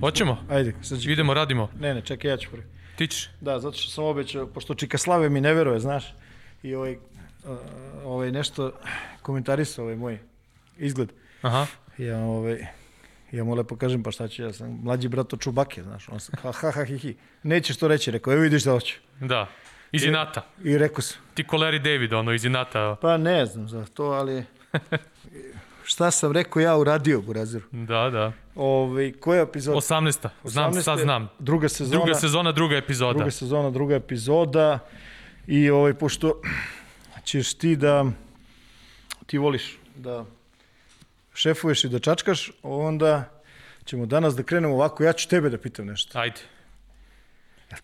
Hoćemo? 0.00 0.36
Ajde, 0.50 0.74
sad 0.82 1.00
ću... 1.00 1.10
Idemo, 1.10 1.34
radimo. 1.34 1.68
Ne, 1.80 1.94
ne, 1.94 2.00
čekaj, 2.02 2.30
ja 2.30 2.36
ću 2.36 2.50
prvi. 2.50 2.62
Ti 2.96 3.06
ćeš? 3.06 3.30
Da, 3.40 3.58
zato 3.58 3.76
što 3.76 3.90
sam 3.90 4.04
obećao, 4.04 4.46
pošto 4.46 4.74
Čika 4.74 4.98
Slave 4.98 5.28
mi 5.28 5.40
ne 5.40 5.54
veruje, 5.54 5.80
znaš, 5.80 6.14
i 6.62 6.74
ovaj, 6.74 6.96
ovaj 8.04 8.32
nešto 8.32 8.72
komentarisao 9.22 9.84
ovaj 9.84 9.96
moj 9.96 10.18
izgled. 10.78 11.12
Aha. 11.42 11.66
Ja, 11.98 12.18
ovaj, 12.18 12.66
ja 13.32 13.44
mu 13.44 13.54
lepo 13.54 13.76
kažem, 13.76 14.02
pa 14.02 14.10
šta 14.10 14.28
ću, 14.28 14.42
ja 14.42 14.52
sam 14.52 14.80
mlađi 14.82 15.08
brat 15.08 15.32
od 15.32 15.40
Čubake, 15.40 15.82
znaš, 15.82 16.08
on 16.08 16.20
sam, 16.20 16.34
ha, 16.42 16.52
ha, 16.52 16.70
ha, 16.70 16.84
hi, 16.84 16.98
hi. 16.98 17.16
Nećeš 17.42 17.76
to 17.76 17.88
reći, 17.88 18.10
rekao, 18.10 18.32
evo 18.32 18.42
vidiš 18.42 18.64
da 18.64 18.72
hoću. 18.72 18.94
Da. 19.20 19.48
Iz 19.92 20.04
Inata. 20.04 20.46
I 20.64 20.78
rekao 20.78 21.02
sam, 21.02 21.18
Ti 21.34 21.46
ko 21.46 21.56
Larry 21.56 21.82
David, 21.82 22.12
ono, 22.12 22.32
iz 22.32 22.44
Inata. 22.44 22.96
pa 23.02 23.16
ne 23.16 23.46
znam 23.46 23.68
za 23.68 23.84
to, 23.84 24.04
ali 24.04 24.44
šta 25.90 26.10
sam 26.10 26.32
rekao 26.32 26.60
ja 26.60 26.76
uradio, 26.76 27.20
Buraziru. 27.20 27.64
Da, 27.72 28.10
da. 28.10 28.32
Ovaj, 28.54 29.12
koja 29.12 29.42
epizoda? 29.42 29.76
18. 29.76 30.28
Znam, 30.44 30.72
18. 30.72 30.82
sad 30.82 30.98
znam. 30.98 31.28
Druga 31.38 31.68
sezona. 31.68 31.96
Druga 31.96 32.14
sezona, 32.14 32.52
druga 32.52 32.76
epizoda. 32.76 33.12
druga 33.12 33.30
sezona, 33.30 33.70
druga 33.70 33.94
epizoda 33.94 34.78
i 35.46 35.70
ovaj, 35.70 35.94
pošto 35.94 36.40
ćeš 37.30 37.54
ti 37.54 37.76
da 37.76 38.04
ti 39.26 39.38
voliš 39.38 39.78
da 39.94 40.24
šefuješ 41.34 41.84
i 41.84 41.88
da 41.88 41.98
čačkaš, 41.98 42.50
onda 42.62 43.42
ćemo 43.84 44.06
danas 44.06 44.34
da 44.34 44.42
krenemo 44.42 44.74
ovako, 44.74 45.04
ja 45.04 45.12
ću 45.12 45.28
tebe 45.28 45.50
da 45.50 45.58
pitam 45.58 45.86
nešto. 45.86 46.18
Ajde. 46.18 46.40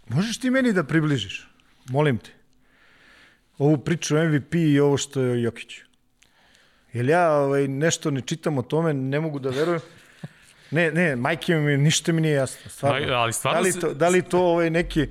Možeš 0.08 0.40
ti 0.40 0.50
meni 0.50 0.72
da 0.72 0.84
približiš, 0.84 1.48
molim 1.88 2.18
te, 2.18 2.30
ovu 3.58 3.78
priču 3.78 4.16
MVP 4.16 4.54
i 4.54 4.80
ovo 4.80 4.96
što 4.96 5.20
je 5.20 5.42
Jokić? 5.42 5.76
Jer 6.92 7.08
ja 7.08 7.30
ovaj, 7.32 7.68
nešto 7.68 8.10
ne 8.10 8.20
čitam 8.20 8.58
o 8.58 8.62
tome, 8.62 8.94
ne 8.94 9.20
mogu 9.20 9.38
da 9.38 9.50
verujem. 9.50 9.80
Ne, 10.70 10.90
ne, 10.90 11.16
majke 11.16 11.54
mi, 11.54 11.76
ništa 11.76 12.12
mi 12.12 12.20
nije 12.20 12.34
jasno. 12.34 12.70
Stvarno. 12.70 13.14
Ali 13.14 13.32
stvarno 13.32 13.62
da 13.62 13.68
li 13.68 13.80
to, 13.80 13.94
da 13.94 14.08
li 14.08 14.22
to 14.22 14.40
ovaj, 14.40 14.70
neki, 14.70 15.06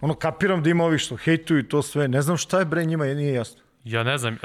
ono, 0.00 0.14
kapiram 0.14 0.62
da 0.62 0.70
ima 0.70 0.84
ovi 0.84 0.98
što 0.98 1.16
hejtuju 1.16 1.60
i 1.60 1.68
to 1.68 1.82
sve, 1.82 2.08
ne 2.08 2.22
znam 2.22 2.36
šta 2.36 2.58
je 2.58 2.64
bre 2.64 2.84
njima, 2.84 3.04
nije 3.04 3.34
jasno. 3.34 3.65
Ja 3.86 4.02
ne 4.02 4.18
znam, 4.18 4.34
uh, 4.34 4.40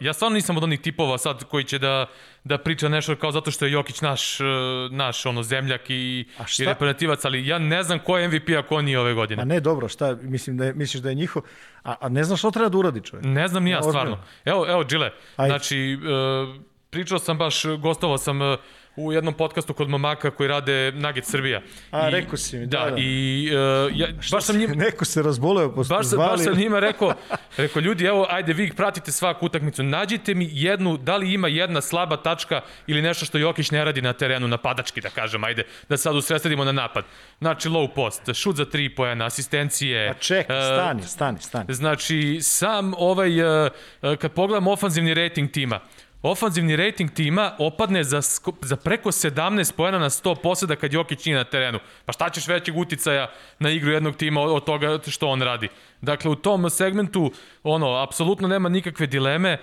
ja 0.00 0.12
stvarno 0.12 0.34
nisam 0.34 0.56
od 0.56 0.62
onih 0.62 0.80
tipova 0.80 1.18
sad 1.18 1.44
koji 1.44 1.64
će 1.64 1.78
da, 1.78 2.06
da 2.44 2.58
priča 2.58 2.88
nešto 2.88 3.16
kao 3.16 3.32
zato 3.32 3.50
što 3.50 3.64
je 3.64 3.72
Jokić 3.72 4.00
naš, 4.00 4.40
uh, 4.40 4.46
naš 4.90 5.26
ono, 5.26 5.42
zemljak 5.42 5.80
i, 5.88 6.28
A 6.38 6.42
i 6.58 6.64
reprezentativac, 6.64 7.24
ali 7.24 7.46
ja 7.46 7.58
ne 7.58 7.82
znam 7.82 7.98
ko 7.98 8.18
je 8.18 8.28
MVP 8.28 8.48
ako 8.58 8.76
on 8.76 8.84
nije 8.84 9.00
ove 9.00 9.14
godine. 9.14 9.42
A 9.42 9.44
ne, 9.44 9.60
dobro, 9.60 9.88
šta, 9.88 10.16
mislim 10.22 10.56
da 10.56 10.64
je, 10.64 10.74
misliš 10.74 11.02
da 11.02 11.08
je 11.08 11.14
njihov, 11.14 11.42
a, 11.84 11.94
a 12.00 12.08
ne 12.08 12.24
znaš 12.24 12.38
šta 12.38 12.50
treba 12.50 12.68
da 12.68 12.78
uradi 12.78 13.00
čovjek. 13.00 13.26
Ne 13.26 13.48
znam 13.48 13.64
ni 13.64 13.70
ja, 13.70 13.82
stvarno. 13.82 14.18
Evo, 14.44 14.66
evo, 14.68 14.84
Džile, 14.84 15.10
Ajde. 15.36 15.50
znači, 15.50 15.98
uh, 15.98 16.62
pričao 16.90 17.18
sam 17.18 17.38
baš, 17.38 17.62
gostovao 17.66 18.18
sam 18.18 18.40
uh, 18.40 18.58
u 18.96 19.12
jednom 19.12 19.34
podcastu 19.34 19.74
kod 19.74 19.88
momaka 19.88 20.30
koji 20.30 20.48
rade 20.48 20.92
Nugget 20.92 21.26
Srbija. 21.26 21.60
A, 21.90 22.08
I- 22.08 22.12
rekao 22.12 22.36
si 22.36 22.56
mi, 22.58 22.66
da, 22.66 22.78
da. 22.80 22.96
i 22.98 23.48
uh, 23.86 23.98
ja, 23.98 24.08
baš 24.32 24.44
sam 24.44 24.56
njim, 24.56 24.70
Neko 24.84 25.04
se 25.04 25.22
razboleo, 25.22 25.68
su 25.68 25.74
Baš, 25.74 25.86
sam- 25.86 26.04
zvali. 26.04 26.30
baš 26.30 26.40
sam 26.40 26.54
njima 26.54 26.80
rekao, 26.80 27.14
rekao, 27.56 27.80
ljudi, 27.80 28.04
evo, 28.04 28.26
ajde, 28.30 28.52
vi 28.52 28.72
pratite 28.72 29.12
svaku 29.12 29.46
utakmicu, 29.46 29.82
nađite 29.82 30.34
mi 30.34 30.48
jednu, 30.52 30.96
da 30.96 31.16
li 31.16 31.32
ima 31.32 31.48
jedna 31.48 31.80
slaba 31.80 32.16
tačka 32.16 32.60
ili 32.86 33.02
nešto 33.02 33.24
što 33.24 33.38
Jokić 33.38 33.70
ne 33.70 33.84
radi 33.84 34.02
na 34.02 34.12
terenu, 34.12 34.48
napadački, 34.48 35.00
da 35.00 35.10
kažem, 35.10 35.44
ajde, 35.44 35.62
da 35.88 35.96
sad 35.96 36.16
usredstvedimo 36.16 36.64
na 36.64 36.72
napad. 36.72 37.04
Znači, 37.38 37.68
low 37.68 37.94
post, 37.94 38.34
šut 38.34 38.56
za 38.56 38.64
tri 38.64 38.94
pojena, 38.94 39.26
asistencije. 39.26 40.10
A 40.10 40.14
čekaj, 40.14 40.58
e, 40.58 40.62
stani, 40.74 41.02
stani, 41.02 41.38
stani. 41.40 41.74
Znači, 41.74 42.38
sam 42.42 42.94
ovaj, 42.98 43.40
uh, 43.64 43.70
uh, 44.02 44.16
kad 44.16 44.32
pogledam 44.32 44.66
ofanzivni 44.66 45.14
rating 45.14 45.50
tima, 45.50 45.80
ofanzivni 46.24 46.76
rating 46.76 47.10
tima 47.10 47.52
opadne 47.58 48.04
za, 48.04 48.20
za 48.60 48.76
preko 48.76 49.08
17 49.08 49.72
pojena 49.76 49.98
na 49.98 50.10
100 50.10 50.34
poseda 50.42 50.76
kad 50.76 50.92
Jokić 50.92 51.24
nije 51.24 51.36
na 51.36 51.44
terenu. 51.44 51.78
Pa 52.04 52.12
šta 52.12 52.30
ćeš 52.30 52.48
većeg 52.48 52.76
uticaja 52.76 53.30
na 53.58 53.70
igru 53.70 53.90
jednog 53.92 54.16
tima 54.16 54.40
od, 54.40 54.64
toga 54.64 54.98
što 55.06 55.28
on 55.28 55.42
radi? 55.42 55.68
Dakle, 56.00 56.30
u 56.30 56.34
tom 56.34 56.70
segmentu, 56.70 57.32
ono, 57.62 58.02
apsolutno 58.02 58.48
nema 58.48 58.68
nikakve 58.68 59.06
dileme. 59.06 59.50
E, 59.50 59.58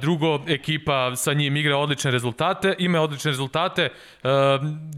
drugo, 0.00 0.40
ekipa 0.48 1.16
sa 1.16 1.32
njim 1.32 1.56
igra 1.56 1.76
odlične 1.76 2.10
rezultate, 2.10 2.74
ima 2.78 3.00
odlične 3.00 3.30
rezultate. 3.30 3.82
E, 3.82 4.28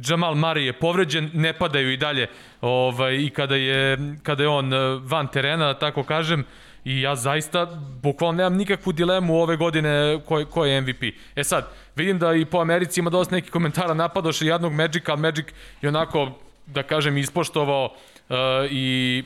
Jamal 0.08 0.34
Murray 0.34 0.58
je 0.58 0.72
povređen, 0.72 1.30
ne 1.34 1.52
padaju 1.52 1.92
i 1.92 1.96
dalje 1.96 2.26
ovaj, 2.60 3.16
i 3.16 3.30
kada 3.30 3.56
je, 3.56 3.98
kada 4.22 4.42
je 4.42 4.48
on 4.48 4.74
e, 4.74 4.78
van 5.02 5.26
terena, 5.26 5.66
da 5.66 5.78
tako 5.78 6.02
kažem, 6.02 6.44
I 6.84 7.00
ja 7.00 7.16
zaista, 7.16 7.64
bukvalno 8.02 8.36
nemam 8.36 8.56
nikakvu 8.56 8.92
dilemu 8.92 9.42
ove 9.42 9.56
godine 9.56 10.20
ko, 10.26 10.44
ko 10.50 10.64
je 10.64 10.80
MVP. 10.80 11.02
E 11.36 11.44
sad, 11.44 11.68
vidim 11.96 12.18
da 12.18 12.34
i 12.34 12.44
po 12.44 12.58
Americi 12.58 13.00
ima 13.00 13.10
dosta 13.10 13.34
nekih 13.34 13.50
komentara 13.50 13.94
napadoše 13.94 14.46
jednog 14.46 14.72
Magica, 14.72 15.12
ali 15.12 15.20
Magic 15.20 15.46
je 15.82 15.88
onako, 15.88 16.32
da 16.66 16.82
kažem, 16.82 17.18
ispoštovao 17.18 17.84
uh, 17.84 18.36
i 18.70 19.24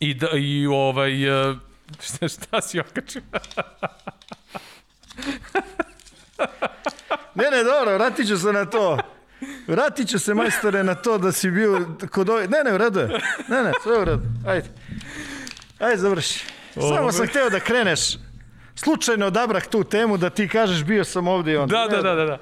i, 0.00 0.14
da, 0.14 0.28
i 0.34 0.66
ovaj, 0.66 1.30
uh, 1.50 1.56
šta, 2.06 2.28
šta 2.28 2.60
si 2.60 2.80
okačio? 2.80 3.22
Ne, 7.34 7.50
ne, 7.50 7.64
dobro, 7.64 7.94
vratit 7.94 8.28
ću 8.28 8.38
se 8.38 8.52
na 8.52 8.64
to. 8.64 8.98
Vratit 9.66 10.08
ću 10.08 10.18
se, 10.18 10.34
majstore, 10.34 10.84
na 10.84 10.94
to 10.94 11.18
da 11.18 11.32
si 11.32 11.50
bio 11.50 11.86
kod 12.10 12.28
ove... 12.28 12.48
Ne, 12.48 12.58
ne, 12.64 12.74
u 12.74 12.78
redu 12.78 13.00
je. 13.00 13.06
Ne, 13.48 13.62
ne, 13.62 13.72
sve 13.82 13.98
u 13.98 14.04
redu. 14.04 14.22
Ajde. 14.46 14.68
Ajde, 15.84 15.96
završi. 15.96 16.44
Samo 16.74 17.12
sam 17.12 17.26
hteo 17.26 17.50
da 17.50 17.60
kreneš. 17.60 18.00
Slučajno 18.74 19.26
odabrah 19.26 19.66
tu 19.66 19.84
temu 19.84 20.16
da 20.16 20.30
ti 20.30 20.48
kažeš 20.48 20.84
bio 20.84 21.04
sam 21.04 21.28
ovde 21.28 21.52
i 21.52 21.56
onda. 21.56 21.76
Da, 21.76 21.96
da, 21.96 22.02
da, 22.02 22.14
da. 22.14 22.24
da. 22.24 22.38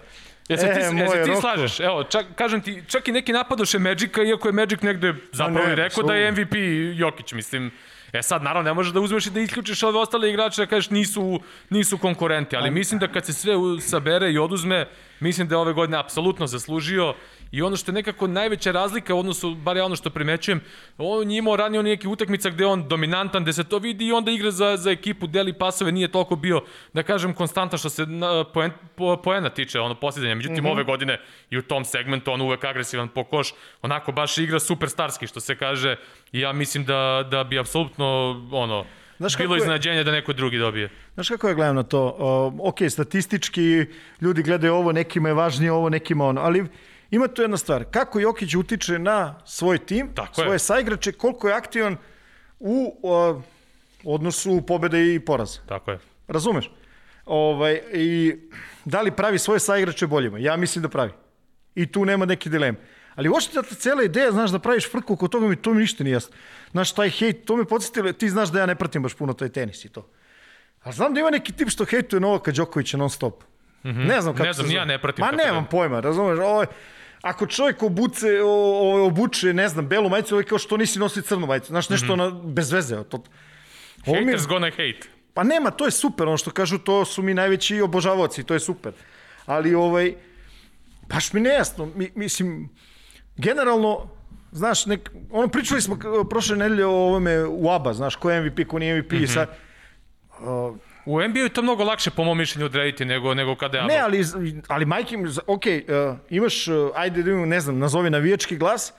Jesi 0.48 0.66
E, 0.66 0.74
ti, 0.74 0.80
jesi 0.80 1.30
ti 1.30 1.40
slažeš? 1.40 1.80
Evo, 1.80 2.04
čak, 2.04 2.26
kažem 2.34 2.60
ti, 2.60 2.82
čak 2.88 3.08
i 3.08 3.12
neki 3.12 3.32
napadoše 3.32 3.78
Magica, 3.78 4.22
iako 4.22 4.48
je 4.48 4.52
Magic 4.52 4.80
negde 4.82 5.14
zapravo 5.32 5.66
ne, 5.66 5.72
i 5.72 5.76
rekao 5.76 6.02
da 6.02 6.14
je. 6.14 6.32
MVP 6.32 6.54
Jokić, 6.94 7.32
mislim. 7.32 7.70
E 8.12 8.22
sad, 8.22 8.42
naravno, 8.42 8.70
ne 8.70 8.74
možeš 8.74 8.92
da 8.92 9.00
uzmeš 9.00 9.26
i 9.26 9.30
da 9.30 9.40
isključiš 9.40 9.82
ove 9.82 9.98
ostale 9.98 10.30
igrače 10.30 10.62
da 10.62 10.66
kažeš 10.66 10.90
nisu, 10.90 11.40
nisu 11.70 11.98
konkurenti, 11.98 12.56
ali 12.56 12.70
mislim 12.70 13.00
da 13.00 13.08
kad 13.08 13.26
se 13.26 13.32
sve 13.32 13.54
sabere 13.80 14.32
i 14.32 14.38
oduzme, 14.38 14.88
mislim 15.20 15.48
da 15.48 15.54
je 15.54 15.58
ove 15.58 15.72
godine 15.72 15.98
apsolutno 15.98 16.46
zaslužio 16.46 17.14
i 17.52 17.62
ono 17.62 17.76
što 17.76 17.90
je 17.90 17.94
nekako 17.94 18.26
najveća 18.26 18.72
razlika 18.72 19.14
u 19.14 19.18
odnosu, 19.18 19.54
bar 19.54 19.76
ja 19.76 19.84
ono 19.84 19.96
što 19.96 20.10
primećujem, 20.10 20.60
on 20.98 21.30
je 21.30 21.38
imao 21.38 21.56
ranije 21.56 21.82
neki 21.82 22.08
utakmica 22.08 22.50
gde 22.50 22.66
on 22.66 22.88
dominantan, 22.88 23.42
gde 23.42 23.52
se 23.52 23.64
to 23.64 23.78
vidi 23.78 24.06
i 24.06 24.12
onda 24.12 24.30
igra 24.30 24.50
za, 24.50 24.76
za 24.76 24.90
ekipu, 24.90 25.26
deli 25.26 25.52
pasove, 25.52 25.92
nije 25.92 26.08
toliko 26.08 26.36
bio, 26.36 26.62
da 26.92 27.02
kažem, 27.02 27.34
konstantan 27.34 27.78
što 27.78 27.90
se 27.90 28.06
na, 28.06 28.44
poen, 28.44 28.70
po, 28.96 29.16
poena 29.16 29.50
tiče, 29.50 29.80
ono, 29.80 29.94
posljedanja. 29.94 30.34
Međutim, 30.34 30.64
mm 30.64 30.66
-hmm. 30.66 30.72
ove 30.72 30.84
godine 30.84 31.20
i 31.50 31.58
u 31.58 31.62
tom 31.62 31.84
segmentu 31.84 32.32
on 32.32 32.40
uvek 32.40 32.64
agresivan 32.64 33.08
po 33.08 33.24
koš, 33.24 33.54
onako 33.82 34.12
baš 34.12 34.38
igra 34.38 34.60
superstarski, 34.60 35.26
što 35.26 35.40
se 35.40 35.56
kaže, 35.56 35.96
i 36.32 36.40
ja 36.40 36.52
mislim 36.52 36.84
da, 36.84 37.28
da 37.30 37.44
bi 37.44 37.58
apsolutno, 37.58 38.06
ono, 38.52 38.84
Znaš 39.18 39.38
bilo 39.38 39.54
je- 39.54 39.58
iznenađenje 39.58 40.04
da 40.04 40.12
neko 40.12 40.32
drugi 40.32 40.58
dobije. 40.58 40.88
Znaš 41.14 41.28
kako 41.28 41.48
ja 41.48 41.54
gledam 41.54 41.76
na 41.76 41.82
to? 41.82 42.16
O, 42.18 42.52
ok, 42.58 42.78
statistički 42.88 43.86
ljudi 44.20 44.42
gledaju 44.42 44.74
ovo, 44.74 44.92
nekima 44.92 45.28
je 45.28 45.34
važnije 45.34 45.72
ovo, 45.72 45.88
nekima 45.88 46.26
ono, 46.26 46.40
ali 46.40 46.66
ima 47.12 47.28
tu 47.28 47.42
jedna 47.42 47.56
stvar. 47.56 47.84
Kako 47.84 48.20
Jokić 48.20 48.54
utiče 48.54 48.98
na 48.98 49.34
svoj 49.44 49.78
tim, 49.78 50.08
Tako 50.14 50.40
je. 50.40 50.44
svoje 50.44 50.58
saigrače, 50.58 51.12
koliko 51.12 51.48
je 51.48 51.54
aktivan 51.54 51.96
u 52.58 52.96
o, 53.02 53.42
odnosu 54.04 54.62
pobede 54.66 55.14
i 55.14 55.20
poraza. 55.20 55.60
Tako 55.68 55.90
je. 55.90 55.98
Razumeš? 56.28 56.70
Ovaj, 57.26 57.80
I 57.92 58.36
da 58.84 59.02
li 59.02 59.10
pravi 59.10 59.38
svoje 59.38 59.60
saigrače 59.60 60.06
boljima? 60.06 60.38
Ja 60.38 60.56
mislim 60.56 60.82
da 60.82 60.88
pravi. 60.88 61.10
I 61.74 61.86
tu 61.86 62.04
nema 62.04 62.24
neke 62.24 62.50
dileme. 62.50 62.78
Ali 63.14 63.28
uopšte 63.28 63.52
ta 63.54 63.74
cela 63.74 64.02
ideja, 64.02 64.32
znaš, 64.32 64.50
da 64.50 64.58
praviš 64.58 64.90
frku 64.90 65.12
oko 65.12 65.28
toga, 65.28 65.48
mi 65.48 65.56
to 65.56 65.74
mi 65.74 65.80
ništa 65.80 66.04
nije 66.04 66.12
jasno. 66.12 66.36
Znaš, 66.70 66.92
taj 66.92 67.10
hejt, 67.10 67.44
to 67.44 67.56
me 67.56 67.64
podsjetilo, 67.64 68.12
ti 68.12 68.30
znaš 68.30 68.48
da 68.48 68.60
ja 68.60 68.66
ne 68.66 68.74
pratim 68.74 69.02
baš 69.02 69.14
puno 69.14 69.32
taj 69.32 69.48
tenis 69.48 69.84
i 69.84 69.88
to. 69.88 70.08
Ali 70.82 70.94
znam 70.94 71.14
da 71.14 71.20
ima 71.20 71.30
neki 71.30 71.52
tip 71.52 71.68
što 71.68 71.84
hejtuje 71.84 72.20
Novaka 72.20 72.52
Đokovića 72.52 72.96
non 72.96 73.10
stop. 73.10 73.42
Mm 73.84 73.88
-hmm. 73.90 74.06
Ne 74.06 74.20
znam 74.20 74.34
kako 74.34 74.46
Ne 74.46 74.52
znam, 74.52 74.66
se 74.68 74.74
ja 74.74 74.84
ne 74.84 74.98
pratim 74.98 75.24
Ma 75.24 75.32
nemam 75.44 75.64
da- 75.64 75.68
pojma, 75.70 76.00
razumeš? 76.00 76.38
Ovo, 76.38 76.60
je- 76.60 76.68
ako 77.22 77.46
čovjek 77.46 77.82
obuce, 77.82 78.42
o, 78.42 78.48
o, 78.48 79.06
obuče, 79.06 79.52
ne 79.54 79.68
znam, 79.68 79.88
belu 79.88 80.08
majicu, 80.08 80.34
ovo 80.34 80.40
je 80.40 80.44
kao 80.44 80.58
što 80.58 80.76
nisi 80.76 80.98
nosio 80.98 81.22
crnu 81.22 81.46
majicu. 81.46 81.66
Znaš, 81.66 81.88
nešto 81.88 82.16
mm 82.16 82.20
-hmm. 82.20 82.44
na, 82.44 82.52
bez 82.52 82.72
veze. 82.72 83.04
To, 83.04 83.22
ovo 84.06 84.14
mi 84.14 84.18
je- 84.20 84.24
Haters 84.24 84.46
gonna 84.46 84.70
hate. 84.70 85.08
Pa 85.34 85.42
nema, 85.42 85.70
to 85.70 85.84
je 85.84 85.90
super, 85.90 86.28
ono 86.28 86.36
što 86.36 86.50
kažu, 86.50 86.78
to 86.78 87.04
su 87.04 87.22
mi 87.22 87.34
najveći 87.34 87.80
obožavaoci, 87.80 88.44
to 88.44 88.54
je 88.54 88.60
super. 88.60 88.92
Ali, 89.46 89.74
ovaj, 89.74 90.14
baš 91.08 91.32
mi 91.32 91.40
nejasno, 91.40 91.88
mi, 91.94 92.10
mislim, 92.14 92.68
generalno, 93.36 94.08
znaš, 94.52 94.86
nek, 94.86 95.10
ono, 95.30 95.48
pričali 95.48 95.80
smo 95.80 95.98
prošle 96.30 96.56
nedelje 96.56 96.86
o 96.86 96.90
ovome 96.90 97.44
u 97.44 97.70
ABA, 97.70 97.94
znaš, 97.94 98.16
ko 98.16 98.30
je 98.30 98.40
MVP, 98.42 98.68
ko 98.68 98.78
nije 98.78 99.02
MVP, 99.02 99.12
mm 99.12 99.16
-hmm. 99.16 99.34
sad, 99.34 99.48
uh, 100.40 100.76
U 101.04 101.28
NBA 101.28 101.40
je 101.40 101.48
to 101.48 101.62
mnogo 101.62 101.84
lakše 101.84 102.10
po 102.10 102.24
mom 102.24 102.38
mišljenju 102.38 102.66
odrediti 102.66 103.04
nego, 103.04 103.34
nego 103.34 103.56
kada 103.56 103.78
je 103.78 103.84
Ne, 103.84 103.98
ali, 103.98 104.24
ali 104.68 104.84
majke, 104.84 105.16
ok, 105.46 105.62
uh, 105.66 106.18
imaš, 106.30 106.68
uh, 106.68 106.90
ajde 106.94 107.22
da 107.22 107.30
imamo, 107.30 107.46
ne 107.46 107.60
znam, 107.60 107.78
nazovi 107.78 108.10
navijački 108.10 108.56
glas, 108.56 108.92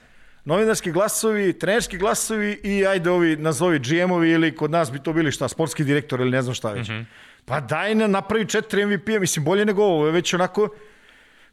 novinarski 0.44 0.92
glasovi, 0.92 1.52
trenerski 1.58 1.98
glasovi 1.98 2.60
i 2.62 2.86
ajde 2.86 3.10
ovi, 3.10 3.36
nazovi 3.36 3.78
GM-ovi 3.78 4.30
ili 4.30 4.56
kod 4.56 4.70
nas 4.70 4.92
bi 4.92 4.98
to 4.98 5.12
bili 5.12 5.32
šta, 5.32 5.48
sportski 5.48 5.84
direktor 5.84 6.20
ili 6.20 6.30
ne 6.30 6.42
znam 6.42 6.54
šta 6.54 6.72
već. 6.72 6.90
Pa 7.44 7.60
daj 7.60 7.94
na, 7.94 8.06
napravi 8.06 8.46
četiri 8.46 8.86
MVP-a, 8.86 9.20
mislim, 9.20 9.44
bolje 9.44 9.64
nego 9.64 9.82
ovo, 9.82 10.04
već 10.04 10.34
onako, 10.34 10.68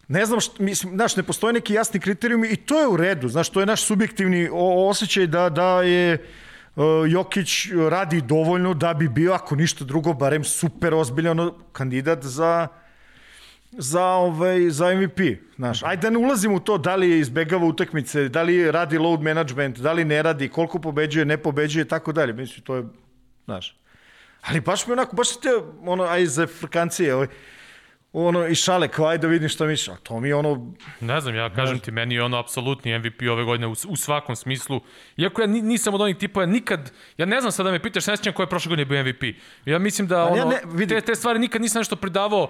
ne 0.08 0.26
znam, 0.26 0.40
što, 0.40 0.64
mislim, 0.64 0.94
znaš, 0.96 1.16
ne 1.16 1.24
postoje 1.24 1.54
neki 1.54 1.74
jasni 1.74 2.00
kriterijumi 2.00 2.48
i 2.48 2.56
to 2.56 2.80
je 2.82 2.88
u 2.88 2.98
redu, 2.98 3.28
znaš, 3.28 3.50
to 3.50 3.60
je 3.60 3.66
naš 3.66 3.84
subjektivni 3.84 4.50
osjećaj 4.90 5.28
da, 5.28 5.50
da 5.50 5.82
je 5.82 6.18
Jokić 7.10 7.68
radi 7.90 8.22
dovoljno 8.22 8.74
da 8.74 8.94
bi 8.94 9.10
bio, 9.10 9.34
ako 9.34 9.56
ništa 9.56 9.86
drugo, 9.86 10.14
barem 10.14 10.44
super 10.44 10.94
ozbiljan 10.94 11.52
kandidat 11.72 12.24
za 12.24 12.68
za, 13.72 14.06
ovaj, 14.06 14.70
za 14.70 14.96
MVP. 14.96 15.20
Znaš, 15.56 15.84
ajde 15.84 16.02
da 16.02 16.10
ne 16.10 16.18
ulazimo 16.18 16.56
u 16.56 16.60
to 16.60 16.78
da 16.78 16.96
li 16.96 17.10
je 17.10 17.20
izbegava 17.20 17.66
utakmice, 17.66 18.30
da 18.30 18.44
li 18.44 18.72
radi 18.72 18.98
load 18.98 19.22
management, 19.22 19.80
da 19.80 19.94
li 19.94 20.06
ne 20.06 20.22
radi, 20.22 20.50
koliko 20.50 20.80
pobeđuje, 20.80 21.26
ne 21.26 21.38
pobeđuje, 21.38 21.86
tako 21.86 22.12
dalje. 22.12 22.34
Mislim, 22.34 22.66
to 22.66 22.76
je, 22.76 22.84
znaš. 23.46 23.78
Ali 24.42 24.62
baš 24.62 24.88
mi 24.88 24.94
onako, 24.94 25.16
baš 25.16 25.40
te, 25.40 25.50
ono, 25.86 26.04
aj 26.04 26.26
za 26.26 26.48
frkancije, 26.48 27.16
ovaj, 27.16 27.28
ono, 28.14 28.48
i 28.48 28.56
šale, 28.56 28.88
kao 28.88 29.06
ajde 29.06 29.22
da 29.22 29.28
vidim 29.28 29.50
šta 29.50 29.66
misliš. 29.66 29.88
A 29.88 29.96
to 29.96 30.20
mi 30.20 30.28
je 30.28 30.36
ono, 30.36 30.74
Ne 31.02 31.22
znam, 31.22 31.36
ja 31.36 31.50
kažem 31.50 31.80
ti, 31.80 31.92
meni 31.92 32.16
je 32.16 32.24
ono 32.24 32.38
apsolutni 32.38 33.00
MVP 33.00 33.22
ove 33.24 33.44
godine 33.44 33.68
u, 33.68 33.86
u 33.88 33.96
svakom 33.96 34.36
smislu. 34.36 34.82
Iako 35.18 35.42
ja 35.42 35.48
ni- 35.48 35.62
nisam 35.62 35.94
od 35.94 36.02
onih 36.02 36.18
tipova, 36.18 36.46
nikad, 36.46 36.92
ja 37.18 37.26
ne 37.26 37.40
znam 37.40 37.52
sad 37.52 37.66
da 37.66 37.72
me 37.72 37.80
pitaš, 37.80 38.08
ne 38.08 38.18
sjećam 38.18 38.34
ko 38.34 38.44
je 38.44 38.48
prošle 38.48 38.70
godine 38.70 38.86
bio 38.86 39.04
MVP. 39.04 39.24
Ja 39.66 39.80
mislim 39.80 40.08
da 40.08 40.20
Ali 40.20 40.38
ja 40.40 40.46
ono, 40.46 40.52
ne- 40.52 40.62
vidi- 40.68 40.90
te, 40.90 41.02
te 41.02 41.16
stvari 41.16 41.40
nikad 41.40 41.62
nisam 41.62 41.80
nešto 41.80 41.96
pridavao 41.96 42.44
uh, 42.44 42.50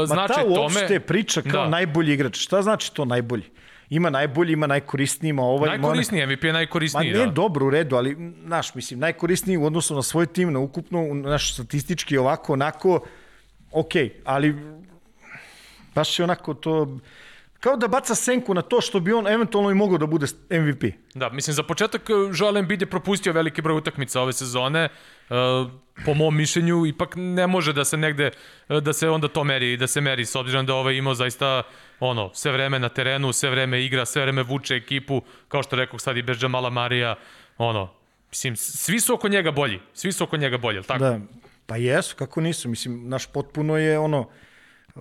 ma 0.00 0.06
značaj 0.06 0.26
ta 0.28 0.42
tome. 0.42 0.58
uopšte 0.58 1.00
priča 1.00 1.42
kao 1.42 1.62
Da. 1.62 1.68
najbolji 1.68 2.12
igrač. 2.12 2.36
Šta 2.36 2.62
znači 2.62 2.94
to 2.94 3.04
najbolji? 3.04 3.44
Ima 3.90 4.10
najbolji, 4.10 4.52
ima 4.52 4.66
najkorisniji, 4.66 5.30
ima 5.30 5.42
ovaj, 5.42 5.68
ima. 5.68 5.76
Najkorisniji, 5.78 6.26
MVP 6.26 6.44
je 6.44 6.52
Ma 6.52 6.52
najkorisniji, 6.52 7.04
nije 7.04 7.26
da. 7.26 7.32
dobro 7.32 7.66
u 7.66 7.70
redu, 7.70 7.96
ali 7.96 8.16
naš, 8.42 8.74
mislim, 8.74 9.00
najkorisniji 9.00 9.56
u 9.56 9.64
odnosu 9.64 9.94
na 9.94 10.02
svoj 10.02 10.26
tim, 10.26 10.52
na 10.52 10.58
ukupno, 10.58 11.00
u- 11.00 11.14
naš 11.14 11.54
statistički 11.54 12.18
ovako, 12.18 12.52
onako, 12.52 13.00
ok, 13.72 13.92
ali 14.24 14.54
baš 15.96 16.18
je 16.18 16.24
onako 16.24 16.54
to, 16.54 16.98
kao 17.60 17.76
da 17.76 17.88
baca 17.88 18.14
senku 18.14 18.54
na 18.54 18.62
to 18.62 18.80
što 18.80 19.00
bi 19.00 19.12
on 19.12 19.26
eventualno 19.26 19.70
i 19.70 19.74
mogao 19.74 19.98
da 19.98 20.06
bude 20.06 20.26
MVP. 20.50 20.84
Da, 21.14 21.30
mislim, 21.30 21.54
za 21.54 21.62
početak 21.62 22.10
uh, 22.10 22.30
Joel 22.38 22.56
Embiid 22.56 22.82
je 22.82 22.90
propustio 22.90 23.32
veliki 23.32 23.62
broj 23.62 23.78
utakmica 23.78 24.20
ove 24.20 24.32
sezone. 24.32 24.88
Uh, 25.30 25.70
po 26.04 26.14
mom 26.14 26.36
mišljenju, 26.36 26.86
ipak 26.86 27.14
ne 27.16 27.46
može 27.46 27.72
da 27.72 27.84
se 27.84 27.96
negde, 27.96 28.30
uh, 28.68 28.78
da 28.78 28.92
se 28.92 29.08
onda 29.08 29.28
to 29.28 29.44
meri, 29.44 29.76
da 29.76 29.86
se 29.86 30.00
meri, 30.00 30.26
s 30.26 30.36
obzirom 30.36 30.66
da 30.66 30.74
ovaj 30.74 30.94
imao 30.94 31.14
zaista 31.14 31.62
ono, 32.00 32.30
sve 32.34 32.52
vreme 32.52 32.78
na 32.78 32.88
terenu, 32.88 33.32
sve 33.32 33.50
vreme 33.50 33.84
igra, 33.84 34.04
sve 34.06 34.22
vreme 34.22 34.42
vuče 34.42 34.76
ekipu, 34.76 35.22
kao 35.48 35.62
što 35.62 35.76
rekao 35.76 35.98
sad 35.98 36.16
i 36.16 36.22
bez 36.22 36.42
Jamala 36.42 36.70
Marija, 36.70 37.16
ono, 37.58 37.88
mislim, 38.30 38.56
svi 38.56 39.00
su 39.00 39.14
oko 39.14 39.28
njega 39.28 39.50
bolji, 39.50 39.80
svi 39.94 40.12
su 40.12 40.24
oko 40.24 40.36
njega 40.36 40.58
bolji, 40.58 40.76
jel 40.76 40.84
tako? 40.84 41.04
Da, 41.04 41.20
pa 41.66 41.76
jesu, 41.76 42.16
kako 42.16 42.40
nisu, 42.40 42.68
mislim, 42.68 43.08
naš 43.08 43.26
potpuno 43.26 43.76
je 43.76 43.98
ono, 43.98 44.28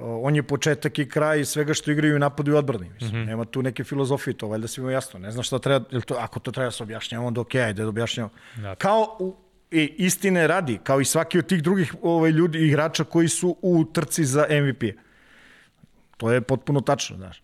on 0.02 0.36
je 0.36 0.44
početak 0.44 1.00
i 1.00 1.10
kraj 1.10 1.46
svega 1.46 1.74
što 1.74 1.92
igraju 1.92 2.16
i 2.16 2.20
napadu 2.20 2.52
i 2.52 2.56
odbrani. 2.56 2.90
Mislim, 2.90 3.12
mm 3.12 3.24
-hmm. 3.24 3.28
nema 3.28 3.46
tu 3.46 3.62
neke 3.62 3.84
filozofije, 3.84 4.34
to 4.34 4.48
valjda 4.48 4.68
svima 4.68 4.92
jasno. 4.92 5.20
Ne 5.20 5.32
znam 5.32 5.44
šta 5.44 5.60
treba, 5.60 5.86
jel 5.92 6.02
to, 6.02 6.16
ako 6.20 6.40
to 6.40 6.52
treba 6.52 6.68
da 6.68 6.72
se 6.72 6.84
objašnjava, 6.84 7.26
onda 7.26 7.42
okej, 7.42 7.62
ajde 7.64 7.84
da 7.84 7.90
objašnjavamo. 7.90 8.34
Da. 8.56 8.76
Kao 8.76 9.18
u, 9.20 9.36
i 9.72 9.94
istine 9.98 10.48
radi, 10.48 10.80
kao 10.84 11.02
i 11.02 11.06
svaki 11.06 11.40
od 11.40 11.48
tih 11.48 11.64
drugih 11.64 11.96
ovaj, 12.02 12.32
ljudi, 12.32 12.68
igrača 12.68 13.04
koji 13.04 13.28
su 13.28 13.58
u 13.62 13.86
trci 13.94 14.26
za 14.26 14.46
MVP. 14.50 14.84
To 16.18 16.32
je 16.32 16.42
potpuno 16.42 16.82
tačno, 16.82 17.18
znaš. 17.18 17.44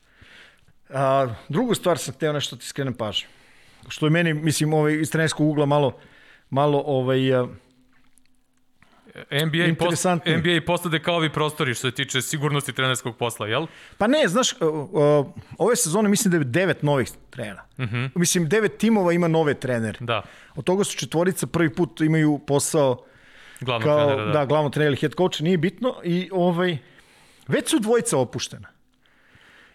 A, 0.90 1.28
drugu 1.50 1.76
stvar 1.76 1.98
sam 1.98 2.14
hteo 2.14 2.34
nešto 2.34 2.56
ti 2.56 2.66
skrenem 2.66 2.94
pažnju. 2.94 3.28
Što 3.88 4.06
je 4.06 4.10
meni, 4.10 4.34
mislim, 4.34 4.74
ovaj, 4.74 4.94
iz 4.94 5.12
trenerskog 5.12 5.48
ugla 5.48 5.66
malo, 5.66 5.98
malo 6.50 6.84
ovaj, 6.86 7.20
NBA, 9.32 9.76
post. 9.80 10.06
NBA 10.26 10.62
postade 10.66 11.00
kao 11.00 11.16
ovi 11.16 11.30
prostori 11.30 11.74
što 11.74 11.88
se 11.90 11.96
tiče 11.96 12.22
sigurnosti 12.22 12.74
trenerskog 12.74 13.18
posla, 13.18 13.48
jel? 13.48 13.68
Pa 13.98 14.08
ne, 14.08 14.28
znaš, 14.28 14.54
uh, 14.54 14.60
uh, 14.62 15.26
ove 15.58 15.76
sezone 15.76 16.10
mislim 16.10 16.32
da 16.32 16.38
je 16.38 16.44
devet 16.44 16.84
novih 16.84 17.10
trenera. 17.30 17.64
Mm 17.78 17.84
-hmm. 17.84 18.10
Mislim, 18.16 18.50
devet 18.50 18.78
timova 18.78 19.14
ima 19.14 19.28
nove 19.28 19.54
trenere. 19.54 19.98
Da, 20.00 20.24
Od 20.56 20.64
toga 20.64 20.84
su 20.84 20.98
četvorica 20.98 21.48
prvi 21.48 21.74
put 21.74 22.02
imaju 22.02 22.40
posao 22.48 23.06
glavnog 23.60 23.88
kao, 23.88 24.08
trenera, 24.08 24.26
da. 24.26 24.32
da. 24.32 24.46
glavno 24.46 24.70
trener 24.70 24.88
ili 24.88 24.98
head 24.98 25.14
coach, 25.18 25.42
nije 25.42 25.58
bitno. 25.58 25.96
I 26.04 26.30
ovaj, 26.32 26.78
već 27.48 27.70
su 27.70 27.80
dvojica 27.80 28.18
opuštena. 28.18 28.68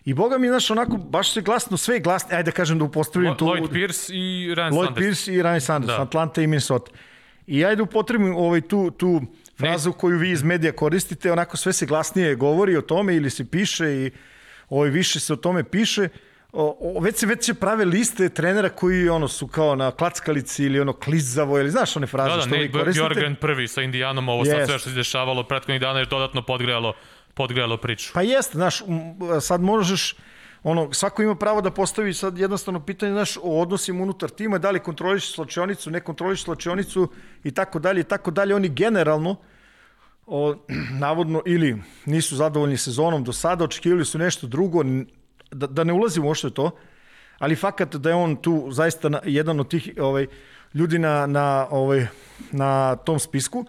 I 0.05 0.15
boga 0.15 0.39
mi, 0.39 0.49
znaš, 0.49 0.71
onako, 0.71 0.97
baš 0.97 1.33
se 1.33 1.41
glasno, 1.41 1.77
sve 1.77 1.97
je 1.97 2.01
glasno, 2.01 2.29
ajde 2.33 2.43
da 2.43 2.51
kažem 2.51 2.79
da 2.79 2.85
upostavljam 2.85 3.35
Lo- 3.35 3.39
tu... 3.39 3.47
Lloyd 3.47 3.73
Pierce 3.73 4.13
i 4.15 4.55
Ryan 4.55 4.73
Lloyd 4.73 4.85
Sanders. 4.85 5.05
Pierce 5.05 5.35
i 5.35 5.43
Ryan 5.43 5.61
Sanders, 5.61 5.97
da. 5.97 6.03
Atlanta 6.03 6.43
i 6.43 6.47
Minnesota. 6.47 6.91
I 7.47 7.65
ajde 7.65 7.83
upotrebim 7.83 8.37
ovaj, 8.37 8.61
tu, 8.61 8.91
tu 8.91 9.21
frazu 9.59 9.93
koju 9.93 10.19
vi 10.19 10.31
iz 10.31 10.43
medija 10.43 10.73
koristite, 10.73 11.33
onako 11.33 11.57
sve 11.57 11.73
se 11.73 11.87
glasnije 11.87 12.35
govori 12.35 12.77
o 12.77 12.83
tome 12.83 13.17
ili 13.17 13.31
se 13.31 13.51
piše 13.51 13.87
i 13.93 14.11
ovaj, 14.69 14.91
više 14.91 15.21
se 15.21 15.33
o 15.33 15.37
tome 15.37 15.65
piše. 15.65 16.09
O, 16.53 16.77
o, 16.81 17.01
već 17.01 17.17
se 17.17 17.27
već 17.27 17.45
se 17.45 17.55
prave 17.55 17.85
liste 17.85 18.29
trenera 18.29 18.69
koji 18.69 19.09
ono 19.09 19.29
su 19.29 19.47
kao 19.47 19.77
na 19.77 19.91
klackalici 19.91 20.65
ili 20.65 20.81
ono 20.81 20.93
klizavo 20.93 21.59
ili 21.59 21.71
znaš 21.71 21.97
one 21.97 22.07
fraze 22.07 22.31
Da, 22.31 22.37
da, 22.37 22.43
što 22.43 22.51
vi 22.51 22.61
Nate 22.61 22.73
koristite. 22.73 23.09
Bjorgen 23.09 23.37
prvi 23.37 23.69
sa 23.69 23.83
Indijanom, 23.83 24.29
ovo 24.29 24.45
sad 24.45 24.55
Jest. 24.55 24.71
sve 24.71 24.79
što 24.79 24.89
se 24.91 24.97
dešavalo 24.97 25.43
prethodnih 25.43 25.81
dana 25.81 25.99
je 25.99 26.07
dodatno 26.07 26.43
podgrejalo, 26.43 26.95
podgrejalo 27.35 27.77
priču. 27.77 28.11
Pa 28.15 28.23
jeste, 28.23 28.53
znaš, 28.59 28.83
sad 29.41 29.61
možeš, 29.61 30.15
ono, 30.63 30.93
svako 30.93 31.23
ima 31.23 31.35
pravo 31.35 31.61
da 31.61 31.71
postavi 31.71 32.15
sad 32.15 32.39
jednostavno 32.39 32.81
pitanje, 32.81 33.13
znaš, 33.13 33.37
o 33.37 33.61
odnosima 33.61 34.03
unutar 34.03 34.31
tima, 34.31 34.59
da 34.59 34.71
li 34.71 34.81
kontroliš 34.81 35.35
slačionicu, 35.35 35.91
ne 35.91 36.01
kontroliš 36.01 36.45
slačionicu 36.45 37.09
i 37.45 37.51
tako 37.51 37.79
dalje 37.79 38.01
i 38.01 38.05
tako 38.05 38.31
dalje. 38.31 38.55
Oni 38.55 38.69
generalno, 38.69 39.37
o, 40.27 40.55
navodno, 41.05 41.43
ili 41.47 41.83
nisu 42.07 42.37
zadovoljni 42.37 42.77
sezonom 42.77 43.25
do 43.25 43.33
sada, 43.33 43.65
očekivali 43.65 44.05
su 44.05 44.19
nešto 44.19 44.47
drugo, 44.47 44.83
da, 45.51 45.67
da 45.67 45.85
ne 45.85 45.93
ulazimo 45.93 46.27
uopšte 46.27 46.51
to, 46.51 46.71
ali 47.39 47.57
fakat 47.57 47.97
da 47.97 48.09
je 48.09 48.15
on 48.15 48.37
tu 48.37 48.69
zaista 48.71 49.21
jedan 49.25 49.61
od 49.61 49.71
tih 49.71 49.91
ovaj, 50.01 50.27
ljudi 50.75 50.99
na, 50.99 51.27
na, 51.27 51.67
ovaj, 51.71 52.07
na 52.53 52.97
tom 52.97 53.19
spisku. 53.19 53.65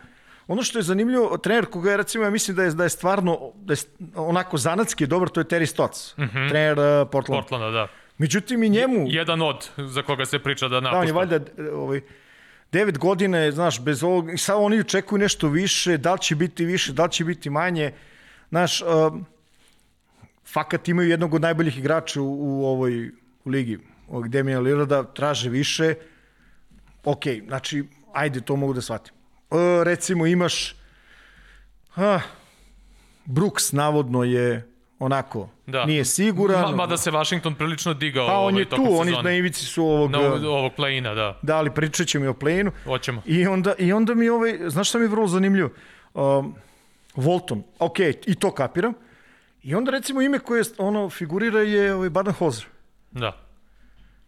Ono 0.47 0.63
što 0.63 0.79
je 0.79 0.83
zanimljivo, 0.83 1.37
trener 1.37 1.65
koga 1.65 1.91
je, 1.91 1.97
recimo, 1.97 2.23
ja 2.23 2.29
mislim 2.29 2.57
da 2.57 2.63
je, 2.63 2.71
da 2.71 2.83
je 2.83 2.89
stvarno 2.89 3.51
da 3.55 3.73
je 3.73 3.77
onako 4.15 4.57
zanatski 4.57 5.07
dobar, 5.07 5.29
to 5.29 5.39
je 5.39 5.45
Terry 5.45 5.65
Stotts, 5.65 6.17
mm 6.17 6.21
-hmm. 6.21 6.49
trener 6.49 6.79
uh, 6.79 7.09
Portland. 7.11 7.43
Portlanda, 7.43 7.71
da. 7.71 7.87
Međutim, 8.17 8.63
i 8.63 8.69
njemu... 8.69 9.05
Jedan 9.07 9.41
od 9.41 9.69
za 9.77 10.01
koga 10.01 10.25
se 10.25 10.39
priča 10.39 10.67
da 10.67 10.79
Da, 10.79 10.89
on 10.89 11.07
je 11.07 11.13
napušta. 11.13 11.15
valjda 11.15 11.39
ovaj, 11.73 12.01
devet 12.71 12.97
godina, 12.97 13.37
je, 13.37 13.51
znaš, 13.51 13.81
bez 13.83 14.03
ovog, 14.03 14.33
i 14.33 14.37
sad 14.37 14.55
oni 14.59 14.79
očekuju 14.79 15.19
nešto 15.19 15.47
više, 15.47 15.97
da 15.97 16.13
li 16.13 16.19
će 16.19 16.35
biti 16.35 16.65
više, 16.65 16.93
da 16.93 17.03
li 17.03 17.11
će 17.11 17.25
biti 17.25 17.49
manje. 17.49 17.91
Znaš, 18.49 18.81
um, 18.81 19.25
fakat 20.45 20.87
imaju 20.87 21.09
jednog 21.09 21.33
od 21.33 21.41
najboljih 21.41 21.77
igrača 21.77 22.21
u, 22.21 22.61
u 22.61 22.65
ovoj 22.65 23.11
u 23.45 23.49
ligi, 23.49 23.79
ovog 24.09 24.29
Demian 24.29 24.63
Lillarda, 24.63 25.03
traže 25.03 25.49
više. 25.49 25.93
Ok, 27.03 27.23
znači, 27.47 27.83
ajde, 28.13 28.41
to 28.41 28.55
mogu 28.55 28.73
da 28.73 28.81
shvatim. 28.81 29.16
E, 29.51 29.83
recimo, 29.83 30.25
imaš 30.25 30.75
ha, 31.89 32.21
Brooks, 33.25 33.71
navodno 33.71 34.23
je 34.23 34.71
onako, 34.99 35.49
Da. 35.65 35.85
nije 35.85 36.05
siguran. 36.05 36.61
Ma, 36.61 36.75
mada 36.75 36.97
se 36.97 37.11
Washington 37.11 37.55
prilično 37.55 37.93
digao 37.93 38.27
pa 38.27 38.33
on 38.33 38.39
ovaj, 38.53 38.61
je 38.61 38.69
tu, 38.69 38.85
oni 38.89 39.11
na 39.23 39.31
ivici 39.31 39.65
su 39.65 39.85
ovog... 39.85 40.11
Na 40.11 40.19
ovog, 40.19 40.71
play-ina, 40.77 41.15
da. 41.15 41.39
Da, 41.41 41.57
ali 41.57 41.71
pričat 41.73 42.07
ćemo 42.07 42.25
i 42.25 42.27
o 42.27 42.33
play-inu. 42.33 42.71
Hoćemo. 42.83 43.21
I 43.25 43.47
onda, 43.47 43.73
I 43.79 43.93
onda 43.93 44.15
mi 44.15 44.29
ovaj, 44.29 44.57
znaš 44.67 44.89
šta 44.89 44.97
mi 44.97 45.03
je 45.05 45.09
vrlo 45.09 45.27
zanimljivo? 45.27 45.69
Um, 46.13 46.55
Volton, 47.15 47.63
ok, 47.79 47.99
i 47.99 48.35
to 48.39 48.51
kapiram. 48.51 48.93
I 49.63 49.75
onda 49.75 49.91
recimo 49.91 50.21
ime 50.21 50.39
koje 50.39 50.63
ono 50.77 51.09
figurira 51.09 51.59
je 51.59 51.93
ovaj 51.93 52.09
Baden-Hozer. 52.09 52.65
Da. 53.11 53.46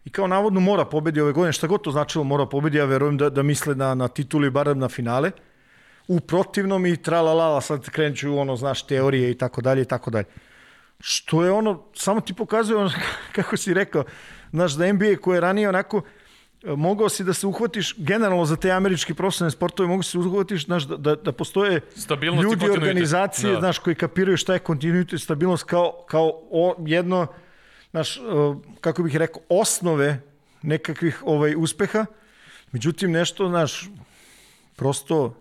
I 0.04 0.10
kao 0.10 0.26
navodno 0.26 0.60
mora 0.60 0.84
pobedi 0.84 1.20
ove 1.20 1.32
godine, 1.32 1.52
šta 1.52 1.66
god 1.66 1.82
to 1.82 1.90
značilo 1.90 2.24
mora 2.24 2.46
pobedi, 2.46 2.78
ja 2.78 2.84
verujem 2.84 3.18
da, 3.18 3.30
da 3.30 3.42
misle 3.42 3.74
na, 3.74 3.94
na 3.94 4.08
tituli, 4.08 4.50
barem 4.50 4.78
na 4.78 4.88
finale. 4.88 5.30
U 6.08 6.20
protivnom 6.20 6.86
i 6.86 6.96
tralalala, 6.96 7.60
sad 7.60 7.90
krenuću 7.90 8.38
ono, 8.38 8.56
znaš, 8.56 8.86
teorije 8.86 9.30
i 9.30 9.34
tako 9.38 9.60
dalje 9.60 9.82
i 9.82 9.84
tako 9.84 10.10
dalje. 10.10 10.24
Što 11.00 11.44
je 11.44 11.52
ono, 11.52 11.82
samo 11.94 12.20
ti 12.20 12.34
pokazuje 12.34 12.78
ono, 12.78 12.90
kako 13.36 13.56
si 13.56 13.74
rekao, 13.74 14.04
znaš, 14.50 14.72
da 14.72 14.92
NBA 14.92 15.16
koje 15.22 15.36
je 15.36 15.40
ranije 15.40 15.68
onako, 15.68 16.02
e, 16.64 16.76
mogao 16.76 17.08
si 17.08 17.24
da 17.24 17.32
se 17.32 17.46
uhvatiš 17.46 17.94
generalno 17.98 18.44
za 18.44 18.56
te 18.56 18.70
američke 18.70 19.14
profesionalne 19.14 19.50
sportove, 19.50 19.88
mogu 19.88 20.02
se 20.02 20.18
uhvatiš, 20.18 20.64
znaš, 20.64 20.82
da, 20.84 20.96
da, 20.96 21.14
da 21.14 21.32
postoje 21.32 21.80
Stabilnost 21.96 22.42
ljudi, 22.42 22.70
organizacije, 22.70 23.52
Da. 23.52 23.60
znaš, 23.60 23.78
koji 23.78 23.96
kapiraju 23.96 24.36
šta 24.36 24.52
je 24.52 24.58
kontinuitet 24.58 25.20
stabilnost 25.20 25.64
kao, 25.64 26.04
kao 26.08 26.32
o, 26.50 26.74
jedno, 26.86 27.26
znaš, 27.90 28.16
e, 28.16 28.20
kako 28.80 29.02
bih 29.02 29.16
rekao, 29.16 29.42
osnove 29.48 30.20
nekakvih 30.62 31.22
ovaj 31.26 31.54
uspeha. 31.56 32.06
Međutim, 32.72 33.10
nešto, 33.10 33.48
znaš, 33.48 33.90
prosto 34.76 35.36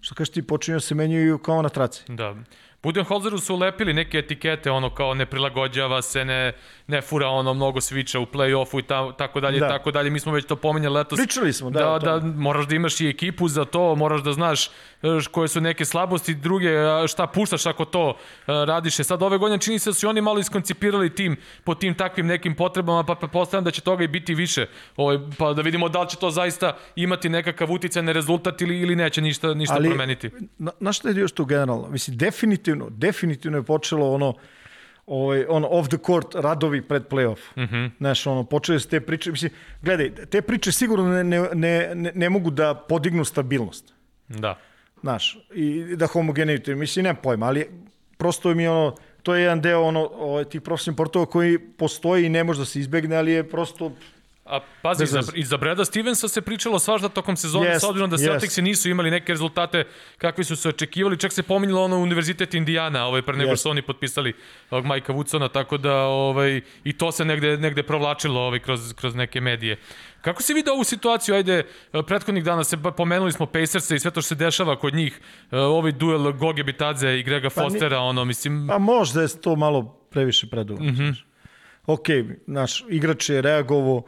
što 0.00 0.14
kažeš 0.14 0.32
ti 0.32 0.46
počinju 0.46 0.76
da 0.76 0.80
se 0.80 0.94
menjaju 0.94 1.38
kao 1.38 1.62
na 1.62 1.68
traci. 1.68 2.02
Da. 2.08 2.36
Budenholzeru 2.82 3.38
su 3.38 3.54
ulepili 3.54 3.92
neke 3.92 4.18
etikete, 4.18 4.70
ono 4.70 4.90
kao 4.90 5.14
ne 5.14 5.26
prilagođava 5.26 6.02
se, 6.02 6.24
ne, 6.24 6.52
ne 6.86 7.00
fura 7.00 7.28
ono 7.28 7.54
mnogo 7.54 7.80
sviča 7.80 8.18
u 8.20 8.26
play-offu 8.26 8.78
i 8.78 8.82
ta, 8.82 9.12
tako 9.12 9.40
dalje, 9.40 9.60
Da. 9.60 9.68
tako 9.68 9.90
dalje. 9.90 10.10
Mi 10.10 10.20
smo 10.20 10.32
već 10.32 10.46
to 10.46 10.56
pominjali 10.56 10.94
letos. 10.94 11.18
Pričali 11.18 11.52
smo, 11.52 11.70
da, 11.70 11.98
da, 11.98 12.18
da, 12.18 12.26
moraš 12.26 12.66
da 12.66 12.74
imaš 12.74 13.00
i 13.00 13.08
ekipu 13.08 13.48
za 13.48 13.64
to, 13.64 13.94
moraš 13.94 14.22
da 14.22 14.32
znaš 14.32 14.66
e, 14.66 14.70
koje 15.30 15.48
su 15.48 15.60
neke 15.60 15.84
slabosti, 15.84 16.34
druge, 16.34 16.68
šta 17.08 17.26
puštaš 17.26 17.66
ako 17.66 17.84
to 17.84 18.10
e, 18.10 18.16
radiš. 18.46 19.00
E 19.00 19.04
sad 19.04 19.22
ove 19.22 19.38
godine 19.38 19.60
čini 19.60 19.78
se 19.78 19.90
da 19.90 19.94
su 19.94 20.08
oni 20.08 20.20
malo 20.20 20.38
iskoncipirali 20.38 21.14
tim 21.14 21.36
po 21.64 21.74
tim 21.74 21.94
takvim 21.94 22.26
nekim 22.26 22.54
potrebama, 22.54 23.04
pa 23.04 23.14
pretpostavljam 23.14 23.64
da 23.64 23.70
će 23.70 23.80
toga 23.80 24.04
i 24.04 24.08
biti 24.08 24.34
više. 24.34 24.66
Ovaj, 24.96 25.18
pa 25.38 25.52
da 25.52 25.62
vidimo 25.62 25.88
da 25.88 26.02
li 26.02 26.08
će 26.08 26.16
to 26.16 26.30
zaista 26.30 26.76
imati 26.96 27.28
nekakav 27.28 27.72
uticaj 27.72 28.02
na 28.02 28.12
rezultat 28.12 28.60
ili, 28.60 28.80
ili 28.80 28.96
neće 28.96 29.20
ništa, 29.20 29.54
ništa 29.54 29.74
Ali- 29.74 29.88
promeniti. 29.88 30.30
Na, 30.58 30.72
na 30.80 30.92
šta 30.92 31.08
je 31.08 31.16
još 31.16 31.32
tu 31.32 31.44
generalno? 31.44 31.88
Mislim, 31.88 32.16
definitivno, 32.16 32.71
definitivno 32.90 33.58
je 33.58 33.62
počelo 33.62 34.12
ono, 34.12 34.34
ovaj, 35.06 35.44
ono 35.48 35.68
off 35.68 35.88
the 35.88 35.98
court 36.06 36.34
radovi 36.34 36.82
pred 36.82 37.02
playoff. 37.10 37.38
Mm 37.56 37.62
-hmm. 37.62 37.90
Znaš, 37.98 38.26
ono, 38.26 38.44
počeli 38.44 38.80
su 38.80 38.88
te 38.88 39.00
priče, 39.00 39.30
mislim, 39.30 39.50
gledaj, 39.82 40.14
te 40.14 40.42
priče 40.42 40.72
sigurno 40.72 41.08
ne, 41.08 41.24
ne, 41.24 41.48
ne, 41.54 41.94
ne, 41.94 42.12
ne 42.14 42.30
mogu 42.30 42.50
da 42.50 42.74
podignu 42.74 43.24
stabilnost. 43.24 43.94
Da. 44.28 44.58
Znaš, 45.00 45.38
i 45.54 45.96
da 45.96 46.06
homogenite, 46.06 46.74
mislim, 46.74 47.02
nemam 47.02 47.22
pojma, 47.22 47.46
ali 47.46 47.66
prosto 48.18 48.54
mi 48.54 48.62
je 48.62 48.70
ono, 48.70 48.94
to 49.22 49.34
je 49.34 49.42
jedan 49.42 49.60
deo 49.60 49.80
ono, 49.80 50.10
ovaj, 50.14 50.44
tih 50.44 50.60
profesionalnih 50.60 50.96
portova 50.96 51.26
koji 51.26 51.58
postoji 51.58 52.26
i 52.26 52.28
ne 52.28 52.44
može 52.44 52.60
da 52.60 52.64
se 52.64 52.80
izbegne, 52.80 53.16
ali 53.16 53.32
je 53.32 53.48
prosto 53.48 53.92
A 54.44 54.60
pazi, 54.82 55.06
za, 55.06 55.20
i 55.34 55.44
za 55.44 55.56
Breda 55.56 55.84
Stevensa 55.84 56.28
se 56.28 56.40
pričalo 56.40 56.78
svašta 56.78 57.08
tokom 57.08 57.36
sezone, 57.36 57.66
Jest, 57.66 57.80
s 57.80 57.84
obzirom 57.84 58.10
da. 58.10 58.16
Celticsi 58.16 58.62
nisu 58.62 58.90
imali 58.90 59.10
neke 59.10 59.32
rezultate 59.32 59.84
kakvi 60.18 60.44
su 60.44 60.56
se 60.56 60.68
očekivali, 60.68 61.18
čak 61.18 61.32
se 61.32 61.42
pominjalo 61.42 61.84
ono 61.84 61.98
Univerzitet 61.98 62.54
Indijana, 62.54 63.06
ovaj, 63.06 63.22
pre 63.22 63.36
nego 63.36 63.48
što 63.48 63.56
su 63.56 63.70
oni 63.70 63.82
potpisali 63.82 64.32
ovog 64.70 64.84
Majka 64.84 65.12
Woodsona, 65.12 65.52
tako 65.52 65.78
da 65.78 65.94
ovaj, 65.96 66.60
i 66.84 66.92
to 66.92 67.12
se 67.12 67.24
negde, 67.24 67.56
negde 67.56 67.82
provlačilo 67.82 68.40
ovaj, 68.40 68.58
kroz, 68.58 68.92
kroz 68.94 69.14
neke 69.14 69.40
medije. 69.40 69.76
Kako 70.20 70.42
si 70.42 70.54
vidio 70.54 70.72
ovu 70.72 70.84
situaciju? 70.84 71.34
Ajde, 71.34 71.62
prethodnih 72.06 72.44
dana 72.44 72.64
se 72.64 72.76
ba- 72.76 72.92
pomenuli 72.92 73.32
smo 73.32 73.46
Pacersa 73.46 73.94
i 73.94 73.98
sve 73.98 74.10
to 74.10 74.20
što 74.20 74.28
se 74.28 74.34
dešava 74.34 74.78
kod 74.78 74.94
njih. 74.94 75.20
E, 75.50 75.58
Ovaj 75.58 75.92
duel 75.92 76.32
Goge 76.32 76.62
Bitadze 76.64 77.18
i 77.18 77.22
Grega 77.22 77.50
Pa 77.50 77.62
ni- 77.62 77.70
Fostera, 77.70 77.98
ono, 77.98 78.24
mislim, 78.24 78.66
Pa 78.68 78.78
možda 78.78 79.22
je 79.22 79.28
to 79.40 79.56
malo 79.56 79.82
previše 80.10 80.46
predugo. 80.46 80.82
Mm. 80.82 80.86
-hmm. 80.88 81.14
Ok, 81.86 82.06
naš 82.46 82.84
igrač 82.88 83.28
je 83.28 83.42
reagovao 83.42 84.02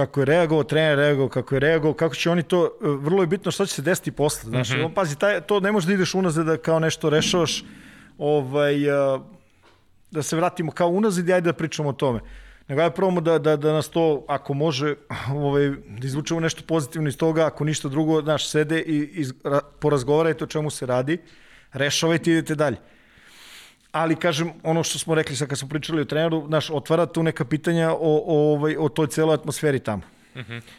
kako 0.00 0.20
je 0.20 0.24
reagovao, 0.24 0.64
trener 0.64 0.98
reagovao 0.98 1.28
kako 1.28 1.54
je 1.54 1.60
reagovao, 1.60 1.94
kako 1.94 2.14
će 2.14 2.30
oni 2.30 2.42
to, 2.42 2.64
e, 2.64 2.68
vrlo 2.80 3.22
je 3.22 3.26
bitno 3.26 3.50
šta 3.50 3.66
će 3.66 3.74
se 3.74 3.82
desiti 3.82 4.12
posle. 4.12 4.50
Znaš, 4.50 4.70
mm. 4.70 4.74
-hmm. 4.74 4.94
pazi, 4.94 5.18
taj, 5.18 5.40
to 5.40 5.60
ne 5.60 5.72
može 5.72 5.86
da 5.86 5.92
ideš 5.92 6.14
unazad 6.14 6.46
da 6.46 6.56
kao 6.56 6.78
nešto 6.78 7.10
rešavaš, 7.10 7.64
ovaj, 8.18 8.90
a, 8.90 9.18
da 10.10 10.22
se 10.22 10.36
vratimo 10.36 10.72
kao 10.72 10.88
unazad 10.88 11.28
i 11.28 11.32
ajde 11.32 11.52
da 11.52 11.52
pričamo 11.52 11.88
o 11.88 11.92
tome. 11.92 12.20
Nego 12.68 12.80
ajde 12.80 12.94
probamo 12.94 13.20
da, 13.20 13.38
da, 13.38 13.56
da 13.56 13.72
nas 13.72 13.88
to, 13.88 14.24
ako 14.28 14.54
može, 14.54 14.94
ovaj, 15.44 15.68
da 15.70 16.06
izvučemo 16.06 16.40
nešto 16.40 16.62
pozitivno 16.66 17.08
iz 17.08 17.16
toga, 17.16 17.46
ako 17.46 17.64
ništa 17.64 17.88
drugo, 17.88 18.22
znaš, 18.22 18.48
sede 18.48 18.80
i, 18.80 18.96
i 18.96 19.24
ra- 19.24 19.64
porazgovarajte 19.80 20.44
o 20.44 20.46
čemu 20.46 20.70
se 20.70 20.86
radi, 20.86 21.18
rešavajte 21.72 22.30
i 22.30 22.34
idete 22.34 22.54
dalje. 22.54 22.76
Ali, 23.92 24.16
kažem, 24.16 24.52
ono 24.62 24.82
što 24.82 24.98
smo 24.98 25.14
rekli 25.14 25.36
sad 25.36 25.48
kad 25.48 25.58
smo 25.58 25.68
pričali 25.68 26.02
o 26.02 26.04
treneru, 26.04 26.44
znaš, 26.46 26.70
otvara 26.70 27.06
tu 27.06 27.22
neka 27.22 27.44
pitanja 27.44 27.90
o, 27.90 27.96
o, 28.00 28.52
ovaj, 28.54 28.76
o 28.78 28.88
toj 28.88 29.06
celoj 29.06 29.34
atmosferi 29.34 29.78
tamo. 29.80 30.02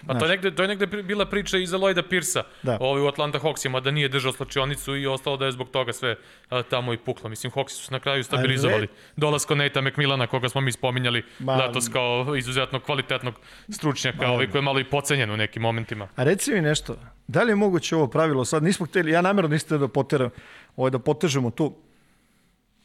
Pa 0.08 0.20
to 0.20 0.26
je 0.26 0.30
negde, 0.30 0.56
to 0.56 0.62
je 0.62 0.68
negde 0.68 0.88
bila 0.88 1.26
priča 1.26 1.58
i 1.58 1.66
za 1.66 1.78
Lloyda 1.78 2.02
Pirsa 2.10 2.44
Da. 2.64 2.78
ovaj, 2.82 3.04
u 3.04 3.08
Atlanta 3.08 3.40
Hawksima, 3.40 3.82
da 3.82 3.92
nije 3.92 4.10
držao 4.10 4.32
slačionicu 4.32 4.96
i 4.96 5.08
ostalo 5.08 5.38
da 5.38 5.46
je 5.46 5.52
zbog 5.52 5.70
toga 5.70 5.94
sve 5.94 6.16
a, 6.50 6.62
tamo 6.64 6.94
i 6.94 6.98
puklo. 6.98 7.30
Mislim, 7.30 7.52
Hawksi 7.52 7.70
su 7.70 7.86
se 7.86 7.92
na 7.92 8.00
kraju 8.00 8.24
stabilizovali. 8.24 8.88
Dolasko 9.16 9.56
Nate'a 9.56 9.90
McMillana, 9.90 10.28
koga 10.28 10.50
smo 10.50 10.62
mi 10.62 10.72
spominjali 10.72 11.24
Ma- 11.40 11.56
letos 11.56 11.90
kao 11.90 12.36
izuzetno 12.38 12.80
kvalitetnog 12.80 13.34
stručnjaka, 13.70 14.28
ovaj, 14.32 14.48
koji 14.48 14.60
je 14.60 14.64
malo 14.64 14.80
i 14.80 14.84
pocenjen 14.84 15.32
u 15.32 15.38
nekim 15.38 15.62
momentima. 15.62 16.08
A 16.16 16.24
reci 16.24 16.52
mi 16.54 16.62
nešto, 16.62 16.96
da 17.28 17.44
li 17.44 17.52
je 17.52 17.56
moguće 17.56 17.96
ovo 17.96 18.08
pravilo, 18.08 18.46
sad 18.46 18.64
nismo 18.64 18.86
hteli, 18.86 19.12
ja 19.12 19.22
namjerno 19.22 19.50
nisam 19.50 19.66
hteo 19.68 19.78
da 19.78 19.88
poteram, 19.88 20.30
ovaj, 20.76 20.92
da 20.92 21.00
potežemo 21.00 21.52
tu, 21.52 21.76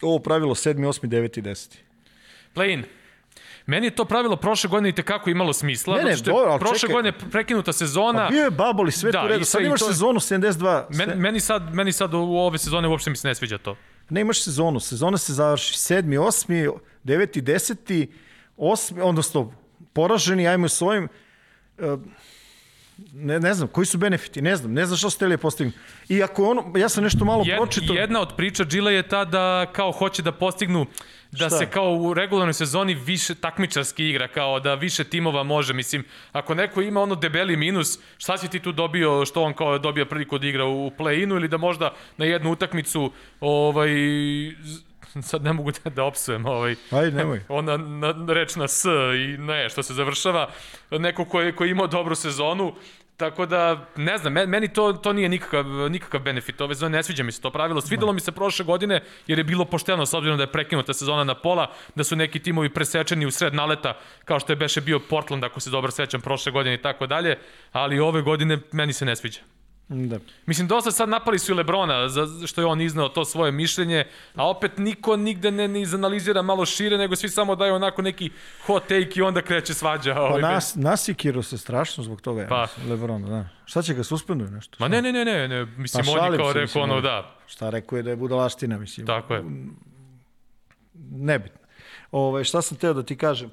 ovo 0.03 0.19
pravilo 0.19 0.55
7, 0.55 0.75
8, 0.89 1.09
9 1.09 1.39
i 1.39 1.43
10. 1.43 1.77
Play-in. 2.55 2.85
Meni 3.67 3.87
je 3.87 3.95
to 3.95 4.05
pravilo 4.05 4.37
prošle 4.37 4.69
godine 4.71 4.89
i 4.89 4.93
tekako 4.93 5.31
imalo 5.31 5.53
smisla. 5.53 5.97
Ne, 5.97 6.05
ne, 6.05 6.17
što 6.17 6.31
je 6.31 6.35
dobro, 6.35 6.59
prošle 6.59 6.79
čekaj. 6.79 6.95
godine 6.95 7.13
prekinuta 7.31 7.73
sezona. 7.73 8.25
Pa 8.25 8.31
bio 8.31 8.45
je 8.45 8.51
babol 8.51 8.89
i 8.89 8.93
sve 8.93 9.13
Da, 9.13 9.23
i 9.25 9.29
redu, 9.29 9.45
sad 9.45 9.63
imaš 9.63 9.81
to 9.81 9.87
sezonu 9.87 10.21
72, 10.21 10.85
sve, 10.95 11.07
Men, 11.07 11.19
meni, 11.19 11.41
sad, 11.41 11.75
meni 11.75 11.93
sad 11.93 12.15
u 12.15 12.19
ove 12.19 12.59
sezone 12.59 12.89
uopšte 12.89 13.11
mi 13.11 13.17
se 13.17 13.29
ne 13.29 13.35
sviđa 13.35 13.59
to. 13.59 13.77
ne 14.11 14.21
imaš 14.21 14.43
sezonu, 14.43 14.81
sezona 14.81 15.19
se 15.19 15.33
završi 15.33 15.75
7, 15.75 16.03
8, 16.03 16.73
9, 17.05 17.43
10, 17.43 18.07
8, 18.57 19.03
odnosno 19.03 19.53
poraženi, 19.93 20.49
ajmo 20.49 20.69
s 20.69 20.83
ovim, 20.83 21.09
e, 21.79 21.97
ne, 23.13 23.41
ne 23.41 23.55
znam, 23.55 23.69
koji 23.69 23.87
su 23.87 23.99
benefiti, 23.99 24.43
ne 24.43 24.57
znam, 24.57 24.73
ne 24.73 24.87
znam 24.87 24.99
što 24.99 25.11
ste 25.11 25.19
hteli 25.19 25.37
da 25.37 25.39
postignu. 25.39 25.73
I 26.09 26.23
ako 26.23 26.51
ono, 26.51 26.73
ja 26.77 26.89
sam 26.89 27.05
nešto 27.05 27.25
malo 27.25 27.43
Jed, 27.47 27.57
pročitao, 27.57 27.97
jedna 27.97 28.21
od 28.21 28.37
priča 28.37 28.65
Džila 28.65 28.91
je 28.91 29.09
ta 29.09 29.25
da 29.25 29.67
kao 29.73 29.93
hoće 29.93 30.23
da 30.23 30.33
postignu 30.33 30.87
da 31.31 31.49
Šta? 31.49 31.59
se 31.59 31.67
kao 31.67 31.95
u 31.95 32.15
regularnoj 32.15 32.55
sezoni 32.55 32.95
više 32.95 33.35
takmičarski 33.35 34.09
igra, 34.09 34.29
kao 34.29 34.61
da 34.61 34.75
više 34.75 35.05
timova 35.05 35.43
može. 35.43 35.75
Mislim, 35.75 36.05
ako 36.33 36.55
neko 36.55 36.83
ima 36.83 37.03
ono 37.03 37.15
debeli 37.15 37.57
minus, 37.57 37.99
šta 38.19 38.39
si 38.39 38.49
ti 38.49 38.61
tu 38.61 38.73
dobio, 38.73 39.27
što 39.27 39.43
on 39.43 39.55
kao 39.55 39.79
dobio 39.79 40.07
priliku 40.07 40.39
da 40.39 40.47
igra 40.47 40.65
u 40.65 40.91
play-inu 40.99 41.37
ili 41.37 41.49
da 41.49 41.57
možda 41.57 41.95
na 42.17 42.25
jednu 42.25 42.53
utakmicu 42.53 43.13
ovaj, 43.41 43.91
sad 45.31 45.45
ne 45.45 45.53
mogu 45.53 45.71
da, 45.71 45.91
da 45.91 46.05
opsujem 46.05 46.47
ovaj, 46.47 46.75
Ajde, 46.91 47.17
nemoj. 47.17 47.41
ona 47.49 47.77
na, 47.77 48.15
reč 48.29 48.57
na 48.57 48.69
S 48.69 48.85
i 49.15 49.37
ne, 49.39 49.69
što 49.69 49.83
se 49.83 49.95
završava, 49.95 50.51
neko 50.91 51.25
ko 51.25 51.41
je, 51.41 51.57
ko 51.57 51.65
je 51.65 51.71
imao 51.71 51.87
dobru 51.87 52.15
sezonu, 52.15 52.75
Tako 53.17 53.47
da, 53.47 53.87
ne 53.97 54.19
znam, 54.19 54.33
men- 54.33 54.49
meni 54.49 54.69
to, 54.69 54.93
to 54.93 55.13
nije 55.13 55.29
nikakav, 55.29 55.65
nikakav 55.67 56.21
benefit 56.21 56.61
ove 56.61 56.75
sezone, 56.75 56.97
ne 56.99 57.03
sviđa 57.03 57.23
mi 57.23 57.33
se 57.33 57.41
to 57.41 57.51
pravilo. 57.51 57.81
Svidelo 57.81 58.13
mi 58.13 58.21
se 58.21 58.33
prošle 58.33 58.65
godine 58.65 59.03
jer 59.27 59.39
je 59.39 59.45
bilo 59.45 59.65
pošteno 59.65 60.07
s 60.07 60.15
obzirom 60.15 60.37
da 60.37 60.43
je 60.43 60.53
prekinuta 60.53 60.95
sezona 60.95 61.25
na 61.25 61.35
pola, 61.35 61.73
da 61.95 62.05
su 62.05 62.17
neki 62.17 62.39
timovi 62.39 62.69
presečeni 62.69 63.27
u 63.27 63.31
sred 63.31 63.55
naleta, 63.55 63.97
kao 64.25 64.41
što 64.41 64.53
je 64.53 64.57
beše 64.57 64.81
bio 64.81 65.01
Portland, 65.01 65.45
ako 65.45 65.61
se 65.61 65.71
dobro 65.71 65.91
sećam, 65.91 66.21
prošle 66.21 66.53
godine 66.53 66.75
i 66.75 66.83
tako 66.83 67.07
dalje, 67.07 67.39
ali 67.73 68.01
ove 68.01 68.23
godine 68.23 68.59
meni 68.73 68.93
se 68.93 69.05
ne 69.05 69.17
sviđa. 69.17 69.41
Da. 69.89 70.19
Mislim, 70.47 70.69
dosta 70.69 70.91
sad 70.91 71.09
napali 71.09 71.39
su 71.39 71.53
i 71.53 71.55
Lebrona, 71.55 72.09
za, 72.09 72.47
što 72.47 72.61
je 72.61 72.67
on 72.67 72.81
iznao 72.81 73.09
to 73.09 73.25
svoje 73.25 73.53
mišljenje, 73.53 74.05
a 74.35 74.49
opet 74.49 74.79
niko 74.79 75.17
nigde 75.17 75.51
ne, 75.51 75.69
ne 75.69 75.81
izanalizira 75.83 76.43
malo 76.43 76.67
šire, 76.67 76.99
nego 76.99 77.17
svi 77.17 77.29
samo 77.29 77.57
daju 77.57 77.75
onako 77.75 78.03
neki 78.03 78.31
hot 78.67 78.83
take 78.83 79.11
i 79.15 79.23
onda 79.23 79.43
kreće 79.43 79.75
svađa. 79.75 80.15
Pa 80.15 80.21
Ovaj, 80.21 80.43
nas, 80.43 80.75
nasikiro 80.75 81.43
se 81.43 81.59
strašno 81.59 82.05
zbog 82.05 82.21
toga, 82.21 82.43
ja 82.43 82.49
Pa. 82.49 82.67
Lebrona, 82.89 83.29
da. 83.29 83.49
Šta 83.65 83.83
će 83.83 83.95
ga 83.95 84.05
suspenduju 84.05 84.51
nešto? 84.51 84.77
Ma 84.81 84.89
ne, 84.89 85.03
ne, 85.03 85.13
ne, 85.13 85.25
ne, 85.25 85.49
ne. 85.49 85.67
mislim, 85.77 86.05
Pa 86.05 86.21
on 86.21 86.33
je 86.33 86.39
kao 86.39 86.53
rekao 86.53 86.83
ono, 86.83 87.01
da, 87.01 87.35
Šta 87.47 87.71
rekao 87.71 87.97
je 87.97 88.03
da 88.03 88.11
je 88.11 88.17
budalaština, 88.17 88.79
mislim. 88.79 89.07
tako 89.07 89.35
je. 89.35 89.45
Nebitno. 91.11 91.59
Ove, 92.11 92.45
šta 92.45 92.63
sam 92.63 92.77
teo 92.77 92.95
da 92.95 93.03
ti 93.03 93.17
kažem? 93.17 93.51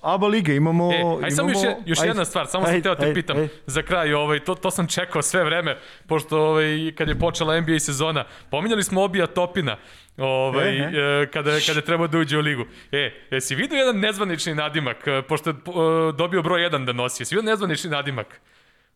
ABA 0.00 0.26
Liga 0.26 0.52
imamo... 0.52 0.92
E, 0.92 1.24
aj 1.24 1.30
samo 1.30 1.48
još, 1.48 1.62
imamo- 1.62 1.82
još 1.86 1.98
ajde, 1.98 2.10
jedna 2.10 2.24
stvar, 2.24 2.46
samo 2.46 2.66
sam 2.66 2.82
teo 2.82 2.94
te 2.94 3.04
ajde, 3.04 3.14
pitam 3.14 3.36
ajde. 3.36 3.48
za 3.66 3.82
kraj, 3.82 4.14
ovaj, 4.14 4.40
to, 4.40 4.54
to 4.54 4.70
sam 4.70 4.86
čekao 4.86 5.22
sve 5.22 5.44
vreme, 5.44 5.78
pošto 6.06 6.40
ovaj, 6.40 6.92
kad 6.98 7.08
je 7.08 7.18
počela 7.18 7.60
NBA 7.60 7.78
sezona, 7.78 8.24
pominjali 8.50 8.82
smo 8.82 9.02
Obija 9.02 9.26
Topina, 9.26 9.76
ovaj, 10.16 10.76
E, 10.76 11.22
e, 11.22 11.26
kada, 11.26 11.50
kada 11.66 11.78
je 11.78 11.84
trebao 11.84 12.06
da 12.06 12.18
uđe 12.18 12.38
u 12.38 12.40
ligu. 12.40 12.64
E, 12.92 13.12
jesi 13.30 13.54
vidio 13.54 13.76
jedan 13.76 13.98
nezvanični 14.00 14.54
nadimak, 14.54 15.06
e, 15.06 15.22
pošto 15.22 15.50
je 15.50 15.54
e, 15.54 16.12
dobio 16.12 16.42
broj 16.42 16.60
1 16.60 16.84
da 16.84 16.92
nosi, 16.92 17.22
jesi 17.22 17.34
vidio 17.34 17.50
nezvanični 17.50 17.90
nadimak? 17.90 18.40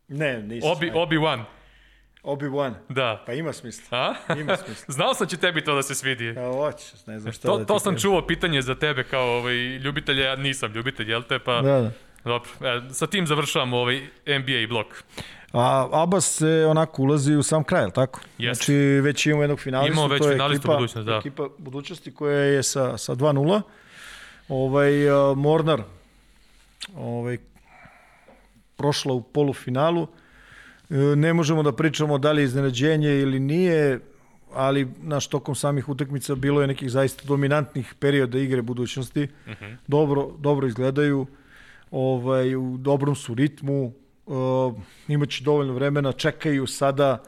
Ne, 0.09 0.43
nisam. 0.43 0.71
Obi, 0.71 0.91
Obi-Wan, 0.91 1.43
Obi-Wan. 2.27 2.73
da. 2.89 3.23
Pa 3.27 3.33
ima 3.33 3.53
smisla. 3.53 3.99
A? 3.99 4.35
Ima 4.35 4.57
smisla. 4.57 4.95
Znao 4.95 5.15
sam 5.15 5.27
će 5.27 5.37
tebi 5.37 5.65
to 5.65 5.75
da 5.75 5.83
se 5.83 5.95
svidi. 5.95 6.25
Ja, 6.25 6.53
hoćeš, 6.53 7.07
ne 7.07 7.19
znam 7.21 7.33
šta 7.33 7.49
To, 7.49 7.57
da 7.57 7.65
ti 7.65 7.69
to 7.69 7.79
sam 7.79 7.93
kažem. 7.95 8.03
čuo 8.11 8.27
pitanje 8.27 8.63
za 8.63 8.75
tebe 8.75 9.05
kao 9.05 9.37
ovaj, 9.39 9.55
ljubitelja, 9.57 10.25
ja 10.27 10.37
nisam 10.37 10.73
ljubitelj, 10.73 11.11
jel 11.11 11.23
te? 11.23 11.39
Pa, 11.39 11.61
Da, 11.63 11.81
da. 11.81 11.91
Dobro, 12.25 12.51
e, 12.61 12.95
sa 12.95 13.07
tim 13.07 13.27
završavamo 13.27 13.77
ovaj 13.77 14.01
NBA 14.27 14.67
blok. 14.69 14.87
A 15.53 15.89
Abas 15.93 16.25
se 16.37 16.67
onako 16.69 17.03
ulazi 17.03 17.35
u 17.35 17.43
sam 17.43 17.65
kraj, 17.65 17.91
tako? 17.91 18.21
Jeste. 18.39 18.65
Znači 18.65 18.75
već 19.01 19.27
imamo 19.27 19.43
jednog 19.43 19.61
finalistu. 19.61 19.93
Imamo 19.93 20.09
već 20.09 20.23
to 20.23 20.29
je 20.29 20.35
finalistu 20.35 20.63
ekipa, 20.67 20.75
budućnost, 20.75 21.07
da. 21.07 21.17
Ekipa 21.17 21.49
budućnosti 21.59 22.15
koja 22.15 22.39
je 22.39 22.63
sa, 22.63 22.99
sa 22.99 23.15
2-0. 23.15 23.63
Ovaj, 24.49 25.11
uh, 25.31 25.37
Mornar 25.39 25.83
ovaj, 26.97 27.39
prošla 28.77 29.15
u 29.15 29.23
polufinalu. 29.23 30.09
E, 30.91 31.17
Ne 31.17 31.35
možemo 31.35 31.63
da 31.63 31.73
pričamo 31.73 32.19
da 32.19 32.33
li 32.33 32.43
je 32.43 32.45
iznenađenje 32.45 33.21
ili 33.21 33.41
nije, 33.41 34.01
ali 34.53 34.89
naš 35.03 35.27
tokom 35.27 35.55
samih 35.55 35.89
utakmica 35.89 36.35
bilo 36.35 36.61
je 36.61 36.67
nekih 36.67 36.91
zaista 36.91 37.23
dominantnih 37.27 37.95
perioda 37.99 38.39
igre 38.39 38.63
budućnosti. 38.63 39.23
Uh 39.23 39.51
Mhm. 39.53 39.65
-huh. 39.65 39.77
dobro, 39.87 40.31
dobro 40.39 40.67
izgledaju, 40.67 41.27
ovaj, 41.91 42.55
u 42.57 42.77
dobrom 42.79 43.15
su 43.15 43.35
ritmu, 43.35 43.93
uh, 44.27 44.75
imaće 45.09 45.45
dovoljno 45.45 45.73
vremena, 45.73 46.13
čekaju 46.13 46.67
sada 46.67 47.23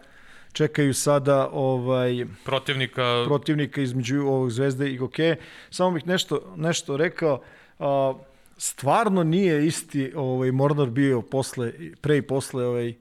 čekaju 0.53 0.95
sada 0.95 1.49
ovaj 1.53 2.27
Protivnika, 2.45 3.25
protivnika 3.27 3.81
između 3.81 4.21
ovog 4.21 4.51
Zvezde 4.51 4.91
i 4.91 4.97
Goke. 4.97 5.37
Samo 5.71 5.91
bih 5.91 6.07
nešto, 6.07 6.55
nešto 6.57 6.97
rekao. 6.97 7.41
A, 7.79 8.15
stvarno 8.57 9.25
nije 9.25 9.67
isti 9.67 10.13
ovaj 10.17 10.53
Mornar 10.53 10.91
bio 10.91 11.23
posle, 11.23 11.73
pre 12.01 12.17
i 12.17 12.23
posle 12.23 12.67
ovaj, 12.67 12.95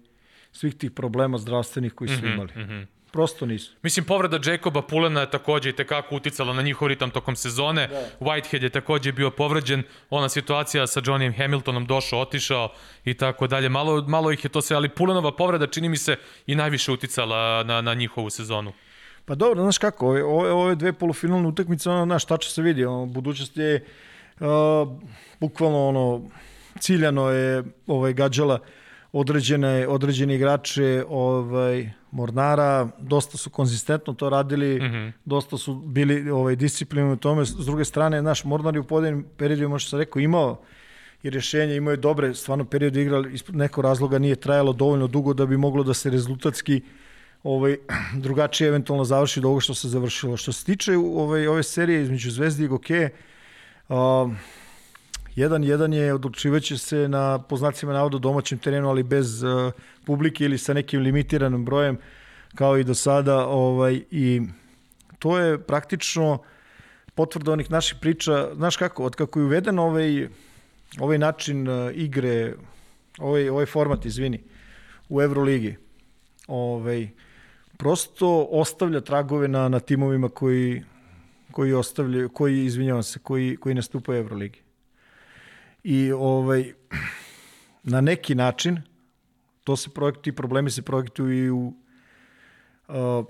svih 0.57 0.75
tih 0.75 0.91
problema 0.91 1.37
zdravstvenih 1.37 1.93
koji 1.93 2.09
su 2.09 2.25
imali. 2.25 2.51
Prosto 3.11 3.45
nisu. 3.45 3.73
Mislim, 3.83 4.05
povreda 4.05 4.39
Jacoba 4.51 4.81
Pulena 4.81 5.21
je 5.21 5.29
takođe 5.29 5.69
i 5.69 5.73
tekako 5.73 6.15
uticala 6.15 6.53
na 6.53 6.61
njihov 6.61 6.87
ritam 6.87 7.09
tokom 7.09 7.35
sezone. 7.35 7.87
Da. 7.87 8.03
Whitehead 8.19 8.63
je 8.63 8.69
takođe 8.69 9.11
bio 9.11 9.31
povređen. 9.31 9.83
Ona 10.09 10.29
situacija 10.29 10.87
sa 10.87 11.01
Johnnyem 11.01 11.37
Hamiltonom 11.37 11.85
došao, 11.85 12.21
otišao 12.21 12.69
i 13.05 13.13
tako 13.13 13.47
dalje. 13.47 13.69
Malo, 13.69 14.01
malo 14.07 14.31
ih 14.31 14.45
je 14.45 14.49
to 14.49 14.61
sve, 14.61 14.75
ali 14.75 14.89
Pulenova 14.89 15.31
povreda 15.35 15.67
čini 15.67 15.89
mi 15.89 15.97
se 15.97 16.15
i 16.47 16.55
najviše 16.55 16.91
uticala 16.91 17.63
na, 17.63 17.81
na 17.81 17.93
njihovu 17.93 18.29
sezonu. 18.29 18.73
Pa 19.25 19.35
dobro, 19.35 19.61
znaš 19.61 19.77
kako, 19.77 20.07
ove, 20.07 20.23
ove, 20.23 20.51
ove 20.51 20.75
dve 20.75 20.93
polufinalne 20.93 21.47
utakmice, 21.47 21.89
ono, 21.89 22.05
znaš, 22.05 22.25
tačno 22.25 22.51
se 22.51 22.61
vidi, 22.61 22.85
ono, 22.85 23.05
budućnost 23.05 23.57
je 23.57 23.85
uh, 24.39 24.47
bukvalno 25.39 25.87
ono, 25.87 26.29
ciljano 26.79 27.29
je 27.29 27.63
ovaj, 27.87 28.13
gađala 28.13 28.59
određene, 29.19 29.87
određene 29.87 30.35
igrače 30.35 31.03
ovaj, 31.09 31.89
Mornara, 32.11 32.89
dosta 32.99 33.37
su 33.37 33.49
konzistentno 33.49 34.13
to 34.13 34.29
radili, 34.29 34.79
mm 34.79 34.83
-hmm. 34.83 35.11
dosta 35.25 35.57
su 35.57 35.75
bili 35.75 36.29
ovaj, 36.29 36.55
disciplinovani 36.55 37.13
u 37.13 37.17
tome. 37.17 37.45
S 37.45 37.65
druge 37.65 37.85
strane, 37.85 38.21
naš 38.21 38.43
Mornar 38.43 38.75
je 38.75 38.79
u 38.79 38.83
pojedinim 38.83 39.25
periodima, 39.37 39.69
možda 39.69 39.89
sam 39.89 39.99
rekao, 39.99 40.19
imao 40.19 40.61
i 41.23 41.29
rešenje, 41.29 41.75
imao 41.75 41.91
je 41.91 41.97
dobre, 41.97 42.33
stvarno 42.33 42.65
period 42.65 42.95
igrali, 42.95 43.33
iz 43.33 43.43
nekog 43.49 43.83
razloga 43.83 44.19
nije 44.19 44.35
trajalo 44.35 44.73
dovoljno 44.73 45.07
dugo 45.07 45.33
da 45.33 45.45
bi 45.45 45.57
moglo 45.57 45.83
da 45.83 45.93
se 45.93 46.09
rezultatski 46.09 46.81
ovaj, 47.43 47.77
drugačije 48.25 48.67
eventualno 48.67 49.05
završi 49.05 49.41
do 49.41 49.47
ovoga 49.47 49.61
što 49.61 49.73
se 49.73 49.89
završilo. 49.89 50.37
Što 50.37 50.51
se 50.51 50.65
tiče 50.65 50.97
ovaj, 50.97 51.47
ove 51.47 51.63
serije 51.63 52.01
između 52.01 52.31
Zvezdi 52.31 52.63
i 52.63 52.67
Goke, 52.67 53.09
uh, 53.89 53.97
Jedan, 55.37 55.63
jedan 55.63 55.93
je 55.93 56.13
odlučivaće 56.13 56.77
se 56.77 57.07
na 57.07 57.39
poznacima 57.39 57.93
navoda 57.93 58.17
domaćem 58.17 58.57
terenu, 58.57 58.89
ali 58.89 59.03
bez 59.03 59.43
uh, 59.43 59.71
publike 60.05 60.45
ili 60.45 60.57
sa 60.57 60.73
nekim 60.73 61.01
limitiranim 61.01 61.65
brojem, 61.65 61.97
kao 62.55 62.77
i 62.77 62.83
do 62.83 62.95
sada. 62.95 63.45
Ovaj, 63.47 64.01
I 64.11 64.41
to 65.19 65.37
je 65.39 65.59
praktično 65.59 66.41
potvrda 67.15 67.51
onih 67.51 67.71
naših 67.71 67.97
priča. 68.01 68.49
Znaš 68.55 68.77
kako, 68.77 69.03
od 69.03 69.15
kako 69.15 69.39
je 69.39 69.45
uveden 69.45 69.79
ovaj, 69.79 70.27
ovaj 70.99 71.17
način 71.17 71.67
uh, 71.67 71.91
igre, 71.93 72.53
ovaj, 73.19 73.49
ovaj 73.49 73.65
format, 73.65 74.05
izvini, 74.05 74.41
u 75.09 75.21
Euroligi, 75.21 75.75
ovaj, 76.47 77.09
prosto 77.77 78.47
ostavlja 78.51 79.01
tragove 79.01 79.47
na, 79.47 79.69
na 79.69 79.79
timovima 79.79 80.29
koji 80.29 80.83
koji 81.51 81.73
ostavljaju, 81.73 82.29
koji, 82.29 82.65
izvinjavam 82.65 83.03
se, 83.03 83.19
koji, 83.19 83.57
koji 83.57 83.75
nastupaju 83.75 84.19
u 84.19 84.23
Euroligi. 84.23 84.66
I 85.87 86.11
ovaj, 86.11 86.73
na 87.83 88.01
neki 88.01 88.35
način, 88.35 88.81
to 89.63 89.75
se 89.75 89.89
projekti, 89.89 90.31
problemi 90.31 90.71
se 90.71 90.81
projektuju 90.81 91.45
i 91.45 91.49
u 91.49 91.73
uh, 92.87 93.25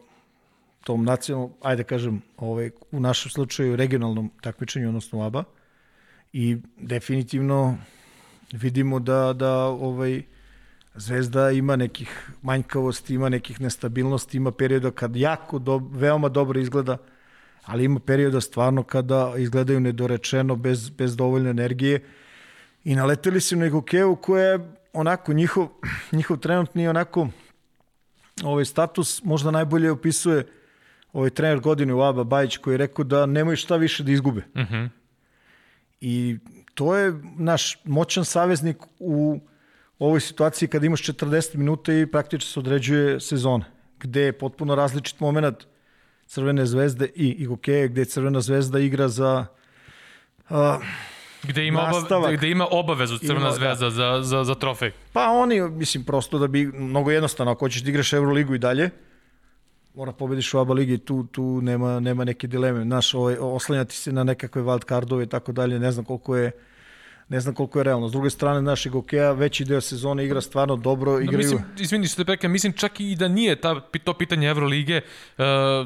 tom 0.83 1.05
nacionalnom, 1.05 1.53
ajde 1.61 1.83
da 1.83 1.87
kažem, 1.87 2.21
ovaj, 2.37 2.71
u 2.91 2.99
našem 2.99 3.31
slučaju 3.31 3.75
regionalnom 3.75 4.31
takmičenju, 4.41 4.87
odnosno 4.87 5.21
ABA. 5.21 5.43
I 6.33 6.57
definitivno 6.77 7.77
vidimo 8.51 8.99
da, 8.99 9.33
da 9.33 9.53
ovaj, 9.65 10.23
Zvezda 10.95 11.51
ima 11.51 11.75
nekih 11.75 12.29
manjkavosti, 12.41 13.13
ima 13.13 13.29
nekih 13.29 13.61
nestabilnosti, 13.61 14.37
ima 14.37 14.51
perioda 14.51 14.91
kad 14.91 15.15
jako, 15.15 15.59
do, 15.59 15.77
veoma 15.91 16.29
dobro 16.29 16.59
izgleda, 16.59 16.97
ali 17.65 17.83
ima 17.83 17.99
perioda 17.99 18.41
stvarno 18.41 18.83
kada 18.83 19.33
izgledaju 19.37 19.79
nedorečeno, 19.79 20.55
bez, 20.55 20.89
bez 20.89 21.15
dovoljne 21.15 21.49
energije 21.49 22.01
i 22.87 22.95
naleteli 22.95 23.41
su 23.41 23.55
na 23.55 23.69
Gokevu 23.69 24.15
koja 24.15 24.43
je 24.43 24.59
onako 24.93 25.33
njihov, 25.33 25.67
njihov 26.11 26.37
trenutni 26.37 26.87
onako 26.87 27.27
ovaj 28.43 28.65
status 28.65 29.23
možda 29.23 29.51
najbolje 29.51 29.91
opisuje 29.91 30.45
ovaj 31.13 31.29
trener 31.29 31.59
godine 31.59 31.93
u 31.93 32.01
Aba 32.01 32.23
Bajić 32.23 32.57
koji 32.57 32.73
je 32.73 32.77
rekao 32.77 33.05
da 33.05 33.25
nemaju 33.25 33.57
šta 33.57 33.75
više 33.75 34.03
da 34.03 34.11
izgube. 34.11 34.41
Uh 34.53 34.61
mhm. 34.61 34.73
-huh. 34.73 34.89
I 36.01 36.37
to 36.73 36.95
je 36.95 37.13
naš 37.37 37.77
moćan 37.83 38.25
saveznik 38.25 38.77
u 38.99 39.39
ovoj 39.99 40.19
situaciji 40.19 40.69
kada 40.69 40.85
imaš 40.85 41.01
40 41.01 41.55
minuta 41.55 41.93
i 41.93 42.05
praktično 42.05 42.47
se 42.47 42.59
određuje 42.59 43.19
sezona, 43.19 43.65
gde 43.99 44.21
je 44.21 44.37
potpuno 44.37 44.75
različit 44.75 45.19
moment 45.19 45.57
Crvene 46.25 46.65
zvezde 46.65 47.09
i 47.15 47.29
Igokeje, 47.29 47.87
gde 47.87 48.05
Crvena 48.05 48.41
zvezda 48.41 48.79
igra 48.79 49.07
za 49.07 49.45
uh, 50.49 50.57
Gde 51.43 51.67
ima, 51.67 51.91
obav, 52.09 52.33
gde 52.33 52.49
ima 52.49 52.67
obavezu 52.71 53.17
Crvena 53.17 53.39
ima, 53.39 53.51
zvezda 53.51 53.85
da. 53.85 53.89
za, 53.89 54.19
za, 54.23 54.43
za 54.43 54.55
trofej. 54.55 54.91
Pa 55.13 55.29
oni, 55.29 55.61
mislim, 55.61 56.03
prosto 56.03 56.39
da 56.39 56.47
bi, 56.47 56.65
mnogo 56.65 57.11
jednostavno, 57.11 57.51
ako 57.51 57.65
hoćeš 57.65 57.81
da 57.81 57.89
igraš 57.89 58.13
Euroligu 58.13 58.55
i 58.55 58.59
dalje, 58.59 58.89
mora 59.93 60.11
pobediš 60.11 60.53
u 60.53 60.59
ABA 60.59 60.73
ligi, 60.73 60.97
tu, 60.97 61.23
tu 61.23 61.61
nema, 61.61 61.99
nema 61.99 62.23
neke 62.23 62.47
dileme. 62.47 62.85
Naš, 62.85 63.13
ovaj, 63.13 63.37
oslanjati 63.39 63.95
se 63.95 64.11
na 64.11 64.23
nekakve 64.23 64.61
wild 64.61 64.87
cardove 64.87 65.23
i 65.23 65.27
tako 65.27 65.51
dalje, 65.51 65.79
ne 65.79 65.91
znam 65.91 66.05
koliko 66.05 66.35
je 66.35 66.51
ne 67.29 67.39
znam 67.39 67.55
koliko 67.55 67.79
je 67.79 67.83
realno. 67.83 68.09
S 68.09 68.11
druge 68.11 68.29
strane, 68.29 68.61
našeg 68.61 68.95
okeja 68.95 69.31
veći 69.31 69.65
deo 69.65 69.81
sezone 69.81 70.25
igra 70.25 70.41
stvarno 70.41 70.75
dobro. 70.75 71.19
Igraju... 71.19 71.37
mislim, 71.37 71.59
izvini 71.79 72.07
što 72.07 72.23
te 72.23 72.25
prekam, 72.25 72.51
mislim 72.51 72.73
čak 72.73 72.99
i 72.99 73.15
da 73.15 73.27
nije 73.27 73.55
ta, 73.55 73.81
to 74.03 74.13
pitanje 74.13 74.47
Evrolige, 74.47 75.01
uh, 75.37 75.43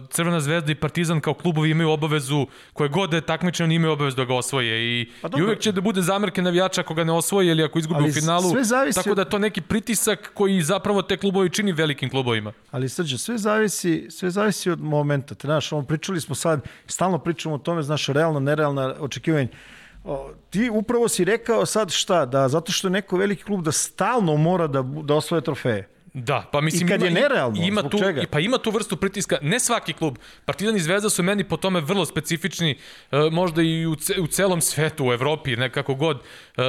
Crvena 0.10 0.40
zvezda 0.40 0.72
i 0.72 0.76
Partizan 0.76 1.22
kao 1.22 1.34
klubovi 1.34 1.70
imaju 1.70 1.90
obavezu, 1.90 2.48
koje 2.74 2.90
god 2.90 3.10
da 3.10 3.16
je 3.16 3.22
takmičan, 3.22 3.72
imaju 3.72 3.94
obavezu 3.94 4.18
da 4.18 4.26
ga 4.26 4.36
osvoje. 4.36 5.02
I, 5.02 5.10
pa 5.22 5.30
i 5.38 5.42
uvek 5.42 5.60
će 5.60 5.72
da 5.72 5.82
bude 5.82 6.02
zamerke 6.02 6.42
navijača 6.42 6.82
ako 6.82 6.94
ga 6.94 7.04
ne 7.04 7.14
osvoje 7.14 7.52
ili 7.52 7.64
ako 7.64 7.80
izgubi 7.80 8.10
u 8.10 8.14
finalu. 8.14 8.50
Sve 8.50 8.64
zavisi... 8.64 9.04
Tako 9.04 9.16
da 9.16 9.26
to 9.26 9.40
neki 9.40 9.62
pritisak 9.62 10.32
koji 10.34 10.62
zapravo 10.62 11.02
te 11.02 11.18
klubovi 11.18 11.50
čini 11.50 11.72
velikim 11.72 12.10
klubovima. 12.10 12.52
Ali 12.72 12.90
srđe, 12.90 13.18
sve 13.18 13.38
zavisi, 13.38 14.08
sve 14.10 14.30
zavisi 14.30 14.70
od 14.70 14.82
momenta. 14.82 15.36
Te, 15.36 15.48
znaš, 15.48 15.72
on, 15.74 15.86
pričali 15.86 16.22
smo 16.22 16.36
sad, 16.36 16.62
stalno 16.88 17.18
pričamo 17.18 17.56
o 17.56 17.58
tome, 17.58 17.84
znaš, 17.84 18.08
realno, 18.08 18.40
nerealna 18.40 18.96
očekivanja 19.00 19.48
ti 20.50 20.70
upravo 20.70 21.08
si 21.08 21.24
rekao 21.24 21.66
sad 21.66 21.92
šta, 21.92 22.26
da 22.26 22.48
zato 22.48 22.72
što 22.72 22.88
je 22.88 22.92
neko 22.92 23.18
veliki 23.18 23.44
klub 23.44 23.64
da 23.64 23.72
stalno 23.72 24.36
mora 24.38 24.68
da, 24.68 24.82
da 24.82 25.16
osvoje 25.16 25.42
trofeje. 25.42 25.88
Da, 26.14 26.50
pa 26.52 26.62
mislim 26.62 26.88
I 26.88 26.92
kad 26.92 27.02
ima, 27.02 27.08
je 27.08 27.14
nerealno, 27.24 27.64
ima 27.66 27.90
tu, 27.90 28.00
čega? 28.00 28.24
Pa 28.32 28.40
ima 28.40 28.58
tu 28.58 28.72
vrstu 28.72 28.98
pritiska, 28.98 29.38
ne 29.42 29.60
svaki 29.60 29.94
klub. 29.94 30.18
Partizan 30.46 30.76
i 30.76 30.80
Zvezda 30.80 31.10
su 31.10 31.24
meni 31.24 31.44
po 31.44 31.58
tome 31.58 31.82
vrlo 31.82 32.06
specifični, 32.06 32.78
uh, 33.12 33.20
možda 33.32 33.62
i 33.62 33.86
u, 33.86 33.96
ce, 33.96 34.20
u 34.22 34.28
celom 34.28 34.62
svetu, 34.62 35.06
u 35.06 35.14
Evropi, 35.14 35.56
nekako 35.56 35.96
god. 35.96 36.18
Uh, 36.18 36.64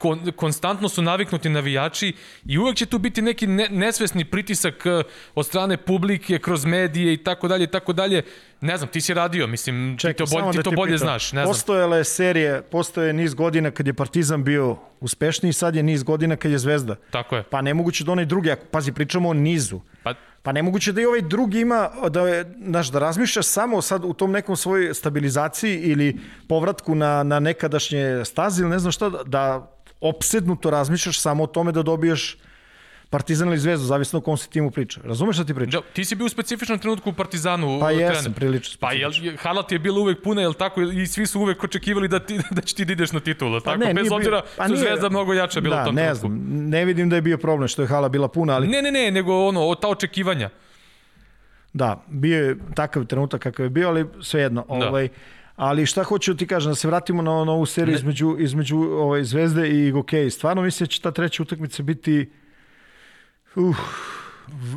kon, 0.00 0.32
konstantno 0.36 0.88
su 0.88 1.02
naviknuti 1.02 1.48
navijači 1.48 2.12
i 2.46 2.58
uvek 2.58 2.76
će 2.76 2.86
tu 2.86 2.98
biti 2.98 3.22
neki 3.22 3.46
ne, 3.46 3.68
nesvesni 3.70 4.24
pritisak 4.24 4.74
uh, 4.86 5.04
od 5.34 5.46
strane 5.46 5.76
publike, 5.76 6.38
kroz 6.38 6.64
medije 6.64 7.12
i 7.12 7.16
tako 7.16 7.48
dalje 7.48 7.64
i 7.64 7.66
tako 7.66 7.92
dalje. 7.92 8.22
Ne 8.60 8.76
znam, 8.76 8.88
ti 8.88 9.00
si 9.00 9.14
radio, 9.14 9.46
mislim, 9.46 9.96
Čekaj, 9.98 10.12
ti 10.12 10.18
to 10.18 10.40
bolje, 10.40 10.50
ti 10.50 10.56
da 10.56 10.62
to 10.62 10.70
bolje 10.70 10.92
pitam. 10.92 11.06
znaš. 11.06 11.32
Ne 11.32 11.44
Postojala 11.44 11.96
je 11.96 12.04
serije, 12.04 12.62
postoje 12.62 13.12
niz 13.12 13.34
godina 13.34 13.70
kad 13.70 13.86
je 13.86 13.94
Partizan 13.94 14.44
bio 14.44 14.76
uspešniji, 15.00 15.52
sad 15.52 15.76
je 15.76 15.82
niz 15.82 16.02
godina 16.02 16.36
kad 16.36 16.50
je 16.50 16.58
Zvezda. 16.58 16.96
Tako 17.10 17.36
je. 17.36 17.42
Pa 17.42 17.62
nemoguće 17.62 18.04
da 18.04 18.12
onaj 18.12 18.24
drugi, 18.24 18.50
ako, 18.50 18.66
pazi, 18.70 18.92
pričamo 18.92 19.28
o 19.28 19.34
nizu. 19.34 19.80
Pa, 20.02 20.14
Pa 20.42 20.52
nemoguće 20.52 20.92
da 20.92 21.00
i 21.00 21.04
ovaj 21.04 21.20
drugi 21.20 21.60
ima, 21.60 21.90
da, 22.10 22.20
je, 22.28 22.44
znaš, 22.64 22.88
da 22.88 22.98
razmišljaš 22.98 23.46
samo 23.46 23.82
sad 23.82 24.04
u 24.04 24.12
tom 24.12 24.32
nekom 24.32 24.56
svojoj 24.56 24.94
stabilizaciji 24.94 25.76
ili 25.76 26.16
povratku 26.48 26.94
na, 26.94 27.22
na 27.22 27.40
nekadašnje 27.40 28.24
staze 28.24 28.62
ili 28.62 28.70
ne 28.70 28.78
znam 28.78 28.92
šta, 28.92 29.08
da 29.08 29.70
opsednuto 30.00 30.70
razmišljaš 30.70 31.20
samo 31.20 31.44
o 31.44 31.46
tome 31.46 31.72
da 31.72 31.82
dobiješ 31.82 32.36
Partizan 33.10 33.48
ili 33.48 33.58
Zvezdu, 33.58 33.86
zavisno 33.86 34.18
o 34.18 34.22
kom 34.22 34.36
se 34.36 34.48
timu 34.48 34.70
priča. 34.70 35.00
Razumeš 35.04 35.36
šta 35.36 35.44
ti 35.44 35.54
priča? 35.54 35.80
Da, 35.80 35.86
ti 35.92 36.04
si 36.04 36.14
bio 36.14 36.26
u 36.26 36.28
specifičnom 36.28 36.78
trenutku 36.78 37.10
u 37.10 37.12
Partizanu. 37.12 37.80
Pa 37.80 37.90
jesam, 37.90 38.32
prilično 38.32 38.76
Pa 38.80 38.92
jel, 38.92 39.12
hala 39.38 39.62
ti 39.62 39.74
je 39.74 39.78
bila 39.78 40.00
uvek 40.00 40.22
puna, 40.22 40.42
jel 40.42 40.54
tako? 40.54 40.82
I 40.82 41.06
svi 41.06 41.26
su 41.26 41.40
uvek 41.40 41.64
očekivali 41.64 42.08
da, 42.08 42.18
ti, 42.18 42.40
da 42.56 42.62
će 42.62 42.74
ti 42.74 42.84
da 42.84 42.92
ideš 42.92 43.12
na 43.12 43.20
titulu, 43.20 43.60
pa 43.60 43.70
tako? 43.70 43.84
Ne, 43.84 43.94
Bez 43.94 44.12
obzira 44.12 44.42
pa 44.56 44.64
što 44.64 44.76
Zvezda 44.76 45.08
mnogo 45.08 45.32
jača 45.32 45.60
bila 45.60 45.76
da, 45.76 45.82
u 45.82 45.84
tom 45.84 45.94
ne 45.94 46.02
trenutku. 46.02 46.26
znam, 46.26 46.68
ne 46.68 46.84
vidim 46.84 47.10
da 47.10 47.16
je 47.16 47.22
bio 47.22 47.38
problem 47.38 47.68
što 47.68 47.82
je 47.82 47.88
hala 47.88 48.08
bila 48.08 48.28
puna, 48.28 48.54
ali... 48.54 48.68
Ne, 48.68 48.82
ne, 48.82 48.90
ne, 48.90 49.10
nego 49.10 49.46
ono, 49.46 49.74
ta 49.74 49.88
očekivanja. 49.88 50.50
Da, 51.72 52.04
bio 52.08 52.46
je 52.46 52.56
takav 52.74 53.04
trenutak 53.04 53.42
kakav 53.42 53.66
je 53.66 53.70
bio, 53.70 53.88
ali 53.88 54.06
svejedno. 54.22 54.64
Da. 54.68 54.74
Ovaj, 54.74 55.08
Ali 55.60 55.86
šta 55.86 56.02
hoću 56.02 56.32
da 56.32 56.38
ti 56.38 56.46
kažem, 56.46 56.70
da 56.70 56.74
se 56.74 56.88
vratimo 56.88 57.22
na, 57.22 57.44
na 57.44 57.52
ovu 57.52 57.66
seriju 57.66 57.94
između, 57.94 58.36
između 58.38 58.76
ovaj, 58.76 59.24
Zvezde 59.24 59.68
i 59.68 59.90
Gokej. 59.90 60.30
Stvarno 60.30 60.62
mislim 60.62 60.86
da 60.86 60.90
će 60.90 61.00
ta 61.00 61.10
treća 61.10 61.42
utakmica 61.42 61.82
biti 61.82 62.30
uh, 63.54 63.76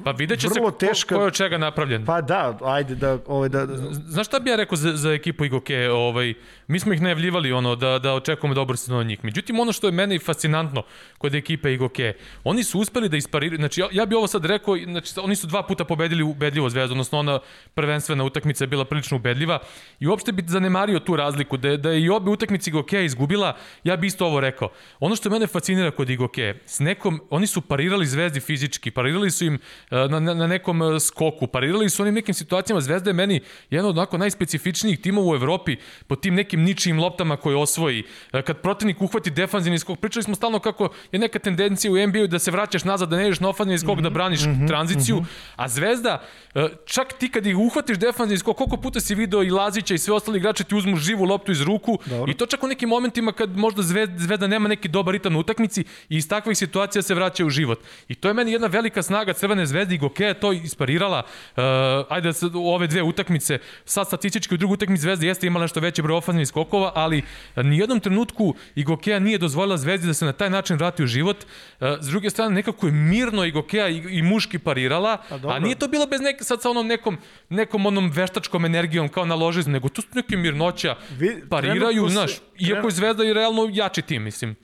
Pa 0.03 0.11
vidjet 0.11 0.39
će 0.39 0.47
se 0.47 0.53
vrlo 0.53 0.71
ko, 0.71 0.77
teška- 0.77 1.15
ko 1.15 1.21
je 1.21 1.27
od 1.27 1.33
čega 1.33 1.57
napravljen. 1.57 2.05
Pa 2.05 2.21
da, 2.21 2.57
ajde 2.63 2.95
da, 2.95 3.17
ovaj, 3.27 3.49
da, 3.49 3.65
da 3.65 3.77
Znaš 3.93 4.27
šta 4.27 4.39
bi 4.39 4.49
ja 4.49 4.55
rekao 4.55 4.77
za, 4.77 4.97
za 4.97 5.11
ekipu 5.13 5.45
Igoke? 5.45 5.89
Ovaj, 5.89 6.33
mi 6.67 6.79
smo 6.79 6.93
ih 6.93 7.01
najavljivali 7.01 7.51
ono, 7.51 7.75
da, 7.75 7.99
da 7.99 8.13
očekujemo 8.13 8.53
dobro 8.55 8.77
sezon 8.77 8.99
od 8.99 9.05
njih. 9.07 9.19
Međutim, 9.23 9.59
ono 9.59 9.71
što 9.71 9.87
je 9.87 9.91
meni 9.91 10.19
fascinantno 10.19 10.83
kod 11.17 11.35
ekipe 11.35 11.73
Igoke, 11.73 12.13
oni 12.43 12.63
su 12.63 12.79
uspeli 12.79 13.09
da 13.09 13.17
ispariraju, 13.17 13.57
znači 13.57 13.81
ja, 13.81 13.87
ja 13.91 14.05
bi 14.05 14.15
ovo 14.15 14.27
sad 14.27 14.45
rekao, 14.45 14.77
znači 14.77 15.13
oni 15.19 15.35
su 15.35 15.47
dva 15.47 15.63
puta 15.63 15.85
pobedili 15.85 16.23
ubedljivo 16.23 16.69
zvezdu, 16.69 16.93
odnosno 16.93 17.19
ona 17.19 17.39
prvenstvena 17.73 18.23
utakmica 18.23 18.63
je 18.63 18.67
bila 18.67 18.85
prilično 18.85 19.17
ubedljiva 19.17 19.59
i 19.99 20.07
uopšte 20.07 20.31
bi 20.31 20.43
zanemario 20.47 20.99
tu 20.99 21.15
razliku, 21.15 21.57
da, 21.57 21.77
da 21.77 21.91
je 21.91 22.01
i 22.03 22.09
obe 22.09 22.31
utakmice 22.31 22.69
Igoke 22.69 23.05
izgubila, 23.05 23.57
ja 23.83 23.95
bi 23.97 24.07
isto 24.07 24.25
ovo 24.25 24.39
rekao. 24.39 24.69
Ono 24.99 25.15
što 25.15 25.29
mene 25.29 25.47
fascinira 25.47 25.91
kod 25.91 26.09
Igoke, 26.09 26.53
s 26.65 26.79
nekom, 26.79 27.21
oni 27.29 27.47
su 27.47 27.61
parirali 27.61 28.05
zvezdi 28.05 28.39
fizički, 28.39 28.91
parirali 28.91 29.31
su 29.31 29.45
im 29.45 29.59
na, 29.89 30.19
na, 30.19 30.33
na 30.33 30.47
nekom 30.47 30.81
e, 30.81 30.99
skoku, 30.99 31.47
parirali 31.47 31.89
su 31.89 32.01
onim 32.01 32.13
nekim 32.13 32.33
situacijama, 32.33 32.81
Zvezda 32.81 33.09
je 33.09 33.13
meni 33.13 33.41
jedan 33.69 33.89
od 33.89 33.97
onako 33.97 34.17
najspecifičnijih 34.17 35.01
timova 35.01 35.31
u 35.31 35.35
Evropi 35.35 35.75
po 36.07 36.15
tim 36.15 36.35
nekim 36.35 36.63
ničijim 36.63 36.99
loptama 36.99 37.37
koje 37.37 37.55
osvoji. 37.55 38.03
E, 38.33 38.41
Kad 38.41 38.61
protivnik 38.61 39.01
uhvati 39.01 39.31
defanzivni 39.31 39.79
skok, 39.79 39.99
pričali 39.99 40.23
smo 40.23 40.35
stalno 40.35 40.59
kako 40.59 40.89
je 41.11 41.19
neka 41.19 41.39
tendencija 41.39 41.91
u 41.91 42.07
NBA-u 42.07 42.27
da 42.27 42.39
se 42.39 42.51
vraćaš 42.51 42.83
nazad, 42.83 43.09
da 43.09 43.17
ne 43.17 43.23
ideš 43.27 43.39
na 43.39 43.49
ofanzivni 43.49 43.79
skok, 43.79 44.01
da 44.01 44.09
braniš 44.09 44.41
tranziciju, 44.67 45.23
a 45.55 45.67
Zvezda, 45.67 46.21
e, 46.55 46.67
čak 46.85 47.13
ti 47.13 47.29
kad 47.29 47.45
ih 47.45 47.57
uhvatiš 47.57 47.97
defanzivni 47.97 48.39
skok, 48.39 48.57
koliko 48.57 48.77
puta 48.77 48.99
si 48.99 49.15
video 49.15 49.43
i 49.43 49.49
Lazića 49.49 49.93
i 49.93 49.97
sve 49.97 50.13
ostali 50.13 50.37
igrači 50.37 50.63
ti 50.63 50.75
uzmu 50.75 50.95
živu 50.97 51.23
loptu 51.23 51.51
iz 51.51 51.61
ruku 51.61 51.99
Dobro. 52.05 52.31
i 52.31 52.33
to 52.33 52.45
čak 52.45 52.63
u 52.63 52.67
nekim 52.67 52.89
momentima 52.89 53.31
kad 53.31 53.57
možda 53.57 53.81
Zvezda, 53.81 54.19
Zvezda 54.19 54.47
nema 54.47 54.69
neki 54.69 54.87
dobar 54.87 55.13
ritam 55.13 55.33
na 55.33 55.39
utakmici 55.39 55.81
i 56.09 56.17
iz 56.17 56.29
takvih 56.29 56.57
situacija 56.57 57.01
se 57.01 57.13
vraća 57.15 57.45
u 57.45 57.49
život. 57.49 57.79
I 58.07 58.15
to 58.15 58.27
je 58.27 58.33
meni 58.33 58.51
jedna 58.51 58.67
velika 58.67 59.03
snaga 59.03 59.33
Crvene 59.33 59.52
zvezde 59.65 59.95
i 59.95 59.97
Gokeja 59.97 60.27
je 60.27 60.39
to 60.39 60.51
isparirala. 60.53 61.23
Uh, 61.55 61.63
ajde 62.09 62.27
da 62.29 62.33
se 62.33 62.45
u 62.45 62.67
ove 62.67 62.87
dve 62.87 63.01
utakmice, 63.01 63.59
sad 63.85 64.07
statistički 64.07 64.53
u 64.55 64.57
drugu 64.57 64.73
utakmici 64.73 65.01
Zvezda 65.01 65.25
jeste 65.25 65.47
imala 65.47 65.63
nešto 65.63 65.79
veće 65.79 66.01
broj 66.01 66.17
ofanzivnih 66.17 66.47
skokova, 66.47 66.91
ali 66.95 67.17
uh, 67.55 67.63
nijednom 67.63 67.99
trenutku 67.99 68.55
i 68.75 68.83
Gokeja 68.83 69.19
nije 69.19 69.37
dozvolila 69.37 69.77
Zvezdi 69.77 70.07
da 70.07 70.13
se 70.13 70.25
na 70.25 70.33
taj 70.33 70.49
način 70.49 70.75
vrati 70.77 71.03
u 71.03 71.07
život. 71.07 71.37
Uh, 71.79 71.87
s 72.01 72.07
druge 72.07 72.29
strane, 72.29 72.55
nekako 72.55 72.85
je 72.87 72.91
mirno 72.91 73.45
i 73.45 73.51
Gokeja 73.51 73.87
i, 73.89 73.97
i 74.09 74.21
muški 74.21 74.59
parirala, 74.59 75.11
A 75.11 75.35
a, 75.35 75.37
dobro. 75.37 75.59
nije 75.59 75.75
to 75.75 75.87
bilo 75.87 76.05
bez 76.07 76.21
neke, 76.21 76.43
sad 76.43 76.61
sa 76.61 76.69
onom 76.69 76.87
nekom, 76.87 77.17
nekom 77.49 77.85
onom 77.85 78.11
veštačkom 78.11 78.65
energijom 78.65 79.09
kao 79.09 79.25
na 79.25 79.35
ložizmu, 79.35 79.73
nego 79.73 79.89
to 79.89 80.01
su 80.01 80.07
neke 80.15 80.37
mirnoća, 80.37 80.95
Vi- 81.17 81.43
pariraju, 81.49 82.09
znaš, 82.09 82.31
iako 82.59 82.87
je 82.87 82.91
Zvezda 82.91 83.23
i 83.25 83.33
realno 83.33 83.69
jači 83.73 84.01
tim, 84.01 84.23
mislim. 84.23 84.55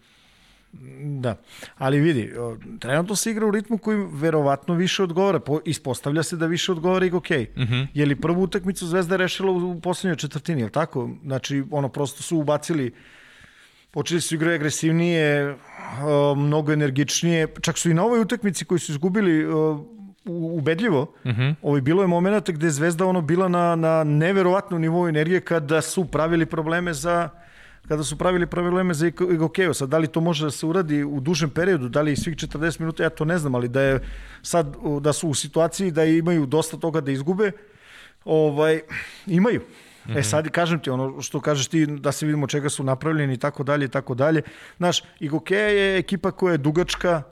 Da, 1.20 1.36
ali 1.78 2.00
vidi, 2.00 2.34
trenutno 2.80 3.16
se 3.16 3.32
igra 3.32 3.46
u 3.46 3.52
ritmu 3.52 3.78
koji 3.78 4.08
verovatno 4.12 4.74
više 4.74 5.04
odgovara. 5.04 5.40
Po, 5.40 5.60
ispostavlja 5.66 6.24
se 6.24 6.38
da 6.38 6.46
više 6.46 6.72
odgovara 6.72 7.06
i 7.06 7.12
okej. 7.12 7.48
Mm 7.58 7.62
-hmm. 7.62 7.88
Je 7.94 8.06
li 8.06 8.16
prvu 8.16 8.44
utakmicu 8.44 8.88
Zvezda 8.88 9.16
rešila 9.16 9.52
u, 9.52 9.72
u 9.72 9.82
poslednjoj 9.82 10.18
četvrtini, 10.18 10.62
je 10.62 10.66
li 10.66 10.72
tako? 10.72 11.10
Znači, 11.24 11.64
ono, 11.72 11.90
prosto 11.90 12.24
su 12.24 12.38
ubacili 12.38 12.94
počeli 13.92 14.22
su 14.22 14.36
igrati 14.36 14.56
agresivnije, 14.56 15.56
mnogo 16.36 16.72
energičnije, 16.72 17.48
čak 17.62 17.78
su 17.78 17.90
i 17.90 17.94
na 17.94 18.04
ovoj 18.04 18.20
utakmici 18.20 18.66
koji 18.66 18.80
su 18.80 18.92
izgubili 18.92 19.48
ubedljivo. 20.26 21.14
Mm 21.26 21.30
-hmm. 21.30 21.56
Ovaj 21.62 21.82
bilo 21.82 22.02
je 22.02 22.08
momenata 22.08 22.52
gde 22.52 22.68
je 22.68 22.72
Zvezda 22.72 23.06
ono 23.06 23.22
bila 23.22 23.48
na 23.48 23.76
na 23.76 24.04
neverovatnom 24.04 24.82
nivou 24.82 25.08
energije 25.08 25.42
kada 25.42 25.82
su 25.82 26.06
pravili 26.06 26.46
probleme 26.46 26.94
za 26.94 27.30
kada 27.88 28.04
su 28.04 28.18
pravili 28.18 28.48
probleme 28.48 28.94
za 28.94 29.08
Igokeo. 29.08 29.74
Sad, 29.74 29.90
da 29.90 29.98
li 29.98 30.08
to 30.08 30.22
može 30.22 30.46
da 30.46 30.52
se 30.52 30.66
uradi 30.66 31.04
u 31.04 31.20
dužem 31.20 31.50
periodu, 31.50 31.90
da 31.90 32.02
li 32.02 32.16
svih 32.16 32.36
40 32.36 32.80
minuta, 32.80 33.04
ja 33.04 33.10
to 33.10 33.26
ne 33.26 33.38
znam, 33.38 33.56
ali 33.56 33.68
da 33.68 33.82
je 33.82 34.00
sad, 34.42 34.76
da 35.02 35.14
su 35.14 35.30
u 35.30 35.34
situaciji 35.34 35.92
da 35.92 36.06
imaju 36.06 36.46
dosta 36.46 36.78
toga 36.78 37.02
da 37.02 37.12
izgube, 37.12 37.52
ovaj, 38.26 38.82
imaju. 39.28 39.60
Mm 39.60 40.12
-hmm. 40.12 40.20
E 40.20 40.24
sad 40.24 40.50
kažem 40.50 40.80
ti 40.80 40.90
ono 40.90 41.22
što 41.22 41.42
kažeš 41.42 41.68
ti 41.68 41.86
da 41.86 42.12
se 42.12 42.26
vidimo 42.26 42.48
čega 42.48 42.70
su 42.70 42.84
napravljeni 42.84 43.34
i 43.34 43.38
tako 43.38 43.64
dalje 43.64 43.86
i 43.86 43.90
tako 43.90 44.16
dalje. 44.16 44.42
Znaš, 44.78 45.04
Igokea 45.20 45.68
je 45.68 45.98
ekipa 45.98 46.32
koja 46.32 46.52
je 46.52 46.58
dugačka, 46.58 47.24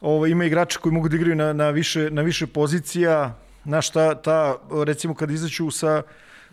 ovo, 0.00 0.26
ima 0.26 0.44
igrača 0.44 0.78
koji 0.78 0.92
mogu 0.92 1.08
da 1.08 1.16
igraju 1.16 1.36
na, 1.36 1.52
na, 1.52 1.70
više, 1.70 2.10
na 2.10 2.22
više 2.22 2.46
pozicija. 2.46 3.38
Znaš, 3.64 3.90
ta, 3.90 4.14
ta, 4.14 4.56
recimo 4.84 5.14
kad 5.14 5.30
izaću 5.30 5.70
sa 5.70 6.02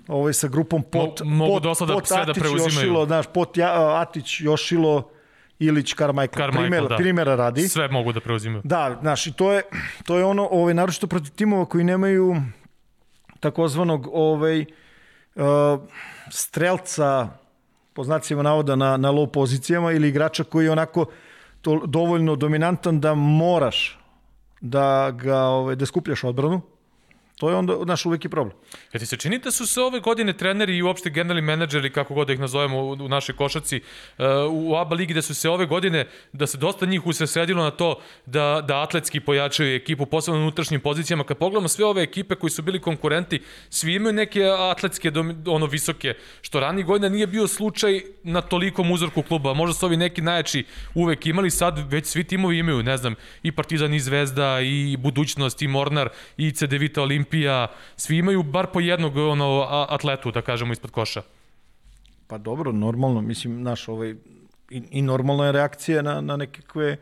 ovaj, 0.09 0.33
sa 0.33 0.47
grupom 0.47 0.83
Pot, 0.83 1.21
Mo- 1.21 1.25
mogu 1.25 1.53
pot, 1.53 1.63
dosta 1.63 1.85
da 1.85 1.93
pot, 1.93 2.07
sve 2.07 2.25
da 2.25 2.33
preuzimaju. 2.33 2.65
Jošilo, 2.65 3.05
znaš, 3.05 3.25
Pot, 3.33 3.57
ja, 3.57 4.01
Atić, 4.01 4.41
Jošilo, 4.41 5.09
Ilić, 5.59 5.93
Carmichael. 5.93 6.37
Carmichael, 6.37 6.69
Primera, 6.69 6.87
da. 6.87 6.95
primera 6.95 7.35
radi. 7.35 7.69
Sve 7.69 7.87
mogu 7.87 8.13
da 8.13 8.19
preuzimaju. 8.19 8.61
Da, 8.65 8.97
znaš, 9.01 9.27
i 9.27 9.33
to 9.33 9.51
je, 9.53 9.61
to 10.05 10.17
je 10.17 10.25
ono, 10.25 10.47
ovaj, 10.51 10.73
naročito 10.73 11.07
protiv 11.07 11.31
timova 11.35 11.65
koji 11.65 11.83
nemaju 11.83 12.35
takozvanog 13.39 14.09
ovaj, 14.13 14.65
uh, 15.35 15.45
strelca, 16.31 17.29
po 17.93 18.03
znacima 18.03 18.43
navoda, 18.43 18.75
na, 18.75 18.97
na 18.97 19.11
low 19.11 19.27
pozicijama 19.27 19.91
ili 19.91 20.09
igrača 20.09 20.43
koji 20.43 20.65
je 20.65 20.71
onako 20.71 21.05
to, 21.61 21.81
dovoljno 21.85 22.35
dominantan 22.35 22.99
da 22.99 23.13
moraš 23.13 23.99
da 24.61 25.11
ga 25.11 25.39
ovaj, 25.39 25.75
da 25.75 25.85
skupljaš 25.85 26.23
odbranu. 26.23 26.61
To 27.39 27.49
je 27.49 27.55
onda 27.55 27.73
naš 27.85 28.05
uvek 28.05 28.25
i 28.25 28.29
problem. 28.29 28.55
Ja 28.93 28.99
ti 28.99 29.05
se 29.05 29.17
čini 29.17 29.37
da 29.39 29.51
su 29.51 29.65
se 29.67 29.81
ove 29.81 29.99
godine 29.99 30.33
treneri 30.33 30.77
i 30.77 30.81
uopšte 30.81 31.09
generalni 31.09 31.41
menadžeri, 31.41 31.89
kako 31.89 32.13
god 32.13 32.27
da 32.27 32.33
ih 32.33 32.39
nazovemo 32.39 32.79
u, 32.79 32.91
u 32.91 33.07
našoj 33.07 33.35
košaci, 33.35 33.81
uh, 34.17 34.25
u 34.51 34.75
ABA 34.75 34.95
ligi, 34.95 35.13
da 35.13 35.21
su 35.21 35.35
se 35.35 35.49
ove 35.49 35.65
godine, 35.65 36.07
da 36.33 36.47
se 36.47 36.57
dosta 36.57 36.85
njih 36.85 37.05
usresredilo 37.05 37.63
na 37.63 37.71
to 37.71 38.01
da, 38.25 38.63
da 38.67 38.81
atletski 38.81 39.19
pojačaju 39.19 39.75
ekipu, 39.75 40.05
posebno 40.05 40.37
na 40.37 40.43
unutrašnjim 40.43 40.81
pozicijama. 40.81 41.23
Kad 41.23 41.37
pogledamo 41.37 41.67
sve 41.67 41.85
ove 41.85 42.03
ekipe 42.03 42.35
koji 42.35 42.51
su 42.51 42.61
bili 42.61 42.81
konkurenti, 42.81 43.41
svi 43.69 43.93
imaju 43.93 44.13
neke 44.13 44.43
atletske, 44.43 45.11
ono 45.47 45.65
visoke, 45.65 46.13
što 46.41 46.59
ranije 46.59 46.83
godina 46.83 47.09
nije 47.09 47.27
bio 47.27 47.47
slučaj 47.47 48.01
na 48.23 48.41
tolikom 48.41 48.91
uzorku 48.91 49.23
kluba. 49.23 49.53
Možda 49.53 49.73
su 49.73 49.85
ovi 49.85 49.97
neki 49.97 50.21
najjači 50.21 50.65
uvek 50.93 51.25
imali, 51.25 51.51
sad 51.51 51.91
već 51.91 52.05
svi 52.05 52.23
timovi 52.23 52.57
imaju, 52.57 52.83
ne 52.83 52.97
znam, 52.97 53.15
i 53.43 53.51
Partizan 53.51 53.93
i 53.93 53.99
Zvezda, 53.99 54.61
i 54.61 54.97
Budućnost, 54.97 55.61
i 55.61 55.67
Mornar, 55.67 56.09
i 56.37 56.51
CD 56.51 56.73
Vita 56.73 57.01
Olimpija, 57.29 57.67
svi 57.97 58.17
imaju 58.17 58.43
bar 58.43 58.67
po 58.73 58.79
jednog 58.79 59.17
ono, 59.17 59.67
atletu, 59.89 60.31
da 60.31 60.41
kažemo, 60.41 60.73
ispod 60.73 60.91
koša. 60.91 61.21
Pa 62.27 62.37
dobro, 62.37 62.71
normalno, 62.71 63.21
mislim, 63.21 63.61
naš 63.61 63.87
ovaj, 63.87 64.15
i, 64.69 64.81
i 64.91 65.01
normalna 65.01 65.45
je 65.45 65.51
reakcija 65.51 66.01
na, 66.01 66.21
na 66.21 66.37
nekakve 66.37 66.97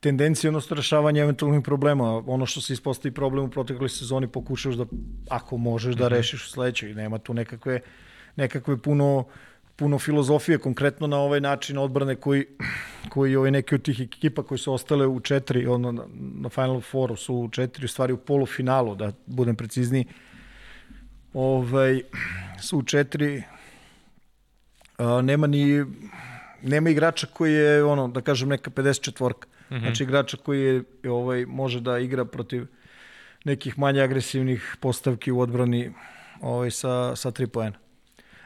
tendencije, 0.00 0.48
odnosno 0.48 0.76
rešavanje 0.76 1.20
eventualnih 1.20 1.62
problema. 1.64 2.22
Ono 2.26 2.46
što 2.46 2.60
se 2.60 2.72
ispostavi 2.72 3.14
problem 3.14 3.44
u 3.44 3.50
protekloj 3.50 3.88
sezoni 3.88 4.28
pokušaš 4.28 4.74
da, 4.74 4.84
ako 5.30 5.56
možeš, 5.56 5.94
da 5.96 6.08
rešiš 6.08 6.44
u 6.44 6.50
sledećoj. 6.50 6.94
Nema 6.94 7.18
tu 7.18 7.34
nekakve, 7.34 7.80
nekakve 8.36 8.76
puno, 8.76 9.24
puno 9.78 9.98
filozofije, 9.98 10.58
konkretno 10.58 11.06
na 11.06 11.18
ovaj 11.18 11.40
način 11.40 11.78
odbrane 11.78 12.16
koji, 12.16 12.46
koji 13.08 13.36
ovaj, 13.36 13.50
neki 13.50 13.74
od 13.74 13.82
tih 13.82 14.00
ekipa 14.00 14.42
koji 14.42 14.58
su 14.58 14.72
ostale 14.72 15.06
u 15.06 15.20
četiri, 15.20 15.66
ono, 15.66 15.92
na, 15.92 16.02
na 16.14 16.48
Final 16.48 16.80
Fouru 16.80 17.16
su 17.16 17.34
u 17.34 17.48
četiri, 17.48 17.84
u 17.84 17.88
stvari 17.88 18.12
u 18.12 18.16
polufinalu, 18.16 18.94
da 18.94 19.12
budem 19.26 19.56
precizniji, 19.56 20.04
ovaj, 21.34 22.02
su 22.60 22.78
u 22.78 22.82
četiri 22.82 23.42
a, 24.98 25.22
nema 25.22 25.46
ni 25.46 25.84
nema 26.62 26.90
igrača 26.90 27.26
koji 27.26 27.52
je 27.52 27.84
ono 27.84 28.08
da 28.08 28.20
kažem 28.20 28.48
neka 28.48 28.70
54-ka. 28.70 29.48
Mm 29.48 29.74
-hmm. 29.74 29.80
Znači 29.80 30.02
igrača 30.02 30.36
koji 30.36 30.62
je 30.64 31.10
ovaj 31.10 31.46
može 31.46 31.80
da 31.80 31.98
igra 31.98 32.24
protiv 32.24 32.66
nekih 33.44 33.78
manje 33.78 34.02
agresivnih 34.02 34.76
postavki 34.80 35.32
u 35.32 35.40
odbrani 35.40 35.92
ovaj 36.40 36.70
sa 36.70 37.16
sa 37.16 37.30
3 37.30 37.46
poena. 37.46 37.87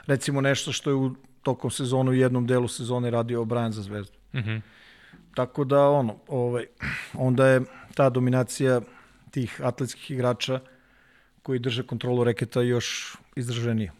Recimo 0.06 0.40
nešto 0.40 0.72
što 0.72 0.90
je 0.90 0.94
u 0.94 1.14
tokom 1.42 1.70
sezonu 1.70 2.10
u 2.10 2.14
jednom 2.14 2.46
delu 2.46 2.68
sezone 2.68 3.10
radio 3.10 3.44
Brian 3.44 3.72
za 3.72 3.82
Zvezdu. 3.82 4.18
Mhm. 4.34 4.50
Mm 4.50 4.62
Tako 5.34 5.64
da 5.64 5.88
ono, 5.88 6.16
ovaj 6.28 6.66
onda 7.28 7.46
je 7.46 7.60
ta 7.94 8.10
dominacija 8.10 8.80
tih 9.30 9.60
atletskih 9.64 10.10
igrača 10.10 10.60
koji 11.42 11.58
drže 11.58 11.82
kontrolu 11.82 12.24
reketa 12.24 12.60
još 12.60 13.16
izdržanija. 13.36 13.92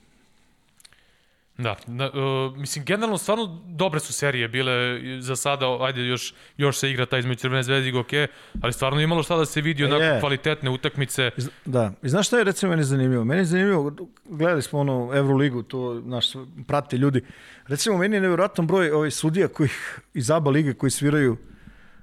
Da, 1.59 1.77
da 1.87 2.07
uh, 2.07 2.57
mislim, 2.57 2.85
generalno 2.85 3.19
stvarno 3.19 3.63
dobre 3.67 4.01
su 4.01 4.13
serije 4.13 4.49
bile 4.49 5.01
za 5.21 5.37
sada, 5.37 5.67
ajde 5.81 6.07
još, 6.07 6.35
još 6.57 6.79
se 6.79 6.91
igra 6.91 7.07
ta 7.07 7.19
između 7.19 7.41
Crvene 7.41 7.63
zvezde 7.63 7.89
i 7.89 7.93
Goke, 7.93 8.27
ali 8.61 8.73
stvarno 8.73 9.01
imalo 9.01 9.23
šta 9.23 9.37
da 9.37 9.45
se 9.45 9.61
vidi 9.61 9.85
onako 9.85 10.03
je. 10.03 10.21
kvalitetne 10.21 10.71
utakmice. 10.71 11.31
I 11.37 11.43
Da, 11.65 11.93
i 12.03 12.09
znaš 12.09 12.27
šta 12.27 12.39
je 12.39 12.45
recimo 12.45 12.71
meni 12.71 12.85
zanimljivo? 12.85 13.25
Meni 13.25 13.41
je 13.41 13.45
zanimljivo, 13.45 13.93
gledali 14.25 14.63
smo 14.63 14.79
ono 14.79 15.11
Euroligu, 15.15 15.63
to 15.63 16.01
naš 16.05 16.27
prate 16.67 16.97
ljudi. 16.97 17.25
Recimo 17.67 17.99
meni 17.99 18.17
je 18.17 18.21
nevjerojatan 18.21 18.67
broj 18.67 18.91
ovih 18.91 19.15
sudija 19.15 19.49
koji 19.49 19.69
iz 20.15 20.31
ABA 20.31 20.51
lige 20.51 20.75
koji 20.75 20.91
sviraju 20.91 21.37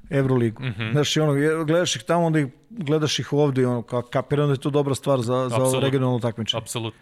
Evroligu. 0.09 0.63
Mm 0.63 0.73
-hmm. 0.77 0.91
Znaš, 0.91 1.15
i 1.15 1.19
ono, 1.19 1.63
gledaš 1.65 1.95
ih 1.95 2.03
tamo, 2.03 2.25
onda 2.25 2.39
ih, 2.39 2.47
gledaš 2.69 3.19
ih 3.19 3.33
ovde 3.33 3.61
i 3.61 3.65
ono, 3.65 3.81
ka, 3.81 4.01
kapiram 4.01 4.47
da 4.47 4.53
je 4.53 4.59
to 4.59 4.69
dobra 4.69 4.95
stvar 4.95 5.19
za, 5.19 5.23
za 5.23 5.33
ovo 5.33 5.45
Apsolutno. 5.45 5.79
regionalno 5.79 6.19
takmičenje. 6.19 6.61
Apsolutno. 6.61 6.99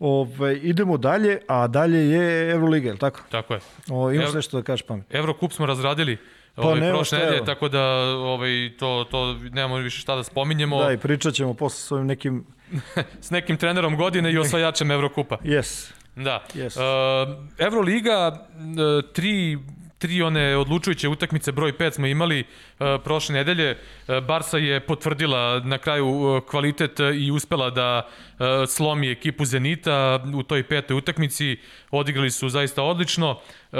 Ove, 0.00 0.58
idemo 0.58 0.96
dalje, 0.96 1.38
a 1.48 1.66
dalje 1.66 2.10
je 2.10 2.50
Evroliga, 2.50 2.88
je 2.88 2.92
li 2.92 2.98
tako? 2.98 3.20
Tako 3.30 3.54
je. 3.54 3.60
O, 3.90 4.12
imaš 4.12 4.28
Ev- 4.28 4.34
nešto 4.34 4.56
da 4.56 4.62
kažeš 4.62 4.86
pamet? 4.86 5.14
Evrokup 5.14 5.52
smo 5.52 5.66
razradili 5.66 6.18
ovaj, 6.56 6.80
nema 6.80 6.96
prošle 6.96 7.18
nedelje, 7.18 7.44
tako 7.44 7.68
da 7.68 7.82
ovaj, 8.04 8.72
to, 8.78 9.06
to 9.10 9.34
nemamo 9.52 9.76
više 9.76 10.00
šta 10.00 10.16
da 10.16 10.22
spominjemo. 10.22 10.84
Da, 10.84 10.92
i 10.92 10.98
pričat 10.98 11.34
ćemo 11.34 11.54
posle 11.54 11.78
s 11.78 11.92
ovim 11.92 12.06
nekim... 12.06 12.44
S 13.26 13.30
nekim 13.30 13.56
trenerom 13.56 13.96
godine 13.96 14.32
i 14.32 14.38
osvajačem 14.38 14.90
Evrokupa. 14.90 15.36
Yes. 15.36 15.92
Da. 16.16 16.44
Yes. 16.54 16.76
Uh, 16.76 17.44
Evroliga, 17.58 18.46
uh, 18.54 19.12
tri 19.12 19.58
tri 19.98 20.22
one 20.22 20.56
odlučujuće 20.56 21.08
utakmice, 21.08 21.52
broj 21.52 21.72
5 21.72 21.90
smo 21.90 22.06
imali 22.06 22.40
uh, 22.40 22.86
prošle 23.04 23.34
nedelje. 23.34 23.70
Uh, 24.08 24.24
Barsa 24.24 24.58
je 24.58 24.80
potvrdila 24.80 25.60
na 25.60 25.78
kraju 25.78 26.06
uh, 26.08 26.42
kvalitet 26.42 27.00
i 27.14 27.30
uspela 27.30 27.70
da 27.70 28.06
uh, 28.06 28.46
slomi 28.68 29.10
ekipu 29.10 29.44
Zenita 29.44 29.96
u 30.34 30.42
toj 30.42 30.62
petoj 30.62 30.96
utakmici. 30.96 31.56
Odigrali 31.90 32.30
su 32.30 32.48
zaista 32.48 32.82
odlično. 32.82 33.30
Uh, 33.30 33.78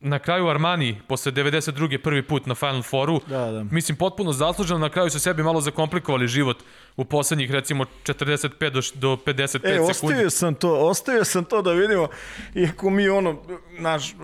na 0.00 0.18
kraju 0.18 0.48
Armani, 0.48 1.00
posle 1.08 1.32
92. 1.32 1.98
prvi 1.98 2.22
put 2.22 2.46
na 2.46 2.54
Final 2.54 2.82
Fouru, 2.82 3.20
Da, 3.26 3.50
da. 3.50 3.64
mislim 3.64 3.96
potpuno 3.96 4.32
zasluženo, 4.32 4.78
na 4.78 4.88
kraju 4.88 5.10
su 5.10 5.20
sebi 5.20 5.42
malo 5.42 5.60
zakomplikovali 5.60 6.28
život 6.28 6.56
u 6.96 7.04
poslednjih 7.04 7.50
recimo 7.50 7.84
45 8.04 8.70
do, 8.70 8.80
do 8.94 9.16
55 9.16 9.44
E, 9.44 9.50
sekundi. 9.50 9.90
ostavio 9.90 10.30
sam 10.30 10.54
to, 10.54 10.74
ostavio 10.74 11.24
sam 11.24 11.44
to 11.44 11.62
da 11.62 11.72
vidimo, 11.72 12.08
iako 12.54 12.90
mi 12.90 13.08
ono, 13.08 13.42
naš, 13.78 14.14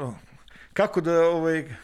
kako 0.73 1.01
da, 1.01 1.21
ovaj, 1.21 1.75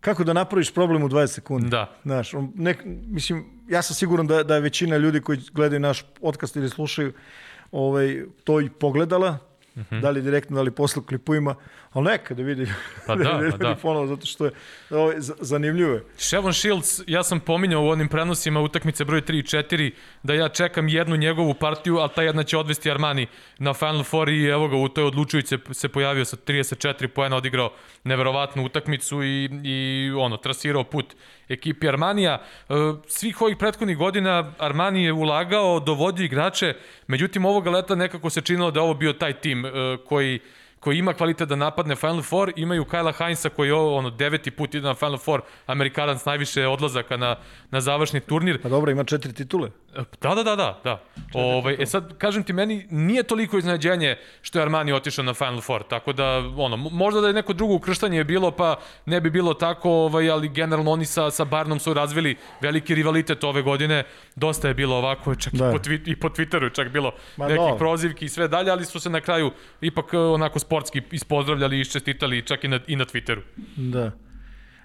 kako 0.00 0.24
da 0.24 0.32
napraviš 0.32 0.74
problem 0.74 1.02
u 1.02 1.08
20 1.08 1.26
sekundi. 1.26 1.68
Da. 1.68 1.96
Znaš, 2.02 2.34
on 2.34 2.52
nek, 2.54 2.82
mislim, 3.06 3.44
ja 3.68 3.82
sam 3.82 3.94
siguran 3.94 4.26
da, 4.26 4.42
da 4.42 4.54
je 4.54 4.60
većina 4.60 4.96
ljudi 4.96 5.20
koji 5.20 5.40
gledaju 5.52 5.80
naš 5.80 6.02
podcast 6.20 6.56
ili 6.56 6.68
slušaju 6.68 7.12
ovaj, 7.72 8.24
to 8.44 8.60
i 8.60 8.70
pogledala, 8.70 9.38
da 10.02 10.10
li 10.10 10.22
direktno, 10.22 10.56
da 10.56 10.62
li 10.62 10.70
posle 10.70 11.00
u 11.00 11.06
klipovima, 11.06 11.54
ali 11.94 12.04
neka 12.04 12.34
da 12.38 12.42
vidi, 12.42 12.66
Pa 13.06 13.14
da, 13.14 13.30
vidi 13.30 13.50
pa 13.50 13.56
da. 13.56 13.74
ponovo, 13.74 14.06
zato 14.06 14.26
što 14.26 14.44
je 14.44 14.50
ovaj, 14.90 15.16
zanimljivo 15.18 15.92
je. 15.92 16.04
Shevon 16.16 16.52
Shields, 16.52 17.00
ja 17.06 17.22
sam 17.22 17.40
pominjao 17.40 17.82
u 17.82 17.88
onim 17.88 18.08
prenosima 18.08 18.60
utakmice 18.60 19.04
broj 19.04 19.22
3 19.22 19.38
i 19.38 19.42
4 19.42 19.92
da 20.22 20.34
ja 20.34 20.48
čekam 20.48 20.88
jednu 20.88 21.16
njegovu 21.16 21.54
partiju, 21.54 21.96
ali 21.96 22.10
ta 22.14 22.22
jedna 22.22 22.42
će 22.42 22.58
odvesti 22.58 22.90
Armani 22.90 23.26
na 23.58 23.74
Final 23.74 24.02
Four 24.02 24.28
i 24.28 24.44
evo 24.44 24.68
ga 24.68 24.76
u 24.76 24.88
toj 24.88 25.04
odlučujuće 25.04 25.58
se 25.72 25.88
pojavio 25.88 26.24
sa 26.24 26.36
34 26.36 27.06
poena, 27.06 27.36
odigrao 27.36 27.72
neverovatnu 28.04 28.64
utakmicu 28.64 29.22
i, 29.22 29.50
i 29.64 30.10
ono, 30.18 30.36
trasirao 30.36 30.84
put 30.84 31.14
ekipi 31.48 31.88
Armanija. 31.88 32.42
E, 32.68 32.74
Svih 33.06 33.42
ovih 33.42 33.56
prethodnih 33.56 33.96
godina 33.96 34.52
Armani 34.58 35.04
je 35.04 35.12
ulagao, 35.12 35.80
dovodio 35.80 36.24
igrače, 36.24 36.74
međutim 37.06 37.44
ovoga 37.44 37.70
leta 37.70 37.94
nekako 37.94 38.30
se 38.30 38.40
činilo 38.40 38.70
da 38.70 38.82
ovo 38.82 38.94
bio 38.94 39.12
taj 39.12 39.32
tim 39.32 39.66
e, 39.66 39.70
koji 40.06 40.40
koji 40.84 40.98
ima 40.98 41.12
kvalitet 41.14 41.48
da 41.48 41.56
napadne 41.56 41.96
Final 41.96 42.22
Four, 42.22 42.52
imaju 42.56 42.84
Kajla 42.84 43.12
Heinza 43.12 43.48
koji 43.48 43.68
je 43.68 43.74
ono, 43.74 44.10
deveti 44.10 44.50
put 44.50 44.74
ide 44.74 44.84
na 44.84 44.94
Final 44.94 45.18
Four, 45.18 45.40
Amerikanac 45.66 46.24
najviše 46.24 46.66
odlazaka 46.66 47.16
na, 47.16 47.36
na 47.70 47.80
završni 47.80 48.20
turnir. 48.20 48.62
Pa 48.62 48.68
dobro, 48.68 48.90
ima 48.90 49.04
četiri 49.04 49.32
titule. 49.32 49.70
Da, 50.20 50.34
da, 50.34 50.42
da, 50.42 50.56
da. 50.56 50.80
da. 50.84 51.02
Ovaj, 51.34 51.76
e 51.78 51.86
sad, 51.86 52.18
kažem 52.18 52.42
ti, 52.42 52.52
meni 52.52 52.86
nije 52.90 53.22
toliko 53.22 53.58
iznenađenje 53.58 54.16
što 54.42 54.58
je 54.58 54.62
Armani 54.62 54.92
otišao 54.92 55.24
na 55.24 55.34
Final 55.34 55.60
Four, 55.60 55.82
tako 55.82 56.12
da, 56.12 56.24
ono, 56.56 56.76
mo- 56.76 56.90
možda 56.92 57.20
da 57.20 57.26
je 57.26 57.32
neko 57.32 57.52
drugo 57.52 57.74
ukrštanje 57.74 58.24
bilo, 58.24 58.50
pa 58.50 58.76
ne 59.06 59.20
bi 59.20 59.30
bilo 59.30 59.54
tako, 59.54 59.90
ovaj, 59.90 60.30
ali 60.30 60.48
generalno 60.48 60.90
oni 60.90 61.04
sa, 61.04 61.30
sa 61.30 61.44
Barnom 61.44 61.78
su 61.78 61.94
razvili 61.94 62.36
veliki 62.60 62.94
rivalitet 62.94 63.44
ove 63.44 63.62
godine, 63.62 64.04
dosta 64.36 64.68
je 64.68 64.74
bilo 64.74 64.96
ovako, 64.96 65.34
čak 65.34 65.52
Da. 65.54 65.68
i, 65.68 65.72
po 65.72 65.78
i 66.06 66.16
po 66.16 66.28
Twitteru 66.28 66.74
čak 66.74 66.88
bilo 66.88 67.12
Ma 67.36 67.44
nekih 67.44 67.56
dobro. 67.60 67.78
prozivki 67.78 68.24
i 68.24 68.28
sve 68.28 68.48
dalje, 68.48 68.70
ali 68.70 68.84
su 68.84 69.00
se 69.00 69.10
na 69.10 69.20
kraju 69.20 69.50
ipak 69.80 70.14
eh, 70.14 70.18
onako 70.18 70.58
sportski 70.74 71.02
ispozdravljali 71.12 71.78
i 71.78 71.80
iščestitali 71.80 72.42
čak 72.42 72.64
i 72.64 72.68
na, 72.68 72.80
i 72.86 72.96
na 72.96 73.04
Twitteru. 73.04 73.42
Da. 73.76 74.10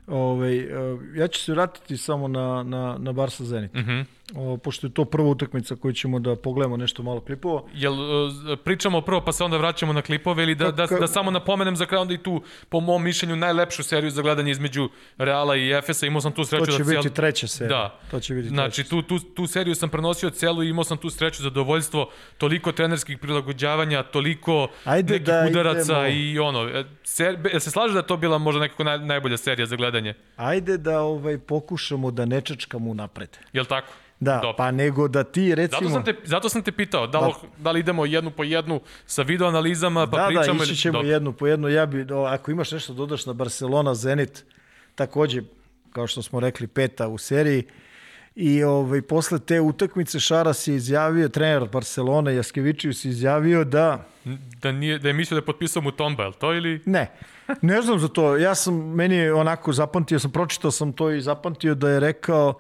Ove, 0.10 0.68
ja 1.16 1.28
ću 1.28 1.40
se 1.40 1.52
vratiti 1.52 1.98
samo 1.98 2.28
na, 2.28 2.64
na, 2.64 2.96
na 3.00 3.12
Barsa 3.14 3.44
Zenit. 3.44 3.74
Mm 3.74 3.80
Mhm. 3.80 3.90
-hmm. 3.90 4.06
o, 4.36 4.58
pošto 4.58 4.88
je 4.88 4.94
to 4.94 5.06
prva 5.06 5.28
utakmica 5.30 5.76
koju 5.76 5.94
ćemo 5.94 6.20
da 6.20 6.36
pogledamo 6.36 6.78
nešto 6.78 7.04
malo 7.04 7.20
klipova. 7.22 7.62
Jel 7.74 7.94
eh, 7.94 8.56
pričamo 8.64 9.02
prvo 9.02 9.22
pa 9.22 9.32
se 9.32 9.44
onda 9.44 9.58
vraćamo 9.58 9.94
na 9.94 10.02
klipove 10.02 10.44
ili 10.44 10.56
da, 10.56 10.72
da, 10.72 10.86
da 10.88 11.08
samo 11.08 11.32
napomenem 11.32 11.76
za 11.76 11.86
kraj 11.86 12.02
onda 12.02 12.14
i 12.14 12.18
tu 12.18 12.42
po 12.70 12.80
mom 12.80 13.04
mišljenju 13.04 13.36
najlepšu 13.36 13.84
seriju 13.84 14.12
za 14.12 14.22
gledanje 14.22 14.52
između 14.52 14.90
Reala 15.18 15.56
i 15.56 15.72
Efesa. 15.72 16.06
Imao 16.06 16.22
sam 16.22 16.32
tu 16.32 16.42
To 16.42 16.46
sreću 16.46 16.72
će 16.72 16.84
da 16.84 16.90
biti 16.90 17.10
treća 17.10 17.48
serija. 17.48 17.78
Da. 17.78 18.00
To 18.12 18.20
će 18.20 18.34
biti 18.34 18.48
Znači, 18.48 18.84
tu, 18.84 19.02
tu, 19.02 19.20
tu 19.20 19.48
seriju 19.48 19.76
sam 19.76 19.90
prenosio 19.90 20.30
celu 20.30 20.64
i 20.64 20.70
imao 20.70 20.84
sam 20.84 20.98
tu 20.98 21.10
sreću, 21.10 21.44
zadovoljstvo, 21.44 22.10
toliko 22.38 22.72
trenerskih 22.72 23.18
prilagođavanja, 23.18 24.04
toliko 24.04 24.68
Ajde 24.84 25.14
nekih 25.14 25.28
da 25.28 25.46
udaraca 25.50 26.08
idemo. 26.08 26.22
i 26.34 26.40
ono. 26.40 26.68
e, 26.70 26.84
Ser, 27.04 27.38
se 27.60 27.72
slaže 27.72 27.94
da 27.94 28.02
to 28.02 28.18
bila 28.18 28.38
možda 28.38 28.62
nekako 28.62 28.84
naj, 28.84 29.00
najbolja 29.00 29.38
serija 29.38 29.66
za 29.66 29.76
gledanje? 29.76 29.99
Ajde 30.36 30.78
da 30.78 31.02
ovaj 31.02 31.38
pokušamo 31.38 32.12
da 32.12 32.26
ne 32.26 32.42
čačkamo 32.42 32.94
napred. 32.94 33.38
Jel 33.54 33.66
tako? 33.66 33.94
Da, 34.20 34.34
Dobro. 34.36 34.54
pa 34.58 34.72
nego 34.72 35.08
da 35.08 35.24
ti 35.24 35.56
recimo... 35.56 35.90
Zato 35.90 35.94
sam 35.94 36.06
te, 36.06 36.16
zato 36.24 36.50
sam 36.50 36.62
te 36.62 36.72
pitao, 36.72 37.08
da 37.08 37.20
li, 37.20 37.34
da 37.58 37.72
li 37.72 37.80
idemo 37.80 38.06
jednu 38.06 38.32
po 38.32 38.44
jednu 38.44 38.82
sa 39.06 39.22
video 39.22 39.48
analizama, 39.48 40.08
pa 40.08 40.18
da, 40.18 40.28
pričamo 40.28 40.60
da, 40.60 40.64
ići 40.64 40.76
ćemo 40.76 40.94
Dobro. 40.94 41.08
jednu 41.08 41.34
po 41.34 41.48
jednu. 41.48 41.70
Ja 41.70 41.86
bi, 41.86 42.14
o, 42.14 42.24
ako 42.24 42.52
imaš 42.52 42.72
nešto 42.72 42.94
dodaš 42.94 43.26
na 43.26 43.34
Barcelona, 43.34 43.96
Zenit, 43.96 44.46
takođe, 44.96 45.42
kao 45.92 46.08
što 46.08 46.22
smo 46.22 46.40
rekli, 46.40 46.68
peta 46.68 47.08
u 47.08 47.18
seriji. 47.18 47.64
I 48.42 48.64
ovaj, 48.64 49.02
posle 49.02 49.40
te 49.40 49.62
utakmice 49.62 50.20
Šaras 50.20 50.68
je 50.68 50.76
izjavio, 50.76 51.30
trener 51.30 51.70
Barcelona, 51.72 52.32
Jaskevičius 52.32 53.06
je 53.06 53.10
izjavio 53.10 53.64
da 53.64 54.06
Da, 54.62 54.72
nije, 54.72 55.00
da 55.00 55.08
je 55.08 55.14
mislio 55.14 55.36
da 55.36 55.40
je 55.40 55.46
potpisao 55.46 55.82
mu 55.82 55.92
Tomba, 55.92 56.24
je 56.24 56.28
li 56.28 56.36
to 56.40 56.54
ili... 56.54 56.82
Ne, 56.86 57.12
ne 57.62 57.82
znam 57.82 58.00
za 58.00 58.08
to. 58.08 58.38
Ja 58.38 58.56
sam, 58.56 58.76
meni 58.96 59.16
je 59.16 59.34
onako 59.34 59.74
zapamtio, 59.74 60.20
sam 60.20 60.32
pročitao 60.32 60.72
sam 60.72 60.94
to 60.94 61.12
i 61.12 61.22
zapamtio 61.22 61.76
da 61.76 61.90
je 61.90 62.00
rekao 62.00 62.60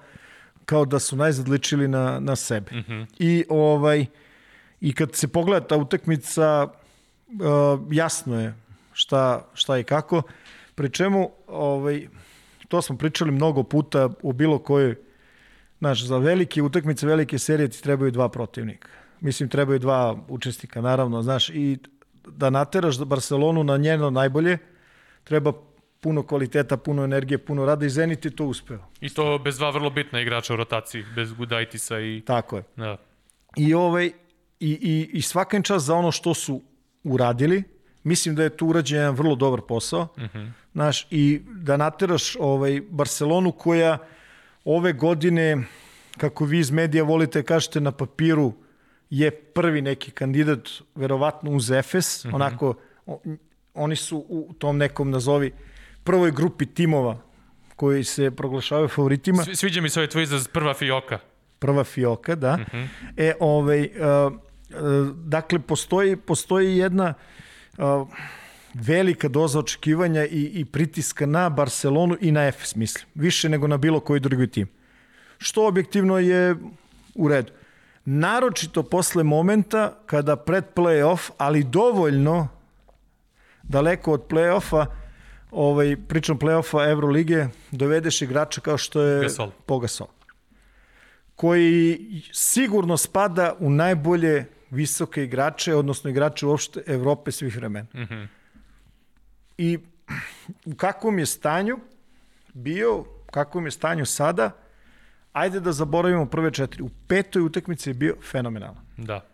kao 0.66 0.86
da 0.86 1.00
su 1.00 1.16
najzad 1.16 1.50
ličili 1.50 1.88
na, 1.88 2.20
na 2.20 2.36
sebe. 2.36 2.72
Mm 2.76 2.84
-hmm. 2.88 3.06
I 3.20 3.46
ovaj 3.50 4.06
i 4.82 4.94
kad 4.94 5.16
se 5.16 5.28
pogleda 5.28 5.68
ta 5.68 5.78
utakmica 5.78 6.68
uh, 7.28 7.80
jasno 7.92 8.42
je 8.42 8.54
šta, 8.94 9.46
šta 9.54 9.78
i 9.78 9.84
kako. 9.84 10.22
Pri 10.76 10.90
čemu 10.90 11.32
ovaj, 11.48 12.08
to 12.68 12.82
smo 12.82 12.98
pričali 12.98 13.32
mnogo 13.32 13.64
puta 13.64 14.10
u 14.22 14.34
bilo 14.34 14.60
kojoj 14.60 14.96
Znaš, 15.80 16.06
za 16.06 16.18
velike 16.18 16.62
utakmice, 16.62 17.08
velike 17.08 17.40
serije 17.40 17.68
ti 17.68 17.84
trebaju 17.84 18.12
dva 18.12 18.30
protivnika. 18.30 18.90
Mislim, 19.22 19.50
trebaju 19.50 19.80
dva 19.80 20.26
učesnika, 20.28 20.82
naravno, 20.82 21.22
znaš, 21.22 21.50
i 21.50 21.78
da 22.28 22.50
nateraš 22.50 23.00
Barcelonu 23.00 23.64
na 23.64 23.78
njeno 23.78 24.10
najbolje, 24.10 24.58
treba 25.24 25.54
puno 26.00 26.24
kvaliteta, 26.24 26.78
puno 26.78 27.04
energije, 27.04 27.38
puno 27.38 27.66
rada 27.66 27.86
i 27.86 27.90
Zenit 27.90 28.26
je 28.26 28.36
to 28.36 28.46
uspeo. 28.46 28.86
I 29.02 29.10
to 29.10 29.40
bez 29.44 29.58
dva 29.58 29.70
vrlo 29.70 29.90
bitna 29.90 30.22
igrača 30.22 30.54
u 30.54 30.58
rotaciji, 30.58 31.04
bez 31.16 31.34
Gudajtisa 31.34 32.00
i... 32.00 32.22
Tako 32.26 32.58
je. 32.58 32.64
Da. 32.76 32.98
I, 33.58 33.74
ovaj, 33.74 34.06
i, 34.06 34.12
i, 34.60 35.10
i 35.14 35.22
svakan 35.22 35.64
čas 35.64 35.84
za 35.84 35.96
ono 35.96 36.12
što 36.12 36.34
su 36.34 36.62
uradili, 37.04 37.64
mislim 38.04 38.36
da 38.36 38.44
je 38.44 38.58
tu 38.58 38.68
urađen 38.68 38.98
jedan 38.98 39.16
vrlo 39.16 39.36
dobar 39.36 39.62
posao. 39.68 40.02
Uh 40.02 40.24
-huh. 40.24 40.52
Znaš, 40.74 41.08
I 41.12 41.42
da 41.46 41.78
nateraš 41.78 42.36
ovaj, 42.40 42.82
Barcelonu 42.90 43.52
koja 43.52 43.98
ove 44.66 44.94
godine, 44.94 45.64
kako 46.18 46.46
vi 46.46 46.60
iz 46.60 46.72
medija 46.72 47.04
volite 47.04 47.44
kažete 47.44 47.82
na 47.82 47.92
papiru, 47.92 48.54
je 49.10 49.32
prvi 49.32 49.82
neki 49.82 50.12
kandidat, 50.12 50.70
verovatno 50.96 51.52
uz 51.52 51.72
Efes, 51.72 52.26
uh 52.26 52.32
-huh. 52.32 52.36
onako, 52.36 52.74
oni 53.74 53.96
su 53.96 54.26
u 54.30 54.54
tom 54.54 54.78
nekom, 54.78 55.12
nazovi, 55.12 55.52
prvoj 56.04 56.32
grupi 56.32 56.66
timova 56.66 57.18
koji 57.76 58.04
se 58.04 58.32
proglašavaju 58.32 58.88
favoritima. 58.88 59.44
Svi- 59.44 59.56
Sviđa 59.56 59.82
mi 59.82 59.90
se 59.90 60.00
ovaj 60.00 60.08
tvoj 60.08 60.24
izraz 60.24 60.48
prva 60.48 60.74
fioka. 60.74 61.20
Prva 61.60 61.84
fioka, 61.84 62.36
da. 62.36 62.54
Uh 62.54 62.60
-huh. 62.60 62.88
E, 63.18 63.34
ovaj, 63.40 63.82
uh, 63.82 64.34
dakle, 65.16 65.60
postoji, 65.60 66.16
postoji 66.16 66.78
jedna 66.78 67.14
uh, 67.78 68.08
velika 68.74 69.28
doza 69.28 69.60
očekivanja 69.60 70.26
i, 70.26 70.52
i 70.54 70.66
pritiska 70.66 71.26
na 71.26 71.50
Barcelonu 71.50 72.18
i 72.22 72.32
na 72.32 72.48
Efes, 72.48 72.76
mislim. 72.76 73.06
Više 73.16 73.50
nego 73.50 73.68
na 73.68 73.78
bilo 73.78 74.00
koji 74.00 74.20
drugi 74.20 74.48
tim. 74.48 74.68
Što 75.38 75.68
objektivno 75.68 76.20
je 76.20 76.56
u 77.16 77.28
redu. 77.28 77.52
Naročito 78.06 78.84
posle 78.84 79.24
momenta 79.24 79.98
kada 80.06 80.36
pred 80.36 80.64
play-off, 80.76 81.32
ali 81.38 81.64
dovoljno 81.64 82.48
daleko 83.64 84.14
od 84.14 84.24
play-offa, 84.30 84.86
ovaj, 85.52 85.98
pričam 86.08 86.40
play-offa 86.40 86.92
Evrolige, 86.92 87.48
dovedeš 87.72 88.22
igrača 88.22 88.62
kao 88.62 88.78
što 88.78 89.02
je 89.02 89.22
Gasol. 89.22 89.52
Pogasol 89.66 90.08
koji 91.40 92.00
sigurno 92.32 92.98
spada 92.98 93.56
u 93.60 93.70
najbolje 93.70 94.46
visoke 94.72 95.24
igrače, 95.24 95.76
odnosno 95.76 96.10
igrače 96.10 96.46
uopšte 96.46 96.82
Evrope 96.88 97.32
svih 97.32 97.56
vremena. 97.56 97.88
Mm 97.94 97.98
-hmm. 97.98 98.28
I 99.60 99.78
u 100.66 100.76
kakvom 100.76 101.20
je 101.20 101.26
stanju, 101.26 101.80
bio, 102.54 103.04
kakvom 103.32 103.66
je 103.66 103.72
stanju 103.72 104.06
sada, 104.06 104.52
ajde 105.34 105.60
da 105.60 105.72
zaboravimo 105.72 106.26
prve 106.26 106.52
četiri. 106.52 106.84
U 106.84 106.90
petoj 107.08 107.42
utakmici 107.42 107.90
je 107.90 107.94
bio 107.94 108.16
fenomenalan. 108.32 108.86
Da. 108.98 109.26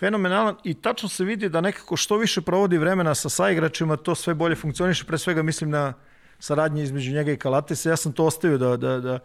Fenomenalan 0.00 0.56
i 0.64 0.74
tačno 0.74 1.08
se 1.08 1.24
vidi 1.24 1.48
da 1.48 1.60
nekako 1.60 1.96
što 1.96 2.16
više 2.16 2.40
provodi 2.40 2.78
vremena 2.78 3.14
sa 3.14 3.28
saigračima, 3.28 3.96
to 3.96 4.14
sve 4.14 4.34
bolje 4.34 4.56
funkcioniše. 4.56 5.04
Pre 5.04 5.18
svega 5.18 5.42
mislim 5.42 5.70
na 5.70 5.92
saradnje 6.38 6.82
između 6.82 7.12
njega 7.12 7.32
i 7.32 7.36
Kalatesa. 7.36 7.90
Ja 7.90 7.96
sam 7.96 8.12
to 8.12 8.26
ostavio 8.26 8.58
da, 8.58 8.76
da, 8.76 9.00
da, 9.00 9.18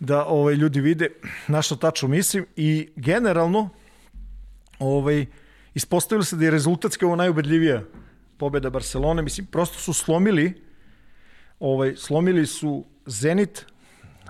da 0.00 0.24
ovaj, 0.24 0.54
ljudi 0.54 0.80
vide 0.80 1.08
na 1.48 1.62
što 1.62 1.76
tačno 1.76 2.08
mislim 2.08 2.46
i 2.56 2.88
generalno 2.96 3.68
ovaj, 4.78 5.26
ispostavilo 5.74 6.24
se 6.24 6.36
da 6.36 6.44
je 6.44 6.50
rezultatski 6.50 7.04
ovo 7.04 7.16
najubedljivija 7.16 7.82
pobeda 8.38 8.70
Barcelone. 8.70 9.22
Mislim, 9.22 9.46
prosto 9.46 9.78
su 9.78 9.92
slomili 9.92 10.62
ovaj, 11.60 11.96
slomili 11.96 12.46
su 12.46 12.84
Zenit 13.06 13.66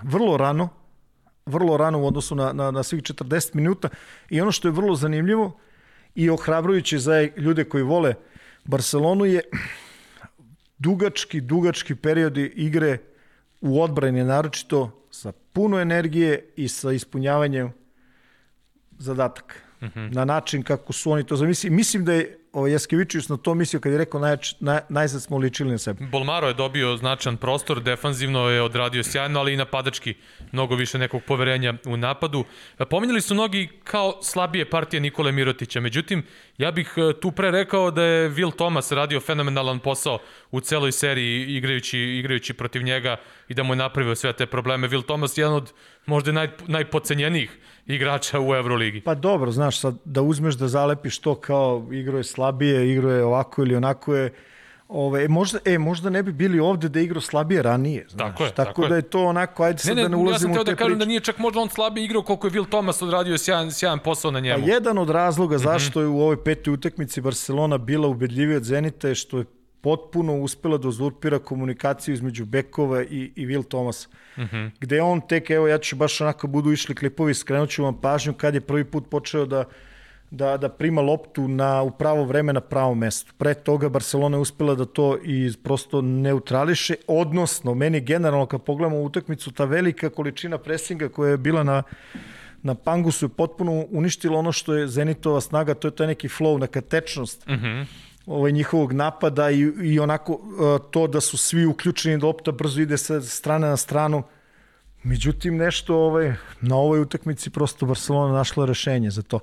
vrlo 0.02 0.36
rano, 0.36 0.68
vrlo 1.46 1.76
rano 1.76 2.02
u 2.02 2.06
odnosu 2.06 2.34
na, 2.34 2.52
na, 2.52 2.70
na 2.70 2.82
svih 2.82 3.02
40 3.02 3.54
minuta 3.54 3.88
i 4.30 4.40
ono 4.40 4.52
što 4.52 4.68
je 4.68 4.72
vrlo 4.72 4.94
zanimljivo 4.94 5.58
i 6.14 6.30
ohrabrujuće 6.30 6.98
za 6.98 7.28
ljude 7.36 7.64
koji 7.64 7.82
vole 7.82 8.14
Barcelonu 8.64 9.24
je 9.24 9.40
dugački, 10.78 11.40
dugački 11.40 11.94
periodi 11.94 12.52
igre 12.54 12.98
u 13.60 13.82
odbrani, 13.82 14.24
naročito 14.24 15.06
sa 15.10 15.32
puno 15.52 15.80
energije 15.80 16.52
i 16.56 16.68
sa 16.68 16.92
ispunjavanjem 16.92 17.72
zadataka. 18.98 19.65
Mm 19.80 19.86
-hmm. 19.86 20.14
Na 20.14 20.24
način 20.24 20.62
kako 20.62 20.92
su 20.92 21.10
oni 21.10 21.26
to 21.26 21.36
zamislili. 21.36 21.76
Mislim 21.76 22.04
da 22.04 22.12
je 22.12 22.38
ovaj 22.56 22.72
Jaskevičius 22.72 23.28
na 23.28 23.36
to 23.36 23.54
mislio 23.54 23.80
kad 23.80 23.92
je 23.92 23.98
rekao 23.98 24.20
najjač, 24.20 24.54
naj, 24.60 24.80
najzad 24.88 25.22
smo 25.22 25.38
ličili 25.38 25.70
na 25.70 25.78
sebe. 25.78 26.06
Bolmaro 26.06 26.48
je 26.48 26.54
dobio 26.54 26.96
značan 26.96 27.36
prostor, 27.36 27.82
defanzivno 27.82 28.48
je 28.48 28.62
odradio 28.62 29.02
sjajno, 29.02 29.40
ali 29.40 29.52
i 29.52 29.56
napadački 29.56 30.14
mnogo 30.52 30.74
više 30.74 30.98
nekog 30.98 31.22
poverenja 31.26 31.74
u 31.86 31.96
napadu. 31.96 32.44
Pominjali 32.90 33.20
su 33.20 33.34
mnogi 33.34 33.68
kao 33.84 34.22
slabije 34.22 34.70
partije 34.70 35.00
Nikole 35.00 35.32
Mirotića, 35.32 35.80
međutim, 35.80 36.22
ja 36.58 36.70
bih 36.70 36.94
e, 36.96 37.20
tu 37.20 37.32
pre 37.32 37.50
rekao 37.50 37.90
da 37.90 38.02
je 38.02 38.30
Will 38.30 38.56
Thomas 38.56 38.92
radio 38.92 39.20
fenomenalan 39.20 39.78
posao 39.78 40.18
u 40.50 40.60
celoj 40.60 40.92
seriji 40.92 41.56
igrajući, 41.56 41.98
igrajući 41.98 42.54
protiv 42.54 42.82
njega 42.82 43.16
i 43.48 43.54
da 43.54 43.62
mu 43.62 43.72
je 43.72 43.76
napravio 43.76 44.14
sve 44.14 44.32
te 44.32 44.46
probleme. 44.46 44.88
Will 44.88 45.04
Thomas 45.04 45.38
je 45.38 45.42
jedan 45.42 45.56
od 45.56 45.72
možda 46.06 46.32
naj, 46.32 46.48
najpocenjenijih 46.66 47.58
igrača 47.86 48.40
u 48.40 48.54
Euroligi. 48.54 49.00
Pa 49.00 49.14
dobro, 49.14 49.50
znaš, 49.50 49.80
sad 49.80 49.94
da 50.04 50.22
uzmeš 50.22 50.54
da 50.54 50.68
zalepiš 50.68 51.18
to 51.18 51.34
kao 51.34 51.88
igro 51.92 52.18
je 52.18 52.24
slabije, 52.24 52.92
igro 52.92 53.10
je 53.10 53.24
ovako 53.24 53.62
ili 53.62 53.76
onako 53.76 54.14
je, 54.14 54.32
Ove, 54.88 55.24
e, 55.24 55.28
možda, 55.28 55.58
e, 55.64 55.78
možda 55.78 56.10
ne 56.10 56.22
bi 56.22 56.32
bili 56.32 56.60
ovde 56.60 56.88
da 56.88 57.00
igrao 57.00 57.20
slabije 57.20 57.62
ranije, 57.62 58.06
znaš. 58.08 58.30
Tako 58.30 58.44
je. 58.44 58.50
Tako, 58.50 58.68
tako 58.70 58.88
da 58.88 58.96
je 58.96 59.02
to 59.02 59.24
onako, 59.24 59.62
ajde 59.62 59.78
sad 59.78 59.96
ne, 59.96 60.02
ne, 60.02 60.02
da 60.02 60.08
ne 60.08 60.16
ulazimo 60.16 60.54
ja 60.54 60.60
u 60.60 60.64
te 60.64 60.70
da 60.70 60.76
kažem 60.76 60.98
da 60.98 61.04
nije 61.04 61.20
čak 61.20 61.38
možda 61.38 61.60
on 61.60 61.68
slabije 61.68 62.04
igrao 62.04 62.22
koliko 62.22 62.46
je 62.46 62.50
Will 62.50 62.68
Thomas 62.68 63.02
odradio 63.02 63.38
sjajan, 63.38 63.72
sjajan 63.72 63.98
posao 63.98 64.30
na 64.30 64.40
njemu. 64.40 64.64
Pa 64.64 64.72
jedan 64.72 64.98
od 64.98 65.10
razloga 65.10 65.58
zašto 65.58 66.00
je 66.00 66.06
u 66.06 66.20
ovoj 66.20 66.44
petoj 66.44 66.74
utakmici 66.74 67.20
Barcelona 67.20 67.78
bila 67.78 68.08
ubedljivija 68.08 68.56
od 68.56 68.64
Zenita 68.64 69.08
je 69.08 69.14
što 69.14 69.38
je 69.38 69.44
potpuno 69.86 70.34
uspela 70.42 70.78
da 70.78 70.88
uzurpira 70.88 71.38
komunikaciju 71.38 72.14
između 72.14 72.44
Bekova 72.44 73.02
i, 73.02 73.30
i 73.36 73.46
Will 73.46 73.68
Thomas. 73.68 74.08
Mm 74.36 74.42
-hmm. 74.42 74.70
Gde 74.80 75.02
on 75.02 75.20
tek, 75.20 75.50
evo 75.50 75.68
ja 75.68 75.78
ću 75.78 75.96
baš 75.96 76.20
onako 76.20 76.46
budu 76.46 76.72
išli 76.72 76.94
klipovi, 76.94 77.34
skrenut 77.34 77.70
ću 77.70 77.84
vam 77.84 78.00
pažnju 78.00 78.34
kad 78.34 78.54
je 78.54 78.60
prvi 78.60 78.84
put 78.84 79.04
počeo 79.10 79.46
da 79.46 79.64
da, 80.30 80.56
da 80.56 80.68
prima 80.68 81.00
loptu 81.00 81.48
na, 81.48 81.82
u 81.82 81.90
pravo 81.90 82.24
vreme 82.24 82.52
na 82.52 82.60
pravo 82.60 82.94
mesto. 82.94 83.32
Pre 83.38 83.54
toga 83.54 83.88
Barcelona 83.88 84.36
je 84.36 84.40
uspela 84.40 84.74
da 84.74 84.84
to 84.84 85.18
i 85.24 85.52
prosto 85.62 86.00
neutrališe, 86.02 86.94
odnosno 87.06 87.74
meni 87.74 88.00
generalno 88.00 88.46
kad 88.46 88.62
pogledamo 88.62 89.02
utakmicu, 89.02 89.52
ta 89.52 89.64
velika 89.64 90.10
količina 90.10 90.58
presinga 90.58 91.08
koja 91.08 91.30
je 91.30 91.36
bila 91.36 91.62
na, 91.62 91.82
na 92.62 92.74
Pangusu 92.74 93.24
je 93.24 93.28
potpuno 93.28 93.84
uništila 93.90 94.38
ono 94.38 94.52
što 94.52 94.74
je 94.74 94.88
Zenitova 94.88 95.40
snaga, 95.40 95.74
to 95.74 95.88
je 95.88 95.96
taj 95.96 96.06
neki 96.06 96.28
flow, 96.28 96.60
neka 96.60 96.80
tečnost. 96.80 97.46
Mm 97.46 97.54
-hmm 97.54 98.05
ovaj, 98.26 98.52
njihovog 98.52 98.92
napada 98.92 99.50
i, 99.50 99.60
i 99.82 99.98
onako 100.00 100.32
uh, 100.32 100.90
to 100.90 101.06
da 101.06 101.20
su 101.20 101.36
svi 101.36 101.66
uključeni 101.66 102.18
da 102.18 102.26
lopta 102.26 102.52
brzo 102.52 102.80
ide 102.80 102.98
sa 102.98 103.20
strane 103.20 103.68
na 103.68 103.76
stranu. 103.76 104.22
Međutim, 105.02 105.56
nešto 105.56 105.96
ovaj, 105.96 106.34
na 106.60 106.76
ovoj 106.76 107.00
utakmici 107.00 107.50
prosto 107.50 107.86
Barcelona 107.86 108.34
našla 108.34 108.66
rešenje 108.66 109.10
za 109.10 109.22
to. 109.22 109.40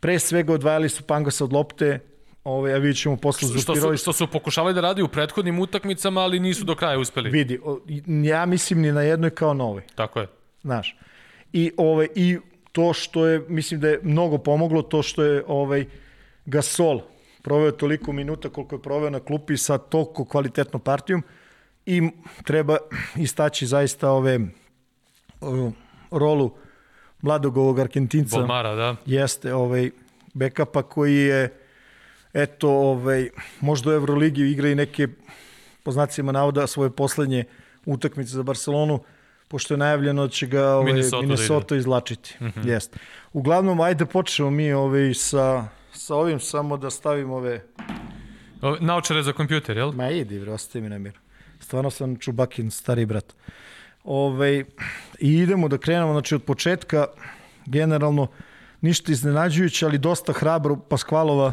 Pre 0.00 0.18
svega 0.18 0.52
odvajali 0.52 0.88
su 0.88 1.02
Pangasa 1.02 1.44
od 1.44 1.52
lopte, 1.52 1.98
ovaj, 2.44 2.74
a 2.74 2.78
vidjet 2.78 2.96
ćemo 2.96 3.16
posle 3.16 3.48
što, 3.60 3.76
su, 3.76 3.96
što 3.96 4.12
su 4.12 4.26
pokušavali 4.26 4.74
da 4.74 4.80
radi 4.80 5.02
u 5.02 5.08
prethodnim 5.08 5.58
utakmicama, 5.58 6.20
ali 6.20 6.40
nisu 6.40 6.64
do 6.64 6.74
kraja 6.74 6.98
uspeli. 6.98 7.30
Vidi, 7.30 7.60
ja 8.24 8.46
mislim 8.46 8.80
ni 8.80 8.92
na 8.92 9.02
jednoj 9.02 9.30
kao 9.30 9.54
na 9.54 9.64
ovoj. 9.64 9.82
Tako 9.94 10.20
je. 10.20 10.26
Znaš. 10.62 10.96
I, 11.52 11.72
ovaj, 11.76 12.08
I 12.14 12.38
to 12.72 12.92
što 12.92 13.26
je, 13.26 13.44
mislim 13.48 13.80
da 13.80 13.88
je 13.88 14.00
mnogo 14.02 14.38
pomoglo, 14.38 14.82
to 14.82 15.02
što 15.02 15.22
je 15.22 15.44
ovaj, 15.46 15.86
Gasol 16.46 17.00
proveo 17.42 17.70
toliko 17.72 18.12
minuta 18.12 18.48
koliko 18.48 18.74
je 18.74 18.82
proveo 18.82 19.10
na 19.10 19.20
klupi 19.20 19.56
sa 19.56 19.78
toliko 19.78 20.24
kvalitetnom 20.24 20.80
partijom 20.80 21.22
i 21.86 22.10
treba 22.44 22.76
istaći 23.16 23.66
zaista 23.66 24.10
ove 24.10 24.40
rolu 26.10 26.50
mladog 27.22 27.56
ovog 27.56 27.78
Argentinca. 27.78 28.36
Bolmara, 28.36 28.74
da. 28.74 28.96
Jeste, 29.06 29.54
ovaj, 29.54 29.90
bekapa 30.34 30.82
koji 30.82 31.16
je 31.16 31.52
eto, 32.32 32.70
ovaj, 32.70 33.28
možda 33.60 33.90
u 33.90 33.92
Euroligi 33.92 34.42
igra 34.42 34.68
i 34.68 34.74
neke 34.74 35.08
po 35.82 35.92
znacima 35.92 36.32
navoda 36.32 36.66
svoje 36.66 36.90
poslednje 36.90 37.44
utakmice 37.86 38.30
za 38.30 38.42
Barcelonu, 38.42 39.00
pošto 39.48 39.74
je 39.74 39.78
najavljeno 39.78 40.26
da 40.26 40.32
će 40.32 40.46
ga 40.46 40.68
ovaj, 40.68 40.84
Minnesota, 40.84 41.16
da 41.16 41.22
Minnesota 41.22 41.74
da 41.74 41.78
izlačiti. 41.78 42.36
Mm 42.40 42.44
-hmm. 42.44 42.68
Jeste. 42.68 42.98
Uglavnom, 43.32 43.80
ajde 43.80 44.06
počnemo 44.06 44.50
mi 44.50 44.72
ovaj, 44.72 45.14
sa 45.14 45.68
sa 46.02 46.16
ovim 46.16 46.40
samo 46.40 46.76
da 46.76 46.90
stavim 46.90 47.30
ove... 47.30 47.60
Naučare 48.80 49.22
za 49.22 49.32
kompjuter, 49.32 49.76
jel? 49.76 49.92
Ma 49.92 50.10
idi, 50.10 50.40
bre, 50.40 50.52
ostavi 50.52 50.82
mi 50.82 50.88
na 50.88 50.98
mir. 50.98 51.18
Stvarno 51.60 51.90
sam 51.90 52.16
Čubakin, 52.16 52.70
stari 52.70 53.06
brat. 53.06 53.34
Ove, 54.04 54.64
I 55.18 55.34
idemo 55.38 55.68
da 55.68 55.78
krenemo, 55.78 56.12
znači 56.12 56.34
od 56.34 56.42
početka, 56.42 57.06
generalno, 57.66 58.26
ništa 58.80 59.12
iznenađujuće, 59.12 59.86
ali 59.86 59.98
dosta 59.98 60.32
hrabro 60.32 60.76
Paskvalova 60.76 61.52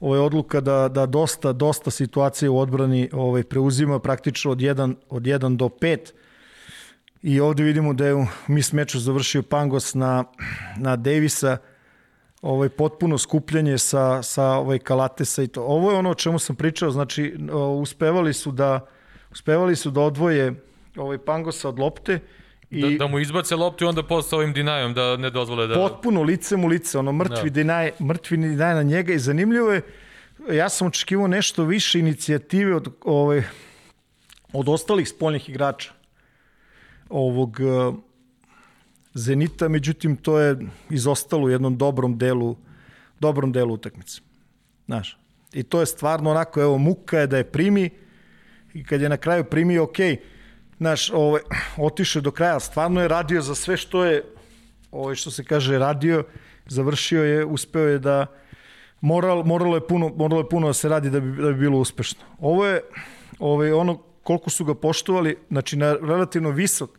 ovaj 0.00 0.20
odluka 0.20 0.60
da, 0.60 0.88
da 0.88 1.06
dosta, 1.06 1.52
dosta 1.52 1.90
situacije 1.90 2.48
u 2.50 2.58
odbrani 2.58 3.08
ovaj, 3.12 3.42
preuzima 3.42 3.98
praktično 3.98 4.50
od 4.50 4.58
1, 4.58 4.94
od 5.10 5.22
1 5.22 5.56
do 5.56 5.68
5. 5.68 6.12
I 7.22 7.40
ovde 7.40 7.62
vidimo 7.62 7.92
da 7.92 8.06
je 8.06 8.14
u 8.14 8.26
mis 8.48 8.72
meču 8.72 8.98
završio 9.00 9.42
Pangos 9.42 9.94
na, 9.94 10.24
na 10.76 10.96
Davisa, 10.96 11.58
ovaj 12.44 12.68
potpuno 12.68 13.18
skupljanje 13.18 13.78
sa 13.78 14.22
sa 14.22 14.44
ovaj 14.44 14.78
Kalatesa 14.78 15.42
i 15.42 15.48
to. 15.48 15.62
Ovo 15.62 15.90
je 15.90 15.98
ono 15.98 16.10
o 16.10 16.14
čemu 16.14 16.38
sam 16.38 16.56
pričao, 16.56 16.90
znači 16.90 17.36
uspevali 17.80 18.32
su 18.32 18.52
da 18.52 18.80
uspevali 19.30 19.76
su 19.76 19.90
da 19.90 20.00
odvoje 20.00 20.54
ovaj 20.96 21.18
Pangosa 21.18 21.68
od 21.68 21.78
lopte 21.78 22.20
i 22.70 22.80
da, 22.80 22.98
da 22.98 23.06
mu 23.06 23.18
izbace 23.18 23.56
loptu 23.56 23.84
i 23.84 23.88
onda 23.88 24.02
posle 24.02 24.38
ovim 24.38 24.52
dinajom 24.52 24.94
da 24.94 25.16
ne 25.16 25.30
dozvole 25.30 25.66
da 25.66 25.74
potpuno 25.74 26.22
licem 26.22 26.64
u 26.64 26.66
lice, 26.66 26.98
ono 26.98 27.12
mrtvi 27.12 27.50
da. 27.50 27.54
dinaj, 27.54 27.92
mrtvi 28.00 28.36
dinaj 28.36 28.74
na 28.74 28.82
njega 28.82 29.12
i 29.12 29.18
zanimljivo 29.18 29.72
je 29.72 29.82
ja 30.50 30.68
sam 30.68 30.86
očekivao 30.86 31.26
nešto 31.26 31.64
više 31.64 31.98
inicijative 31.98 32.74
od 32.74 32.88
ovaj 33.04 33.42
od 34.52 34.68
ostalih 34.68 35.08
spoljnih 35.08 35.48
igrača 35.48 35.92
ovog 37.08 37.60
Zenita, 39.14 39.68
međutim 39.68 40.16
to 40.16 40.38
je 40.38 40.56
izostalo 40.90 41.44
u 41.44 41.50
jednom 41.50 41.76
dobrom 41.76 42.18
delu 42.18 42.56
dobrom 43.20 43.52
delu 43.52 43.74
utakmice. 43.74 44.20
Znaš, 44.86 45.18
i 45.52 45.62
to 45.62 45.80
je 45.80 45.86
stvarno 45.86 46.30
onako, 46.30 46.60
evo, 46.60 46.78
muka 46.78 47.18
je 47.18 47.26
da 47.26 47.36
je 47.36 47.44
primi 47.44 47.90
i 48.74 48.84
kad 48.84 49.00
je 49.00 49.08
na 49.08 49.16
kraju 49.16 49.44
primio, 49.44 49.84
ok, 49.84 49.98
znaš, 50.78 51.10
ovaj, 51.10 51.40
otišao 51.76 52.22
do 52.22 52.30
kraja, 52.30 52.60
stvarno 52.60 53.00
je 53.00 53.08
radio 53.08 53.42
za 53.42 53.54
sve 53.54 53.76
što 53.76 54.04
je, 54.04 54.24
ovaj, 54.90 55.14
što 55.14 55.30
se 55.30 55.44
kaže, 55.44 55.78
radio, 55.78 56.24
završio 56.66 57.24
je, 57.24 57.44
uspeo 57.44 57.88
je 57.88 57.98
da, 57.98 58.26
moral, 59.00 59.44
moralo, 59.44 59.76
je 59.76 59.86
puno, 59.86 60.08
moralo 60.16 60.40
je 60.40 60.48
puno 60.48 60.66
da 60.66 60.72
se 60.72 60.88
radi 60.88 61.10
da 61.10 61.20
bi, 61.20 61.42
da 61.42 61.52
bi 61.52 61.58
bilo 61.58 61.78
uspešno. 61.78 62.20
Ovo 62.40 62.66
je 62.66 62.82
ovaj, 63.38 63.72
ono 63.72 63.98
koliko 64.22 64.50
su 64.50 64.64
ga 64.64 64.74
poštovali, 64.74 65.36
znači 65.50 65.76
na 65.76 65.92
relativno 65.92 66.50
visok 66.50 66.90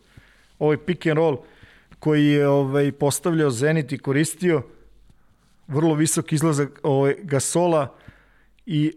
ovaj 0.59 0.77
pick 0.77 1.05
and 1.05 1.17
roll, 1.17 1.37
koji 2.05 2.25
je 2.25 2.47
ovaj, 2.47 2.91
postavljao 2.91 3.49
Zenit 3.49 3.91
i 3.91 3.97
koristio 3.97 4.61
vrlo 5.67 5.95
visok 5.95 6.33
izlazak 6.33 6.79
ovaj, 6.83 7.15
Gasola 7.23 7.95
i 8.65 8.93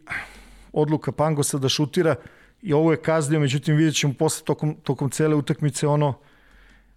odluka 0.72 1.12
Pangosa 1.12 1.59
da 1.59 1.68
šutira 1.68 2.16
i 2.62 2.72
ovo 2.72 2.91
je 2.93 3.01
kaznio, 3.01 3.41
međutim 3.41 3.76
vidjet 3.76 3.97
ćemo 3.97 4.12
posle 4.18 4.45
tokom, 4.45 4.74
tokom 4.83 5.11
cele 5.11 5.35
utakmice 5.35 5.87
ono 5.87 6.18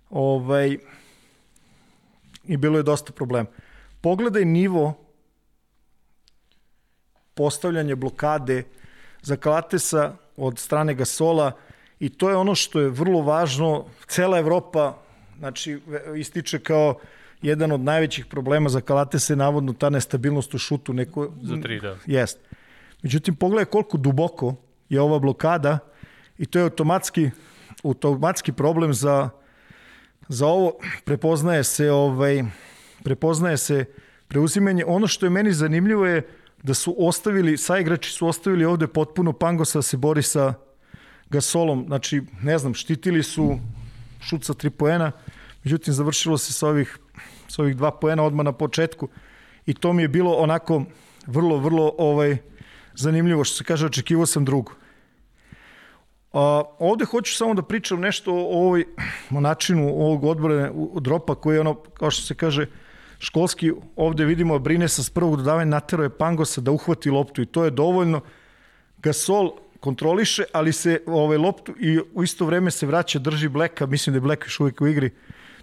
ovaj, 0.10 0.78
i 2.44 2.58
bilo 2.58 2.78
je 2.78 2.84
dosta 2.84 3.14
problema. 3.14 3.48
Pogledaj 4.02 4.46
nivo 4.46 4.94
postavljanja 7.34 7.96
blokade 7.96 8.64
za 9.22 9.36
Kalatesa 9.36 10.18
od 10.38 10.60
strane 10.60 10.94
Gasola 10.94 11.52
i 12.00 12.10
to 12.10 12.30
je 12.30 12.36
ono 12.36 12.56
što 12.56 12.80
je 12.80 12.90
vrlo 12.90 13.22
važno. 13.22 13.86
Cela 14.08 14.40
Evropa 14.40 14.98
znači, 15.42 15.80
ističe 16.18 16.60
kao 16.60 17.00
jedan 17.42 17.72
od 17.72 17.82
najvećih 17.82 18.26
problema 18.26 18.70
za 18.70 18.82
Kalate 18.82 19.20
se 19.20 19.36
navodno 19.36 19.74
ta 19.74 19.90
nestabilnost 19.90 20.54
u 20.54 20.58
šutu. 20.58 20.94
Neko, 20.94 21.32
Za 21.42 21.58
tri, 21.62 21.80
da. 21.80 21.98
Jest. 22.06 22.40
Međutim, 23.04 23.36
pogledaj 23.36 23.66
koliko 23.66 23.98
duboko 23.98 24.56
je 24.90 25.02
ova 25.02 25.20
blokada 25.20 25.80
i 26.38 26.46
to 26.46 26.60
je 26.60 26.64
automatski, 26.64 27.30
automatski 27.84 28.52
problem 28.52 28.94
za, 28.94 29.30
za 30.28 30.48
ovo. 30.48 30.78
Prepoznaje 31.06 31.64
se, 31.64 31.92
ovaj, 31.92 32.44
prepoznaje 33.04 33.58
se 33.58 33.86
preuzimanje. 34.28 34.86
Ono 34.88 35.08
što 35.08 35.26
je 35.26 35.30
meni 35.30 35.54
zanimljivo 35.54 36.06
je 36.06 36.28
da 36.64 36.74
su 36.74 36.96
ostavili, 37.00 37.58
saigrači 37.58 38.12
su 38.12 38.28
ostavili 38.28 38.66
ovde 38.66 38.88
potpuno 38.88 39.34
Pangosa 39.34 39.80
da 39.80 39.84
se 39.84 39.98
bori 39.98 40.22
sa 40.22 40.54
Gasolom. 41.30 41.86
Znači, 41.88 42.22
ne 42.42 42.58
znam, 42.58 42.74
štitili 42.74 43.24
su 43.24 43.60
šut 44.22 44.46
sa 44.46 44.54
tri 44.54 44.70
poena, 44.70 45.12
međutim 45.64 45.94
završilo 45.94 46.38
se 46.38 46.54
sa 46.54 46.68
ovih, 46.68 46.98
sa 47.48 47.62
ovih 47.62 47.76
dva 47.76 47.92
poena 47.92 48.24
odmah 48.24 48.46
na 48.46 48.52
početku 48.52 49.10
i 49.66 49.74
to 49.74 49.94
mi 49.94 50.02
je 50.02 50.08
bilo 50.08 50.34
onako 50.34 50.84
vrlo, 51.28 51.58
vrlo 51.58 51.94
ovaj, 51.98 52.38
zanimljivo, 52.96 53.44
što 53.44 53.58
se 53.58 53.64
kaže, 53.64 53.86
očekivao 53.86 54.26
sam 54.26 54.46
drugo. 54.46 54.72
A, 56.34 56.64
ovde 56.80 57.06
hoću 57.06 57.36
samo 57.36 57.54
da 57.54 57.62
pričam 57.62 58.00
nešto 58.00 58.34
o, 58.34 58.66
ovoj, 58.66 58.86
o 59.32 59.40
načinu 59.40 59.88
ovog 59.88 60.24
odbrane 60.24 60.72
dropa 61.02 61.36
koji 61.36 61.56
je 61.56 61.62
ono, 61.62 61.74
kao 61.74 62.12
što 62.12 62.26
se 62.26 62.36
kaže, 62.36 62.66
školski, 63.20 63.72
ovde 63.96 64.26
vidimo 64.26 64.60
brine 64.60 64.88
sa 64.88 65.04
prvog 65.14 65.38
dodavanja 65.38 65.66
natero 65.66 66.04
je 66.04 66.18
Pangosa 66.18 66.62
da 66.62 66.72
uhvati 66.72 67.10
loptu 67.10 67.42
i 67.42 67.46
to 67.46 67.66
je 67.66 67.72
dovoljno. 67.72 68.22
Gasol 68.98 69.52
kontroliše, 69.80 70.44
ali 70.54 70.74
se 70.74 71.02
ovaj, 71.06 71.38
loptu 71.38 71.74
i 71.80 72.00
u 72.14 72.24
isto 72.24 72.46
vreme 72.46 72.72
se 72.72 72.86
vraća, 72.86 73.20
drži 73.20 73.48
Bleka, 73.50 73.86
mislim 73.86 74.14
da 74.14 74.18
je 74.18 74.22
Blek 74.22 74.46
još 74.46 74.60
uvijek 74.60 74.82
u 74.82 74.88
igri, 74.88 75.10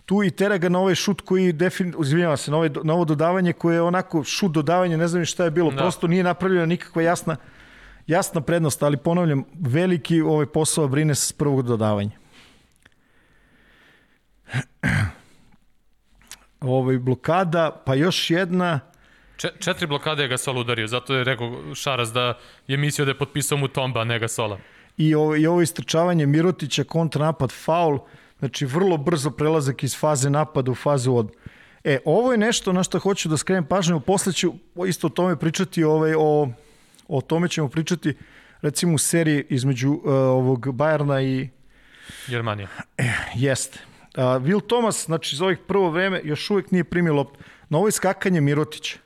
tu 0.09 0.23
i 0.25 0.31
tera 0.31 0.57
ga 0.59 0.69
na 0.69 0.79
ovaj 0.79 0.95
šut 0.95 1.21
koji 1.21 1.53
definitivno, 1.53 2.05
izvinjava 2.07 2.37
se, 2.37 2.51
na, 2.51 2.57
ovaj, 2.57 2.71
na 2.83 2.95
ovo 2.95 3.05
dodavanje 3.05 3.53
koje 3.53 3.75
je 3.75 3.83
onako 3.83 4.25
šut 4.25 4.53
dodavanje, 4.53 4.97
ne 4.97 5.09
znam 5.09 5.25
šta 5.25 5.45
je 5.45 5.51
bilo, 5.51 5.71
da. 5.71 5.77
prosto 5.77 6.07
nije 6.07 6.23
napravljena 6.25 6.67
nikakva 6.67 7.03
jasna, 7.03 7.37
jasna 8.07 8.41
prednost, 8.41 8.83
ali 8.83 8.97
ponavljam, 8.97 9.45
veliki 9.61 10.21
ovaj 10.21 10.47
posao 10.47 10.89
brine 10.89 11.15
s 11.15 11.33
prvog 11.33 11.63
dodavanja. 11.63 12.11
ovaj, 16.61 16.99
blokada, 16.99 17.83
pa 17.87 17.95
još 17.95 18.31
jedna... 18.31 18.81
četiri 19.61 19.87
blokade 19.87 20.23
je 20.23 20.29
Gasol 20.29 20.59
udario, 20.59 20.87
zato 20.87 21.15
je 21.15 21.25
rekao 21.25 21.75
Šaras 21.75 22.13
da 22.13 22.39
je 22.67 22.77
mislio 22.77 23.05
da 23.05 23.11
je 23.11 23.19
potpisao 23.19 23.59
mu 23.59 23.69
Tomba, 23.69 24.01
a 24.01 24.05
ne 24.05 24.19
Gasola. 24.19 24.59
I 24.97 25.15
ovo, 25.15 25.37
i 25.37 25.47
ovo 25.47 25.63
istrčavanje 25.63 26.27
Mirotića, 26.27 26.85
kontranapad, 26.85 27.53
faul, 27.53 27.99
znači 28.39 28.67
vrlo 28.67 28.97
brzo 28.97 29.31
prelazak 29.31 29.85
iz 29.85 29.97
faze 29.99 30.31
napada 30.31 30.71
u 30.71 30.75
fazu 30.75 31.15
od... 31.15 31.33
E, 31.85 31.99
ovo 32.05 32.33
je 32.33 32.39
nešto 32.39 32.73
na 32.73 32.83
što 32.83 32.99
hoću 32.99 33.29
da 33.29 33.37
skrenem 33.37 33.67
pažnju, 33.67 34.01
posle 34.01 34.33
ću 34.33 34.53
isto 34.89 35.07
o 35.07 35.11
tome 35.11 35.37
pričati, 35.37 35.85
ovaj, 35.85 36.15
o, 36.19 36.49
o 37.09 37.21
tome 37.21 37.49
ćemo 37.49 37.69
pričati 37.69 38.17
recimo 38.61 38.95
u 38.95 38.99
seriji 38.99 39.45
između 39.49 39.91
uh, 39.91 40.13
ovog 40.13 40.73
Bajerna 40.73 41.23
i 41.23 41.49
Germanija. 42.29 42.69
E, 42.99 43.13
jeste. 43.35 43.79
Uh, 44.17 44.23
Will 44.23 44.67
Thomas, 44.67 45.05
znači 45.05 45.37
za 45.37 45.45
ovih 45.45 45.59
prvo 45.67 45.91
vreme, 45.91 46.21
još 46.25 46.51
uvijek 46.51 46.71
nije 46.71 46.85
primio 46.85 47.15
loptu. 47.15 47.39
Na 47.69 47.79
ovo 47.79 47.89
iskakanje 47.89 48.41
Mirotića. 48.41 48.99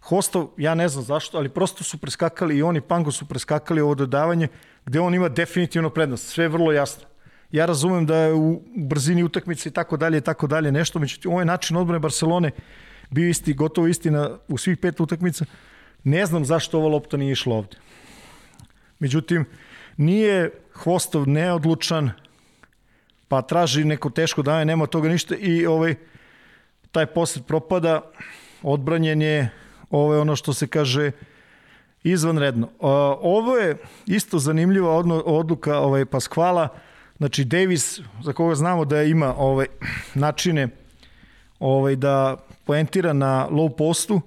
Hostov, 0.00 0.48
ja 0.56 0.74
ne 0.74 0.88
znam 0.88 1.04
zašto, 1.04 1.38
ali 1.38 1.48
prosto 1.48 1.84
su 1.84 1.98
preskakali 1.98 2.56
i 2.56 2.62
oni 2.62 2.80
Pango 2.80 3.10
su 3.10 3.26
preskakali 3.26 3.80
ovo 3.80 3.94
dodavanje 3.94 4.48
gde 4.86 5.00
on 5.00 5.14
ima 5.14 5.28
definitivno 5.28 5.90
prednost. 5.90 6.28
Sve 6.28 6.44
je 6.44 6.48
vrlo 6.48 6.72
jasno. 6.72 7.06
Ja 7.54 7.66
razumem 7.66 8.06
da 8.06 8.16
je 8.16 8.32
u 8.34 8.62
brzini 8.76 9.22
utakmice 9.22 9.68
i 9.68 9.72
tako 9.72 9.96
dalje 9.96 10.18
i 10.18 10.20
tako 10.20 10.46
dalje 10.46 10.72
nešto, 10.72 10.98
međutim 10.98 11.32
ovaj 11.32 11.44
način 11.44 11.76
odbrane 11.76 11.98
Barcelone 11.98 12.50
bio 13.10 13.28
isti, 13.28 13.54
gotovo 13.54 13.86
isti 13.86 14.10
na, 14.10 14.38
u 14.48 14.58
svih 14.58 14.78
pet 14.78 15.00
utakmica. 15.00 15.44
Ne 16.04 16.26
znam 16.26 16.44
zašto 16.44 16.78
ova 16.78 16.88
lopta 16.88 17.16
nije 17.16 17.32
išla 17.32 17.56
ovde. 17.56 17.76
Međutim, 18.98 19.44
nije 19.96 20.50
Hvostov 20.72 21.28
neodlučan, 21.28 22.10
pa 23.28 23.42
traži 23.42 23.84
neko 23.84 24.10
teško 24.10 24.42
danje, 24.42 24.64
nema 24.64 24.86
toga 24.86 25.08
ništa 25.08 25.36
i 25.36 25.66
ovaj, 25.66 25.94
taj 26.90 27.06
posred 27.06 27.44
propada, 27.44 28.00
odbranjen 28.62 29.22
je 29.22 29.50
ovo 29.90 30.14
je 30.14 30.20
ono 30.20 30.36
što 30.36 30.52
se 30.52 30.66
kaže 30.66 31.10
izvanredno. 32.02 32.68
Ovo 33.20 33.56
je 33.56 33.76
isto 34.06 34.38
zanimljiva 34.38 34.90
odluka 35.24 35.78
ovaj, 35.78 36.04
Paskvala, 36.04 36.68
znači 37.18 37.44
Davis, 37.44 38.00
za 38.22 38.32
koga 38.32 38.54
znamo 38.54 38.84
da 38.84 39.02
ima 39.02 39.34
ovaj, 39.36 39.66
načine 40.14 40.68
ovaj, 41.58 41.96
da 41.96 42.36
poentira 42.64 43.12
na 43.12 43.48
low 43.50 43.76
postu, 43.76 44.20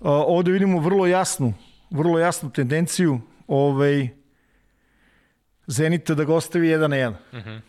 ovde 0.00 0.52
vidimo 0.52 0.80
vrlo 0.80 1.06
jasnu, 1.06 1.54
vrlo 1.90 2.18
jasnu 2.18 2.50
tendenciju 2.50 3.20
ovaj, 3.46 4.08
Zenita 5.66 6.14
da 6.14 6.24
ga 6.24 6.34
ostavi 6.34 6.68
1 6.68 6.86
na 6.86 6.96
1. 6.96 7.08
Uh 7.08 7.38
-huh 7.38 7.60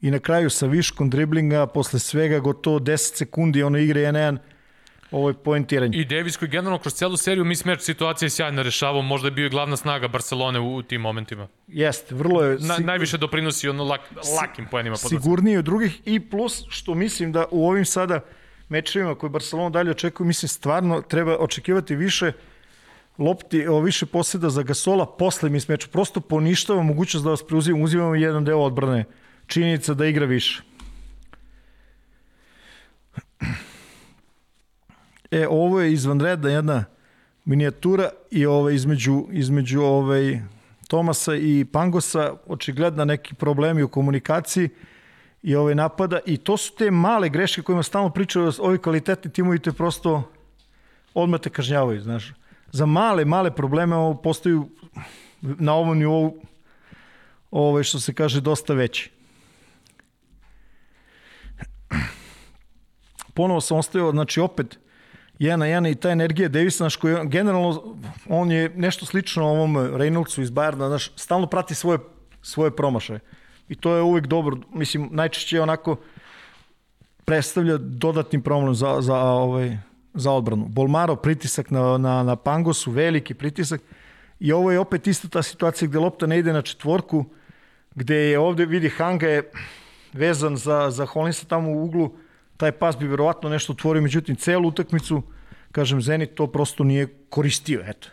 i 0.00 0.10
na 0.10 0.18
kraju 0.18 0.50
sa 0.50 0.66
viškom 0.66 1.10
driblinga, 1.10 1.66
posle 1.66 1.98
svega 1.98 2.38
gotovo 2.38 2.78
10 2.78 3.16
sekundi 3.16 3.62
ono 3.62 3.78
igre 3.78 4.00
1-1, 4.00 4.38
ovo 5.10 5.28
je 5.28 5.34
poentiranje. 5.34 5.98
I 5.98 6.04
Davis 6.04 6.36
koji 6.36 6.48
generalno 6.48 6.78
kroz 6.78 6.94
celu 6.94 7.16
seriju 7.16 7.44
mismatch 7.44 7.84
situacije 7.84 8.30
sjajno 8.30 8.62
rešavao, 8.62 9.02
možda 9.02 9.28
je 9.28 9.32
bio 9.32 9.46
i 9.46 9.50
glavna 9.50 9.76
snaga 9.76 10.08
Barcelone 10.08 10.60
u, 10.60 10.76
u 10.76 10.82
tim 10.82 11.00
momentima. 11.00 11.48
Jeste, 11.66 12.14
vrlo 12.14 12.42
je... 12.42 12.58
Na, 12.60 12.78
najviše 12.78 13.18
doprinosi 13.18 13.68
ono 13.68 13.84
lak, 13.84 14.00
lakim 14.40 14.66
poenima. 14.70 14.96
Sigurniji 14.96 15.56
od 15.56 15.64
drugih 15.64 16.00
i 16.04 16.20
plus 16.20 16.64
što 16.68 16.94
mislim 16.94 17.32
da 17.32 17.44
u 17.50 17.68
ovim 17.68 17.84
sada 17.84 18.20
mečevima 18.68 19.14
koje 19.14 19.30
Barcelona 19.30 19.70
dalje 19.70 19.90
očekuje, 19.90 20.26
mislim 20.26 20.48
stvarno 20.48 21.02
treba 21.02 21.36
očekivati 21.36 21.96
više 21.96 22.32
lopti, 23.18 23.66
o, 23.66 23.80
više 23.80 24.06
poseda 24.06 24.50
za 24.50 24.62
Gasola 24.62 25.06
posle 25.06 25.50
mismeča. 25.50 25.88
Prosto 25.92 26.20
poništava 26.20 26.82
mogućnost 26.82 27.24
da 27.24 27.30
vas 27.30 27.46
preuzimamo, 27.46 27.84
uzimamo 27.84 28.14
jedan 28.14 28.44
deo 28.44 28.58
odbrane 28.58 29.04
činjenica 29.46 29.94
da 29.94 30.06
igra 30.06 30.26
više. 30.26 30.62
E, 35.30 35.46
ovo 35.48 35.80
je 35.80 35.92
izvanredna 35.92 36.50
jedna 36.50 36.84
minijatura 37.44 38.10
i 38.30 38.46
ovaj, 38.46 38.74
između, 38.74 39.26
između 39.30 39.80
ovaj, 39.80 40.40
Tomasa 40.88 41.34
i 41.34 41.64
Pangosa 41.72 42.34
očigledna 42.46 43.04
neki 43.04 43.34
problemi 43.34 43.82
u 43.82 43.88
komunikaciji 43.88 44.68
i 45.42 45.54
ovaj 45.54 45.74
napada 45.74 46.18
i 46.26 46.36
to 46.36 46.56
su 46.56 46.74
te 46.74 46.90
male 46.90 47.28
greške 47.28 47.62
kojima 47.62 47.82
stalno 47.82 48.10
pričaju 48.10 48.52
ovi 48.58 48.78
kvalitetni 48.78 49.32
timovi 49.32 49.58
te 49.58 49.72
prosto 49.72 50.32
odmah 51.14 51.40
te 51.40 51.50
kažnjavaju, 51.50 52.00
znaš. 52.00 52.32
Za 52.72 52.86
male, 52.86 53.24
male 53.24 53.50
probleme 53.50 53.96
ovo 53.96 54.14
postaju 54.14 54.68
na 55.40 55.74
ovom 55.74 55.98
nivou 55.98 56.42
ovaj, 57.50 57.82
što 57.82 58.00
se 58.00 58.14
kaže 58.14 58.40
dosta 58.40 58.74
veći. 58.74 59.10
ponovo 63.38 63.60
sam 63.60 63.78
ostavio, 63.78 64.10
znači 64.10 64.40
opet, 64.40 64.78
jedan 65.38 65.58
na 65.58 65.66
jedan 65.66 65.86
i 65.86 65.94
ta 65.94 66.10
energija 66.10 66.48
Davisa, 66.48 66.76
znaš, 66.76 66.96
koji 66.96 67.28
generalno, 67.28 67.96
on 68.28 68.50
je 68.50 68.68
nešto 68.76 69.06
slično 69.06 69.46
ovom 69.46 69.76
Reynoldsu 69.76 70.42
iz 70.42 70.50
Bayerna, 70.50 70.88
znaš, 70.88 71.10
stalno 71.16 71.46
prati 71.46 71.74
svoje, 71.74 71.98
svoje 72.42 72.76
promašaje. 72.76 73.20
I 73.68 73.74
to 73.74 73.94
je 73.94 74.02
uvek 74.02 74.26
dobro, 74.26 74.56
mislim, 74.72 75.08
najčešće 75.12 75.62
onako 75.62 75.96
predstavlja 77.24 77.76
dodatni 77.78 78.42
problem 78.42 78.74
za, 78.74 78.96
za, 79.00 79.16
ovaj, 79.16 79.76
za 80.14 80.32
odbranu. 80.32 80.66
Bolmaro, 80.68 81.16
pritisak 81.16 81.70
na, 81.70 81.98
na, 81.98 82.22
na 82.22 82.36
Pangosu, 82.36 82.90
veliki 82.90 83.34
pritisak. 83.34 83.80
I 84.40 84.52
ovo 84.52 84.72
je 84.72 84.78
opet 84.78 85.06
ista 85.06 85.28
ta 85.28 85.42
situacija 85.42 85.88
gde 85.88 85.98
lopta 85.98 86.26
ne 86.26 86.38
ide 86.38 86.52
na 86.52 86.62
četvorku, 86.62 87.24
gde 87.94 88.16
je 88.16 88.38
ovde, 88.38 88.66
vidi, 88.66 88.88
Hanga 88.88 89.28
je 89.28 89.50
vezan 90.12 90.56
za, 90.56 90.90
za 90.90 91.06
Holinsa 91.06 91.46
tamo 91.46 91.70
u 91.70 91.84
uglu, 91.84 92.10
taj 92.58 92.72
pas 92.72 92.98
bi 92.98 93.06
verovatno 93.06 93.48
nešto 93.48 93.72
otvorio, 93.72 94.02
međutim, 94.02 94.36
celu 94.36 94.68
utakmicu, 94.68 95.22
kažem, 95.72 96.02
Zenit 96.02 96.34
to 96.34 96.46
prosto 96.46 96.84
nije 96.84 97.08
koristio, 97.30 97.82
eto. 97.86 98.08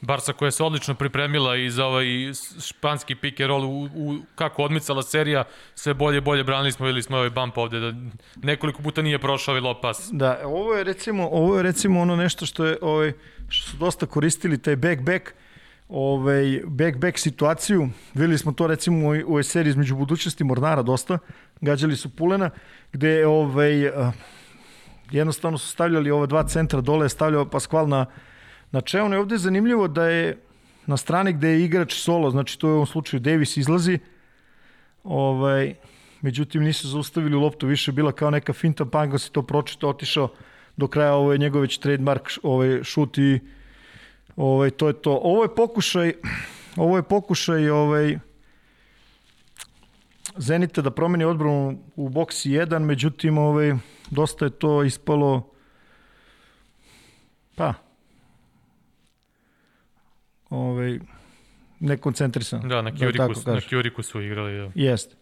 Barca 0.00 0.32
koja 0.32 0.50
se 0.50 0.64
odlično 0.64 0.94
pripremila 0.94 1.56
i 1.56 1.70
za 1.70 1.86
ovaj 1.86 2.06
španski 2.60 3.14
pick 3.14 3.40
and 3.40 3.48
roll 3.48 3.64
u, 3.64 3.84
u, 3.84 4.18
kako 4.34 4.62
odmicala 4.62 5.02
serija, 5.02 5.44
sve 5.74 5.94
bolje 5.94 6.20
bolje 6.20 6.44
branili 6.44 6.72
smo, 6.72 6.88
ili 6.88 7.02
smo 7.02 7.16
ovaj 7.16 7.30
bump 7.30 7.58
ovde, 7.58 7.80
da 7.80 7.92
nekoliko 8.42 8.82
puta 8.82 9.02
nije 9.02 9.18
prošao 9.18 9.54
ovaj 9.54 9.62
low 9.62 9.80
pass. 9.82 10.10
Da, 10.12 10.40
ovo 10.44 10.74
je 10.74 10.84
recimo, 10.84 11.28
ovo 11.32 11.56
je 11.56 11.62
recimo 11.62 12.00
ono 12.00 12.16
nešto 12.16 12.46
što 12.46 12.64
je, 12.64 12.76
ovaj, 12.82 13.12
što 13.48 13.70
su 13.70 13.76
dosta 13.76 14.06
koristili, 14.06 14.62
taj 14.62 14.76
back-back, 14.76 15.30
ovaj, 15.88 16.44
back-back 16.64 17.18
situaciju. 17.18 17.88
Videli 18.14 18.38
smo 18.38 18.52
to 18.52 18.66
recimo 18.66 19.08
u 19.08 19.10
ovoj 19.10 19.44
seriji 19.44 19.70
između 19.70 19.96
budućnosti 19.96 20.44
Mornara 20.44 20.82
dosta, 20.82 21.18
gađali 21.60 21.96
su 21.96 22.16
Pulena, 22.16 22.50
gde 22.92 23.26
ovaj, 23.26 23.90
jednostavno 25.10 25.58
su 25.58 25.68
stavljali 25.68 26.10
ova 26.10 26.26
dva 26.26 26.46
centra 26.46 26.80
dole, 26.80 27.08
stavljao 27.08 27.50
Paskval 27.50 27.88
na, 27.88 28.06
na 28.70 28.80
čeon. 28.80 29.14
I 29.14 29.16
ovde 29.16 29.34
je 29.34 29.38
zanimljivo 29.38 29.88
da 29.88 30.08
je 30.08 30.38
na 30.86 30.96
strani 30.96 31.32
gde 31.32 31.48
je 31.48 31.64
igrač 31.64 31.94
solo, 31.94 32.30
znači 32.30 32.58
to 32.58 32.68
je 32.68 32.72
u 32.72 32.74
ovom 32.74 32.86
slučaju 32.86 33.20
Davis 33.20 33.56
izlazi, 33.56 33.98
ovaj, 35.04 35.74
međutim 36.20 36.62
nisu 36.62 36.88
zaustavili 36.88 37.36
loptu, 37.36 37.66
više 37.66 37.92
bila 37.92 38.12
kao 38.12 38.30
neka 38.30 38.52
finta, 38.52 38.84
Pango 38.84 39.18
se 39.18 39.30
to 39.30 39.42
pročito, 39.42 39.88
otišao 39.88 40.28
do 40.76 40.86
kraja, 40.88 41.14
ovo 41.14 41.32
je 41.32 41.38
njegov 41.38 41.62
već 41.62 41.78
trademark 41.78 42.30
ovaj, 42.42 42.82
šut 42.82 43.18
i 43.18 43.40
ovaj, 44.36 44.70
to 44.70 44.88
je 44.88 45.02
to. 45.02 45.20
Ovo 45.22 45.42
je 45.42 45.54
pokušaj, 45.54 46.12
ovo 46.76 46.96
je 46.96 47.02
pokušaj 47.02 47.70
ovaj, 47.70 48.18
Zenita 50.36 50.82
da 50.82 50.90
promeni 50.90 51.24
odbranu 51.24 51.78
u 51.96 52.08
boksi 52.08 52.50
1, 52.50 52.78
međutim 52.78 53.38
ovaj, 53.38 53.72
dosta 54.10 54.44
je 54.44 54.50
to 54.50 54.82
ispalo 54.82 55.50
pa 57.54 57.74
ovaj, 60.50 60.98
nekoncentrisano. 61.80 62.68
Da, 62.68 62.82
na 62.82 62.90
da 62.90 62.96
Kjuriku, 62.96 63.34
su, 63.34 63.50
na. 63.50 63.60
Kjuriku 63.60 64.02
su 64.02 64.22
igrali. 64.22 64.58
Da. 64.58 64.70
Jeste. 64.74 65.16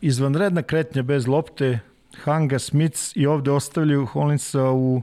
Izvanredna 0.00 0.62
kretnja 0.62 1.02
bez 1.02 1.26
lopte, 1.26 1.78
Hanga, 2.24 2.58
Smith 2.58 2.98
i 3.14 3.26
ovde 3.26 3.50
ostavljaju 3.50 4.06
Hollinsa 4.06 4.70
u 4.70 5.02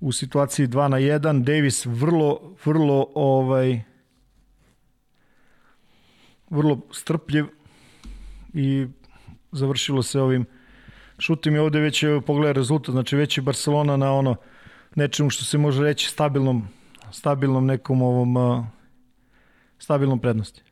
u 0.00 0.12
situaciji 0.12 0.66
2 0.66 0.88
na 0.88 0.96
1, 0.96 1.42
Davis 1.42 1.86
vrlo, 1.86 2.54
vrlo 2.64 3.06
ovaj 3.14 3.80
vrlo 6.50 6.80
strpljiv 6.92 7.44
i 8.54 8.86
završilo 9.52 10.02
se 10.02 10.20
ovim 10.20 10.46
šutim 11.18 11.56
i 11.56 11.58
ovde 11.58 11.80
već 11.80 12.02
je 12.02 12.20
pogleda 12.20 12.52
rezultat, 12.52 12.92
znači 12.92 13.16
već 13.16 13.38
je 13.38 13.42
Barcelona 13.42 13.96
na 13.96 14.12
ono 14.12 14.36
nečemu 14.94 15.30
što 15.30 15.44
se 15.44 15.58
može 15.58 15.82
reći 15.82 16.08
stabilnom 16.08 16.68
stabilnom 17.12 17.66
nekom 17.66 18.02
ovom 18.02 18.64
stabilnom 19.78 20.18
prednosti. 20.18 20.62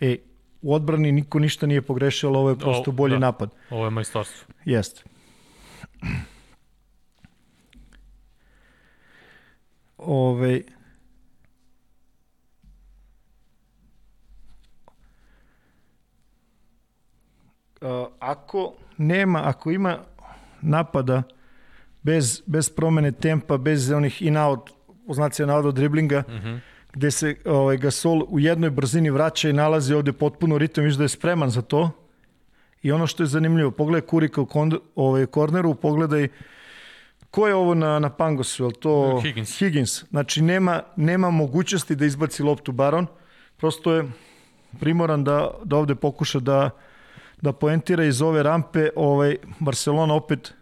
E, 0.00 0.16
u 0.62 0.74
odbrani 0.74 1.12
niko 1.12 1.38
ništa 1.38 1.66
nije 1.66 1.82
pogrešio, 1.82 2.28
ali 2.28 2.38
ovo 2.38 2.50
je 2.50 2.58
prosto 2.58 2.90
O, 2.90 2.94
bolji 2.94 3.12
da. 3.12 3.18
napad. 3.18 3.50
Ovo 3.70 3.84
je 3.84 3.90
majstorstvo. 3.90 4.46
Jeste. 4.64 5.02
Ove, 9.98 10.62
ako 18.18 18.74
nema, 18.96 19.42
ako 19.44 19.70
ima 19.70 19.98
napada 20.62 21.22
bez, 22.02 22.42
bez 22.46 22.70
promene 22.70 23.12
tempa, 23.12 23.56
bez 23.56 23.90
onih 23.90 24.22
in-out, 24.22 24.70
oznacija 25.06 25.46
navoda 25.46 25.72
driblinga, 25.72 26.22
mm 26.28 26.32
-hmm. 26.32 26.58
Gde 26.96 27.10
se 27.10 27.34
ovaj, 27.44 27.76
Gasol 27.76 28.24
u 28.28 28.40
jednoj 28.40 28.70
brzini 28.70 29.10
vraća 29.10 29.48
i 29.48 29.52
nalazi 29.52 29.94
ovde 29.94 30.12
potpuno 30.12 30.58
ritam, 30.58 30.84
viš 30.84 30.94
da 30.94 31.04
je 31.04 31.08
spreman 31.08 31.50
za 31.50 31.62
to. 31.62 31.90
I 32.82 32.92
ono 32.92 33.06
što 33.06 33.22
je 33.22 33.26
zanimljivo, 33.26 33.70
pogledaj 33.70 34.06
Kurika 34.06 34.40
u 34.40 34.46
kond, 34.46 34.74
ovaj, 34.94 35.26
korneru, 35.26 35.74
pogledaj 35.74 36.28
ko 37.30 37.48
je 37.48 37.54
ovo 37.54 37.74
na, 37.74 37.98
na 37.98 38.10
Pangosu, 38.10 38.64
je 38.64 38.72
to 38.80 39.20
Higgins. 39.22 39.58
Higgins. 39.58 40.04
Znači 40.10 40.42
nema, 40.42 40.82
nema 40.96 41.30
mogućnosti 41.30 41.96
da 41.96 42.04
izbaci 42.04 42.42
loptu 42.42 42.72
Baron, 42.72 43.06
prosto 43.56 43.92
je 43.92 44.04
primoran 44.80 45.24
da, 45.24 45.50
da 45.64 45.76
ovde 45.76 45.94
pokuša 45.94 46.40
da, 46.40 46.70
da 47.42 47.52
poentira 47.52 48.04
iz 48.04 48.22
ove 48.22 48.42
rampe, 48.42 48.88
ovaj, 48.96 49.36
Barcelona 49.60 50.14
opet 50.14 50.54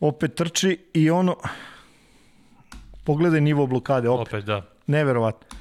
opet 0.00 0.34
trči 0.34 0.78
i 0.94 1.10
ono 1.10 1.36
pogledaj 3.04 3.40
nivo 3.40 3.66
blokade 3.66 4.08
opet, 4.08 4.34
Opet, 4.34 4.44
da. 4.44 4.77
Neverovatno. 4.88 5.58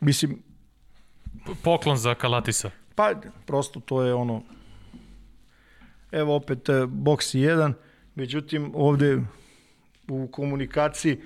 Mislim, 0.00 0.42
Poklon 1.62 1.96
za 1.96 2.14
Kalatisa. 2.14 2.70
Pa, 2.94 3.14
prosto 3.46 3.80
to 3.80 4.02
je 4.02 4.14
ono... 4.14 4.42
Evo 6.12 6.34
opet 6.34 6.68
e, 6.68 6.86
boks 6.86 7.34
1, 7.34 7.72
međutim 8.14 8.72
ovde 8.74 9.20
u 10.08 10.28
komunikaciji 10.32 11.20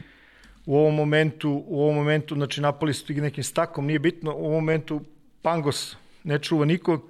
u 0.67 0.77
ovom 0.77 0.95
momentu, 0.95 1.65
u 1.67 1.83
ovom 1.83 1.95
momentu, 1.95 2.35
znači 2.35 2.61
napali 2.61 2.95
su 2.95 3.13
ih 3.13 3.23
nekim 3.23 3.45
stakom, 3.45 3.87
nije 3.87 3.99
bitno, 3.99 4.35
u 4.35 4.45
ovom 4.45 4.53
momentu 4.53 5.01
Pangos 5.43 5.97
ne 6.25 6.39
čuva 6.39 6.65
nikog 6.65 7.03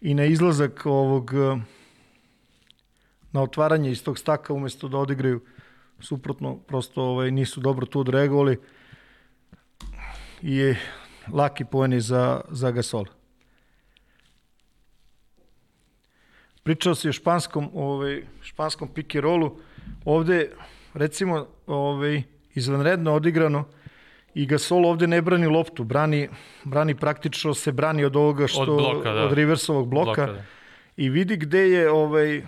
i 0.00 0.14
na 0.14 0.24
izlazak 0.24 0.86
ovog 0.86 1.30
e, 1.34 1.60
na 3.32 3.42
otvaranje 3.42 3.90
iz 3.90 4.04
tog 4.04 4.18
staka 4.18 4.52
umesto 4.52 4.88
da 4.88 4.98
odigraju 4.98 5.40
suprotno, 6.04 6.56
prosto 6.56 7.02
ovaj, 7.02 7.30
nisu 7.30 7.60
dobro 7.60 7.86
tu 7.86 8.00
odreagovali 8.00 8.58
i 10.42 10.56
je 10.56 10.80
laki 11.32 11.64
poeni 11.64 12.00
za, 12.00 12.40
za 12.48 12.70
Gasol. 12.70 13.04
Pričao 16.62 16.94
se 16.94 17.08
o 17.08 17.12
španskom, 17.12 17.70
ovaj, 17.74 18.22
španskom 18.42 18.88
pick 18.88 19.14
and 19.14 19.24
rollu. 19.24 19.58
Ovde, 20.04 20.50
recimo, 20.94 21.46
ovaj, 21.66 22.22
izvanredno 22.54 23.14
odigrano 23.14 23.64
i 24.34 24.46
Gasol 24.46 24.86
ovde 24.86 25.06
ne 25.06 25.22
brani 25.22 25.46
loptu, 25.46 25.84
brani, 25.84 26.28
brani 26.64 26.94
praktično 26.94 27.54
se 27.54 27.72
brani 27.72 28.04
od 28.04 28.16
ovoga 28.16 28.46
što 28.46 28.60
Od 28.60 28.68
bloka, 28.68 29.12
da. 29.12 29.24
od 29.24 29.32
reversovog 29.32 29.88
bloka, 29.88 30.26
Bloka, 30.26 30.32
da. 30.32 30.44
i 30.96 31.08
vidi 31.08 31.36
gde 31.36 31.68
je 31.70 31.90
ovaj 31.90 32.42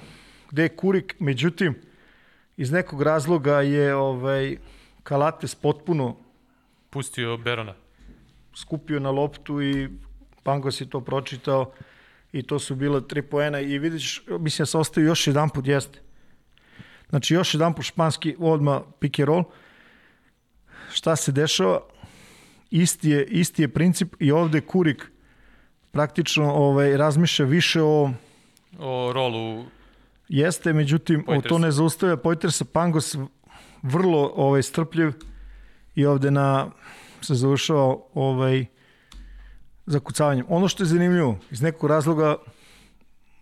gde 0.50 0.62
je 0.62 0.68
Kurik, 0.68 1.16
međutim 1.18 1.74
iz 2.56 2.70
nekog 2.70 3.02
razloga 3.02 3.60
je 3.60 3.94
ovaj 3.94 4.56
Kalates 5.02 5.54
potpuno 5.54 6.16
Pustio 6.90 7.36
Berona. 7.36 7.74
skupio 8.54 9.00
na 9.00 9.10
loptu 9.10 9.62
i 9.62 9.88
Pangos 10.42 10.80
je 10.80 10.90
to 10.90 11.00
pročitao 11.00 11.72
i 12.32 12.42
to 12.42 12.58
su 12.58 12.74
bila 12.74 13.00
tri 13.00 13.22
poena 13.22 13.60
i 13.60 13.78
vidiš, 13.78 14.22
mislim 14.40 14.62
da 14.62 14.66
se 14.66 14.78
ostaje 14.78 15.04
još 15.04 15.26
jedan 15.26 15.50
put, 15.50 15.66
jeste. 15.66 16.00
Znači 17.08 17.34
još 17.34 17.54
jedan 17.54 17.74
put 17.74 17.84
španski 17.84 18.36
odma 18.38 18.82
pick 19.00 19.18
and 19.18 19.28
roll. 19.28 19.44
Šta 20.92 21.16
se 21.16 21.32
dešava? 21.32 21.80
Isti 22.70 23.10
je, 23.10 23.24
isti 23.24 23.62
je 23.62 23.68
princip 23.68 24.14
i 24.18 24.32
ovde 24.32 24.60
Kurik 24.60 25.10
praktično 25.90 26.52
ovaj, 26.52 26.96
razmišlja 26.96 27.44
više 27.44 27.82
o 27.82 28.10
O 28.78 29.12
rolu 29.12 29.64
Jeste, 30.28 30.72
međutim, 30.72 31.24
o, 31.26 31.40
to 31.40 31.58
ne 31.58 31.70
zaustavlja 31.70 32.16
Poitrasa 32.16 32.64
Pangos 32.64 33.16
vrlo 33.82 34.32
ovaj, 34.36 34.62
strpljiv 34.62 35.12
i 35.94 36.06
ovde 36.06 36.30
na, 36.30 36.70
se 37.20 37.34
završava 37.34 37.96
ovaj, 38.14 38.64
zakucavanjem. 39.86 40.46
Ono 40.48 40.68
što 40.68 40.82
je 40.82 40.86
zanimljivo, 40.86 41.38
iz 41.50 41.62
nekog 41.62 41.90
razloga 41.90 42.36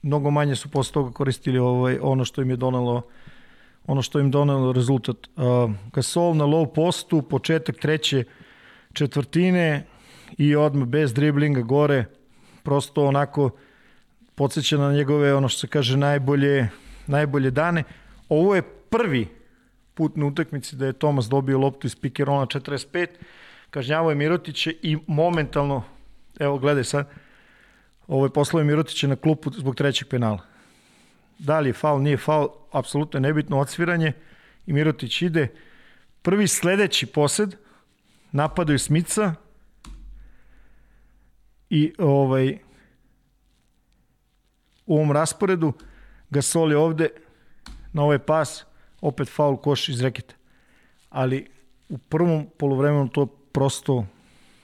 mnogo 0.03 0.31
manje 0.31 0.57
su 0.57 0.71
posle 0.71 0.93
toga 0.93 1.13
koristili 1.13 1.59
ovaj, 1.59 1.99
ono 2.03 2.25
što 2.25 2.43
im 2.43 2.51
je 2.51 2.57
donalo 2.57 3.03
ono 3.87 4.03
što 4.03 4.21
im 4.21 4.31
donalo 4.31 4.73
rezultat. 4.73 5.17
Uh, 5.37 5.73
Gasol 5.93 6.37
na 6.37 6.45
low 6.45 6.75
postu, 6.75 7.23
početak 7.23 7.77
treće 7.77 8.25
četvrtine 8.93 9.87
i 10.39 10.57
odmah 10.57 10.89
bez 10.89 11.15
driblinga 11.15 11.61
gore, 11.61 12.05
prosto 12.63 13.05
onako 13.05 13.51
podsjeća 14.35 14.79
na 14.79 14.93
njegove, 14.93 15.35
ono 15.35 15.49
što 15.49 15.61
se 15.61 15.67
kaže, 15.67 15.97
najbolje, 15.97 16.69
najbolje 17.07 17.51
dane. 17.51 17.83
Ovo 18.29 18.55
je 18.55 18.63
prvi 18.63 19.29
put 19.95 20.17
na 20.17 20.27
utakmici 20.27 20.77
da 20.77 20.87
je 20.87 20.93
Tomas 20.93 21.29
dobio 21.29 21.59
loptu 21.59 21.87
iz 21.87 21.97
pikerona 21.97 22.47
45, 22.47 23.07
kažnjavao 23.71 24.11
je 24.11 24.15
Mirotića 24.15 24.71
i 24.83 24.99
momentalno, 25.07 25.83
evo 26.41 26.59
gledaj 26.59 26.85
sad, 26.85 27.11
ovo 28.07 28.27
je 28.27 28.33
poslao 28.33 28.61
je 28.61 28.65
Mirotića 28.65 29.07
na 29.07 29.17
klupu 29.17 29.51
zbog 29.51 29.77
trećeg 29.77 30.09
penala. 30.09 30.39
Da 31.39 31.61
li 31.61 31.69
je 31.69 31.73
faul, 31.73 32.03
nije 32.03 32.17
faul, 32.17 32.49
apsolutno 32.73 33.17
je 33.17 33.21
nebitno 33.21 33.59
odsviranje 33.59 34.13
i 34.67 34.73
Mirotić 34.73 35.23
ide. 35.23 35.49
Prvi 36.23 36.49
sledeći 36.49 37.07
posed 37.07 37.55
napadaju 38.33 38.79
Smica 38.79 39.35
i 41.71 41.93
ovaj 41.99 42.59
u 44.87 44.97
ovom 44.97 45.13
rasporedu 45.13 45.73
Gasol 46.31 46.71
je 46.73 46.77
ovde 46.77 47.09
na 47.93 48.03
ovaj 48.03 48.19
pas 48.19 48.65
opet 49.01 49.29
faul 49.29 49.57
koš 49.57 49.89
iz 49.89 50.01
reketa. 50.01 50.35
Ali 51.11 51.47
u 51.89 51.99
prvom 51.99 52.47
polovremenu 52.59 53.09
to 53.09 53.27
prosto 53.27 54.07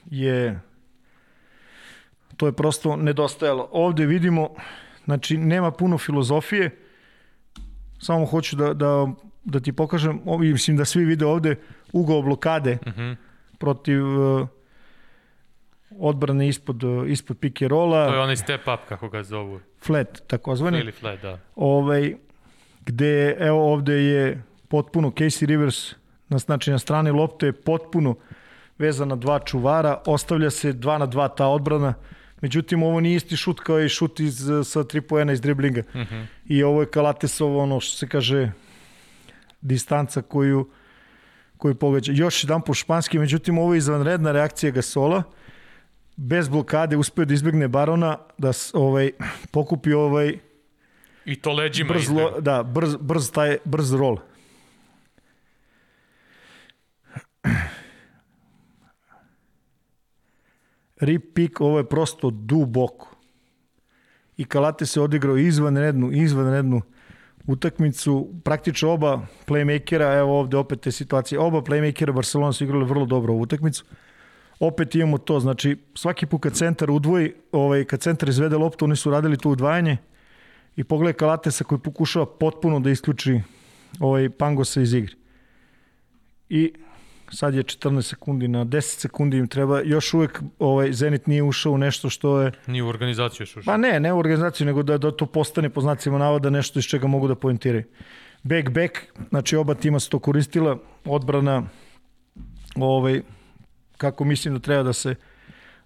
je 0.05 0.59
to 2.37 2.45
je 2.45 2.51
prosto 2.53 2.95
nedostajalo. 2.95 3.69
Ovde 3.71 4.05
vidimo 4.05 4.49
znači 5.05 5.37
nema 5.37 5.71
puno 5.71 5.97
filozofije 5.97 6.77
samo 7.99 8.25
hoću 8.25 8.55
da, 8.55 8.73
da, 8.73 9.07
da 9.43 9.59
ti 9.59 9.73
pokažem, 9.73 10.21
o, 10.25 10.37
mislim 10.37 10.77
da 10.77 10.85
svi 10.85 11.05
vide 11.05 11.25
ovde 11.25 11.55
ugao 11.93 12.21
blokade 12.21 12.77
uh 12.81 12.87
Mhm. 12.87 12.99
-huh. 13.01 13.15
protiv 13.57 14.19
uh, 14.19 14.47
odbrane 15.99 16.47
ispod, 16.47 16.83
uh, 16.83 17.09
ispod 17.09 17.37
pick 17.37 17.61
and 17.61 17.71
rolla, 17.71 18.07
To 18.07 18.13
je 18.13 18.19
onaj 18.21 18.35
step 18.37 18.61
up, 18.61 18.89
kako 18.89 19.09
ga 19.09 19.23
zovu. 19.23 19.59
Flat 19.85 20.21
takozvani. 20.27 20.79
Ili 20.79 20.91
flat, 20.91 21.21
da. 21.21 21.39
ovaj, 21.55 22.15
gde 22.85 23.37
evo 23.39 23.73
ovde 23.73 23.93
je 23.93 24.43
potpuno 24.67 25.09
Casey 25.09 25.45
Rivers 25.45 25.93
na, 26.29 26.37
znači 26.37 26.71
na 26.71 26.79
strani 26.79 27.11
lopte 27.11 27.45
je 27.45 27.53
potpuno 27.53 28.15
vezan 28.77 29.07
na 29.07 29.15
dva 29.15 29.39
čuvara, 29.39 30.01
ostavlja 30.05 30.49
se 30.49 30.73
2 30.73 30.97
na 30.97 31.07
2 31.07 31.29
ta 31.37 31.47
odbrana, 31.47 31.93
međutim 32.41 32.83
ovo 32.83 32.99
nije 32.99 33.15
isti 33.15 33.37
šut 33.37 33.59
kao 33.59 33.81
i 33.81 33.89
šut 33.89 34.19
iz, 34.19 34.37
sa 34.63 34.79
3 34.79 35.01
poena 35.01 35.33
iz 35.33 35.41
driblinga. 35.41 35.81
Uh 35.93 36.01
-huh. 36.01 36.25
I 36.45 36.63
ovo 36.63 36.81
je 36.81 36.89
Kalatesovo 36.89 37.63
ono 37.63 37.79
što 37.79 37.97
se 37.97 38.07
kaže 38.07 38.51
distanca 39.61 40.21
koju 40.21 40.69
koju 41.61 41.75
pogađa. 41.75 42.11
Još 42.15 42.43
jedan 42.43 42.61
po 42.61 42.73
španski, 42.73 43.19
međutim 43.19 43.57
ovo 43.57 43.73
je 43.73 43.77
izvanredna 43.77 44.31
reakcija 44.31 44.71
Gasola. 44.71 45.23
Bez 46.15 46.49
blokade 46.49 46.97
uspeo 46.97 47.25
da 47.25 47.33
izbegne 47.33 47.67
Barona, 47.67 48.17
da 48.37 48.51
ovaj, 48.73 49.11
pokupi 49.51 49.93
ovaj 49.93 50.37
I 51.25 51.35
to 51.35 51.53
leđima 51.53 51.93
brz, 51.93 52.09
lo, 52.09 52.41
da, 52.41 52.63
brz, 52.63 52.95
brz, 52.95 53.31
taj, 53.31 53.57
brz 53.65 53.93
rol. 53.93 54.17
Rip 60.99 61.33
pick, 61.33 61.61
ovo 61.61 61.77
je 61.77 61.89
prosto 61.89 62.29
duboko. 62.29 63.15
I 64.37 64.45
Kalate 64.45 64.85
se 64.85 65.01
odigrao 65.01 65.37
izvanrednu, 65.37 66.11
izvanrednu 66.11 66.81
utakmicu. 67.47 68.33
Praktično 68.43 68.91
oba 68.91 69.21
playmakera, 69.47 70.19
evo 70.19 70.39
ovde 70.39 70.57
opet 70.57 70.81
te 70.81 70.91
situacije, 70.91 71.39
oba 71.39 71.61
playmakera 71.61 72.11
Barcelona 72.11 72.53
su 72.53 72.63
igrali 72.63 72.85
vrlo 72.85 73.05
dobro 73.05 73.33
ovu 73.33 73.41
utakmicu. 73.41 73.85
Opet 74.61 74.95
imamo 74.95 75.17
to, 75.17 75.39
znači 75.39 75.77
svaki 75.93 76.25
put 76.25 76.41
kad 76.41 76.53
centar 76.53 76.91
udvoji, 76.91 77.33
ovaj, 77.51 77.83
kad 77.85 77.99
centar 77.99 78.29
izvede 78.29 78.57
loptu, 78.57 78.85
oni 78.85 78.95
su 78.95 79.11
radili 79.11 79.37
to 79.37 79.49
udvajanje, 79.49 79.97
i 80.75 80.83
pogledaj 80.83 81.13
Kalatesa 81.13 81.63
koji 81.63 81.79
pokušava 81.79 82.25
potpuno 82.25 82.79
da 82.79 82.89
isključi 82.89 83.39
ovaj 83.99 84.29
Pangosa 84.29 84.81
iz 84.81 84.93
igre. 84.93 85.15
I 86.49 86.73
sad 87.31 87.53
je 87.53 87.63
14 87.63 88.01
sekundi 88.01 88.47
na 88.47 88.65
10 88.65 88.81
sekundi 88.81 89.37
im 89.37 89.47
treba, 89.47 89.81
još 89.81 90.13
uvek 90.13 90.41
ovaj 90.59 90.93
Zenit 90.93 91.27
nije 91.27 91.43
ušao 91.43 91.71
u 91.71 91.77
nešto 91.77 92.09
što 92.09 92.41
je, 92.41 92.51
Nije 92.67 92.83
u 92.83 92.87
organizaciju 92.87 93.43
još 93.43 93.57
ušao. 93.57 93.73
pa 93.73 93.77
ne, 93.77 93.99
ne 93.99 94.13
u 94.13 94.19
organizaciju, 94.19 94.67
nego 94.67 94.83
da, 94.83 94.97
da 94.97 95.11
to 95.11 95.25
postane 95.25 95.69
po 95.69 95.81
znacima 95.81 96.17
navoda 96.17 96.49
nešto 96.49 96.79
iz 96.79 96.85
čega 96.85 97.07
mogu 97.07 97.27
da 97.27 97.35
poentiraju. 97.35 97.83
Back, 98.43 98.69
back, 98.69 98.91
znači 99.29 99.55
oba 99.55 99.73
tima 99.73 99.99
su 99.99 100.09
to 100.09 100.19
koristila, 100.19 100.77
odbrana, 101.05 101.63
ovaj, 102.75 103.21
kako 104.01 104.25
mislim 104.25 104.53
da 104.53 104.59
treba 104.59 104.83
da 104.83 104.93
se, 104.93 105.15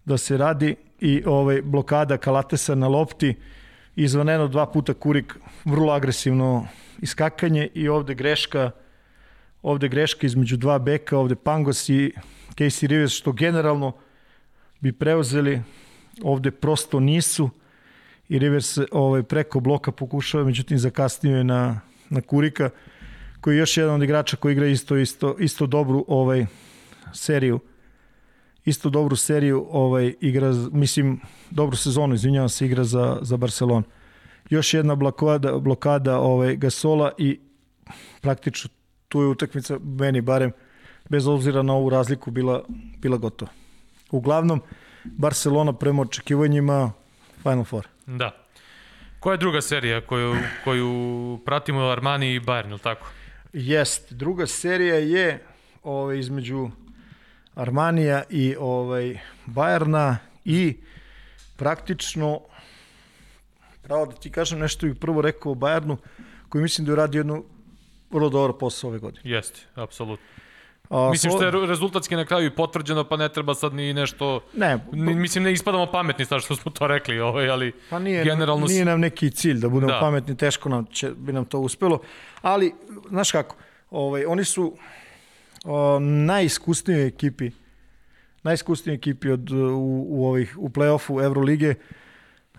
da 0.05 0.17
se 0.17 0.37
radi 0.37 0.75
i 0.99 1.23
ovaj 1.25 1.61
blokada 1.61 2.17
Kalatesa 2.17 2.75
na 2.75 2.87
lopti, 2.87 3.35
izvaneno 3.95 4.47
dva 4.47 4.65
puta 4.71 4.93
Kurik, 4.93 5.35
vrlo 5.65 5.93
agresivno 5.93 6.67
iskakanje 7.01 7.69
i 7.73 7.89
ovde 7.89 8.15
greška 8.15 8.71
ovde 9.65 9.87
greška 9.89 10.27
između 10.27 10.57
dva 10.57 10.79
beka, 10.79 11.17
ovde 11.17 11.35
Pangos 11.35 11.89
i 11.89 12.11
Casey 12.55 12.87
Rivers, 12.87 13.13
što 13.13 13.31
generalno 13.31 13.95
bi 14.79 14.91
preuzeli, 14.91 15.61
ovde 16.21 16.51
prosto 16.51 16.99
nisu 16.99 17.49
i 18.29 18.39
Rivers 18.39 18.77
ovaj, 18.91 19.23
preko 19.23 19.59
bloka 19.59 19.91
pokušava, 19.91 20.43
međutim 20.43 20.77
zakasnio 20.77 21.37
je 21.37 21.43
na, 21.43 21.81
na 22.09 22.21
Kurika, 22.21 22.69
koji 23.41 23.55
je 23.55 23.59
još 23.59 23.77
jedan 23.77 23.95
od 23.95 24.03
igrača 24.03 24.37
koji 24.37 24.53
igra 24.53 24.67
isto, 24.67 24.97
isto, 24.97 25.35
isto 25.39 25.65
dobru 25.65 26.05
ovaj, 26.07 26.45
seriju 27.13 27.59
isto 28.65 28.89
dobru 28.89 29.15
seriju 29.15 29.67
ovaj 29.69 30.13
igra 30.21 30.51
mislim 30.71 31.21
dobru 31.49 31.75
sezonu 31.75 32.15
izvinjavam 32.15 32.49
se 32.49 32.65
igra 32.65 32.83
za 32.83 33.17
za 33.21 33.37
Barcelonu. 33.37 33.83
Još 34.49 34.73
jedna 34.73 34.95
blokada 34.95 35.59
blokada 35.59 36.19
ovaj 36.19 36.55
Gasola 36.55 37.11
i 37.17 37.39
praktično 38.21 38.69
tu 39.07 39.21
je 39.21 39.27
utakmica 39.27 39.79
meni 39.83 40.21
barem 40.21 40.51
bez 41.09 41.27
obzira 41.27 41.61
na 41.61 41.73
ovu 41.73 41.89
razliku 41.89 42.31
bila 42.31 42.63
bila 43.01 43.17
gotova. 43.17 43.51
Uglavnom 44.11 44.61
Barcelona 45.03 45.73
prema 45.73 46.01
očekivanjima 46.01 46.91
Final 47.43 47.63
Four. 47.63 47.87
Da. 48.05 48.45
Koja 49.19 49.33
je 49.33 49.37
druga 49.37 49.61
serija 49.61 50.01
koju, 50.01 50.35
koju 50.63 51.39
pratimo 51.45 51.81
Armani 51.81 52.35
i 52.35 52.39
Bayern, 52.39 52.69
ili 52.69 52.79
tako? 52.79 53.07
Jest, 53.53 54.13
druga 54.13 54.47
serija 54.47 54.95
je 54.95 55.43
ovaj 55.83 56.19
između 56.19 56.69
Armanija 57.55 58.23
i 58.29 58.55
ovaj 58.59 59.19
Bajerna 59.45 60.17
i 60.45 60.77
praktično 61.55 62.39
pravo 63.81 64.05
da 64.05 64.11
ti 64.11 64.31
kažem 64.31 64.59
nešto 64.59 64.85
bih 64.85 64.95
prvo 64.95 65.21
rekao 65.21 65.51
o 65.51 65.55
Bajernu 65.55 65.97
koji 66.49 66.61
mislim 66.61 66.85
da 66.85 66.91
je 66.91 66.95
radio 66.95 67.19
jednu 67.19 67.43
vrlo 68.11 68.29
dobar 68.29 68.57
posao 68.59 68.89
ove 68.89 68.99
godine. 68.99 69.21
Jeste, 69.23 69.61
apsolutno. 69.75 70.25
A, 70.89 71.09
Mislim 71.11 71.31
što 71.31 71.43
je 71.43 71.51
re- 71.51 71.65
rezultatski 71.65 72.15
na 72.15 72.25
kraju 72.25 72.47
i 72.47 72.55
potvrđeno, 72.55 73.03
pa 73.03 73.17
ne 73.17 73.29
treba 73.29 73.53
sad 73.55 73.73
ni 73.73 73.93
nešto... 73.93 74.43
Ne, 74.53 74.79
Ni, 74.91 75.15
mislim, 75.15 75.43
ne 75.43 75.51
ispadamo 75.51 75.91
pametni 75.91 76.25
sad 76.25 76.41
što 76.41 76.55
smo 76.55 76.71
to 76.71 76.87
rekli, 76.87 77.19
ovaj, 77.19 77.49
ali 77.49 77.73
Pa 77.89 77.99
nije, 77.99 78.23
generalno... 78.23 78.65
nije 78.65 78.85
nam 78.85 78.99
neki 78.99 79.31
cilj 79.31 79.59
da 79.59 79.69
budemo 79.69 79.91
da. 79.91 79.99
pametni, 79.99 80.37
teško 80.37 80.69
nam 80.69 80.85
će, 80.85 81.11
bi 81.17 81.33
nam 81.33 81.45
to 81.45 81.59
uspelo, 81.59 81.99
ali 82.41 82.73
znaš 83.09 83.31
kako, 83.31 83.55
ovaj, 83.91 84.25
oni 84.25 84.45
su 84.45 84.77
o, 85.65 85.99
najiskusnije 85.99 87.07
ekipi 87.07 87.51
najiskusnije 88.45 88.95
ekipi 88.95 89.29
od, 89.29 89.51
u, 89.51 90.05
u, 90.09 90.27
ovih, 90.27 90.57
u 90.57 90.69
play-offu 90.69 91.25
Evrolige 91.25 91.75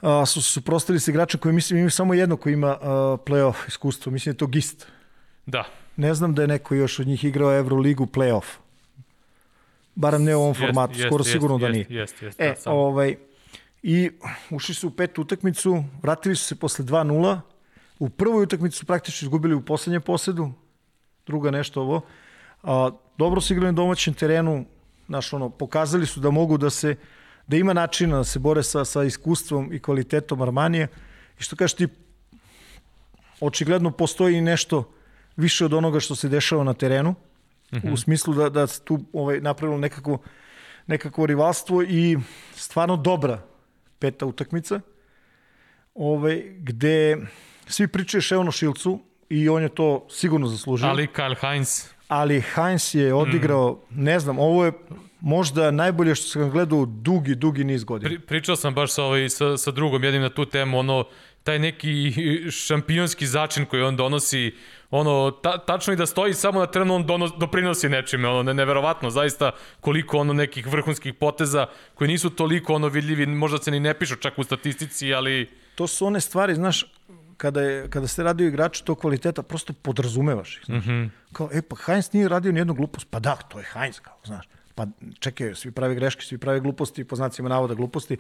a, 0.01 0.27
su 0.27 0.43
se 0.43 0.53
suprostili 0.53 1.01
sa 1.01 1.11
igračem 1.11 1.41
koji 1.41 1.55
mislim 1.55 1.79
imaju 1.79 1.91
samo 1.91 2.15
jedno 2.15 2.37
koji 2.37 2.53
ima 2.53 2.79
a, 2.83 3.17
play-off 3.27 3.69
iskustvo, 3.69 4.13
mislim 4.13 4.33
da 4.33 4.35
je 4.35 4.39
to 4.39 4.47
Gist. 4.47 4.87
Da, 5.47 5.65
Ne 5.97 6.15
znam 6.15 6.35
da 6.35 6.43
je 6.43 6.49
neko 6.49 6.75
još 6.75 6.99
od 7.01 7.07
njih 7.07 7.25
igrao 7.25 7.59
Evroligu 7.59 8.07
play-off. 8.07 8.45
Barem 9.95 10.25
ne 10.25 10.37
u 10.37 10.41
ovom 10.41 10.55
formatu, 10.55 10.93
jest, 10.93 11.07
skoro 11.07 11.21
jest, 11.21 11.33
sigurno 11.33 11.59
da 11.59 11.67
jest, 11.67 11.91
nije. 11.91 12.01
Jest, 12.01 12.23
jest, 12.23 12.41
E, 12.41 12.55
da, 12.65 12.71
ovaj, 12.71 13.17
i 13.83 14.11
ušli 14.51 14.75
su 14.75 14.89
u 14.89 14.91
petu 14.91 15.23
utakmicu, 15.23 15.85
vratili 16.03 16.37
su 16.37 16.45
se 16.45 16.55
posle 16.55 16.85
2-0, 16.85 17.41
u 17.99 18.09
prvoj 18.09 18.43
utakmici 18.43 18.79
su 18.79 18.87
praktično 18.87 19.27
izgubili 19.27 19.55
u 19.55 19.65
poslednjem 19.65 20.03
posedu, 20.03 20.53
druga 21.27 21.51
nešto 21.51 21.81
ovo. 21.81 22.01
A, 22.67 22.91
dobro 23.19 23.41
su 23.41 23.53
igrali 23.53 23.73
na 23.73 23.77
domaćem 23.77 24.15
terenu, 24.15 24.65
znaš, 25.07 25.33
ono, 25.33 25.51
pokazali 25.51 26.07
su 26.07 26.21
da 26.21 26.31
mogu 26.31 26.59
da 26.59 26.71
se, 26.71 26.97
da 27.47 27.57
ima 27.57 27.73
načina 27.73 28.17
da 28.17 28.25
se 28.25 28.39
bore 28.39 28.63
sa, 28.63 28.85
sa 28.85 29.05
iskustvom 29.05 29.73
i 29.73 29.79
kvalitetom 29.79 30.43
Armanije. 30.43 30.89
I 31.41 31.43
što 31.43 31.57
kažeš 31.57 31.75
ti, 31.75 31.89
očigledno 33.41 33.91
postoji 33.91 34.41
nešto 34.41 34.93
više 35.37 35.65
od 35.65 35.73
onoga 35.73 36.01
što 36.01 36.15
se 36.15 36.29
dešava 36.29 36.65
na 36.65 36.75
terenu, 36.75 37.11
mm 37.11 37.77
-hmm. 37.77 37.93
u 37.93 37.97
smislu 37.97 38.35
da, 38.35 38.49
da 38.49 38.67
se 38.67 38.81
tu 38.85 38.99
ovaj, 39.13 39.41
napravilo 39.41 39.79
nekako, 39.79 40.19
nekako 40.87 41.27
rivalstvo 41.27 41.83
i 41.83 42.19
stvarno 42.55 42.97
dobra 42.97 43.43
peta 43.99 44.27
utakmica, 44.27 44.81
ovaj, 45.95 46.43
gde 46.59 47.17
svi 47.67 47.89
pričaju 47.89 48.23
Ševno 48.23 48.51
Šilcu 48.53 49.01
i 49.29 49.49
on 49.49 49.63
je 49.63 49.69
to 49.69 50.07
sigurno 50.11 50.47
zaslužio. 50.47 50.89
Ali 50.89 51.07
Kyle 51.07 51.37
Heinz, 51.41 51.96
ali 52.09 52.41
Heinz 52.41 52.95
je 52.95 53.15
odigrao, 53.15 53.73
mm. 53.73 54.05
ne 54.05 54.21
znam, 54.21 54.39
ovo 54.39 54.65
je 54.65 54.73
možda 55.21 55.71
najbolje 55.71 56.15
što 56.15 56.29
sam 56.29 56.51
gledao 56.51 56.87
dugi, 56.87 57.35
dugi 57.35 57.65
niz 57.65 57.85
godina. 57.85 58.09
pri, 58.09 58.19
pričao 58.19 58.57
sam 58.57 58.75
baš 58.75 58.93
sa, 58.93 59.05
ovaj, 59.05 59.29
sa, 59.29 59.57
sa 59.57 59.71
drugom 59.71 60.05
jednim 60.05 60.23
na 60.23 60.29
tu 60.29 60.45
temu, 60.45 60.79
ono, 60.79 61.05
taj 61.43 61.59
neki 61.59 62.13
šampionski 62.51 63.27
začin 63.27 63.67
koji 63.67 63.83
on 63.83 63.97
donosi, 63.97 64.55
ono, 64.91 65.31
ta, 65.31 65.59
tačno 65.59 65.93
i 65.93 65.97
da 65.97 66.07
stoji 66.07 66.35
samo 66.35 66.61
na 66.61 66.67
terenu, 66.67 66.95
on 66.95 67.07
donos, 67.07 67.31
doprinosi 67.39 67.89
nečime, 67.89 68.29
ono, 68.29 68.43
ne, 68.43 68.55
neverovatno, 68.55 69.11
zaista 69.11 69.51
koliko 69.81 70.19
ono 70.19 70.33
nekih 70.33 70.67
vrhunskih 70.67 71.15
poteza 71.15 71.67
koji 71.95 72.09
nisu 72.09 72.31
toliko 72.31 72.75
ono 72.75 72.89
vidljivi, 72.89 73.27
možda 73.27 73.59
se 73.59 73.71
ni 73.71 73.81
ne 73.81 73.95
pišu 73.99 74.17
čak 74.17 74.39
u 74.39 74.45
statistici, 74.45 75.15
ali 75.15 75.49
To 75.77 75.87
su 75.87 76.07
one 76.07 76.21
stvari, 76.21 76.55
znaš, 76.55 76.85
kada, 77.37 77.61
je, 77.61 77.91
kada 77.91 78.07
se 78.07 78.23
radi 78.23 78.45
o 78.45 78.49
igraču 78.49 78.85
tog 78.85 79.01
kvaliteta, 79.01 79.43
prosto 79.43 79.73
podrazumevaš 79.73 80.57
ih. 80.57 80.69
Mm 80.69 80.81
-hmm. 80.81 81.09
Kao, 81.33 81.49
e, 81.53 81.63
pa 81.63 81.77
Heinz 81.77 82.13
nije 82.13 82.29
radio 82.29 82.53
ni 82.53 82.61
jednu 82.61 82.75
glupost. 82.75 83.07
Pa 83.11 83.21
da, 83.21 83.37
to 83.37 83.59
je 83.59 83.65
Heinz, 83.73 84.01
kao, 84.01 84.17
znaš. 84.25 84.49
Pa 84.75 84.87
čekaj, 85.19 85.55
svi 85.55 85.71
prave 85.71 85.95
greške, 85.95 86.23
svi 86.23 86.39
prave 86.39 86.61
gluposti, 86.61 87.05
po 87.05 87.17
znacima 87.17 87.49
navoda 87.49 87.75
gluposti, 87.75 88.17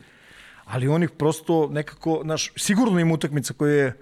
ali 0.64 0.89
on 0.89 1.03
ih 1.03 1.11
prosto 1.11 1.69
nekako, 1.73 2.21
znaš, 2.23 2.53
sigurno 2.57 3.01
ima 3.01 3.14
utakmica 3.14 3.55
koja 3.55 3.75
je 3.75 3.97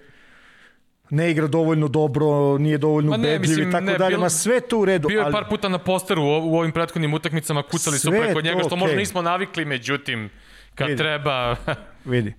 ne 1.11 1.31
igra 1.31 1.47
dovoljno 1.47 1.89
dobro, 1.89 2.59
nije 2.59 2.79
dovoljno 2.79 3.11
Ma 3.11 3.17
ne, 3.17 3.29
ubedljiv 3.29 3.51
mislim, 3.51 3.69
i 3.69 3.73
tako 3.73 3.85
ne, 3.85 3.99
dalje, 3.99 4.19
ma 4.19 4.31
sve 4.31 4.61
to 4.61 4.79
u 4.79 4.85
redu. 4.85 5.09
bio 5.09 5.19
je 5.19 5.25
ali, 5.25 5.33
par 5.33 5.45
puta 5.49 5.69
na 5.69 5.79
posteru 5.79 6.23
u, 6.23 6.27
u 6.27 6.59
ovim 6.59 6.73
prethodnim 6.73 7.15
utakmicama, 7.15 7.63
kucali 7.63 7.99
su 7.99 8.11
preko 8.11 8.39
je 8.39 8.43
njega, 8.43 8.61
to 8.61 8.69
što 8.69 8.77
možda 8.77 8.93
okej. 8.93 8.99
nismo 8.99 9.23
navikli, 9.23 9.65
međutim, 9.65 10.31
kad 10.75 10.89
Vidi. 10.89 10.99
treba... 10.99 11.57
Vidi. 12.05 12.35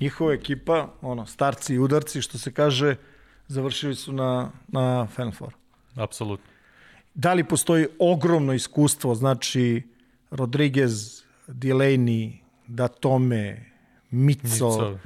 Njihova 0.00 0.32
ekipa, 0.32 0.88
ono, 1.02 1.26
starci 1.26 1.74
i 1.74 1.78
udarci, 1.78 2.22
što 2.22 2.38
se 2.38 2.52
kaže, 2.52 2.96
završili 3.48 3.94
su 3.94 4.12
na, 4.12 4.50
na 4.68 5.06
Final 5.06 5.32
Four. 5.32 5.54
Apsolutno. 5.96 6.46
Da 7.14 7.32
li 7.32 7.44
postoji 7.44 7.86
ogromno 7.98 8.52
iskustvo, 8.52 9.14
znači 9.14 9.82
Rodriguez, 10.30 11.22
Delaney, 11.48 12.32
Datome, 12.66 13.70
Mico, 14.10 14.42
Mico. 14.42 14.90
uh, 14.90 14.98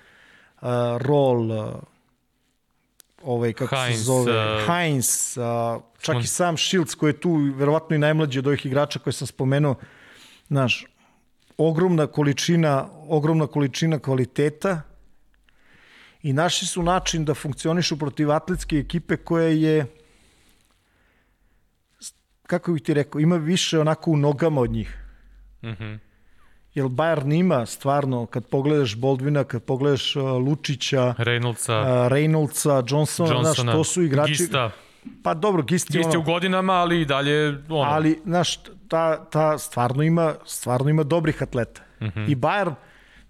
Roll, 0.99 1.51
uh, 1.51 1.75
ovaj, 3.23 3.53
kako 3.53 3.77
Heinz, 3.77 3.97
se 3.97 4.03
zove, 4.03 4.33
uh, 4.57 4.67
Heinz, 4.67 5.37
uh, 5.37 5.83
čak 6.01 6.17
on- 6.17 6.23
i 6.23 6.27
sam 6.27 6.57
Shields 6.57 6.95
koji 6.95 7.11
je 7.11 7.21
tu 7.21 7.33
verovatno 7.55 7.97
i 7.97 8.01
najmlađi 8.01 8.39
od 8.39 8.47
ovih 8.47 8.67
igrača 8.67 8.99
koje 8.99 9.13
sam 9.13 9.27
spomenuo, 9.27 9.75
znaš, 10.49 10.87
ogromna 11.61 12.07
količina, 12.07 12.89
ogromna 13.09 13.47
količina 13.47 13.99
kvaliteta 13.99 14.83
i 16.23 16.33
našli 16.33 16.67
su 16.67 16.83
način 16.83 17.25
da 17.25 17.35
funkcionišu 17.35 17.99
protiv 17.99 18.31
atletske 18.31 18.77
ekipe 18.77 19.17
koja 19.17 19.49
je 19.49 19.87
kako 22.47 22.73
bih 22.73 22.83
ti 22.83 22.95
rekao, 22.95 23.21
ima 23.21 23.37
više 23.37 23.79
onako 23.81 24.11
u 24.11 24.17
nogama 24.17 24.61
od 24.61 24.71
njih. 24.71 24.99
Mhm. 25.65 25.95
Jer 26.75 26.87
Bayern 26.87 27.39
ima 27.41 27.67
stvarno, 27.67 28.27
kad 28.27 28.47
pogledaš 28.47 28.97
Boldvina, 28.97 29.45
kad 29.45 29.63
pogledaš 29.63 30.17
uh, 30.17 30.25
Lučića, 30.25 31.15
Reynoldsa, 31.19 31.81
uh, 31.81 32.13
Reynoldsa, 32.13 32.85
Johnsona, 32.91 33.33
Johnsona, 33.33 33.53
znaš, 33.53 33.75
to 33.75 33.85
su 33.85 34.03
igrači... 34.03 34.33
Gista. 34.33 34.71
Pa 35.23 35.35
dobro, 35.35 35.63
Gist 35.63 35.95
je 35.95 36.01
je 36.01 36.07
u 36.07 36.11
ono, 36.11 36.23
godinama, 36.23 36.73
ali 36.73 37.01
i 37.01 37.05
dalje 37.05 37.49
ono. 37.69 37.91
ali, 37.91 38.21
znaš, 38.25 38.59
ta, 38.89 39.25
ta 39.25 39.59
stvarno 39.59 40.03
ima, 40.03 40.35
stvarno 40.45 40.91
ima 40.91 41.03
dobrih 41.03 41.43
atleta. 41.43 41.83
Mhm. 42.03 42.25
I 42.29 42.37
Bayern, 42.37 42.75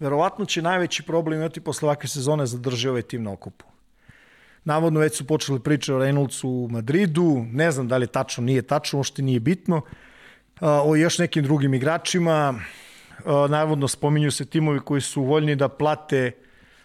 verovatno 0.00 0.44
će 0.44 0.62
najveći 0.62 1.02
problem 1.02 1.40
imati 1.40 1.60
posle 1.60 1.86
ovakve 1.86 2.08
sezone 2.08 2.46
zadrži 2.46 2.88
ovaj 2.88 3.02
tim 3.02 3.22
na 3.22 3.32
okupu. 3.32 3.64
Navodno 4.64 5.00
već 5.00 5.16
su 5.16 5.26
počeli 5.26 5.60
priče 5.60 5.94
o 5.94 5.98
Reynoldsu 5.98 6.46
u 6.46 6.68
Madridu, 6.70 7.44
ne 7.52 7.70
znam 7.70 7.88
da 7.88 7.96
li 7.96 8.02
je 8.04 8.06
tačno, 8.06 8.44
nije 8.44 8.62
tačno, 8.62 8.96
možda 8.96 9.22
nije 9.22 9.40
bitno. 9.40 9.80
O 10.60 10.96
još 10.96 11.18
nekim 11.18 11.44
drugim 11.44 11.74
igračima, 11.74 12.54
navodno 13.48 13.88
spominju 13.88 14.30
se 14.30 14.44
timovi 14.44 14.80
koji 14.80 15.00
su 15.00 15.22
voljni 15.22 15.56
da 15.56 15.68
plate 15.68 16.32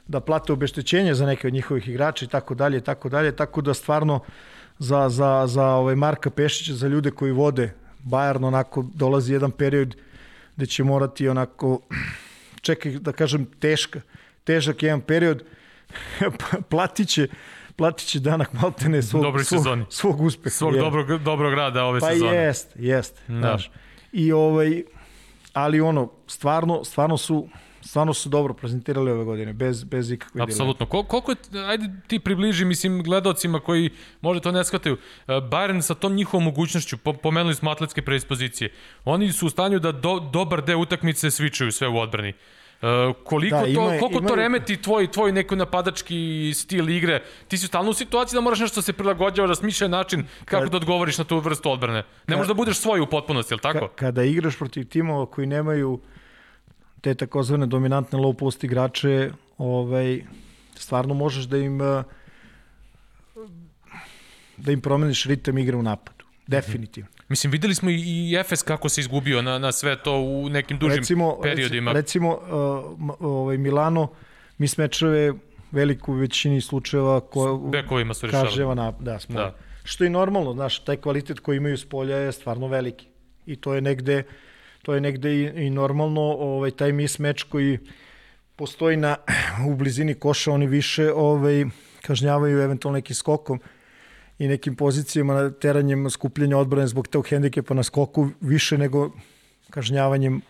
da 0.07 0.19
plate 0.19 0.53
obeštećenje 0.53 1.13
za 1.13 1.25
neke 1.25 1.47
od 1.47 1.53
njihovih 1.53 1.87
igrača 1.87 2.25
i 2.25 2.27
tako 2.27 2.55
dalje, 2.55 2.81
tako 2.81 3.09
dalje, 3.09 3.35
tako 3.35 3.61
da 3.61 3.73
stvarno 3.73 4.19
za, 4.79 5.09
za, 5.09 5.43
za 5.47 5.65
ovaj 5.65 5.95
Marka 5.95 6.29
Pešića, 6.29 6.73
za 6.73 6.87
ljude 6.87 7.11
koji 7.11 7.31
vode 7.31 7.73
Bayern, 8.05 8.45
onako 8.45 8.85
dolazi 8.93 9.33
jedan 9.33 9.51
period 9.51 9.95
gde 10.55 10.65
će 10.65 10.83
morati 10.83 11.27
onako, 11.29 11.79
čekaj 12.61 12.91
da 12.91 13.11
kažem 13.11 13.45
teška, 13.59 14.01
težak 14.43 14.83
jedan 14.83 15.01
period, 15.01 15.43
platit 16.69 17.07
će, 17.07 17.27
platit 17.75 18.07
će 18.07 18.19
danak 18.19 18.53
maltene 18.53 19.01
svog, 19.01 19.23
Dobroj 19.23 19.43
svog, 19.43 19.59
sezoni. 19.59 19.85
svog 19.89 20.21
uspeha. 20.21 20.49
Svog 20.49 20.73
je. 20.75 20.79
dobrog, 20.81 21.17
dobrog 21.17 21.53
rada 21.53 21.83
ove 21.85 21.99
Pa 21.99 22.09
sezone. 22.09 22.35
jest, 22.35 22.71
jest, 22.75 23.21
Da. 23.27 23.37
znaš. 23.39 23.71
I 24.11 24.31
ovaj, 24.31 24.83
ali 25.53 25.81
ono, 25.81 26.11
stvarno, 26.27 26.83
stvarno 26.83 27.17
su, 27.17 27.47
stvarno 27.85 28.13
su 28.13 28.29
dobro 28.29 28.53
prezentirali 28.53 29.11
ove 29.11 29.23
godine, 29.23 29.53
bez, 29.53 29.83
bez 29.83 30.11
ikakve. 30.11 30.41
Apsolutno. 30.43 30.85
Kol, 30.85 31.03
koliko 31.03 31.31
je, 31.31 31.37
ajde 31.61 31.89
ti 32.07 32.19
približi, 32.19 32.65
mislim, 32.65 33.03
gledalcima 33.03 33.59
koji 33.59 33.89
možda 34.21 34.41
to 34.41 34.51
ne 34.51 34.63
shvataju, 34.63 34.95
e, 34.95 35.31
Bayern 35.31 35.81
sa 35.81 35.95
tom 35.95 36.13
njihovom 36.13 36.43
mogućnošću, 36.43 36.97
po, 36.97 37.13
pomenuli 37.15 37.55
smo 37.55 37.71
atletske 37.71 38.01
predispozicije, 38.01 38.71
oni 39.05 39.31
su 39.31 39.47
u 39.47 39.49
stanju 39.49 39.79
da 39.79 39.91
do, 39.91 40.19
dobar 40.21 40.61
deo 40.61 40.77
utakmice 40.79 41.31
svičaju 41.31 41.71
sve 41.71 41.87
u 41.87 41.97
odbrani. 41.97 42.29
E, 42.29 42.33
koliko 43.23 43.55
Da, 43.55 43.61
to, 43.61 43.67
ima- 43.67 43.85
koliko 43.89 44.07
to 44.09 44.17
imaju- 44.19 44.35
remeti 44.35 44.77
tvoj, 44.77 45.07
tvoj 45.07 45.31
neki 45.31 45.55
napadački 45.55 46.17
stil 46.55 46.89
igre? 46.89 47.19
Ti 47.47 47.57
si 47.57 47.67
stalno 47.67 47.89
u 47.89 47.95
situaciji 47.95 48.37
da 48.37 48.41
moraš 48.41 48.59
nešto 48.59 48.81
se 48.81 48.93
prilagođava, 48.93 49.47
da 49.47 49.55
smišlja 49.55 49.87
način 49.89 50.25
kako 50.45 50.61
Kad- 50.61 50.71
da 50.71 50.77
odgovoriš 50.77 51.17
na 51.17 51.23
tu 51.23 51.39
vrstu 51.39 51.71
odbrane. 51.71 52.03
Ne 52.27 52.35
možeš 52.35 52.47
da 52.47 52.53
budeš 52.53 52.77
svoj 52.77 52.99
u 52.99 53.07
potpunosti, 53.07 53.53
je 53.53 53.55
li 53.55 53.61
tako? 53.61 53.79
Ka, 53.79 53.95
kada 53.97 54.23
igraš 54.23 54.57
protiv 54.57 54.85
timova 54.85 55.25
koji 55.25 55.47
nemaju 55.47 55.99
te 57.05 57.13
takozvane 57.15 57.67
dominantne 57.67 58.17
low 58.17 58.33
post 58.33 58.63
igrače, 58.63 59.29
ovaj, 59.57 60.21
stvarno 60.75 61.13
možeš 61.13 61.45
da 61.45 61.57
im 61.59 61.81
eh, 61.81 62.03
da 64.57 64.71
im 64.71 64.81
promeniš 64.81 65.25
ritam 65.25 65.57
igre 65.57 65.77
u 65.77 65.83
napadu. 65.83 66.25
Definitivno. 66.47 67.09
Mislim, 67.29 67.51
videli 67.51 67.75
smo 67.75 67.89
i, 67.89 68.35
Efes 68.35 68.63
kako 68.63 68.89
se 68.89 69.01
izgubio 69.01 69.41
na, 69.41 69.59
na 69.59 69.71
sve 69.71 69.95
to 69.97 70.19
u 70.19 70.49
nekim 70.49 70.77
dužim 70.79 70.97
recimo, 70.97 71.41
periodima. 71.41 71.91
Recimo, 71.91 72.29
uh, 72.29 72.39
m- 72.99 73.09
ovaj 73.19 73.57
Milano 73.57 74.07
mi 74.57 74.67
smečeve 74.67 75.33
veliku 75.71 76.13
većini 76.13 76.61
slučajeva 76.61 77.19
ko, 77.21 77.57
Bekovima 77.71 78.13
su 78.13 78.25
rešavali. 78.25 78.49
kažnjava 78.49 78.75
na, 78.75 78.91
da, 78.91 79.19
spolja. 79.19 79.39
Da. 79.39 79.55
Što 79.83 80.03
je 80.03 80.09
normalno, 80.09 80.53
znaš, 80.53 80.79
taj 80.79 80.97
kvalitet 80.97 81.39
koji 81.39 81.57
imaju 81.57 81.77
s 81.77 81.85
polja 81.85 82.17
je 82.17 82.31
stvarno 82.31 82.67
veliki. 82.67 83.07
I 83.45 83.55
to 83.55 83.73
je 83.73 83.81
negde, 83.81 84.23
to 84.85 84.93
je 84.93 85.01
negde 85.01 85.31
i, 85.33 85.65
i 85.65 85.69
normalno, 85.69 86.21
ovaj, 86.21 86.71
taj 86.71 86.91
mismeč 86.91 87.43
koji 87.43 87.79
postoji 88.55 88.97
na, 88.97 89.15
u 89.69 89.75
blizini 89.75 90.13
koša, 90.13 90.51
oni 90.51 90.67
više 90.67 91.11
ovaj, 91.13 91.65
kažnjavaju 92.01 92.61
eventualno 92.61 92.97
nekim 92.97 93.15
skokom 93.15 93.59
i 94.39 94.47
nekim 94.47 94.75
pozicijama 94.75 95.33
na 95.33 95.49
teranjem 95.51 96.09
skupljanja 96.09 96.57
odbrane 96.57 96.87
zbog 96.87 97.07
tog 97.07 97.27
hendikepa 97.27 97.73
na 97.73 97.83
skoku 97.83 98.29
više 98.41 98.77
nego 98.77 99.09
kažnjavanjem 99.69 100.41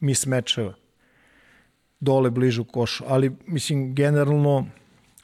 mismečeva 0.00 0.74
dole 2.00 2.30
bliže 2.30 2.60
u 2.60 2.64
košu. 2.64 3.04
Ali, 3.06 3.32
mislim, 3.46 3.94
generalno, 3.94 4.66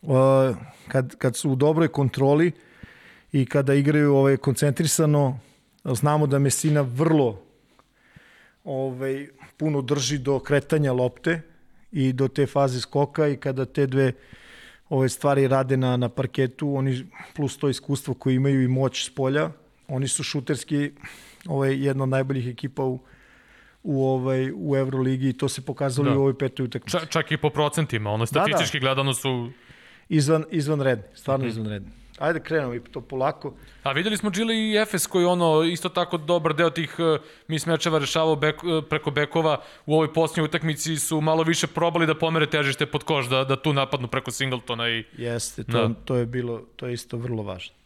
uh, 0.02 0.56
kad, 0.88 1.16
kad 1.16 1.36
su 1.36 1.50
u 1.50 1.56
dobroj 1.56 1.88
kontroli 1.88 2.52
i 3.32 3.46
kada 3.46 3.74
igraju 3.74 4.14
ovaj, 4.14 4.36
koncentrisano, 4.36 5.38
znamo 5.84 6.26
da 6.26 6.38
Mesina 6.38 6.80
vrlo 6.80 7.47
ovaj, 8.64 9.26
puno 9.56 9.82
drži 9.82 10.18
do 10.18 10.38
kretanja 10.38 10.92
lopte 10.92 11.40
i 11.92 12.12
do 12.12 12.28
te 12.28 12.46
faze 12.46 12.80
skoka 12.80 13.28
i 13.28 13.36
kada 13.36 13.64
te 13.64 13.86
dve 13.86 14.12
ove 14.88 15.08
stvari 15.08 15.48
rade 15.48 15.76
na, 15.76 15.96
na 15.96 16.08
parketu, 16.08 16.74
oni 16.74 17.04
plus 17.36 17.58
to 17.58 17.68
iskustvo 17.68 18.14
koje 18.14 18.34
imaju 18.34 18.62
i 18.62 18.68
moć 18.68 19.04
s 19.04 19.10
polja, 19.10 19.50
oni 19.88 20.08
su 20.08 20.22
šuterski 20.22 20.90
ovaj, 21.46 21.76
jedna 21.76 22.02
od 22.02 22.08
najboljih 22.08 22.46
ekipa 22.48 22.82
u, 22.84 22.98
u 23.82 24.04
ovaj 24.06 24.52
u 24.54 24.76
Evroligi 24.76 25.28
i 25.28 25.32
to 25.32 25.48
se 25.48 25.60
pokazalo 25.62 26.04
Da. 26.04 26.10
da. 26.10 26.14
i 26.14 26.18
u 26.18 26.20
ovoj 26.20 26.38
petoj 26.38 26.64
utakmici. 26.64 26.98
Ča, 26.98 27.06
čak 27.06 27.32
i 27.32 27.36
po 27.36 27.50
procentima, 27.50 28.10
ono 28.10 28.26
statistički 28.26 28.80
gledano 28.80 29.14
su... 29.14 29.50
Izvan 30.08 30.44
izvanredni, 30.50 31.04
stvarno 31.14 31.44
Mhm. 31.44 31.50
izvanredni. 31.50 31.88
Ajde 32.18 32.40
krenemo 32.40 32.74
i 32.74 32.80
to 32.80 33.00
polako. 33.00 33.54
A 33.82 33.92
videli 33.92 34.16
smo 34.16 34.30
Gili 34.30 34.70
i 34.70 34.76
Efes 34.76 35.06
koji 35.06 35.24
ono 35.24 35.62
isto 35.62 35.88
tako 35.88 36.16
dobar 36.16 36.54
deo 36.54 36.70
tih 36.70 36.96
uh, 36.98 37.20
mis 37.48 37.66
mečeva 37.66 37.98
rešavao 37.98 38.36
bek, 38.36 38.64
uh, 38.64 38.84
preko 38.90 39.10
bekova 39.10 39.60
u 39.86 39.94
ovoj 39.94 40.12
posljednjoj 40.12 40.44
utakmici 40.44 40.96
su 40.96 41.20
malo 41.20 41.42
više 41.42 41.66
probali 41.66 42.06
da 42.06 42.14
pomere 42.14 42.46
težište 42.46 42.86
pod 42.86 43.04
koš 43.04 43.28
da, 43.28 43.44
da 43.44 43.56
tu 43.56 43.72
napadnu 43.72 44.08
preko 44.08 44.30
Singletona 44.30 44.88
i 44.88 45.04
Jeste, 45.16 45.64
to, 45.64 45.88
da. 45.88 45.94
to 46.04 46.16
je 46.16 46.26
bilo, 46.26 46.62
to 46.76 46.86
je 46.86 46.92
isto 46.92 47.16
vrlo 47.16 47.42
važno. 47.42 47.77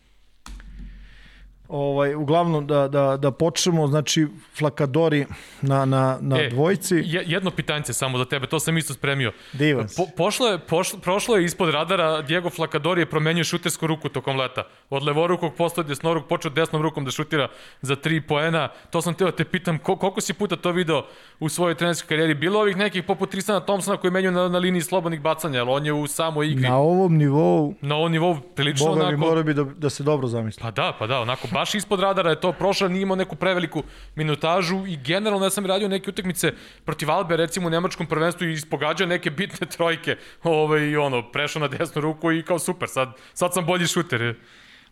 Ovaj, 1.73 2.15
uglavnom 2.15 2.67
da, 2.67 2.89
da, 2.89 3.17
da 3.17 3.31
počnemo, 3.31 3.87
znači 3.87 4.27
Flakadori 4.59 5.27
na, 5.63 5.85
na, 5.85 6.19
na 6.21 6.41
E, 6.41 6.49
dvojci. 6.49 6.95
Je, 7.05 7.25
jedno 7.27 7.51
pitanje 7.51 7.85
samo 7.85 8.19
za 8.19 8.25
tebe, 8.25 8.47
to 8.47 8.61
sam 8.61 8.79
isto 8.79 8.95
spremio. 8.95 9.33
Divan. 9.53 9.87
Po, 9.97 10.07
pošlo 10.17 10.49
je, 10.49 10.59
pošlo, 10.59 10.99
prošlo 10.99 11.37
je 11.37 11.45
ispod 11.45 11.71
radara, 11.75 12.23
Diego 12.23 12.51
Flakadori 12.51 13.01
je 13.01 13.07
promenio 13.11 13.45
šutersku 13.45 13.87
ruku 13.87 14.09
tokom 14.09 14.37
leta. 14.37 14.63
Od 14.91 15.03
levorukog 15.03 15.55
postao 15.55 15.85
desnoruk, 15.85 16.27
počeo 16.29 16.51
desnom 16.51 16.83
rukom 16.83 17.05
da 17.05 17.11
šutira 17.11 17.49
za 17.81 17.97
tri 17.97 18.21
poena. 18.21 18.69
To 18.91 19.03
sam 19.03 19.15
teo 19.15 19.31
da 19.31 19.37
te 19.37 19.45
pitam, 19.45 19.79
ko, 19.79 19.97
koliko 19.97 20.21
si 20.21 20.33
puta 20.35 20.57
to 20.57 20.73
video 20.73 21.07
u 21.41 21.49
svojoj 21.49 21.75
trenerskoj 21.75 22.09
karijeri? 22.09 22.35
Bilo 22.35 22.61
ovih 22.61 22.77
nekih 22.77 23.03
poput 23.05 23.31
Tristana 23.31 23.61
Thompsona 23.61 23.97
koji 23.97 24.11
menju 24.11 24.31
na, 24.31 24.49
na 24.49 24.59
liniji 24.59 24.83
slobodnih 24.83 25.21
bacanja, 25.21 25.61
ali 25.61 25.71
on 25.71 25.87
je 25.87 25.93
u 25.93 26.07
samoj 26.07 26.51
igri. 26.51 26.69
Na 26.69 26.77
ovom 26.77 27.17
nivou, 27.17 27.75
Na 27.81 27.97
ovom 27.97 28.13
nivou 28.13 28.37
prilično 28.55 28.87
Boga 28.87 29.01
onako... 29.07 29.17
mora 29.17 29.43
bi 29.43 29.55
da, 29.55 29.65
da 29.65 29.91
se 29.91 30.03
dobro 30.03 30.29
zamisli. 30.29 30.63
Pa 30.63 30.71
da, 30.71 30.93
pa 30.99 31.07
da, 31.07 31.21
onako 31.21 31.49
baš 31.63 31.75
ispod 31.75 32.01
radara 32.01 32.31
je 32.31 32.41
to 32.41 32.53
prošlo, 32.53 32.89
nije 32.89 33.03
imao 33.03 33.17
neku 33.17 33.37
preveliku 33.37 33.83
minutažu 34.15 34.87
i 34.87 34.97
generalno 34.97 35.47
ja 35.47 35.51
sam 35.51 35.67
radio 35.67 35.89
neke 35.89 36.11
utakmice 36.11 36.53
protiv 36.85 37.11
Albe, 37.11 37.37
recimo 37.37 37.67
u 37.67 37.71
nemačkom 37.71 38.07
prvenstvu 38.07 38.47
i 38.47 38.53
ispogađao 38.53 39.07
neke 39.07 39.31
bitne 39.31 39.67
trojke, 39.67 40.17
ovaj, 40.43 40.81
i 40.81 40.97
ono, 40.97 41.23
prešao 41.33 41.61
na 41.61 41.69
desnu 41.69 42.03
ruku 42.03 42.33
i 42.33 42.43
kao 42.43 42.59
super, 42.59 42.89
sad, 42.89 43.15
sad 43.35 43.55
sam 43.55 43.67
bolji 43.67 43.87
šuter. 43.87 44.35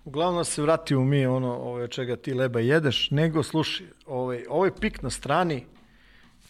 Uglavnom 0.05 0.45
se 0.45 0.63
vratimo 0.63 1.05
mi 1.05 1.27
ono 1.27 1.55
ovaj, 1.57 1.83
od 1.83 1.91
čega 1.91 2.17
ti 2.17 2.35
leba 2.35 2.61
jedeš, 2.61 3.11
nego 3.11 3.43
slušaj, 3.43 3.87
ovaj, 4.07 4.45
ovaj 4.49 4.71
pik 4.81 5.03
na 5.03 5.11
strani 5.11 5.67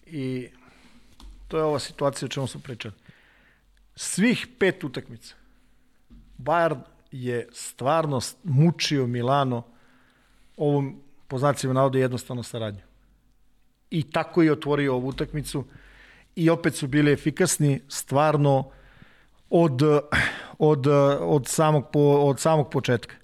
i 0.06 0.48
to 1.48 1.56
je 1.56 1.64
ova 1.64 1.78
situacija 1.78 2.26
o 2.26 2.28
čemu 2.28 2.46
smo 2.46 2.60
pričali. 2.60 2.94
Svih 3.96 4.46
pet 4.58 4.84
utakmica 4.84 5.34
Bayern 6.38 6.80
je 7.12 7.48
stvarno 7.52 8.20
mučio 8.44 9.06
Milano 9.06 9.80
ovom 10.61 11.00
po 11.28 11.38
znacima 11.38 11.72
navode 11.72 12.00
jednostavno 12.00 12.42
saradnju. 12.42 12.80
I 13.90 14.02
tako 14.02 14.42
je 14.42 14.52
otvorio 14.52 14.94
ovu 14.94 15.08
utakmicu 15.08 15.64
i 16.36 16.50
opet 16.50 16.74
su 16.74 16.86
bili 16.86 17.12
efikasni 17.12 17.80
stvarno 17.88 18.70
od, 19.50 19.82
od, 20.58 20.86
od, 21.20 21.46
samog, 21.46 21.84
po, 21.92 22.00
od 22.00 22.40
samog 22.40 22.70
početka. 22.70 23.14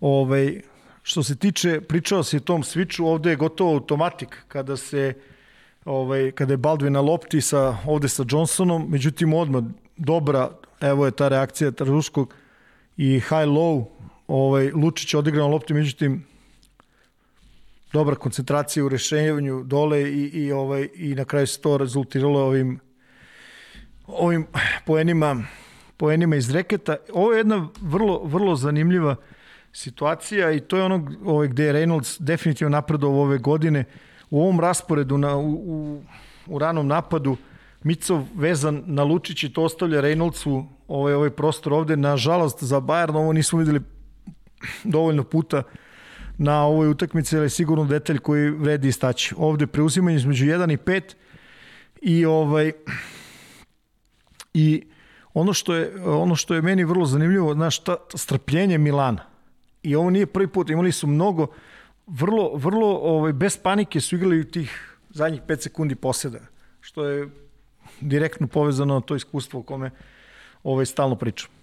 Ovaj, 0.00 0.60
što 1.02 1.22
se 1.22 1.36
tiče, 1.36 1.80
pričao 1.80 2.22
se 2.22 2.36
o 2.36 2.40
tom 2.40 2.62
switchu, 2.62 3.06
ovde 3.06 3.30
je 3.30 3.36
gotovo 3.36 3.72
automatik 3.72 4.44
kada 4.48 4.76
se 4.76 5.14
ovaj, 5.84 6.30
kada 6.32 6.52
je 6.52 6.58
Baldwin 6.58 6.92
na 6.92 7.00
lopti 7.00 7.40
sa, 7.40 7.78
ovde 7.86 8.08
sa 8.08 8.24
Johnsonom, 8.28 8.86
međutim 8.90 9.34
odmah 9.34 9.62
dobra, 9.96 10.50
evo 10.80 11.06
je 11.06 11.10
ta 11.10 11.28
reakcija 11.28 11.70
Traruškog 11.70 12.34
i 12.96 13.20
high-low, 13.20 13.84
ovaj, 14.28 14.70
Lučić 14.70 15.14
odigrao 15.14 15.46
na 15.46 15.52
lopti, 15.52 15.74
međutim 15.74 16.24
dobra 17.92 18.14
koncentracija 18.14 18.84
u 18.84 18.88
rešenju 18.88 19.64
dole 19.64 20.02
i, 20.02 20.30
i, 20.32 20.52
ovaj, 20.52 20.88
i 20.94 21.14
na 21.14 21.24
kraju 21.24 21.46
se 21.46 21.60
to 21.60 21.78
rezultiralo 21.78 22.40
ovim 22.46 22.80
ovim 24.06 24.46
poenima, 24.86 25.42
poenima 25.96 26.36
iz 26.36 26.50
reketa. 26.50 26.96
Ovo 27.12 27.32
je 27.32 27.38
jedna 27.38 27.68
vrlo, 27.80 28.20
vrlo 28.24 28.56
zanimljiva 28.56 29.16
situacija 29.72 30.52
i 30.52 30.60
to 30.60 30.76
je 30.76 30.82
ono 30.82 31.10
ovaj, 31.24 31.48
gde 31.48 31.64
je 31.64 31.72
Reynolds 31.72 32.20
definitivno 32.20 32.70
napredovao 32.70 33.22
ove 33.22 33.38
godine. 33.38 33.84
U 34.30 34.42
ovom 34.42 34.60
rasporedu 34.60 35.18
na, 35.18 35.36
u, 35.36 35.52
u, 35.52 36.02
u 36.46 36.58
ranom 36.58 36.86
napadu 36.86 37.36
Micov 37.82 38.24
vezan 38.34 38.82
na 38.86 39.02
Lučić 39.02 39.44
i 39.44 39.52
to 39.52 39.62
ostavlja 39.62 40.02
Reynoldsu 40.02 40.64
ovaj, 40.88 41.14
ovaj 41.14 41.30
prostor 41.30 41.72
ovde. 41.72 41.96
Nažalost, 41.96 42.64
za 42.64 42.80
Bayern 42.80 43.16
ovo 43.16 43.32
nismo 43.32 43.58
videli 43.58 43.80
dovoljno 44.84 45.24
puta 45.24 45.62
na 46.38 46.64
ovoj 46.64 46.88
utakmici, 46.88 47.36
ali 47.36 47.50
sigurno 47.50 47.84
detalj 47.84 48.18
koji 48.18 48.50
vredi 48.50 48.88
istaći. 48.88 49.34
Ovde 49.38 49.66
preuzimanje 49.66 50.16
između 50.16 50.46
1 50.46 50.72
i 50.72 50.76
5 50.76 51.14
i 52.02 52.24
ovaj 52.24 52.72
i 54.54 54.86
ono 55.34 55.52
što 55.52 55.74
je 55.74 56.04
ono 56.04 56.36
što 56.36 56.54
je 56.54 56.62
meni 56.62 56.84
vrlo 56.84 57.06
zanimljivo, 57.06 57.54
znaš, 57.54 57.78
ta 57.78 57.96
strpljenje 58.14 58.78
Milana. 58.78 59.24
I 59.82 59.96
ovo 59.96 60.10
nije 60.10 60.26
prvi 60.26 60.46
put, 60.48 60.70
imali 60.70 60.92
su 60.92 61.06
mnogo 61.06 61.46
vrlo 62.06 62.50
vrlo 62.54 62.88
ovaj 62.88 63.32
bez 63.32 63.56
panike 63.56 64.00
su 64.00 64.16
igrali 64.16 64.50
tih 64.50 64.96
zadnjih 65.10 65.42
5 65.42 65.62
sekundi 65.62 65.94
poseda, 65.94 66.38
što 66.80 67.04
je 67.04 67.28
direktno 68.00 68.46
povezano 68.46 68.94
na 68.94 69.00
to 69.00 69.16
iskustvo 69.16 69.60
o 69.60 69.62
kome 69.62 69.90
ovaj 70.62 70.86
stalno 70.86 71.16
pričam. 71.16 71.55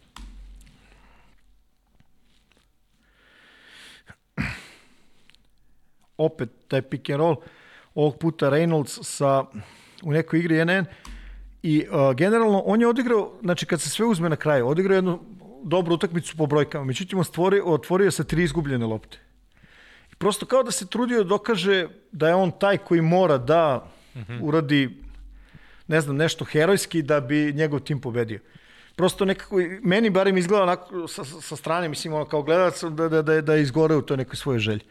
Opet 6.25 6.49
taj 6.67 6.81
pick 6.81 7.09
and 7.09 7.19
roll, 7.19 7.35
ovog 7.95 8.17
puta 8.17 8.49
Reynolds 8.49 9.03
sa, 9.03 9.45
u 10.03 10.11
nekoj 10.11 10.39
igri 10.39 10.55
1 10.55 10.85
i 11.63 11.85
uh, 11.91 12.15
generalno 12.15 12.59
on 12.65 12.81
je 12.81 12.87
odigrao, 12.87 13.31
znači 13.41 13.65
kad 13.65 13.81
se 13.81 13.89
sve 13.89 14.05
uzme 14.05 14.29
na 14.29 14.35
kraju, 14.35 14.67
odigrao 14.67 14.95
jednu 14.95 15.19
dobru 15.63 15.95
utakmicu 15.95 16.37
po 16.37 16.45
brojkama, 16.45 16.85
međutim 16.85 17.19
otvorio, 17.19 17.65
otvorio 17.65 18.11
sa 18.11 18.23
tri 18.23 18.43
izgubljene 18.43 18.85
lopte. 18.85 19.19
I 20.11 20.15
prosto 20.15 20.45
kao 20.45 20.63
da 20.63 20.71
se 20.71 20.87
trudio 20.87 21.23
da 21.23 21.29
dokaže 21.29 21.87
da 22.11 22.27
je 22.27 22.35
on 22.35 22.51
taj 22.59 22.77
koji 22.77 23.01
mora 23.01 23.37
da 23.37 23.87
uh 24.15 24.21
-huh. 24.21 24.39
uradi 24.41 25.03
ne 25.87 26.01
znam, 26.01 26.15
nešto 26.15 26.45
herojski 26.45 27.01
da 27.01 27.19
bi 27.19 27.53
njegov 27.53 27.79
tim 27.79 28.01
pobedio. 28.01 28.39
Prosto 28.95 29.25
nekako, 29.25 29.55
meni 29.81 30.09
barem 30.09 30.37
izgleda 30.37 30.63
onako, 30.63 31.07
sa, 31.07 31.23
sa 31.23 31.55
strane, 31.55 31.89
mislim, 31.89 32.13
ono 32.13 32.25
kao 32.25 32.43
gledalac, 32.43 32.83
da, 32.83 33.09
da, 33.09 33.21
da, 33.21 33.41
da 33.41 33.53
je 33.53 33.61
izgore 33.61 33.95
u 33.95 34.01
toj 34.01 34.17
nekoj 34.17 34.35
svojoj 34.35 34.59
želji. 34.59 34.81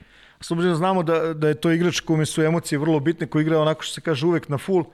S 0.43 0.51
obzirom 0.51 0.73
da 0.73 0.77
znamo 0.77 1.03
da, 1.03 1.35
da 1.35 1.49
je 1.49 1.55
to 1.55 1.71
igrač 1.71 2.01
kome 2.01 2.27
su 2.27 2.43
emocije 2.43 2.79
vrlo 2.79 3.01
bitne, 3.01 3.27
koji 3.27 3.43
igra 3.43 3.61
onako 3.61 3.83
što 3.83 3.95
se 3.95 4.01
kaže 4.01 4.27
uvek 4.27 4.49
na 4.49 4.59
full, 4.59 4.85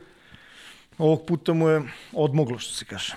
ovog 0.99 1.27
puta 1.27 1.53
mu 1.53 1.69
je 1.69 1.83
odmoglo 2.13 2.59
što 2.59 2.75
se 2.75 2.85
kaže. 2.85 3.15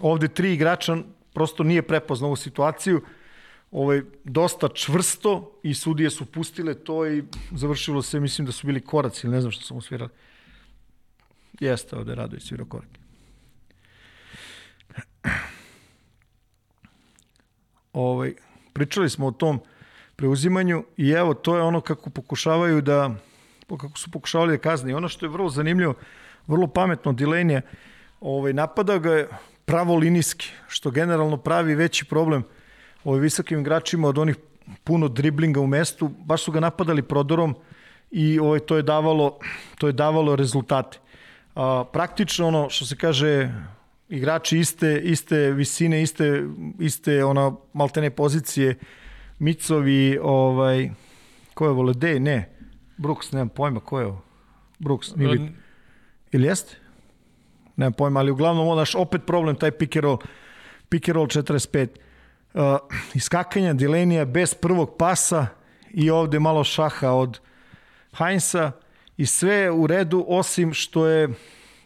Ovde 0.00 0.28
tri 0.28 0.52
igrača 0.54 0.96
prosto 1.34 1.62
nije 1.62 1.82
prepoznao 1.82 2.28
ovu 2.28 2.36
situaciju, 2.36 3.02
ovaj, 3.70 4.02
dosta 4.24 4.68
čvrsto 4.68 5.60
i 5.62 5.74
sudije 5.74 6.10
su 6.10 6.26
pustile 6.26 6.74
to 6.74 7.06
i 7.06 7.24
završilo 7.52 8.02
se, 8.02 8.20
mislim 8.20 8.46
da 8.46 8.52
su 8.52 8.66
bili 8.66 8.80
koraci 8.80 9.26
ili 9.26 9.34
ne 9.34 9.40
znam 9.40 9.52
što 9.52 9.64
sam 9.64 9.76
usvirali. 9.76 10.10
Jeste, 11.60 11.96
ovde 11.96 12.14
Radović 12.14 12.48
svirao 12.48 12.66
korak. 12.66 12.88
Ovaj, 17.92 18.34
pričali 18.72 19.10
smo 19.10 19.26
o 19.26 19.32
tom 19.32 19.60
preuzimanju 20.20 20.84
i 20.96 21.10
evo 21.10 21.34
to 21.34 21.56
je 21.56 21.62
ono 21.62 21.80
kako 21.80 22.10
pokušavaju 22.10 22.80
da 22.80 23.10
kako 23.68 23.98
su 23.98 24.10
pokušavali 24.10 24.58
da 24.58 24.62
kazne. 24.62 24.90
I 24.90 24.94
ono 24.94 25.08
što 25.08 25.26
je 25.26 25.30
vrlo 25.30 25.48
zanimljivo, 25.48 25.94
vrlo 26.46 26.66
pametno 26.66 27.12
Dilenija, 27.12 27.60
ovaj, 28.20 28.52
napada 28.52 28.98
ga 28.98 29.12
je 29.14 29.28
pravo 29.64 29.96
linijski, 29.96 30.50
što 30.68 30.90
generalno 30.90 31.36
pravi 31.36 31.74
veći 31.74 32.04
problem 32.04 32.42
ovaj, 33.04 33.20
visokim 33.20 33.60
igračima 33.60 34.08
od 34.08 34.18
onih 34.18 34.36
puno 34.84 35.08
driblinga 35.08 35.60
u 35.60 35.66
mestu, 35.66 36.08
baš 36.08 36.44
su 36.44 36.52
ga 36.52 36.60
napadali 36.60 37.02
prodorom 37.02 37.54
i 38.10 38.38
ovaj, 38.38 38.60
to 38.60 38.76
je 38.76 38.82
davalo 38.82 39.38
to 39.78 39.86
je 39.86 39.92
davalo 39.92 40.36
rezultate. 40.36 40.98
A, 41.54 41.84
praktično 41.92 42.48
ono 42.48 42.68
što 42.70 42.86
se 42.86 42.96
kaže 42.96 43.48
igrači 44.08 44.58
iste 44.58 45.00
iste 45.04 45.50
visine, 45.50 46.02
iste 46.02 46.44
iste 46.78 47.24
ona 47.24 47.52
maltene 47.72 48.10
pozicije 48.10 48.74
Micovi, 49.40 50.18
ovaj, 50.22 50.90
ko 51.54 51.66
je 51.66 51.72
Volodej? 51.72 52.20
Ne. 52.20 52.48
Brooks, 52.96 53.32
nemam 53.32 53.48
pojma, 53.48 53.80
ko 53.80 54.00
je 54.00 54.06
ovo? 54.06 54.22
Brooks, 54.78 55.14
bit. 55.16 55.40
Ili 56.32 56.46
jeste? 56.46 56.76
Nemam 57.76 57.92
pojma, 57.92 58.20
ali 58.20 58.30
uglavnom 58.30 58.68
onaš 58.68 58.94
opet 58.94 59.26
problem 59.26 59.56
taj 59.56 59.70
pick 59.70 59.96
and 59.96 60.04
roll, 60.04 60.18
pick 60.88 61.08
and 61.08 61.16
roll 61.16 61.26
45. 61.26 61.88
Uh, 62.54 62.62
iskakanja 63.14 63.72
Dilenija 63.72 64.24
bez 64.24 64.54
prvog 64.54 64.96
pasa 64.98 65.46
i 65.90 66.10
ovde 66.10 66.38
malo 66.38 66.64
šaha 66.64 67.10
od 67.10 67.40
Heinza 68.18 68.72
i 69.16 69.26
sve 69.26 69.70
u 69.70 69.86
redu 69.86 70.24
osim 70.28 70.74
što 70.74 71.06
je 71.06 71.28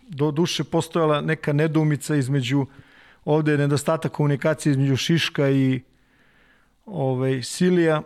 do 0.09 0.31
duše 0.31 0.65
postojala 0.65 1.21
neka 1.21 1.53
nedoumica 1.53 2.17
između 2.17 2.67
ovde 3.25 3.53
je 3.53 3.59
nedostatak 3.59 4.13
komunikacije 4.13 4.71
između 4.71 4.97
Šiška 4.97 5.51
i 5.51 5.81
ovaj, 6.87 7.43
Silija 7.43 8.03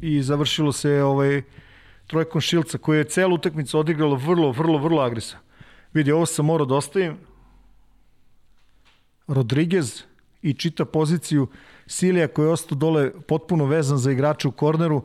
i 0.00 0.22
završilo 0.22 0.72
se 0.72 1.02
ovaj, 1.02 1.42
trojkom 2.06 2.40
Šilca 2.40 2.78
koji 2.78 2.98
je 2.98 3.04
celu 3.04 3.34
utakmicu 3.34 3.78
odigralo 3.78 4.16
vrlo, 4.16 4.52
vrlo, 4.52 4.78
vrlo 4.78 5.02
agresivan. 5.02 5.42
Vidi, 5.92 6.12
ovo 6.12 6.26
sam 6.26 6.46
morao 6.46 6.66
da 6.66 6.74
ostavim. 6.74 7.16
Rodriguez 9.26 10.02
i 10.42 10.54
čita 10.54 10.84
poziciju 10.84 11.48
Silija 11.86 12.28
koji 12.28 12.46
je 12.46 12.52
ostao 12.52 12.78
dole 12.78 13.12
potpuno 13.28 13.64
vezan 13.64 13.98
za 13.98 14.12
igrača 14.12 14.48
u 14.48 14.52
korneru. 14.52 15.02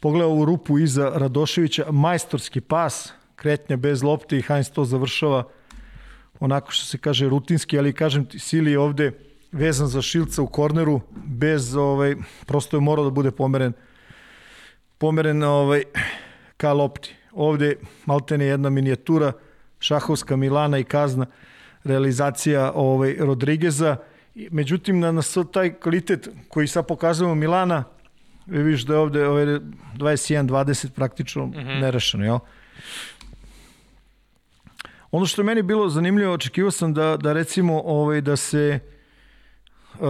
Pogledao 0.00 0.34
u 0.34 0.44
rupu 0.44 0.78
iza 0.78 1.12
Radoševića, 1.14 1.92
majstorski 1.92 2.60
pas, 2.60 3.12
kretnja 3.36 3.76
bez 3.76 4.02
lopte 4.02 4.38
i 4.38 4.42
Heinz 4.42 4.70
to 4.70 4.84
završava 4.84 5.44
onako 6.40 6.70
što 6.70 6.84
se 6.84 6.98
kaže 6.98 7.28
rutinski, 7.28 7.78
ali 7.78 7.92
kažem 7.92 8.26
ti, 8.26 8.38
Sili 8.38 8.76
ovde 8.76 9.12
vezan 9.52 9.86
za 9.86 10.02
Šilca 10.02 10.42
u 10.42 10.46
korneru, 10.46 11.00
bez, 11.24 11.76
ovaj, 11.76 12.16
prosto 12.46 12.76
je 12.76 12.80
morao 12.80 13.04
da 13.04 13.10
bude 13.10 13.30
pomeren, 13.30 13.72
pomeren 14.98 15.42
ovaj, 15.42 15.82
ka 16.56 16.72
lopti. 16.72 17.14
Ovde 17.32 17.76
maltene 18.06 18.44
jedna 18.44 18.70
minijatura, 18.70 19.32
šahovska 19.80 20.36
Milana 20.36 20.78
i 20.78 20.84
kazna, 20.84 21.26
realizacija 21.84 22.72
ovaj, 22.74 23.16
Rodrigeza. 23.18 23.96
Međutim, 24.34 25.00
na, 25.00 25.12
na 25.12 25.22
taj 25.52 25.74
kvalitet 25.80 26.28
koji 26.48 26.66
sad 26.66 26.86
pokazujemo 26.86 27.34
Milana, 27.34 27.84
vi 28.46 28.62
vidiš 28.62 28.82
da 28.82 28.94
je 28.94 28.98
ovde 28.98 29.26
ovaj 29.28 29.44
21-20 29.44 30.90
praktično 30.90 31.46
mm 31.46 31.52
-hmm. 31.52 31.80
nerešeno, 31.80 32.24
jel? 32.24 32.38
Ono 35.10 35.26
što 35.26 35.42
je 35.42 35.46
meni 35.46 35.62
bilo 35.62 35.88
zanimljivo, 35.88 36.34
očekivao 36.34 36.70
sam 36.70 36.94
da, 36.94 37.16
da 37.16 37.32
recimo 37.32 37.82
ovaj, 37.84 38.20
da 38.20 38.36
se 38.36 38.80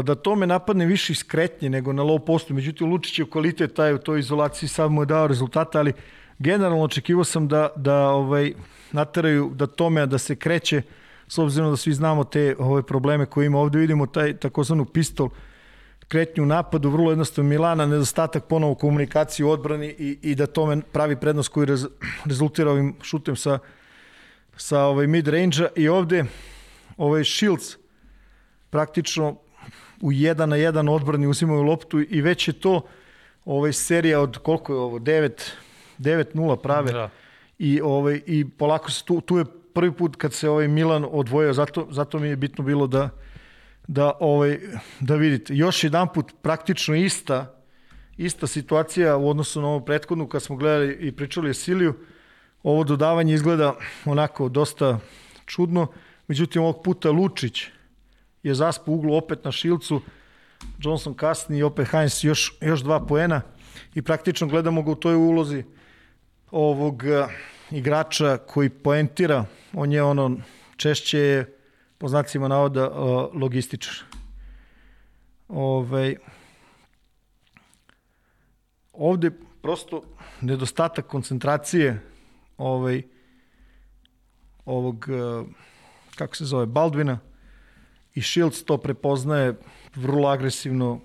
da 0.05 0.15
tome 0.15 0.47
napadne 0.47 0.87
više 0.87 1.13
iz 1.13 1.25
kretnje 1.25 1.71
nego 1.71 1.93
na 1.93 2.03
low 2.03 2.19
postu. 2.19 2.55
Međutim, 2.55 2.91
Lučić 2.91 3.19
je 3.19 3.31
kvalitet 3.31 3.75
taj 3.75 3.95
u 3.95 3.99
toj 3.99 4.21
izolaciji 4.21 4.69
sad 4.69 4.91
mu 4.91 5.03
je 5.03 5.07
dao 5.07 5.27
rezultata, 5.27 5.79
ali 5.79 5.93
generalno 6.39 6.85
očekivao 6.85 7.25
sam 7.25 7.49
da, 7.49 7.69
da 7.77 8.09
ovaj, 8.09 8.53
nateraju 8.93 9.51
da 9.55 9.67
tome 9.67 10.07
da 10.07 10.19
se 10.19 10.37
kreće, 10.37 10.83
s 11.29 11.39
obzirom 11.39 11.71
da 11.71 11.77
svi 11.77 11.93
znamo 11.93 12.25
te 12.25 12.57
ove 12.59 12.83
probleme 12.83 13.27
koje 13.27 13.47
ima. 13.47 13.59
Ovde 13.59 13.79
vidimo 13.79 14.07
taj 14.07 14.37
takozvanu 14.37 14.85
pistol, 14.85 15.29
kretnju 16.09 16.47
napadu, 16.47 16.91
vrlo 16.91 17.11
jednostavno 17.11 17.49
Milana, 17.49 17.87
nedostatak 17.87 18.45
ponovo 18.45 18.75
komunikaciji 18.75 19.45
u 19.45 19.51
odbrani 19.51 19.95
i, 19.99 20.19
i 20.23 20.35
da 20.35 20.47
tome 20.47 20.81
pravi 20.93 21.17
prednost 21.17 21.49
koji 21.49 21.67
rez, 21.67 21.87
rezultira 22.25 22.71
ovim 22.71 22.95
šutem 23.03 23.37
sa, 23.37 23.59
sa 24.57 24.81
ovaj 24.81 25.07
mid 25.07 25.29
range 25.29 25.69
i 25.77 25.89
ovde 25.89 26.25
ovaj 26.97 27.25
Shields 27.25 27.77
praktično 28.71 29.37
u 30.03 30.13
jedan 30.13 30.49
na 30.49 30.57
jedan 30.57 30.89
odbrani 30.89 31.27
uzimaju 31.27 31.63
loptu 31.63 32.01
i 32.01 32.21
već 32.21 32.49
je 32.49 32.53
to 32.53 32.81
ovaj 33.45 33.73
serija 33.73 34.21
od 34.21 34.39
koliko 34.39 34.73
je 34.73 34.79
ovo 34.79 34.99
9 34.99 35.51
9-0 35.99 36.57
prave. 36.57 36.93
Da. 36.93 37.11
I 37.59 37.81
ovaj 37.81 38.21
i 38.27 38.45
polako 38.49 38.91
se 38.91 39.05
tu 39.05 39.21
tu 39.21 39.39
je 39.39 39.45
prvi 39.75 39.93
put 39.93 40.17
kad 40.17 40.33
se 40.33 40.51
ovaj 40.51 40.69
Milan 40.69 41.07
odvojio, 41.11 41.53
zato 41.53 41.89
zato 41.91 42.19
mi 42.19 42.29
je 42.29 42.37
bitno 42.37 42.65
bilo 42.65 42.87
da 42.87 43.11
da, 43.89 44.13
ovaj, 44.21 44.59
da 45.01 45.15
vidite. 45.15 45.55
Još 45.57 45.85
jedan 45.85 46.09
put 46.15 46.33
praktično 46.43 46.95
ista, 46.95 47.55
ista 48.17 48.47
situacija 48.47 49.17
u 49.17 49.31
odnosu 49.31 49.61
na 49.61 49.69
ovu 49.69 49.85
prethodnu 49.85 50.29
kad 50.29 50.43
smo 50.43 50.57
gledali 50.57 50.97
i 51.01 51.13
pričali 51.13 51.51
o 51.51 51.55
Siliju. 51.55 51.95
Ovo 52.63 52.85
dodavanje 52.85 53.35
izgleda 53.35 53.75
onako 54.05 54.49
dosta 54.49 54.99
čudno, 55.47 55.87
međutim 56.29 56.63
ovog 56.63 56.83
puta 56.85 57.11
Lučić 57.11 57.67
je 58.43 58.55
zaspo 58.55 58.93
uglu 58.93 59.15
opet 59.15 59.45
na 59.45 59.53
šilcu, 59.53 60.01
Johnson 60.79 61.15
kasni 61.15 61.59
i 61.59 61.63
opet 61.63 61.89
Heinz 61.89 62.25
još, 62.25 62.59
još 62.61 62.81
dva 62.81 63.07
poena 63.07 63.41
i 63.95 64.03
praktično 64.03 64.47
gledamo 64.47 64.83
ga 64.83 64.91
u 64.91 64.95
toj 64.95 65.15
ulozi 65.15 65.65
ovog 66.51 67.03
uh, 67.03 67.31
igrača 67.71 68.37
koji 68.37 68.69
poentira, 68.71 69.45
on 69.73 69.93
je 69.93 70.03
ono 70.03 70.37
češće 70.77 71.19
je 71.19 71.59
po 71.99 72.09
znacima 72.09 72.49
navoda 72.49 72.91
uh, 72.91 73.35
logističar. 73.35 73.95
Ove, 75.49 76.17
ovde 78.93 79.31
prosto 79.63 80.03
nedostatak 80.41 81.07
koncentracije 81.07 82.01
ovaj, 82.59 83.03
ovog, 84.65 85.07
uh, 85.09 85.47
kako 86.17 86.37
se 86.37 86.45
zove, 86.45 86.67
Baldvina 86.67 87.19
i 88.19 88.23
Shields 88.23 88.65
to 88.65 88.77
prepoznaje 88.79 89.55
vrlo 89.95 90.29
agresivno 90.29 91.01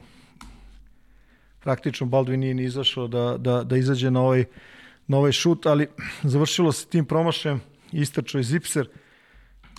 praktično 1.59 2.07
Baldwin 2.07 2.35
nije 2.39 2.53
ni 2.53 2.63
izašao 2.63 3.07
da, 3.07 3.35
da, 3.37 3.63
da 3.63 3.77
izađe 3.77 4.11
na 4.11 4.21
ovaj, 4.21 4.45
na 5.07 5.17
ovaj 5.17 5.31
šut, 5.31 5.65
ali 5.65 5.87
završilo 6.33 6.71
se 6.71 6.87
tim 6.87 7.05
promašajem, 7.05 7.61
istračao 7.91 8.39
je 8.39 8.43
Zipser, 8.43 8.89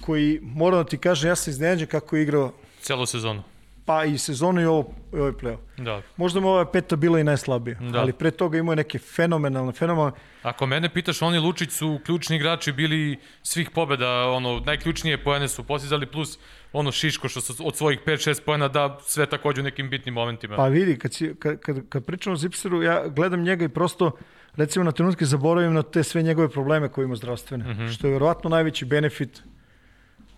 koji, 0.01 0.41
moram 0.43 0.83
da 0.83 0.89
ti 0.89 0.99
kažem, 0.99 1.29
ja 1.29 1.37
sam 1.37 1.51
iznenađen 1.51 1.89
kako 1.89 2.17
je 2.17 2.23
igrao 2.23 2.53
Celu 2.81 3.07
sezonu. 3.07 3.43
pa 3.85 4.05
i 4.05 4.19
sezonu 4.19 4.61
i 4.61 4.65
ovo, 4.65 4.95
i 5.13 5.17
ovaj 5.17 5.33
play 5.33 5.57
Da. 5.77 6.03
Možda 6.17 6.41
mu 6.41 6.49
ova 6.49 6.65
peta 6.65 6.97
bila 6.97 7.21
i 7.21 7.25
najslabija, 7.25 7.79
Da. 7.81 8.01
ali 8.01 8.13
pre 8.13 8.31
toga 8.31 8.59
imao 8.59 8.73
je 8.73 8.77
neke 8.77 8.99
fenomenalne, 8.99 9.73
fenomenalne, 9.73 10.17
Ako 10.43 10.67
mene 10.67 10.89
pitaš, 10.89 11.23
oni 11.23 11.39
Lučić 11.39 11.71
su 11.71 12.01
ključni 12.05 12.37
igrači 12.37 12.73
bili 12.73 13.19
svih 13.43 13.71
pobeda, 13.71 14.31
ono, 14.31 14.61
najključnije 14.67 15.25
poene 15.25 15.49
su 15.49 15.65
postizali, 15.65 16.07
plus 16.07 16.39
ono 16.75 16.93
Šiško 16.93 17.29
što 17.29 17.41
su 17.41 17.67
od 17.67 17.77
svojih 17.77 18.01
5-6 18.07 18.43
poena 18.43 18.69
da 18.69 18.99
sve 19.03 19.27
takođe 19.27 19.61
u 19.61 19.65
nekim 19.65 19.91
bitnim 19.91 20.15
momentima. 20.15 20.57
Pa 20.57 20.67
vidi, 20.69 20.99
kad, 20.99 21.13
si, 21.15 21.35
kad, 21.39 21.61
kad, 21.61 21.89
kad 21.89 22.05
pričam 22.05 22.33
o 22.33 22.37
Zipseru, 22.37 22.83
ja 22.83 23.09
gledam 23.09 23.43
njega 23.43 23.65
i 23.65 23.69
prosto, 23.69 24.11
recimo 24.57 24.85
na 24.85 24.93
trenutke 24.93 25.25
zaboravim 25.25 25.75
na 25.75 25.83
te 25.83 26.03
sve 26.03 26.23
njegove 26.23 26.49
probleme 26.49 26.89
koje 26.89 27.05
ima 27.05 27.17
zdravstvene, 27.17 27.65
mm 27.65 27.77
-hmm. 27.77 27.95
što 27.95 28.07
je 28.07 28.13
verovatno 28.13 28.51
najveći 28.51 28.85
benefit 28.85 29.43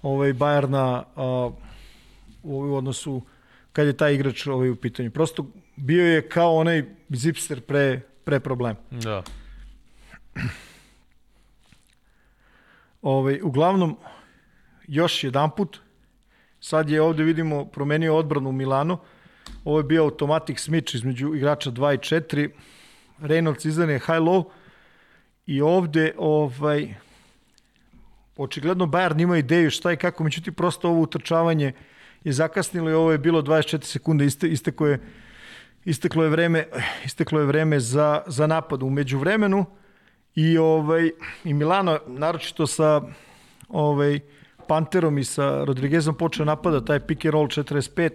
ovaj, 0.03 0.33
Bajerna 0.33 1.05
a, 1.17 1.51
u 2.43 2.77
odnosu 2.77 3.23
kad 3.73 3.87
je 3.87 3.97
taj 3.97 4.15
igrač 4.15 4.47
ovaj, 4.47 4.71
u 4.71 4.77
pitanju. 4.77 5.11
Prosto 5.11 5.47
bio 5.77 6.07
je 6.07 6.29
kao 6.29 6.57
onaj 6.57 6.85
Zipster 7.09 7.61
pre, 7.61 8.01
pre 8.25 8.41
problema. 8.41 8.79
Da. 8.91 9.23
Ovaj, 13.03 13.41
uglavnom, 13.43 13.97
još 14.89 15.25
jedan 15.25 15.51
put, 15.57 15.86
sad 16.61 16.91
je 16.91 17.03
ovde 17.03 17.25
vidimo 17.25 17.65
promenio 17.65 18.17
odbranu 18.17 18.49
u 18.49 18.53
Milanu, 18.53 18.99
ovo 19.65 19.79
je 19.79 19.85
bio 19.85 20.03
automatic 20.03 20.69
switch 20.69 20.97
između 20.97 21.35
igrača 21.35 21.71
2 21.71 21.95
i 21.95 21.99
4, 21.99 22.51
Reynolds 23.21 23.69
izdan 23.69 23.91
je 23.91 23.99
high-low 23.99 24.45
i 25.47 25.63
ovde 25.63 26.13
ovaj, 26.19 26.95
očigledno 28.37 28.87
Bayern 28.87 29.23
ima 29.23 29.39
ideju 29.39 29.71
šta 29.71 29.93
i 29.93 29.97
kako, 29.97 30.25
međutim 30.25 30.55
prosto 30.55 30.89
ovo 30.89 31.01
utrčavanje 31.01 31.73
je 32.25 32.33
zakasnilo 32.33 32.91
i 32.91 32.95
ovo 32.95 33.13
je 33.13 33.19
bilo 33.19 33.43
24 33.43 33.83
sekunde, 33.85 34.25
iste, 34.25 34.49
isteko 34.49 34.87
je, 34.87 35.01
isteklo 35.85 36.25
je 36.25 36.31
vreme, 36.31 36.65
isteklo 37.05 37.41
je 37.41 37.47
vreme 37.47 37.81
za, 37.81 38.23
za 38.27 38.47
napad. 38.47 38.83
Umeđu 38.83 39.19
vremenu 39.19 39.67
i, 40.35 40.59
ovaj, 40.59 41.11
i 41.45 41.55
Milano, 41.55 42.01
naročito 42.07 42.67
sa 42.67 43.03
ovaj, 43.69 44.21
Panterom 44.69 45.19
i 45.19 45.25
sa 45.25 45.65
Rodriguezom 45.65 46.15
počeo 46.15 46.45
napada 46.45 46.85
taj 46.85 47.01
pick 47.01 47.25
and 47.25 47.33
roll 47.33 47.47
45 47.47 48.11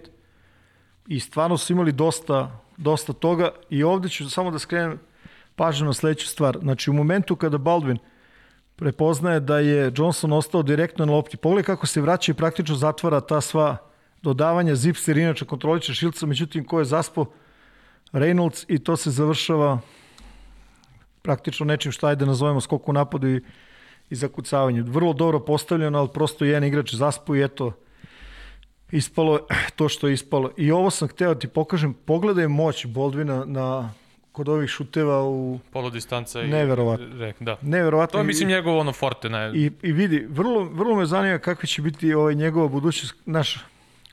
i 1.06 1.20
stvarno 1.20 1.58
su 1.58 1.72
imali 1.72 1.92
dosta, 1.92 2.60
dosta 2.76 3.12
toga 3.12 3.50
i 3.70 3.82
ovde 3.82 4.08
ću 4.08 4.30
samo 4.30 4.50
da 4.50 4.58
skrenem 4.58 4.98
pažnju 5.56 5.86
na 5.86 5.92
sledeću 5.92 6.26
stvar. 6.26 6.58
Znači 6.62 6.90
u 6.90 6.94
momentu 6.94 7.36
kada 7.36 7.58
Baldwin 7.58 7.98
prepoznaje 8.76 9.40
da 9.40 9.58
je 9.58 9.92
Johnson 9.96 10.32
ostao 10.32 10.62
direktno 10.62 11.06
na 11.06 11.12
lopti, 11.12 11.36
pogledaj 11.36 11.64
kako 11.64 11.86
se 11.86 12.00
vraća 12.00 12.32
i 12.32 12.34
praktično 12.34 12.76
zatvara 12.76 13.20
ta 13.20 13.40
sva 13.40 13.76
dodavanja, 14.22 14.74
Zipster 14.74 15.16
inače 15.16 15.44
kontroliče 15.44 15.94
Šilca, 15.94 16.26
međutim 16.26 16.64
ko 16.64 16.78
je 16.78 16.84
zaspo 16.84 17.26
Reynolds 18.12 18.64
i 18.68 18.78
to 18.78 18.96
se 18.96 19.10
završava 19.10 19.78
praktično 21.22 21.66
nečim 21.66 21.92
šta 21.92 22.14
da 22.14 22.26
nazovemo 22.26 22.60
skok 22.60 22.88
u 22.88 22.92
napadu 22.92 23.28
i, 23.28 23.40
i 24.12 24.14
zakucavanje. 24.14 24.82
Vrlo 24.82 25.12
dobro 25.12 25.40
postavljeno, 25.40 25.98
ali 25.98 26.08
prosto 26.14 26.44
jedan 26.44 26.64
igrač 26.64 26.94
zaspo 26.94 27.36
i 27.36 27.44
eto, 27.44 27.72
ispalo 28.90 29.38
to 29.76 29.88
što 29.88 30.08
je 30.08 30.14
ispalo. 30.14 30.50
I 30.56 30.70
ovo 30.72 30.90
sam 30.90 31.08
hteo 31.08 31.34
da 31.34 31.40
ti 31.40 31.48
pokažem, 31.48 31.94
pogledaj 31.94 32.48
moć 32.48 32.86
Boldvina 32.86 33.44
na, 33.44 33.92
kod 34.32 34.48
ovih 34.48 34.70
šuteva 34.70 35.22
u 35.24 35.58
Polo 35.72 35.90
distanca 35.90 36.42
i... 36.42 36.48
Neverovatno. 36.48 37.06
Rek, 37.18 37.36
da. 37.40 37.56
neverovatno. 37.62 38.12
To 38.12 38.18
je, 38.18 38.24
mislim, 38.24 38.48
njegov 38.48 38.78
ono 38.78 38.92
forte. 38.92 39.28
Ne, 39.28 39.52
I, 39.54 39.70
I 39.82 39.92
vidi, 39.92 40.26
vrlo, 40.28 40.64
vrlo 40.64 40.96
me 40.96 41.06
zanima 41.06 41.38
kakva 41.38 41.66
će 41.66 41.82
biti 41.82 42.14
ovaj, 42.14 42.34
njegova 42.34 42.68
budućnost, 42.68 43.14
znaš, 43.24 43.58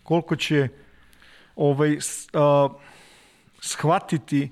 koliko 0.04 0.36
će 0.36 0.68
ovaj, 1.56 1.97
a, 2.34 2.70
shvatiti 3.62 4.52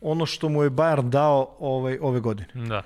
ono 0.00 0.26
što 0.26 0.48
mu 0.48 0.62
je 0.62 0.70
Bayern 0.70 1.08
dao 1.08 1.56
ovaj, 1.58 1.98
ove 2.00 2.20
godine. 2.20 2.48
Da. 2.54 2.82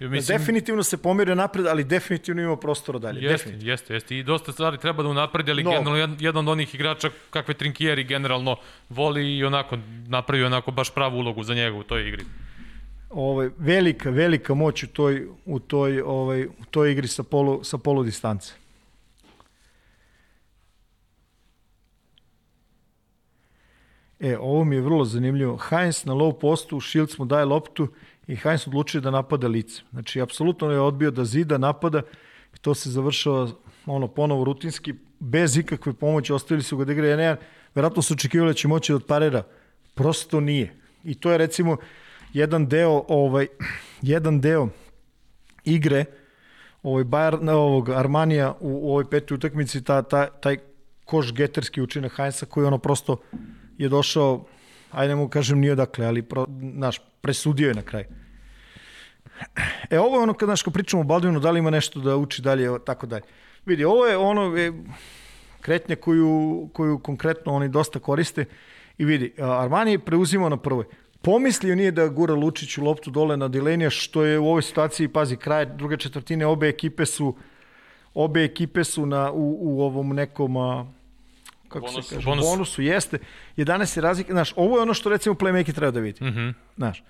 I 0.00 0.08
Mislim, 0.08 0.38
definitivno 0.38 0.82
se 0.82 0.96
pomerio 0.96 1.34
napred, 1.34 1.66
ali 1.66 1.84
definitivno 1.84 2.42
ima 2.42 2.56
prostora 2.56 2.98
dalje. 2.98 3.20
Jeste, 3.22 3.54
jeste, 3.60 3.94
jeste. 3.94 4.18
I 4.18 4.22
dosta 4.22 4.52
stvari 4.52 4.78
treba 4.78 5.02
da 5.02 5.08
unapredi, 5.08 5.50
ali 5.50 5.62
No. 5.62 5.70
generalno 5.70 5.98
jedan, 5.98 6.16
jedan 6.20 6.48
od 6.48 6.52
onih 6.52 6.74
igrača 6.74 7.10
kakve 7.30 7.54
Trinkieri 7.54 8.04
generalno 8.04 8.56
voli 8.88 9.36
i 9.36 9.44
onako 9.44 9.78
napravi 10.08 10.44
onako 10.44 10.70
baš 10.70 10.94
pravu 10.94 11.18
ulogu 11.18 11.42
za 11.42 11.54
njega 11.54 11.76
u 11.76 11.82
toj 11.82 12.08
igri. 12.08 12.24
Ovaj, 13.10 13.50
velika, 13.58 14.10
velika 14.10 14.54
moć 14.54 14.82
u 14.82 14.86
toj, 14.86 15.26
u 15.44 15.58
toj, 15.58 16.00
ovaj, 16.00 16.44
u 16.44 16.64
toj 16.70 16.92
igri 16.92 17.08
sa 17.08 17.22
polu, 17.22 17.64
sa 17.64 17.78
polu 17.78 18.02
distance. 18.04 18.52
E, 24.20 24.38
ovo 24.38 24.64
mi 24.64 24.76
je 24.76 24.82
vrlo 24.82 25.04
zanimljivo. 25.04 25.56
Heinz 25.56 26.04
na 26.04 26.12
low 26.14 26.32
postu, 26.40 26.80
Shields 26.80 27.18
mu 27.18 27.24
daje 27.24 27.44
loptu 27.44 27.88
i 28.28 28.36
Heinz 28.36 28.68
odlučuje 28.68 29.00
da 29.00 29.10
napada 29.10 29.48
lice. 29.48 29.82
Znači, 29.90 30.20
apsolutno 30.20 30.70
je 30.70 30.80
odbio 30.80 31.10
da 31.10 31.24
zida, 31.24 31.58
napada 31.58 32.02
i 32.54 32.58
to 32.58 32.74
se 32.74 32.90
završava 32.90 33.48
ono, 33.86 34.08
ponovo 34.08 34.44
rutinski, 34.44 34.94
bez 35.18 35.56
ikakve 35.56 35.92
pomoći, 35.92 36.32
ostavili 36.32 36.62
su 36.62 36.76
ga 36.76 36.84
da 36.84 36.92
igra 36.92 37.06
1-1. 37.06 37.36
Verovatno 37.74 38.02
su 38.02 38.14
očekivali 38.14 38.50
da 38.50 38.54
će 38.54 38.68
moći 38.68 38.92
da 38.92 38.96
odparira. 38.96 39.42
Prosto 39.94 40.40
nije. 40.40 40.74
I 41.04 41.14
to 41.14 41.30
je 41.30 41.38
recimo 41.38 41.76
jedan 42.32 42.66
deo, 42.66 43.04
ovaj, 43.08 43.46
jedan 44.02 44.40
deo 44.40 44.68
igre 45.64 46.04
ovaj 46.82 47.04
Bayern, 47.04 47.50
ovog 47.50 47.88
Armanija 47.90 48.54
u, 48.60 48.80
u 48.82 48.90
ovoj 48.90 49.10
petoj 49.10 49.34
utakmici, 49.34 49.84
ta, 49.84 50.02
ta, 50.02 50.26
taj 50.26 50.56
koš 51.04 51.32
geterski 51.32 51.82
učinak 51.82 52.12
Heinza 52.16 52.46
koji 52.46 52.66
ono 52.66 52.78
prosto 52.78 53.16
je 53.78 53.88
došao, 53.88 54.44
ajde 54.90 55.14
mu 55.14 55.28
kažem 55.28 55.60
nije 55.60 55.72
odakle, 55.72 56.06
ali 56.06 56.22
pro, 56.22 56.46
naš, 56.60 57.00
presudio 57.20 57.68
je 57.68 57.74
na 57.74 57.82
kraj. 57.82 58.04
E, 59.90 59.98
ovo 59.98 60.16
je 60.16 60.22
ono 60.22 60.34
kad, 60.34 60.46
znaš, 60.46 60.62
kad 60.62 60.72
pričamo 60.72 61.00
o 61.00 61.04
Baldwinu, 61.04 61.40
da 61.40 61.50
li 61.50 61.58
ima 61.58 61.70
nešto 61.70 62.00
da 62.00 62.16
uči 62.16 62.42
dalje, 62.42 62.68
tako 62.86 63.06
dalje. 63.06 63.22
Vidi, 63.66 63.84
ovo 63.84 64.06
je 64.06 64.16
ono 64.16 64.56
je, 64.56 64.72
kretnja 65.60 65.96
koju, 65.96 66.68
koju 66.72 66.98
konkretno 66.98 67.52
oni 67.52 67.68
dosta 67.68 67.98
koriste 67.98 68.44
i 68.98 69.04
vidi, 69.04 69.34
Armani 69.38 69.92
je 69.92 69.98
preuzimao 69.98 70.48
na 70.48 70.56
prvoj. 70.56 70.84
Pomislio 71.22 71.74
nije 71.74 71.90
da 71.90 72.08
gura 72.08 72.34
Lučiću 72.34 72.84
loptu 72.84 73.10
dole 73.10 73.36
na 73.36 73.48
Delenija, 73.48 73.90
što 73.90 74.24
je 74.24 74.38
u 74.38 74.46
ovoj 74.46 74.62
situaciji, 74.62 75.08
pazi, 75.08 75.36
kraj 75.36 75.66
druge 75.66 75.96
četvrtine, 75.96 76.46
obe 76.46 76.68
ekipe 76.68 77.06
su 77.06 77.34
obe 78.14 78.44
ekipe 78.44 78.84
su 78.84 79.06
na, 79.06 79.32
u, 79.32 79.58
u 79.60 79.82
ovom 79.82 80.08
nekom 80.08 80.56
kako 81.68 81.86
Bonusu, 81.86 82.08
se 82.08 82.14
kaže, 82.14 82.24
bonusu. 82.24 82.48
bonusu 82.50 82.82
jeste, 82.82 83.18
11 83.56 83.96
je 83.96 84.02
razlika, 84.02 84.32
znaš, 84.32 84.52
ovo 84.56 84.76
je 84.76 84.82
ono 84.82 84.94
što 84.94 85.08
recimo 85.10 85.34
playmaker 85.34 85.74
treba 85.74 85.90
da 85.90 86.00
vidi, 86.00 86.24
Mm 86.24 86.28
-hmm. 86.28 86.52
znaš. 86.76 87.02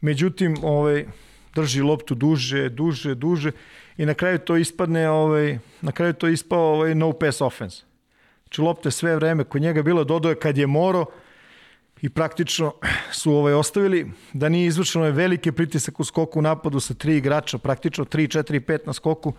Međutim, 0.00 0.56
ovaj, 0.62 1.06
drži 1.54 1.82
loptu 1.82 2.14
duže, 2.14 2.68
duže, 2.68 3.14
duže 3.14 3.52
i 3.96 4.06
na 4.06 4.14
kraju 4.14 4.38
to 4.38 4.56
ispadne, 4.56 5.10
ovaj, 5.10 5.58
na 5.80 5.92
kraju 5.92 6.12
to 6.12 6.28
ispao 6.28 6.74
ovaj, 6.74 6.94
no 6.94 7.12
pass 7.12 7.40
offense. 7.40 7.82
Znači 8.42 8.60
lopte 8.60 8.90
sve 8.90 9.16
vreme 9.16 9.44
kod 9.44 9.62
njega 9.62 9.82
bilo 9.82 10.04
dodoje 10.04 10.34
kad 10.34 10.58
je 10.58 10.66
moro 10.66 11.06
i 12.02 12.08
praktično 12.08 12.72
su 13.12 13.32
ovaj 13.32 13.52
ostavili 13.52 14.10
da 14.32 14.48
nije 14.48 14.66
izvršeno 14.66 15.04
je 15.04 15.12
velike 15.12 15.52
pritisak 15.52 16.00
u 16.00 16.04
skoku 16.04 16.38
u 16.38 16.42
napadu 16.42 16.80
sa 16.80 16.94
tri 16.94 17.16
igrača, 17.16 17.58
praktično 17.58 18.04
3, 18.04 18.38
4 18.38 18.56
i 18.56 18.60
5 18.60 18.78
na 18.86 18.92
skoku. 18.92 19.32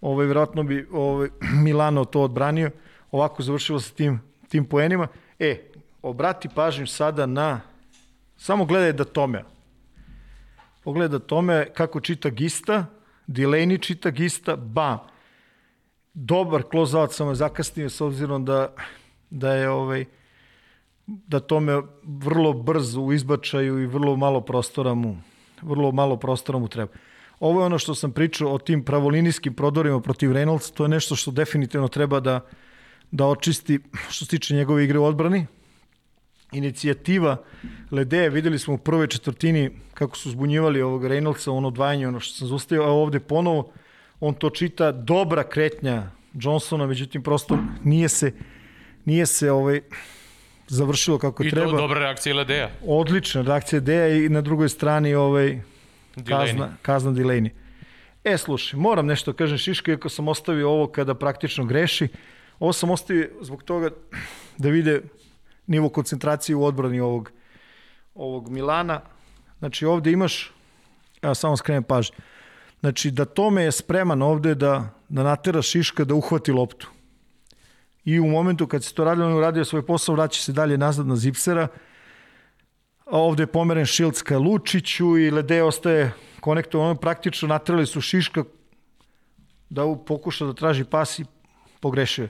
Ovaj 0.00 0.26
verovatno 0.26 0.62
bi 0.62 0.86
ovaj 0.92 1.28
Milano 1.64 2.04
to 2.04 2.22
odbranio. 2.22 2.70
Ovako 3.12 3.42
završilo 3.42 3.80
sa 3.80 3.94
tim, 3.94 4.20
tim 4.48 4.64
poenima. 4.64 5.08
E, 5.38 5.60
obrati 6.02 6.48
pažnju 6.54 6.86
sada 6.86 7.26
na, 7.26 7.60
samo 8.36 8.64
gledaj 8.64 8.92
da 8.92 9.04
tome. 9.04 9.44
Pogleda 10.84 11.18
tome 11.18 11.66
kako 11.74 12.00
čita 12.00 12.30
Gista, 12.30 12.86
Delaney 13.26 13.82
čita 13.82 14.10
Gista, 14.10 14.56
bam. 14.56 14.98
Dobar 16.14 16.62
close-out, 16.62 17.12
samo 17.12 17.30
je 17.30 17.34
zakasnio 17.34 17.90
s 17.90 18.00
obzirom 18.00 18.44
da, 18.44 18.74
da 19.30 19.52
je 19.54 19.70
ovaj, 19.70 20.04
da 21.06 21.40
tome 21.40 21.82
vrlo 22.02 22.52
brzo 22.52 23.00
u 23.00 23.12
izbačaju 23.12 23.78
i 23.78 23.86
vrlo 23.86 24.16
malo 24.16 24.40
prostora 24.40 24.94
mu, 24.94 25.16
vrlo 25.62 25.92
malo 25.92 26.16
prostora 26.16 26.58
mu 26.58 26.68
treba. 26.68 26.92
Ovo 27.40 27.60
je 27.60 27.66
ono 27.66 27.78
što 27.78 27.94
sam 27.94 28.12
pričao 28.12 28.52
o 28.52 28.58
tim 28.58 28.84
pravolinijskim 28.84 29.54
prodorima 29.54 30.00
protiv 30.00 30.30
Reynolds, 30.30 30.74
to 30.74 30.84
je 30.84 30.88
nešto 30.88 31.16
što 31.16 31.30
definitivno 31.30 31.88
treba 31.88 32.20
da, 32.20 32.40
da 33.12 33.26
očisti 33.26 33.78
što 34.10 34.24
se 34.24 34.30
tiče 34.30 34.54
njegove 34.54 34.84
igre 34.84 34.98
u 34.98 35.04
odbrani. 35.04 35.46
Inicijativa 36.52 37.36
Ledeje, 37.90 38.30
videli 38.30 38.58
smo 38.58 38.74
u 38.74 38.78
prvoj 38.78 39.06
četvrtini 39.06 39.70
kako 39.94 40.16
su 40.16 40.30
zbunjivali 40.30 40.82
ovog 40.82 41.04
Reynoldsa, 41.04 41.50
ono 41.50 41.68
odvajanje, 41.68 42.08
ono 42.08 42.20
što 42.20 42.34
sam 42.34 42.48
zustavio, 42.48 42.84
a 42.84 42.90
ovde 42.90 43.20
ponovo 43.20 43.72
on 44.20 44.34
to 44.34 44.50
čita, 44.50 44.92
dobra 44.92 45.42
kretnja 45.42 46.10
Johnsona, 46.34 46.86
međutim 46.86 47.22
prosto 47.22 47.58
nije 47.84 48.08
se 48.08 48.32
nije 49.04 49.26
se 49.26 49.50
ovaj 49.50 49.80
završilo 50.68 51.18
kako 51.18 51.44
I 51.44 51.50
treba. 51.50 51.70
do, 51.70 51.76
dobra 51.76 52.00
reakcija 52.00 52.34
Ledeja. 52.34 52.70
Odlična 52.86 53.42
reakcija 53.42 53.80
Deja 53.80 54.08
i 54.08 54.28
na 54.28 54.40
drugoj 54.40 54.68
strani 54.68 55.14
ovaj 55.14 55.60
kazna, 56.28 56.76
kazna 56.82 57.10
Delaney. 57.10 57.50
E, 58.24 58.38
slušaj, 58.38 58.80
moram 58.80 59.06
nešto 59.06 59.32
da 59.32 59.36
kažem 59.36 59.58
Šiško, 59.58 59.90
iako 59.90 60.08
sam 60.08 60.28
ostavio 60.28 60.70
ovo 60.70 60.86
kada 60.86 61.14
praktično 61.14 61.64
greši. 61.64 62.08
Ovo 62.62 62.72
sam 62.72 62.90
ostavio 62.90 63.30
zbog 63.40 63.62
toga 63.62 63.90
da 64.58 64.68
vide 64.68 65.00
nivo 65.66 65.88
koncentracije 65.88 66.56
u 66.56 66.64
odbrani 66.64 67.00
ovog, 67.00 67.32
ovog 68.14 68.50
Milana. 68.50 69.00
Znači, 69.58 69.86
ovde 69.86 70.12
imaš, 70.12 70.52
ja 71.22 71.34
samo 71.34 71.56
skrenem 71.56 71.82
pažnju, 71.82 72.16
znači 72.80 73.10
da 73.10 73.24
Tome 73.24 73.62
je 73.62 73.72
spreman 73.72 74.22
ovde 74.22 74.54
da, 74.54 74.94
da 75.08 75.22
natera 75.22 75.62
Šiška 75.62 76.04
da 76.04 76.14
uhvati 76.14 76.52
loptu. 76.52 76.90
I 78.04 78.20
u 78.20 78.26
momentu 78.26 78.66
kad 78.66 78.84
se 78.84 78.94
to 78.94 79.04
radio, 79.04 79.24
on 79.24 79.30
je 79.30 79.38
uradio 79.38 79.64
svoj 79.64 79.86
posao, 79.86 80.14
vraća 80.14 80.40
se 80.40 80.52
dalje 80.52 80.78
nazad 80.78 81.06
na 81.06 81.16
Zipsera, 81.16 81.68
a 83.06 83.18
ovde 83.18 83.42
je 83.42 83.46
pomeren 83.46 83.86
Šilc 83.86 84.22
ka 84.22 84.38
Lučiću 84.38 85.18
i 85.18 85.30
Lede 85.30 85.62
ostaje 85.62 86.12
konektovan, 86.40 86.96
praktično 86.96 87.48
natrali 87.48 87.86
su 87.86 88.00
Šiška 88.00 88.44
da 89.70 89.96
pokuša 90.06 90.46
da 90.46 90.54
traži 90.54 90.84
pas 90.84 91.18
i 91.18 91.24
pogrešio. 91.80 92.28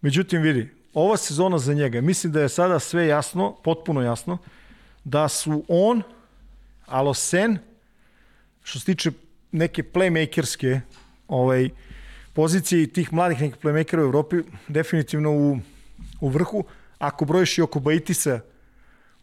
Međutim, 0.00 0.42
vidi, 0.42 0.68
ova 0.94 1.16
sezona 1.16 1.58
za 1.58 1.74
njega, 1.74 2.00
mislim 2.00 2.32
da 2.32 2.40
je 2.40 2.48
sada 2.48 2.78
sve 2.78 3.06
jasno, 3.06 3.56
potpuno 3.64 4.02
jasno, 4.02 4.38
da 5.04 5.28
su 5.28 5.64
on, 5.68 6.02
Alosen, 6.86 7.58
što 8.62 8.78
se 8.78 8.84
tiče 8.84 9.10
neke 9.52 9.82
playmakerske 9.82 10.80
ovaj, 11.28 11.70
pozicije 12.32 12.82
i 12.82 12.86
tih 12.86 13.12
mladih 13.12 13.40
nekih 13.40 13.60
playmakera 13.62 14.00
u 14.00 14.08
Evropi, 14.08 14.36
definitivno 14.68 15.30
u, 15.30 15.58
u 16.20 16.28
vrhu. 16.28 16.64
Ako 16.98 17.24
brojiš 17.24 17.58
i 17.58 17.62
oko 17.62 17.80
Baitisa 17.80 18.40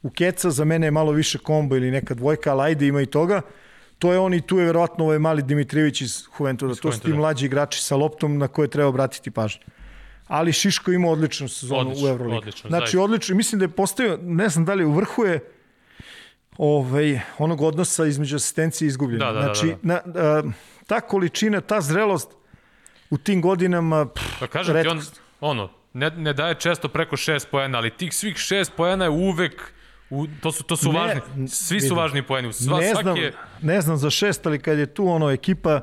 u 0.03 0.09
Keca, 0.09 0.51
za 0.51 0.65
mene 0.65 0.87
je 0.87 0.91
malo 0.91 1.11
više 1.11 1.37
kombo 1.37 1.75
ili 1.75 1.91
neka 1.91 2.13
dvojka, 2.13 2.51
ali 2.51 2.61
ajde 2.61 2.87
ima 2.87 3.01
i 3.01 3.05
toga. 3.05 3.41
To 3.99 4.13
je 4.13 4.19
on 4.19 4.33
i 4.33 4.41
tu 4.41 4.59
je 4.59 4.65
verovatno 4.65 5.03
ovaj 5.03 5.19
mali 5.19 5.43
Dimitrijević 5.43 6.01
iz 6.01 6.23
Juventuda. 6.39 6.75
To 6.75 6.91
su 6.91 6.99
ti 6.99 7.13
mlađi 7.13 7.45
igrači 7.45 7.83
sa 7.83 7.95
loptom 7.95 8.37
na 8.37 8.47
koje 8.47 8.67
treba 8.67 8.89
obratiti 8.89 9.31
pažnju 9.31 9.61
ali 10.27 10.53
Šiško 10.53 10.91
ima 10.91 11.09
odličnu 11.09 11.47
sezonu 11.47 11.81
odlično, 11.81 12.07
u 12.07 12.09
Euroligi. 12.09 12.37
Odlično, 12.37 12.69
znači, 12.69 12.85
zaista. 12.85 13.01
odlično. 13.01 13.35
Mislim 13.35 13.59
da 13.59 13.65
je 13.65 13.69
postavio, 13.69 14.19
ne 14.21 14.49
znam 14.49 14.65
da 14.65 14.73
li 14.73 14.85
u 14.85 14.91
vrhu 14.91 15.23
je 15.23 15.39
ovaj, 16.57 17.19
onog 17.37 17.61
odnosa 17.61 18.05
između 18.05 18.35
asistencije 18.35 18.85
i 18.85 18.89
izgubljenja. 18.89 19.25
Da, 19.25 19.31
da, 19.31 19.41
znači, 19.41 19.67
da, 19.67 20.01
da. 20.03 20.21
Na, 20.21 20.21
a, 20.21 20.43
ta 20.87 21.01
količina, 21.01 21.61
ta 21.61 21.81
zrelost 21.81 22.29
u 23.09 23.17
tim 23.17 23.41
godinama, 23.41 24.05
pff, 24.05 24.39
pa 24.39 24.47
kažem 24.47 24.81
ti, 24.81 24.87
on, 24.87 25.01
ono, 25.41 25.69
ne, 25.93 26.09
ne 26.09 26.33
daje 26.33 26.55
često 26.55 26.87
preko 26.87 27.17
šest 27.17 27.47
poena, 27.51 27.77
ali 27.77 27.91
tih 27.91 28.13
svih 28.13 28.37
šest 28.37 28.71
poena 28.77 29.05
je 29.05 29.09
uvek 29.09 29.75
U, 30.09 30.27
to 30.41 30.51
su, 30.51 30.63
to 30.63 30.75
su 30.77 30.91
ne, 30.91 30.99
važni, 30.99 31.47
svi 31.47 31.79
su 31.79 31.85
vidim, 31.85 31.97
važni 31.97 32.21
poeni. 32.23 32.53
Sva, 32.53 32.79
ne, 32.79 32.93
znam, 33.01 33.17
je... 33.17 33.33
ne 33.61 33.81
znam 33.81 33.97
za 33.97 34.09
šest, 34.09 34.45
ali 34.45 34.59
kad 34.59 34.77
je 34.77 34.85
tu 34.85 35.07
ono 35.07 35.31
ekipa 35.31 35.81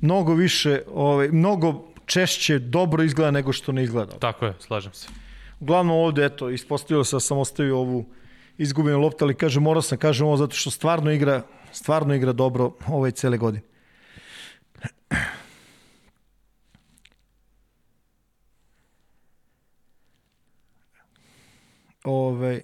mnogo 0.00 0.34
više, 0.34 0.82
ovaj, 0.94 1.28
mnogo 1.28 1.88
češće 2.08 2.58
dobro 2.58 3.02
izgleda 3.02 3.30
nego 3.30 3.52
što 3.52 3.72
ne 3.72 3.82
izgleda. 3.82 4.18
Tako 4.18 4.46
je, 4.46 4.54
slažem 4.58 4.92
se. 4.92 5.08
Uglavnom 5.60 5.96
ovde, 5.96 6.24
eto, 6.24 6.50
ispostavio 6.50 7.04
se 7.04 7.16
da 7.16 7.20
sam 7.20 7.38
ostavio 7.38 7.78
ovu 7.78 8.06
izgubljenu 8.58 9.00
loptu, 9.00 9.24
ali 9.24 9.34
kažem, 9.34 9.62
morao 9.62 9.82
sam 9.82 9.98
kažem 9.98 10.26
ovo 10.26 10.36
zato 10.36 10.56
što 10.56 10.70
stvarno 10.70 11.12
igra, 11.12 11.42
stvarno 11.72 12.14
igra 12.14 12.32
dobro 12.32 12.72
ovaj 12.86 13.10
cele 13.10 13.38
godine. 13.38 13.62
Ove, 22.04 22.60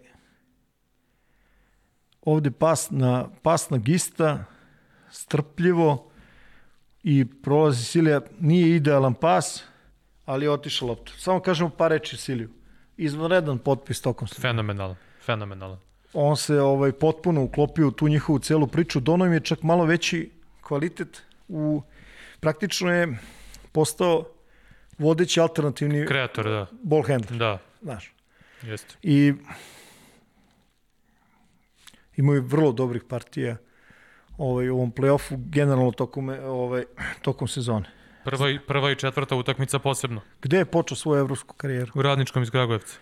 ovde 2.23 2.51
pas 2.51 2.91
na, 2.91 3.29
pas 3.43 3.71
na 3.71 3.79
gista, 3.79 4.45
strpljivo, 5.11 6.11
i 7.05 7.25
prolazi 7.43 7.85
Silija, 7.85 8.21
nije 8.41 8.77
idealan 8.77 9.15
pas, 9.15 9.65
ali 10.25 10.47
je 10.47 10.51
otišao 10.51 10.89
loptu. 10.89 11.13
Samo 11.19 11.41
kažemo 11.41 11.71
par 11.71 11.91
reči 11.91 12.17
Siliju. 12.17 12.51
Izvanredan 12.97 13.59
potpis 13.59 14.01
tokom 14.01 14.29
sve. 14.29 14.43
Fenomenalan, 14.43 14.97
fenomenalan. 15.25 15.79
On 16.13 16.37
se 16.37 16.61
ovaj 16.61 16.93
potpuno 16.93 17.43
uklopio 17.43 17.89
u 17.89 17.91
tu 17.91 18.09
njihovu 18.09 18.39
celu 18.39 18.67
priču. 18.67 19.01
Dono 19.01 19.27
im 19.27 19.33
je 19.33 19.41
čak 19.41 19.63
malo 19.63 19.85
veći 19.85 20.31
kvalitet 20.61 21.23
u 21.49 21.83
praktično 22.41 22.93
je 22.93 23.19
postao 23.73 24.25
vodeći 24.99 25.41
alternativni 25.41 26.07
kreator, 26.07 26.45
da. 26.45 26.67
Ball 26.83 27.03
handler. 27.03 27.39
Da. 27.39 27.59
Znaš. 27.83 28.13
Jeste. 28.63 28.95
I 29.03 29.33
imaju 32.17 32.43
vrlo 32.43 32.73
dobrih 32.73 33.03
partija 33.09 33.57
ovaj, 34.39 34.69
u 34.69 34.77
ovom 34.77 34.93
play-offu 34.93 35.37
generalno 35.51 35.93
tokom, 35.93 36.29
ovaj, 36.29 36.85
tokom 37.23 37.49
sezone. 37.49 37.91
Prva 38.25 38.51
i, 38.51 38.59
prva 38.59 38.91
i 38.91 38.97
četvrta 38.97 39.37
utakmica 39.37 39.79
posebno. 39.79 40.21
Gde 40.43 40.59
je 40.59 40.65
počeo 40.65 40.97
svoju 40.97 41.21
evropsku 41.21 41.55
karijeru? 41.55 41.93
U 41.95 42.03
Radničkom 42.03 42.43
iz 42.43 42.51
Kragujevca. 42.51 42.99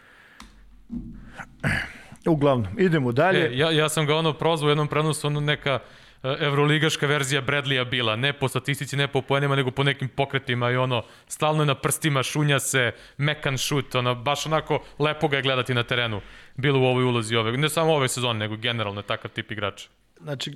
Uglavnom, 2.26 2.78
idemo 2.78 3.12
dalje. 3.12 3.46
E, 3.46 3.56
ja, 3.56 3.70
ja 3.70 3.88
sam 3.88 4.06
ga 4.06 4.16
ono 4.16 4.32
prozvao 4.32 4.66
u 4.66 4.70
jednom 4.70 4.88
prenosu, 4.88 5.26
ono 5.26 5.40
neka 5.40 5.78
e, 6.22 6.36
evroligaška 6.40 7.06
verzija 7.06 7.40
Bradleya 7.40 7.84
bila, 7.84 8.16
ne 8.16 8.32
po 8.32 8.48
statistici, 8.48 8.96
ne 8.96 9.08
po 9.08 9.22
poenima, 9.22 9.56
nego 9.56 9.70
po 9.70 9.84
nekim 9.84 10.08
pokretima 10.08 10.70
i 10.70 10.76
ono, 10.76 11.02
stalno 11.28 11.62
je 11.62 11.66
na 11.66 11.74
prstima, 11.74 12.22
šunja 12.22 12.60
se, 12.60 12.92
mekan 13.16 13.58
šut, 13.58 13.94
ono, 13.94 14.14
baš 14.14 14.46
onako 14.46 14.82
lepo 14.98 15.28
ga 15.28 15.36
je 15.36 15.42
gledati 15.42 15.74
na 15.74 15.82
terenu, 15.82 16.20
bilo 16.56 16.80
u 16.80 16.84
ovoj 16.84 17.04
ulozi 17.04 17.36
ove, 17.36 17.56
ne 17.56 17.68
samo 17.68 17.94
ove 17.94 18.08
sezone, 18.08 18.38
nego 18.38 18.56
generalno 18.56 19.02
takav 19.02 19.30
tip 19.30 19.50
igrača. 19.50 19.88
Znači, 20.20 20.54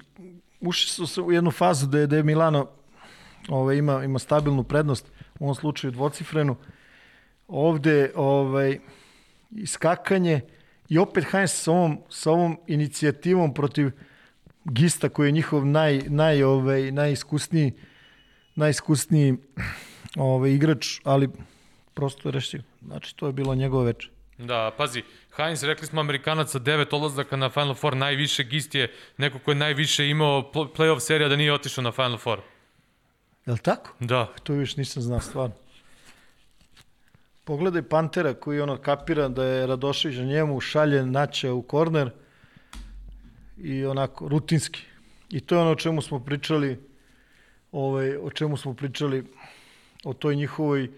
ušli 0.60 0.88
su 0.90 1.06
se 1.06 1.20
u 1.20 1.32
jednu 1.32 1.50
fazu 1.50 1.86
da 1.86 1.98
je, 1.98 2.06
da 2.06 2.16
je 2.16 2.22
Milano 2.22 2.68
ovaj, 3.48 3.76
ima, 3.76 4.04
ima 4.04 4.18
stabilnu 4.18 4.64
prednost, 4.64 5.12
u 5.38 5.44
ovom 5.44 5.54
slučaju 5.54 5.90
dvocifrenu. 5.90 6.56
Ovde 7.48 8.12
ovaj, 8.14 8.78
iskakanje 9.50 10.40
i 10.88 10.98
opet 10.98 11.24
Heinz 11.30 11.50
sa 11.50 11.72
ovom, 11.72 11.98
sa 12.08 12.30
ovom 12.30 12.58
inicijativom 12.66 13.54
protiv 13.54 13.90
Gista 14.64 15.08
koji 15.08 15.28
je 15.28 15.32
njihov 15.32 15.66
naj, 15.66 16.02
naj, 16.08 16.42
ovaj, 16.42 16.92
najiskusniji 16.92 17.72
najiskusniji 18.56 19.36
ovaj, 20.16 20.50
igrač, 20.50 21.00
ali 21.04 21.28
prosto 21.94 22.28
je 22.28 22.32
rešio. 22.32 22.62
Znači, 22.86 23.16
to 23.16 23.26
je 23.26 23.32
bilo 23.32 23.54
njegove 23.54 23.84
veče. 23.84 24.15
Da, 24.38 24.70
pazi, 24.76 25.02
Heinz, 25.36 25.62
rekli 25.64 25.86
smo 25.86 26.00
Amerikanac 26.00 26.50
sa 26.50 26.58
devet 26.58 26.92
odlazaka 26.92 27.36
na 27.36 27.50
Final 27.50 27.74
Four, 27.74 27.96
najviše 27.96 28.44
Gist 28.44 28.74
je 28.74 28.92
neko 29.18 29.38
ko 29.38 29.50
je 29.50 29.54
najviše 29.54 30.08
imao 30.08 30.50
playoff 30.52 31.00
serija 31.00 31.28
da 31.28 31.36
nije 31.36 31.52
otišao 31.52 31.84
na 31.84 31.92
Final 31.92 32.18
Four. 32.18 32.40
Je 33.46 33.52
li 33.52 33.58
tako? 33.58 33.90
Da. 34.00 34.32
To 34.42 34.52
još 34.54 34.76
nisam 34.76 35.02
znao 35.02 35.20
stvarno. 35.20 35.54
Pogledaj 37.44 37.82
Pantera 37.82 38.34
koji 38.34 38.60
ono 38.60 38.76
kapira 38.76 39.28
da 39.28 39.44
je 39.44 39.66
Radošević 39.66 40.16
na 40.16 40.24
njemu, 40.24 40.60
šalje 40.60 41.06
Naća 41.06 41.52
u 41.52 41.62
korner 41.62 42.10
i 43.58 43.84
onako 43.84 44.28
rutinski. 44.28 44.82
I 45.30 45.40
to 45.40 45.54
je 45.54 45.60
ono 45.60 45.70
o 45.70 45.74
čemu 45.74 46.02
smo 46.02 46.24
pričali 46.24 46.80
ovaj, 47.72 48.16
o 48.16 48.30
čemu 48.30 48.56
smo 48.56 48.74
pričali 48.74 49.24
o 50.04 50.12
toj 50.12 50.36
njihovoj 50.36 50.90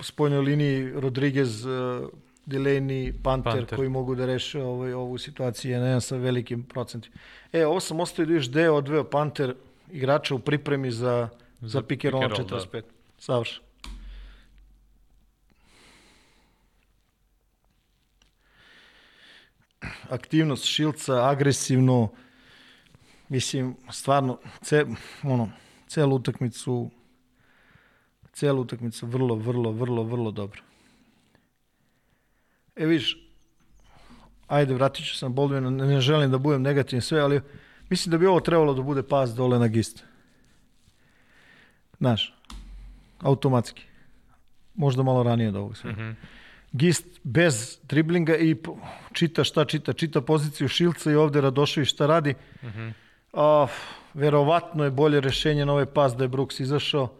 spojnoj 0.00 0.40
liniji 0.40 0.90
Rodriguez, 0.92 1.66
e, 1.66 1.68
Delaney, 2.46 3.12
Panter, 3.22 3.52
Panter, 3.52 3.76
koji 3.76 3.88
mogu 3.88 4.14
da 4.14 4.26
reše 4.26 4.62
ovaj, 4.62 4.92
ovu 4.92 5.18
situaciju, 5.18 5.72
ja 5.72 5.80
ne 5.80 6.00
sa 6.00 6.16
velikim 6.16 6.62
procentima. 6.62 7.16
E, 7.52 7.66
ovo 7.66 7.80
sam 7.80 8.00
ostavio 8.00 8.26
da 8.26 8.34
još 8.34 8.50
deo 8.50 8.74
odveo 8.74 9.04
Panter 9.04 9.54
igrača 9.92 10.34
u 10.34 10.38
pripremi 10.38 10.90
za, 10.90 11.28
za, 11.60 11.68
za 11.68 11.82
Pikerol 11.82 12.22
45. 12.22 12.72
Da. 12.72 12.82
Savršen. 13.18 13.68
aktivnost 20.10 20.64
Šilca, 20.64 21.28
agresivno, 21.28 22.08
mislim, 23.28 23.76
stvarno, 23.90 24.38
ce, 24.62 24.86
ono, 25.22 25.50
celu 25.86 26.16
utakmicu 26.16 26.90
celu 28.38 28.62
utakmicu 28.62 29.06
vrlo, 29.06 29.34
vrlo, 29.34 29.72
vrlo, 29.72 30.02
vrlo 30.02 30.30
dobro. 30.30 30.62
E 32.76 32.86
viš, 32.86 33.16
ajde, 34.46 34.74
vratit 34.74 35.06
ću 35.06 35.16
sam 35.16 35.34
Boldvina, 35.34 35.70
ne, 35.70 35.86
ne 35.86 36.00
želim 36.00 36.30
da 36.30 36.38
budem 36.38 36.62
negativni 36.62 37.02
sve, 37.02 37.20
ali 37.20 37.40
mislim 37.90 38.10
da 38.10 38.18
bi 38.18 38.26
ovo 38.26 38.40
trebalo 38.40 38.74
da 38.74 38.82
bude 38.82 39.02
pas 39.02 39.34
dole 39.34 39.58
na 39.58 39.66
gist. 39.68 40.04
Znaš, 41.98 42.34
automatski. 43.20 43.82
Možda 44.74 45.02
malo 45.02 45.22
ranije 45.22 45.48
od 45.48 45.56
ovog 45.56 45.76
sve. 45.76 45.92
Mm 45.92 45.96
-hmm. 45.96 46.14
Gist 46.72 47.20
bez 47.24 47.78
driblinga 47.82 48.36
i 48.36 48.56
čita 49.12 49.44
šta 49.44 49.64
čita, 49.64 49.92
čita 49.92 50.20
poziciju 50.20 50.68
Šilca 50.68 51.10
i 51.10 51.14
ovde 51.14 51.40
Radošević 51.40 51.88
šta 51.88 52.06
radi. 52.06 52.34
Mm 52.62 52.66
-hmm. 52.66 52.92
A, 53.32 53.66
verovatno 54.14 54.84
je 54.84 54.90
bolje 54.90 55.20
rešenje 55.20 55.66
na 55.66 55.72
ovaj 55.72 55.86
pas 55.86 56.16
da 56.16 56.24
je 56.24 56.28
Brooks 56.28 56.60
izašao. 56.60 57.17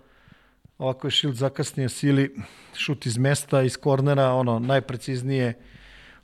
Ovako 0.78 1.06
je 1.06 1.10
Šilt 1.10 1.36
zakasnio 1.36 1.88
sili, 1.88 2.34
šut 2.74 3.06
iz 3.06 3.18
mesta, 3.18 3.62
iz 3.62 3.76
kornera, 3.76 4.32
ono, 4.32 4.58
najpreciznije 4.58 5.54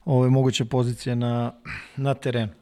ove 0.05 0.31
moguće 0.31 0.65
pozicije 0.65 1.17
na, 1.17 1.53
na 1.97 2.15
terenu. 2.15 2.53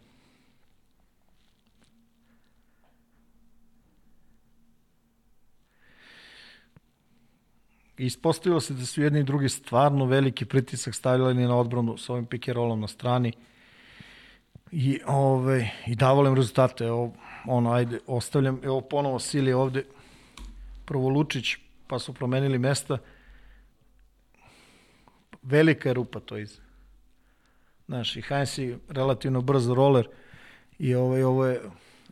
Ispostavilo 7.99 8.61
se 8.61 8.75
da 8.75 8.87
su 8.87 9.03
jedni 9.03 9.21
i 9.21 9.25
drugi 9.25 9.49
stvarno 9.49 10.05
veliki 10.05 10.45
pritisak 10.45 10.95
stavljali 10.95 11.35
na 11.35 11.57
odbranu 11.57 11.99
s 11.99 12.11
ovim 12.11 12.27
pick 12.27 12.47
na 12.79 12.89
strani 12.89 13.33
i, 14.71 15.01
ove, 15.07 15.71
i 15.87 15.95
davali 15.95 16.29
im 16.29 16.35
rezultate. 16.35 16.85
Evo, 16.85 17.13
ono, 17.47 17.73
ajde, 17.73 18.01
ostavljam, 18.07 18.61
evo 18.65 18.81
ponovo 18.81 19.19
Sili 19.19 19.53
ovde, 19.53 19.85
prvo 20.85 21.09
Lučić, 21.09 21.57
pa 21.93 21.99
su 21.99 22.13
promenili 22.13 22.59
mesta. 22.59 22.99
Velika 25.43 25.89
je 25.89 25.95
rupa 25.95 26.21
to 26.21 26.39
iz. 26.39 26.61
Znaš, 27.87 28.17
i 28.17 28.23
Heinz 28.23 28.59
je 28.59 28.79
relativno 28.89 29.41
brz 29.41 29.69
roller 29.69 30.09
i 30.79 30.95
ovaj, 30.95 31.23
ovo 31.23 31.47
je 31.47 31.61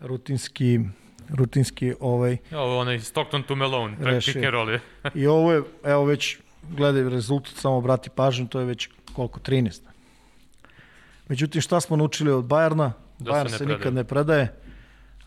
rutinski 0.00 0.80
rutinski 1.28 1.94
ovaj 2.00 2.36
ovo 2.52 2.78
onaj 2.78 3.00
Stockton 3.00 3.42
to 3.42 3.54
Malone 3.54 3.96
pick 4.20 4.36
and 4.36 4.44
roll 4.44 4.70
je. 4.70 4.80
I 5.20 5.26
ovo 5.26 5.52
je 5.52 5.62
evo 5.84 6.04
već 6.04 6.38
gledaj 6.62 7.02
rezultat 7.02 7.54
samo 7.54 7.76
obrati 7.76 8.10
pažnju 8.10 8.48
to 8.48 8.60
je 8.60 8.66
već 8.66 8.88
koliko 9.12 9.40
13. 9.40 9.80
Međutim 11.28 11.62
šta 11.62 11.80
smo 11.80 11.96
naučili 11.96 12.32
od 12.32 12.44
Bajerna? 12.44 12.92
Da 13.18 13.48
se, 13.48 13.58
se 13.58 13.66
nikad 13.66 13.94
ne 13.94 14.04
predaje. 14.04 14.60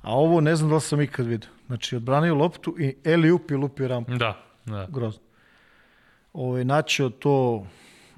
A 0.04 0.16
ovo 0.16 0.42
ne 0.42 0.56
znam 0.56 0.70
da 0.70 0.76
li 0.76 0.82
sam 0.82 1.02
ikad 1.02 1.26
vidio. 1.26 1.50
Znači 1.68 1.96
odbranio 1.96 2.36
loptu 2.36 2.76
i 2.80 2.96
Eli 3.04 3.32
upi 3.32 3.56
lupi 3.56 3.88
rampu. 3.88 4.16
Da, 4.16 4.44
da. 4.66 4.88
Grozno. 4.90 5.22
Ovaj 6.34 6.66
Načo 6.66 7.10
to 7.10 7.68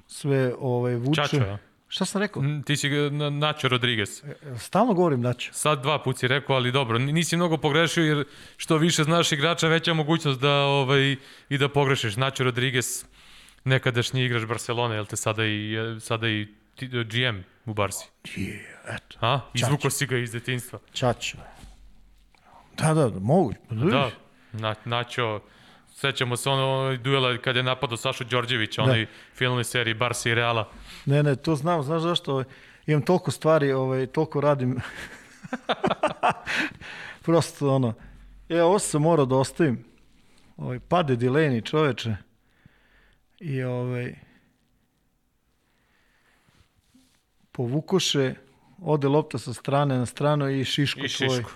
sve 0.06 0.54
ovaj 0.58 0.94
vuče. 0.94 1.22
Čačo, 1.22 1.36
ja. 1.36 1.58
Šta 1.88 2.04
sam 2.04 2.22
rekao? 2.22 2.42
Ti 2.66 2.76
si 2.76 2.88
Nacho 3.32 3.68
Rodriguez. 3.68 4.22
E, 4.24 4.30
e, 4.30 4.58
stalno 4.58 4.94
govorim 4.94 5.20
Nacho. 5.20 5.52
Sad 5.52 5.82
dva 5.82 6.02
put 6.02 6.18
si 6.18 6.28
rekao, 6.28 6.56
ali 6.56 6.72
dobro, 6.72 6.98
nisi 6.98 7.36
mnogo 7.36 7.56
pogrešio 7.56 8.04
jer 8.04 8.24
što 8.56 8.76
više 8.76 9.04
znaš 9.04 9.32
igrača, 9.32 9.68
veća 9.68 9.94
mogućnost 9.94 10.40
da 10.40 10.52
ovaj, 10.52 11.16
i 11.48 11.58
da 11.58 11.68
pogrešiš. 11.68 12.16
Nacho 12.16 12.44
Rodriguez, 12.44 13.04
nekadašnji 13.64 14.24
igrač 14.24 14.44
Barcelone, 14.44 14.94
jel 14.94 15.06
te 15.06 15.16
sada 15.16 15.44
i, 15.46 15.76
sada 16.00 16.28
i 16.28 16.48
GM 16.80 17.40
u 17.70 17.74
Barsi? 17.74 18.08
Je, 18.36 18.76
eto. 18.88 19.18
A? 19.20 19.40
Izvuko 19.54 19.90
si 19.90 20.06
ga 20.06 20.18
iz 20.18 20.32
detinstva. 20.32 20.78
Čačo. 20.92 21.36
Da, 22.76 22.94
da, 22.94 23.08
da, 23.08 23.20
mogu. 23.20 23.54
Da, 23.70 24.10
na, 24.52 24.74
Nacho 24.84 25.40
Sećamo 25.96 26.36
se 26.36 26.50
ono 26.50 26.96
duela 26.96 27.38
kada 27.38 27.58
je 27.58 27.62
napadao 27.62 27.96
Sašu 27.96 28.24
Đorđević, 28.24 28.78
onaj 28.78 29.04
da. 29.04 29.10
filmnoj 29.34 29.64
seriji 29.64 29.94
Barsa 29.94 30.30
i 30.30 30.34
Reala. 30.34 30.68
Ne, 31.06 31.22
ne, 31.22 31.36
to 31.36 31.56
znam, 31.56 31.82
znaš 31.82 32.02
zašto? 32.02 32.32
Ovaj, 32.32 32.44
imam 32.86 33.02
toliko 33.02 33.30
stvari, 33.30 33.72
ovaj, 33.72 34.06
toliko 34.06 34.40
radim. 34.40 34.80
Prosto 37.24 37.74
ono, 37.74 37.94
ja 38.48 38.66
ovo 38.66 38.78
sam 38.78 39.02
morao 39.02 39.26
da 39.26 39.36
ostavim. 39.36 39.84
Ovaj, 40.56 40.80
pade 40.80 41.16
Dileni 41.16 41.62
čoveče. 41.62 42.16
I 43.40 43.62
ovaj, 43.62 44.14
povukoše, 47.52 48.34
ode 48.82 49.08
lopta 49.08 49.38
sa 49.38 49.52
strane 49.52 49.98
na 49.98 50.06
stranu 50.06 50.50
i 50.50 50.64
šiško, 50.64 51.00
I 51.00 51.08
šiško. 51.08 51.50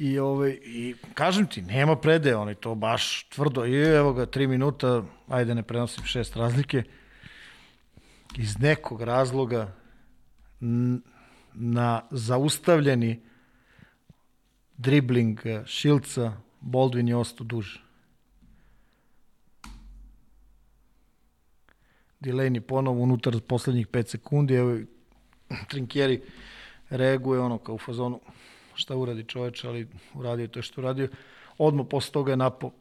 I, 0.00 0.18
ovaj, 0.18 0.58
I 0.64 0.94
kažem 1.14 1.46
ti, 1.46 1.62
nema 1.62 1.96
prede, 1.96 2.36
on 2.36 2.48
je 2.48 2.54
to 2.54 2.74
baš 2.74 3.28
tvrdo. 3.28 3.66
I 3.66 3.74
evo 3.74 4.12
ga, 4.12 4.26
tri 4.26 4.46
minuta, 4.46 5.02
ajde 5.28 5.54
ne 5.54 5.62
prenosim 5.62 6.04
šest 6.04 6.36
razlike. 6.36 6.82
Iz 8.38 8.58
nekog 8.58 9.02
razloga 9.02 9.72
na 11.54 12.02
zaustavljeni 12.10 13.20
dribling 14.76 15.40
Šilca 15.66 16.32
Baldwin 16.60 17.08
je 17.08 17.16
ostao 17.16 17.44
duže. 17.44 17.80
Delaney 22.20 22.60
ponovo 22.60 23.02
unutar 23.02 23.40
poslednjih 23.40 23.88
5 23.88 24.06
sekundi, 24.06 24.54
evo 24.54 24.78
Trinkieri 25.68 26.22
reaguje 26.90 27.40
ono 27.40 27.58
kao 27.58 27.74
u 27.74 27.78
fazonu 27.78 28.20
šta 28.74 28.96
uradi 28.96 29.24
čoveč, 29.24 29.64
ali 29.64 29.88
uradio 30.14 30.46
to 30.46 30.62
što 30.62 30.80
uradio. 30.80 31.08
Odmah 31.58 31.86
posle 31.90 32.12
toga 32.12 32.32
je 32.32 32.36
napao 32.36 32.72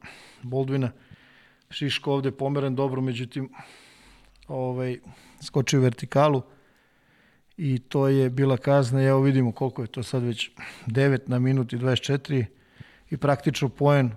Boldvina. 0.41 0.91
Šiško 1.69 2.13
ovde 2.13 2.31
pomeren 2.31 2.75
dobro, 2.75 3.01
međutim 3.01 3.49
ovaj, 4.47 4.99
skočio 5.43 5.81
vertikalu 5.81 6.41
i 7.57 7.79
to 7.79 8.07
je 8.07 8.29
bila 8.29 8.57
kazna. 8.57 9.03
Evo 9.03 9.21
vidimo 9.21 9.51
koliko 9.51 9.81
je 9.81 9.87
to 9.87 10.03
sad 10.03 10.23
već 10.23 10.49
9 10.87 11.19
na 11.27 11.39
minut 11.39 11.73
i 11.73 11.77
24 11.77 12.45
i 13.09 13.17
praktično 13.17 13.69
poen 13.69 14.11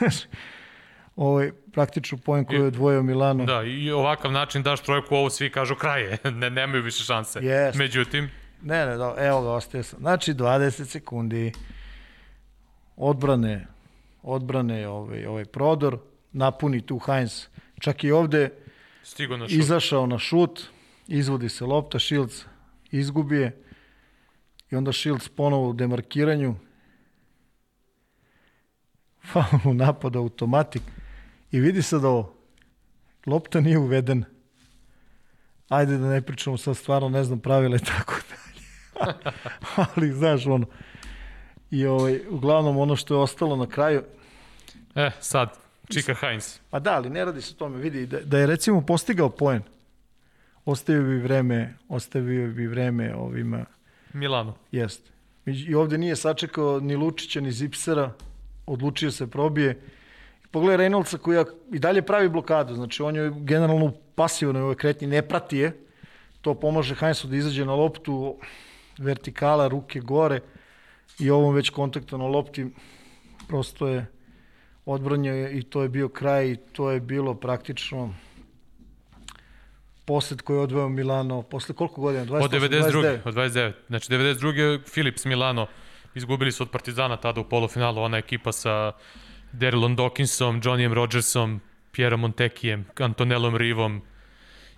ovaj, 1.16 1.52
praktično 1.72 2.18
poen 2.18 2.44
koji 2.44 2.58
je 2.58 2.66
odvojio 2.66 3.02
Milano. 3.02 3.44
Da, 3.44 3.62
i 3.62 3.90
ovakav 3.90 4.32
način 4.32 4.62
daš 4.62 4.82
trojku, 4.82 5.14
ovo 5.14 5.30
svi 5.30 5.50
kažu 5.50 5.74
kraje, 5.74 6.18
ne, 6.40 6.50
nemaju 6.50 6.82
više 6.82 7.04
šanse. 7.04 7.40
Yes. 7.40 7.78
Međutim, 7.78 8.30
Ne, 8.62 8.86
ne, 8.86 8.96
da, 8.96 9.14
evo 9.18 9.42
ga, 9.42 9.50
ostaje 9.50 9.82
sam. 9.82 9.98
Znači, 9.98 10.34
20 10.34 10.84
sekundi 10.84 11.52
odbrane, 12.96 13.66
odbrane 14.22 14.88
ovaj, 14.88 15.26
ovaj 15.26 15.44
prodor, 15.44 15.98
napuni 16.32 16.86
tu 16.86 16.98
Heinz. 16.98 17.46
Čak 17.80 18.04
i 18.04 18.10
ovde 18.10 18.50
Stigo 19.02 19.36
na 19.36 19.48
šut. 19.48 19.58
izašao 19.58 20.06
na 20.06 20.18
šut, 20.18 20.62
izvodi 21.08 21.48
se 21.48 21.64
lopta, 21.64 21.98
Shields 21.98 22.44
izgubi 22.90 23.36
je 23.36 23.62
i 24.70 24.76
onda 24.76 24.92
Shields 24.92 25.28
ponovo 25.28 25.68
u 25.68 25.72
demarkiranju 25.72 26.54
faul 29.32 29.74
napada 29.76 30.18
automatik 30.18 30.82
i 31.50 31.60
vidi 31.60 31.82
se 31.82 31.98
da 31.98 32.08
ovo 32.08 32.34
lopta 33.26 33.60
nije 33.60 33.78
uvedena 33.78 34.26
ajde 35.68 35.98
da 35.98 36.08
ne 36.08 36.22
pričamo 36.22 36.56
sad 36.56 36.76
stvarno 36.76 37.08
ne 37.08 37.24
znam 37.24 37.40
pravila 37.40 37.76
i 37.76 37.84
tako 37.84 38.14
ali 39.94 40.12
znaš 40.12 40.46
ono 40.46 40.66
i 41.70 41.86
ovaj, 41.86 42.20
uglavnom 42.30 42.78
ono 42.78 42.96
što 42.96 43.14
je 43.14 43.18
ostalo 43.18 43.56
na 43.56 43.66
kraju 43.66 44.02
E, 44.94 45.10
sad, 45.20 45.58
Čika 45.92 46.14
Heinz. 46.14 46.58
Pa 46.70 46.78
da, 46.78 46.94
ali 46.94 47.10
ne 47.10 47.24
radi 47.24 47.42
se 47.42 47.52
o 47.54 47.58
tome, 47.58 47.78
vidi, 47.78 48.06
da, 48.06 48.20
da 48.20 48.38
je 48.38 48.46
recimo 48.46 48.80
postigao 48.80 49.28
poen, 49.28 49.62
ostavio 50.64 51.02
bi 51.02 51.18
vreme, 51.18 51.74
ostavio 51.88 52.48
bi 52.48 52.66
vreme 52.66 53.14
ovima... 53.14 53.64
Milano. 54.12 54.54
Jest. 54.72 55.12
I 55.46 55.74
ovde 55.74 55.98
nije 55.98 56.16
sačekao 56.16 56.80
ni 56.80 56.96
Lučića, 56.96 57.40
ni 57.40 57.52
Zipsera, 57.52 58.12
odlučio 58.66 59.10
se 59.10 59.26
probije. 59.26 59.80
Pogledaj 60.50 60.86
Reynoldsa 60.86 61.18
koji 61.18 61.44
i 61.72 61.78
dalje 61.78 62.02
pravi 62.02 62.28
blokadu, 62.28 62.74
znači 62.74 63.02
on 63.02 63.16
je 63.16 63.32
generalno 63.36 63.92
pasivno 64.14 64.60
u 64.60 64.62
ovoj 64.62 64.74
kretnji, 64.74 65.06
ne 65.06 65.22
prati 65.22 65.58
je, 65.58 65.76
to 66.40 66.54
pomaže 66.54 66.94
Heinzu 66.94 67.28
da 67.28 67.36
izađe 67.36 67.64
na 67.64 67.74
loptu, 67.74 68.36
vertikala, 68.98 69.68
ruke 69.68 70.00
gore 70.00 70.40
i 71.18 71.30
ovom 71.30 71.54
već 71.54 71.70
kontakta 71.70 72.16
na 72.16 72.24
lopti 72.24 72.66
prosto 73.48 73.88
je 73.88 74.06
odbranio 74.86 75.50
i 75.50 75.62
to 75.62 75.82
je 75.82 75.88
bio 75.88 76.08
kraj 76.08 76.50
i 76.50 76.56
to 76.56 76.90
je 76.90 77.00
bilo 77.00 77.34
praktično 77.34 78.14
posed 80.04 80.42
koji 80.42 80.56
je 80.56 80.60
odveo 80.60 80.88
Milano 80.88 81.42
posle 81.42 81.74
koliko 81.74 82.00
godina? 82.00 82.24
28, 82.24 82.44
od 82.44 82.50
92. 82.50 82.92
29. 82.92 83.18
Od 83.24 83.34
29. 83.34 83.72
Znači 83.88 84.12
92. 84.12 84.80
Philips 84.92 85.24
Milano 85.24 85.66
izgubili 86.14 86.52
su 86.52 86.62
od 86.62 86.70
Partizana 86.70 87.16
tada 87.16 87.40
u 87.40 87.44
polufinalu, 87.44 88.02
ona 88.02 88.18
ekipa 88.18 88.52
sa 88.52 88.92
Darylon 89.52 89.96
Dawkinsom, 89.96 90.60
Johnnyem 90.64 90.92
Rodgersom, 90.92 91.60
Pierre 91.92 92.16
Montekijem, 92.16 92.84
Antonellom 93.00 93.56
Rivom 93.56 94.02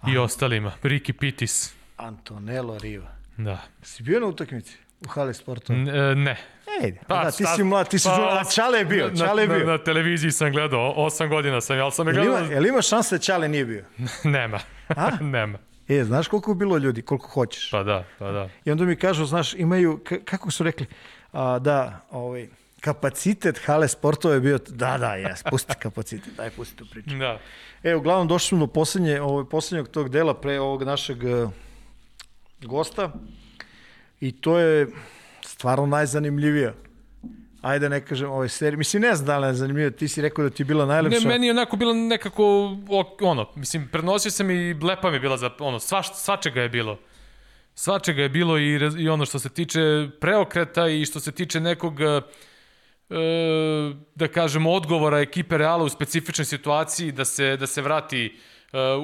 i 0.09 0.19
ostalima. 0.19 0.73
Ricky 0.83 1.13
Pitis. 1.13 1.75
Antonello 1.97 2.79
Riva. 2.79 3.24
Da. 3.37 3.59
Si 3.83 4.03
bio 4.03 4.21
na 4.21 4.27
utakmici 4.27 4.77
u 5.01 5.09
Hale 5.09 5.35
sportu? 5.35 5.73
E, 5.73 5.77
ne. 6.15 6.37
Ejde, 6.83 6.99
pa, 7.09 7.25
da, 7.25 7.31
ti 7.31 7.45
si 7.57 7.65
mlad, 7.65 7.89
ti 7.89 7.99
si 7.99 8.09
pa, 8.09 8.41
a 8.41 8.51
Čale 8.51 8.79
je 8.79 8.85
bio, 8.85 9.11
Čale 9.19 9.43
je 9.43 9.49
bio. 9.49 9.59
Na, 9.59 9.73
na 9.73 9.79
televiziji 9.79 10.31
sam 10.31 10.53
gledao, 10.53 10.93
osam 10.97 11.29
godina 11.29 11.61
sam, 11.61 11.79
ali 11.79 11.93
sam 11.93 12.09
je 12.09 12.15
Jel 12.15 12.25
ima, 12.25 12.39
gledao... 12.39 12.53
jel 12.53 12.67
ima 12.67 12.83
šanse 12.83 13.15
da 13.15 13.23
Čale 13.23 13.49
nije 13.49 13.65
bio? 13.65 13.85
Nema. 14.25 14.61
A? 14.89 15.11
Nema. 15.37 15.59
E, 15.89 16.05
znaš 16.05 16.29
koliko 16.29 16.51
je 16.51 16.55
bilo 16.55 16.79
ljudi, 16.79 17.03
koliko 17.03 17.29
hoćeš. 17.29 17.71
Pa 17.71 17.83
da, 17.83 18.05
pa 18.19 18.31
da. 18.33 18.49
I 18.65 18.71
onda 18.71 18.85
mi 18.85 18.97
kažu, 18.97 19.25
znaš, 19.25 19.55
imaju, 19.55 20.01
kako 20.25 20.51
su 20.51 20.65
rekli, 20.65 20.87
a, 21.33 21.59
da, 21.59 22.01
ovaj, 22.11 22.49
kapacitet 22.81 23.61
hale 23.65 23.89
sportova 23.89 24.35
je 24.35 24.41
bio, 24.41 24.59
da, 24.69 24.99
da, 24.99 25.15
jes, 25.15 25.43
pusti 25.51 25.75
kapacitet, 25.79 26.35
daj, 26.37 26.51
pusti 26.51 26.77
tu 26.77 26.87
priču. 26.91 27.17
Da. 27.17 27.39
E, 27.83 27.95
uglavnom, 27.95 28.29
došli 28.29 28.49
smo 28.49 28.59
do 28.59 28.67
poslednje, 28.67 29.21
ovaj, 29.21 29.45
poslednjeg 29.51 29.89
tog 29.89 30.09
dela 30.09 30.35
pre 30.35 30.61
ovog 30.61 30.83
našeg 30.83 31.19
gosta 32.67 33.13
i 34.21 34.33
to 34.33 34.59
je 34.59 34.87
stvarno 35.43 35.87
najzanimljivija. 35.87 36.75
Ajde, 37.63 37.89
ne 37.89 38.01
kažem, 38.05 38.31
ove 38.31 38.49
serije. 38.49 38.77
Mislim, 38.77 39.03
ne 39.03 39.15
znam 39.15 39.27
da 39.27 39.39
li 39.39 39.47
je 39.47 39.55
zanimljivo, 39.55 39.91
ti 39.91 40.09
si 40.09 40.23
rekao 40.23 40.45
da 40.45 40.51
ti 40.51 40.63
je 40.63 40.65
bila 40.65 40.87
najlepša. 40.87 41.21
Ne, 41.21 41.29
meni 41.29 41.47
je 41.47 41.51
onako 41.51 41.77
bilo 41.77 41.95
nekako, 41.95 42.77
ono, 43.21 43.49
mislim, 43.57 43.89
prenosio 43.93 44.31
sam 44.31 44.51
i 44.51 44.75
lepa 44.75 45.11
mi 45.11 45.17
je 45.17 45.21
bila 45.21 45.37
za, 45.37 45.51
ono, 45.59 45.79
svaš, 45.81 46.15
svačega 46.15 46.63
je 46.63 46.69
bilo. 46.69 46.99
Svačega 47.75 48.23
je 48.23 48.29
bilo 48.29 48.59
i, 48.59 48.79
i 48.99 49.09
ono 49.09 49.27
što 49.27 49.39
se 49.39 49.49
tiče 49.49 50.09
preokreta 50.21 50.89
i 50.89 51.05
što 51.05 51.21
se 51.21 51.33
tiče 51.33 51.61
nekog, 51.61 52.01
e, 52.01 52.21
da 54.15 54.29
kažemo, 54.29 54.73
odgovora 54.73 55.21
ekipe 55.21 55.59
Reala 55.59 55.85
u 55.85 55.89
specifičnoj 55.89 56.45
situaciji 56.45 57.13
da 57.13 57.25
se, 57.25 57.57
da 57.57 57.67
se 57.67 57.83
vrati 57.83 58.39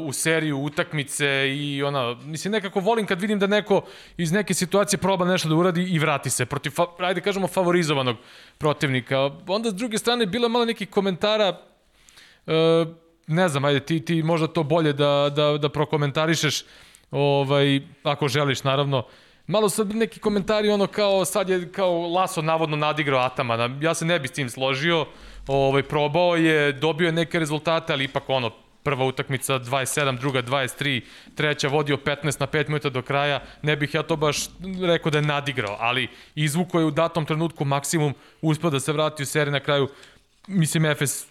u 0.04 0.12
seriju 0.12 0.58
utakmice 0.58 1.56
i 1.56 1.82
ona, 1.82 2.14
mislim, 2.14 2.52
nekako 2.52 2.80
volim 2.80 3.06
kad 3.06 3.20
vidim 3.20 3.38
da 3.38 3.46
neko 3.46 3.82
iz 4.16 4.32
neke 4.32 4.54
situacije 4.54 4.98
proba 4.98 5.24
nešto 5.24 5.48
da 5.48 5.54
uradi 5.54 5.82
i 5.82 5.98
vrati 5.98 6.30
se 6.30 6.46
protiv, 6.46 6.72
ajde 6.98 7.20
kažemo, 7.20 7.48
favorizovanog 7.48 8.16
protivnika. 8.58 9.30
Onda 9.46 9.70
s 9.70 9.74
druge 9.74 9.98
strane, 9.98 10.26
bilo 10.26 10.44
je 10.44 10.48
malo 10.48 10.64
nekih 10.64 10.90
komentara 10.90 11.70
E, 12.46 12.86
ne 13.26 13.48
znam, 13.48 13.64
ajde, 13.64 13.80
ti, 13.80 14.04
ti 14.04 14.22
možda 14.22 14.46
to 14.46 14.62
bolje 14.62 14.92
da, 14.92 15.30
da, 15.36 15.58
da 15.58 15.68
prokomentarišeš, 15.68 16.64
ovaj, 17.10 17.80
ako 18.02 18.28
želiš, 18.28 18.64
naravno. 18.64 19.06
Malo 19.46 19.68
sad 19.68 19.94
neki 19.94 20.20
komentari, 20.20 20.68
ono 20.68 20.86
kao, 20.86 21.24
sad 21.24 21.48
je 21.48 21.72
kao 21.72 22.08
Laso 22.08 22.42
navodno 22.42 22.76
nadigrao 22.76 23.20
Atamana. 23.20 23.78
Ja 23.80 23.94
se 23.94 24.04
ne 24.04 24.18
bi 24.18 24.28
s 24.28 24.32
tim 24.32 24.50
složio. 24.50 25.06
Ovaj, 25.46 25.82
probao 25.82 26.36
je, 26.36 26.72
dobio 26.72 27.06
je 27.06 27.12
neke 27.12 27.38
rezultate, 27.38 27.92
ali 27.92 28.04
ipak 28.04 28.28
ono, 28.28 28.50
prva 28.82 29.04
utakmica 29.04 29.58
27, 29.58 30.18
druga 30.18 30.42
23, 30.42 31.00
treća 31.34 31.68
vodio 31.68 31.96
15 31.96 32.40
na 32.40 32.46
5 32.46 32.68
minuta 32.68 32.90
do 32.90 33.02
kraja, 33.02 33.42
ne 33.62 33.76
bih 33.76 33.94
ja 33.94 34.02
to 34.02 34.16
baš 34.16 34.36
rekao 34.82 35.10
da 35.10 35.18
je 35.18 35.22
nadigrao, 35.22 35.76
ali 35.80 36.08
izvuko 36.34 36.78
je 36.78 36.84
u 36.84 36.90
datom 36.90 37.26
trenutku 37.26 37.64
maksimum, 37.64 38.14
uspio 38.42 38.70
da 38.70 38.80
se 38.80 38.92
vrati 38.92 39.22
u 39.22 39.26
seriju 39.26 39.52
na 39.52 39.60
kraju, 39.60 39.88
mislim 40.46 40.84
Efes 40.84 41.26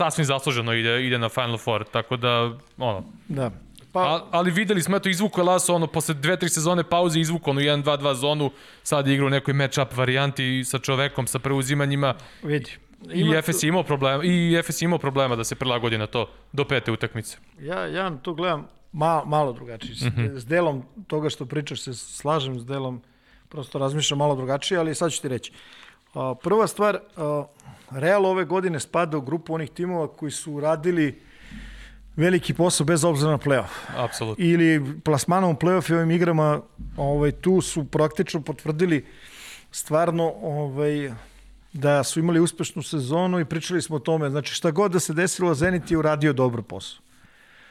sasvim 0.00 0.24
zasluženo 0.24 0.72
ide, 0.72 1.06
ide 1.06 1.18
na 1.18 1.28
Final 1.28 1.58
Four, 1.58 1.84
tako 1.84 2.16
da, 2.16 2.52
ono, 2.78 3.04
Da. 3.28 3.50
Pa, 3.92 4.00
A, 4.00 4.24
ali 4.30 4.50
videli 4.50 4.82
smo, 4.82 4.96
eto, 4.96 5.08
izvuko 5.08 5.40
je 5.40 5.44
Laso, 5.44 5.74
ono, 5.74 5.86
posle 5.86 6.14
dve, 6.14 6.36
tri 6.36 6.48
sezone 6.48 6.84
pauze 6.84 7.20
izvuko 7.20 7.50
ono 7.50 7.60
1-2-2 7.60 8.14
zonu, 8.14 8.50
sad 8.82 9.08
igra 9.08 9.26
u 9.26 9.30
nekoj 9.30 9.54
match-up 9.54 9.96
varijanti 9.96 10.64
sa 10.64 10.78
čovekom, 10.78 11.26
sa 11.26 11.38
preuzimanjima 11.38 12.14
vidi. 12.42 12.76
I 13.12 13.34
Efes 13.34 13.62
je 13.62 13.68
imao 13.68 13.82
problema, 13.82 14.24
i 14.24 14.52
je 14.52 14.62
imao 14.80 14.98
problema 14.98 15.36
da 15.36 15.44
se 15.44 15.54
prilagodi 15.54 15.98
na 15.98 16.06
to 16.06 16.30
do 16.52 16.64
pete 16.64 16.92
utakmice. 16.92 17.36
Ja, 17.60 17.86
ja 17.86 18.10
to 18.22 18.34
gledam 18.34 18.66
malo, 18.92 19.24
malo 19.24 19.52
drugačije. 19.52 19.94
S, 19.94 20.02
Mhm. 20.02 20.36
s 20.36 20.46
delom 20.46 20.82
toga 21.06 21.30
što 21.30 21.46
pričaš 21.46 21.80
se 21.82 21.94
slažem, 21.94 22.60
s 22.60 22.66
delom 22.66 23.02
prosto 23.48 23.78
razmišljam 23.78 24.18
malo 24.18 24.36
drugačije, 24.36 24.78
ali 24.78 24.94
sad 24.94 25.12
ću 25.12 25.22
ti 25.22 25.28
reći. 25.28 25.52
Prva 26.42 26.66
stvar, 26.66 26.98
Real 27.90 28.26
ove 28.26 28.44
godine 28.44 28.80
spada 28.80 29.16
u 29.16 29.20
grupu 29.20 29.54
onih 29.54 29.70
timova 29.70 30.08
koji 30.08 30.32
su 30.32 30.52
uradili 30.52 31.20
veliki 32.16 32.54
posao 32.54 32.84
bez 32.86 33.04
obzira 33.04 33.30
na 33.30 33.38
playoff. 33.38 33.68
Apsolutno. 33.96 34.44
Ili 34.44 35.00
plasmanom 35.04 35.56
playoff 35.56 35.90
i 35.90 35.94
ovim 35.94 36.10
igrama 36.10 36.60
ovaj, 36.96 37.32
tu 37.32 37.60
su 37.60 37.84
praktično 37.84 38.42
potvrdili 38.42 39.06
stvarno 39.70 40.32
ovaj, 40.42 41.10
da 41.72 42.04
su 42.04 42.20
imali 42.20 42.40
uspešnu 42.40 42.82
sezonu 42.82 43.40
i 43.40 43.44
pričali 43.44 43.82
smo 43.82 43.96
o 43.96 43.98
tome. 43.98 44.30
Znači 44.30 44.54
šta 44.54 44.70
god 44.70 44.92
da 44.92 45.00
se 45.00 45.12
desilo, 45.12 45.54
Zenit 45.54 45.90
je 45.90 45.98
uradio 45.98 46.32
dobro 46.32 46.62
posao. 46.62 47.02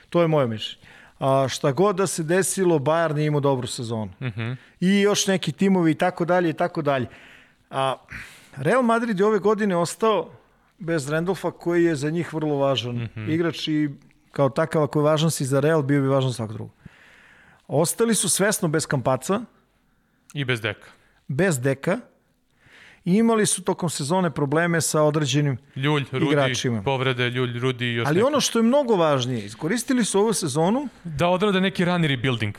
To 0.10 0.22
je 0.22 0.28
moje 0.28 0.48
mišljenje. 0.48 0.88
A 1.20 1.48
šta 1.50 1.72
god 1.72 1.96
da 1.96 2.08
se 2.08 2.24
desilo, 2.24 2.80
Bayern 2.80 3.18
je 3.18 3.26
imao 3.26 3.42
dobru 3.42 3.68
sezonu. 3.68 4.12
Uh 4.20 4.28
-huh. 4.28 4.56
I 4.80 5.00
još 5.00 5.28
neki 5.28 5.52
timovi 5.52 5.92
i 5.92 5.96
tako 5.96 6.26
dalje 6.26 6.50
i 6.50 6.54
tako 6.54 6.82
dalje. 6.82 7.08
A 7.70 7.96
Real 8.56 8.82
Madrid 8.82 9.20
je 9.20 9.26
ove 9.26 9.40
godine 9.40 9.76
ostao 9.76 10.32
bez 10.80 11.10
Randolfa 11.10 11.52
koji 11.52 11.84
je 11.84 11.96
za 11.96 12.10
njih 12.10 12.34
vrlo 12.34 12.56
važan 12.56 12.96
uh 12.96 13.10
-huh. 13.16 13.30
igrač 13.30 13.68
i 13.68 13.90
kao 14.32 14.50
takav 14.50 14.84
ako 14.84 15.00
je 15.00 15.04
važan 15.04 15.32
si 15.32 15.46
za 15.46 15.60
Real, 15.60 15.82
bio 15.82 16.02
bi 16.02 16.08
važan 16.08 16.34
svak 16.34 16.54
drugo. 16.54 16.72
Ostali 17.68 18.16
su 18.16 18.30
svesno 18.30 18.68
bez 18.68 18.86
Kampaca, 18.86 19.42
I 20.34 20.46
bez 20.46 20.62
deka. 20.62 20.88
bez 21.28 21.60
Deka 21.60 22.00
i 23.06 23.14
imali 23.14 23.46
su 23.46 23.64
tokom 23.64 23.90
sezone 23.90 24.32
probleme 24.32 24.82
sa 24.82 25.02
određenim 25.02 25.58
Ljulj, 25.76 26.04
Rudi, 26.12 26.26
Igračima. 26.26 26.82
povrede, 26.84 27.30
Ljulj, 27.30 27.60
Rudi 27.60 27.86
i 27.86 27.94
još 27.94 28.08
Ali 28.08 28.16
neki. 28.16 28.28
ono 28.28 28.42
što 28.42 28.60
je 28.60 28.64
mnogo 28.64 28.96
važnije, 28.96 29.46
iskoristili 29.46 30.06
su 30.06 30.20
ovu 30.20 30.34
sezonu, 30.34 30.88
Da 31.04 31.28
odrade 31.28 31.62
neki 31.62 31.86
rani 31.86 32.08
rebuilding. 32.08 32.56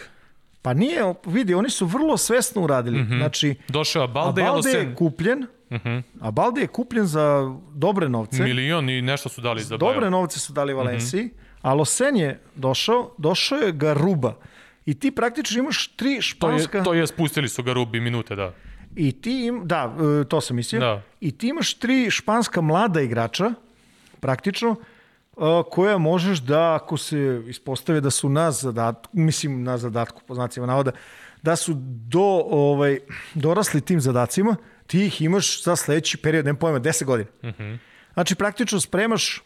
pa 0.63 0.75
nije, 0.75 1.15
vidi, 1.27 1.55
oni 1.55 1.71
su 1.71 1.87
vrlo 1.87 2.17
svesno 2.17 2.63
uradili. 2.63 2.99
Mm 2.99 3.07
-hmm. 3.07 3.17
Znači, 3.19 3.55
Došao 3.69 4.07
Balde, 4.09 4.43
Abalde 4.43 4.71
je 4.71 4.95
kupljen, 4.95 5.43
uh 5.71 5.79
-huh. 5.79 6.03
Abalde 6.21 6.61
je 6.61 6.67
kupljen 6.67 7.07
za 7.07 7.55
dobre 7.75 8.09
novce. 8.09 8.43
milion 8.43 8.89
i 8.91 9.03
nešto 9.03 9.29
su 9.29 9.41
dali 9.41 9.63
za 9.63 9.77
Dobre 9.77 10.07
Bayern. 10.07 10.11
novce 10.11 10.41
su 10.41 10.53
dali 10.53 10.75
Valenciji, 10.75 11.25
mm 11.25 11.29
-hmm. 11.29 11.59
a 11.63 11.75
Losen 11.75 12.17
je 12.17 12.41
došao, 12.55 13.15
došao 13.19 13.59
je 13.59 13.73
Garuba. 13.73 14.35
I 14.87 14.95
ti 15.01 15.11
praktično 15.11 15.59
imaš 15.59 15.89
tri 15.97 16.09
To 16.11 16.17
je, 16.17 16.23
španska... 16.23 16.83
to 16.83 16.95
je, 16.95 17.07
spustili 17.07 17.49
su 17.49 17.63
ga 17.63 17.73
Rubi 17.73 18.01
minute, 18.01 18.37
da. 18.37 18.53
I 18.97 19.13
ti 19.13 19.47
im, 19.47 19.63
da, 19.65 19.97
e, 20.21 20.25
to 20.25 20.41
sam 20.41 20.57
mislio. 20.57 20.81
Da. 20.81 21.03
I 21.21 21.39
ti 21.39 21.49
imaš 21.49 21.75
tri 21.75 22.11
španska 22.11 22.61
mlada 22.61 23.01
igrača, 23.01 23.53
praktično, 24.21 24.77
e, 24.77 25.41
koja 25.71 25.99
možeš 25.99 26.39
da, 26.39 26.75
ako 26.75 26.97
se 26.97 27.43
ispostave 27.47 28.01
da 28.01 28.11
su 28.11 28.29
na 28.29 28.51
zadatku, 28.51 29.11
mislim 29.13 29.63
na 29.63 29.79
zadatku, 29.79 30.23
po 30.27 30.35
znacima 30.35 30.67
navoda, 30.67 30.91
da 31.43 31.57
su 31.57 31.73
do, 32.09 32.43
ovaj, 32.51 32.99
dorasli 33.35 33.81
tim 33.81 34.01
zadacima, 34.01 34.57
ti 34.87 35.07
ih 35.07 35.23
imaš 35.23 35.65
za 35.65 35.77
sledeći 35.77 36.17
period, 36.17 36.45
nema 36.45 36.59
pojma, 36.59 36.81
10 36.81 37.05
godina. 37.05 37.31
Uh 37.43 37.49
-huh. 37.49 37.79
Znači, 38.15 38.35
praktično 38.35 38.81
spremaš 38.81 39.43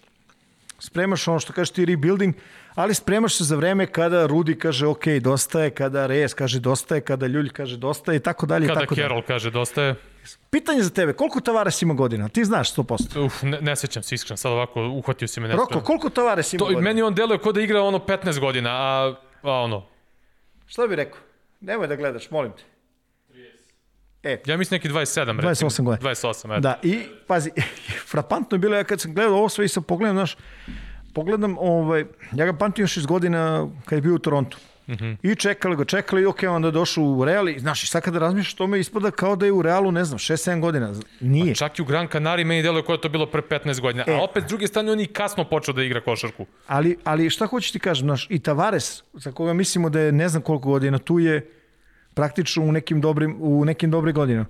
spremaš 0.79 1.29
ono 1.29 1.41
što 1.41 1.53
kažeš 1.53 1.71
ti 1.71 1.85
rebuilding, 1.85 2.35
ali 2.75 2.95
spremaš 2.95 3.37
se 3.37 3.45
za 3.45 3.57
vreme 3.57 3.87
kada 3.87 4.27
Rudi 4.27 4.59
kaže 4.59 4.87
ok, 4.87 5.07
dosta 5.21 5.63
je, 5.63 5.71
kada 5.71 6.07
Reyes 6.09 6.35
kaže 6.35 6.61
dosta 6.61 6.95
je, 6.95 7.01
kada 7.01 7.27
Ljulj 7.27 7.49
kaže 7.49 7.77
dosta 7.77 8.13
je 8.13 8.17
i 8.17 8.21
tako 8.21 8.47
dalje. 8.47 8.67
Kada 8.67 8.81
tako 8.81 8.95
dalje. 8.95 9.05
Carroll 9.05 9.23
kaže 9.27 9.51
dosta 9.51 9.83
je, 9.83 9.95
Pitanje 10.51 10.83
za 10.83 10.91
tebe, 10.91 11.13
koliko 11.13 11.41
Tavares 11.41 11.83
ima 11.83 11.95
godina? 11.95 12.29
Ti 12.29 12.45
znaš 12.45 12.75
100%. 12.75 13.25
uf, 13.27 13.43
ne, 13.43 13.61
ne 13.61 13.77
sećam 13.77 14.03
se 14.03 14.15
iskreno, 14.15 14.37
sad 14.37 14.53
ovako 14.53 14.83
uhvatio 14.89 15.29
si 15.29 15.41
me 15.41 15.49
nešto. 15.49 15.61
Roko, 15.61 15.81
koliko 15.81 16.11
Tavares 16.11 16.53
ima 16.53 16.59
To, 16.59 16.65
godina? 16.65 16.81
meni 16.81 17.03
on 17.03 17.15
deluje 17.15 17.39
kao 17.39 17.53
da 17.53 17.61
igra 17.61 17.83
ono 17.83 17.99
15 17.99 18.41
godina, 18.41 18.71
a, 18.71 19.15
a 19.43 19.51
ono, 19.53 19.87
Šta 20.67 20.87
bi 20.87 20.97
rekao? 20.97 21.21
Nemoj 21.61 21.87
da 21.87 21.97
gledaš, 21.97 22.31
molim 22.31 22.53
te. 22.53 22.63
Ja 24.47 24.57
mislim 24.57 24.77
neki 24.77 24.89
27, 24.89 25.41
recimo. 25.41 25.71
28 25.71 25.83
godina. 25.83 26.11
28, 26.11 26.53
eto. 26.53 26.61
Da, 26.61 26.81
i 26.83 27.03
pazi, 27.27 27.51
frapantno 28.11 28.55
je 28.55 28.59
bilo, 28.59 28.77
ja 28.77 28.85
kad 28.85 29.01
sam 29.01 29.15
gledao 29.15 29.37
ovo 29.37 29.49
sve 29.49 29.65
i 29.65 29.69
sam 29.69 29.83
pogledam, 29.83 30.17
znaš, 30.17 30.37
pogledam, 31.15 31.57
ovaj, 31.59 32.05
ja 32.33 32.47
ga 32.47 32.53
pamtim 32.53 32.83
još 32.83 32.97
iz 32.97 33.07
godina 33.07 33.69
kad 33.85 33.97
je 33.97 34.01
bio 34.01 34.15
u 34.15 34.19
Torontu. 34.19 34.59
Mm 34.87 34.93
-hmm. 34.93 35.17
I 35.23 35.35
čekali 35.35 35.77
ga, 35.77 35.85
čekali 35.85 36.23
i 36.23 36.27
ok, 36.27 36.39
onda 36.49 36.69
je 36.69 36.73
došao 36.73 37.05
u 37.05 37.25
Real 37.25 37.49
i 37.49 37.59
znaš, 37.59 37.85
i 37.85 37.87
sad 37.87 38.03
kada 38.03 38.19
razmišljaš, 38.19 38.55
to 38.55 38.67
me 38.67 38.81
ispada 38.81 39.11
kao 39.11 39.37
da 39.37 39.47
je 39.47 39.53
u 39.53 39.63
Realu, 39.63 39.93
ne 39.93 40.05
znam, 40.05 40.19
6-7 40.19 40.61
godina. 40.61 40.95
Nije. 41.21 41.55
Čak 41.55 41.79
i 41.79 41.83
u 41.83 41.85
Gran 41.85 42.09
Canaria 42.13 42.47
meni 42.47 42.63
deluje 42.63 42.85
kao 42.85 42.97
da 42.97 42.99
je 42.99 43.03
to 43.03 43.09
bilo 43.09 43.27
pre 43.27 43.43
15 43.43 43.81
godina. 43.81 44.05
E. 44.07 44.15
A 44.15 44.23
opet, 44.23 44.45
s 44.45 44.47
druge 44.47 44.67
strane, 44.67 44.93
on 44.93 45.01
i 45.01 45.07
kasno 45.07 45.45
počeo 45.45 45.75
da 45.75 45.83
igra 45.83 46.01
košarku. 46.01 46.47
Ali, 46.67 46.97
ali 47.05 47.31
šta 47.31 47.47
hoćeš 47.47 47.73
ti 47.73 47.79
kažem, 47.79 48.07
znaš, 48.07 48.27
i 48.31 48.39
Tavares, 48.39 49.03
za 49.13 49.33
koga 49.33 49.53
mislimo 49.53 49.91
da 49.91 50.01
je 50.01 50.13
ne 50.13 50.29
znam 50.29 50.43
koliko 50.43 50.69
godina, 50.69 50.99
tu 50.99 51.19
je 51.19 51.51
praktično 52.15 52.63
u 52.63 52.73
nekim 52.73 53.01
dobrim, 53.01 53.37
u 53.41 53.65
nekim 53.65 53.91
dobrim 53.91 54.15
godinama. 54.15 54.47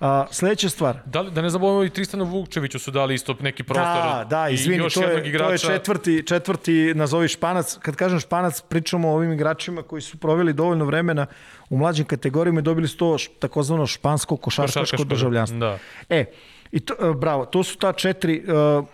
A, 0.00 0.26
sledeća 0.30 0.68
stvar, 0.68 0.98
Da, 1.06 1.20
li- 1.20 1.30
da 1.30 1.42
ne 1.42 1.50
zaboravimo 1.50 1.84
i 1.84 1.90
Tristanu 1.90 2.24
Vukčeviću 2.24 2.78
su 2.78 2.90
dali 2.90 3.14
isto 3.14 3.36
neki 3.40 3.62
prostor. 3.62 3.84
Da, 3.84 4.26
da, 4.30 4.48
izvini, 4.48 4.88
to 4.90 5.02
je, 5.02 5.12
to 5.12 5.28
igrača. 5.28 5.52
je 5.52 5.78
četvrti, 5.78 6.22
četvrti, 6.22 6.92
nazovi 6.94 7.28
španac. 7.28 7.76
Kad 7.76 7.96
kažem 7.96 8.20
španac, 8.20 8.60
pričamo 8.60 9.08
o 9.08 9.14
ovim 9.14 9.32
igračima 9.32 9.82
koji 9.82 10.02
su 10.02 10.16
proveli 10.16 10.52
dovoljno 10.52 10.84
vremena 10.84 11.26
u 11.70 11.76
mlađim 11.76 12.04
kategorijama 12.06 12.60
i 12.60 12.64
dobili 12.64 12.88
su 12.88 12.96
to 12.96 13.14
š- 13.14 13.30
takozvano 13.38 13.86
špansko 13.86 14.36
košarkaško 14.36 14.80
Košarkaško, 14.80 15.04
državljanstvo. 15.04 15.58
Da. 15.58 15.78
E, 16.10 16.24
i 16.72 16.80
to, 16.80 16.94
e, 17.00 17.14
bravo, 17.14 17.46
to 17.46 17.62
su 17.62 17.78
ta 17.78 17.92
četiri, 17.92 18.44
uh, 18.78 18.84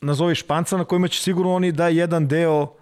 nazovi 0.00 0.34
španca 0.34 0.76
na 0.76 0.84
kojima 0.84 1.08
će 1.08 1.20
sigurno 1.20 1.54
oni 1.54 1.72
da 1.72 1.88
jedan 1.88 2.28
deo 2.28 2.72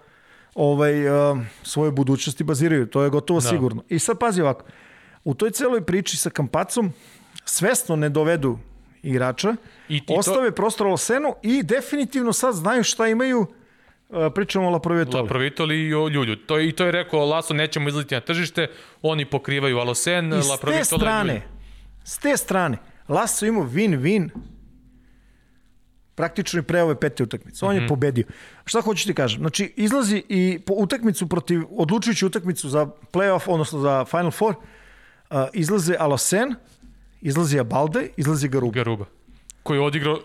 ovaj, 0.55 1.09
uh, 1.31 1.39
svoje 1.63 1.91
budućnosti 1.91 2.45
baziraju. 2.45 2.87
To 2.87 3.03
je 3.03 3.11
gotovo 3.11 3.41
Da. 3.41 3.49
sigurno. 3.49 3.83
I 3.89 3.99
sad 3.99 4.19
pazi 4.19 4.43
ovako, 4.43 4.65
u 5.25 5.35
toj 5.35 5.51
celoj 5.51 5.81
priči 5.83 6.17
sa 6.17 6.31
Kampacom 6.31 6.93
svesno 7.45 7.97
ne 7.97 8.09
dovedu 8.09 8.59
igrača, 9.03 9.57
I- 9.89 9.97
i 9.97 10.01
to- 10.01 10.15
ostave 10.15 10.51
prostor 10.53 10.87
Olsenu 10.87 11.35
i 11.43 11.63
definitivno 11.63 12.33
sad 12.33 12.55
znaju 12.55 12.83
šta 12.85 13.09
imaju 13.09 13.41
uh, 13.41 13.47
pričamo 14.29 14.67
o 14.67 14.71
Laprovitoli. 14.71 15.23
Laprovitoli 15.23 15.79
i 15.79 15.95
o 15.95 16.09
Ljulju. 16.09 16.37
To, 16.37 16.59
je- 16.59 16.69
I 16.69 16.73
to 16.73 16.85
je 16.85 16.93
rekao 16.93 17.25
Laso, 17.27 17.55
nećemo 17.55 17.89
izliti 17.89 18.15
na 18.15 18.21
tržište, 18.21 18.67
oni 19.03 19.25
pokrivaju 19.25 19.79
Alosen, 19.79 20.29
I 20.29 20.33
s 20.33 20.45
te 20.45 20.51
Laprovitola 20.51 20.81
i 20.83 20.85
strane, 20.85 21.33
Ljulju. 21.33 21.43
s 22.05 22.19
te 22.19 22.37
strane, 22.37 22.77
Laso 23.09 23.47
imao 23.47 23.65
win-win 23.65 24.29
praktično 26.15 26.61
i 26.61 26.65
pre 26.65 26.83
ove 26.83 26.95
pete 26.97 27.23
utakmice. 27.23 27.65
On 27.65 27.75
Mhm. 27.75 27.83
je 27.83 27.89
pobedio. 27.89 28.25
Šta 28.65 28.81
hoću 28.81 29.07
ti 29.07 29.15
kažem? 29.15 29.41
Znači, 29.41 29.73
izlazi 29.77 30.23
i 30.29 30.59
po 30.59 30.75
utakmicu 30.75 31.29
protiv, 31.29 31.63
odlučujući 31.71 32.27
utakmicu 32.27 32.69
za 32.69 32.87
playoff, 33.13 33.43
odnosno 33.47 33.79
za 33.79 34.05
Final 34.05 34.31
Four, 34.31 34.51
uh, 34.53 34.63
izlaze 35.53 35.97
Alosen, 35.99 36.55
izlazi 37.21 37.59
Abalde, 37.59 38.11
izlazi 38.17 38.49
Garuba. 38.49 38.75
Garuba, 38.75 39.05
koji 39.63 39.79
je 39.79 39.83
odigrao... 39.83 40.21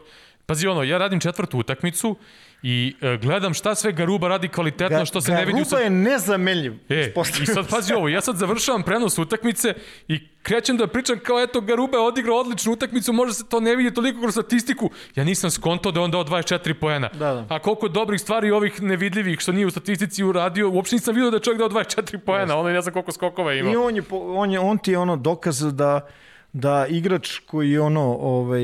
Pazi 0.45 0.67
ono, 0.67 0.83
ja 0.83 0.97
radim 0.97 1.19
četvrtu 1.19 1.59
utakmicu 1.59 2.15
i 2.63 2.95
e, 3.01 3.17
gledam 3.17 3.53
šta 3.53 3.75
sve 3.75 3.91
Garuba 3.91 4.27
radi 4.27 4.47
kvalitetno, 4.47 5.05
što 5.05 5.21
se 5.21 5.31
ne 5.31 5.45
vidi 5.45 5.51
Garuba 5.51 5.79
je 5.79 5.89
nezamenljiv. 5.89 6.73
E, 6.89 7.13
i 7.41 7.45
sad 7.45 7.69
pazi 7.69 7.93
ovo, 7.93 8.09
ja 8.09 8.21
sad 8.21 8.35
završavam 8.35 8.83
prenos 8.83 9.17
utakmice 9.17 9.73
i 10.07 10.19
krećem 10.41 10.77
da 10.77 10.87
pričam 10.87 11.19
kao 11.19 11.41
eto 11.41 11.61
Garuba 11.61 11.97
je 11.97 12.03
odigrao 12.03 12.37
odličnu 12.37 12.71
utakmicu, 12.71 13.13
možda 13.13 13.33
se 13.33 13.49
to 13.49 13.59
ne 13.59 13.75
vidi 13.75 13.93
toliko 13.93 14.21
kroz 14.21 14.33
statistiku. 14.33 14.89
Ja 15.15 15.23
nisam 15.23 15.51
skontao 15.51 15.91
da 15.91 15.99
je 15.99 16.03
on 16.03 16.11
dao 16.11 16.23
24 16.23 16.73
poena. 16.73 17.09
Da, 17.13 17.33
da. 17.33 17.45
A 17.49 17.59
koliko 17.59 17.87
dobrih 17.87 18.21
stvari 18.21 18.51
ovih 18.51 18.81
nevidljivih 18.81 19.39
što 19.39 19.51
nije 19.51 19.65
u 19.65 19.71
statistici 19.71 20.23
uradio, 20.23 20.69
uopšte 20.69 20.95
nisam 20.95 21.15
vidio 21.15 21.31
da 21.31 21.37
je 21.37 21.41
čovjek 21.41 21.59
dao 21.59 21.69
24 21.69 22.17
poena, 22.17 22.57
ono 22.57 22.69
ne 22.69 22.81
znam 22.81 22.93
koliko 22.93 23.11
skokova 23.11 23.51
je 23.51 23.57
I 23.57 23.59
imao. 23.59 23.85
on, 23.85 23.95
je, 23.95 24.03
on, 24.11 24.51
je, 24.51 24.59
on 24.59 24.77
ti 24.77 24.91
je 24.91 24.97
ono 24.97 25.15
dokaz 25.15 25.75
da, 25.75 26.07
da 26.53 26.85
igrač 26.89 27.39
koji 27.39 27.71
je 27.71 27.81
ono, 27.81 28.17
ovaj, 28.19 28.63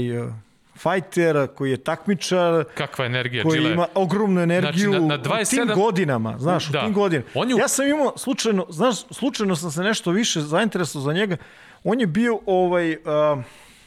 uh, 0.79 0.81
fajter, 0.81 1.47
koji 1.55 1.71
je 1.71 1.77
takmičar, 1.77 2.63
Kakva 2.73 3.05
energija, 3.05 3.43
koji 3.43 3.59
Gile. 3.59 3.73
ima 3.73 3.87
ogromnu 3.95 4.41
energiju 4.41 4.89
Znači, 4.91 5.01
na- 5.01 5.07
na 5.07 5.15
u 5.15 5.17
tim 5.17 5.31
27 5.31 5.75
godinama, 5.75 6.35
znaš, 6.39 6.67
Da. 6.67 6.79
u 6.79 6.83
tim 6.83 6.93
godinama. 6.93 7.29
On 7.33 7.49
je 7.49 7.55
Ja 7.57 7.67
sam 7.67 7.87
imao 7.87 8.13
slučajno, 8.17 8.65
znaš, 8.69 8.95
slučajno 9.11 9.55
sam 9.55 9.71
se 9.71 9.81
nešto 9.83 10.11
više 10.11 10.41
zainteresovao 10.41 11.05
za 11.05 11.13
njega. 11.13 11.37
On 11.83 11.99
je 11.99 12.07
bio 12.07 12.39
ovaj 12.45 12.91
uh, 12.93 12.99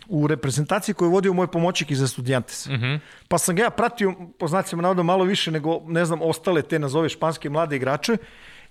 u 0.09 0.27
reprezentaciji 0.27 0.95
koju 0.95 1.09
je 1.09 1.13
vodio 1.13 1.33
moj 1.33 1.47
pomoćnik 1.47 1.91
iz 1.91 2.03
Estudiantes. 2.03 2.67
Mm. 2.67 2.73
-hmm. 2.73 2.99
Pa 3.29 3.39
sam 3.39 3.57
ga 3.57 3.63
ja 3.63 3.71
pratio, 3.71 4.15
po 4.39 4.49
znacima 4.49 4.83
navoda, 4.83 5.03
malo 5.03 5.25
više 5.25 5.51
nego, 5.51 5.81
ne 5.87 6.05
znam, 6.05 6.23
ostale 6.23 6.63
te, 6.63 6.79
nazove, 6.79 7.09
španske 7.09 7.51
mlade 7.51 7.77
igrače. 7.77 8.17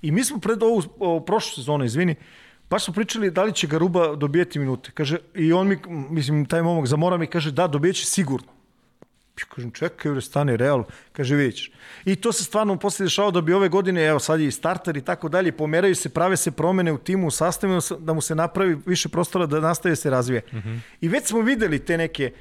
I 0.02 0.11
mi 0.11 0.23
smo 0.23 0.39
pred 0.39 0.64
ovu, 0.64 0.84
ovu 0.99 1.26
prošlu 1.26 1.56
sezonu, 1.56 1.85
izvini, 1.85 2.15
baš 2.72 2.85
smo 2.85 2.93
pričali 2.93 3.31
da 3.31 3.43
li 3.43 3.53
će 3.53 3.68
Garuba 3.68 4.15
dobijeti 4.15 4.60
minute. 4.60 4.91
Kaže, 4.93 5.18
i 5.35 5.53
on 5.53 5.68
mi, 5.68 5.77
mislim, 6.10 6.45
taj 6.45 6.61
momak 6.61 6.85
zamora 6.85 7.18
mi 7.18 7.27
kaže, 7.27 7.52
da, 7.52 7.68
dobijeće 7.68 8.06
sigurno. 8.06 8.48
Ja 9.39 9.45
kažem, 9.56 9.72
čekaj, 9.72 10.11
bre, 10.11 10.22
stani, 10.22 10.57
real. 10.57 10.84
Kaže, 11.11 11.35
vidjet 11.35 11.56
ćeš. 11.56 11.72
I 12.06 12.15
to 12.15 12.31
se 12.31 12.43
stvarno 12.43 12.76
posle 12.80 13.06
dešava 13.06 13.31
da 13.31 13.41
bi 13.41 13.53
ove 13.53 13.69
godine, 13.69 14.06
evo 14.06 14.19
sad 14.19 14.39
je 14.39 14.48
i 14.48 14.52
starter 14.52 14.98
i 14.98 15.02
tako 15.02 15.30
dalje, 15.30 15.52
pomeraju 15.52 15.95
se, 15.95 16.10
prave 16.10 16.38
se 16.38 16.52
promene 16.52 16.91
u 16.91 16.98
timu, 16.98 17.27
u 17.27 17.31
sastavu, 17.31 17.80
da 17.99 18.14
mu 18.14 18.22
se 18.22 18.35
napravi 18.35 18.77
više 18.85 19.10
prostora 19.10 19.45
da 19.45 19.60
nastaje 19.60 19.95
se 19.95 20.10
razvije. 20.10 20.41
Mm 20.52 20.57
-hmm. 20.57 20.80
I 21.02 21.07
već 21.07 21.27
smo 21.27 21.41
videli 21.41 21.80
te 21.80 21.98
neke, 21.98 22.31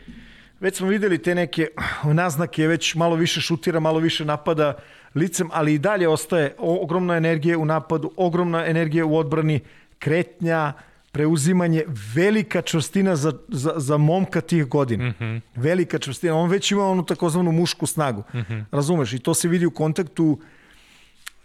već 0.61 0.77
smo 0.77 0.89
videli 0.89 1.19
te 1.19 1.35
neke 1.35 1.69
naznake, 2.05 2.66
već 2.66 2.94
malo 2.94 3.16
više 3.16 3.40
šutira, 3.40 3.81
malo 3.81 3.98
više 3.98 4.24
napada 4.24 4.77
licem, 5.15 5.48
ali 5.52 5.74
i 5.74 5.78
dalje 5.78 6.09
ostaje 6.09 6.55
ogromna 6.59 7.16
energija 7.16 7.59
u 7.59 7.65
napadu, 7.65 8.12
ogromna 8.16 8.66
energija 8.66 9.07
u 9.07 9.16
odbrani, 9.16 9.61
kretnja, 10.01 10.72
preuzimanje, 11.12 11.85
velika 12.14 12.62
čvrstina 12.62 13.16
za, 13.16 13.32
za, 13.48 13.72
za 13.77 13.97
momka 13.97 14.40
tih 14.40 14.64
godina. 14.64 15.05
Mm 15.05 15.14
-hmm. 15.20 15.40
Velika 15.56 15.98
čvrstina. 15.98 16.35
On 16.35 16.51
već 16.51 16.70
ima 16.70 16.85
onu 16.85 17.05
takozvanu 17.05 17.52
mušku 17.52 17.86
snagu. 17.86 18.24
Mm 18.35 18.39
-hmm. 18.39 18.64
Razumeš? 18.72 19.12
I 19.12 19.18
to 19.18 19.35
se 19.35 19.48
vidi 19.48 19.66
u 19.66 19.70
kontaktu 19.70 20.39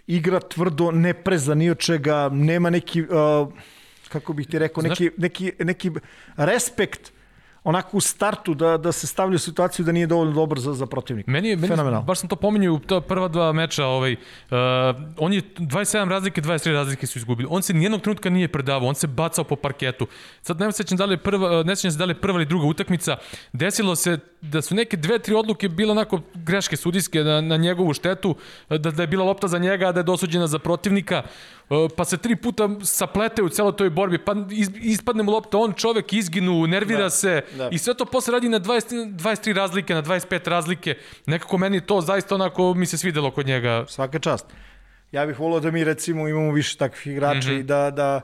igra 0.07 0.39
tvrdo, 0.39 0.91
ne 0.91 1.13
preza 1.13 1.55
ni 1.55 1.69
od 1.69 1.77
čega, 1.77 2.29
nema 2.29 2.69
neki, 2.69 3.01
uh, 3.01 3.07
kako 4.09 4.33
bih 4.33 4.47
ti 4.47 4.59
rekao, 4.59 4.83
neki, 4.83 5.09
neki, 5.17 5.51
neki 5.59 5.91
respekt 6.37 7.11
onako 7.65 7.97
u 7.97 8.01
startu 8.01 8.53
da, 8.53 8.77
da 8.77 8.91
se 8.91 9.07
stavlja 9.07 9.35
u 9.35 9.39
situaciju 9.39 9.85
da 9.85 9.91
nije 9.91 10.07
dovoljno 10.07 10.33
dobar 10.33 10.59
za, 10.59 10.73
za 10.73 10.85
protivnika. 10.85 11.31
Meni 11.31 11.49
je, 11.49 11.55
meni, 11.55 11.75
baš 12.05 12.19
sam 12.19 12.29
to 12.29 12.35
pominjao 12.35 12.73
u 12.73 12.79
ta 12.79 13.01
prva 13.01 13.27
dva 13.27 13.51
meča, 13.53 13.85
ovaj, 13.85 14.13
uh, 14.13 14.57
on 15.17 15.33
je 15.33 15.41
27 15.57 16.09
razlike, 16.09 16.41
23 16.41 16.73
razlike 16.73 17.07
su 17.07 17.19
izgubili. 17.19 17.47
On 17.51 17.61
se 17.61 17.73
nijednog 17.73 18.01
trenutka 18.01 18.29
nije 18.29 18.47
predavao, 18.47 18.89
on 18.89 18.95
se 18.95 19.07
bacao 19.07 19.43
po 19.43 19.55
parketu. 19.55 20.07
Sad 20.41 20.59
ne 20.59 20.71
sećam 20.71 20.97
da 20.97 21.05
li 21.05 21.13
je 21.13 21.17
prva, 21.17 21.63
ne 21.63 21.75
sećam 21.75 21.91
se 21.91 21.97
da 21.97 22.05
li 22.05 22.11
je 22.11 22.21
prva 22.21 22.35
ili 22.35 22.45
druga 22.45 22.65
utakmica. 22.65 23.17
Desilo 23.53 23.95
se 23.95 24.19
da 24.51 24.61
su 24.61 24.75
neke 24.75 24.97
dve, 24.97 25.19
tri 25.19 25.35
odluke 25.35 25.69
bile 25.69 25.91
onako 25.91 26.21
greške 26.33 26.77
sudijske 26.77 27.23
na, 27.23 27.41
na 27.41 27.57
njegovu 27.57 27.93
štetu, 27.93 28.35
da, 28.69 28.77
da 28.77 29.03
je 29.03 29.07
bila 29.07 29.25
lopta 29.25 29.47
za 29.47 29.57
njega, 29.57 29.91
da 29.91 29.99
je 29.99 30.03
dosuđena 30.03 30.47
za 30.47 30.59
protivnika. 30.59 31.23
Uh, 31.69 31.91
pa 31.97 32.05
se 32.05 32.17
tri 32.17 32.35
puta 32.35 32.69
saplete 32.83 33.43
u 33.43 33.49
celoj 33.49 33.75
toj 33.75 33.89
borbi, 33.89 34.17
pa 34.17 34.35
iz, 34.51 34.69
ispadne 34.81 35.23
mu 35.23 35.31
lopta, 35.31 35.57
on 35.57 35.73
čovek 35.73 36.13
izginu, 36.13 36.67
nervira 36.67 37.03
Da, 37.03 37.09
se 37.09 37.41
da. 37.57 37.69
i 37.71 37.77
sve 37.77 37.93
to 37.93 38.05
posle 38.05 38.31
radi 38.31 38.49
na 38.49 38.59
20, 38.59 39.15
23 39.15 39.53
razlike, 39.53 39.93
na 39.93 40.03
25 40.03 40.49
razlike. 40.49 40.95
Nekako 41.25 41.57
meni 41.57 41.81
to 41.81 42.01
zaista 42.01 42.35
onako 42.35 42.73
mi 42.73 42.85
se 42.85 42.97
svidelo 42.97 43.31
kod 43.31 43.47
njega. 43.47 43.85
Svaka 43.87 44.19
čast. 44.19 44.45
Ja 45.11 45.25
bih 45.25 45.39
volio 45.39 45.59
da 45.59 45.71
mi 45.71 45.83
recimo 45.83 46.27
imamo 46.27 46.51
više 46.51 46.77
takvih 46.77 47.07
igrača 47.07 47.49
mm 47.49 47.53
-hmm. 47.53 47.59
i 47.59 47.63
da, 47.63 47.91
da, 47.91 48.21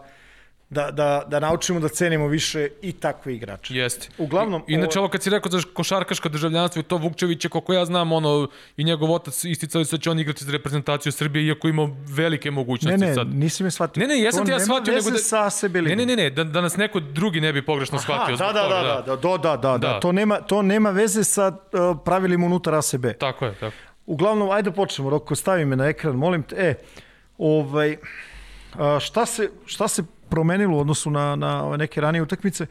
da, 0.71 0.91
da, 0.91 1.23
da 1.27 1.39
naučimo 1.39 1.79
da 1.79 1.87
cenimo 1.87 2.27
više 2.27 2.67
i 2.81 2.91
takve 2.91 3.35
igrače. 3.35 3.75
Jeste. 3.75 4.09
Uglavnom, 4.17 4.63
I, 4.67 4.73
inače 4.73 4.99
ovo 4.99 5.09
kad 5.09 5.23
si 5.23 5.29
rekao 5.29 5.51
za 5.51 5.61
košarkaško 5.73 6.29
državljanstvo 6.29 6.79
i 6.79 6.83
to 6.83 6.97
Vukčević 6.97 7.45
je, 7.45 7.49
koliko 7.49 7.73
ja 7.73 7.85
znam, 7.85 8.11
ono, 8.11 8.47
i 8.77 8.83
njegov 8.83 9.11
otac 9.11 9.43
isticali 9.43 9.85
su 9.85 9.97
da 9.97 10.01
će 10.01 10.11
on 10.11 10.19
igrati 10.19 10.45
za 10.45 10.51
reprezentaciju 10.51 11.11
Srbije, 11.11 11.47
iako 11.47 11.67
ima 11.67 11.89
velike 12.07 12.51
mogućnosti 12.51 12.99
Ne, 12.99 13.07
ne, 13.07 13.15
sad. 13.15 13.27
nisi 13.27 13.63
me 13.63 13.71
shvatio. 13.71 14.01
Ne, 14.01 14.07
ne, 14.07 14.19
jesam 14.19 14.39
To 14.39 14.45
ti 14.45 14.51
ja 14.51 14.59
shvatio, 14.59 14.93
nego 14.93 15.09
da... 15.09 15.17
sa 15.17 15.49
sebe 15.49 15.81
Ne, 15.81 15.95
ne, 15.95 16.05
ne, 16.05 16.15
ne, 16.15 16.29
da, 16.29 16.43
da 16.43 16.61
nas 16.61 16.77
neko 16.77 16.99
drugi 16.99 17.41
ne 17.41 17.53
bi 17.53 17.65
pogrešno 17.65 17.99
shvatio. 17.99 18.35
da, 18.35 18.51
da, 18.53 18.63
toga, 18.63 18.75
da, 18.75 19.03
da, 19.05 19.15
da, 19.15 19.15
da, 19.15 19.37
da, 19.37 19.57
da, 19.57 19.57
da, 19.57 19.77
Da. 19.77 19.99
To, 19.99 20.11
nema, 20.11 20.41
to 20.41 20.61
nema 20.61 20.89
veze 20.89 21.23
sa 21.23 21.47
uh, 21.47 21.97
pravilima 22.05 22.45
unutar 22.45 22.75
ASB. 22.75 23.05
Tako 23.19 23.45
je, 23.45 23.53
tako. 23.59 23.75
Uglavnom, 24.05 24.49
ajde 24.49 24.69
da 24.69 24.75
počnemo, 24.75 25.09
Roko, 25.09 25.35
stavi 25.35 25.65
me 25.65 25.75
na 25.75 25.85
ekran, 25.85 26.15
molim 26.15 26.43
te. 26.43 26.55
E, 26.55 26.75
ovaj, 27.37 27.97
a, 28.73 28.99
šta, 28.99 29.25
se, 29.25 29.49
šta 29.65 29.87
se 29.87 30.03
promenilo 30.31 30.77
u 30.77 30.79
odnosu 30.79 31.09
na, 31.11 31.35
na 31.35 31.51
neke 31.77 32.01
ranije 32.01 32.21
utakmice? 32.21 32.65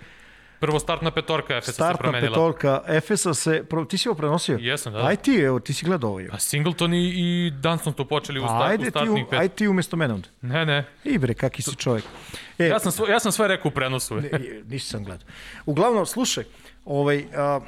Prvo 0.60 0.78
startna 0.78 1.10
petorka 1.10 1.54
Efesa 1.54 1.66
se 1.66 1.74
Startna 1.74 2.02
promenila. 2.02 2.30
petorka 2.30 2.82
Efesa 2.88 3.34
se... 3.34 3.64
Pro, 3.64 3.84
ti 3.84 3.98
si 3.98 4.08
ovo 4.08 4.16
prenosio? 4.16 4.58
Jesam, 4.58 4.92
da. 4.92 5.06
Aj 5.06 5.16
ti, 5.16 5.34
evo, 5.36 5.60
ti 5.60 5.72
si 5.72 5.84
gledao 5.86 6.10
ovo. 6.10 6.20
A 6.32 6.38
Singleton 6.38 6.94
i, 6.94 7.08
i 7.08 7.50
Dunston 7.52 7.92
tu 7.92 8.04
počeli 8.04 8.40
u, 8.40 8.44
start, 8.44 8.60
u 8.60 8.64
Ajde 8.64 8.84
ti, 8.84 8.90
startnih 8.90 9.24
u, 9.26 9.30
pet. 9.30 9.40
aj 9.40 9.48
ti 9.48 9.68
umjesto 9.68 9.96
mene 9.96 10.14
onda. 10.14 10.28
Ne, 10.42 10.66
ne. 10.66 10.84
I 11.04 11.18
bre, 11.18 11.34
kaki 11.34 11.62
si 11.62 11.76
čovjek. 11.76 12.04
E, 12.58 12.66
Ja 12.66 12.78
sam, 12.78 12.92
svo, 12.92 13.06
ja 13.06 13.20
sam 13.20 13.32
sve 13.32 13.48
rekao 13.48 13.68
u 13.68 13.72
prenosu. 13.72 14.16
Ne, 14.16 14.30
nisam 14.66 15.04
gledao. 15.04 15.26
Uglavnom, 15.66 16.06
slušaj, 16.06 16.44
ovaj, 16.84 17.24
a, 17.36 17.60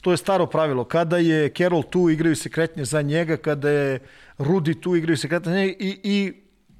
to 0.00 0.10
je 0.10 0.16
staro 0.16 0.46
pravilo. 0.46 0.84
Kada 0.84 1.16
je 1.18 1.48
Carroll 1.48 1.82
tu, 1.82 2.10
igraju 2.10 2.36
se 2.36 2.50
kretnje 2.50 2.84
za 2.84 3.02
njega, 3.02 3.36
kada 3.36 3.70
je 3.70 3.98
Rudi 4.38 4.80
tu, 4.80 4.96
igraju 4.96 5.16
se 5.16 5.28
kretnje 5.28 5.52
za 5.52 5.56
njega 5.56 5.74
i, 5.78 6.00
i 6.04 6.32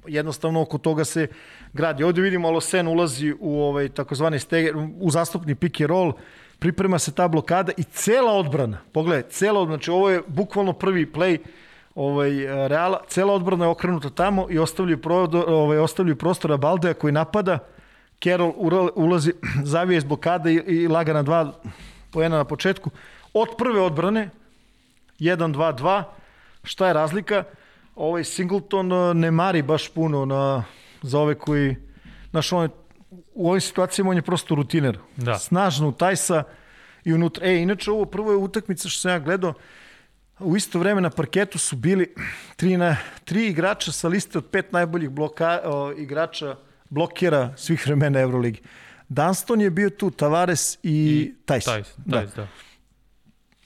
jednostavno 0.07 0.61
oko 0.61 0.77
toga 0.77 1.05
se 1.05 1.27
gradi. 1.73 2.03
Ovdje 2.03 2.23
vidimo 2.23 2.47
Alosen 2.47 2.87
ulazi 2.87 3.33
u 3.39 3.61
ovaj 3.61 3.89
takozvani 3.89 4.39
steger, 4.39 4.73
u 4.99 5.11
zastupni 5.11 5.55
pick 5.55 5.81
and 5.81 5.89
roll, 5.89 6.13
priprema 6.59 6.99
se 6.99 7.11
ta 7.11 7.27
blokada 7.27 7.71
i 7.77 7.83
cela 7.83 8.31
odbrana. 8.31 8.77
Pogledaj, 8.91 9.29
cela 9.29 9.59
odbrana, 9.59 9.77
znači 9.77 9.91
ovo 9.91 10.09
je 10.09 10.21
bukvalno 10.27 10.73
prvi 10.73 11.05
play 11.05 11.37
ovaj 11.95 12.31
Reala, 12.67 13.01
cela 13.07 13.33
odbrana 13.33 13.65
je 13.65 13.69
okrenuta 13.69 14.09
tamo 14.09 14.47
i 14.49 14.59
ostavljaju 14.59 15.01
prodor, 15.01 15.43
ovaj 15.47 15.77
ostavljaju 15.77 16.15
prostora 16.15 16.57
Baldeja 16.57 16.93
koji 16.93 17.13
napada. 17.13 17.59
Carroll 18.23 18.89
ulazi, 18.95 19.33
zavije 19.73 19.97
iz 19.97 20.03
blokade 20.03 20.53
i, 20.53 20.55
i 20.55 20.87
laga 20.87 21.13
na 21.13 21.23
dva 21.23 21.53
poena 22.11 22.37
na 22.37 22.43
početku. 22.45 22.89
Od 23.33 23.49
prve 23.57 23.81
odbrane 23.81 24.29
1-2-2. 25.19 26.03
Šta 26.63 26.87
je 26.87 26.93
razlika? 26.93 27.43
Ovaj 27.95 28.23
Singleton 28.23 28.91
eh, 28.91 29.13
ne 29.13 29.31
mari 29.31 29.61
baš 29.61 29.89
puno 29.89 30.25
na, 30.25 30.63
za 31.03 31.19
ove 31.19 31.35
koji... 31.35 31.75
Znaš, 32.31 32.53
on 32.53 32.63
je, 32.63 32.69
u 33.33 33.49
ovim 33.49 33.61
situacijama 33.61 34.11
on 34.11 34.17
je 34.17 34.21
prosto 34.21 34.55
rutiner. 34.55 34.97
Da. 35.17 35.39
Snažno 35.39 35.87
utajsa 35.87 36.43
i 37.05 37.13
unutra. 37.13 37.47
E, 37.47 37.61
inače, 37.61 37.91
ovo 37.91 38.05
prvo 38.05 38.31
je 38.31 38.37
utakmica 38.37 38.89
što 38.89 38.99
sam 39.01 39.11
ja 39.11 39.19
gledao, 39.19 39.53
u 40.39 40.57
isto 40.57 40.79
vreme 40.79 41.01
na 41.01 41.09
parketu 41.09 41.57
su 41.57 41.75
bili 41.75 42.13
tri, 42.55 42.77
na, 42.77 42.97
tri 43.25 43.47
igrača 43.47 43.91
sa 43.91 44.07
liste 44.07 44.37
od 44.37 44.45
pet 44.45 44.71
najboljih 44.71 45.09
bloka, 45.09 45.59
o, 45.63 45.91
igrača 45.91 46.55
blokera 46.89 47.53
svih 47.57 47.85
vremena 47.85 48.19
Euroligi. 48.19 48.61
Dunston 49.09 49.61
je 49.61 49.69
bio 49.69 49.89
tu, 49.89 50.11
Tavares 50.11 50.75
i, 50.75 50.79
I 50.83 51.33
Tajs. 51.45 51.65
Tajs, 51.65 51.87
Da. 52.05 52.17
Tajs, 52.17 52.33
da. 52.35 52.47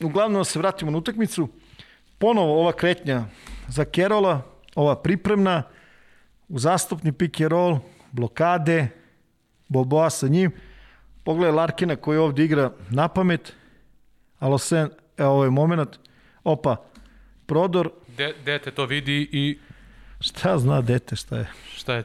Uglavnom 0.02 0.40
da 0.40 0.44
se 0.44 0.60
vratimo 0.60 0.92
na 0.92 0.98
utakmicu. 0.98 1.50
Ponovo 2.18 2.60
ova 2.62 2.72
kretnja 2.72 3.26
za 3.68 3.86
Kerola, 3.86 4.42
ova 4.76 4.96
pripremna, 4.96 5.64
u 6.48 6.60
zastupni 6.60 7.12
pick 7.12 7.42
and 7.42 7.52
roll, 7.52 7.80
blokade, 8.12 8.88
Boboa 9.68 10.10
sa 10.10 10.28
njim. 10.28 10.52
Pogledaj 11.24 11.52
Larkina 11.56 11.96
koji 11.96 12.18
ovdje 12.18 12.46
igra 12.46 12.72
na 12.90 13.08
pamet, 13.08 13.54
Alosen, 14.40 14.90
evo 15.18 15.32
ovaj 15.32 15.50
moment, 15.50 15.90
opa, 16.44 16.76
prodor, 17.46 17.92
De, 18.18 18.34
dete 18.46 18.72
to 18.72 18.86
vidi 18.86 19.30
i 19.32 19.60
šta 20.20 20.58
zna 20.58 20.82
dete 20.82 21.16
šta 21.16 21.38
je. 21.38 21.48
šta 21.76 21.94
je 21.96 22.04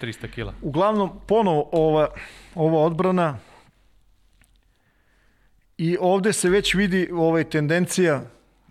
300 0.00 0.30
kila. 0.30 0.54
Uglavnom, 0.62 1.20
ponovo 1.26 1.68
ova, 1.72 2.08
ova 2.54 2.78
odbrana 2.82 3.38
i 5.78 5.96
ovde 6.00 6.32
se 6.32 6.50
već 6.50 6.74
vidi 6.74 7.08
ovaj 7.12 7.44
tendencija, 7.44 8.22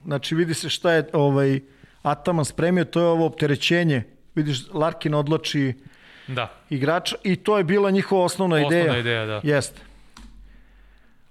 znači 0.06 0.36
vidi 0.36 0.54
se 0.54 0.70
šta 0.70 0.92
je 0.92 1.10
ovaj 1.14 1.60
Ataman 2.02 2.46
spremio, 2.46 2.86
to 2.86 3.00
je 3.00 3.08
ovo 3.08 3.26
opterećenje. 3.26 4.04
Vidiš, 4.36 4.60
Larkin 4.74 5.14
odlači 5.14 5.74
Da. 6.28 6.52
igrača 6.70 7.16
i 7.24 7.36
to 7.36 7.58
je 7.58 7.64
bila 7.64 7.92
njihova 7.92 8.24
osnovna, 8.24 8.56
Osnovna 8.56 8.78
ideja. 8.78 8.98
ideja, 8.98 9.26
da. 9.26 9.42
Jeste. 9.44 9.82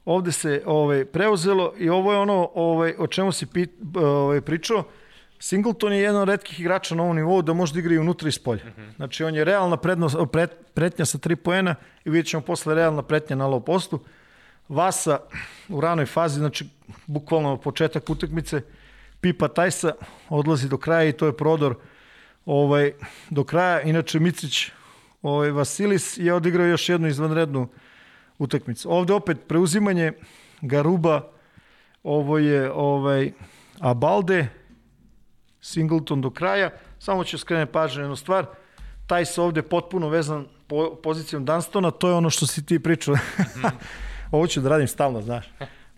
Ovde 0.05 0.33
se 0.33 0.63
ovaj, 0.67 1.05
preuzelo 1.05 1.75
i 1.79 1.89
ovo 1.89 2.13
je 2.13 2.19
ono 2.19 2.51
ovaj, 2.55 2.95
o 2.99 3.07
čemu 3.07 3.33
si 3.33 3.47
pit, 3.47 3.71
ovaj, 3.95 4.41
pričao. 4.41 4.85
Singleton 5.39 5.93
je 5.93 6.01
jedan 6.01 6.23
od 6.23 6.29
redkih 6.29 6.61
igrača 6.61 6.95
na 6.95 7.03
ovom 7.03 7.17
nivou 7.17 7.43
da 7.43 7.53
može 7.53 7.73
da 7.73 7.79
igra 7.79 7.95
i 7.95 7.99
unutra 7.99 8.29
i 8.29 8.33
s 8.33 8.39
polja. 8.39 8.63
Znači 8.97 9.25
on 9.25 9.35
je 9.35 9.45
realna 9.45 9.77
prednost, 9.77 10.17
pret, 10.33 10.51
pretnja 10.75 11.05
sa 11.05 11.19
tri 11.19 11.37
poena 11.37 11.75
i 12.05 12.11
vidjet 12.11 12.27
ćemo 12.27 12.41
posle 12.43 12.75
realna 12.75 13.03
pretnja 13.03 13.37
na 13.37 13.45
low 13.47 13.61
postu. 13.65 14.01
Vasa 14.69 15.19
u 15.69 15.81
ranoj 15.81 16.07
fazi, 16.07 16.39
znači 16.39 16.67
bukvalno 17.07 17.57
početak 17.57 18.11
utakmice, 18.11 18.61
Pipa 19.21 19.49
Tajsa 19.49 19.93
odlazi 20.29 20.69
do 20.69 20.77
kraja 20.79 21.05
i 21.09 21.13
to 21.13 21.27
je 21.27 21.37
prodor 21.37 21.75
ovaj, 22.47 22.93
do 23.31 23.45
kraja. 23.45 23.81
Inače 23.81 24.21
Micić 24.21 24.71
ovaj, 25.23 25.51
Vasilis 25.51 26.19
je 26.19 26.35
odigrao 26.35 26.67
još 26.67 26.89
jednu 26.89 27.09
izvanrednu 27.09 27.69
utakmicu. 28.39 28.93
Ovde 28.93 29.13
opet 29.13 29.39
preuzimanje 29.49 30.13
Garuba, 30.61 31.31
ovo 32.03 32.39
je 32.39 32.73
ovaj, 32.73 33.33
Abalde, 33.81 34.49
Singleton 35.61 36.21
do 36.21 36.31
kraja. 36.31 36.71
Samo 36.99 37.25
ću 37.25 37.39
skrenuti 37.39 37.73
pažnju 37.73 37.99
na 37.99 38.05
jednu 38.05 38.17
stvar. 38.17 38.47
Taj 39.07 39.25
se 39.25 39.41
ovde 39.41 39.63
potpuno 39.63 40.09
vezan 40.09 40.47
po, 40.67 40.95
pozicijom 41.03 41.45
Dunstona, 41.45 41.91
to 41.91 42.09
je 42.09 42.15
ono 42.15 42.31
što 42.31 42.47
si 42.47 42.67
ti 42.67 42.79
pričao. 42.79 43.15
ovo 44.33 44.47
ću 44.47 44.61
da 44.61 44.69
radim 44.69 44.89
stalno, 44.89 45.23
znaš. 45.23 45.47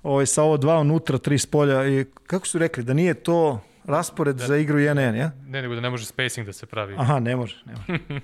Ovo 0.03 0.21
je 0.21 0.27
sa 0.27 0.43
ovo 0.43 0.57
dva 0.57 0.79
unutra, 0.79 1.19
tri 1.19 1.39
s 1.39 1.47
polja. 1.47 1.89
I 1.89 2.05
kako 2.27 2.47
su 2.47 2.59
rekli, 2.59 2.83
da 2.83 2.95
nije 2.95 3.15
to 3.15 3.61
raspored 3.87 4.39
za 4.39 4.57
igru 4.57 4.79
1-1, 4.79 5.15
ja? 5.15 5.31
Ne, 5.47 5.63
nego 5.63 5.75
da 5.75 5.81
ne 5.81 5.91
može 5.91 6.05
spacing 6.05 6.47
da 6.47 6.53
se 6.53 6.67
pravi. 6.67 6.95
Aha, 6.99 7.21
ne 7.21 7.37
može. 7.37 7.63
Ne 7.67 7.73
može. 7.73 8.05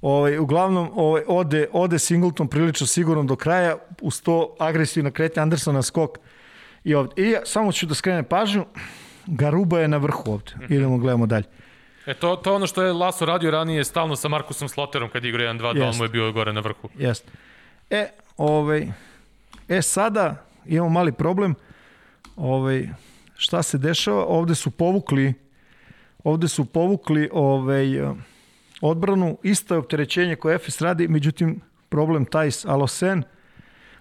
ovaj, 0.00 0.38
uglavnom, 0.38 0.90
ovaj, 0.94 1.22
ode, 1.26 1.66
ode 1.72 1.98
Singleton 1.98 2.48
prilično 2.48 2.86
sigurno 2.86 3.22
do 3.22 3.36
kraja, 3.36 3.76
uz 4.00 4.22
to 4.22 4.56
agresivna 4.58 5.10
kretnja 5.10 5.42
Andersona 5.42 5.82
skok. 5.82 6.18
I, 6.84 6.94
ovde. 6.94 7.22
I 7.22 7.30
ja 7.30 7.40
samo 7.44 7.72
ću 7.72 7.86
da 7.86 7.94
skrenem 7.94 8.24
pažnju, 8.24 8.64
Garuba 9.26 9.80
je 9.80 9.88
na 9.88 9.96
vrhu 9.96 10.32
ovde. 10.32 10.52
Idemo, 10.68 10.98
gledamo 10.98 11.26
dalje. 11.26 11.44
E, 12.06 12.14
to, 12.14 12.36
to 12.36 12.54
ono 12.54 12.66
što 12.66 12.82
je 12.82 12.92
Laso 12.92 13.24
radio 13.24 13.50
ranije 13.50 13.84
stalno 13.84 14.16
sa 14.16 14.28
Markusom 14.28 14.68
Sloterom 14.68 15.10
kad 15.10 15.24
igra 15.24 15.44
1-2, 15.44 15.78
da 15.78 15.86
on 15.86 15.96
mu 15.96 16.04
je 16.04 16.08
bio 16.08 16.32
gore 16.32 16.52
na 16.52 16.60
vrhu. 16.60 16.88
Jeste. 16.98 17.32
E, 17.90 18.08
ovaj, 18.36 18.88
e 19.68 19.82
sada 19.82 20.44
imamo 20.66 20.90
mali 20.90 21.12
problem. 21.12 21.54
Ovaj, 22.36 22.88
šta 23.38 23.62
se 23.62 23.78
dešava? 23.78 24.24
Ovde 24.26 24.54
su 24.54 24.70
povukli 24.70 25.34
ovde 26.24 26.48
su 26.48 26.64
povukli 26.64 27.28
ovaj, 27.32 27.96
eh, 27.96 28.14
odbranu, 28.80 29.38
isto 29.42 29.74
je 29.74 29.78
opterećenje 29.78 30.36
koje 30.36 30.54
Efes 30.54 30.80
radi, 30.80 31.08
međutim 31.08 31.60
problem 31.88 32.24
taj 32.24 32.50
s 32.50 32.64
Alosen, 32.64 33.22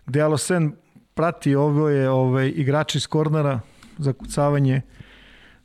gde 0.06 0.22
Alosen 0.22 0.76
prati 1.14 1.56
ovo 1.56 1.90
je 1.90 2.10
ovaj, 2.10 2.54
igrači 2.56 2.98
iz 2.98 3.08
kornera 3.08 3.60
za 3.98 4.14
kucavanje 4.14 4.82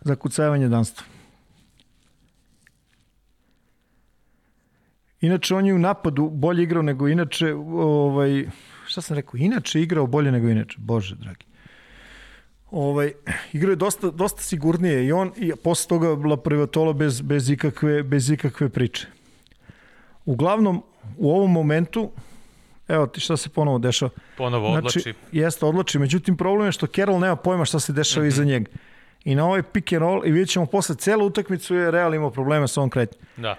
za 0.00 0.16
kucavanje 0.16 0.68
danstva. 0.68 1.06
Inače, 5.20 5.54
on 5.54 5.66
je 5.66 5.74
u 5.74 5.78
napadu 5.78 6.30
bolje 6.30 6.62
igrao 6.62 6.82
nego 6.82 7.08
inače, 7.08 7.54
ovaj, 7.54 8.48
šta 8.86 9.00
sam 9.00 9.16
rekao, 9.16 9.38
inače 9.38 9.82
igrao 9.82 10.06
bolje 10.06 10.32
nego 10.32 10.48
inače, 10.48 10.76
bože 10.78 11.14
dragi. 11.14 11.51
Ovaj, 12.72 13.12
igrao 13.52 13.72
je 13.72 13.76
dosta, 13.76 14.10
dosta 14.10 14.42
sigurnije 14.42 15.06
i 15.06 15.12
on, 15.12 15.32
i 15.36 15.52
posle 15.64 15.88
toga 15.88 16.28
La 16.28 16.36
Privatolo 16.36 16.92
bez, 16.92 17.20
bez, 17.20 17.50
ikakve, 17.50 18.02
bez 18.02 18.30
ikakve 18.30 18.68
priče. 18.68 19.06
Uglavnom, 20.24 20.82
u 21.16 21.30
ovom 21.30 21.52
momentu, 21.52 22.10
evo 22.88 23.06
ti 23.06 23.20
šta 23.20 23.36
se 23.36 23.48
ponovo 23.48 23.78
dešava. 23.78 24.10
Ponovo 24.36 24.68
odlači. 24.68 25.00
Znači, 25.00 25.18
jeste, 25.32 25.66
odlači. 25.66 25.98
Međutim, 25.98 26.36
problem 26.36 26.68
je 26.68 26.72
što 26.72 26.86
Carroll 26.86 27.20
nema 27.20 27.36
pojma 27.36 27.64
šta 27.64 27.80
se 27.80 27.92
dešava 27.92 28.24
mm 28.24 28.26
-hmm. 28.26 28.32
iza 28.32 28.44
njega. 28.44 28.70
I 29.24 29.34
na 29.34 29.46
ovaj 29.46 29.62
pick 29.62 29.92
and 29.92 30.02
roll, 30.02 30.26
i 30.26 30.30
vidjet 30.30 30.48
ćemo 30.48 30.66
posle 30.66 30.94
celu 30.94 31.26
utakmicu 31.26 31.74
je 31.74 31.90
Real 31.90 32.14
imao 32.14 32.30
problema 32.30 32.68
sa 32.68 32.80
ovom 32.80 32.90
kretnjom. 32.90 33.24
Da. 33.36 33.56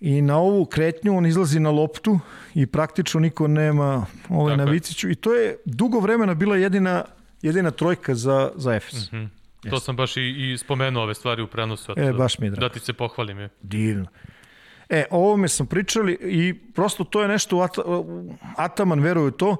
I 0.00 0.22
na 0.22 0.38
ovu 0.38 0.64
kretnju 0.64 1.16
on 1.16 1.26
izlazi 1.26 1.60
na 1.60 1.70
loptu 1.70 2.18
i 2.54 2.66
praktično 2.66 3.20
niko 3.20 3.48
nema 3.48 4.06
ovaj 4.28 4.56
na 4.56 4.62
Tako 4.62 4.70
je. 4.70 4.72
Viciću. 4.72 5.10
I 5.10 5.14
to 5.14 5.34
je 5.34 5.56
dugo 5.64 6.00
vremena 6.00 6.34
bila 6.34 6.56
jedina, 6.56 7.04
jedina 7.42 7.70
trojka 7.70 8.14
za, 8.14 8.52
za 8.56 8.74
Efes. 8.74 9.12
Mm 9.12 9.42
Hm. 9.62 9.70
To 9.70 9.80
sam 9.80 9.96
baš 9.96 10.16
i, 10.16 10.20
i 10.20 10.58
spomenuo 10.58 11.02
ove 11.02 11.14
stvari 11.14 11.42
u 11.42 11.46
prenosu. 11.46 11.92
E, 11.96 12.12
baš 12.12 12.38
mi 12.38 12.46
je 12.46 12.50
drago. 12.50 12.68
Da 12.68 12.74
ti 12.74 12.80
se 12.80 12.92
pohvalim. 12.92 13.38
Je. 13.38 13.48
Divno. 13.62 14.06
E, 14.88 15.04
o 15.10 15.18
ovome 15.18 15.48
sam 15.48 15.66
pričali 15.66 16.18
i 16.20 16.54
prosto 16.74 17.04
to 17.04 17.22
je 17.22 17.28
nešto, 17.28 17.60
Ata, 17.60 17.82
Ataman 18.56 19.00
veruje 19.00 19.26
u 19.26 19.30
to, 19.30 19.56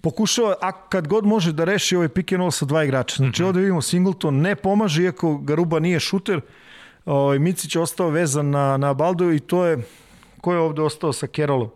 pokušava, 0.00 0.54
a 0.60 0.88
kad 0.88 1.08
god 1.08 1.24
može 1.24 1.52
da 1.52 1.64
reši 1.64 1.96
ovaj 1.96 2.08
pick 2.08 2.32
and 2.32 2.40
roll 2.40 2.50
sa 2.50 2.64
dva 2.64 2.84
igrača. 2.84 3.16
Znači 3.16 3.42
ovde 3.42 3.60
vidimo 3.60 3.82
Singleton 3.82 4.40
ne 4.40 4.56
pomaže, 4.56 5.02
iako 5.02 5.38
Garuba 5.38 5.78
nije 5.78 6.00
šuter, 6.00 6.40
ovaj, 7.04 7.38
Micić 7.38 7.74
je 7.74 7.80
ostao 7.80 8.08
vezan 8.08 8.50
na, 8.50 8.76
na 8.76 8.94
Baldoju 8.94 9.34
i 9.34 9.40
to 9.40 9.64
je, 9.64 9.78
ko 10.40 10.52
je 10.52 10.58
ovde 10.58 10.82
ostao 10.82 11.12
sa 11.12 11.26
Kerolom? 11.26 11.70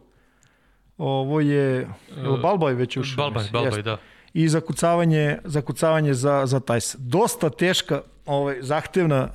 Ovo 0.99 1.41
je, 1.41 1.89
je 2.17 2.29
li 2.29 2.41
Balbaj 2.43 2.75
već 2.75 2.97
ušao? 2.97 3.17
Balbaj, 3.17 3.45
Balbaj, 3.53 3.83
da. 3.83 3.99
I 4.35 4.49
zakucavanje, 4.49 5.39
zakucavanje 5.45 6.15
za, 6.15 6.47
za 6.47 6.61
Tajsa. 6.61 6.99
Dosta 7.01 7.51
teška, 7.51 8.03
ovaj, 8.27 8.57
zahtevna 8.61 9.29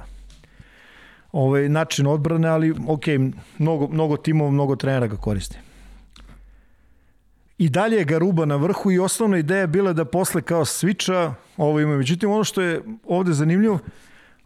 ovaj, 1.32 1.70
način 1.70 2.08
odbrane, 2.08 2.48
ali 2.48 2.76
ok, 2.88 3.04
mnogo, 3.58 3.88
mnogo 3.88 4.18
timova, 4.18 4.52
mnogo 4.52 4.76
trenera 4.76 5.08
ga 5.08 5.18
koriste. 5.18 5.60
I 7.58 7.70
dalje 7.70 7.98
je 7.98 8.06
Garuba 8.06 8.46
na 8.46 8.56
vrhu 8.56 8.92
i 8.92 9.00
osnovna 9.00 9.38
ideja 9.38 9.60
je 9.60 9.68
bila 9.68 9.94
da 9.94 10.06
posle 10.06 10.42
kao 10.42 10.66
sviča 10.66 11.34
ovo 11.58 11.80
ima. 11.80 11.98
Međutim, 11.98 12.32
ono 12.32 12.44
što 12.44 12.62
je 12.62 12.82
ovde 13.08 13.34
zanimljivo, 13.34 13.80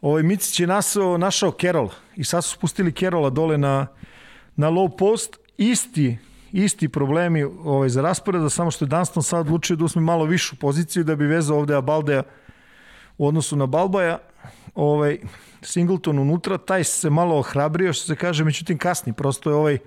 ovaj 0.01 0.23
Micić 0.23 0.59
je 0.59 0.67
nasao, 0.67 1.17
našao 1.17 1.51
Kerola 1.51 1.93
i 2.15 2.23
sad 2.23 2.43
su 2.43 2.51
spustili 2.51 2.91
Kerola 2.91 3.29
dole 3.29 3.57
na, 3.57 3.87
na 4.55 4.69
low 4.69 4.97
post. 4.97 5.37
Isti, 5.57 6.17
isti 6.51 6.89
problemi 6.89 7.43
ovaj, 7.43 7.89
za 7.89 8.01
rasporeda, 8.01 8.49
samo 8.49 8.71
što 8.71 8.85
je 8.85 8.89
Dunstan 8.89 9.23
sad 9.23 9.39
odlučio 9.39 9.75
da 9.75 9.85
usme 9.85 10.01
malo 10.01 10.25
višu 10.25 10.55
poziciju 10.55 11.03
da 11.03 11.15
bi 11.15 11.25
vezao 11.25 11.57
ovde 11.57 11.75
Abaldeja 11.75 12.23
u 13.17 13.27
odnosu 13.27 13.55
na 13.55 13.65
Balbaja. 13.65 14.17
Ovaj, 14.75 15.19
Singleton 15.61 16.19
unutra, 16.19 16.57
taj 16.57 16.83
se 16.83 17.09
malo 17.09 17.37
ohrabrio, 17.37 17.93
što 17.93 18.05
se 18.05 18.15
kaže, 18.15 18.43
međutim 18.43 18.77
kasni, 18.77 19.13
prosto 19.13 19.49
je 19.49 19.55
ovaj 19.55 19.77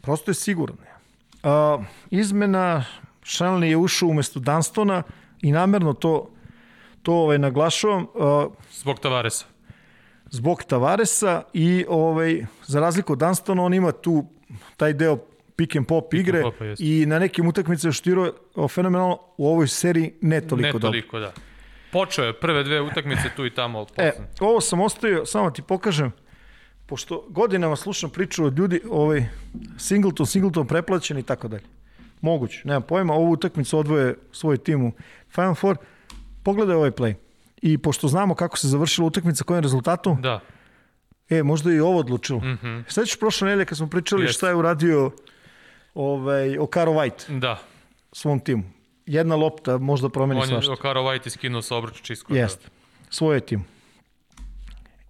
prosto 0.00 0.30
je 0.30 0.34
siguran. 0.34 0.76
A, 1.42 1.78
izmena, 2.10 2.84
Shanley 3.24 3.64
je 3.64 3.76
ušao 3.76 4.08
umesto 4.08 4.40
Dunstona 4.40 5.02
i 5.42 5.52
namerno 5.52 5.92
to, 5.92 6.30
to 7.02 7.14
ovaj, 7.14 7.38
naglašavam. 7.38 8.06
A, 8.20 8.46
Zbog 8.72 8.98
Tavaresa. 8.98 9.44
zbog 10.30 10.62
Tavaresa 10.64 11.42
i 11.52 11.84
ovaj 11.88 12.46
za 12.66 12.80
razliku 12.80 13.12
od 13.12 13.18
Dunstona 13.18 13.62
on 13.62 13.74
ima 13.74 13.92
tu 13.92 14.26
taj 14.76 14.92
deo 14.92 15.18
pick 15.56 15.76
and 15.76 15.86
pop 15.86 16.14
igre 16.14 16.42
popa, 16.42 16.64
jeste. 16.64 16.84
i 16.84 17.06
na 17.06 17.18
nekim 17.18 17.48
utakmicama 17.48 17.92
štirao 17.92 18.32
fenomenalno 18.68 19.18
u 19.36 19.48
ovoj 19.48 19.68
seriji 19.68 20.12
ne 20.20 20.40
toliko 20.40 20.66
ne 20.66 20.72
dobro. 20.72 20.88
toliko, 20.88 21.18
da. 21.18 21.32
Počeo 21.92 22.24
je 22.24 22.32
prve 22.32 22.64
dve 22.64 22.80
utakmice 22.80 23.30
tu 23.36 23.46
i 23.46 23.50
tamo, 23.54 23.78
ali 23.78 23.86
E, 23.96 24.12
ovo 24.40 24.60
sam 24.60 24.80
ostavio, 24.80 25.26
samo 25.26 25.50
ti 25.50 25.62
pokažem, 25.62 26.12
pošto 26.86 27.26
godinama 27.28 27.76
slušam 27.76 28.10
priču 28.10 28.44
od 28.44 28.58
ljudi, 28.58 28.80
ovaj, 28.90 29.24
Singleton, 29.78 30.26
Singleton 30.26 30.66
preplaćen 30.66 31.18
i 31.18 31.22
tako 31.22 31.48
dalje. 31.48 31.62
Moguće, 32.20 32.62
nemam 32.64 32.82
pojma, 32.82 33.14
ovu 33.14 33.30
utakmicu 33.30 33.78
odvoje 33.78 34.14
svoj 34.32 34.56
tim 34.56 34.84
u 34.84 34.92
Final 35.34 35.54
Four. 35.54 35.76
Pogledaj 36.42 36.76
ovaj 36.76 36.90
play. 36.90 37.14
I 37.62 37.78
pošto 37.78 38.08
znamo 38.08 38.34
kako 38.34 38.58
se 38.58 38.68
završila 38.68 39.06
utakmica, 39.06 39.44
kojim 39.44 39.62
rezultatom, 39.62 40.22
Da. 40.22 40.40
E, 41.30 41.42
možda 41.42 41.70
je 41.70 41.76
i 41.76 41.80
ovo 41.80 41.98
odlučilo. 41.98 42.38
Mm. 42.38 42.58
-hmm. 42.62 42.84
Sveći 42.88 43.18
prošle 43.18 43.46
nedelje 43.46 43.64
kad 43.64 43.78
smo 43.78 43.86
pričali 43.86 44.22
Jeste. 44.22 44.32
šta 44.32 44.48
je 44.48 44.54
uradio 44.54 45.10
ovaj, 45.94 46.58
Okaro 46.58 46.92
White 46.92 47.38
Da. 47.38 47.58
svom 48.12 48.40
timu. 48.40 48.62
Jedna 49.06 49.36
lopta 49.36 49.78
možda 49.78 50.08
promeni 50.08 50.40
On 50.40 50.48
je 50.48 50.52
svašta. 50.52 50.72
Okaro 50.72 51.02
White 51.02 51.26
iskinuo 51.26 51.62
sa 51.62 51.76
obruča 51.76 52.02
čisko. 52.02 52.34
Jeste. 52.34 52.68
Svoje 53.10 53.40
tim. 53.40 53.64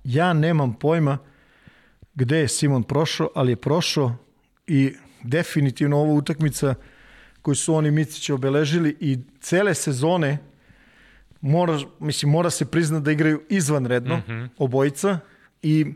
ja 0.04 0.32
nemam 0.32 0.74
pojma 0.74 1.18
gde 2.16 2.38
je 2.38 2.48
Simon 2.48 2.82
prošao, 2.82 3.28
ali 3.34 3.52
je 3.52 3.56
prošao 3.56 4.16
i 4.66 4.92
definitivno 5.22 5.98
ova 5.98 6.12
utakmica 6.12 6.74
koju 7.42 7.54
su 7.54 7.74
oni 7.74 7.90
Micić 7.90 8.30
obeležili 8.30 8.96
i 9.00 9.18
cele 9.40 9.74
sezone 9.74 10.38
mora, 11.40 11.78
mislim, 11.98 12.32
mora 12.32 12.50
se 12.50 12.70
priznati 12.70 13.04
da 13.04 13.12
igraju 13.12 13.42
izvanredno, 13.48 14.16
mm 14.16 14.22
-hmm. 14.28 14.48
obojica, 14.58 15.18
i 15.66 15.86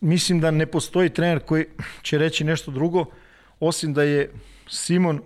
mislim 0.00 0.40
da 0.40 0.50
ne 0.50 0.66
postoji 0.66 1.10
trener 1.10 1.40
koji 1.40 1.64
će 2.02 2.18
reći 2.18 2.44
nešto 2.44 2.70
drugo, 2.70 3.04
osim 3.60 3.94
da 3.94 4.02
je 4.02 4.30
Simon, 4.68 5.20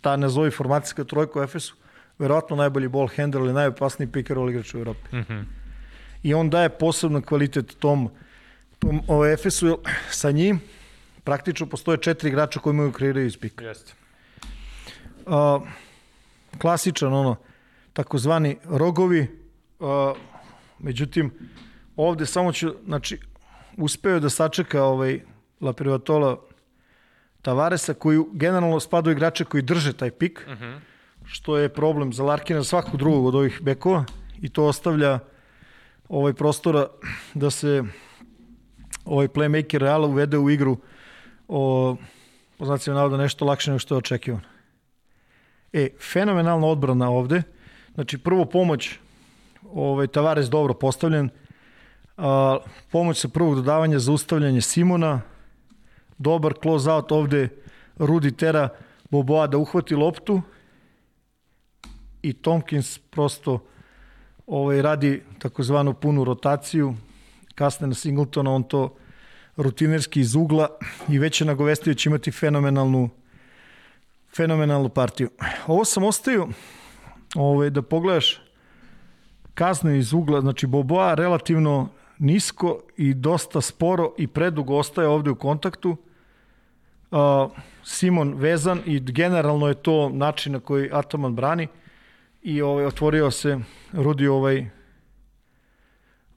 ta 0.00 0.16
nazovi 0.16 0.50
formacijska 0.50 1.04
trojka 1.04 1.40
u 1.40 1.42
Efesu, 1.42 1.74
verovatno 2.18 2.56
najbolji 2.56 2.88
ball 2.88 3.08
handler 3.16 3.42
ili 3.42 3.52
najopasniji 3.52 4.12
pick 4.12 4.30
roll 4.30 4.50
igrač 4.50 4.74
u 4.74 4.78
Evropi. 4.78 5.16
Mm 5.16 5.24
-hmm. 5.28 5.44
I 6.22 6.34
on 6.34 6.50
daje 6.50 6.68
posebno 6.68 7.22
kvalitet 7.22 7.76
tom, 7.78 8.10
tom 8.78 9.02
o 9.08 9.26
Efesu, 9.26 9.78
sa 10.10 10.30
njim 10.30 10.60
praktično 11.24 11.66
postoje 11.66 11.98
četiri 11.98 12.28
igrača 12.28 12.60
koji 12.60 12.74
mogu 12.74 12.92
kreiraju 12.92 13.26
iz 13.26 13.36
pika. 13.36 13.64
Jeste. 13.64 13.92
Uh, 15.26 15.68
klasičan 16.58 17.12
ono, 17.12 17.36
takozvani 17.92 18.56
rogovi, 18.64 19.26
uh, 19.78 19.88
međutim, 20.78 21.30
ovde 21.96 22.26
samo 22.26 22.52
ću, 22.52 22.74
znači, 22.86 23.18
uspeo 23.76 24.20
da 24.20 24.30
sačeka 24.30 24.84
ovaj 24.84 25.20
La 25.60 25.72
Privatola 25.72 26.36
Tavaresa, 27.42 27.94
koji 27.94 28.20
generalno 28.32 28.80
spadaju 28.80 29.16
igrače 29.16 29.44
koji 29.44 29.62
drže 29.62 29.92
taj 29.92 30.10
pik, 30.10 30.46
uh. 30.46 30.52
-huh. 30.52 30.78
što 31.24 31.56
je 31.56 31.68
problem 31.68 32.12
za 32.12 32.24
Larkina, 32.24 32.64
svakog 32.64 32.96
drugog 32.96 33.26
od 33.26 33.34
ovih 33.34 33.58
bekova, 33.62 34.04
i 34.40 34.48
to 34.48 34.64
ostavlja 34.64 35.18
ovaj 36.08 36.32
prostora 36.32 36.86
da 37.34 37.50
se 37.50 37.82
ovaj 39.04 39.28
playmaker 39.28 39.78
Reala 39.78 40.06
uvede 40.06 40.38
u 40.38 40.50
igru 40.50 40.76
o, 41.48 41.96
po 42.58 42.64
znacima 42.64 42.96
navoda 42.96 43.16
nešto 43.16 43.44
lakše 43.44 43.70
nego 43.70 43.78
što 43.78 43.94
je 43.94 43.98
očekivano. 43.98 44.44
E, 45.72 45.88
fenomenalna 46.12 46.66
odbrana 46.66 47.10
ovde, 47.10 47.42
znači 47.94 48.18
prvo 48.18 48.44
pomoć, 48.44 48.98
ovaj, 49.72 50.06
Tavares 50.06 50.46
dobro 50.46 50.74
postavljen, 50.74 51.30
a, 52.16 52.58
pomoć 52.90 53.20
sa 53.20 53.28
prvog 53.28 53.54
dodavanja 53.54 53.98
za 53.98 54.12
ustavljanje 54.12 54.60
Simona, 54.60 55.20
dobar 56.18 56.54
close 56.62 56.90
out 56.90 57.12
ovde 57.12 57.48
Rudi 57.98 58.32
tera 58.32 58.68
Boboa 59.10 59.46
da 59.46 59.58
uhvati 59.58 59.94
loptu. 59.94 60.42
I 62.22 62.32
Tomkins 62.32 62.98
prosto 62.98 63.58
ovaj, 64.46 64.82
radi 64.82 65.22
takozvanu 65.38 65.94
punu 65.94 66.24
rotaciju, 66.24 66.94
kasne 67.54 67.86
na 67.86 67.94
Singletona, 67.94 68.52
on 68.52 68.62
to 68.62 68.96
rutinerski 69.56 70.20
iz 70.20 70.34
ugla 70.34 70.68
i 71.08 71.18
već 71.18 71.40
je 71.40 71.46
nagovestio 71.46 71.92
da 71.92 71.98
će 71.98 72.08
imati 72.08 72.30
fenomenalnu 72.30 73.08
fenomenalnu 74.36 74.88
partiju. 74.88 75.30
Ovo 75.66 75.84
sam 75.84 76.04
ostavio 76.04 76.48
ovaj, 77.34 77.70
da 77.70 77.82
pogledaš 77.82 78.40
kaznu 79.54 79.94
iz 79.94 80.12
ugla, 80.12 80.40
znači 80.40 80.66
Boboa 80.66 81.14
relativno 81.14 81.88
nisko 82.18 82.80
i 82.96 83.14
dosta 83.14 83.60
sporo 83.60 84.14
i 84.18 84.26
predugo 84.26 84.76
ostaje 84.76 85.08
ovde 85.08 85.30
u 85.30 85.34
kontaktu. 85.34 85.96
Simon 87.84 88.34
vezan 88.34 88.80
i 88.86 89.00
generalno 89.00 89.68
je 89.68 89.74
to 89.74 90.08
način 90.08 90.52
na 90.52 90.60
koji 90.60 90.90
Ataman 90.92 91.34
brani 91.34 91.68
i 92.42 92.62
ovaj, 92.62 92.86
otvorio 92.86 93.30
se 93.30 93.58
Rudi 93.92 94.26
ovaj 94.26 94.66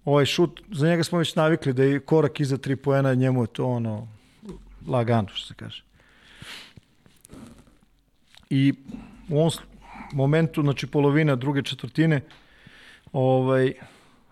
ovaj 0.05 0.25
šut, 0.25 0.61
za 0.71 0.87
njega 0.87 1.03
smo 1.03 1.19
već 1.19 1.35
navikli 1.35 1.73
da 1.73 1.83
je 1.83 1.99
korak 1.99 2.39
iza 2.39 2.57
tri 2.57 2.75
poena, 2.75 3.13
njemu 3.13 3.43
je 3.43 3.47
to 3.47 3.65
ono 3.65 4.07
lagano, 4.87 5.27
što 5.27 5.47
se 5.47 5.53
kaže. 5.53 5.83
I 8.49 8.73
u 9.29 9.39
ovom 9.39 9.51
momentu, 10.13 10.61
znači 10.61 10.87
polovina 10.87 11.35
druge 11.35 11.61
četvrtine, 11.61 12.21
ovaj, 13.13 13.73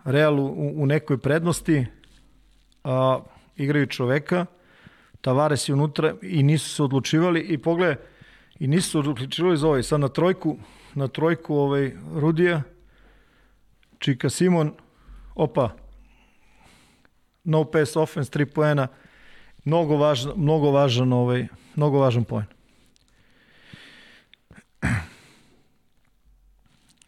Real 0.07 0.39
u, 0.39 0.73
u 0.75 0.85
nekoj 0.85 1.17
prednosti, 1.17 1.85
a, 2.83 3.19
igraju 3.55 3.85
čoveka, 3.85 4.45
Tavares 5.21 5.69
je 5.69 5.73
unutra 5.73 6.13
i 6.21 6.43
nisu 6.43 6.69
se 6.69 6.83
odlučivali 6.83 7.41
i 7.41 7.57
pogledaj, 7.57 7.95
i 8.59 8.67
nisu 8.67 8.91
se 8.91 8.97
odlučivali 8.97 9.57
za 9.57 9.67
ovaj, 9.67 9.83
sad 9.83 9.99
na 9.99 10.07
trojku, 10.07 10.57
na 10.93 11.07
trojku 11.07 11.55
ovaj, 11.55 11.91
Rudija, 12.15 12.61
Čika 13.99 14.29
Simon, 14.29 14.73
opa, 15.35 15.69
no 17.43 17.65
pass 17.65 17.95
offense, 17.95 18.39
3 18.39 18.45
poena, 18.45 18.87
mnogo 19.65 19.97
važan, 19.97 20.33
mnogo 20.35 20.71
važan, 20.71 21.13
ovaj, 21.13 21.47
mnogo 21.75 21.99
važan 21.99 22.23
poen. 22.23 22.45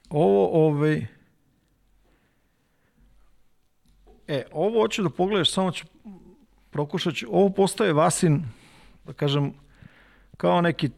Ovo, 0.10 0.68
ovaj, 0.68 1.08
e, 4.30 4.44
ovo 4.52 4.82
hoću 4.82 5.04
da 5.04 5.10
pogledaš, 5.10 5.52
samo 5.52 5.72
ću 5.72 5.86
prokušat 6.70 7.16
ću, 7.16 7.28
ovo 7.32 7.50
postaje 7.50 7.94
Vasin, 7.94 8.44
da 9.06 9.14
kažem, 9.14 9.54
kao 10.38 10.62
neki 10.62 10.90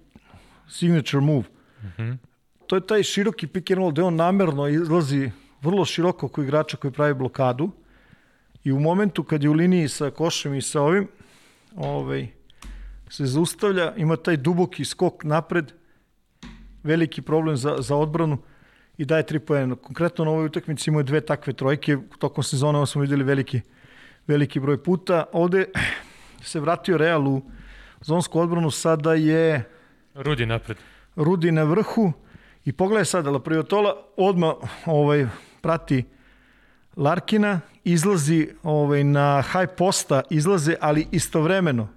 signature 0.70 1.22
move. 1.22 1.44
Mm 1.82 1.88
-hmm. 1.98 2.18
To 2.68 2.76
je 2.76 2.88
taj 2.88 3.04
široki 3.04 3.48
pick 3.48 3.72
and 3.72 3.78
roll 3.78 3.92
gde 3.92 4.04
on 4.04 4.16
namerno 4.16 4.68
izlazi 4.68 5.32
vrlo 5.62 5.86
široko 5.86 6.26
oko 6.26 6.42
igrača 6.42 6.78
koji 6.78 6.92
pravi 6.92 7.14
blokadu 7.14 7.72
i 8.64 8.72
u 8.72 8.80
momentu 8.80 9.24
kad 9.24 9.44
je 9.44 9.50
u 9.50 9.54
liniji 9.54 9.88
sa 9.88 10.10
košem 10.10 10.54
i 10.54 10.62
sa 10.62 10.82
ovim, 10.82 11.08
ovaj, 11.76 12.28
se 13.10 13.26
zaustavlja, 13.26 13.96
ima 13.96 14.16
taj 14.16 14.38
duboki 14.38 14.86
skok 14.86 15.24
napred, 15.24 15.72
veliki 16.84 17.22
problem 17.22 17.58
za, 17.58 17.76
za 17.80 17.96
odbranu 17.96 18.38
i 18.98 19.06
daje 19.06 19.24
tri 19.26 19.40
pojena. 19.40 19.76
Konkretno 19.76 20.26
na 20.26 20.32
ovoj 20.32 20.46
utakmici 20.46 20.90
imaju 20.90 21.04
dve 21.04 21.22
takve 21.22 21.54
trojke, 21.54 21.98
tokom 22.20 22.44
sezona 22.44 22.80
ovo 22.80 22.86
smo 22.86 23.02
videli 23.02 23.24
veliki, 23.24 23.62
veliki 24.28 24.60
broj 24.60 24.84
puta. 24.84 25.24
Ovde 25.34 25.66
se 26.42 26.60
vratio 26.60 26.98
Real 26.98 27.28
u 27.28 27.42
zonsku 28.02 28.40
odbranu, 28.40 28.72
sada 28.72 29.14
je... 29.14 29.64
Rudi 30.16 30.46
napred. 30.46 30.78
Rudi 31.16 31.52
na 31.52 31.64
vrhu 31.64 32.12
i 32.66 32.72
pogledaj 32.72 33.06
sada, 33.06 33.32
La 33.32 33.40
Priotola 33.40 33.96
odmah 34.18 34.54
ovaj, 34.86 35.28
prati 35.62 36.04
Larkina, 36.96 37.60
izlazi 37.84 38.50
ovaj, 38.64 39.04
na 39.04 39.42
high 39.42 39.74
posta, 39.78 40.22
izlaze, 40.30 40.76
ali 40.82 41.08
istovremeno 41.12 41.88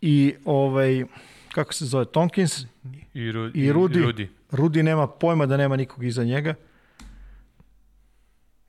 i 0.00 0.34
ovaj, 0.44 1.04
kako 1.52 1.72
se 1.72 1.84
zove, 1.84 2.04
Tompkins 2.04 2.64
i, 3.14 3.32
Ru, 3.32 3.50
i 3.54 3.72
Rudi. 3.72 4.00
Rudi. 4.00 4.28
Rudi 4.50 4.82
nema 4.82 5.06
pojma 5.06 5.46
da 5.46 5.56
nema 5.56 5.76
nikog 5.76 6.04
iza 6.04 6.24
njega. 6.24 6.54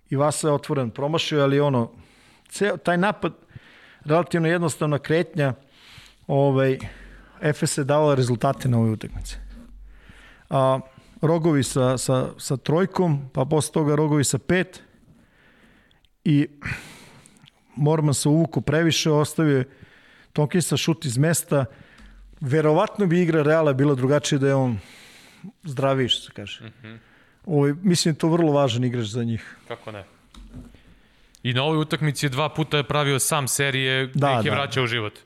I 0.10 0.16
Vasa 0.16 0.48
je 0.48 0.54
otvoren, 0.54 0.90
promašio, 0.90 1.44
ali 1.44 1.60
ono, 1.60 1.92
ceo, 2.50 2.78
taj 2.78 2.98
napad, 2.98 3.34
relativno 4.06 4.48
jednostavna 4.48 5.00
kretnja, 5.00 5.54
ovaj, 6.28 6.78
FS 7.54 7.78
je 7.78 7.84
davala 7.84 8.16
rezultate 8.16 8.70
na 8.70 8.78
ovoj 8.78 8.92
utakmici. 8.92 9.38
A, 10.50 10.80
rogovi 11.22 11.64
sa, 11.64 11.98
sa, 11.98 12.30
sa 12.38 12.58
trojkom, 12.58 13.30
pa 13.34 13.46
posle 13.46 13.74
toga 13.74 13.96
rogovi 13.96 14.24
sa 14.24 14.38
pet 14.38 14.84
i 16.24 16.48
Morman 17.76 18.14
se 18.14 18.30
uvuko 18.30 18.62
previše, 18.62 19.12
ostavio 19.12 19.64
Tonkinsa 20.34 20.78
šut 20.78 21.06
iz 21.06 21.18
mesta. 21.18 21.66
Verovatno 22.42 23.06
bi 23.08 23.22
igra 23.22 23.44
Reala 23.44 23.74
bila 23.74 23.96
drugačija 23.96 24.40
da 24.40 24.48
je 24.48 24.56
on 24.56 24.78
zdraviji, 25.64 26.10
što 26.10 26.26
se 26.26 26.32
kaže. 26.36 26.64
Mm 26.64 26.74
-hmm. 26.84 26.98
Ovo, 27.46 27.58
ovaj, 27.58 27.74
mislim, 27.82 28.16
to 28.16 28.30
vrlo 28.30 28.52
važan 28.52 28.84
igrač 28.84 29.06
za 29.06 29.24
njih. 29.24 29.58
Kako 29.68 29.92
ne? 29.92 30.04
I 31.44 31.54
na 31.54 31.64
ovoj 31.64 31.78
utakmici 31.78 32.26
je 32.26 32.30
dva 32.30 32.50
puta 32.50 32.78
je 32.78 32.84
pravio 32.84 33.20
sam 33.20 33.48
serije 33.48 34.08
da, 34.08 34.14
da 34.14 34.40
ih 34.40 34.46
je 34.46 34.52
da. 34.52 34.56
vraćao 34.56 34.84
u 34.84 34.88
život 34.88 35.20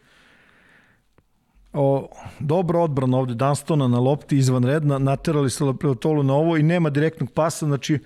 o, 1.73 2.07
dobro 2.39 2.83
odbrana 2.83 3.17
ovde 3.17 3.33
Dunstona 3.33 3.87
na 3.87 3.99
lopti 3.99 4.37
izvanredna, 4.37 4.97
naterali 4.97 5.49
su 5.49 5.67
Lepreotolu 5.67 6.23
na 6.23 6.33
ovo 6.33 6.57
i 6.57 6.63
nema 6.63 6.89
direktnog 6.89 7.31
pasa, 7.31 7.65
znači 7.65 7.99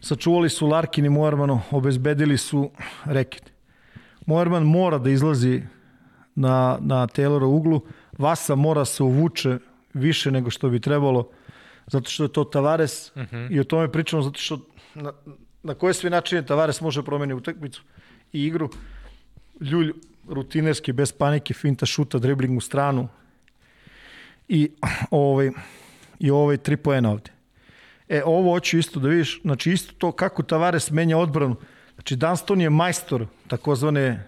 sačuvali 0.00 0.50
su 0.50 0.66
Larkin 0.66 1.04
i 1.04 1.08
Moermano, 1.08 1.60
obezbedili 1.70 2.38
su 2.38 2.70
reket. 3.04 3.52
Moerman 4.26 4.62
mora 4.62 4.98
da 4.98 5.10
izlazi 5.10 5.62
na, 6.34 6.78
na 6.80 7.06
Taylora 7.06 7.44
uglu, 7.44 7.80
Vasa 8.18 8.54
mora 8.54 8.84
se 8.84 9.02
uvuče 9.02 9.58
više 9.94 10.30
nego 10.30 10.50
što 10.50 10.68
bi 10.68 10.80
trebalo, 10.80 11.30
zato 11.86 12.10
što 12.10 12.22
je 12.22 12.32
to 12.32 12.44
Tavares 12.44 13.10
uh 13.16 13.22
mhm. 13.22 13.36
-huh. 13.36 13.56
i 13.56 13.60
o 13.60 13.64
tome 13.64 13.92
pričamo 13.92 14.22
zato 14.22 14.38
što 14.38 14.60
na, 14.94 15.12
na 15.62 15.74
koje 15.74 15.94
sve 15.94 16.10
načine 16.10 16.46
Tavares 16.46 16.80
može 16.80 17.02
promeniti 17.02 17.36
utakmicu 17.36 17.82
i 18.32 18.44
igru. 18.44 18.70
Ljulj 19.60 19.92
rutinerski, 20.28 20.92
bez 20.92 21.12
panike, 21.12 21.54
finta, 21.54 21.86
šuta, 21.86 22.18
dribling 22.18 22.58
u 22.58 22.60
stranu 22.60 23.08
i 24.48 24.70
ovaj, 25.10 25.50
i 26.18 26.30
ovaj 26.30 26.56
tri 26.56 26.76
poena 26.76 27.10
ovde. 27.10 27.30
E, 28.08 28.22
ovo 28.24 28.52
hoću 28.52 28.78
isto 28.78 29.00
da 29.00 29.08
vidiš, 29.08 29.40
znači 29.42 29.72
isto 29.72 29.94
to 29.98 30.12
kako 30.12 30.42
Tavares 30.42 30.90
menja 30.90 31.18
odbranu. 31.18 31.56
Znači, 31.94 32.16
Dunston 32.16 32.60
je 32.60 32.70
majstor 32.70 33.26
takozvane 33.46 34.26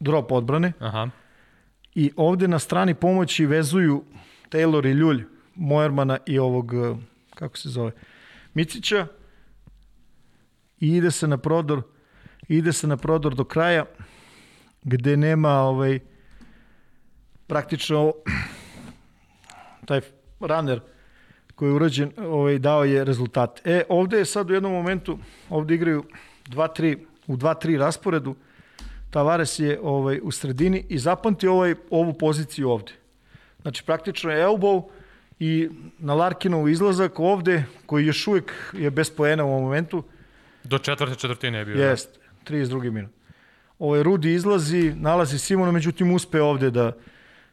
drop 0.00 0.32
odbrane 0.32 0.72
Aha. 0.78 1.08
i 1.94 2.10
ovde 2.16 2.48
na 2.48 2.58
strani 2.58 2.94
pomoći 2.94 3.46
vezuju 3.46 4.04
Taylor 4.50 4.86
i 4.86 4.92
Ljulj, 4.92 5.24
Moermana 5.54 6.18
i 6.26 6.38
ovog, 6.38 6.74
eh, 6.74 6.96
kako 7.34 7.56
se 7.56 7.68
zove, 7.68 7.90
Micića 8.54 9.06
i 10.80 10.88
ide 10.96 11.10
se 11.10 11.28
na 11.28 11.38
prodor 11.38 11.82
ide 12.50 12.72
se 12.72 12.86
na 12.86 12.96
prodor 12.96 13.34
do 13.34 13.44
kraja 13.44 13.84
gde 14.82 15.16
nema 15.16 15.50
ovaj 15.50 15.98
praktično 17.46 18.12
taj 19.86 20.00
runner 20.40 20.80
koji 21.54 21.68
je 21.68 21.74
urađen 21.74 22.12
ovaj, 22.18 22.58
dao 22.58 22.84
je 22.84 23.04
rezultat. 23.04 23.60
E, 23.64 23.82
ovde 23.88 24.18
je 24.18 24.24
sad 24.24 24.50
u 24.50 24.54
jednom 24.54 24.72
momentu, 24.72 25.18
ovde 25.50 25.74
igraju 25.74 26.04
2-3, 26.46 26.98
u 27.26 27.36
2-3 27.36 27.78
rasporedu, 27.78 28.34
Tavares 29.10 29.58
je 29.58 29.80
ovaj, 29.82 30.20
u 30.22 30.30
sredini 30.30 30.84
i 30.88 30.98
zapamti 30.98 31.48
ovaj, 31.48 31.74
ovu 31.90 32.12
poziciju 32.12 32.70
ovde. 32.70 32.92
Znači, 33.62 33.82
praktično 33.84 34.30
je 34.30 34.46
elbow 34.46 34.82
i 35.38 35.68
na 35.98 36.14
Larkinov 36.14 36.68
izlazak 36.68 37.20
ovde, 37.20 37.64
koji 37.86 38.06
još 38.06 38.26
uvijek 38.26 38.52
je 38.72 38.90
bez 38.90 39.10
poena 39.10 39.44
u 39.44 39.48
ovom 39.48 39.62
momentu, 39.62 40.04
Do 40.64 40.78
četvrte 40.78 41.14
četvrtine 41.14 41.58
je 41.58 41.64
bio. 41.64 41.76
da. 41.76 41.84
Jest, 41.84 42.20
32. 42.48 42.90
minut. 42.90 43.10
Ovaj 43.78 44.02
Rudi 44.02 44.34
izlazi, 44.34 44.92
nalazi 44.96 45.38
Simona, 45.38 45.72
međutim 45.72 46.12
uspe 46.12 46.42
ovde 46.42 46.70
da, 46.70 46.92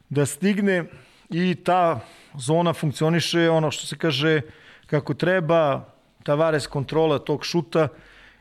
da 0.10 0.26
stigne 0.26 0.84
i 1.30 1.56
ta 1.56 2.00
zona 2.38 2.74
funkcioniše 2.74 3.50
ono 3.50 3.72
što 3.72 3.86
se 3.86 3.98
kaže 3.98 4.42
kako 4.88 5.14
treba, 5.14 5.86
Tavares 6.24 6.68
kontrola 6.68 7.20
tog 7.20 7.46
šuta 7.46 7.88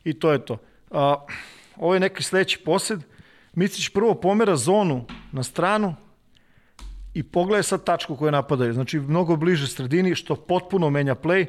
i 0.05 0.14
to 0.14 0.32
je 0.32 0.44
to. 0.44 0.59
A, 0.90 1.24
ovo 1.76 1.94
je 1.94 2.01
neki 2.01 2.22
sledeći 2.22 2.59
posed. 2.59 3.01
Micić 3.55 3.88
prvo 3.88 4.14
pomera 4.14 4.56
zonu 4.56 5.05
na 5.32 5.43
stranu 5.43 5.94
i 7.16 7.22
pogledaj 7.22 7.62
sad 7.62 7.84
tačku 7.84 8.16
koju 8.16 8.30
napadaju. 8.30 8.72
Znači 8.72 9.01
mnogo 9.01 9.36
bliže 9.36 9.66
sredini 9.66 10.14
što 10.14 10.36
potpuno 10.36 10.90
menja 10.90 11.14
play 11.14 11.47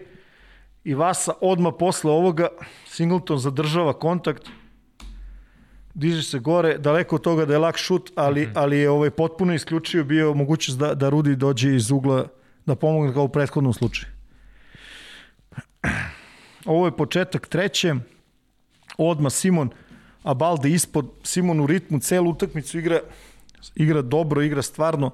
i 0.83 0.93
Vasa 0.93 1.33
odma 1.41 1.71
posle 1.71 2.11
ovoga 2.11 2.47
Singleton 2.85 3.39
zadržava 3.39 3.93
kontakt 3.93 4.49
diže 5.93 6.23
se 6.23 6.39
gore, 6.39 6.77
daleko 6.77 7.15
od 7.15 7.21
toga 7.21 7.45
da 7.45 7.53
je 7.53 7.59
lak 7.59 7.77
šut, 7.77 8.11
ali, 8.15 8.45
mm 8.45 8.49
-hmm. 8.49 8.51
ali 8.55 8.77
je 8.77 8.89
ovaj 8.89 9.09
potpuno 9.09 9.53
isključio 9.53 10.03
bio 10.03 10.33
mogućnost 10.33 10.79
da, 10.79 10.93
da 10.93 11.09
Rudi 11.09 11.35
dođe 11.35 11.75
iz 11.75 11.91
ugla 11.91 12.27
da 12.65 12.75
pomogne 12.75 13.13
kao 13.13 13.23
u 13.23 13.29
prethodnom 13.29 13.73
slučaju. 13.73 14.11
Ovo 16.65 16.85
je 16.85 16.97
početak 16.97 17.47
treće, 17.47 17.95
odma 18.97 19.29
Simon, 19.29 19.69
a 20.23 20.33
Balde 20.33 20.69
ispod, 20.69 21.11
Simon 21.23 21.59
u 21.59 21.67
ritmu, 21.67 21.99
celu 21.99 22.31
utakmicu 22.31 22.77
igra, 22.77 22.99
igra 23.75 24.01
dobro, 24.01 24.41
igra 24.41 24.61
stvarno 24.61 25.11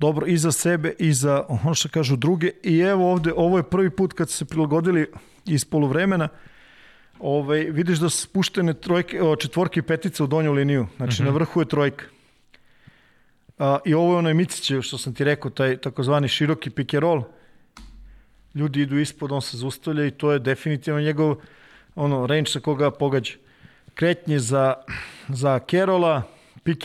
dobro 0.00 0.26
i 0.26 0.36
za 0.36 0.52
sebe 0.52 0.94
i 0.98 1.12
za 1.12 1.44
ono 1.48 1.74
što 1.74 1.88
kažu 1.88 2.16
druge 2.16 2.50
i 2.62 2.78
evo 2.78 3.12
ovde, 3.12 3.32
ovo 3.36 3.56
je 3.56 3.62
prvi 3.62 3.90
put 3.90 4.12
kad 4.12 4.30
su 4.30 4.36
se 4.36 4.44
prilagodili 4.44 5.06
iz 5.46 5.64
polovremena, 5.64 6.28
ovaj, 7.18 7.60
vidiš 7.60 7.98
da 7.98 8.08
su 8.08 8.22
spuštene 8.22 8.74
trojke, 8.74 9.22
o, 9.22 9.36
četvorke 9.36 9.80
i 9.80 9.82
petice 9.82 10.22
u 10.22 10.26
donju 10.26 10.52
liniju. 10.52 10.86
Znači, 10.96 11.22
mm 11.22 11.24
-hmm. 11.24 11.28
na 11.28 11.34
vrhu 11.34 11.60
je 11.60 11.68
trojka. 11.68 12.04
A, 13.58 13.78
I 13.84 13.94
ovo 13.94 14.12
je 14.12 14.18
onaj 14.18 14.34
Miciće, 14.34 14.82
što 14.82 14.98
sam 14.98 15.14
ti 15.14 15.24
rekao, 15.24 15.50
taj 15.50 15.76
takozvani 15.76 16.28
široki 16.28 16.98
roll. 17.00 17.22
Ljudi 18.54 18.82
idu 18.82 18.98
ispod, 18.98 19.32
on 19.32 19.42
se 19.42 19.56
zustavlja 19.56 20.06
i 20.06 20.10
to 20.10 20.32
je 20.32 20.38
definitivno 20.38 21.00
njegov 21.00 21.36
ono, 21.94 22.26
range 22.26 22.50
sa 22.50 22.60
koga 22.60 22.90
pogađa. 22.90 23.32
Kretnje 23.94 24.38
za, 24.38 24.74
za 25.28 25.58
Kerola, 25.58 26.22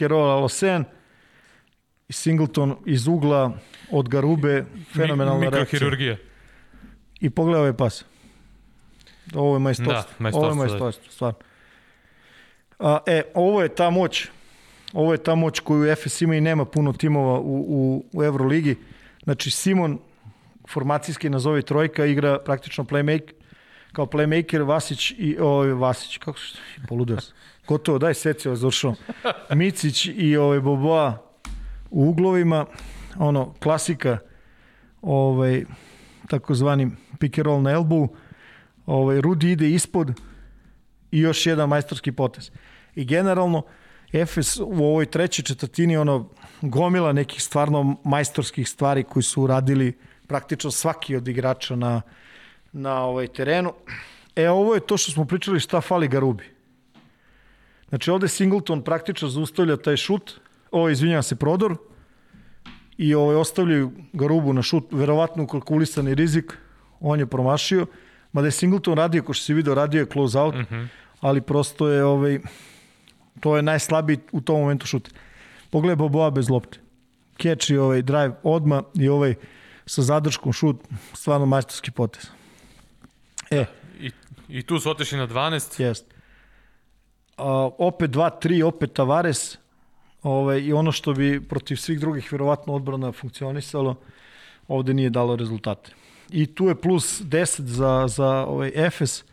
roll 0.02 0.30
Alosen, 0.32 0.86
Singleton 2.10 2.76
iz 2.86 3.08
ugla 3.08 3.58
od 3.92 4.10
Garube, 4.10 4.66
fenomenalna 4.94 5.40
Mi, 5.40 5.50
reakcija. 5.50 5.62
mikrohirurgija. 5.62 6.18
I 7.20 7.30
pogledaj 7.30 7.60
ovaj 7.60 7.78
pas. 7.78 8.06
Ovo 9.34 9.56
je 9.56 9.60
majstorstvo. 9.60 10.14
Da, 10.18 10.24
majstorstvo, 10.24 10.52
Ovo 10.52 10.64
je 10.64 10.70
majstorstvo, 10.70 11.12
stvarno. 11.12 11.40
A, 12.80 13.00
e, 13.06 13.22
ovo 13.34 13.62
je 13.62 13.70
ta 13.70 13.90
moć. 13.90 14.28
Ovo 14.94 15.12
je 15.12 15.18
ta 15.18 15.36
moć 15.36 15.60
koju 15.60 15.92
Efes 15.92 16.22
ima 16.22 16.36
i 16.36 16.42
nema 16.42 16.66
puno 16.66 16.94
timova 16.94 17.40
u, 17.40 17.66
u, 17.68 18.06
u 18.14 18.24
Euroligi. 18.24 18.76
Znači, 19.24 19.52
Simon, 19.52 20.00
formacijski 20.70 21.30
nazovi 21.30 21.62
trojka, 21.62 22.06
igra 22.06 22.40
praktično 22.40 22.84
playmaker, 22.84 23.32
kao 23.92 24.06
playmaker 24.06 24.68
Vasić 24.68 25.12
i 25.12 25.38
ovaj 25.40 25.70
Vasić, 25.70 26.18
kako 26.18 26.40
se 26.40 26.58
poludeo 26.88 27.22
sam. 27.22 27.36
Gotovo, 27.68 27.98
daj 28.00 28.14
seci 28.14 28.48
ovo 28.48 28.56
završavam. 28.56 28.96
Micić 29.56 30.06
i 30.06 30.38
ovaj 30.38 30.60
Boboa 30.60 31.25
u 31.90 32.10
uglovima, 32.10 32.66
ono, 33.18 33.54
klasika, 33.54 34.18
ovaj, 35.02 35.66
takozvani 36.28 36.92
pick 37.20 37.38
and 37.38 37.46
roll 37.46 37.62
na 37.62 37.72
elbow, 37.72 38.08
ovaj, 38.86 39.22
Rudi 39.22 39.52
ide 39.52 39.70
ispod 39.70 40.22
i 41.12 41.20
još 41.20 41.46
jedan 41.46 41.70
majstorski 41.70 42.12
potez. 42.12 42.52
I 42.96 43.06
generalno, 43.06 43.64
Efes 44.14 44.58
u 44.60 44.86
ovoj 44.86 45.06
trećoj 45.06 45.44
četvrtini 45.44 45.98
ono 45.98 46.30
gomila 46.62 47.14
nekih 47.14 47.44
stvarno 47.44 47.98
majstorskih 48.04 48.70
stvari 48.70 49.04
koji 49.04 49.24
su 49.24 49.42
uradili 49.42 49.98
praktično 50.28 50.72
svaki 50.72 51.16
od 51.16 51.28
igrača 51.28 51.76
na, 51.76 52.02
na 52.72 53.04
ovaj 53.04 53.28
terenu. 53.28 53.74
E, 54.36 54.50
ovo 54.50 54.74
je 54.74 54.80
to 54.80 54.98
što 54.98 55.12
smo 55.12 55.26
pričali 55.26 55.60
šta 55.60 55.82
fali 55.82 56.08
Garubi. 56.08 56.44
Znači, 57.90 58.12
ovde 58.12 58.28
Singleton 58.28 58.82
praktično 58.82 59.30
zaustavlja 59.30 59.78
taj 59.78 59.98
šut, 59.98 60.40
ovo, 60.76 60.90
izvinjava 60.90 61.22
se, 61.24 61.36
prodor, 61.36 61.78
i 62.98 63.16
ovaj, 63.16 63.36
ostavljaju 63.36 63.92
Garubu 64.14 64.54
na 64.54 64.62
šut, 64.62 64.92
verovatno 64.92 65.44
ukalkulisani 65.44 66.16
rizik, 66.16 66.58
on 67.00 67.20
je 67.20 67.26
promašio, 67.26 67.86
mada 68.32 68.48
je 68.48 68.52
Singleton 68.52 68.98
radio, 68.98 69.24
ko 69.24 69.34
što 69.34 69.44
si 69.44 69.54
video, 69.54 69.76
radio 69.76 70.00
je 70.00 70.06
close 70.06 70.40
out, 70.40 70.56
mm 70.56 70.66
-hmm. 70.70 70.88
ali 71.22 71.42
prosto 71.42 71.88
je, 71.90 72.04
ovaj, 72.04 72.40
to 73.40 73.56
je 73.56 73.62
najslabiji 73.62 74.20
u 74.32 74.42
tom 74.42 74.60
momentu 74.60 74.88
šut. 74.88 75.10
Pogledaj 75.70 75.96
Boboa 75.96 76.30
bez 76.30 76.50
lopte. 76.50 76.80
Catch 77.42 77.72
i 77.72 77.78
ovaj 77.78 78.02
drive 78.02 78.36
odma 78.44 78.84
i 78.94 79.10
ovaj 79.10 79.36
sa 79.86 80.02
zadrškom 80.02 80.54
šut, 80.54 80.78
stvarno 81.14 81.46
majstorski 81.46 81.92
potez. 81.92 82.28
E, 83.52 83.66
I, 84.00 84.12
I 84.48 84.64
tu 84.64 84.80
su 84.80 84.90
otišli 84.90 85.18
na 85.18 85.28
12. 85.28 85.82
jest. 85.82 86.06
A, 87.38 87.70
opet 87.78 88.12
2-3, 88.12 88.64
opet 88.64 88.94
Tavares, 88.94 89.58
ovaj, 90.26 90.60
i 90.60 90.74
ono 90.74 90.92
što 90.92 91.14
bi 91.14 91.42
protiv 91.42 91.76
svih 91.76 92.00
drugih 92.00 92.32
verovatno 92.32 92.74
odbrana 92.74 93.12
funkcionisalo, 93.12 93.96
ovde 94.68 94.94
nije 94.94 95.10
dalo 95.10 95.36
rezultate. 95.36 95.92
I 96.30 96.46
tu 96.46 96.68
je 96.68 96.76
plus 96.76 97.22
10 97.22 97.62
za, 97.62 98.06
za 98.08 98.46
ovaj 98.46 98.72
Efes, 98.76 99.24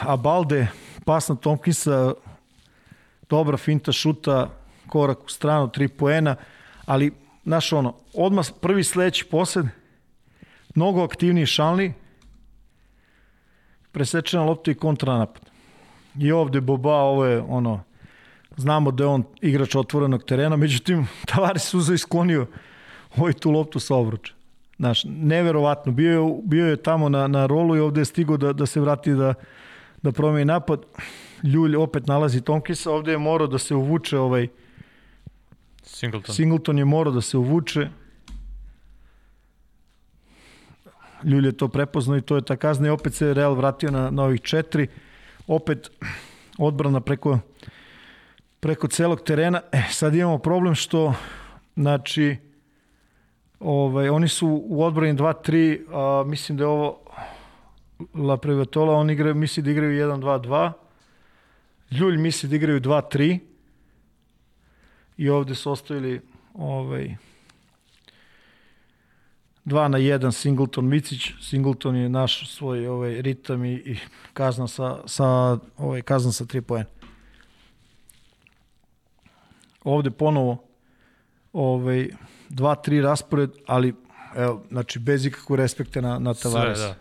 a 0.00 0.16
Balde, 0.16 0.68
pas 1.04 1.28
na 1.28 1.34
Tomkinsa, 1.34 2.14
dobra 3.28 3.56
finta 3.56 3.92
šuta, 3.92 4.50
korak 4.86 5.24
u 5.24 5.28
stranu, 5.28 5.68
tri 5.68 5.88
poena, 5.88 6.36
ali, 6.86 7.12
znaš 7.44 7.72
ono, 7.72 7.94
odmah 8.14 8.46
prvi 8.60 8.84
sledeći 8.84 9.24
posed, 9.24 9.66
mnogo 10.74 11.04
aktivniji 11.04 11.46
šalni, 11.46 11.92
presečena 13.92 14.44
lopta 14.44 14.70
i 14.70 14.74
kontranapad. 14.74 15.42
I 16.18 16.32
ovde 16.32 16.60
Boba, 16.60 16.94
ovo 16.94 17.24
je 17.24 17.40
ono, 17.40 17.89
znamo 18.60 18.90
da 18.90 19.04
je 19.04 19.08
on 19.08 19.24
igrač 19.40 19.74
otvorenog 19.74 20.24
terena, 20.24 20.56
međutim, 20.56 21.06
Tavares 21.26 21.74
uzeo 21.74 21.94
i 21.94 21.98
sklonio 21.98 22.46
ovaj 23.16 23.32
tu 23.32 23.50
loptu 23.50 23.80
sa 23.80 23.94
obruča. 23.94 24.32
Znaš, 24.76 25.04
neverovatno, 25.04 25.92
bio 25.92 26.12
je, 26.12 26.40
bio 26.44 26.66
je 26.66 26.76
tamo 26.76 27.08
na, 27.08 27.26
na 27.26 27.46
rolu 27.46 27.76
i 27.76 27.80
ovde 27.80 28.00
je 28.00 28.04
stigao 28.04 28.36
da, 28.36 28.52
da 28.52 28.66
se 28.66 28.80
vrati 28.80 29.12
da, 29.12 29.34
da 30.02 30.12
promeni 30.12 30.44
napad. 30.44 30.86
Ljulj 31.42 31.76
opet 31.76 32.06
nalazi 32.06 32.40
Tomkisa, 32.40 32.90
ovde 32.90 33.12
je 33.12 33.18
morao 33.18 33.46
da 33.46 33.58
se 33.58 33.74
uvuče 33.74 34.18
ovaj 34.18 34.48
Singleton. 35.82 36.34
Singleton 36.34 36.78
je 36.78 36.84
morao 36.84 37.12
da 37.12 37.20
se 37.20 37.38
uvuče. 37.38 37.88
Ljulj 41.24 41.46
je 41.46 41.52
to 41.52 41.68
prepoznao 41.68 42.16
i 42.16 42.22
to 42.22 42.36
je 42.36 42.42
ta 42.42 42.56
kazna 42.56 42.86
i 42.86 42.90
opet 42.90 43.14
se 43.14 43.34
Real 43.34 43.54
vratio 43.54 43.90
na, 43.90 44.10
na 44.10 44.22
ovih 44.22 44.40
četiri. 44.40 44.86
Opet 45.46 45.90
odbrana 46.58 47.00
preko 47.00 47.38
preko 48.60 48.88
celog 48.88 49.20
terena. 49.22 49.60
E, 49.72 49.82
sad 49.90 50.14
imamo 50.14 50.38
problem 50.38 50.74
što 50.74 51.14
znači 51.76 52.36
ovaj, 53.60 54.08
oni 54.08 54.28
su 54.28 54.62
u 54.64 54.84
odbrani 54.84 55.14
2-3, 55.14 55.80
a 55.92 56.24
mislim 56.24 56.58
da 56.58 56.64
je 56.64 56.68
ovo 56.68 56.98
La 58.14 58.36
Privatola, 58.36 58.94
on 58.94 59.10
igra, 59.10 59.34
misli 59.34 59.62
da 59.62 59.70
igraju 59.70 60.08
1-2-2. 60.08 60.72
Ljulj 61.90 62.16
misli 62.16 62.48
da 62.48 62.56
igraju 62.56 62.80
2-3. 62.80 63.38
I 65.16 65.28
ovde 65.28 65.54
su 65.54 65.72
ostavili 65.72 66.20
ovaj, 66.54 67.16
2 69.64 69.88
na 69.88 69.98
1 69.98 70.32
Singleton 70.32 70.88
Micić. 70.88 71.32
Singleton 71.40 71.96
je 71.96 72.08
naš 72.08 72.50
svoj 72.50 72.86
ovaj 72.86 73.22
ritam 73.22 73.64
i, 73.64 73.72
i 73.72 73.96
kazna 74.32 74.68
sa, 74.68 74.98
sa 75.06 75.58
ovaj 75.76 76.02
kazna 76.02 76.32
sa 76.32 76.44
3 76.44 76.60
poena. 76.60 76.99
Ovde 79.84 80.10
ponovo 80.10 80.64
ovaj 81.52 82.08
2-3 82.50 83.02
raspored, 83.02 83.50
ali 83.66 83.94
evo, 84.36 84.62
znači 84.70 84.98
bez 84.98 85.26
ikakvog 85.26 85.58
respekta 85.58 86.00
na, 86.00 86.18
na 86.18 86.34
Tavares. 86.34 86.78
Sve, 86.78 86.88
da. 86.88 86.94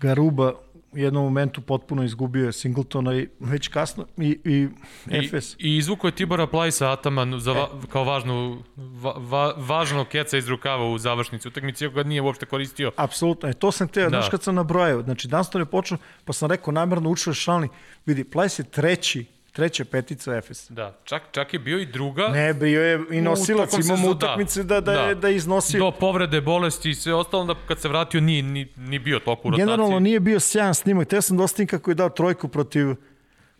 Garuba 0.00 0.52
u 0.92 0.98
jednom 0.98 1.24
momentu 1.24 1.60
potpuno 1.60 2.04
izgubio 2.04 2.46
je 2.46 2.52
Singletona 2.52 3.14
i 3.14 3.28
već 3.40 3.68
kasno 3.68 4.06
i, 4.16 4.38
i 4.44 4.68
Efes. 5.10 5.54
I, 5.54 5.56
I 5.58 5.76
izvuko 5.76 6.08
je 6.08 6.14
Tibora 6.14 6.46
Plajsa 6.46 6.92
Ataman 6.92 7.40
za, 7.40 7.52
va, 7.52 7.68
kao 7.88 8.04
važnu, 8.04 8.62
va, 8.76 9.14
va, 9.16 9.54
važnog 9.56 10.08
keca 10.08 10.38
iz 10.38 10.48
rukava 10.48 10.88
u 10.88 10.98
završnici 10.98 11.48
utakmici, 11.48 11.84
iako 11.84 11.94
ga 11.94 12.02
nije 12.02 12.22
uopšte 12.22 12.46
koristio. 12.46 12.92
Apsolutno, 12.96 13.48
e, 13.48 13.52
to 13.52 13.72
sam 13.72 13.88
teo, 13.88 14.04
da. 14.04 14.08
znaš 14.08 14.28
kad 14.28 14.42
sam 14.42 14.54
nabrojao, 14.54 15.02
znači 15.02 15.28
Dunston 15.28 15.62
je 15.62 15.66
počeo, 15.66 15.98
pa 16.24 16.32
sam 16.32 16.50
rekao 16.50 16.72
namjerno 16.72 17.10
učio 17.10 17.34
šalni, 17.34 17.68
vidi, 18.06 18.24
Plajs 18.24 18.58
je 18.58 18.64
treći 18.64 19.37
treća 19.58 19.84
petica 19.84 20.36
Efes. 20.36 20.70
Da, 20.70 20.98
čak, 21.04 21.22
čak 21.32 21.52
je 21.52 21.58
bio 21.58 21.78
i 21.78 21.86
druga. 21.86 22.28
Ne, 22.28 22.54
bio 22.54 22.82
je 22.82 23.00
i 23.10 23.20
nosilac, 23.20 23.72
imamo 23.84 24.10
utakmice 24.10 24.62
da, 24.62 24.80
da, 24.80 24.92
da, 24.92 25.02
je, 25.02 25.14
da 25.14 25.28
iznosio. 25.28 25.80
Do 25.80 25.90
povrede, 25.90 26.40
bolesti 26.40 26.90
i 26.90 26.94
sve 26.94 27.14
ostalo, 27.14 27.44
da 27.44 27.54
kad 27.68 27.80
se 27.80 27.88
vratio 27.88 28.20
nije, 28.20 28.42
nije, 28.42 28.68
nije 28.76 29.00
bio 29.00 29.18
toliko 29.18 29.48
u 29.48 29.50
rotaciji. 29.50 29.66
Generalno 29.66 29.98
nije 30.00 30.20
bio 30.20 30.40
sjajan 30.40 30.74
snimak, 30.74 31.08
te 31.08 31.22
sam 31.22 31.36
dosta 31.36 31.66
kako 31.66 31.90
je 31.90 31.94
dao 31.94 32.08
trojku 32.08 32.48
protiv, 32.48 32.94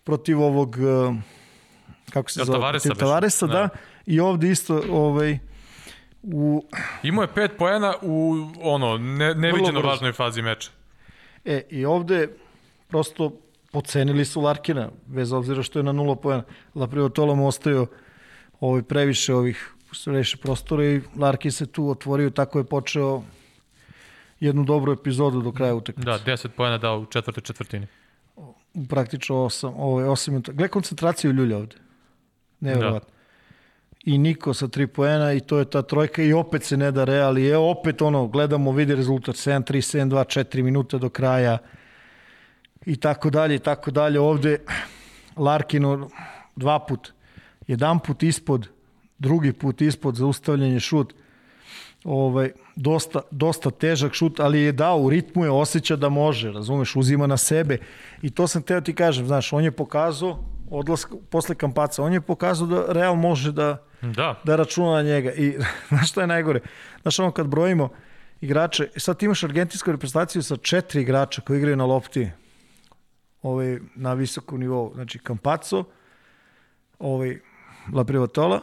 protiv 0.05 0.43
ovog, 0.43 0.77
uh, 0.79 1.15
kako 2.11 2.31
se 2.31 2.45
zove, 2.45 2.59
Tavaresa, 2.59 2.95
Tavaresa 2.95 3.47
da. 3.47 3.53
da. 3.53 3.69
I 4.07 4.21
ovde 4.21 4.51
isto, 4.51 4.83
ovaj, 4.91 5.39
u... 6.23 6.65
Imao 7.03 7.23
je 7.23 7.35
pet 7.35 7.51
poena 7.59 7.95
u 8.03 8.47
ono, 8.63 8.99
ne, 8.99 9.35
neviđeno 9.35 9.81
važnoj 9.81 10.13
fazi 10.13 10.43
meča. 10.43 10.71
E, 11.45 11.63
i 11.71 11.85
ovde 11.85 12.29
prosto 12.89 13.33
pocenili 13.73 14.25
su 14.25 14.41
Larkina, 14.41 14.91
bez 15.07 15.33
obzira 15.33 15.63
što 15.63 15.79
je 15.79 15.83
na 15.83 15.93
nula 15.93 16.17
pojena. 16.17 16.43
Laprivotola 16.75 17.35
mu 17.35 17.47
ostaju 17.47 17.87
ovaj, 18.61 18.83
previše 18.83 19.35
ovih 19.35 19.75
previše 20.05 20.37
prostora 20.37 20.85
i 20.85 21.01
Larkin 21.17 21.53
se 21.53 21.67
tu 21.67 21.91
otvorio, 21.91 22.31
tako 22.31 22.59
je 22.59 22.65
počeo 22.65 23.23
jednu 24.41 24.65
dobru 24.65 24.93
epizodu 24.93 25.41
do 25.43 25.53
kraja 25.53 25.75
utakmice. 25.75 26.11
Da, 26.11 26.19
10 26.19 26.49
pojena 26.49 26.79
dao 26.79 27.01
u 27.01 27.07
četvrtoj 27.07 27.43
četvrtini. 27.43 27.87
Praktično 28.89 29.37
8, 29.37 29.73
ovaj, 29.77 30.05
8 30.05 30.31
minuta. 30.31 30.53
Gle 30.53 30.69
koncentraciju 30.69 31.33
ljulja 31.33 31.57
ovde. 31.57 31.77
Nevjerovatno. 32.61 33.09
Da. 33.09 33.19
I 34.05 34.19
Niko 34.19 34.55
sa 34.55 34.69
3 34.69 34.87
poena 34.87 35.33
i 35.33 35.41
to 35.41 35.59
je 35.59 35.65
ta 35.65 35.83
trojka 35.83 36.23
i 36.23 36.33
opet 36.33 36.65
se 36.65 36.77
ne 36.77 36.93
da 36.93 37.05
reali. 37.05 37.45
Je 37.45 37.57
opet 37.57 38.03
ono, 38.03 38.27
gledamo, 38.27 38.73
vidi 38.73 38.95
rezultat 38.95 39.35
7-3, 39.35 39.63
7-2, 39.63 40.45
4 40.45 40.63
minuta 40.63 40.99
do 40.99 41.11
kraja 41.11 41.59
i 42.89 42.97
tako 42.97 43.31
dalje 43.31 43.55
i 43.55 43.59
tako 43.59 43.91
dalje. 43.91 44.21
Ovde 44.21 44.59
Larkin 45.37 45.85
dva 46.57 46.79
put, 46.79 47.13
jedan 47.67 47.99
put 47.99 48.23
ispod, 48.23 48.69
drugi 49.19 49.53
put 49.53 49.81
ispod 49.81 50.15
za 50.15 50.27
ustavljanje 50.27 50.81
šut. 50.81 51.15
Ovaj, 52.05 52.53
dosta, 52.77 53.21
dosta 53.31 53.71
težak 53.71 54.15
šut, 54.15 54.41
ali 54.41 54.61
je 54.61 54.73
dao, 54.73 54.99
u 54.99 55.11
ritmu 55.11 55.45
je, 55.45 55.51
osjeća 55.51 55.97
da 55.97 56.09
može, 56.09 56.53
razumeš, 56.53 56.97
uzima 56.97 57.27
na 57.27 57.37
sebe. 57.37 57.79
I 58.23 58.31
to 58.31 58.47
sam 58.47 58.63
teo 58.63 58.81
ti 58.81 58.95
kažem, 58.95 59.27
znaš, 59.27 59.53
on 59.53 59.65
je 59.65 59.71
pokazao, 59.71 60.39
odlask, 60.71 61.13
posle 61.31 61.55
kampaca, 61.55 62.03
on 62.03 62.13
je 62.13 62.21
pokazao 62.21 62.67
da 62.67 62.85
Real 62.89 63.17
može 63.17 63.53
da, 63.53 63.77
da. 64.03 64.41
da 64.45 64.57
računa 64.57 64.93
na 64.93 65.03
njega. 65.03 65.33
I 65.33 65.59
znaš 65.89 66.11
što 66.11 66.21
je 66.21 66.27
najgore? 66.27 66.61
Znaš, 67.03 67.19
ono 67.19 67.31
kad 67.31 67.47
brojimo 67.47 67.89
igrače, 68.41 68.89
sad 68.97 69.19
ti 69.19 69.25
imaš 69.25 69.45
argentinsku 69.45 69.93
reprezentaciju 69.93 70.43
sa 70.43 70.57
četiri 70.57 71.03
igrača 71.03 71.41
koji 71.41 71.59
igraju 71.59 71.77
na 71.77 71.85
lopti, 71.85 72.31
ovaj, 73.43 73.79
na 73.95 74.15
visokom 74.15 74.61
nivou. 74.61 74.93
Znači, 74.95 75.19
Campazzo, 75.19 75.85
ovaj, 76.99 77.39
La 77.93 78.05
Privatola, 78.05 78.61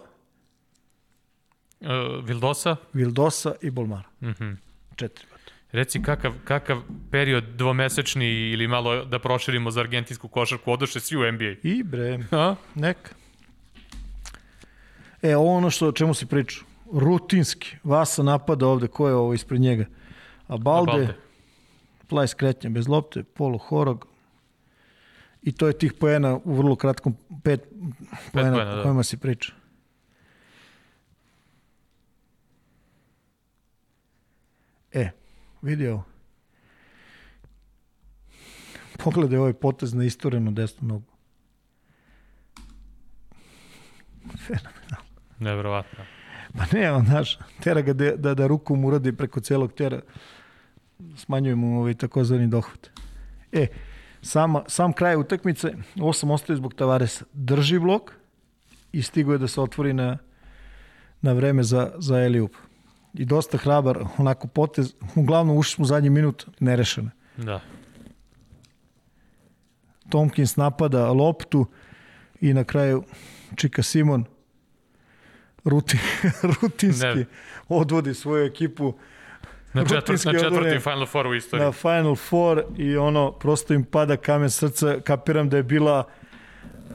uh, 1.80 2.26
Vildosa, 2.26 2.76
Vildosa 2.94 3.56
i 3.62 3.70
Bolmar. 3.70 4.04
Mm 4.22 4.28
-hmm. 4.28 4.56
Četiri. 4.96 5.26
Reci 5.72 6.02
kakav, 6.02 6.34
kakav 6.44 6.82
period 7.12 7.44
dvomesečni 7.44 8.26
ili 8.26 8.68
malo 8.68 9.06
da 9.06 9.20
proširimo 9.20 9.72
za 9.72 9.80
argentinsku 9.80 10.28
košarku 10.28 10.72
odoše 10.72 11.00
svi 11.00 11.18
u 11.18 11.32
NBA? 11.32 11.56
I 11.64 11.84
bre, 11.84 12.20
A? 12.32 12.56
neka. 12.76 13.16
E, 15.22 15.36
ovo 15.36 15.58
ono 15.58 15.70
što, 15.70 15.88
o 15.88 15.92
čemu 15.92 16.14
si 16.14 16.26
pričao. 16.26 16.64
Rutinski. 16.94 17.76
Vasa 17.84 18.24
napada 18.24 18.68
ovde, 18.68 18.88
ko 18.88 19.08
je 19.08 19.16
ovo 19.16 19.34
ispred 19.34 19.62
njega? 19.62 19.86
A 20.48 20.58
Balde, 20.58 20.92
Balde. 20.92 21.16
plaj 22.08 22.28
skretnja 22.28 22.70
bez 22.70 22.88
lopte, 22.88 23.24
polu 23.24 23.58
horog, 23.58 24.08
I 25.46 25.52
to 25.52 25.68
je 25.68 25.78
tih 25.78 25.94
poena 25.94 26.40
u 26.44 26.56
vrlo 26.58 26.76
kratkom, 26.76 27.14
pet, 27.44 27.62
pet 27.62 27.70
poena, 28.34 28.52
poena 28.52 28.76
da. 28.76 28.84
kojima 28.84 29.04
se 29.04 29.18
priča. 29.18 29.54
E, 34.94 35.10
vidi 35.62 35.88
ovo. 35.88 36.04
Pogledaj 39.04 39.38
ovaj 39.38 39.54
potez 39.54 39.94
na 39.94 40.04
istorenu 40.04 40.52
desnu 40.52 40.88
nogu. 40.88 41.12
Fenomenalno. 44.48 45.12
Nevrovatno. 45.40 46.06
Pa 46.58 46.78
ne, 46.78 46.92
on, 46.92 47.06
znaš, 47.06 47.38
tera 47.64 47.82
ga 47.82 47.94
da, 47.94 48.16
da, 48.16 48.34
da 48.34 48.48
rukom 48.48 48.86
uradi 48.86 49.14
preko 49.14 49.40
celog 49.40 49.74
tera, 49.74 50.02
smanjuje 51.18 51.56
mu 51.56 51.80
ovaj 51.80 51.94
takozvani 51.94 52.48
dohvat. 52.48 52.90
E, 53.52 53.68
Sama, 54.26 54.64
sam 54.68 54.94
kraj 54.94 55.16
utakmice, 55.16 55.74
osam 56.02 56.32
ostaje 56.32 56.58
zbog 56.58 56.74
Tavaresa. 56.74 57.26
Drži 57.34 57.80
blok 57.80 58.12
i 58.92 59.02
stigo 59.02 59.32
je 59.32 59.38
da 59.38 59.48
se 59.48 59.62
otvori 59.62 59.94
na, 59.94 60.18
na 61.22 61.34
vreme 61.34 61.64
za, 61.64 61.92
za 61.98 62.20
Eliup. 62.20 62.56
I 63.14 63.26
dosta 63.26 63.58
hrabar, 63.58 64.00
onako 64.18 64.48
potez, 64.48 64.94
uglavnom 65.16 65.58
ušli 65.58 65.76
smo 65.76 65.84
u 65.84 65.86
zadnji 65.86 66.10
minut, 66.10 66.48
nerešene. 66.60 67.12
Da. 67.38 67.60
Tomkins 70.10 70.56
napada 70.56 71.12
loptu 71.12 71.66
i 72.42 72.54
na 72.54 72.64
kraju 72.64 73.04
Čika 73.56 73.84
Simon 73.84 74.26
rutin, 75.64 76.00
rutinski 76.62 77.06
ne. 77.06 77.26
odvodi 77.68 78.14
svoju 78.14 78.46
ekipu 78.46 78.94
Na, 79.76 79.84
četvrt, 79.86 80.26
na 80.26 80.34
četvrti 80.34 80.80
Final 80.80 81.06
Four 81.06 81.28
u 81.28 81.34
istoriji. 81.36 81.66
Na 81.66 81.72
Final 81.72 82.16
Four 82.16 82.64
i 82.78 82.98
ono, 82.98 83.32
prosto 83.32 83.74
im 83.74 83.84
pada 83.84 84.18
kamen 84.18 84.50
srca, 84.50 85.00
kapiram 85.04 85.50
da 85.50 85.58
je 85.58 85.64
bila 85.64 86.04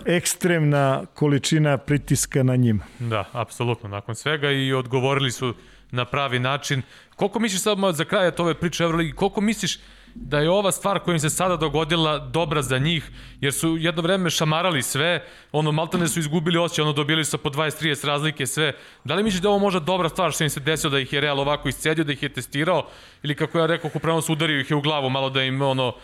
ekstremna 0.06 1.04
količina 1.14 1.78
pritiska 1.78 2.42
na 2.42 2.56
njima. 2.56 2.84
Da, 2.98 3.24
apsolutno, 3.32 3.88
nakon 3.88 4.14
svega 4.14 4.50
i 4.50 4.72
odgovorili 4.72 5.30
su 5.30 5.54
na 5.90 6.04
pravi 6.04 6.38
način. 6.38 6.82
Koliko 7.16 7.38
misliš 7.38 7.62
samo 7.62 7.92
za 7.92 8.04
kraj 8.04 8.30
ove 8.38 8.54
priče 8.54 8.84
Euroligi, 8.84 9.12
koliko 9.12 9.40
misliš 9.40 9.78
da 10.14 10.38
je 10.38 10.50
ova 10.50 10.72
stvar 10.72 10.98
koja 10.98 11.12
im 11.12 11.20
se 11.20 11.30
sada 11.30 11.56
dogodila 11.56 12.18
dobra 12.18 12.62
za 12.62 12.78
njih, 12.78 13.10
jer 13.40 13.52
su 13.52 13.76
jedno 13.78 14.02
vreme 14.02 14.30
šamarali 14.30 14.82
sve, 14.82 15.24
ono, 15.52 15.72
maltene 15.72 16.08
su 16.08 16.20
izgubili 16.20 16.58
osjećaj, 16.58 16.82
ono, 16.82 16.92
dobili 16.92 17.24
su 17.24 17.38
po 17.38 17.50
20-30 17.50 18.06
razlike 18.06 18.46
sve. 18.46 18.72
Da 19.04 19.14
li 19.14 19.22
misliš 19.22 19.42
da 19.42 19.48
je 19.48 19.50
ovo 19.50 19.58
možda 19.58 19.80
dobra 19.80 20.08
stvar 20.08 20.32
što 20.32 20.44
im 20.44 20.50
se 20.50 20.60
desilo 20.60 20.90
da 20.90 20.98
ih 20.98 21.12
je 21.12 21.20
Real 21.20 21.40
ovako 21.40 21.68
iscedio, 21.68 22.04
da 22.04 22.12
ih 22.12 22.22
je 22.22 22.28
testirao, 22.28 22.86
ili 23.22 23.34
kako 23.34 23.58
ja 23.58 23.66
rekao, 23.66 23.90
u 24.16 24.22
su 24.22 24.32
udario 24.32 24.60
ih 24.60 24.70
je 24.70 24.76
u 24.76 24.80
glavu, 24.80 25.10
malo 25.10 25.30
da 25.30 25.42
im, 25.42 25.62
ono, 25.62 25.94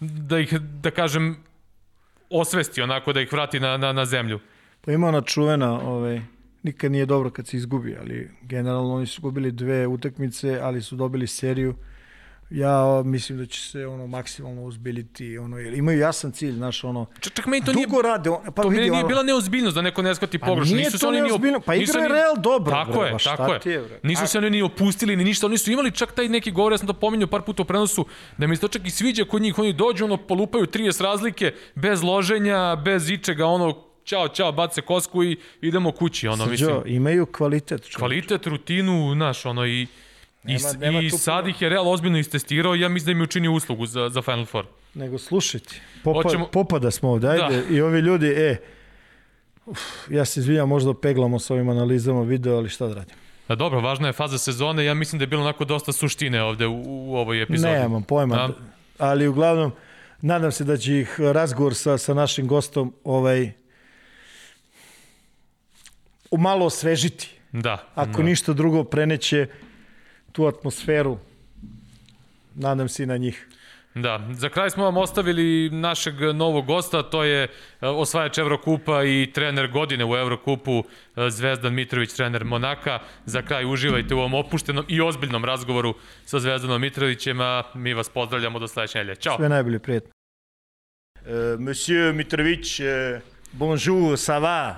da 0.00 0.38
ih, 0.38 0.52
da 0.60 0.90
kažem, 0.90 1.36
osvesti 2.30 2.82
onako, 2.82 3.12
da 3.12 3.20
ih 3.20 3.32
vrati 3.32 3.60
na, 3.60 3.76
na, 3.76 3.92
na 3.92 4.04
zemlju? 4.04 4.40
Pa 4.84 4.92
ima 4.92 5.08
ona 5.08 5.20
čuvena, 5.20 5.80
ovaj, 5.80 6.20
nikad 6.62 6.92
nije 6.92 7.06
dobro 7.06 7.30
kad 7.30 7.46
se 7.46 7.56
izgubi, 7.56 7.96
ali 8.00 8.30
generalno 8.42 8.94
oni 8.94 9.06
su 9.06 9.22
gubili 9.22 9.52
dve 9.52 9.86
utakmice, 9.86 10.60
ali 10.62 10.82
su 10.82 10.96
dobili 10.96 11.26
seriju 11.26 11.74
ja 12.50 13.02
mislim 13.04 13.38
da 13.38 13.46
će 13.46 13.60
se 13.60 13.86
ono 13.86 14.06
maksimalno 14.06 14.62
uzbiljiti 14.62 15.38
ono 15.38 15.58
jer 15.58 15.74
imaju 15.74 15.98
jasan 15.98 16.32
cilj 16.32 16.52
znaš 16.52 16.84
ono 16.84 17.06
čak, 17.20 17.32
čak 17.32 17.46
meni 17.46 17.64
to 17.64 17.72
dugo 17.72 17.86
nije 17.86 18.02
rade 18.02 18.30
on, 18.30 18.44
pa 18.54 18.62
to 18.62 18.68
vidi, 18.68 18.80
nije 18.82 18.92
ono, 18.92 19.08
bila 19.08 19.22
neozbiljnost 19.22 19.74
da 19.74 19.82
neko 19.82 20.02
ne 20.02 20.14
shvati 20.14 20.38
pa 20.38 20.46
pogrešno 20.46 20.76
nisu 20.76 20.98
se 20.98 21.06
oni 21.06 21.20
ni 21.20 21.30
pa 21.66 21.74
igra 21.74 22.00
je 22.00 22.08
Real 22.08 22.34
dobro 22.36 22.72
tako 22.72 23.00
bre, 23.00 23.08
je 23.08 23.16
tako 23.24 23.68
je 23.68 23.74
je 23.74 24.00
nisu 24.02 24.26
se 24.26 24.38
oni 24.38 24.50
ni 24.50 24.62
opustili 24.62 25.16
ni 25.16 25.24
ništa 25.24 25.46
oni 25.46 25.58
su 25.58 25.70
imali 25.70 25.90
čak 25.90 26.12
taj 26.12 26.28
neki 26.28 26.50
govor 26.50 26.72
ja 26.72 26.78
sam 26.78 26.86
to 26.86 26.92
pominjao 26.92 27.28
par 27.28 27.42
puta 27.42 27.62
u 27.62 27.66
prenosu 27.66 28.06
da 28.38 28.46
mi 28.46 28.56
se 28.56 28.60
to 28.60 28.68
čak 28.68 28.86
i 28.86 28.90
sviđa 28.90 29.24
kod 29.24 29.42
njih 29.42 29.58
oni 29.58 29.72
dođu 29.72 30.04
ono 30.04 30.16
polupaju 30.16 30.66
30 30.66 31.02
razlike 31.02 31.52
bez 31.74 32.02
loženja 32.02 32.76
bez 32.76 33.10
ičega 33.10 33.46
ono 33.46 33.84
ćao, 34.04 34.28
ćao, 34.28 34.52
bace 34.52 34.80
kosku 34.80 35.24
i 35.24 35.36
idemo 35.60 35.92
kući, 35.92 36.28
ono, 36.28 36.46
mislim. 36.46 36.82
imaju 36.86 37.26
kvalitet. 37.26 37.82
Čovječ. 37.82 37.96
Kvalitet, 37.96 38.46
rutinu, 38.46 39.12
znaš, 39.14 39.46
ono, 39.46 39.66
i 39.66 39.86
Nema, 40.44 40.68
I, 40.74 40.78
nema 40.78 41.00
i 41.00 41.10
sad 41.10 41.48
ih 41.48 41.62
je 41.62 41.68
Real 41.68 41.88
ozbiljno 41.88 42.18
istestirao 42.18 42.76
i 42.76 42.80
ja 42.80 42.88
mislim 42.88 43.06
da 43.06 43.12
im 43.12 43.18
je 43.18 43.24
učinio 43.24 43.52
uslugu 43.52 43.86
za, 43.86 44.08
za 44.08 44.22
Final 44.22 44.44
Four. 44.44 44.66
Nego 44.94 45.18
slušajte, 45.18 45.80
popa, 46.04 46.22
Hoćemo... 46.22 46.46
popada 46.46 46.90
smo 46.90 47.10
ovde, 47.10 47.28
ajde, 47.28 47.56
da. 47.56 47.74
i 47.74 47.80
ovi 47.80 48.00
ljudi, 48.00 48.26
e, 48.26 48.56
Ja 50.10 50.24
se 50.24 50.40
izvinjam, 50.40 50.68
možda 50.68 50.94
peglamo 50.94 51.38
s 51.38 51.50
ovim 51.50 51.68
analizama 51.68 52.22
video, 52.22 52.56
ali 52.56 52.68
šta 52.68 52.86
da 52.86 52.94
radim? 52.94 53.16
A 53.48 53.54
dobro, 53.54 53.80
važna 53.80 54.06
je 54.06 54.12
faza 54.12 54.38
sezone, 54.38 54.84
ja 54.84 54.94
mislim 54.94 55.18
da 55.18 55.22
je 55.22 55.26
bilo 55.26 55.42
onako 55.42 55.64
dosta 55.64 55.92
suštine 55.92 56.42
ovde 56.42 56.66
u, 56.66 56.82
u 56.84 57.16
ovoj 57.16 57.42
epizodi. 57.42 57.72
Nemam 57.72 58.02
pojma, 58.02 58.36
A? 58.36 58.48
ali 58.98 59.28
uglavnom, 59.28 59.72
nadam 60.20 60.52
se 60.52 60.64
da 60.64 60.76
će 60.76 61.00
ih 61.00 61.20
razgovor 61.20 61.74
sa, 61.74 61.98
sa 61.98 62.14
našim 62.14 62.46
gostom 62.46 62.94
ovaj, 63.04 63.52
malo 66.32 66.66
osvežiti. 66.66 67.30
Da. 67.52 67.86
Ako 67.94 68.22
ništa 68.22 68.52
drugo, 68.52 68.84
preneće 68.84 69.46
tu 70.34 70.46
atmosferu, 70.46 71.18
nadam 72.54 72.88
se 72.88 73.02
i 73.02 73.06
na 73.06 73.16
njih. 73.16 73.46
Da, 73.94 74.20
za 74.32 74.48
kraj 74.48 74.70
smo 74.70 74.84
vam 74.84 74.96
ostavili 74.96 75.70
našeg 75.70 76.14
novog 76.34 76.66
gosta, 76.66 77.02
to 77.02 77.24
je 77.24 77.44
e, 77.44 77.48
osvajač 77.86 78.38
Evrokupa 78.38 79.04
i 79.04 79.30
trener 79.34 79.70
godine 79.70 80.04
u 80.04 80.16
Evrokupu, 80.16 80.84
e, 81.16 81.30
Zvezdan 81.30 81.74
Mitrović, 81.74 82.12
trener 82.12 82.44
Monaka. 82.44 82.98
Za 83.26 83.42
kraj 83.42 83.64
uživajte 83.64 84.14
u 84.14 84.18
ovom 84.18 84.34
opuštenom 84.34 84.84
i 84.88 85.00
ozbiljnom 85.00 85.44
razgovoru 85.44 85.94
sa 86.24 86.40
Zvezdanom 86.40 86.80
Mitrovićem, 86.80 87.40
a 87.40 87.62
mi 87.74 87.94
vas 87.94 88.08
pozdravljamo 88.08 88.58
do 88.58 88.68
sledeće 88.68 88.98
nelje. 88.98 89.16
Ćao! 89.16 89.36
Sve 89.36 89.48
najbolje, 89.48 89.78
prijetno. 89.78 90.10
Uh, 91.20 91.60
monsieur 91.60 92.14
Mitrović, 92.14 92.80
uh, 92.80 92.86
bonjour, 93.52 94.18
ça 94.28 94.40
va? 94.40 94.76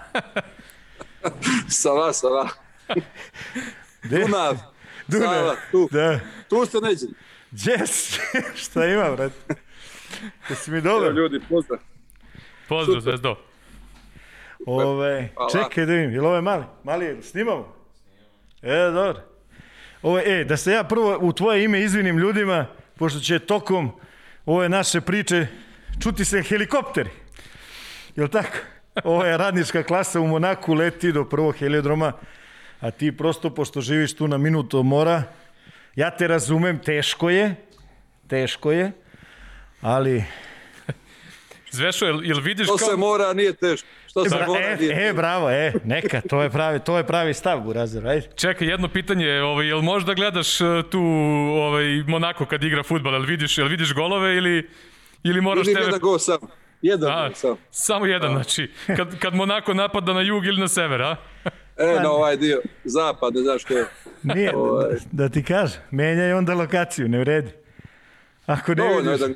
Ça 1.68 1.90
va, 1.90 2.12
ça 2.12 2.28
va. 2.28 2.48
Dunav. 4.10 4.75
Dunav. 5.06 5.34
Sava, 5.34 5.56
tu. 5.70 5.88
Da. 5.92 6.20
Tu 6.48 6.66
ste 6.66 6.78
neđe. 6.80 7.06
Yes! 7.52 8.20
šta 8.62 8.86
ima, 8.86 9.10
brat? 9.10 9.32
Jesi 10.50 10.70
mi 10.70 10.80
dobar? 10.80 11.06
Evo 11.08 11.18
ljudi, 11.18 11.40
pozdrav. 11.48 11.78
Pozdrav, 12.68 13.00
Zvezdo! 13.00 13.36
Ove, 14.66 15.28
Hvala. 15.34 15.50
čekaj 15.50 15.86
da 15.86 15.92
vidim, 15.92 16.10
je 16.10 16.20
li 16.20 16.26
ovo 16.26 16.36
je 16.36 16.42
mali? 16.42 16.64
Mali, 16.84 17.22
snimamo? 17.22 17.74
E, 18.62 18.76
dobro. 18.76 19.22
Ovo, 20.02 20.18
e, 20.18 20.44
da 20.44 20.56
se 20.56 20.72
ja 20.72 20.84
prvo 20.84 21.18
u 21.20 21.32
tvoje 21.32 21.64
ime 21.64 21.80
izvinim 21.80 22.18
ljudima, 22.18 22.66
pošto 22.96 23.20
će 23.20 23.38
tokom 23.38 23.92
ove 24.46 24.68
naše 24.68 25.00
priče 25.00 25.46
čuti 26.02 26.24
se 26.24 26.42
helikopteri. 26.42 27.10
Jel 28.16 28.28
tako? 28.28 28.56
Ovo 29.04 29.24
je 29.24 29.36
radnička 29.36 29.82
klasa 29.82 30.20
u 30.20 30.26
Monaku, 30.26 30.74
leti 30.74 31.12
do 31.12 31.24
prvog 31.24 31.56
heliodroma, 31.56 32.12
a 32.80 32.90
ti 32.90 33.16
prosto, 33.16 33.50
pošto 33.50 33.80
živiš 33.80 34.14
tu 34.14 34.28
na 34.28 34.38
minutu 34.38 34.78
od 34.78 34.86
mora, 34.86 35.22
ja 35.96 36.10
te 36.10 36.28
razumem, 36.28 36.78
teško 36.78 37.30
je, 37.30 37.54
teško 38.28 38.72
je, 38.72 38.92
ali 39.80 40.24
Zvešo, 41.76 42.06
jel, 42.06 42.24
jel 42.24 42.40
vidiš 42.40 42.66
Što 42.66 42.76
kao... 42.76 42.88
se 42.88 42.96
mora, 42.96 43.32
nije 43.32 43.52
teško. 43.52 43.88
Što 44.06 44.24
se 44.24 44.36
Bra, 44.36 44.46
mora, 44.46 44.60
e, 44.60 44.76
nije 44.76 44.92
e, 44.92 44.96
teško. 44.96 45.16
bravo, 45.16 45.50
e, 45.50 45.72
neka, 45.84 46.20
to 46.20 46.42
je 46.42 46.50
pravi, 46.50 46.80
to 46.80 46.96
je 46.96 47.06
pravi 47.06 47.34
stav, 47.34 47.60
Burazer, 47.60 48.06
ajde. 48.06 48.28
Čekaj, 48.36 48.68
jedno 48.68 48.88
pitanje, 48.88 49.40
ovaj, 49.40 49.66
jel 49.66 49.80
možda 49.80 50.14
gledaš 50.14 50.60
e, 50.60 50.64
tu 50.90 51.02
ovaj, 51.54 51.84
Monako 52.06 52.46
kad 52.46 52.64
igra 52.64 52.82
futbal, 52.82 53.12
jel 53.12 53.22
vidiš, 53.22 53.58
jel 53.58 53.68
vidiš 53.68 53.94
golove 53.94 54.36
ili, 54.36 54.70
ili 55.24 55.40
moraš 55.40 55.66
Vidim 55.66 55.74
tebe... 55.74 55.86
jedan 55.86 56.00
go 56.00 56.18
sam. 56.18 56.38
Jedan 56.82 57.10
A, 57.10 57.30
sam. 57.34 57.56
samo 57.70 58.06
jedan, 58.06 58.32
znači, 58.32 58.70
kad, 58.86 59.18
kad 59.18 59.34
Monako 59.34 59.74
napada 59.74 60.12
na 60.12 60.20
jug 60.20 60.46
ili 60.46 60.60
na 60.60 60.68
sever, 60.68 61.02
a? 61.02 61.16
E, 61.76 62.00
na 62.02 62.10
ovaj 62.10 62.36
dio. 62.36 62.60
Zapad, 62.84 63.34
ne 63.34 63.40
znaš 63.42 63.62
što 63.62 63.74
je. 63.78 63.86
Nije, 64.22 64.52
da, 64.52 64.58
Ovaj. 64.58 64.96
da 65.12 65.28
ti 65.28 65.42
kažem, 65.44 65.80
menjaj 65.90 66.32
onda 66.32 66.54
lokaciju, 66.54 67.08
ne 67.08 67.18
vredi. 67.18 67.50
Ako 68.46 68.70
ne 68.70 68.74
Dovoljno 68.74 69.10
vidiš... 69.10 69.20
jedan. 69.20 69.34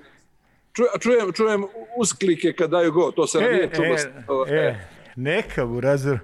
Čujem, 0.73 0.91
čujem, 1.01 1.33
čujem 1.33 1.65
usklike 1.97 2.53
kad 2.53 2.71
daju 2.71 2.93
go, 2.93 3.11
to 3.11 3.27
se 3.27 3.39
E, 3.39 3.53
nije 3.53 3.71
čulo. 3.75 4.47
e, 4.49 4.55
e, 4.55 4.79
neka, 5.17 5.67
Burazer. 5.67 6.19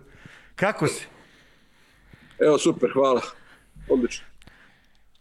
Kako 0.55 0.87
si? 0.87 1.07
Evo, 2.39 2.59
super, 2.59 2.91
hvala. 2.93 3.21
Odlično. 3.89 4.27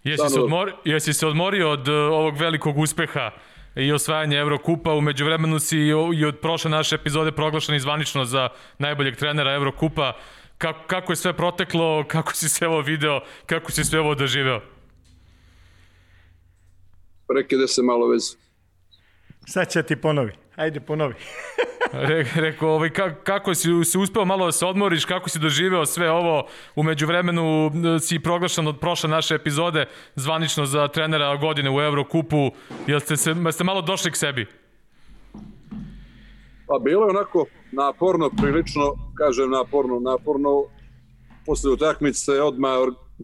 Jesi 0.04 0.30
se, 0.30 0.40
odmori, 0.40 0.72
jesi 0.86 1.14
se 1.14 1.28
odmorio 1.28 1.70
od 1.72 1.88
uh, 1.88 1.96
ovog 1.96 2.38
velikog 2.38 2.78
uspeha 2.78 3.32
i 3.76 3.92
osvajanja 3.92 4.40
Evrokupa, 4.40 4.94
umeđu 4.94 5.26
vremenu 5.26 5.60
si 5.60 5.78
i 6.16 6.26
od 6.26 6.40
prošle 6.42 6.72
naše 6.72 6.96
epizode 6.96 7.32
proglašen 7.32 7.80
zvanično 7.80 8.26
za 8.26 8.50
najboljeg 8.80 9.16
trenera 9.16 9.54
Evrokupa. 9.54 10.14
Kako, 10.58 10.80
kako 10.88 11.12
je 11.12 11.16
sve 11.16 11.34
proteklo, 11.34 12.06
kako 12.08 12.34
si 12.34 12.50
sve 12.50 12.68
ovo 12.68 12.82
video, 12.82 13.22
kako 13.46 13.72
si 13.72 13.84
sve 13.84 14.00
ovo 14.00 14.16
doživeo? 14.16 14.62
Prekide 17.28 17.68
se 17.68 17.82
malo 17.82 18.08
vez. 18.08 18.36
Sad 19.48 19.72
će 19.72 19.84
ti 19.84 19.96
ponovi. 19.96 20.32
Ajde, 20.56 20.80
ponovi. 20.80 21.14
Re, 21.94 22.26
rekao, 22.36 22.70
ovaj, 22.70 22.90
ka, 22.90 23.16
kako 23.16 23.56
si 23.56 23.70
se 23.84 23.98
uspeo 23.98 24.26
malo 24.26 24.46
da 24.46 24.52
se 24.52 24.66
odmoriš, 24.66 25.06
kako 25.06 25.30
si 25.30 25.40
doživeo 25.40 25.86
sve 25.86 26.12
ovo, 26.12 26.48
umeđu 26.76 27.08
vremenu 27.08 27.72
si 28.02 28.20
proglašen 28.20 28.68
od 28.68 28.80
prošle 28.80 29.10
naše 29.10 29.36
epizode 29.36 29.86
zvanično 30.16 30.66
za 30.66 30.88
trenera 30.88 31.36
godine 31.36 31.70
u 31.70 31.82
Evrokupu, 31.82 32.52
jel 32.88 33.00
ste, 33.00 33.18
se, 33.18 33.36
jeste 33.46 33.64
malo 33.64 33.82
došli 33.82 34.12
k 34.12 34.16
sebi? 34.16 34.48
Pa 36.68 36.80
bilo 36.84 37.06
je 37.06 37.10
onako 37.10 37.46
naporno, 37.76 38.30
prilično, 38.42 38.96
kažem 39.18 39.50
naporno, 39.50 40.00
naporno. 40.00 40.64
Posle 41.46 41.72
utakmice 41.72 42.42
odmah 42.42 42.78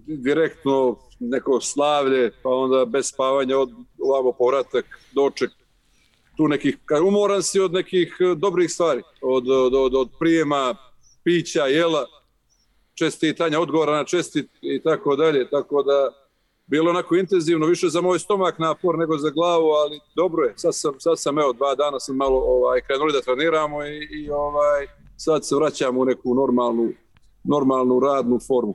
direktno 0.05 0.97
neko 1.19 1.61
slavlje, 1.61 2.31
pa 2.43 2.49
onda 2.49 2.85
bez 2.85 3.07
spavanja 3.07 3.57
od 3.57 3.69
ovamo 3.99 4.31
povratak, 4.31 4.85
doček 5.15 5.51
tu 6.37 6.47
nekih, 6.47 6.77
umoran 7.07 7.43
si 7.43 7.59
od 7.59 7.73
nekih 7.73 8.17
eh, 8.19 8.35
dobrih 8.35 8.71
stvari, 8.71 9.01
od, 9.21 9.49
od, 9.49 9.73
od, 9.73 9.95
od 9.95 10.09
prijema, 10.19 10.75
pića, 11.23 11.65
jela, 11.65 12.05
čestitanja, 12.93 13.59
odgovora 13.59 13.97
na 13.97 14.03
čestit 14.03 14.49
i 14.61 14.81
tako 14.83 15.15
dalje, 15.15 15.49
tako 15.49 15.83
da 15.83 16.20
bilo 16.71 16.89
je 16.89 16.89
onako 16.89 17.15
intenzivno, 17.15 17.65
više 17.65 17.87
za 17.89 18.01
moj 18.01 18.19
stomak 18.19 18.59
napor 18.59 18.97
nego 18.97 19.17
za 19.17 19.29
glavu, 19.29 19.69
ali 19.69 19.99
dobro 20.15 20.43
je. 20.43 20.53
Sad 20.55 20.75
sam, 20.75 20.93
sad 20.99 21.19
sam 21.19 21.39
evo, 21.39 21.53
dva 21.53 21.75
dana 21.75 21.99
sam 21.99 22.15
malo 22.15 22.37
ovaj, 22.37 22.81
krenuli 22.81 23.13
da 23.13 23.21
treniramo 23.21 23.85
i, 23.85 23.97
i 24.11 24.29
ovaj, 24.29 24.87
sad 25.17 25.47
se 25.47 25.55
vraćamo 25.55 25.99
u 25.99 26.05
neku 26.05 26.35
normalnu, 26.35 26.89
normalnu 27.43 27.99
radnu 27.99 28.39
formu. 28.47 28.73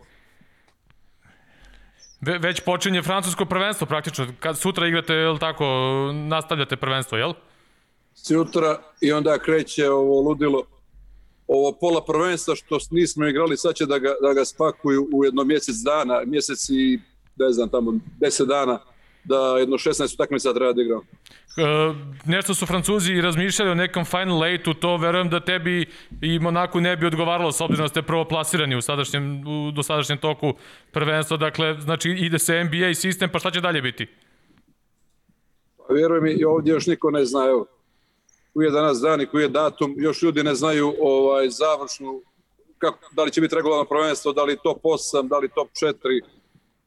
Ve, 2.20 2.38
već 2.38 2.60
počinje 2.60 3.02
francusko 3.02 3.44
prvenstvo 3.44 3.86
praktično. 3.86 4.26
Kad 4.40 4.58
sutra 4.58 4.86
igrate, 4.86 5.14
jel 5.14 5.38
tako, 5.38 5.64
nastavljate 6.12 6.76
prvenstvo, 6.76 7.18
jel? 7.18 7.32
Sutra 8.14 8.78
i 9.00 9.12
onda 9.12 9.38
kreće 9.38 9.90
ovo 9.90 10.20
ludilo, 10.20 10.62
ovo 11.46 11.72
pola 11.72 12.04
prvenstva 12.04 12.54
što 12.54 12.78
nismo 12.90 13.26
igrali, 13.26 13.56
sad 13.56 13.74
će 13.74 13.86
da 13.86 13.98
ga, 13.98 14.14
da 14.22 14.32
ga 14.32 14.44
spakuju 14.44 15.08
u 15.12 15.24
jedno 15.24 15.44
mjesec 15.44 15.76
dana, 15.76 16.22
mjesec 16.26 16.68
i, 16.70 17.00
ne 17.36 17.52
znam, 17.52 17.68
tamo 17.68 17.92
10 18.20 18.46
dana, 18.46 18.78
da 19.24 19.58
jedno 19.58 19.76
16 19.76 20.14
utakmica 20.14 20.54
treba 20.54 20.72
da 20.72 20.82
igramo. 20.82 21.02
E, 21.56 21.94
nešto 22.26 22.54
su 22.54 22.66
Francuzi 22.66 23.20
razmišljali 23.20 23.70
o 23.70 23.74
nekom 23.74 24.04
final 24.04 24.44
eight-u, 24.44 24.74
to 24.74 24.96
verujem 24.96 25.28
da 25.28 25.40
tebi 25.40 25.86
i 26.22 26.38
Monaku 26.38 26.80
ne 26.80 26.96
bi 26.96 27.06
odgovaralo 27.06 27.52
s 27.52 27.60
obzirom 27.60 27.84
da 27.84 27.88
ste 27.88 28.02
prvo 28.02 28.24
plasirani 28.24 28.76
u, 28.76 28.82
sadašnjem, 28.82 29.44
u 29.48 29.70
dosadašnjem 29.70 30.18
toku 30.18 30.54
prvenstva, 30.92 31.36
dakle, 31.36 31.80
znači 31.80 32.10
ide 32.10 32.38
se 32.38 32.64
NBA 32.64 32.94
sistem, 32.94 33.30
pa 33.32 33.38
šta 33.38 33.50
će 33.50 33.60
dalje 33.60 33.82
biti? 33.82 34.06
Pa 35.76 35.94
vjeruj 35.94 36.20
mi, 36.20 36.32
i 36.32 36.44
ovdje 36.44 36.72
još 36.72 36.86
niko 36.86 37.10
ne 37.10 37.24
zna, 37.24 37.46
evo, 37.46 37.66
koji 38.54 38.64
je 38.66 38.70
danas 38.70 39.00
dan 39.00 39.20
i 39.20 39.26
koji 39.26 39.42
je 39.42 39.48
datum, 39.48 39.94
još 39.96 40.22
ljudi 40.22 40.42
ne 40.42 40.54
znaju 40.54 40.94
ovaj 41.00 41.48
završnu, 41.50 42.22
kako, 42.78 42.98
da 43.12 43.22
li 43.24 43.30
će 43.30 43.40
biti 43.40 43.54
regularno 43.54 43.84
prvenstvo, 43.84 44.32
da 44.32 44.44
li 44.44 44.58
top 44.64 44.82
8, 44.82 45.28
da 45.28 45.38
li 45.38 45.48
top 45.48 45.68
4, 45.68 46.20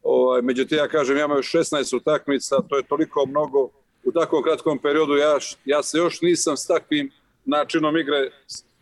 ovaj, 0.02 0.42
međutim 0.42 0.78
ja 0.78 0.88
kažem, 0.88 1.16
ja 1.16 1.24
imam 1.24 1.38
još 1.38 1.52
16 1.52 1.96
utakmica, 1.96 2.56
to 2.68 2.76
je 2.76 2.82
toliko 2.82 3.26
mnogo, 3.26 3.70
u 4.04 4.12
takvom 4.12 4.42
kratkom 4.42 4.78
periodu, 4.78 5.16
ja, 5.16 5.38
ja 5.64 5.82
se 5.82 5.98
još 5.98 6.20
nisam 6.20 6.56
s 6.56 6.66
takvim 6.66 7.10
načinom 7.44 7.96
igre 7.96 8.30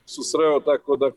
susreo, 0.07 0.61
tako 0.61 0.97
da 0.97 1.11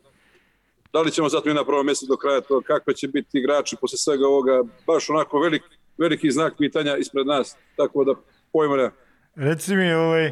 da 0.92 1.00
li 1.00 1.10
ćemo 1.10 1.28
zato 1.28 1.50
i 1.50 1.54
na 1.54 1.64
prvom 1.64 1.86
mjestu 1.86 2.06
do 2.06 2.16
kraja 2.16 2.40
to, 2.40 2.60
kakve 2.60 2.94
će 2.94 3.08
biti 3.08 3.38
igrači 3.38 3.76
posle 3.80 3.98
svega 3.98 4.26
ovoga, 4.26 4.62
baš 4.86 5.10
onako 5.10 5.38
velik, 5.40 5.62
veliki 5.98 6.30
znak 6.30 6.54
pitanja 6.58 6.96
ispred 6.96 7.26
nas, 7.26 7.56
tako 7.76 8.04
da 8.04 8.14
pojma 8.52 8.76
nema. 8.76 8.90
Reci 9.34 9.76
mi, 9.76 9.92
ovaj, 9.92 10.30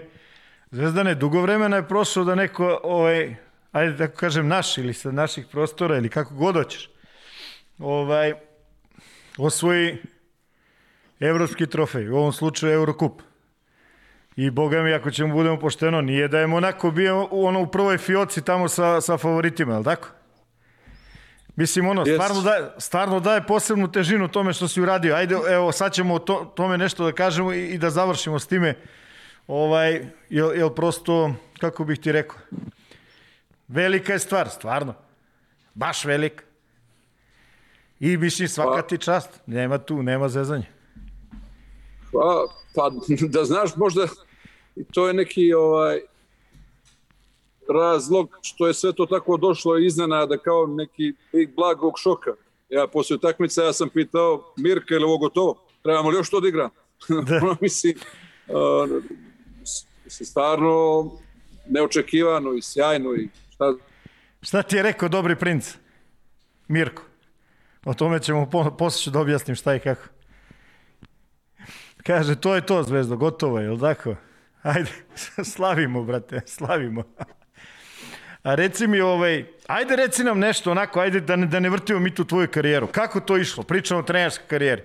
Zvezdane, 0.71 1.15
dugo 1.15 1.41
vremena 1.41 1.77
je 1.77 1.89
prošlo 1.89 2.25
da 2.25 2.35
neko, 2.35 2.81
ovaj, 2.83 3.37
ajde 3.73 3.97
tako 3.97 4.17
kažem, 4.17 4.49
naš 4.49 4.79
ili 4.79 4.95
sa 4.95 5.13
naših 5.13 5.47
prostora 5.53 5.97
ili 5.97 6.09
kako 6.09 6.35
god 6.35 6.55
hoćeš, 6.55 6.91
ovaj, 7.79 8.35
osvoji 9.39 9.97
evropski 11.21 11.67
trofej, 11.67 12.09
u 12.09 12.17
ovom 12.17 12.33
slučaju 12.33 12.73
Eurokup. 12.73 13.23
I 14.37 14.51
boga 14.51 14.83
mi, 14.83 14.93
ako 14.93 15.11
ćemo 15.11 15.35
budemo 15.35 15.59
pošteno, 15.59 16.01
nije 16.01 16.29
da 16.29 16.39
je 16.39 16.47
Monako 16.47 16.91
bio 16.91 17.29
u, 17.31 17.47
ono, 17.47 17.61
u 17.61 17.67
prvoj 17.67 17.99
fioci 17.99 18.45
tamo 18.45 18.69
sa, 18.69 19.01
sa 19.01 19.17
favoritima, 19.19 19.73
je 19.73 19.79
li 19.79 19.85
tako? 19.85 20.09
Mislim, 21.57 21.89
ono, 21.89 22.05
Yes. 22.05 22.15
stvarno, 22.15 22.43
daje, 22.43 22.71
stvarno 22.79 23.21
daje 23.21 23.47
posebnu 23.47 23.93
težinu 23.93 24.29
tome 24.29 24.53
što 24.53 24.69
si 24.69 24.81
uradio. 24.81 25.15
Ajde, 25.15 25.37
evo, 25.51 25.73
sad 25.73 25.93
ćemo 25.93 26.15
o 26.15 26.19
to, 26.19 26.53
tome 26.57 26.79
nešto 26.79 27.05
da 27.05 27.13
kažemo 27.13 27.53
i, 27.53 27.67
i 27.67 27.79
da 27.79 27.91
završimo 27.91 28.39
s 28.39 28.47
time. 28.47 28.75
Ovaj, 29.47 30.07
jel, 30.31 30.55
jel 30.57 30.71
prosto, 30.71 31.35
kako 31.61 31.85
bih 31.85 31.99
ti 31.99 32.13
rekao, 32.13 32.39
Velika 33.69 34.13
je 34.13 34.19
stvar, 34.19 34.49
stvarno. 34.49 34.95
Baš 35.75 36.05
velika. 36.05 36.45
I 38.01 38.17
mislim 38.17 38.49
svaka 38.49 38.71
Pa- 38.73 38.83
ti 38.83 38.99
čast. 38.99 39.41
Nema 39.47 39.79
tu, 39.79 40.03
nema 40.03 40.29
zezanja. 40.29 40.67
Pa, 42.13 42.45
pa 42.75 42.91
da 43.29 43.45
znaš 43.45 43.77
možda 43.77 44.07
to 44.93 45.09
je 45.09 45.15
neki 45.15 45.53
ovaj 45.53 46.01
razlog 47.71 48.39
što 48.43 48.67
je 48.67 48.75
sve 48.75 48.93
to 48.93 49.07
tako 49.07 49.37
došlo 49.37 49.79
iznenada 49.79 50.39
kao 50.39 50.67
neki 50.67 51.13
lik 51.33 51.55
blagog 51.55 51.93
šoka. 51.99 52.31
Ja 52.69 52.87
posle 52.87 53.17
utakmice 53.17 53.61
ja 53.61 53.73
sam 53.73 53.89
pitao 53.89 54.53
Mirka 54.57 54.95
ili 54.95 55.05
ovo 55.05 55.19
gotovo, 55.19 55.63
trebamo 55.83 56.11
li 56.11 56.17
još 56.17 56.31
to 56.31 56.41
da 56.41 56.49
igram? 56.49 56.71
Da. 57.29 57.37
ono 57.43 57.57
mislim, 57.61 57.95
uh, 58.49 59.03
s- 59.65 59.87
stvarno 60.23 61.11
neočekivano 61.69 62.53
i 62.53 62.63
sjajno 62.63 63.15
i 63.15 63.29
šta 63.51 63.75
Šta 64.43 64.63
ti 64.63 64.77
je 64.77 64.83
rekao 64.83 65.09
dobri 65.09 65.37
princ? 65.37 65.75
Mirko. 66.69 67.03
O 67.85 67.95
tome 67.95 68.21
ćemo, 68.21 68.51
po, 68.51 68.71
posle 68.71 69.03
ću 69.03 69.11
da 69.11 69.21
objasnim 69.21 69.57
šta 69.57 69.75
i 69.75 69.79
kako. 69.79 70.03
Kaže, 72.03 72.35
to 72.37 72.55
je 72.55 72.67
to, 72.67 72.83
Zvezdo, 72.83 73.17
gotovo 73.17 73.59
je, 73.59 73.65
jel 73.65 73.81
tako? 73.81 74.15
Ajde, 74.63 74.91
slavimo, 75.55 76.05
brate, 76.05 76.41
slavimo. 76.47 77.03
A 78.43 78.55
reci 78.55 78.87
mi, 78.87 79.01
ovaj, 79.01 79.45
ajde 79.67 79.97
reci 79.97 80.25
nam 80.25 80.39
nešto 80.39 80.71
onako, 80.71 81.01
ajde 81.01 81.21
da 81.21 81.37
ne, 81.37 81.47
da 81.47 81.61
ne 81.61 81.71
vrtimo 81.71 82.01
mi 82.01 82.15
tu 82.15 82.25
tvoju 82.25 82.49
karijeru. 82.49 82.87
Kako 82.87 83.21
to 83.21 83.37
išlo? 83.37 83.63
Pričamo 83.63 84.01
o 84.01 84.03
trenerskoj 84.03 84.47
karijeri. 84.49 84.83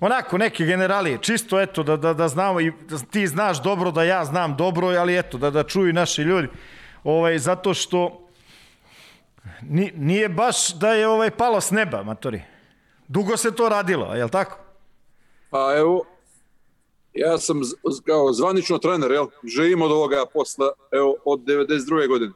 Onako, 0.00 0.38
neke 0.38 0.64
generalije, 0.64 1.18
čisto 1.20 1.60
eto, 1.60 1.82
da, 1.82 1.96
da, 1.96 2.14
da 2.14 2.28
znamo 2.28 2.60
i 2.60 2.72
da 2.88 2.98
ti 2.98 3.26
znaš 3.26 3.62
dobro, 3.62 3.90
da 3.90 4.04
ja 4.04 4.24
znam 4.24 4.56
dobro, 4.56 4.86
ali 4.86 5.18
eto, 5.18 5.38
da, 5.38 5.50
da 5.50 5.62
čuju 5.62 5.92
naši 5.92 6.22
ljudi. 6.22 6.48
Ovaj, 7.04 7.38
zato 7.38 7.74
što 7.74 8.21
ni, 9.62 9.92
nije 9.96 10.28
baš 10.28 10.74
da 10.74 10.92
je 10.92 11.08
ovaj 11.08 11.30
palo 11.30 11.60
s 11.60 11.70
neba, 11.70 12.02
matori. 12.02 12.42
Dugo 13.08 13.36
se 13.36 13.54
to 13.54 13.68
radilo, 13.68 14.14
je 14.14 14.24
li 14.24 14.30
tako? 14.30 14.58
Pa 15.50 15.74
evo, 15.78 16.04
ja 17.12 17.38
sam 17.38 17.60
kao 18.06 18.32
zvanično 18.32 18.78
trener, 18.78 19.10
jel? 19.10 19.26
Živim 19.56 19.82
od 19.82 19.92
ovoga 19.92 20.24
posla, 20.32 20.72
evo, 20.92 21.16
od 21.24 21.40
92. 21.40 22.08
godine. 22.08 22.32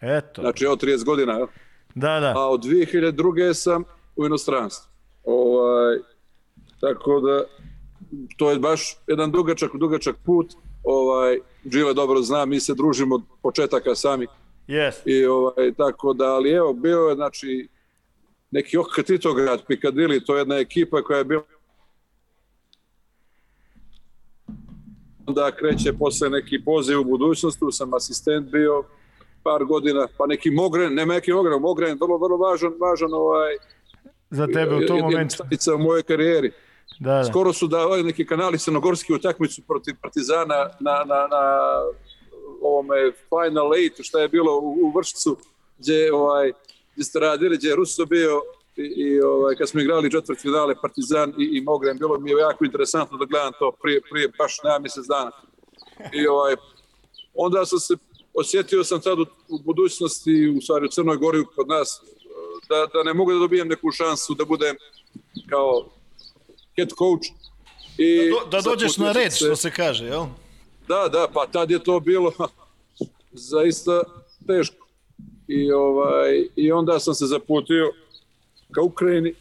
Eto, 0.00 0.42
Znači, 0.42 0.66
od 0.66 0.82
30 0.82 1.04
godina, 1.04 1.32
jel? 1.32 1.46
da, 1.94 2.20
da. 2.20 2.32
A 2.36 2.48
od 2.48 2.60
2002. 2.64 3.54
sam 3.54 3.84
u 4.16 4.26
inostranstvu. 4.26 4.90
Ovaj, 5.24 5.96
tako 6.80 7.20
da, 7.20 7.44
to 8.36 8.50
je 8.50 8.58
baš 8.58 8.96
jedan 9.06 9.30
dugačak, 9.30 9.70
dugačak 9.74 10.16
put. 10.24 10.52
Ovaj, 10.84 11.38
Đile 11.64 11.94
dobro 11.94 12.22
zna, 12.22 12.44
mi 12.44 12.60
se 12.60 12.74
družimo 12.74 13.14
od 13.14 13.22
početaka 13.42 13.94
sami. 13.94 14.26
Yes. 14.68 14.94
I 15.04 15.26
ovaj, 15.26 15.74
tako 15.76 16.12
da, 16.12 16.24
ali 16.24 16.50
evo, 16.50 16.72
bio 16.72 16.98
je, 16.98 17.14
znači, 17.14 17.68
neki 18.50 18.78
OK 18.78 19.02
Titograd, 19.06 19.66
Pikadili, 19.66 20.24
to 20.24 20.36
je 20.36 20.40
jedna 20.40 20.56
ekipa 20.56 21.02
koja 21.02 21.18
je 21.18 21.24
bila 21.24 21.42
onda 25.26 25.50
kreće 25.52 25.92
posle 25.92 26.30
neki 26.30 26.64
poziv 26.64 27.00
u 27.00 27.04
budućnosti, 27.04 27.60
tu 27.60 27.70
sam 27.70 27.94
asistent 27.94 28.50
bio 28.50 28.84
par 29.42 29.64
godina, 29.64 30.06
pa 30.18 30.26
neki 30.26 30.50
Mogren, 30.50 30.94
nema 30.94 31.14
neki 31.14 31.32
Mogren, 31.32 31.60
Mogren 31.60 31.98
vrlo, 32.00 32.18
vrlo 32.18 32.36
važan, 32.36 32.72
važan 32.80 33.12
ovaj, 33.12 33.56
Za 34.30 34.46
tebe 34.46 34.76
u 34.76 34.86
tom 34.86 35.00
momentu. 35.00 35.36
u 35.74 35.78
mojoj 35.78 36.02
karijeri. 36.02 36.52
Da, 37.00 37.14
da. 37.14 37.24
Skoro 37.24 37.52
su 37.52 37.66
davali 37.66 38.02
neki 38.02 38.26
kanali 38.26 38.58
crnogorski 38.58 39.12
utakmicu 39.12 39.62
protiv 39.62 39.94
Partizana 40.02 40.70
na, 40.80 41.04
na, 41.04 41.26
na 41.30 41.42
ovome 42.64 42.96
Final 43.28 43.74
Eight, 43.74 43.96
šta 44.02 44.20
je 44.20 44.28
bilo 44.28 44.58
u, 44.58 44.78
u 44.82 44.92
Vršcu, 44.96 45.36
gdje, 45.78 46.14
ovaj, 46.14 46.52
gdje 46.92 47.04
ste 47.04 47.18
radili, 47.20 47.56
gdje 47.56 47.68
je 47.68 47.76
Russo 47.76 48.06
bio 48.06 48.40
i, 48.76 48.82
i 48.82 49.20
ovaj, 49.20 49.56
kad 49.56 49.68
smo 49.68 49.80
igrali 49.80 50.10
četvrt 50.10 50.40
finale 50.40 50.74
Partizan 50.82 51.34
i, 51.38 51.44
i 51.52 51.60
Mogren, 51.60 51.98
bilo 51.98 52.18
mi 52.18 52.30
je 52.30 52.36
jako 52.38 52.64
interesantno 52.64 53.18
da 53.18 53.24
gledam 53.24 53.52
to 53.58 53.72
prije, 53.82 54.00
prije 54.10 54.28
baš 54.38 54.56
nema 54.64 54.78
mjesec 54.78 55.06
dana. 55.06 55.30
I 56.12 56.26
ovaj, 56.26 56.56
onda 57.34 57.64
sam 57.66 57.78
se 57.78 57.94
osjetio 58.34 58.84
sam 58.84 59.02
sad 59.02 59.18
u, 59.18 59.26
u 59.48 59.58
budućnosti, 59.58 60.54
u 60.58 60.60
stvari 60.60 60.86
u 60.86 60.90
Crnoj 60.90 61.16
Gori 61.16 61.44
kod 61.56 61.68
nas, 61.68 62.00
da, 62.68 62.86
da 62.94 63.02
ne 63.02 63.14
mogu 63.14 63.32
da 63.32 63.38
dobijem 63.38 63.68
neku 63.68 63.90
šansu 63.90 64.34
da 64.34 64.44
budem 64.44 64.76
kao 65.50 65.84
head 66.76 66.88
coach. 66.88 67.26
I 67.98 68.30
Do, 68.30 68.48
da 68.50 68.60
dođeš 68.60 68.96
na 68.96 69.12
red, 69.12 69.32
se- 69.32 69.36
što 69.38 69.56
se 69.56 69.70
kaže, 69.70 70.04
jel? 70.06 70.24
Da, 70.88 71.08
da, 71.12 71.28
pa 71.34 71.46
tad 71.46 71.70
je 71.70 71.84
to 71.84 72.00
bilo 72.00 72.32
zaista 73.50 74.02
teško. 74.46 74.86
I, 75.48 75.72
ovaj, 75.72 76.48
I 76.56 76.72
onda 76.72 76.98
sam 76.98 77.14
se 77.14 77.26
zaputio 77.26 77.92
ka 78.70 78.82
Ukrajini. 78.82 79.34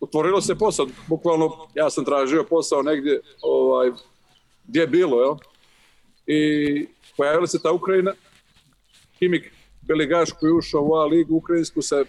Otvorilo 0.00 0.40
se 0.40 0.54
posao, 0.54 0.86
bukvalno 1.08 1.66
ja 1.74 1.90
sam 1.90 2.04
tražio 2.04 2.44
posao 2.44 2.82
negdje 2.82 3.20
ovaj, 3.42 3.90
gdje 4.64 4.80
je 4.80 4.86
bilo, 4.86 5.20
jel? 5.20 5.34
I 6.26 6.86
pojavila 7.16 7.46
se 7.46 7.62
ta 7.62 7.72
Ukrajina, 7.72 8.12
Kimik 9.18 9.52
Beligaš 9.82 10.30
koji 10.40 10.52
ušao 10.52 10.82
u 10.82 10.94
A 10.94 11.06
ligu 11.06 11.36
ukrajinsku 11.36 11.82
sa 11.82 12.04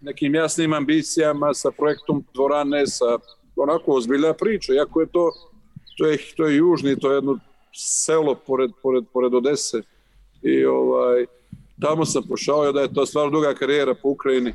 nekim 0.00 0.34
jasnim 0.34 0.72
ambicijama, 0.72 1.54
sa 1.54 1.70
projektom 1.70 2.24
dvorane, 2.34 2.86
sa 2.86 3.18
onako 3.56 3.92
ozbiljna 3.92 4.32
priča, 4.32 4.74
iako 4.74 5.00
je 5.00 5.06
to, 5.06 5.32
to 5.98 6.06
je, 6.06 6.18
to 6.36 6.46
je 6.46 6.56
južni, 6.56 6.98
to 7.00 7.10
je 7.10 7.16
jedno 7.16 7.38
selo 7.76 8.34
pored, 8.34 8.70
pored, 8.82 9.04
pored 9.12 9.34
Odese 9.34 9.82
i 10.42 10.64
ovaj, 10.64 11.26
tamo 11.80 12.04
sam 12.04 12.22
pošao 12.28 12.72
da 12.72 12.80
je 12.80 12.94
to 12.94 13.06
stvarno 13.06 13.30
duga 13.30 13.54
karijera 13.54 13.94
po 13.94 14.08
Ukrajini 14.08 14.54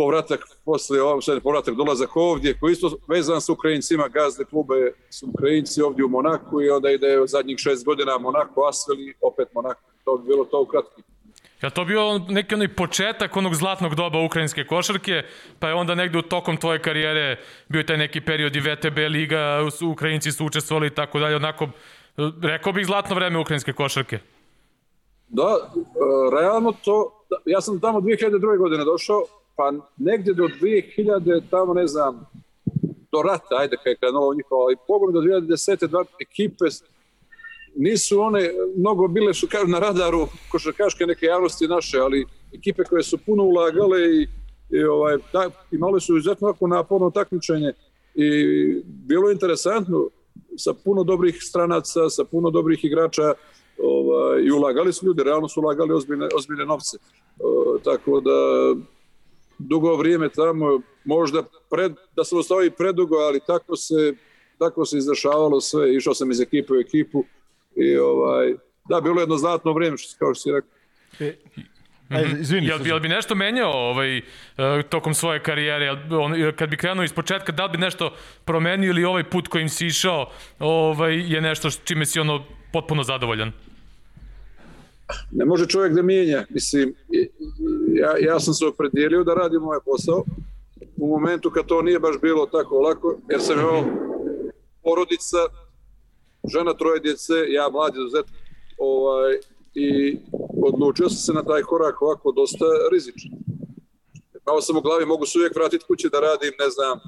povratak 0.00 0.40
posle 0.64 1.02
ovog, 1.02 1.24
sad 1.24 1.34
je 1.34 1.40
povratak 1.40 1.74
dolazak 1.74 2.16
ovdje, 2.16 2.58
koji 2.60 2.72
isto 2.72 2.96
vezan 3.08 3.40
sa 3.40 3.52
Ukrajincima, 3.52 4.08
gazde 4.08 4.44
klube 4.44 4.92
su 5.10 5.26
Ukrajinci 5.28 5.82
ovdje 5.82 6.04
u 6.04 6.08
Monaku 6.08 6.62
i 6.62 6.70
onda 6.70 6.90
ide 6.90 7.26
zadnjih 7.26 7.58
šest 7.58 7.84
godina 7.84 8.18
Monako, 8.18 8.68
Asveli, 8.68 9.14
opet 9.20 9.48
Monako. 9.54 9.80
To 10.04 10.16
bi 10.16 10.26
bilo 10.26 10.44
to 10.44 10.60
ukratko. 10.62 11.00
Je 11.62 11.70
to 11.70 11.84
bio 11.84 12.18
neki 12.18 12.54
onaj 12.54 12.68
početak 12.74 13.36
onog 13.36 13.54
zlatnog 13.54 13.94
doba 13.94 14.18
ukrajinske 14.24 14.64
košarke, 14.64 15.22
pa 15.58 15.68
je 15.68 15.74
onda 15.74 15.94
negde 15.94 16.18
u 16.18 16.22
tokom 16.22 16.56
tvoje 16.56 16.82
karijere 16.82 17.36
bio 17.68 17.82
taj 17.82 17.96
neki 17.96 18.20
period 18.20 18.56
i 18.56 18.60
VTB 18.60 18.98
liga, 19.08 19.68
Ukrajinci 19.92 20.32
su 20.32 20.46
učestvovali 20.46 20.86
i 20.86 20.94
tako 20.94 21.18
dalje, 21.18 21.36
onako, 21.36 21.68
rekao 22.42 22.72
bih 22.72 22.86
zlatno 22.86 23.14
vreme 23.14 23.38
ukrajinske 23.38 23.72
košarke. 23.72 24.18
Da, 25.28 25.56
e, 25.58 25.80
realno 26.40 26.72
to, 26.84 27.24
ja 27.46 27.60
sam 27.60 27.80
tamo 27.80 28.00
2002. 28.00 28.58
godine 28.58 28.84
došao, 28.84 29.24
pa 29.56 29.72
negdje 29.96 30.34
do 30.34 30.48
2000, 30.60 31.42
tamo 31.50 31.74
ne 31.74 31.86
znam, 31.86 32.26
do 33.12 33.22
rata, 33.22 33.56
ajde 33.58 33.76
kada 33.76 33.90
je 33.90 33.96
krenulo 33.96 34.34
njihovo, 34.34 34.62
ali 34.62 34.76
pogledaj 34.86 35.40
do 35.40 35.40
2010. 35.40 35.86
dva 35.86 36.04
ekipe 36.20 36.64
nisu 37.76 38.20
one 38.20 38.50
mnogo 38.76 39.08
bile 39.08 39.34
što 39.34 39.46
kažu 39.46 39.66
na 39.66 39.78
radaru 39.78 40.28
košarkaške 40.50 41.06
neke 41.06 41.26
javnosti 41.26 41.68
naše, 41.68 41.98
ali 41.98 42.26
ekipe 42.54 42.84
koje 42.84 43.02
su 43.02 43.18
puno 43.18 43.42
ulagale 43.42 44.00
i, 44.00 44.28
i 44.70 44.84
ovaj, 44.84 45.16
da, 45.32 45.50
imale 45.72 46.00
su 46.00 46.16
izuzetno 46.16 46.48
ovako 46.48 46.66
naporno 46.66 47.10
takmičenje 47.10 47.72
i 48.14 48.82
bilo 48.84 49.28
je 49.28 49.32
interesantno 49.32 50.08
sa 50.56 50.74
puno 50.84 51.04
dobrih 51.04 51.38
stranaca, 51.40 52.10
sa 52.10 52.24
puno 52.24 52.50
dobrih 52.50 52.84
igrača 52.84 53.32
ovaj, 53.82 54.42
i 54.42 54.50
ulagali 54.50 54.92
su 54.92 55.06
ljudi, 55.06 55.22
realno 55.22 55.48
su 55.48 55.60
ulagali 55.60 55.92
ozbiljne, 55.92 56.28
ozbiljne 56.34 56.66
novce. 56.66 56.98
O, 57.38 57.78
tako 57.84 58.20
da 58.20 58.30
dugo 59.58 59.96
vrijeme 59.96 60.28
tamo, 60.28 60.80
možda 61.04 61.42
pred, 61.70 61.92
da 62.16 62.24
sam 62.24 62.38
ostao 62.38 62.64
i 62.64 62.70
predugo, 62.70 63.16
ali 63.16 63.40
tako 63.46 63.76
se, 63.76 64.14
tako 64.58 64.84
se 64.84 64.98
izdešavalo 64.98 65.60
sve, 65.60 65.94
išao 65.94 66.14
sam 66.14 66.30
iz 66.30 66.40
ekipe 66.40 66.72
u 66.72 66.80
ekipu 66.80 67.24
i 67.76 67.96
ovaj, 67.96 68.54
da, 68.88 69.00
bilo 69.00 69.20
je 69.20 69.22
jedno 69.22 69.36
zlatno 69.36 69.72
vrijeme, 69.72 69.96
kao 70.18 70.34
što 70.34 70.42
si 70.42 70.52
rekao. 70.52 70.70
E, 71.20 71.36
ajde, 72.10 72.40
izvini. 72.40 72.66
Jel, 72.66 72.78
bi- 72.78 72.88
jel 72.88 73.00
bi 73.00 73.08
nešto 73.08 73.34
menjao 73.34 73.72
ovaj, 73.72 74.18
e, 74.18 74.22
tokom 74.88 75.14
svoje 75.14 75.42
karijere? 75.42 75.84
Jel, 75.84 75.96
on, 76.20 76.52
kad 76.56 76.70
bi 76.70 76.76
krenuo 76.76 77.04
iz 77.04 77.12
početka, 77.12 77.52
da 77.52 77.64
li 77.64 77.70
bi 77.72 77.78
nešto 77.78 78.12
promenio 78.44 78.90
ili 78.90 79.04
ovaj 79.04 79.24
put 79.24 79.48
kojim 79.48 79.68
si 79.68 79.86
išao 79.86 80.30
ovaj, 80.58 81.32
je 81.32 81.40
nešto 81.40 81.70
čime 81.84 82.06
si 82.06 82.20
ono 82.20 82.44
potpuno 82.72 83.02
zadovoljan? 83.02 83.52
ne 85.30 85.44
može 85.44 85.66
čovjek 85.66 85.92
da 85.92 86.02
mijenja. 86.02 86.44
Mislim, 86.50 86.94
ja, 87.94 88.32
ja 88.32 88.40
sam 88.40 88.54
se 88.54 88.66
opredijelio 88.66 89.24
da 89.24 89.34
radim 89.34 89.62
ovaj 89.62 89.78
posao 89.84 90.24
u 90.96 91.08
momentu 91.08 91.50
kad 91.50 91.66
to 91.66 91.82
nije 91.82 91.98
baš 91.98 92.16
bilo 92.22 92.46
tako 92.46 92.80
lako, 92.80 93.18
jer 93.30 93.40
sam 93.40 93.60
imao 93.60 93.84
porodica, 94.82 95.38
žena, 96.52 96.74
troje 96.74 97.00
djece, 97.00 97.32
ja 97.48 97.68
mladi 97.72 97.98
dozet, 97.98 98.26
ovaj, 98.78 99.36
i 99.74 100.18
odlučio 100.62 101.08
sam 101.08 101.18
se 101.18 101.32
na 101.32 101.42
taj 101.44 101.62
korak 101.62 102.02
ovako 102.02 102.32
dosta 102.32 102.64
rizično. 102.92 103.30
Malo 104.46 104.60
sam 104.60 104.76
u 104.76 104.80
glavi, 104.80 105.06
mogu 105.06 105.26
se 105.26 105.38
uvijek 105.38 105.56
vratiti 105.56 105.84
kući 105.88 106.08
da 106.12 106.20
radim, 106.20 106.52
ne 106.58 106.70
znam, 106.70 106.98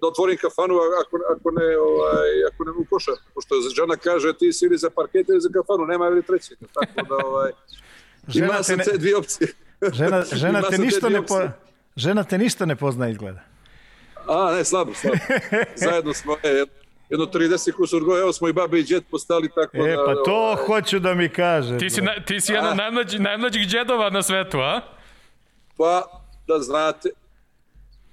da 0.00 0.06
otvorim 0.06 0.36
kafanu 0.36 0.74
ako, 1.02 1.16
ako 1.34 1.50
ne 1.50 1.78
ovaj, 1.78 2.28
ako 2.52 2.64
ne 2.64 2.70
u 2.70 2.84
košar. 2.90 3.14
Pošto 3.34 3.54
žena 3.76 3.96
kaže 3.96 4.32
ti 4.38 4.52
si 4.52 4.64
ili 4.64 4.78
za 4.78 4.90
parket 4.90 5.28
ili 5.28 5.40
za 5.40 5.48
kafanu, 5.48 5.86
nema 5.86 6.06
ili 6.06 6.22
trećega. 6.22 6.66
Tako 6.74 7.08
da 7.08 7.26
ovaj, 7.26 7.52
Žena 8.28 8.46
Ima 8.46 8.62
sam 8.62 8.78
ne- 8.78 8.84
te 8.84 8.98
dvije 8.98 9.16
opcije. 9.16 9.48
Žena, 9.92 10.24
žena, 10.42 10.62
te 10.62 10.78
ništa 10.78 11.08
ne 11.08 11.26
po, 11.26 11.40
žena 11.96 12.24
te 12.24 12.38
ništa 12.38 12.66
ne 12.66 12.76
pozna 12.76 13.08
izgleda. 13.08 13.40
A, 14.28 14.52
ne, 14.52 14.64
slabo, 14.64 14.94
slabo. 14.94 15.16
Zajedno 15.86 16.14
smo, 16.14 16.36
e, 16.42 16.64
jedno 17.08 17.26
30 17.26 17.72
kusur 17.72 18.04
godina, 18.04 18.22
evo 18.22 18.32
smo 18.32 18.48
i 18.48 18.52
babi 18.52 18.80
i 18.80 18.84
džet 18.84 19.04
postali 19.10 19.48
tako 19.54 19.76
E, 19.76 19.96
da... 19.96 20.04
pa 20.06 20.14
to 20.24 20.36
ovaj, 20.36 20.56
hoću 20.66 20.98
da 20.98 21.14
mi 21.14 21.28
kaže. 21.28 21.78
Ti 21.78 21.90
si, 21.90 22.02
na, 22.02 22.24
ti 22.24 22.40
si 22.40 22.52
jedan 22.52 22.70
od 22.70 22.76
najmlađi, 22.76 23.18
najmlađih 23.18 23.66
džedova 23.66 24.10
na 24.10 24.22
svetu, 24.22 24.58
a? 24.58 24.80
Pa, 25.76 26.02
da 26.46 26.58
znate, 26.58 27.08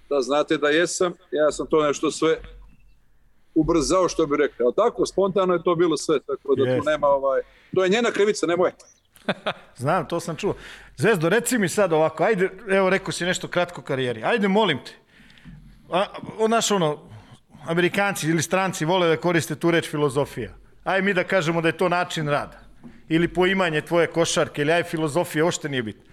da 0.09 0.21
znate 0.21 0.57
da 0.57 0.69
jesam, 0.69 1.13
ja 1.31 1.51
sam 1.51 1.67
to 1.67 1.87
nešto 1.87 2.11
sve 2.11 2.37
ubrzao 3.55 4.09
što 4.09 4.25
bi 4.25 4.37
rekao. 4.37 4.71
Tako, 4.71 5.05
spontano 5.05 5.53
je 5.53 5.63
to 5.63 5.75
bilo 5.75 5.97
sve, 5.97 6.19
tako 6.19 6.55
da 6.55 6.63
Jest. 6.63 6.79
tu 6.85 6.89
nema 6.89 7.07
ovaj... 7.07 7.41
To 7.75 7.83
je 7.83 7.89
njena 7.89 8.11
krivica, 8.11 8.45
ne 8.47 8.55
moje. 8.55 8.73
Znam, 9.75 10.07
to 10.07 10.19
sam 10.19 10.35
čuo. 10.35 10.55
Zvezdo, 10.97 11.29
reci 11.29 11.57
mi 11.57 11.69
sad 11.69 11.93
ovako, 11.93 12.23
ajde, 12.23 12.49
evo 12.69 12.89
rekao 12.89 13.11
si 13.11 13.25
nešto 13.25 13.47
kratko 13.47 13.81
karijeri, 13.81 14.23
ajde 14.23 14.47
molim 14.47 14.79
te. 14.85 14.91
A, 15.91 16.05
o, 16.39 16.47
naš 16.47 16.71
ono, 16.71 17.12
Amerikanci 17.67 18.27
ili 18.29 18.41
stranci 18.41 18.85
vole 18.85 19.07
da 19.07 19.17
koriste 19.17 19.55
tu 19.55 19.71
reč 19.71 19.89
filozofija. 19.89 20.53
Aj 20.83 21.01
mi 21.01 21.13
da 21.13 21.23
kažemo 21.23 21.61
da 21.61 21.67
je 21.67 21.77
to 21.77 21.89
način 21.89 22.27
rada. 22.27 22.59
Ili 23.09 23.27
poimanje 23.27 23.81
tvoje 23.81 24.07
košarke, 24.07 24.61
ili 24.61 24.71
aj 24.71 24.83
filozofija, 24.83 25.45
ošte 25.45 25.69
nije 25.69 25.83
bitno. 25.83 26.03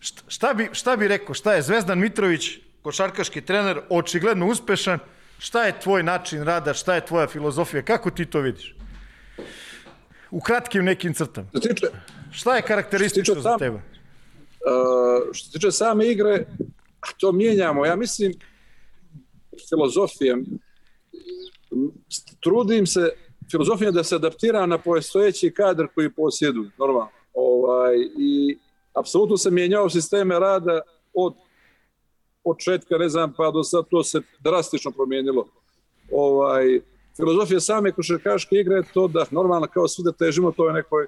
Šta, 0.00 0.22
šta, 0.28 0.54
bi, 0.54 0.68
šta 0.72 0.96
bi 0.96 1.08
rekao, 1.08 1.34
šta 1.34 1.54
je 1.54 1.62
Zvezdan 1.62 1.98
Mitrović, 1.98 2.58
košarkaški 2.82 3.40
trener, 3.40 3.80
očigledno 3.88 4.46
uspešan, 4.46 4.98
šta 5.38 5.64
je 5.64 5.80
tvoj 5.80 6.02
način 6.02 6.42
rada, 6.44 6.74
šta 6.74 6.94
je 6.94 7.06
tvoja 7.06 7.26
filozofija, 7.26 7.82
kako 7.82 8.10
ti 8.10 8.26
to 8.26 8.40
vidiš? 8.40 8.74
U 10.30 10.40
kratkim 10.40 10.84
nekim 10.84 11.14
crtama. 11.14 11.48
Što 11.48 11.60
se 11.60 11.68
tiče, 11.68 11.86
Šta 12.32 12.56
je 12.56 12.62
karakteristično 12.62 13.40
za 13.40 13.56
tebe? 13.58 13.76
uh, 13.76 13.82
što 15.32 15.46
se 15.46 15.52
tiče 15.52 15.70
same 15.70 16.06
igre, 16.06 16.44
to 17.16 17.32
mijenjamo. 17.32 17.86
Ja 17.86 17.96
mislim, 17.96 18.32
filozofijom, 19.68 20.44
trudim 22.40 22.86
se, 22.86 23.10
filozofija 23.50 23.90
da 23.90 24.04
se 24.04 24.14
adaptira 24.14 24.66
na 24.66 24.78
postojeći 24.78 25.50
kadar 25.50 25.86
koji 25.94 26.10
posjeduju, 26.10 26.70
normalno. 26.78 27.10
Ovaj, 27.34 27.96
I 28.18 28.58
apsolutno 28.94 29.36
se 29.36 29.50
mijenjao 29.50 29.90
sisteme 29.90 30.38
rada 30.38 30.80
od 31.14 31.34
početka, 32.44 32.98
ne 32.98 33.08
znam, 33.08 33.32
pa 33.36 33.50
do 33.50 33.62
sad 33.62 33.84
to 33.90 34.04
se 34.04 34.20
drastično 34.40 34.90
promijenilo. 34.90 35.46
Ovaj, 36.12 36.80
filozofija 37.16 37.60
same 37.60 37.92
košarkaške 37.92 38.56
igre 38.56 38.76
je 38.76 38.92
to 38.94 39.08
da 39.08 39.26
normalno 39.30 39.66
kao 39.66 39.88
svi 39.88 40.04
da 40.04 40.12
težimo 40.12 40.52
toj 40.52 40.72
nekoj 40.72 41.06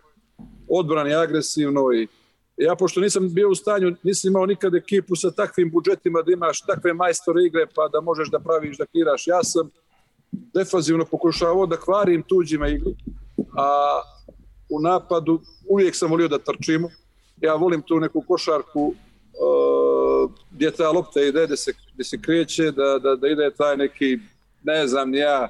odbrani 0.69 1.15
agresivnoj. 1.15 2.07
Ja, 2.57 2.77
pošto 2.77 3.01
nisam 3.01 3.35
bio 3.35 3.51
u 3.51 3.55
stanju, 3.55 3.97
nisam 4.03 4.31
imao 4.31 4.47
nikad 4.47 4.75
ekipu 4.75 5.17
sa 5.17 5.31
takvim 5.31 5.71
budžetima 5.71 6.23
da 6.23 6.33
imaš 6.33 6.61
takve 6.61 6.95
majstore 6.95 7.45
igre 7.45 7.67
pa 7.75 7.89
da 7.89 8.01
možeš 8.01 8.31
da 8.31 8.41
praviš, 8.41 8.79
da 8.79 8.87
kiraš. 8.87 9.27
Ja 9.27 9.45
sam 9.45 9.71
defazivno 10.55 11.05
pokušavao 11.05 11.67
da 11.67 11.77
kvarim 11.77 12.23
tuđima 12.23 12.69
igru, 12.69 12.91
a 13.57 14.01
u 14.71 14.81
napadu 14.81 15.41
uvijek 15.69 15.97
sam 15.97 16.11
volio 16.11 16.29
da 16.29 16.39
trčimo. 16.39 16.89
Ja 17.41 17.55
volim 17.55 17.83
tu 17.83 18.01
neku 18.01 18.25
košarku 18.29 18.87
uh, 18.87 20.31
gdje 20.51 20.71
ta 20.71 20.91
lopta 20.91 21.21
ide, 21.21 21.47
da 21.47 21.57
se, 21.57 21.73
da 21.95 22.05
se 22.05 22.19
kreće, 22.21 22.71
da, 22.71 22.99
da, 22.99 23.17
da 23.17 23.29
ide 23.29 23.51
taj 23.57 23.77
neki, 23.77 24.19
ne 24.63 24.87
znam, 24.87 25.15
ja, 25.15 25.49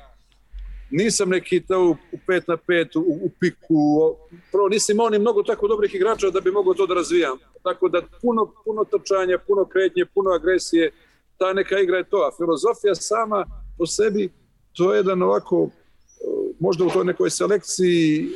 nisam 0.91 1.29
neki 1.29 1.61
to 1.67 1.81
u, 1.83 1.91
u 1.91 2.19
pet 2.27 2.49
na 2.49 2.57
pet, 2.57 2.97
u, 2.97 3.01
u 3.01 3.31
piku, 3.41 4.17
prvo 4.53 4.69
nisam 4.69 4.95
imao 4.95 5.11
ni 5.11 5.19
mnogo 5.19 5.43
tako 5.43 5.69
dobrih 5.69 5.95
igrača 5.95 6.31
da 6.31 6.41
bi 6.41 6.51
mogao 6.51 6.75
to 6.75 6.87
da 6.87 6.95
razvijam. 6.95 7.39
Tako 7.63 7.89
da 7.89 8.03
puno, 8.23 8.53
puno 8.65 8.85
trčanja, 8.85 9.39
puno 9.47 9.65
kretnje, 9.65 10.05
puno 10.15 10.31
agresije, 10.31 10.93
ta 11.39 11.53
neka 11.53 11.79
igra 11.79 11.97
je 11.97 12.09
to. 12.09 12.17
A 12.17 12.37
filozofija 12.37 12.95
sama 12.95 13.47
po 13.79 13.87
sebi, 13.87 14.33
to 14.77 14.93
je 14.93 14.97
jedan 14.97 15.23
ovako, 15.23 15.69
e, 15.69 16.25
možda 16.61 16.85
u 16.85 16.91
toj 16.91 17.05
nekoj 17.05 17.31
selekciji, 17.31 18.29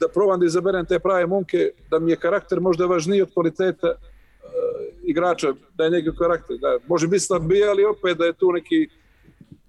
da 0.00 0.08
probam 0.08 0.40
da 0.40 0.46
izaberem 0.46 0.86
te 0.86 0.98
prave 0.98 1.26
momke, 1.26 1.70
da 1.90 1.98
mi 1.98 2.10
je 2.10 2.16
karakter 2.16 2.60
možda 2.60 2.86
važniji 2.86 3.22
od 3.22 3.34
kvaliteta 3.34 3.86
e, 3.88 3.96
igrača, 5.02 5.52
da 5.74 5.84
je 5.84 5.90
neki 5.90 6.10
karakter. 6.18 6.56
Da, 6.58 6.78
može 6.88 7.08
biti 7.08 7.24
slabiji, 7.24 7.64
ali 7.64 7.84
opet 7.84 8.18
da 8.18 8.24
je 8.24 8.32
tu 8.32 8.52
neki 8.52 8.88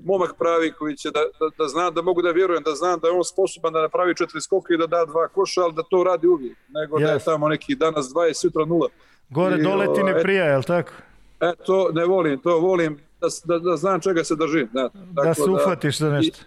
momak 0.04 0.34
pravi 0.38 0.72
koji 0.72 0.96
će 0.96 1.12
da, 1.12 1.20
da, 1.20 1.50
da 1.58 1.68
zna 1.68 1.90
da 1.90 2.02
mogu 2.02 2.22
da 2.22 2.32
vjerujem, 2.32 2.64
da 2.64 2.72
znam 2.72 3.00
da 3.00 3.08
je 3.08 3.14
on 3.14 3.24
sposoban 3.24 3.74
da 3.74 3.82
napravi 3.82 4.16
četiri 4.16 4.42
skoka 4.42 4.74
i 4.74 4.78
da 4.78 4.88
da 4.88 5.06
dva 5.06 5.28
koša, 5.28 5.62
ali 5.62 5.74
da 5.74 5.84
to 5.84 6.04
radi 6.04 6.28
uvijek, 6.28 6.58
nego 6.70 7.00
da 7.00 7.12
je 7.12 7.20
tamo 7.20 7.50
neki 7.50 7.76
danas 7.76 8.06
20, 8.06 8.34
sutra 8.34 8.66
nula. 8.66 8.88
Gore 9.30 9.56
I, 9.60 9.64
dole 9.64 9.86
ti 9.94 10.04
ne 10.04 10.12
ovaj, 10.12 10.24
prija, 10.24 10.46
jel 10.46 10.64
tako? 10.64 10.92
E, 11.42 11.52
to 11.66 11.90
ne 11.94 12.06
volim, 12.06 12.40
to 12.40 12.60
volim 12.60 13.00
da, 13.22 13.28
da, 13.44 13.60
da 13.60 13.78
znam 13.78 14.00
čega 14.00 14.24
se 14.24 14.36
držim. 14.36 14.70
Da, 14.74 14.90
Da 14.94 15.34
se 15.34 15.42
uhvatiš 15.42 15.98
za 15.98 16.10
nešto. 16.10 16.40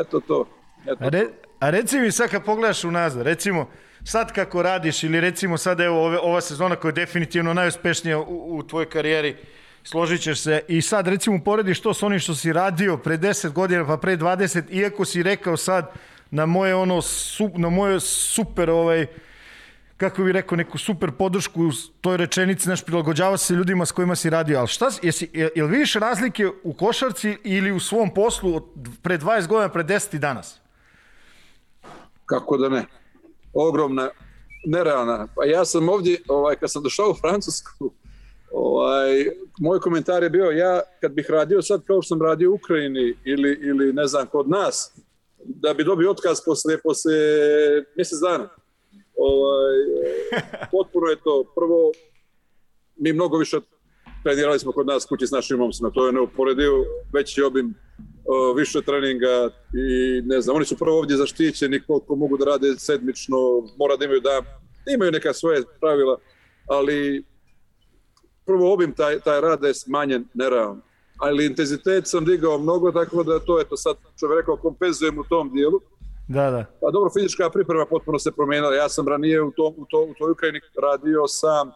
Eto 0.00 0.20
to. 0.20 0.48
Eto 0.86 1.04
A, 1.04 1.08
re, 1.08 1.20
to. 1.20 1.32
a 1.60 1.70
reci 1.70 1.98
mi 1.98 2.12
sad 2.12 2.30
kad 2.30 2.44
pogledaš 2.44 2.84
unazad, 2.84 3.22
recimo 3.22 3.68
sad 4.04 4.32
kako 4.32 4.62
radiš 4.62 5.02
ili 5.02 5.20
recimo 5.20 5.58
sad 5.58 5.80
evo 5.80 6.04
ove, 6.06 6.18
ova 6.18 6.40
sezona 6.40 6.76
koja 6.76 6.88
je 6.88 6.92
definitivno 6.92 7.54
najuspešnija 7.54 8.18
u, 8.18 8.56
u 8.56 8.62
tvojoj 8.62 8.90
karijeri, 8.90 9.36
složit 9.82 10.20
ćeš 10.20 10.40
se 10.40 10.60
i 10.68 10.82
sad 10.82 11.08
recimo 11.08 11.44
porediš 11.44 11.80
to 11.80 11.94
s 11.94 12.02
onim 12.02 12.18
što 12.18 12.34
si 12.34 12.52
radio 12.52 12.96
pre 12.96 13.18
10 13.18 13.52
godina 13.52 13.86
pa 13.86 13.96
pre 13.96 14.16
20, 14.16 14.62
iako 14.70 15.04
si 15.04 15.22
rekao 15.22 15.56
sad 15.56 15.92
na 16.30 16.46
moje 16.46 16.74
ono 16.74 17.02
su, 17.02 17.50
na 17.54 17.70
moje 17.70 18.00
super 18.00 18.70
ovaj 18.70 19.06
kako 19.96 20.22
bi 20.22 20.32
rekao, 20.32 20.56
neku 20.56 20.78
super 20.78 21.12
podršku 21.18 21.62
u 21.62 21.70
toj 22.00 22.16
rečenici, 22.16 22.64
znaš, 22.64 22.84
prilagođava 22.84 23.36
se 23.36 23.54
ljudima 23.54 23.86
s 23.86 23.92
kojima 23.92 24.16
si 24.16 24.30
radio, 24.30 24.58
ali 24.58 24.68
šta, 24.68 24.90
si- 24.90 25.06
jesi, 25.06 25.30
jel, 25.32 25.50
jel 25.54 25.66
vidiš 25.66 25.94
razlike 25.94 26.48
u 26.62 26.72
košarci 26.72 27.36
ili 27.44 27.72
u 27.72 27.80
svom 27.80 28.14
poslu 28.14 28.56
od 28.56 28.64
pre 29.02 29.18
20 29.18 29.46
godina, 29.46 29.68
pre 29.68 29.84
10 29.84 30.16
i 30.16 30.18
danas? 30.18 30.60
Kako 32.26 32.56
da 32.56 32.68
ne? 32.68 32.84
Ogromna, 33.52 34.08
nerealna. 34.66 35.28
Pa 35.36 35.44
ja 35.44 35.64
sam 35.64 35.88
ovdje, 35.88 36.18
ovaj, 36.28 36.56
kad 36.56 36.72
sam 36.72 36.82
došao 36.82 37.10
u 37.10 37.14
Francusku, 37.14 37.92
ovaj, 38.52 39.26
moj 39.58 39.80
komentar 39.80 40.22
je 40.22 40.30
bio, 40.30 40.44
ja 40.44 40.80
kad 41.00 41.12
bih 41.12 41.26
radio 41.30 41.62
sad 41.62 41.84
kao 41.84 42.02
što 42.02 42.08
sam 42.08 42.22
radio 42.22 42.50
u 42.50 42.54
Ukrajini 42.54 43.14
ili, 43.24 43.58
ili 43.62 43.92
ne 43.92 44.06
znam, 44.06 44.26
kod 44.26 44.48
nas, 44.48 44.92
da 45.44 45.74
bi 45.74 45.84
dobio 45.84 46.10
otkaz 46.10 46.38
posle, 46.44 46.78
posle 46.82 47.12
mjesec 47.96 48.18
dana. 48.20 48.48
Ovaj, 49.16 49.76
potpuno 50.70 51.06
je 51.06 51.16
to. 51.24 51.44
Prvo, 51.54 51.92
mi 52.96 53.12
mnogo 53.12 53.38
više 53.38 53.56
trenirali 54.24 54.58
smo 54.58 54.72
kod 54.72 54.86
nas 54.86 55.04
kući 55.04 55.26
s 55.26 55.30
našim 55.30 55.58
momcima, 55.58 55.90
to 55.90 56.06
je 56.06 56.12
neuporedivo 56.12 56.84
veći 57.12 57.42
obim 57.42 57.74
više 58.56 58.82
treninga 58.82 59.50
i 59.74 60.22
ne 60.22 60.40
znam, 60.40 60.56
oni 60.56 60.64
su 60.64 60.76
prvo 60.76 60.98
ovdje 60.98 61.16
zaštićeni 61.16 61.82
koliko 61.86 62.16
mogu 62.16 62.36
da 62.36 62.44
rade 62.44 62.74
sedmično, 62.78 63.36
mora 63.78 63.96
da 63.96 64.04
imaju 64.04 64.20
da 64.20 64.42
imaju 64.94 65.12
neka 65.12 65.32
svoje 65.32 65.62
pravila, 65.80 66.18
ali 66.68 67.24
prvo 68.46 68.72
obim 68.72 68.94
taj, 68.94 69.20
taj 69.20 69.40
rad 69.40 69.64
je 69.64 69.74
smanjen 69.74 70.24
nerealno. 70.34 70.82
Ali 71.18 71.46
intenzitet 71.46 72.06
sam 72.06 72.24
digao 72.24 72.58
mnogo, 72.58 72.92
tako 72.92 73.22
da 73.22 73.38
to 73.38 73.58
je 73.58 73.68
to 73.68 73.76
sad, 73.76 73.96
što 74.16 74.34
rekao, 74.34 74.56
kompenzujem 74.56 75.18
u 75.18 75.24
tom 75.24 75.50
dijelu. 75.54 75.80
Da, 76.28 76.50
da. 76.50 76.64
Pa 76.80 76.90
dobro, 76.90 77.10
fizička 77.10 77.50
priprema 77.50 77.86
potpuno 77.86 78.18
se 78.18 78.32
promijenila. 78.32 78.74
Ja 78.74 78.88
sam 78.88 79.08
ranije 79.08 79.42
u, 79.42 79.50
tom, 79.50 79.74
u, 79.76 79.86
to, 79.90 80.00
u 80.02 80.14
toj 80.18 80.30
Ukrajini 80.30 80.60
radio 80.82 81.26
sam 81.26 81.70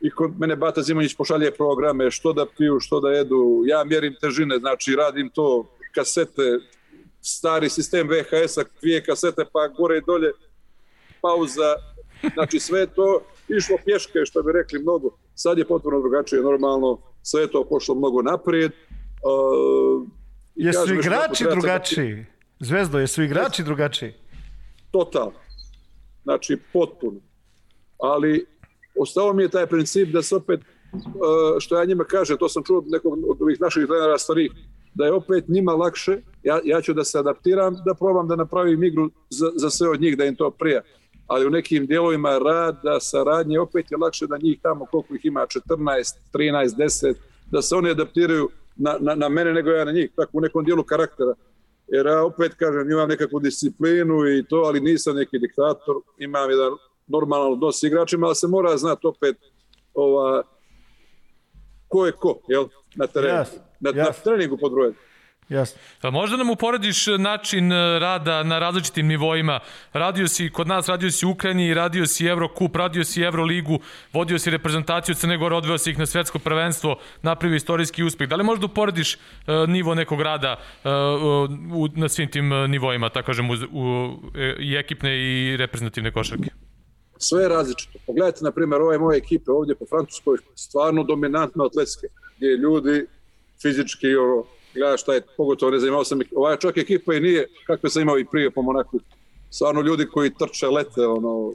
i 0.00 0.10
kod 0.10 0.30
mene 0.38 0.56
Bata 0.56 0.82
Zimonjić 0.82 1.16
pošalje 1.16 1.50
programe 1.50 2.10
što 2.10 2.32
da 2.32 2.46
piju, 2.56 2.80
što 2.80 3.00
da 3.00 3.10
jedu. 3.10 3.62
Ja 3.66 3.84
mjerim 3.84 4.16
težine, 4.20 4.58
znači 4.58 4.96
radim 4.96 5.30
to, 5.34 5.66
kasete, 5.94 6.42
stari 7.20 7.68
sistem 7.68 8.08
VHS-a, 8.08 8.62
dvije 8.80 9.04
kasete 9.04 9.44
pa 9.52 9.68
gore 9.68 9.98
i 9.98 10.02
dolje, 10.06 10.32
pauza, 11.20 11.74
znači 12.34 12.58
sve 12.60 12.86
to 12.86 13.22
išlo 13.48 13.76
pješke, 13.84 14.18
što 14.24 14.42
bi 14.42 14.52
rekli 14.52 14.78
mnogo. 14.78 15.10
Sad 15.34 15.58
je 15.58 15.64
potpuno 15.64 16.00
drugačije, 16.00 16.42
normalno, 16.42 16.98
sve 17.22 17.42
je 17.42 17.50
to 17.50 17.64
pošlo 17.64 17.94
mnogo 17.94 18.22
naprijed. 18.22 18.72
Uh, 18.72 20.06
Jesu 20.54 20.94
igrači 20.94 21.44
drugačiji? 21.44 22.26
Zvezdo, 22.60 22.98
jesu 22.98 23.22
igrači 23.22 23.62
drugačiji? 23.62 24.12
totalno. 24.96 25.38
Znači, 26.22 26.58
potpuno. 26.72 27.20
Ali 27.98 28.46
ostao 29.00 29.32
mi 29.32 29.42
je 29.42 29.48
taj 29.48 29.66
princip 29.66 30.08
da 30.08 30.22
se 30.22 30.36
opet, 30.36 30.60
uh, 30.60 31.58
što 31.58 31.78
ja 31.78 31.84
njima 31.84 32.04
kažem, 32.04 32.36
to 32.36 32.48
sam 32.48 32.64
čuo 32.64 32.78
od 32.78 32.88
nekog 32.88 33.12
od 33.28 33.42
ovih 33.42 33.60
naših 33.60 33.86
trenera 33.86 34.18
starih, 34.18 34.50
da 34.94 35.04
je 35.04 35.12
opet 35.12 35.48
njima 35.48 35.72
lakše, 35.72 36.18
ja, 36.42 36.60
ja 36.64 36.80
ću 36.80 36.94
da 36.94 37.04
se 37.04 37.18
adaptiram, 37.18 37.76
da 37.86 37.94
probam 37.94 38.28
da 38.28 38.36
napravim 38.36 38.84
igru 38.84 39.10
za, 39.30 39.50
za 39.56 39.70
sve 39.70 39.88
od 39.88 40.00
njih, 40.00 40.16
da 40.16 40.24
im 40.24 40.36
to 40.36 40.50
prija. 40.50 40.82
Ali 41.26 41.46
u 41.46 41.50
nekim 41.50 41.86
dijelovima 41.86 42.38
rada, 42.38 43.00
saradnje, 43.00 43.60
opet 43.60 43.90
je 43.90 43.96
lakše 43.96 44.26
da 44.26 44.38
njih 44.42 44.58
tamo, 44.62 44.86
koliko 44.86 45.14
ih 45.14 45.24
ima, 45.24 45.40
14, 45.40 46.16
13, 46.32 46.76
10, 46.76 47.14
da 47.50 47.62
se 47.62 47.74
oni 47.74 47.90
adaptiraju 47.90 48.48
na, 48.76 48.96
na, 49.00 49.14
na 49.14 49.28
mene 49.28 49.52
nego 49.52 49.70
ja 49.70 49.84
na 49.84 49.92
njih, 49.92 50.10
tako 50.16 50.38
u 50.38 50.40
nekom 50.40 50.64
dijelu 50.64 50.82
karaktera. 50.82 51.34
Jer 51.88 52.06
ja 52.06 52.24
opet 52.24 52.54
kažem, 52.54 52.90
imam 52.90 53.08
nekakvu 53.08 53.40
disciplinu 53.40 54.28
i 54.28 54.44
to, 54.48 54.56
ali 54.56 54.80
nisam 54.80 55.16
neki 55.16 55.38
diktator, 55.38 55.96
imam 56.18 56.50
jedan 56.50 56.72
normalan 57.06 57.52
odnos 57.52 57.80
s 57.80 57.82
igračima, 57.82 58.26
ali 58.26 58.36
se 58.36 58.46
mora 58.46 58.76
znati 58.76 59.06
opet 59.06 59.36
ova, 59.94 60.42
ko 61.88 62.06
je 62.06 62.12
ko, 62.12 62.40
jel? 62.48 62.66
Na 62.94 63.06
terenu. 63.06 63.34
Jasno, 63.34 63.58
na, 63.80 63.90
na 63.90 63.98
jasno. 63.98 64.22
treningu 64.24 64.56
pod 64.56 64.72
brojem. 64.72 64.94
Jasno. 65.48 65.80
A 66.02 66.10
možda 66.10 66.36
nam 66.36 66.50
uporediš 66.50 67.06
način 67.18 67.72
e, 67.72 67.98
rada 67.98 68.42
na 68.42 68.58
različitim 68.58 69.06
nivoima. 69.06 69.60
Radio 69.92 70.28
si 70.28 70.50
kod 70.50 70.66
nas, 70.66 70.88
radio 70.88 71.10
si 71.10 71.26
u 71.26 71.30
Ukrajini, 71.30 71.74
radio 71.74 72.06
si 72.06 72.26
Eurocup, 72.26 72.76
radio 72.76 73.04
si 73.04 73.22
Euroligu, 73.22 73.78
vodio 74.12 74.38
si 74.38 74.50
reprezentaciju 74.50 75.14
Crne 75.14 75.36
Gore, 75.36 75.54
odveo 75.54 75.78
si 75.78 75.90
ih 75.90 75.98
na 75.98 76.06
svetsko 76.06 76.38
prvenstvo, 76.38 76.98
napravio 77.22 77.56
istorijski 77.56 78.04
uspeh. 78.04 78.28
Da 78.28 78.36
li 78.36 78.44
možda 78.44 78.66
uporediš 78.66 79.14
uh, 79.14 79.68
nivo 79.68 79.94
nekog 79.94 80.20
rada 80.20 80.56
u, 81.74 81.88
na 81.94 82.08
svim 82.08 82.30
tim 82.30 82.48
nivoima, 82.68 83.08
tako 83.08 83.26
kažem, 83.26 83.50
u, 83.50 83.54
u, 83.72 84.16
i 84.58 84.74
ekipne 84.74 85.16
i 85.18 85.56
reprezentativne 85.56 86.12
košarke? 86.12 86.50
Sve 87.18 87.42
je 87.42 87.48
različito. 87.48 87.98
Pogledajte, 88.06 88.44
na 88.44 88.50
primjer, 88.50 88.80
ove 88.82 88.98
moje 88.98 89.18
ekipe 89.18 89.50
ovdje 89.50 89.74
po 89.74 89.86
Francuskoj, 89.86 90.38
stvarno 90.54 91.04
dominantno 91.04 91.64
atletske, 91.64 92.06
gdje 92.36 92.56
ljudi 92.56 93.06
fizički, 93.62 94.16
ono, 94.16 94.44
gledaš 94.76 95.02
šta 95.02 95.14
je, 95.14 95.22
pogotovo 95.36 95.70
ne 95.70 95.78
znam, 95.78 96.04
sam, 96.04 96.20
ovaj 96.34 96.56
čovjek 96.56 96.76
ekipa 96.76 97.14
i 97.14 97.20
nije, 97.20 97.48
kakve 97.66 97.90
sam 97.90 98.02
imao 98.02 98.18
i 98.18 98.24
prije 98.24 98.50
po 98.50 98.62
Monaku, 98.62 99.00
stvarno 99.50 99.80
ljudi 99.80 100.06
koji 100.06 100.34
trče, 100.34 100.66
lete, 100.66 101.06
ono, 101.06 101.52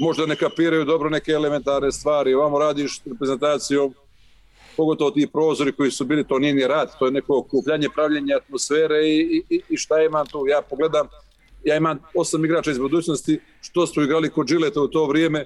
možda 0.00 0.26
ne 0.26 0.36
kapiraju 0.36 0.84
dobro 0.84 1.10
neke 1.10 1.32
elementarne 1.32 1.92
stvari, 1.92 2.34
ovamo 2.34 2.58
radiš 2.58 3.00
reprezentacijom, 3.04 3.94
pogotovo 4.76 5.10
ti 5.10 5.28
prozori 5.32 5.72
koji 5.72 5.90
su 5.90 6.04
bili, 6.04 6.28
to 6.28 6.38
nije 6.38 6.54
ni 6.54 6.66
rad, 6.66 6.98
to 6.98 7.06
je 7.06 7.12
neko 7.12 7.38
okupljanje, 7.38 7.88
pravljenje 7.94 8.34
atmosfere 8.34 9.08
i, 9.08 9.42
i, 9.50 9.60
i 9.68 9.76
šta 9.76 10.02
imam 10.02 10.26
tu, 10.26 10.46
ja 10.46 10.62
pogledam, 10.70 11.06
ja 11.64 11.76
imam 11.76 11.98
osam 12.14 12.44
igrača 12.44 12.70
iz 12.70 12.78
budućnosti, 12.78 13.40
što 13.60 13.86
su 13.86 14.02
igrali 14.02 14.30
kod 14.30 14.48
Žileta 14.48 14.80
u 14.80 14.88
to 14.88 15.06
vrijeme, 15.06 15.44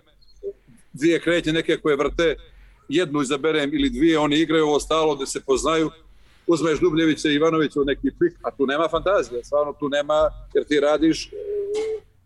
dvije 0.92 1.20
kretnje 1.20 1.52
neke 1.52 1.76
koje 1.76 1.96
vrte, 1.96 2.36
jednu 2.88 3.22
izaberem 3.22 3.74
ili 3.74 3.90
dvije, 3.90 4.18
oni 4.18 4.36
igraju 4.36 4.66
ovo 4.66 4.80
stalo 4.80 5.14
da 5.14 5.26
se 5.26 5.40
poznaju, 5.40 5.90
uzmeš 6.46 6.80
Dubljevića 6.80 7.28
i 7.28 7.34
Ivanovića 7.34 7.80
u 7.80 7.84
neki 7.84 8.10
pik, 8.10 8.38
a 8.42 8.50
tu 8.50 8.66
nema 8.66 8.88
fantazije, 8.90 9.44
stvarno 9.44 9.72
tu 9.72 9.88
nema, 9.88 10.30
jer 10.54 10.64
ti 10.64 10.80
radiš 10.80 11.30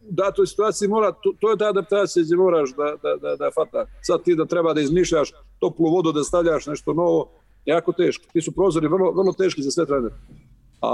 u 0.09 0.13
datoj 0.13 0.47
situaciji 0.47 0.89
mora, 0.89 1.13
to, 1.13 1.33
to 1.41 1.51
je 1.51 1.57
ta 1.57 1.69
adaptacija 1.69 2.23
gdje 2.23 2.37
moraš 2.37 2.71
da, 2.71 2.97
da, 3.03 3.17
da, 3.17 3.37
da 3.37 3.51
fata. 3.55 3.87
Sad 4.03 4.23
ti 4.23 4.35
da 4.35 4.47
treba 4.47 4.75
da 4.75 4.81
izmišljaš 4.81 5.33
toplu 5.59 5.91
vodu, 5.91 6.13
da 6.13 6.25
stavljaš 6.25 6.67
nešto 6.67 6.93
novo, 6.93 7.31
jako 7.65 7.93
teško. 7.93 8.25
Ti 8.33 8.43
su 8.43 8.53
prozori 8.53 8.89
vrlo, 8.89 9.11
vrlo 9.13 9.33
teški 9.33 9.63
za 9.63 9.71
sve 9.71 9.87
trenere. 9.87 10.15
A 10.81 10.93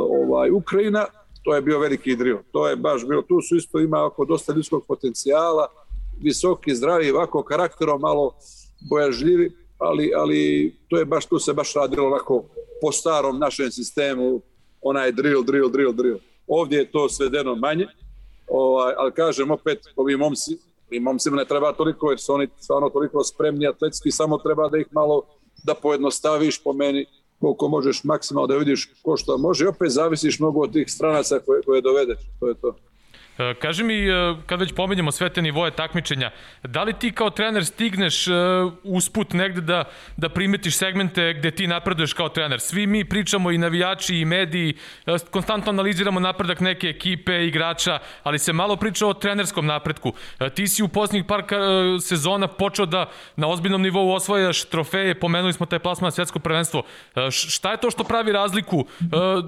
ovaj, 0.00 0.50
Ukrajina, 0.50 1.06
to 1.42 1.54
je 1.54 1.62
bio 1.62 1.78
veliki 1.78 2.16
drill. 2.16 2.38
To 2.52 2.68
je 2.68 2.76
baš 2.76 3.06
bilo, 3.06 3.22
tu 3.22 3.40
su 3.40 3.56
isto 3.56 3.80
ima 3.80 4.04
oko 4.04 4.24
dosta 4.24 4.52
ljudskog 4.52 4.84
potencijala, 4.88 5.66
visoki, 6.22 6.74
zdravi, 6.74 7.10
ovako 7.10 7.42
karakterom 7.42 8.00
malo 8.00 8.34
bojažljivi, 8.90 9.52
ali, 9.80 10.12
ali 10.16 10.74
to 10.88 10.98
je 10.98 11.04
baš, 11.04 11.26
tu 11.26 11.38
se 11.38 11.52
baš 11.52 11.74
radilo 11.74 12.06
onako 12.06 12.44
po 12.80 12.92
starom 12.92 13.38
našem 13.38 13.70
sistemu, 13.70 14.40
onaj 14.80 15.12
drill, 15.12 15.42
drill, 15.44 15.70
drill, 15.70 15.92
drill. 15.92 16.18
Ovdje 16.46 16.78
je 16.78 16.90
to 16.90 17.08
svedeno 17.08 17.54
manje, 17.54 17.86
ovaj, 18.48 18.94
ali 18.96 19.12
kažem 19.12 19.50
opet, 19.50 19.78
ovi 19.96 20.16
momci, 20.16 20.58
i 20.90 21.00
momcima 21.00 21.36
ne 21.36 21.44
treba 21.44 21.72
toliko, 21.72 22.10
jer 22.10 22.20
su 22.20 22.32
oni 22.32 22.48
stvarno 22.58 22.90
toliko 22.90 23.24
spremni 23.24 23.66
atletski, 23.66 24.10
samo 24.10 24.38
treba 24.38 24.68
da 24.68 24.78
ih 24.78 24.86
malo 24.90 25.22
da 25.64 25.74
pojednostaviš 25.74 26.62
po 26.62 26.72
meni, 26.72 27.06
koliko 27.40 27.68
možeš 27.68 28.04
maksimalno 28.04 28.46
da 28.46 28.56
vidiš 28.56 28.92
ko 29.02 29.16
što 29.16 29.38
može 29.38 29.68
opet 29.68 29.90
zavisiš 29.90 30.40
mnogo 30.40 30.60
od 30.60 30.72
tih 30.72 30.92
stranaca 30.92 31.38
koje, 31.46 31.62
koje 31.62 31.80
dovedeš, 31.80 32.18
to 32.40 32.48
je 32.48 32.54
to. 32.54 32.76
E, 33.38 33.54
Kaži 33.54 33.84
mi, 33.84 34.08
e, 34.08 34.34
kad 34.46 34.60
već 34.60 34.74
pomenjamo 34.74 35.12
sve 35.12 35.28
te 35.28 35.42
nivoje 35.42 35.70
takmičenja, 35.70 36.30
da 36.62 36.82
li 36.82 36.92
ti 36.92 37.12
kao 37.12 37.30
trener 37.30 37.66
stigneš 37.66 38.28
e, 38.28 38.32
usput 38.82 39.32
negde 39.32 39.60
da, 39.60 39.84
da 40.16 40.28
primetiš 40.28 40.76
segmente 40.76 41.34
gde 41.38 41.50
ti 41.50 41.66
napreduješ 41.66 42.12
kao 42.12 42.28
trener? 42.28 42.60
Svi 42.60 42.86
mi 42.86 43.04
pričamo 43.04 43.50
i 43.50 43.58
navijači 43.58 44.16
i 44.16 44.24
mediji, 44.24 44.74
konstantno 45.30 45.70
analiziramo 45.70 46.20
napredak 46.20 46.60
neke 46.60 46.88
ekipe, 46.88 47.46
igrača, 47.46 47.98
ali 48.22 48.38
se 48.38 48.52
malo 48.52 48.76
priča 48.76 49.06
o 49.06 49.14
trenerskom 49.14 49.66
napretku. 49.66 50.12
Ti 50.54 50.68
si 50.68 50.82
u 50.82 50.88
posljednjih 50.88 51.24
par 51.24 51.42
sezona 52.00 52.48
počeo 52.48 52.86
da 52.86 53.10
na 53.36 53.48
ozbiljnom 53.48 53.82
nivou 53.82 54.12
osvajaš 54.12 54.64
trofeje, 54.64 55.20
pomenuli 55.20 55.52
smo 55.52 55.66
taj 55.66 55.78
plasman 55.78 56.06
na 56.06 56.10
svetsko 56.10 56.38
prvenstvo. 56.38 56.82
Šta 57.30 57.70
je 57.70 57.76
to 57.76 57.90
što 57.90 58.04
pravi 58.04 58.32
razliku 58.32 58.86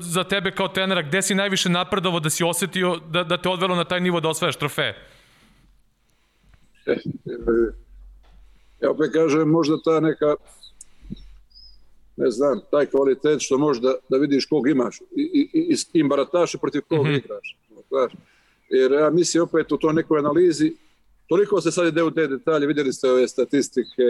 za 0.01 0.25
tebe 0.25 0.51
kao 0.51 0.69
trenera? 0.69 1.03
Gde 1.03 1.23
si 1.23 1.35
najviše 1.35 1.69
napredovo 1.69 2.21
da 2.21 2.31
si 2.31 2.45
osetio 2.45 2.97
da, 2.97 3.25
da 3.25 3.37
te 3.37 3.49
odvelo 3.49 3.72
na 3.75 3.85
taj 3.85 4.01
nivo 4.01 4.21
da 4.21 4.29
osvajaš 4.29 4.57
trofeje? 4.57 4.95
Ja 8.81 8.91
opet 8.91 9.13
kažem, 9.13 9.49
možda 9.49 9.77
ta 9.85 10.01
neka 10.01 10.35
ne 12.17 12.31
znam, 12.31 12.61
taj 12.71 12.87
kvalitet 12.87 13.41
što 13.41 13.59
možda 13.59 13.95
da 14.09 14.17
vidiš 14.17 14.47
kog 14.47 14.69
imaš 14.69 15.01
i, 15.01 15.51
i, 15.53 15.67
i 15.69 15.77
s 15.77 15.85
kim 15.85 16.09
barataš 16.09 16.55
i 16.55 16.59
protiv 16.59 16.83
kog 16.89 17.07
mm 17.07 17.11
-hmm. 17.11 17.19
igraš. 17.19 17.59
Znaš. 17.89 18.13
Jer 18.69 18.93
ja 18.93 19.11
mislim 19.11 19.43
opet 19.43 19.73
u 19.73 19.77
toj 19.77 19.95
nekoj 19.95 20.19
analizi 20.19 20.77
toliko 21.33 21.61
se 21.61 21.71
sad 21.71 21.87
ide 21.87 22.03
u 22.03 22.11
te 22.11 22.27
detalje, 22.27 22.67
vidjeli 22.67 22.93
ste 22.93 23.11
ove 23.11 23.29
statistike, 23.29 24.03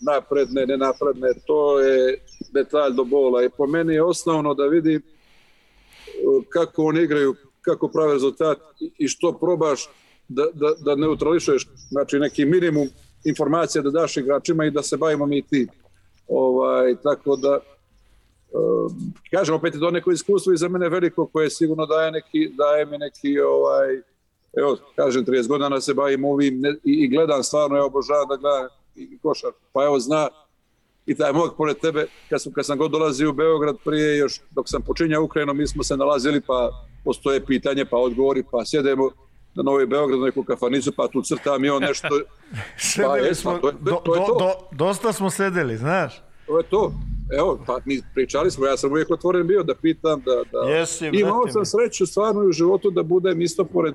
napredne, 0.00 0.66
nenapredne, 0.66 1.28
to 1.46 1.80
je 1.80 2.18
detalj 2.52 2.92
do 2.92 3.04
bola 3.04 3.44
i 3.44 3.48
po 3.56 3.66
meni 3.66 3.94
je 3.94 4.02
osnovno 4.02 4.54
da 4.54 4.66
vidim 4.66 5.02
kako 6.48 6.84
oni 6.84 7.02
igraju 7.02 7.34
kako 7.60 7.88
prave 7.88 8.12
rezultat 8.12 8.58
i 8.98 9.08
što 9.08 9.32
probaš 9.32 9.88
da, 10.28 10.46
da, 10.54 10.72
da 10.80 10.94
neutrališeš, 10.94 11.68
znači 11.90 12.18
neki 12.18 12.44
minimum 12.44 12.88
informacija 13.24 13.82
da 13.82 13.90
daš 13.90 14.16
igračima 14.16 14.64
i 14.64 14.70
da 14.70 14.82
se 14.82 14.96
bavimo 14.96 15.26
mi 15.26 15.42
ti. 15.42 15.68
Ovaj, 16.28 16.96
tako 17.02 17.36
da, 17.36 17.60
kažem, 19.30 19.54
opet 19.54 19.74
je 19.74 19.80
to 19.80 19.90
neko 19.90 20.10
iskustvo 20.10 20.52
i 20.52 20.56
za 20.56 20.68
mene 20.68 20.88
veliko 20.88 21.26
koje 21.26 21.50
sigurno 21.50 21.86
daje, 21.86 22.12
neki, 22.12 22.50
daje 22.56 22.86
mi 22.86 22.98
neki, 22.98 23.40
ovaj, 23.40 24.02
evo, 24.56 24.76
kažem, 24.96 25.24
30 25.24 25.48
godina 25.48 25.80
se 25.80 25.94
bavim 25.94 26.24
ovim 26.24 26.60
ne, 26.60 26.70
i, 26.84 26.92
i 26.92 27.08
gledam 27.08 27.42
stvarno, 27.42 27.76
evo, 27.76 27.86
obožavam 27.86 28.28
da 28.28 28.36
gledam 28.36 28.68
i 28.96 29.18
košar. 29.18 29.50
Pa 29.72 29.84
evo, 29.84 29.98
zna, 30.00 30.28
i 31.06 31.14
taj 31.14 31.32
mog 31.32 31.54
pored 31.56 31.76
tebe, 31.78 32.06
kad 32.28 32.42
sam, 32.42 32.52
kad 32.52 32.66
sam 32.66 32.78
god 32.78 32.90
dolazio 32.90 33.30
u 33.30 33.32
Beograd 33.32 33.76
prije, 33.84 34.16
još 34.16 34.40
dok 34.50 34.68
sam 34.68 34.82
počinjao 34.82 35.24
Ukrajinu, 35.24 35.54
mi 35.54 35.66
smo 35.66 35.82
se 35.82 35.96
nalazili, 35.96 36.40
pa 36.40 36.70
postoje 37.08 37.44
pitanje, 37.44 37.84
pa 37.84 37.96
odgovori, 37.96 38.44
pa 38.50 38.64
sjedemo 38.64 39.10
na 39.54 39.62
Novi 39.62 39.86
Beograd, 39.86 40.20
neku 40.20 40.42
kafanicu, 40.42 40.92
pa 40.96 41.08
tu 41.08 41.22
crtam 41.22 41.64
i 41.64 41.70
on 41.70 41.82
nešto... 41.82 42.08
pa 43.06 43.16
je, 43.16 43.34
smo, 43.34 43.58
to, 43.58 43.68
je, 43.68 43.74
do, 43.80 44.00
to 44.04 44.14
je 44.14 44.20
to. 44.26 44.36
Do, 44.38 44.76
dosta 44.76 45.12
smo 45.12 45.30
sedeli, 45.30 45.76
znaš. 45.76 46.22
To 46.46 46.58
je 46.58 46.64
to. 46.64 46.92
Evo, 47.38 47.60
pa 47.66 47.78
mi 47.84 48.00
pričali 48.14 48.50
smo, 48.50 48.66
ja 48.66 48.76
sam 48.76 48.92
uvijek 48.92 49.10
otvoren 49.10 49.46
bio 49.46 49.62
da 49.62 49.74
pitam, 49.74 50.22
da... 50.26 50.42
da... 50.52 50.68
Jesi, 50.70 51.10
Imao 51.12 51.48
sam 51.48 51.64
sreću 51.64 52.06
stvarno 52.06 52.40
u 52.40 52.52
životu 52.52 52.90
da 52.90 53.02
budem 53.02 53.40
isto 53.40 53.64
pored 53.64 53.94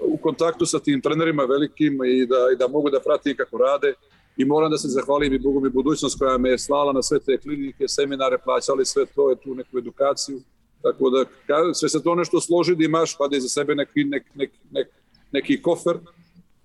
u 0.00 0.16
kontaktu 0.16 0.66
sa 0.66 0.78
tim 0.78 1.00
trenerima 1.00 1.42
velikim 1.42 1.94
i 2.04 2.26
da, 2.26 2.40
i 2.54 2.56
da 2.56 2.68
mogu 2.68 2.90
da 2.90 3.00
pratim 3.00 3.36
kako 3.36 3.58
rade 3.58 3.94
i 4.36 4.44
moram 4.44 4.70
da 4.70 4.78
se 4.78 4.88
zahvalim 4.88 5.32
i 5.32 5.38
Bogu 5.38 5.60
mi 5.60 5.70
budućnost 5.70 6.18
koja 6.18 6.38
me 6.38 6.50
je 6.50 6.58
slala 6.58 6.92
na 6.92 7.02
sve 7.02 7.18
te 7.20 7.38
klinike, 7.38 7.88
seminare, 7.88 8.38
plaćali 8.38 8.86
sve 8.86 9.06
to, 9.06 9.30
je 9.30 9.36
tu 9.36 9.54
neku 9.54 9.78
edukaciju 9.78 10.40
Tako 10.82 11.10
da, 11.10 11.24
sve 11.74 11.88
se 11.88 12.02
to 12.02 12.14
nešto 12.14 12.40
složi 12.40 12.76
da 12.76 12.84
imaš, 12.84 13.16
pa 13.18 13.28
da 13.28 13.40
za 13.40 13.48
sebe 13.48 13.74
neki, 13.74 14.04
nek, 14.04 14.22
nek, 14.34 14.50
nek, 14.70 14.88
neki 15.32 15.62
kofer 15.62 15.96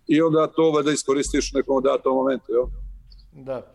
i 0.08 0.22
onda 0.22 0.48
to 0.48 0.82
da 0.82 0.92
iskoristiš 0.92 1.54
u 1.54 1.58
nekom 1.58 1.84
datom 1.84 2.16
momentu. 2.16 2.52
Jo? 2.52 2.70
Da. 3.32 3.74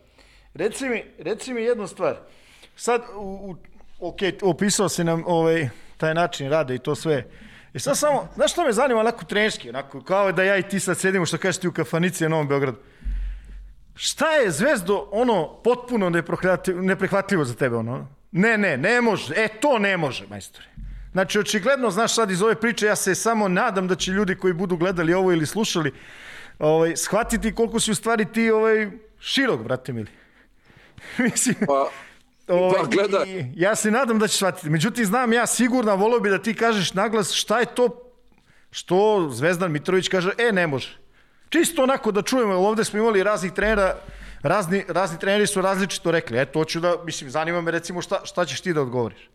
Reci 0.54 0.88
mi, 0.88 1.04
reci 1.18 1.54
mi 1.54 1.62
jednu 1.62 1.86
stvar. 1.86 2.16
Sad, 2.76 3.02
u, 3.16 3.20
u, 3.20 3.56
ok, 4.08 4.18
opisao 4.42 4.88
si 4.88 5.04
nam 5.04 5.24
ovaj, 5.26 5.68
taj 5.96 6.14
način 6.14 6.50
rada 6.50 6.74
i 6.74 6.78
to 6.78 6.94
sve. 6.94 7.30
I 7.74 7.78
sad 7.78 7.98
samo, 7.98 8.28
znaš 8.34 8.52
što 8.52 8.64
me 8.64 8.72
zanima, 8.72 9.00
onako 9.00 9.24
trenerski, 9.24 9.68
onako, 9.68 10.02
kao 10.02 10.32
da 10.32 10.42
ja 10.42 10.58
i 10.58 10.68
ti 10.68 10.80
sad 10.80 10.98
sedimo, 10.98 11.26
što 11.26 11.38
kažeš 11.38 11.60
ti 11.60 11.68
u 11.68 11.72
kafanici 11.72 12.24
na 12.24 12.28
Novom 12.28 12.48
Beogradu. 12.48 12.78
Šta 13.94 14.30
je 14.30 14.50
zvezdo 14.50 15.08
ono 15.10 15.60
potpuno 15.64 16.10
neprihvatljivo 16.82 17.44
za 17.44 17.54
tebe, 17.54 17.76
ono? 17.76 18.06
Ne, 18.32 18.58
ne, 18.58 18.76
ne 18.76 19.00
može. 19.00 19.34
E, 19.36 19.48
to 19.48 19.78
ne 19.78 19.96
može, 19.96 20.26
majstore. 20.26 20.66
Znači, 21.12 21.38
očigledno, 21.38 21.90
znaš 21.90 22.14
sad 22.14 22.30
iz 22.30 22.42
ove 22.42 22.54
priče, 22.54 22.86
ja 22.86 22.96
se 22.96 23.14
samo 23.14 23.48
nadam 23.48 23.88
da 23.88 23.94
će 23.94 24.10
ljudi 24.10 24.34
koji 24.34 24.52
budu 24.52 24.76
gledali 24.76 25.14
ovo 25.14 25.32
ili 25.32 25.46
slušali, 25.46 25.92
ovaj, 26.58 26.96
shvatiti 26.96 27.54
koliko 27.54 27.80
si 27.80 27.90
u 27.90 27.94
stvari 27.94 28.24
ti 28.32 28.50
ovaj, 28.50 28.90
širok, 29.20 29.62
brate 29.62 29.92
mili. 29.92 30.10
Mislim, 31.18 31.54
pa, 31.66 31.90
ovaj, 32.48 32.80
pa 32.80 32.86
gleda. 32.86 33.24
I, 33.26 33.44
ja 33.56 33.74
se 33.74 33.90
nadam 33.90 34.18
da 34.18 34.28
će 34.28 34.36
shvatiti. 34.36 34.70
Međutim, 34.70 35.04
znam 35.04 35.32
ja 35.32 35.46
sigurno, 35.46 35.96
volio 35.96 36.20
bi 36.20 36.30
da 36.30 36.42
ti 36.42 36.54
kažeš 36.54 36.94
naglas 36.94 37.32
šta 37.32 37.60
je 37.60 37.66
to 37.66 38.12
što 38.70 39.28
Zvezdan 39.32 39.72
Mitrović 39.72 40.08
kaže, 40.08 40.30
e, 40.38 40.52
ne 40.52 40.66
može. 40.66 40.98
Čisto 41.48 41.82
onako 41.82 42.12
da 42.12 42.22
čujemo, 42.22 42.54
ovde 42.54 42.84
smo 42.84 42.98
imali 42.98 43.22
raznih 43.22 43.52
trenera, 43.52 43.96
razni, 44.42 44.84
razni 44.88 45.18
treneri 45.18 45.46
su 45.46 45.60
različito 45.60 46.10
rekli. 46.10 46.40
Eto, 46.40 46.58
hoću 46.58 46.80
da, 46.80 46.96
mislim, 47.04 47.30
zanima 47.30 47.60
me 47.60 47.70
recimo 47.70 48.02
šta, 48.02 48.20
šta 48.24 48.44
ćeš 48.44 48.60
ti 48.60 48.72
da 48.72 48.82
odgovoriš. 48.82 49.30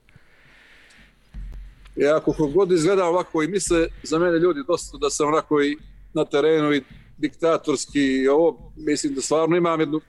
Ja, 1.96 2.20
kako 2.20 2.48
god 2.48 2.72
izgleda 2.72 3.06
ovako 3.06 3.44
i 3.44 3.48
misle 3.48 3.88
za 4.04 4.20
mene 4.20 4.40
ljudi 4.40 4.60
dosta 4.68 4.98
da 4.98 5.10
sam 5.10 5.28
onako 5.28 5.62
i 5.62 5.78
na 6.14 6.26
terenu 6.26 6.74
i 6.74 6.84
diktatorski 7.18 8.02
i 8.02 8.28
ovo, 8.28 8.72
mislim 8.76 9.14
da 9.14 9.22
stvarno 9.22 9.58
imam 9.58 9.80
jednu 9.80 10.02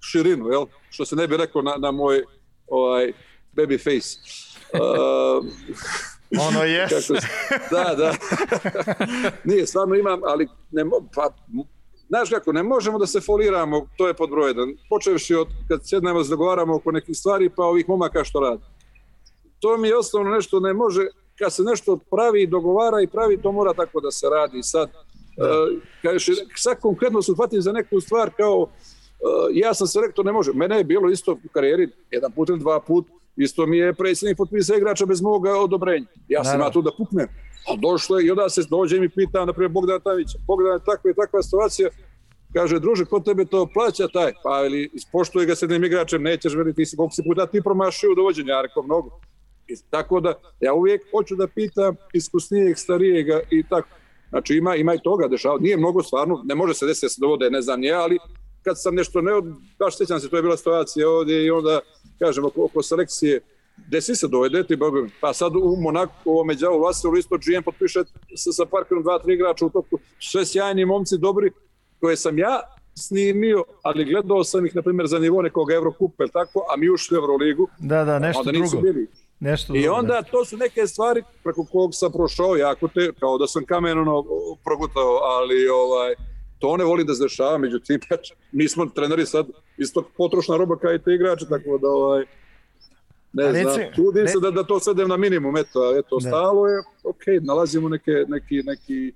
širinu, 0.00 0.48
jel? 0.48 0.66
Što 0.90 1.04
se 1.04 1.16
ne 1.16 1.28
bi 1.28 1.36
rekao 1.36 1.62
na, 1.62 1.74
na 1.78 1.90
moj 1.90 2.22
ovaj, 2.66 3.12
baby 3.56 3.78
face. 3.84 4.18
Uh, 4.72 5.44
ono 6.48 6.62
jes. 6.74 6.90
kako, 6.90 7.20
da, 7.70 7.94
da. 7.94 8.14
Nije, 9.48 9.66
stvarno 9.66 9.94
imam, 9.94 10.20
ali 10.24 10.48
ne, 10.70 10.84
pa, 11.14 11.30
Znaš 12.08 12.30
kako, 12.30 12.52
ne 12.52 12.62
možemo 12.62 12.98
da 12.98 13.06
se 13.06 13.20
foliramo, 13.20 13.86
to 13.96 14.08
je 14.08 14.14
pod 14.14 14.30
broj 14.30 14.50
jedan. 14.50 14.76
Počevši 14.88 15.34
od 15.34 15.48
kad 15.68 15.80
sjednemo 15.88 16.22
da 16.22 16.28
dogovaramo 16.28 16.76
oko 16.76 16.92
nekih 16.92 17.16
stvari, 17.16 17.50
pa 17.56 17.62
ovih 17.64 17.88
momaka 17.88 18.24
što 18.24 18.40
radi. 18.40 18.62
To 19.60 19.76
mi 19.76 19.88
je 19.88 19.96
osnovno 19.96 20.30
nešto, 20.30 20.60
ne 20.60 20.74
može, 20.74 21.06
kad 21.38 21.52
se 21.52 21.62
nešto 21.62 21.98
pravi 22.10 22.42
i 22.42 22.46
dogovara 22.46 23.00
i 23.00 23.06
pravi, 23.06 23.42
to 23.42 23.52
mora 23.52 23.72
tako 23.74 24.00
da 24.00 24.10
se 24.10 24.26
radi. 24.28 24.62
Sad, 24.62 24.90
da. 25.36 25.44
uh, 25.44 25.82
kažeš, 26.02 26.26
sad 26.56 26.80
konkretno 26.80 27.22
se 27.22 27.32
uhvatim 27.32 27.62
za 27.62 27.72
neku 27.72 28.00
stvar 28.00 28.30
kao, 28.36 28.58
uh, 28.62 28.68
ja 29.52 29.74
sam 29.74 29.86
se 29.86 30.00
rekao, 30.00 30.24
ne 30.24 30.32
može. 30.32 30.52
Mene 30.54 30.78
je 30.78 30.84
bilo 30.84 31.10
isto 31.10 31.32
u 31.32 31.48
karijeri, 31.52 31.88
jedan 32.10 32.32
put 32.32 32.48
ili 32.48 32.58
dva 32.58 32.80
put, 32.80 33.06
isto 33.36 33.66
mi 33.66 33.78
je 33.78 33.94
predsjednik 33.94 34.36
potpisa 34.36 34.76
igrača 34.76 35.06
bez 35.06 35.22
moga 35.22 35.56
odobrenja. 35.56 36.06
Ja 36.28 36.44
sam 36.44 36.60
ja 36.60 36.70
tu 36.70 36.82
da 36.82 36.90
puknem. 36.98 37.26
A 37.68 37.76
došlo 37.76 38.18
je 38.18 38.26
i 38.26 38.30
onda 38.30 38.48
se 38.48 38.62
dođe 38.70 38.96
i 38.96 39.00
mi 39.00 39.08
pita, 39.08 39.44
na 39.44 39.52
primjer, 39.52 39.72
Bogdana 39.72 39.98
Tavića. 39.98 40.38
Bogdana, 40.46 40.78
takva 40.78 41.10
je 41.10 41.14
takva 41.14 41.42
situacija, 41.42 41.88
kaže, 42.52 42.80
druže, 42.80 43.04
ko 43.04 43.20
tebe 43.20 43.44
to 43.44 43.66
plaća 43.74 44.08
taj? 44.08 44.32
Pa 44.42 44.66
ili 44.66 44.90
ispoštuje 44.92 45.46
ga 45.46 45.54
s 45.54 45.62
jednim 45.62 45.84
igračem, 45.84 46.22
nećeš 46.22 46.54
veli, 46.54 46.74
ti 46.74 46.86
si, 46.86 46.96
koliko 46.96 47.14
si 47.14 47.22
puta 47.28 47.46
ti 47.46 47.62
promašio 47.62 48.12
u 48.12 48.14
dovođenju, 48.14 48.48
ja 48.48 48.62
rekao 48.62 48.82
mnogo. 48.82 49.20
I 49.68 49.74
tako 49.90 50.20
da, 50.20 50.34
ja 50.60 50.74
uvijek 50.74 51.02
hoću 51.10 51.36
da 51.36 51.46
pitam 51.46 51.96
iskusnijeg, 52.12 52.78
starijega 52.78 53.40
i 53.50 53.62
tako. 53.62 53.88
Znači 54.28 54.54
ima, 54.54 54.76
ima 54.76 54.94
i 54.94 55.02
toga 55.04 55.28
dešava. 55.28 55.58
Nije 55.60 55.76
mnogo 55.76 56.02
stvarno, 56.02 56.42
ne 56.44 56.54
može 56.54 56.74
se 56.74 56.86
desiti 56.86 57.06
da 57.06 57.10
se 57.10 57.20
dovode, 57.20 57.50
ne 57.50 57.62
znam, 57.62 57.80
nije, 57.80 57.94
ali 57.94 58.18
kad 58.62 58.82
sam 58.82 58.94
nešto 58.94 59.20
ne, 59.20 59.32
baš 59.78 59.96
sećam 59.96 60.20
se, 60.20 60.28
to 60.28 60.36
je 60.36 60.42
bila 60.42 60.56
situacija 60.56 61.08
ovdje 61.08 61.44
i 61.44 61.50
onda, 61.50 61.80
kažem, 62.18 62.44
oko, 62.44 62.64
oko 62.64 62.82
selekcije, 62.82 63.40
desi 63.76 64.14
se 64.14 64.28
dovedeti, 64.28 64.78
pa 65.20 65.32
sad 65.32 65.56
u 65.56 65.76
Monaku, 65.80 66.12
u 66.24 66.32
ovome 66.32 66.54
djavu 66.54 66.80
Vasilu 66.80 67.16
isto 67.16 67.36
GM 67.36 67.62
potpiše 67.64 68.04
sa, 68.36 68.52
sa 68.52 68.66
parkerom 68.66 69.02
dva, 69.02 69.18
tri 69.18 69.34
igrača 69.34 69.66
u 69.66 69.70
toku, 69.70 69.98
sve 70.18 70.46
sjajni 70.46 70.84
momci, 70.84 71.18
dobri, 71.18 71.50
koje 72.00 72.16
sam 72.16 72.38
ja 72.38 72.60
snimio, 72.98 73.64
ali 73.82 74.04
gledao 74.04 74.44
sam 74.44 74.66
ih, 74.66 74.76
na 74.76 74.82
primjer, 74.82 75.06
za 75.06 75.18
nivo 75.18 75.42
nekog 75.42 75.70
Evrokupa, 75.70 76.24
ili 76.24 76.30
tako, 76.30 76.66
a 76.74 76.76
mi 76.76 76.90
ušli 76.90 77.18
u 77.18 77.20
Euroligu. 77.20 77.68
Da, 77.78 78.04
da, 78.04 78.18
nešto 78.18 78.40
onda 78.40 78.52
drugo. 78.52 78.80
Bili. 78.80 79.06
Nešto 79.40 79.74
I 79.74 79.88
onda 79.88 80.14
nešto. 80.14 80.30
to 80.30 80.44
su 80.44 80.56
neke 80.56 80.86
stvari 80.86 81.22
preko 81.44 81.64
kog 81.64 81.90
sam 81.94 82.12
prošao 82.12 82.56
jako 82.56 82.88
te, 82.88 83.12
kao 83.20 83.38
da 83.38 83.46
sam 83.46 83.64
kamen 83.64 83.98
ono, 83.98 84.24
progutao, 84.64 85.20
ali 85.22 85.68
ovaj, 85.68 86.14
to 86.58 86.76
ne 86.76 86.84
voli 86.84 87.04
da 87.04 87.14
se 87.14 87.24
dešava, 87.24 87.58
međutim, 87.58 88.00
mi 88.52 88.68
smo 88.68 88.86
treneri 88.86 89.26
sad 89.26 89.46
isto 89.76 90.10
potrošna 90.16 90.56
roba 90.56 90.76
kao 90.78 90.94
i 90.94 90.98
te 90.98 91.14
igrače, 91.14 91.46
tako 91.48 91.78
da 91.78 91.88
ovaj, 91.88 92.24
ne 93.32 93.52
Reci, 93.52 93.62
znam, 93.62 93.92
trudim 93.94 94.24
ne... 94.24 94.28
se 94.28 94.40
da, 94.40 94.50
da 94.50 94.64
to 94.64 94.80
svedem 94.80 95.08
na 95.08 95.16
minimum, 95.16 95.56
eto, 95.56 95.98
eto, 95.98 96.16
ne. 96.22 96.28
stalo 96.28 96.66
je, 96.66 96.78
ok, 97.04 97.22
nalazimo 97.40 97.88
neke, 97.88 98.24
neki, 98.28 98.62
neki 98.64 99.12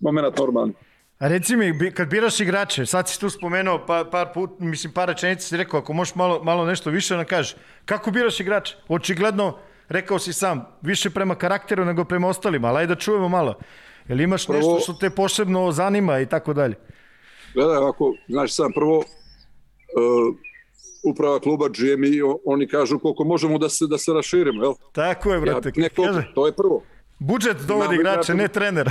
moment 0.00 0.38
normalni. 0.38 0.74
A 1.18 1.28
reci 1.28 1.56
mi, 1.56 1.90
kad 1.94 2.08
biraš 2.08 2.40
igrače, 2.40 2.86
sad 2.86 3.08
si 3.08 3.20
tu 3.20 3.30
spomenuo 3.30 3.86
par, 3.86 4.10
par 4.10 4.32
put, 4.34 4.50
mislim 4.58 4.92
par 4.92 5.08
rečenica 5.08 5.48
si 5.48 5.56
rekao, 5.56 5.80
ako 5.80 5.92
možeš 5.92 6.14
malo, 6.14 6.44
malo 6.44 6.66
nešto 6.66 6.90
više 6.90 7.16
da 7.16 7.24
kažeš, 7.24 7.56
kako 7.84 8.10
biraš 8.10 8.40
igrače? 8.40 8.76
Očigledno, 8.88 9.58
rekao 9.88 10.18
si 10.18 10.32
sam, 10.32 10.66
više 10.82 11.10
prema 11.10 11.34
karakteru 11.34 11.84
nego 11.84 12.04
prema 12.04 12.28
ostalima, 12.28 12.68
ali 12.68 12.78
ajde 12.78 12.94
da 12.94 13.00
čujemo 13.00 13.28
malo. 13.28 13.54
Jel 14.08 14.20
imaš 14.20 14.46
prvo, 14.46 14.58
nešto 14.58 14.80
što 14.80 14.92
te 14.92 15.10
posebno 15.10 15.72
zanima 15.72 16.20
i 16.20 16.26
tako 16.26 16.54
dalje? 16.54 16.74
Gledaj, 17.54 17.76
ovako, 17.76 18.14
znaš 18.28 18.54
sam, 18.54 18.72
prvo, 18.72 18.96
uh, 18.98 19.04
uprava 21.04 21.40
kluba 21.40 21.68
GM 21.68 22.04
i 22.04 22.22
oni 22.44 22.68
kažu 22.68 22.98
koliko 22.98 23.24
možemo 23.24 23.58
da 23.58 23.68
se, 23.68 23.86
da 23.86 23.98
se 23.98 24.12
raširimo, 24.12 24.62
jel? 24.62 24.74
Tako 24.92 25.32
je, 25.32 25.40
brate. 25.40 25.72
Ja, 25.76 25.82
neko, 25.82 26.02
to 26.34 26.46
je 26.46 26.52
prvo. 26.52 26.82
Budžet 27.18 27.56
dovodi 27.68 27.94
igrače, 27.94 28.34
ne 28.34 28.48
trener. 28.48 28.90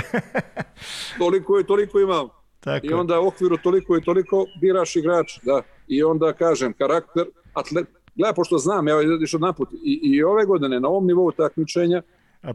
toliko 1.18 1.60
i 1.60 1.66
toliko 1.66 2.00
imam. 2.00 2.28
Tako. 2.60 2.86
I 2.86 2.92
onda 2.92 3.20
u 3.20 3.26
okviru 3.26 3.56
toliko 3.56 3.96
i 3.96 4.02
toliko 4.04 4.46
biraš 4.60 4.96
igrač, 4.96 5.38
da. 5.42 5.62
I 5.88 6.02
onda 6.02 6.32
kažem, 6.32 6.72
karakter, 6.72 7.24
atlet, 7.54 7.86
gledaj, 8.14 8.34
pošto 8.34 8.58
znam, 8.58 8.88
ja 8.88 8.94
još 9.20 9.34
od 9.34 9.40
naput, 9.40 9.68
i, 9.72 10.00
i 10.02 10.22
ove 10.22 10.44
godine 10.44 10.80
na 10.80 10.88
ovom 10.88 11.06
nivou 11.06 11.32
takmičenja, 11.32 12.02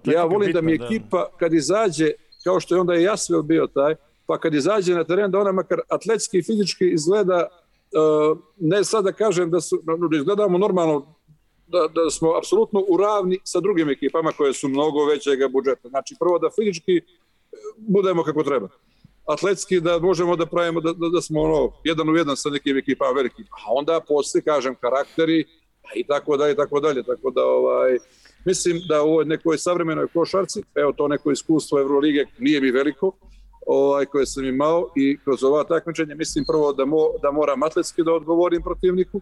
ja 0.04 0.24
volim 0.24 0.48
bitno, 0.48 0.62
da 0.62 0.66
mi 0.66 0.74
ekipa, 0.74 1.18
da. 1.18 1.38
kad 1.38 1.54
izađe, 1.54 2.12
kao 2.44 2.60
što 2.60 2.76
je 2.76 2.82
onda 2.82 2.96
i 2.96 3.04
Jasvel 3.04 3.42
bio 3.42 3.68
taj, 3.68 3.96
pa 4.26 4.40
kad 4.40 4.54
izađe 4.54 4.96
na 4.96 5.04
teren 5.04 5.32
da 5.32 5.40
ona 5.40 5.52
makar 5.52 5.80
atletski 5.90 6.38
i 6.38 6.44
fizički 6.44 6.92
izgleda, 6.94 7.48
uh, 7.48 8.38
ne 8.60 8.84
sad 8.84 9.04
da 9.04 9.12
kažem 9.12 9.52
da, 9.52 9.62
su, 9.62 9.82
da 10.12 10.18
izgledamo 10.18 10.58
normalno 10.58 11.16
da, 11.68 11.88
da 11.96 12.10
smo 12.10 12.38
apsolutno 12.38 12.84
u 12.88 12.98
ravni 12.98 13.40
sa 13.44 13.60
drugim 13.60 13.90
ekipama 13.90 14.32
koje 14.32 14.54
su 14.54 14.68
mnogo 14.68 15.06
većeg 15.06 15.40
budžeta. 15.52 15.90
Znači, 15.90 16.16
prvo 16.20 16.40
da 16.40 16.50
fizički 16.50 17.02
budemo 17.78 18.24
kako 18.24 18.44
treba. 18.44 18.68
Atletski 19.26 19.80
da 19.80 20.00
možemo 20.00 20.36
da 20.36 20.46
pravimo 20.46 20.82
da, 20.82 20.94
da, 20.94 21.10
da 21.10 21.22
smo 21.22 21.42
ono, 21.42 21.72
jedan 21.84 22.10
u 22.10 22.16
jedan 22.16 22.38
sa 22.38 22.50
nekim 22.50 22.78
ekipama 22.78 23.12
velikim. 23.12 23.46
A 23.52 23.74
onda 23.74 24.00
posle, 24.08 24.42
kažem, 24.42 24.76
karakteri 24.76 25.46
i 25.96 26.04
tako 26.08 26.38
dalje, 26.38 26.54
i 26.54 26.56
tako 26.56 26.80
dalje. 26.80 27.04
Tako 27.04 27.32
da, 27.32 27.46
ovaj, 27.46 27.98
mislim 28.46 28.82
da 28.88 29.02
u 29.02 29.08
ovoj 29.08 29.26
nekoj 29.26 29.58
savremenoj 29.58 30.08
košarci, 30.14 30.64
evo 30.76 30.94
to 30.94 31.08
neko 31.08 31.32
iskustvo 31.32 31.80
Evrolige 31.80 32.26
nije 32.40 32.62
mi 32.62 32.72
veliko, 32.72 33.12
ovaj, 33.68 34.06
koje 34.06 34.26
sam 34.26 34.46
imao 34.46 34.90
i 34.96 35.18
kroz 35.24 35.44
ova 35.44 35.64
takmičenja 35.64 36.16
mislim 36.16 36.46
prvo 36.48 36.74
da, 36.74 36.86
mo, 36.86 36.98
da 37.22 37.32
moram 37.32 37.64
atletski 37.64 38.04
da 38.04 38.14
odgovorim 38.14 38.62
protivniku, 38.62 39.22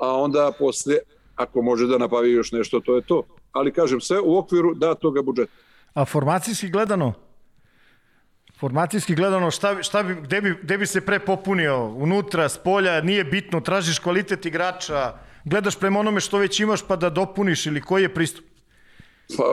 a 0.00 0.16
onda 0.16 0.52
posle 0.58 0.94
ako 1.36 1.62
može 1.62 1.86
da 1.86 1.98
nabavi 1.98 2.32
još 2.32 2.52
nešto, 2.52 2.80
to 2.80 2.96
je 2.96 3.02
to. 3.02 3.22
Ali 3.52 3.72
kažem, 3.72 4.00
sve 4.00 4.20
u 4.20 4.38
okviru 4.38 4.74
datoga 4.74 5.22
budžeta. 5.22 5.52
A 5.94 6.04
formacijski 6.04 6.68
gledano? 6.68 7.12
Formacijski 8.58 9.14
gledano, 9.14 9.50
šta, 9.50 9.82
šta 9.82 10.02
bi, 10.02 10.14
gde, 10.14 10.40
bi, 10.40 10.54
gde 10.62 10.78
bi 10.78 10.86
se 10.86 11.00
pre 11.00 11.18
popunio? 11.18 11.86
Unutra, 11.86 12.48
s 12.48 12.58
polja, 12.58 13.00
nije 13.00 13.24
bitno, 13.24 13.60
tražiš 13.60 13.98
kvalitet 13.98 14.46
igrača, 14.46 15.18
gledaš 15.48 15.78
prema 15.78 16.00
onome 16.00 16.20
što 16.20 16.38
već 16.38 16.60
imaš 16.60 16.82
pa 16.88 16.96
da 16.96 17.10
dopuniš 17.10 17.66
ili 17.66 17.80
koji 17.80 18.02
je 18.02 18.14
pristup? 18.14 18.44
Pa, 19.36 19.44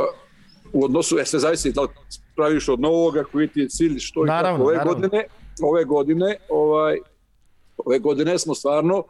u 0.74 0.86
odnosu, 0.86 1.18
je 1.18 1.26
sve 1.26 1.40
zavisi 1.40 1.72
da 1.72 1.82
li 1.82 1.88
praviš 2.36 2.70
od 2.70 2.80
novoga, 2.80 3.24
koji 3.24 3.48
ti 3.48 3.60
je 3.60 3.70
cilj, 3.70 4.00
što 4.00 4.26
naravno, 4.26 4.56
i 4.56 4.60
kako. 4.60 4.64
Ove 4.64 4.78
naravno. 4.78 4.94
godine, 4.94 5.24
ove 5.62 5.84
godine, 5.84 6.36
ovaj, 6.50 6.98
ove 7.78 8.00
godine 8.00 8.40
smo 8.40 8.56
stvarno 8.56 9.04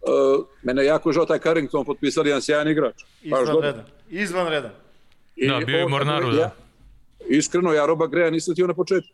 Uh, 0.00 0.46
mene 0.62 0.84
jako 0.84 1.12
žao 1.12 1.26
taj 1.26 1.38
Carrington 1.38 1.84
potpisali 1.84 2.28
jedan 2.28 2.42
sjajan 2.42 2.68
igrač. 2.68 2.94
Izvanredan. 3.22 3.84
Izvanredan. 4.08 4.70
I 5.36 5.48
da, 5.48 5.60
bio 5.66 5.78
je 5.78 5.88
Mornaru, 5.88 6.30
da. 6.30 6.40
Ja, 6.40 6.50
iskreno, 7.28 7.72
ja 7.72 7.86
Roba 7.86 8.06
Greja 8.06 8.30
nisam 8.30 8.54
tio 8.54 8.66
na 8.66 8.74
početku. 8.74 9.08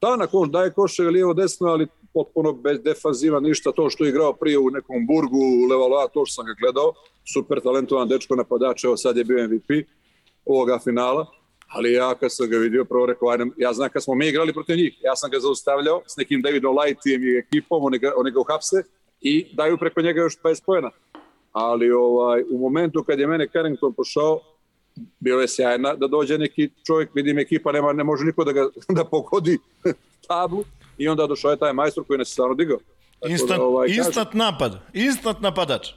Da, 0.00 0.16
na 0.16 0.26
koš, 0.26 0.48
daje 0.48 0.70
koše 0.70 1.02
lijevo 1.02 1.34
desno, 1.34 1.68
ali 1.68 1.86
potpuno 2.14 2.52
bez 2.52 2.80
defanziva, 2.82 3.40
ništa. 3.40 3.72
To 3.72 3.90
što 3.90 4.04
je 4.04 4.08
igrao 4.08 4.32
prije 4.32 4.58
u 4.58 4.70
nekom 4.70 5.06
burgu, 5.06 5.38
u 5.38 5.66
Levaloa, 5.70 6.08
to 6.08 6.26
što 6.26 6.34
sam 6.34 6.46
ga 6.46 6.54
gledao. 6.60 6.92
Super 7.32 7.60
talentovan 7.60 8.08
dečko 8.08 8.36
napadač, 8.36 8.84
evo 8.84 8.96
sad 8.96 9.16
je 9.16 9.24
bio 9.24 9.48
MVP 9.48 9.70
ovoga 10.44 10.78
finala. 10.84 11.26
Ali 11.68 11.92
ja 11.92 12.14
kad 12.14 12.32
sam 12.32 12.48
ga 12.48 12.58
vidio, 12.58 12.84
prvo 12.84 13.06
rekao, 13.06 13.28
ajde, 13.28 13.44
ja 13.56 13.72
znam 13.72 13.88
kad 13.90 14.02
smo 14.02 14.14
mi 14.14 14.28
igrali 14.28 14.52
protiv 14.52 14.76
njih, 14.76 14.98
ja 15.02 15.16
sam 15.16 15.30
ga 15.30 15.40
zaustavljao 15.40 16.02
s 16.06 16.16
nekim 16.16 16.42
Davidom 16.42 16.78
Lightijem 16.78 17.22
i 17.24 17.38
ekipom, 17.38 17.84
oni 17.84 17.98
ga, 17.98 18.12
oni 18.16 18.30
ga 18.30 18.40
uhapse, 18.40 18.82
i 19.20 19.46
daju 19.54 19.78
preko 19.78 20.02
njega 20.02 20.20
još 20.20 20.38
20 20.42 20.62
pojena. 20.66 20.90
Ali 21.52 21.90
ovaj, 21.90 22.42
u 22.50 22.58
momentu 22.58 23.04
kad 23.04 23.18
je 23.18 23.26
mene 23.26 23.48
Carrington 23.52 23.92
pošao, 23.92 24.40
bilo 25.20 25.40
je 25.40 25.48
sjajna 25.48 25.94
da 25.94 26.06
dođe 26.06 26.38
neki 26.38 26.70
čovjek, 26.86 27.10
vidim 27.14 27.38
ekipa, 27.38 27.72
nema, 27.72 27.92
ne 27.92 28.04
može 28.04 28.24
niko 28.24 28.44
da 28.44 28.52
ga 28.52 28.68
da 28.96 29.04
pogodi 29.04 29.58
tablu 30.28 30.64
i 30.98 31.08
onda 31.08 31.26
došao 31.26 31.50
je 31.50 31.56
taj 31.56 31.72
majstor 31.72 32.04
koji 32.06 32.18
nas 32.18 32.28
stvarno 32.28 32.54
digao. 32.54 32.78
Tako 33.20 33.32
instant, 33.32 33.58
da, 33.58 33.64
ovaj, 33.64 33.88
instant 33.88 34.14
kažem, 34.14 34.38
napad, 34.38 34.78
instant 34.92 35.40
napadač. 35.40 35.88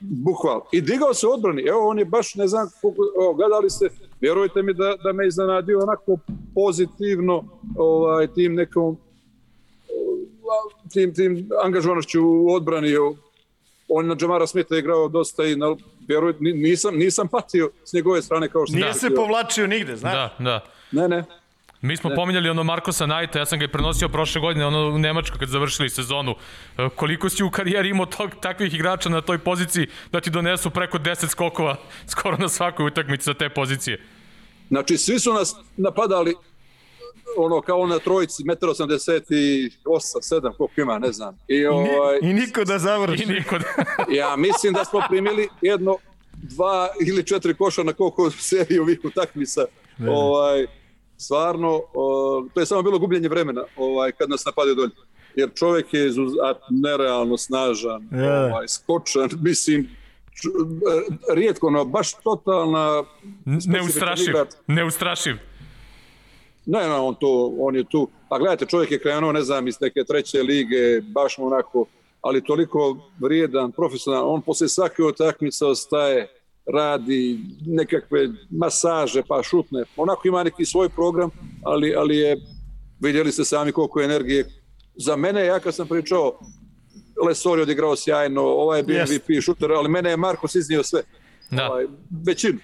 Bukval. 0.00 0.60
I 0.72 0.80
digao 0.80 1.14
se 1.14 1.26
odbrani. 1.26 1.62
Evo, 1.62 1.88
on 1.88 1.98
je 1.98 2.04
baš, 2.04 2.34
ne 2.34 2.48
znam, 2.48 2.68
koliko, 2.80 3.02
evo, 3.22 3.34
gledali 3.34 3.70
ste, 3.70 3.88
vjerujte 4.20 4.62
mi 4.62 4.74
da, 4.74 4.94
da 5.04 5.12
me 5.12 5.26
iznenadio 5.26 5.78
onako 5.82 6.16
pozitivno 6.54 7.44
ovaj, 7.76 8.26
tim 8.34 8.54
nekom 8.54 8.98
tim, 10.92 11.14
tim 11.14 11.48
angažovanošću 11.62 12.20
u 12.22 12.54
odbrani, 12.54 12.94
on 13.88 14.06
na 14.06 14.16
Džamara 14.16 14.46
Smitha 14.46 14.76
igrao 14.76 15.08
dosta 15.08 15.44
i 15.44 15.56
na, 15.56 15.76
vjeruj, 16.08 16.34
nisam, 16.40 16.96
nisam 16.96 17.28
patio 17.28 17.70
s 17.84 17.92
njegove 17.92 18.22
strane 18.22 18.48
kao 18.48 18.66
što... 18.66 18.76
Nije 18.76 18.94
se 18.94 19.14
povlačio 19.14 19.66
nigde, 19.66 19.96
znaš? 19.96 20.14
Da, 20.14 20.44
da. 20.44 20.64
Ne, 20.92 21.08
ne. 21.08 21.24
Mi 21.82 21.96
smo 21.96 22.10
ne. 22.10 22.16
pominjali 22.16 22.48
ono 22.48 22.64
Markosa 22.64 23.06
Najta, 23.06 23.38
ja 23.38 23.46
sam 23.46 23.58
ga 23.58 23.64
i 23.64 23.68
prenosio 23.68 24.08
prošle 24.08 24.40
godine, 24.40 24.66
ono 24.66 24.88
u 24.88 24.98
Nemačku 24.98 25.38
kad 25.38 25.48
završili 25.48 25.90
sezonu. 25.90 26.34
E, 26.78 26.88
koliko 26.96 27.28
si 27.28 27.42
u 27.42 27.50
karijeri 27.50 27.88
imao 27.88 28.06
tog, 28.06 28.30
takvih 28.40 28.74
igrača 28.74 29.08
na 29.08 29.20
toj 29.20 29.38
poziciji 29.38 29.86
da 30.12 30.20
ti 30.20 30.30
donesu 30.30 30.70
preko 30.70 30.98
10 30.98 31.28
skokova 31.28 31.76
skoro 32.12 32.36
na 32.36 32.48
svakoj 32.48 32.86
utakmici 32.86 33.24
sa 33.24 33.34
te 33.34 33.48
pozicije? 33.48 34.00
Znači, 34.68 34.96
svi 34.96 35.18
su 35.18 35.32
nas 35.32 35.56
napadali 35.76 36.34
ono 37.36 37.60
kao 37.60 37.86
na 37.86 37.98
trojici, 37.98 38.42
1,88, 38.42 39.70
7, 39.84 40.56
koliko 40.56 40.80
ima, 40.80 40.98
ne 40.98 41.12
znam. 41.12 41.38
I, 41.48 41.66
ovaj, 41.66 42.18
I 42.22 42.32
niko 42.32 42.64
da 42.64 42.78
završi. 42.78 43.22
I 43.22 43.26
niko 43.26 43.58
da... 43.58 43.66
ja 44.20 44.36
mislim 44.36 44.72
da 44.72 44.84
smo 44.84 45.02
primili 45.08 45.48
jedno, 45.62 45.96
dva 46.32 46.88
ili 47.06 47.26
četiri 47.26 47.54
koša 47.54 47.82
na 47.82 47.92
koliko 47.92 48.30
seriju 48.30 48.82
ovih 48.82 49.00
utakmica. 49.04 49.64
Ovaj, 50.08 50.66
stvarno, 51.20 51.82
to 52.54 52.60
je 52.60 52.66
samo 52.66 52.82
bilo 52.82 52.98
gubljenje 52.98 53.28
vremena 53.28 53.64
ovaj, 53.76 54.12
kad 54.12 54.30
nas 54.30 54.44
napadaju 54.44 54.74
dolje. 54.74 54.90
Jer 55.34 55.50
čovjek 55.54 55.94
je 55.94 56.06
izuzat, 56.06 56.56
nerealno 56.70 57.36
snažan, 57.36 58.08
Ja. 58.14 58.44
ovaj, 58.44 58.68
skočan, 58.68 59.28
mislim, 59.40 59.88
č- 60.32 60.48
e, 61.28 61.34
rijetko, 61.34 61.70
no, 61.70 61.84
baš 61.84 62.12
totalna 62.14 63.04
Neustrašiv. 63.44 64.34
Neustrašiv. 64.66 65.34
Ne, 66.66 66.78
ne, 66.80 66.94
on, 66.94 67.14
to, 67.14 67.28
on 67.58 67.76
je 67.76 67.84
tu. 67.84 68.08
Pa 68.28 68.38
gledajte, 68.38 68.66
čovjek 68.66 68.90
je 68.90 68.98
krenuo, 68.98 69.32
ne 69.32 69.42
znam, 69.42 69.68
iz 69.68 69.80
neke 69.80 70.04
treće 70.04 70.42
lige, 70.42 71.00
baš 71.02 71.38
mu 71.38 71.46
onako, 71.46 71.84
ali 72.20 72.44
toliko 72.44 72.80
vrijedan, 73.18 73.72
profesionalan. 73.72 74.28
On 74.28 74.42
posle 74.42 74.68
svake 74.68 75.02
utakmice 75.02 75.64
ostaje, 75.66 76.28
radi 76.74 77.38
nekakve 77.66 78.28
masaže, 78.50 79.22
pa 79.28 79.42
šutne. 79.42 79.84
Onako 79.96 80.28
ima 80.28 80.42
neki 80.42 80.64
svoj 80.64 80.88
program, 80.88 81.30
ali, 81.64 81.94
ali 81.94 82.16
je, 82.16 82.36
vidjeli 83.00 83.32
ste 83.32 83.44
sami 83.44 83.72
koliko 83.72 84.00
je 84.00 84.04
energije. 84.04 84.46
Za 84.94 85.16
mene, 85.16 85.44
ja 85.46 85.60
kad 85.60 85.74
sam 85.74 85.88
pričao, 85.88 86.38
Lesor 87.26 87.58
je 87.58 87.62
odigrao 87.62 87.96
sjajno, 87.96 88.42
ovaj 88.42 88.78
je 88.78 88.82
bio. 88.82 89.04
MVP 89.04 89.42
šuter, 89.42 89.72
ali 89.72 89.88
mene 89.88 90.10
je 90.10 90.16
Markos 90.16 90.54
iznio 90.54 90.82
sve. 90.82 91.02
Da. 91.50 91.70
Ovaj, 91.70 91.86
većinu. 92.26 92.58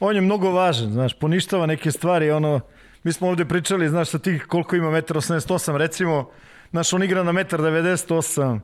On 0.00 0.14
je 0.14 0.20
mnogo 0.20 0.50
važan, 0.50 0.92
znaš, 0.92 1.12
poništava 1.14 1.66
neke 1.66 1.90
stvari, 1.90 2.30
ono, 2.30 2.60
mi 3.02 3.12
smo 3.12 3.28
ovde 3.28 3.44
pričali, 3.44 3.88
znaš, 3.88 4.08
sa 4.08 4.18
tih 4.18 4.44
koliko 4.48 4.76
ima 4.76 4.88
1,88 4.88 5.76
recimo, 5.76 6.30
znaš, 6.70 6.92
on 6.92 7.02
igra 7.02 7.22
na 7.22 7.32
1,98 7.32 8.60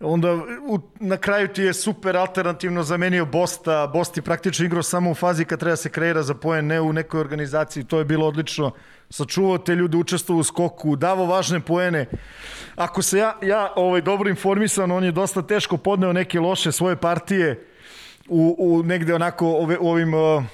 onda 0.00 0.34
u, 0.68 0.78
na 1.00 1.16
kraju 1.16 1.48
ti 1.48 1.62
je 1.62 1.74
super 1.74 2.16
alternativno 2.16 2.82
zamenio 2.82 3.26
Bosta, 3.26 3.86
Bost 3.86 4.16
je 4.16 4.22
praktično 4.22 4.66
igrao 4.66 4.82
samo 4.82 5.10
u 5.10 5.14
fazi 5.14 5.44
kad 5.44 5.60
treba 5.60 5.76
se 5.76 5.88
kreira 5.88 6.22
za 6.22 6.34
poen, 6.34 6.66
ne 6.66 6.80
u 6.80 6.92
nekoj 6.92 7.20
organizaciji, 7.20 7.84
to 7.84 7.98
je 7.98 8.04
bilo 8.04 8.26
odlično, 8.26 8.70
sačuvao 9.10 9.58
te 9.58 9.74
ljude, 9.74 9.96
učestvovao 9.96 10.40
u 10.40 10.44
skoku, 10.44 10.96
davo 10.96 11.26
važne 11.26 11.60
poene. 11.60 12.06
Ako 12.76 13.02
se 13.02 13.18
ja, 13.18 13.36
ja 13.42 13.72
ovaj, 13.76 14.00
dobro 14.00 14.28
informisan, 14.28 14.90
on 14.90 15.04
je 15.04 15.12
dosta 15.12 15.42
teško 15.42 15.76
podneo 15.76 16.12
neke 16.12 16.40
loše 16.40 16.72
svoje 16.72 16.96
partije, 16.96 17.66
u, 18.28 18.56
u 18.58 18.82
negde 18.82 19.14
onako 19.14 19.46
ove, 19.46 19.78
u 19.78 19.88
ovim 19.88 20.14
uh, 20.14 20.44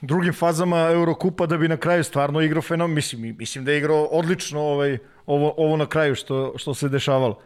drugim 0.00 0.32
fazama 0.32 0.78
Eurokupa 0.78 1.46
da 1.46 1.56
bi 1.56 1.68
na 1.68 1.76
kraju 1.76 2.04
stvarno 2.04 2.40
igrao 2.40 2.62
fenom, 2.62 2.94
mislim, 2.94 3.36
mislim 3.38 3.64
da 3.64 3.72
je 3.72 3.78
igrao 3.78 4.04
odlično 4.04 4.60
ovaj, 4.60 4.98
ovo, 5.26 5.54
ovo 5.56 5.76
na 5.76 5.86
kraju 5.86 6.14
što, 6.14 6.52
što 6.56 6.74
se 6.74 6.88
dešavalo. 6.88 7.38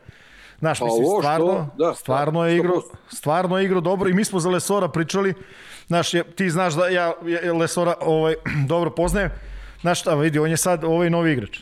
Znaš, 0.61 0.78
Pa 0.78 0.85
mislim, 0.85 1.05
ovo 1.05 1.12
što- 1.15 1.20
stvarno, 1.23 1.69
da, 1.78 1.95
stvarno 1.95 2.41
da, 2.41 2.47
je 2.47 2.57
igrao, 2.57 2.77
100%. 2.77 2.97
stvarno 3.09 3.59
je 3.59 3.65
igrao 3.65 3.81
dobro 3.81 4.11
i 4.11 4.15
mi 4.15 4.24
smo 4.24 4.41
za 4.41 4.51
Lesora 4.51 4.89
pričali, 4.89 5.35
znaš, 5.87 6.15
je, 6.15 6.24
ti 6.24 6.51
znaš 6.51 6.74
da 6.74 6.89
ja, 6.89 7.12
ja 7.45 7.53
Lesora 7.53 7.95
ovaj, 8.01 8.35
dobro 8.69 8.91
poznajem, 8.91 9.31
znaš 9.81 10.01
šta, 10.01 10.15
vidi, 10.15 10.39
on 10.39 10.51
je 10.51 10.57
sad 10.57 10.85
ovaj 10.85 11.11
novi 11.11 11.32
igrač. 11.32 11.59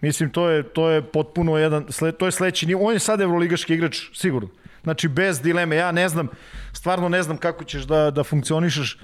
Mislim, 0.00 0.30
to 0.30 0.48
je, 0.48 0.62
to 0.62 0.90
je 0.90 1.02
potpuno 1.02 1.56
jedan, 1.58 1.86
to 2.18 2.26
je 2.26 2.32
sledeći 2.32 2.66
nivo. 2.66 2.84
On 2.84 2.92
je 2.92 2.98
sad 2.98 3.20
evroligaški 3.20 3.74
igrač, 3.74 3.98
sigurno. 4.14 4.48
Znači, 4.82 5.08
bez 5.08 5.40
dileme. 5.40 5.76
Ja 5.76 5.92
ne 5.92 6.08
znam, 6.08 6.28
stvarno 6.72 7.08
ne 7.08 7.22
znam 7.22 7.36
kako 7.36 7.64
ćeš 7.64 7.82
da, 7.82 8.10
da 8.10 8.24
funkcionišeš 8.24 8.98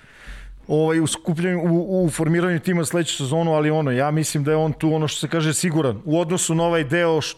ovaj, 0.68 1.00
u, 1.00 1.06
skupljanju, 1.06 1.60
u, 1.62 2.04
u 2.04 2.10
formiranju 2.10 2.60
tima 2.60 2.84
sledeću 2.84 3.16
sezonu, 3.16 3.52
ali 3.52 3.70
ono, 3.70 3.90
ja 3.90 4.10
mislim 4.10 4.44
da 4.44 4.50
je 4.50 4.56
on 4.56 4.72
tu 4.72 4.94
ono 4.94 5.08
što 5.08 5.20
se 5.20 5.28
kaže 5.28 5.54
siguran. 5.54 6.02
U 6.04 6.20
odnosu 6.20 6.54
na 6.54 6.64
ovaj 6.64 6.84
deo, 6.84 7.20
š, 7.20 7.36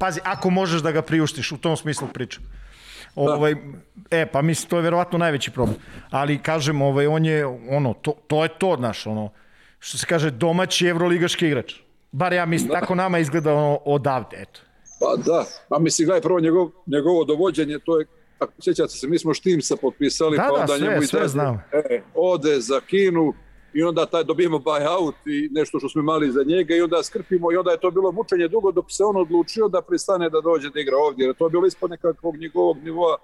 pazi, 0.00 0.20
ako 0.24 0.50
možeš 0.50 0.82
da 0.82 0.92
ga 0.92 1.02
priuštiš, 1.02 1.52
u 1.52 1.58
tom 1.58 1.76
smislu 1.76 2.08
pričam. 2.08 2.42
Ovaj, 3.14 3.54
e, 4.10 4.26
pa 4.26 4.42
mislim, 4.42 4.70
to 4.70 4.76
je 4.76 4.82
verovatno 4.82 5.18
najveći 5.18 5.50
problem. 5.50 5.76
Ali, 6.10 6.38
kažem, 6.42 6.82
ovaj, 6.82 7.06
on 7.06 7.24
je, 7.24 7.46
ono, 7.46 7.94
to, 7.94 8.14
to 8.26 8.42
je 8.42 8.48
to, 8.58 8.76
znaš, 8.78 9.06
ono, 9.06 9.30
što 9.78 9.98
se 9.98 10.06
kaže, 10.06 10.30
domaći 10.30 10.86
evroligaški 10.86 11.46
igrač. 11.46 11.74
Bar 12.12 12.32
ja 12.32 12.46
mislim, 12.46 12.70
tako 12.70 12.94
nama 12.94 13.18
izgleda 13.18 13.54
ono, 13.54 13.78
odavde, 13.84 14.36
eto. 14.40 14.60
Pa 15.00 15.22
da, 15.22 15.44
a 15.70 15.78
mislim, 15.78 16.06
gledaj, 16.06 16.22
prvo 16.22 16.40
njegov, 16.40 16.70
njegovo 16.86 17.24
dovođenje, 17.24 17.78
to 17.78 18.00
je, 18.00 18.06
ako 18.38 18.52
sjećate 18.62 18.88
se, 18.88 19.08
mi 19.08 19.18
smo 19.18 19.34
Štimsa 19.34 19.76
potpisali, 19.76 20.36
Da, 20.36 20.42
pa 20.42 20.48
da, 20.48 20.60
onda 20.60 20.76
sve, 20.78 20.88
njemu 20.88 21.02
sve 21.02 21.20
ide- 21.20 21.28
znam. 21.28 21.62
E, 21.72 22.02
ode 22.14 22.60
za 22.60 22.80
Kinu 22.80 23.32
i 23.74 23.82
onda 23.82 24.06
taj 24.06 24.24
dobijemo 24.24 24.58
buyout 24.58 25.14
i 25.26 25.48
nešto 25.52 25.78
što 25.78 25.88
smo 25.88 26.00
imali 26.00 26.32
za 26.32 26.42
njega 26.46 26.74
i 26.74 26.80
onda 26.80 27.02
skrpimo 27.02 27.52
i 27.52 27.56
onda 27.56 27.70
je 27.70 27.80
to 27.80 27.90
bilo 27.90 28.12
mučenje 28.12 28.48
dugo 28.48 28.72
dok 28.72 28.84
se 28.88 29.04
on 29.04 29.16
odlučio 29.16 29.68
da 29.68 29.82
pristane 29.82 30.30
da 30.30 30.40
dođe 30.40 30.70
da 30.70 30.80
igra 30.80 30.96
ovdje, 30.96 31.26
jer 31.26 31.34
to 31.34 31.46
je 31.46 31.50
bilo 31.50 31.66
ispod 31.66 31.90
nekakvog 31.90 32.36
njegovog 32.36 32.76
nivoa 32.84 33.16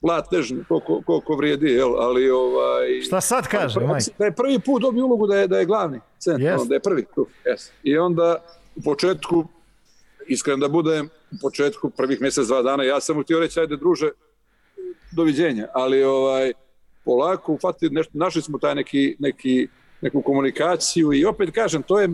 platežni, 0.00 0.64
koliko, 0.68 1.02
koliko 1.06 1.36
vrijedi, 1.36 1.66
jel? 1.66 2.00
ali 2.00 2.30
ovaj... 2.30 3.00
Šta 3.00 3.20
sad 3.20 3.48
kaže, 3.48 3.80
Maj? 3.80 4.00
Da 4.18 4.24
je 4.24 4.32
prvi 4.32 4.58
put 4.58 4.82
dobio 4.82 5.04
ulogu 5.04 5.26
da 5.26 5.36
je, 5.36 5.48
da 5.48 5.58
je 5.58 5.66
glavni 5.66 6.00
centar, 6.18 6.58
yes. 6.58 6.68
da 6.68 6.74
je 6.74 6.80
prvi 6.80 7.04
tu. 7.14 7.26
Yes. 7.44 7.70
I 7.82 7.98
onda 7.98 8.44
u 8.76 8.82
početku, 8.82 9.44
iskren 10.26 10.60
da 10.60 10.68
budem, 10.68 11.06
u 11.06 11.36
početku 11.42 11.90
prvih 11.90 12.20
mjesec, 12.20 12.46
dva 12.46 12.62
dana, 12.62 12.84
ja 12.84 13.00
sam 13.00 13.16
mu 13.16 13.22
htio 13.22 13.40
reći, 13.40 13.60
ajde 13.60 13.76
druže, 13.76 14.10
doviđenja, 15.12 15.68
ali 15.74 16.04
ovaj, 16.04 16.52
polako 17.04 17.52
ufati, 17.52 17.90
nešto, 17.90 18.12
našli 18.14 18.42
smo 18.42 18.58
taj 18.58 18.74
neki, 18.74 19.16
neki, 19.18 19.68
neku 20.00 20.22
komunikaciju 20.22 21.12
i 21.12 21.24
opet 21.24 21.50
kažem, 21.54 21.82
to 21.82 22.00
je, 22.00 22.08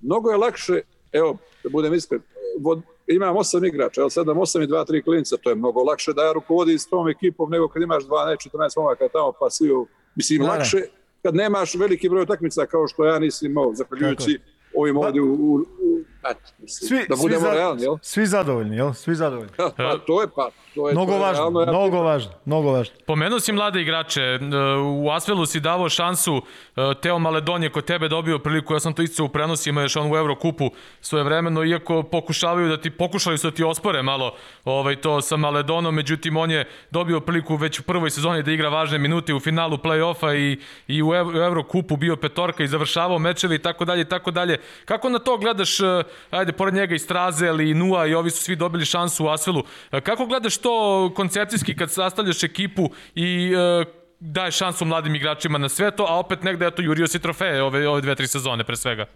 mnogo 0.00 0.30
je 0.30 0.36
lakše, 0.36 0.80
evo, 1.12 1.36
da 1.64 1.70
budem 1.70 1.94
iskren, 1.94 2.20
vod, 2.60 2.82
imam 3.06 3.36
osam 3.36 3.64
igrača, 3.64 4.00
evo 4.00 4.10
sedam, 4.10 4.38
osam 4.38 4.62
i 4.62 4.66
dva, 4.66 4.84
tri 4.84 5.02
klinca, 5.02 5.36
to 5.36 5.50
je 5.50 5.56
mnogo 5.56 5.82
lakše 5.82 6.12
da 6.12 6.22
ja 6.22 6.32
rukovodim 6.32 6.78
s 6.78 6.86
tom 6.86 7.08
ekipom 7.08 7.50
nego 7.50 7.68
kad 7.68 7.82
imaš 7.82 8.04
dva, 8.04 8.26
ne, 8.26 8.36
14 8.36 8.70
momaka 8.76 9.08
tamo 9.08 9.32
pa 9.40 9.50
svi, 9.50 9.68
mislim, 10.14 10.38
Da, 10.38 10.46
da. 10.46 10.52
lakše 10.52 10.82
kad 11.22 11.34
nemaš 11.34 11.74
veliki 11.74 12.08
broj 12.08 12.22
utakmica 12.22 12.66
kao 12.66 12.88
što 12.88 13.04
ja 13.04 13.18
nisam 13.18 13.50
imao, 13.50 13.74
zahvaljujući 13.74 14.38
ovim 14.76 14.96
ovdje 14.96 15.22
u, 15.22 15.34
u, 15.34 15.54
u 15.82 15.89
eto, 16.22 16.40
mislim, 16.58 16.88
Svi, 16.88 17.06
da 17.08 17.16
svi, 17.16 17.22
budemo 17.22 17.40
za- 17.40 17.50
realni, 17.50 17.82
jel? 17.82 17.96
svi 18.02 18.26
zadovoljni, 18.26 18.76
jel? 18.76 18.92
Svi 18.94 19.14
zadovoljni. 19.14 19.52
Pa, 19.56 19.70
pa, 19.78 19.98
to 19.98 20.20
je 20.20 20.28
pa, 20.28 20.50
to 20.74 20.88
je 20.88 20.92
Mnogo 20.92 21.12
to 21.12 21.16
je 21.16 21.20
važno, 21.20 21.40
realno, 21.40 21.60
ja- 21.60 21.66
mnogo 21.68 22.00
važno, 22.00 22.32
mnogo 22.44 22.70
važno. 22.70 22.94
Pomenuo 23.06 23.40
si 23.40 23.52
mlade 23.52 23.80
igrače, 23.80 24.22
e, 24.22 24.38
u 24.82 25.10
Asvelu 25.10 25.46
si 25.46 25.60
davao 25.60 25.88
šansu, 25.88 26.42
e, 26.76 26.94
Teo 26.96 27.18
Maledon 27.18 27.62
je 27.62 27.70
kod 27.70 27.84
tebe 27.84 28.08
dobio 28.08 28.38
priliku, 28.38 28.74
ja 28.74 28.80
sam 28.80 28.92
to 28.92 29.02
isto 29.02 29.24
u 29.24 29.28
prenosima, 29.28 29.82
još 29.82 29.96
on 29.96 30.12
u 30.12 30.16
Evrokupu 30.16 30.70
svoje 31.00 31.24
vremeno, 31.24 31.64
iako 31.64 32.02
pokušavaju 32.02 32.68
da 32.68 32.76
ti, 32.76 32.90
pokušali 32.92 33.38
su 33.38 33.50
da 33.50 33.56
ti 33.56 33.64
ospore 33.64 34.02
malo 34.02 34.34
ovaj, 34.64 34.96
to 34.96 35.20
sa 35.20 35.36
Maledonom, 35.36 35.94
međutim 35.94 36.36
on 36.36 36.50
je 36.50 36.60
dobio 36.90 37.20
priliku 37.20 37.56
već 37.56 37.80
u 37.80 37.84
prvoj 37.84 38.10
sezoni 38.10 38.42
da 38.42 38.52
igra 38.52 38.68
važne 38.68 38.98
minute 38.98 39.34
u 39.34 39.40
finalu 39.40 39.76
play-offa 39.76 40.34
i, 40.34 40.58
i 40.88 41.02
u 41.02 41.06
Ev- 41.06 41.28
u 41.30 41.42
Evrokupu 41.42 41.96
bio 41.96 42.16
petorka 42.16 42.64
i 42.64 42.68
završavao 42.68 43.18
mečeve 43.18 43.54
i 43.54 43.60
tako 43.60 43.84
dalje 43.84 44.00
i 44.00 44.06
tako 44.06 44.30
dalje. 44.30 44.56
Kako 44.84 45.08
na 45.08 45.18
to 45.18 45.36
gledaš, 45.36 45.80
e, 45.80 46.02
ajde, 46.30 46.52
pored 46.52 46.74
njega 46.74 46.94
i 46.94 46.98
Strazel 46.98 47.60
i 47.60 47.74
Nua 47.74 48.06
i 48.06 48.14
ovi 48.14 48.30
su 48.30 48.42
svi 48.42 48.56
dobili 48.56 48.84
šansu 48.84 49.24
u 49.24 49.28
Asvelu, 49.28 49.62
E, 49.92 50.00
kako 50.00 50.26
gledaš 50.26 50.56
to 50.56 51.12
koncepcijski 51.16 51.76
kad 51.76 51.92
sastavljaš 51.92 52.42
ekipu 52.42 52.90
i 53.14 53.52
e, 53.54 53.84
daješ 54.20 54.56
šansu 54.56 54.84
mladim 54.84 55.14
igračima 55.14 55.58
na 55.58 55.68
sve 55.68 55.90
to, 55.90 56.06
a 56.08 56.18
opet 56.18 56.42
negde 56.42 56.66
eto 56.66 56.82
jurio 56.82 57.06
si 57.06 57.18
trofeje 57.18 57.62
ove, 57.62 57.88
ove 57.88 58.00
dve, 58.00 58.14
tri 58.14 58.26
sezone 58.26 58.64
pre 58.64 58.76
svega. 58.76 59.06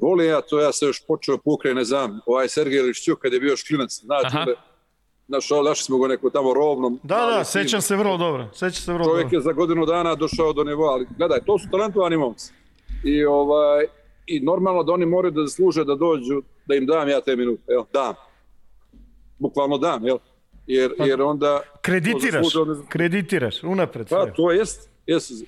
Volim 0.00 0.28
ja 0.28 0.40
to, 0.40 0.60
ja 0.60 0.72
sam 0.72 0.88
još 0.88 1.06
počeo 1.06 1.38
pukre, 1.38 1.74
ne 1.74 1.84
znam, 1.84 2.20
ovaj 2.26 2.48
Sergej 2.48 2.82
Lišćuk 2.82 3.18
kad 3.18 3.32
je 3.32 3.40
bio 3.40 3.50
još 3.50 3.62
klinac, 3.62 4.00
znači, 4.02 4.36
našao, 5.28 5.62
našli 5.62 5.84
smo 5.84 5.98
ga 5.98 6.08
neko 6.08 6.30
tamo 6.30 6.54
rovnom. 6.54 7.00
Da, 7.02 7.16
da, 7.16 7.36
tim. 7.36 7.44
sećam 7.44 7.80
se 7.80 7.96
vrlo 7.96 8.16
dobro. 8.16 8.48
Sećam 8.52 8.82
se 8.82 8.92
vrlo 8.92 9.04
Čovjek 9.04 9.24
dobro. 9.24 9.38
je 9.38 9.42
za 9.42 9.52
godinu 9.52 9.86
dana 9.86 10.14
došao 10.14 10.52
do 10.52 10.64
nivoa, 10.64 10.92
ali 10.92 11.06
gledaj, 11.18 11.40
to 11.46 11.58
su 11.58 11.68
talentovani 11.70 12.16
momci. 12.16 12.52
I, 13.04 13.24
ovaj, 13.24 13.86
I 14.30 14.40
normalno 14.40 14.82
da 14.82 14.92
oni 14.92 15.06
moraju 15.06 15.32
da 15.32 15.42
zasluže 15.42 15.84
da 15.84 15.94
dođu, 15.94 16.42
da 16.66 16.74
im 16.74 16.86
dam 16.86 17.08
ja 17.08 17.20
te 17.20 17.36
minute, 17.36 17.62
jel, 17.68 17.84
dam. 17.92 18.14
Bukvalno 19.38 19.78
dam, 19.78 20.06
jel? 20.06 20.18
Jer, 20.66 20.92
jer 20.98 21.22
onda... 21.22 21.60
Kreditiraš, 21.82 22.42
to 22.42 22.42
zasluže, 22.42 22.80
oni- 22.80 22.88
kreditiraš, 22.88 23.62
unapred 23.62 24.08
Pa, 24.08 24.26
to 24.26 24.50
jest, 24.50 24.90
jest. 25.06 25.44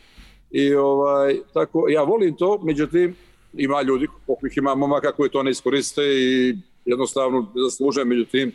I 0.51 0.75
ovaj, 0.75 1.39
tako, 1.55 1.89
ja 1.89 2.03
volim 2.03 2.37
to, 2.37 2.59
međutim, 2.63 3.17
ima 3.53 3.83
ljudi, 3.83 4.07
koliko 4.27 4.47
ih 4.47 4.57
ima 4.57 4.75
momaka 4.75 5.13
koji 5.13 5.31
to 5.31 5.43
ne 5.43 5.51
iskoriste 5.51 6.03
i 6.03 6.57
jednostavno 6.85 7.53
zasluže, 7.55 8.05
međutim, 8.05 8.53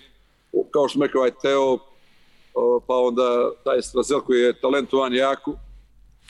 kao 0.72 0.88
što 0.88 0.94
sam 0.94 1.02
rekao, 1.02 1.20
ovaj 1.20 1.32
Teo, 1.42 1.78
pa 2.88 2.96
onda 2.96 3.52
taj 3.64 3.82
Strazel 3.82 4.20
koji 4.20 4.40
je 4.40 4.60
talentovan 4.62 5.14
jako, 5.14 5.54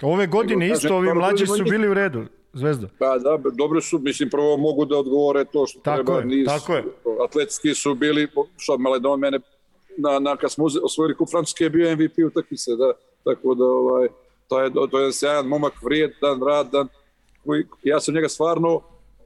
Ove 0.01 0.27
godine 0.27 0.65
Nego, 0.65 0.73
isto, 0.73 0.87
kažem, 0.87 0.97
ovi 0.97 1.13
mlađi 1.13 1.47
su 1.47 1.63
bili 1.69 1.89
u 1.89 1.93
redu, 1.93 2.25
Zvezda. 2.53 2.87
pa 2.99 3.17
da, 3.17 3.37
dobro 3.53 3.81
su, 3.81 3.99
mislim, 3.99 4.29
prvo 4.29 4.57
mogu 4.57 4.85
da 4.85 4.97
odgovore 4.97 5.45
to 5.45 5.67
što 5.67 5.79
Tako 5.79 6.03
treba. 6.03 6.35
je, 6.35 6.45
tako 6.45 6.73
je. 6.73 6.83
Atletski 7.25 7.73
su 7.73 7.95
bili, 7.95 8.27
što 8.57 8.77
Maledon 8.77 9.19
mene, 9.19 9.39
na, 9.97 10.19
na, 10.19 10.35
kad 10.35 10.51
smo 10.51 10.65
osvojili 10.83 11.17
kup 11.17 11.29
Francuske 11.31 11.63
je 11.63 11.69
bio 11.69 11.95
MVP 11.95 12.13
utakmice, 12.27 12.71
da, 12.75 12.93
tako 13.23 13.55
da, 13.55 13.65
ovaj, 13.65 14.07
to 14.47 14.61
je, 14.61 14.71
to 14.91 14.99
je 14.99 15.13
sjajan 15.13 15.47
momak, 15.47 15.73
vrijedan, 15.83 16.41
radan, 16.47 16.87
koji, 17.45 17.65
ja 17.83 17.99
sam 17.99 18.13
njega 18.13 18.29
stvarno 18.29 18.81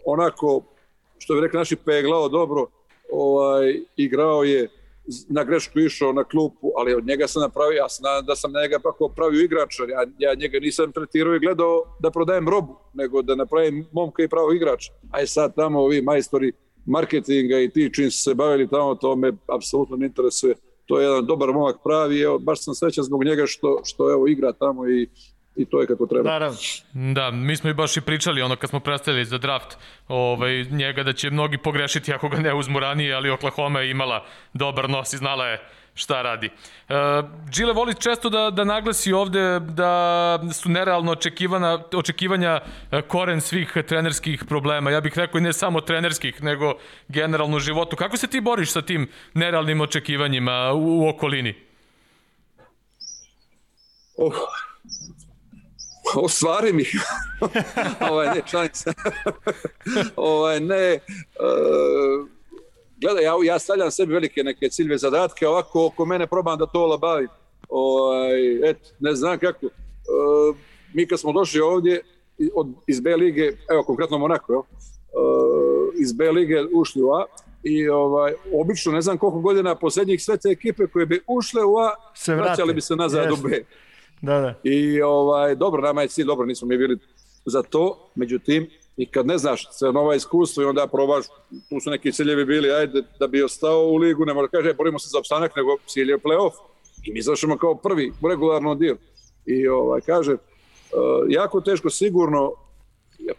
onako, 0.05 0.61
što 1.17 1.33
bi 1.33 1.41
rekli 1.41 1.57
naši, 1.57 1.75
peglao 1.75 2.29
dobro, 2.29 2.65
ovaj, 3.11 3.79
igrao 3.97 4.43
je, 4.43 4.69
na 5.29 5.43
grešku 5.43 5.79
išao 5.79 6.13
na 6.13 6.23
klupu, 6.23 6.71
ali 6.77 6.93
od 6.93 7.07
njega 7.07 7.27
sam 7.27 7.41
napravio, 7.41 7.77
ja 7.77 7.89
sam 7.89 8.25
da 8.25 8.35
sam 8.35 8.51
njega 8.61 8.79
kako 8.79 9.09
pravio 9.09 9.41
igrača, 9.41 9.83
ja, 9.83 10.05
ja 10.19 10.35
njega 10.35 10.59
nisam 10.59 10.91
tretirao 10.91 11.35
i 11.35 11.39
gledao 11.39 11.83
da 11.99 12.11
prodajem 12.11 12.49
robu, 12.49 12.75
nego 12.93 13.21
da 13.21 13.35
napravim 13.35 13.85
momka 13.91 14.23
i 14.23 14.27
pravo 14.27 14.53
igrača. 14.53 14.93
A 15.11 15.19
je 15.19 15.27
sad 15.27 15.55
tamo 15.55 15.79
ovi 15.79 16.01
majstori 16.01 16.51
marketinga 16.85 17.59
i 17.59 17.69
ti 17.69 17.93
čim 17.93 18.11
se 18.11 18.33
bavili 18.33 18.69
tamo, 18.69 18.95
to 18.95 19.15
me 19.15 19.31
apsolutno 19.47 19.97
ne 19.97 20.05
interesuje. 20.05 20.55
To 20.85 20.99
je 20.99 21.05
jedan 21.05 21.25
dobar 21.25 21.49
momak 21.49 21.75
pravi, 21.83 22.21
evo, 22.21 22.39
baš 22.39 22.63
sam 22.63 22.75
srećan 22.75 23.03
zbog 23.03 23.23
njega 23.23 23.45
što, 23.45 23.81
što 23.83 24.11
evo, 24.11 24.27
igra 24.27 24.53
tamo 24.53 24.89
i 24.89 25.09
i 25.55 25.65
to 25.65 25.81
je 25.81 25.87
kako 25.87 26.07
treba. 26.07 26.29
Naravno. 26.29 26.57
Da, 26.93 27.31
mi 27.31 27.55
smo 27.55 27.69
i 27.69 27.73
baš 27.73 27.97
i 27.97 28.01
pričali 28.01 28.41
ono 28.41 28.55
kad 28.55 28.69
smo 28.69 28.79
predstavili 28.79 29.25
za 29.25 29.37
draft 29.37 29.77
ovaj, 30.07 30.63
njega 30.63 31.03
da 31.03 31.13
će 31.13 31.29
mnogi 31.29 31.57
pogrešiti 31.57 32.13
ako 32.13 32.29
ga 32.29 32.37
ne 32.37 32.53
uzmu 32.53 32.79
ranije, 32.79 33.13
ali 33.13 33.29
Oklahoma 33.29 33.79
je 33.79 33.91
imala 33.91 34.25
dobar 34.53 34.89
nos 34.89 35.13
i 35.13 35.17
znala 35.17 35.47
je 35.47 35.59
šta 35.93 36.21
radi. 36.21 36.49
Uh, 36.49 36.95
Gile 37.55 37.73
voli 37.73 37.93
često 37.93 38.29
da, 38.29 38.49
da 38.49 38.63
naglasi 38.63 39.13
ovde 39.13 39.59
da 39.59 40.39
su 40.53 40.69
nerealno 40.69 41.11
očekivana, 41.11 41.83
očekivanja 41.93 42.59
e, 42.91 43.01
koren 43.01 43.41
svih 43.41 43.77
trenerskih 43.87 44.45
problema. 44.45 44.91
Ja 44.91 45.01
bih 45.01 45.17
rekao 45.17 45.39
i 45.39 45.41
ne 45.41 45.53
samo 45.53 45.81
trenerskih, 45.81 46.43
nego 46.43 46.73
generalno 47.07 47.57
u 47.57 47.59
životu. 47.59 47.95
Kako 47.95 48.17
se 48.17 48.27
ti 48.27 48.41
boriš 48.41 48.71
sa 48.71 48.81
tim 48.81 49.09
nerealnim 49.33 49.81
očekivanjima 49.81 50.71
u, 50.73 51.03
u 51.03 51.09
okolini? 51.09 51.55
Oh, 54.17 54.33
ostvari 56.25 56.73
mi. 56.73 56.85
ovaj, 58.11 58.27
ne, 58.27 58.41
šalim 58.45 58.69
se. 58.73 58.93
ovaj, 60.15 60.59
ne, 60.59 60.99
uh, 61.39 62.27
gledaj, 63.01 63.23
ja, 63.23 63.33
ja 63.43 63.59
stavljam 63.59 63.91
sebi 63.91 64.13
velike 64.13 64.43
neke 64.43 64.69
ciljeve 64.69 64.97
zadatke, 64.97 65.47
ovako 65.47 65.85
oko 65.85 66.05
mene 66.05 66.27
probam 66.27 66.59
da 66.59 66.65
to 66.65 66.85
labavim. 66.85 67.29
Ovaj, 67.69 68.69
et, 68.69 68.93
ne 68.99 69.15
znam 69.15 69.39
kako. 69.39 69.65
Uh, 69.65 70.55
mi 70.93 71.07
kad 71.07 71.19
smo 71.19 71.31
došli 71.31 71.59
ovdje 71.59 72.01
od, 72.55 72.67
iz 72.87 72.99
B 72.99 73.15
lige, 73.15 73.51
evo 73.71 73.83
konkretno 73.83 74.17
Monako, 74.17 74.57
uh, 74.57 74.65
iz 75.99 76.13
B 76.13 76.31
lige 76.31 76.63
ušli 76.73 77.01
u 77.01 77.11
A, 77.11 77.25
i 77.63 77.89
ovaj 77.89 78.33
obično 78.53 78.91
ne 78.91 79.01
znam 79.01 79.17
koliko 79.17 79.39
godina 79.39 79.75
poslednjih 79.75 80.23
sve 80.23 80.37
te 80.37 80.49
ekipe 80.49 80.87
koje 80.87 81.05
bi 81.05 81.21
ušle 81.27 81.63
u 81.63 81.77
A 81.77 81.95
se 82.15 82.35
vraćali 82.35 82.73
bi 82.73 82.81
se 82.81 82.95
nazad 82.95 83.27
yes. 83.27 83.33
u 83.33 83.47
B. 83.47 83.63
Da, 84.21 84.39
da. 84.39 84.53
I 84.63 85.01
ovaj, 85.01 85.55
dobro, 85.55 85.81
nama 85.81 86.01
je 86.01 86.07
cilj, 86.07 86.25
dobro, 86.25 86.45
nismo 86.45 86.67
mi 86.67 86.77
bili 86.77 86.97
za 87.45 87.63
to, 87.63 88.09
međutim, 88.15 88.69
i 88.97 89.05
kad 89.05 89.27
ne 89.27 89.37
znaš 89.37 89.67
sve 89.71 89.91
nova 89.91 90.15
iskustvo 90.15 90.63
i 90.63 90.65
onda 90.65 90.87
probaš, 90.87 91.25
tu 91.69 91.79
su 91.79 91.89
neki 91.89 92.11
ciljevi 92.11 92.45
bili, 92.45 92.71
ajde, 92.71 93.03
da 93.19 93.27
bi 93.27 93.43
ostao 93.43 93.87
u 93.87 93.97
ligu, 93.97 94.25
ne 94.25 94.33
može 94.33 94.47
kaže, 94.51 94.73
borimo 94.73 94.99
se 94.99 95.09
za 95.09 95.19
opstanak, 95.19 95.55
nego 95.55 95.77
cilj 95.87 96.09
je 96.09 96.17
play-off. 96.17 96.51
I 97.03 97.13
mi 97.13 97.21
zašemo 97.21 97.57
kao 97.57 97.75
prvi 97.75 98.11
u 98.21 98.27
regularnom 98.27 98.79
dio. 98.79 98.97
I 99.45 99.67
ovaj, 99.67 100.01
kaže, 100.01 100.33
uh, 100.33 100.39
jako 101.29 101.61
teško, 101.61 101.89
sigurno, 101.89 102.51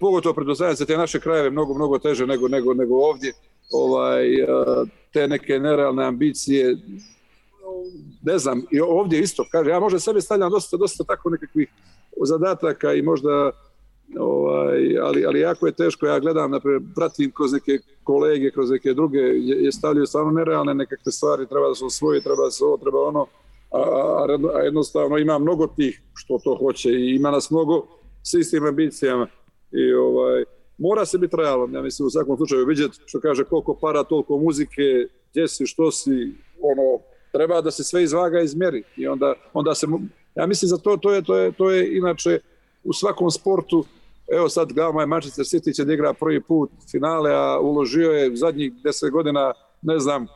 pogotovo 0.00 0.34
predostavljam 0.34 0.76
se 0.76 0.86
te 0.86 0.96
naše 0.96 1.20
krajeve 1.20 1.50
mnogo, 1.50 1.74
mnogo 1.74 1.98
teže 1.98 2.26
nego, 2.26 2.48
nego, 2.48 2.74
nego 2.74 2.96
ovdje, 2.96 3.32
ovaj, 3.72 4.42
uh, 4.42 4.88
te 5.12 5.28
neke 5.28 5.58
nerealne 5.58 6.04
ambicije, 6.04 6.76
ne 8.22 8.38
znam, 8.38 8.62
i 8.70 8.80
ovdje 8.80 9.20
isto, 9.20 9.44
kaže, 9.52 9.70
ja 9.70 9.80
možda 9.80 9.98
sebe 9.98 10.20
stavljam 10.20 10.50
dosta, 10.50 10.76
dosta 10.76 11.04
tako 11.04 11.30
nekakvih 11.30 11.68
zadataka 12.26 12.92
i 12.92 13.02
možda 13.02 13.50
ovaj, 14.18 14.98
ali, 14.98 15.26
ali 15.26 15.40
jako 15.40 15.66
je 15.66 15.72
teško, 15.72 16.06
ja 16.06 16.18
gledam, 16.18 16.50
naprijed, 16.50 16.82
pratim 16.94 17.32
kroz 17.36 17.52
neke 17.52 17.78
kolege, 18.04 18.50
kroz 18.50 18.70
neke 18.70 18.94
druge, 18.94 19.18
je, 19.18 19.64
je 19.64 19.72
stavljaju 19.72 20.06
stvarno 20.06 20.30
nerealne 20.30 20.74
nekakve 20.74 21.12
stvari, 21.12 21.46
treba 21.46 21.68
da 21.68 21.74
se 21.74 21.84
osvoji, 21.84 22.22
treba 22.22 22.44
da 22.44 22.50
se 22.50 22.64
ovo, 22.64 22.76
treba 22.76 23.08
ono, 23.08 23.26
a, 23.70 23.78
a, 23.78 24.38
a 24.54 24.60
jednostavno 24.60 25.18
ima 25.18 25.38
mnogo 25.38 25.66
tih 25.66 26.02
što 26.14 26.38
to 26.44 26.56
hoće 26.56 26.90
i 26.90 27.16
ima 27.16 27.30
nas 27.30 27.50
mnogo 27.50 27.86
s 28.22 28.34
istim 28.34 28.66
ambicijama 28.66 29.26
i 29.72 29.92
ovaj, 29.94 30.44
mora 30.78 31.04
se 31.04 31.18
biti 31.18 31.36
realan, 31.36 31.74
ja 31.74 31.82
mislim 31.82 32.06
u 32.06 32.10
svakom 32.10 32.36
slučaju 32.36 32.66
vidjeti 32.66 32.98
što 33.06 33.20
kaže 33.20 33.44
koliko 33.44 33.74
para, 33.80 34.04
toliko 34.04 34.38
muzike, 34.38 34.82
gdje 35.30 35.48
si, 35.48 35.66
što 35.66 35.90
si, 35.90 36.34
ono, 36.60 36.98
treba 37.32 37.60
da 37.60 37.70
se 37.70 37.84
sve 37.84 38.02
izvaga 38.02 38.40
i 38.40 38.44
izmeri. 38.44 38.82
I 38.96 39.06
onda, 39.06 39.34
onda 39.52 39.74
se, 39.74 39.86
ja 40.34 40.46
mislim 40.46 40.68
za 40.68 40.78
to, 40.78 40.96
to 40.96 41.12
je, 41.12 41.22
to 41.22 41.36
je, 41.36 41.52
to 41.52 41.70
je 41.70 41.96
inače 41.96 42.38
u 42.84 42.92
svakom 42.92 43.30
sportu, 43.30 43.84
evo 44.32 44.48
sad 44.48 44.72
gledamo 44.72 45.00
je 45.00 45.06
Manchester 45.06 45.44
City 45.44 45.76
će 45.76 45.84
da 45.84 45.92
igra 45.92 46.12
prvi 46.12 46.40
put 46.40 46.70
finale, 46.90 47.30
a 47.34 47.58
uložio 47.60 48.10
je 48.10 48.36
zadnjih 48.36 48.72
deset 48.84 49.10
godina, 49.10 49.52
ne 49.82 49.98
znam, 49.98 50.26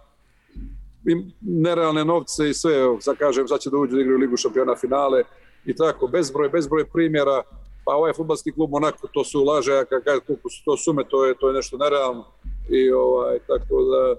nerealne 1.40 2.04
novce 2.04 2.50
i 2.50 2.54
sve, 2.54 2.78
evo, 2.78 3.00
sad 3.00 3.16
kažem, 3.16 3.48
sad 3.48 3.60
će 3.60 3.70
da 3.70 3.76
uđu 3.76 3.96
da 3.96 4.02
igraju 4.02 4.18
Ligu 4.18 4.36
šampiona 4.36 4.76
finale 4.76 5.22
i 5.64 5.74
tako, 5.74 6.06
bezbroj, 6.06 6.48
bezbroj 6.48 6.84
primjera, 6.84 7.42
pa 7.84 7.94
ovaj 7.94 8.12
futbalski 8.12 8.52
klub 8.52 8.74
onako 8.74 9.06
to 9.06 9.24
su 9.24 9.40
ulaže, 9.40 9.72
a 9.72 9.84
koliko 10.26 10.50
su 10.50 10.64
to 10.64 10.76
sume, 10.76 11.04
to 11.08 11.26
je, 11.26 11.34
to 11.38 11.48
je 11.48 11.54
nešto 11.54 11.76
nerealno 11.76 12.24
i 12.70 12.90
ovaj, 12.90 13.38
tako 13.46 13.82
da 13.82 14.16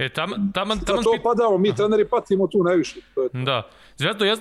E, 0.00 0.08
taman, 0.08 0.52
taman, 0.52 0.80
taman... 0.80 1.04
to 1.04 1.18
padamo, 1.22 1.58
mi 1.58 1.74
treneri 1.74 2.08
patimo 2.08 2.46
tu 2.46 2.62
najviše. 2.64 3.00
To 3.14 3.22
je 3.22 3.28
to. 3.28 3.38
Da. 3.38 3.68
Zvezdo, 4.00 4.24
ja 4.24 4.36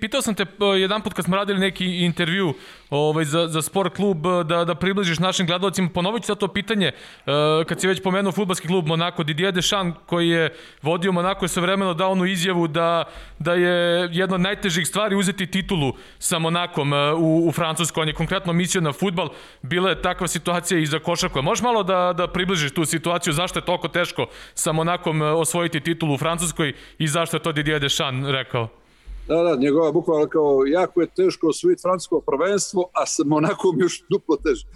pitao 0.00 0.22
sam 0.22 0.34
te 0.34 0.42
e, 0.42 0.64
jedan 0.80 1.02
put 1.02 1.14
kad 1.14 1.24
smo 1.24 1.36
radili 1.36 1.58
neki 1.58 1.86
intervju 1.86 2.54
ovaj, 2.90 3.24
za, 3.24 3.46
za 3.48 3.62
sport 3.62 3.96
klub 3.96 4.26
e, 4.26 4.44
da, 4.44 4.64
da 4.64 4.74
približiš 4.74 5.18
našim 5.18 5.46
gledalcima. 5.46 5.88
Ponovit 5.94 6.24
ću 6.24 6.34
to 6.34 6.48
pitanje. 6.48 6.92
Uh, 6.92 7.32
kad 7.66 7.80
si 7.80 7.86
već 7.86 8.02
pomenuo 8.02 8.32
futbalski 8.32 8.66
klub 8.66 8.86
Monako, 8.86 9.22
Didier 9.22 9.52
Deschamps 9.52 9.98
koji 10.06 10.28
je 10.28 10.54
vodio 10.82 11.12
Monako 11.12 11.44
je 11.44 11.48
sa 11.48 11.60
vremeno 11.60 11.94
dao 11.94 12.10
onu 12.10 12.26
izjavu 12.26 12.68
da, 12.68 13.04
da 13.38 13.54
je 13.54 14.08
jedna 14.12 14.34
od 14.34 14.40
najtežih 14.40 14.88
stvari 14.88 15.16
uzeti 15.16 15.46
titulu 15.46 15.92
sa 16.18 16.38
Monakom 16.38 16.92
u, 17.16 17.48
u 17.48 17.52
Francusku. 17.52 18.00
On 18.00 18.08
je 18.08 18.14
konkretno 18.14 18.52
mislio 18.52 18.80
na 18.80 18.92
futbal. 18.92 19.28
Bila 19.62 19.90
je 19.90 20.02
takva 20.02 20.28
situacija 20.28 20.80
i 20.80 20.86
za 20.86 20.98
košarku. 20.98 21.42
Možeš 21.42 21.62
malo 21.62 21.82
da, 21.82 22.12
da 22.16 22.26
približiš 22.26 22.74
tu 22.74 22.84
situaciju? 22.84 23.32
Zašto 23.32 23.58
je 23.58 23.64
toliko 23.64 23.88
teško 23.88 24.26
sa 24.54 24.72
Monakom 24.72 25.22
osvojiti 25.22 25.80
titulu 25.80 26.14
u 26.14 26.18
Francuskoj 26.18 26.72
i 26.98 27.08
zašto 27.08 27.36
je 27.36 27.42
to 27.42 27.52
Didier 27.52 27.80
Deschamps 27.80 28.28
rekao? 28.28 28.83
Da, 29.28 29.42
da, 29.42 29.56
njegova 29.56 29.92
bukvalno 29.92 30.26
kao 30.28 30.64
jako 30.66 31.00
je 31.00 31.06
teško 31.06 31.48
osvojiti 31.48 31.82
francusko 31.82 32.20
prvenstvo, 32.20 32.90
a 32.92 33.06
sa 33.06 33.22
Monakom 33.26 33.80
još 33.80 34.02
duplo 34.10 34.36
teže. 34.36 34.66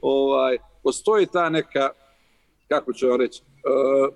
Ovaj, 0.00 0.58
postoji 0.82 1.26
ta 1.26 1.50
neka, 1.50 1.90
kako 2.68 2.92
ću 2.92 3.08
vam 3.08 3.20
reći, 3.20 3.42
uh, 3.42 4.14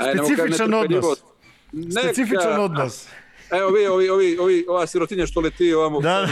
Specifičan 0.00 0.74
odnos. 0.74 1.04
Neka, 1.72 2.00
Specifičan 2.00 2.60
odnos. 2.60 3.08
Evo 3.50 3.70
vi, 3.70 3.86
ovi, 3.86 4.08
ovi, 4.08 4.38
ovi, 4.38 4.64
ova 4.68 4.86
sirotinja 4.86 5.26
što 5.26 5.40
leti 5.40 5.74
ovamo. 5.74 6.00
Da. 6.00 6.28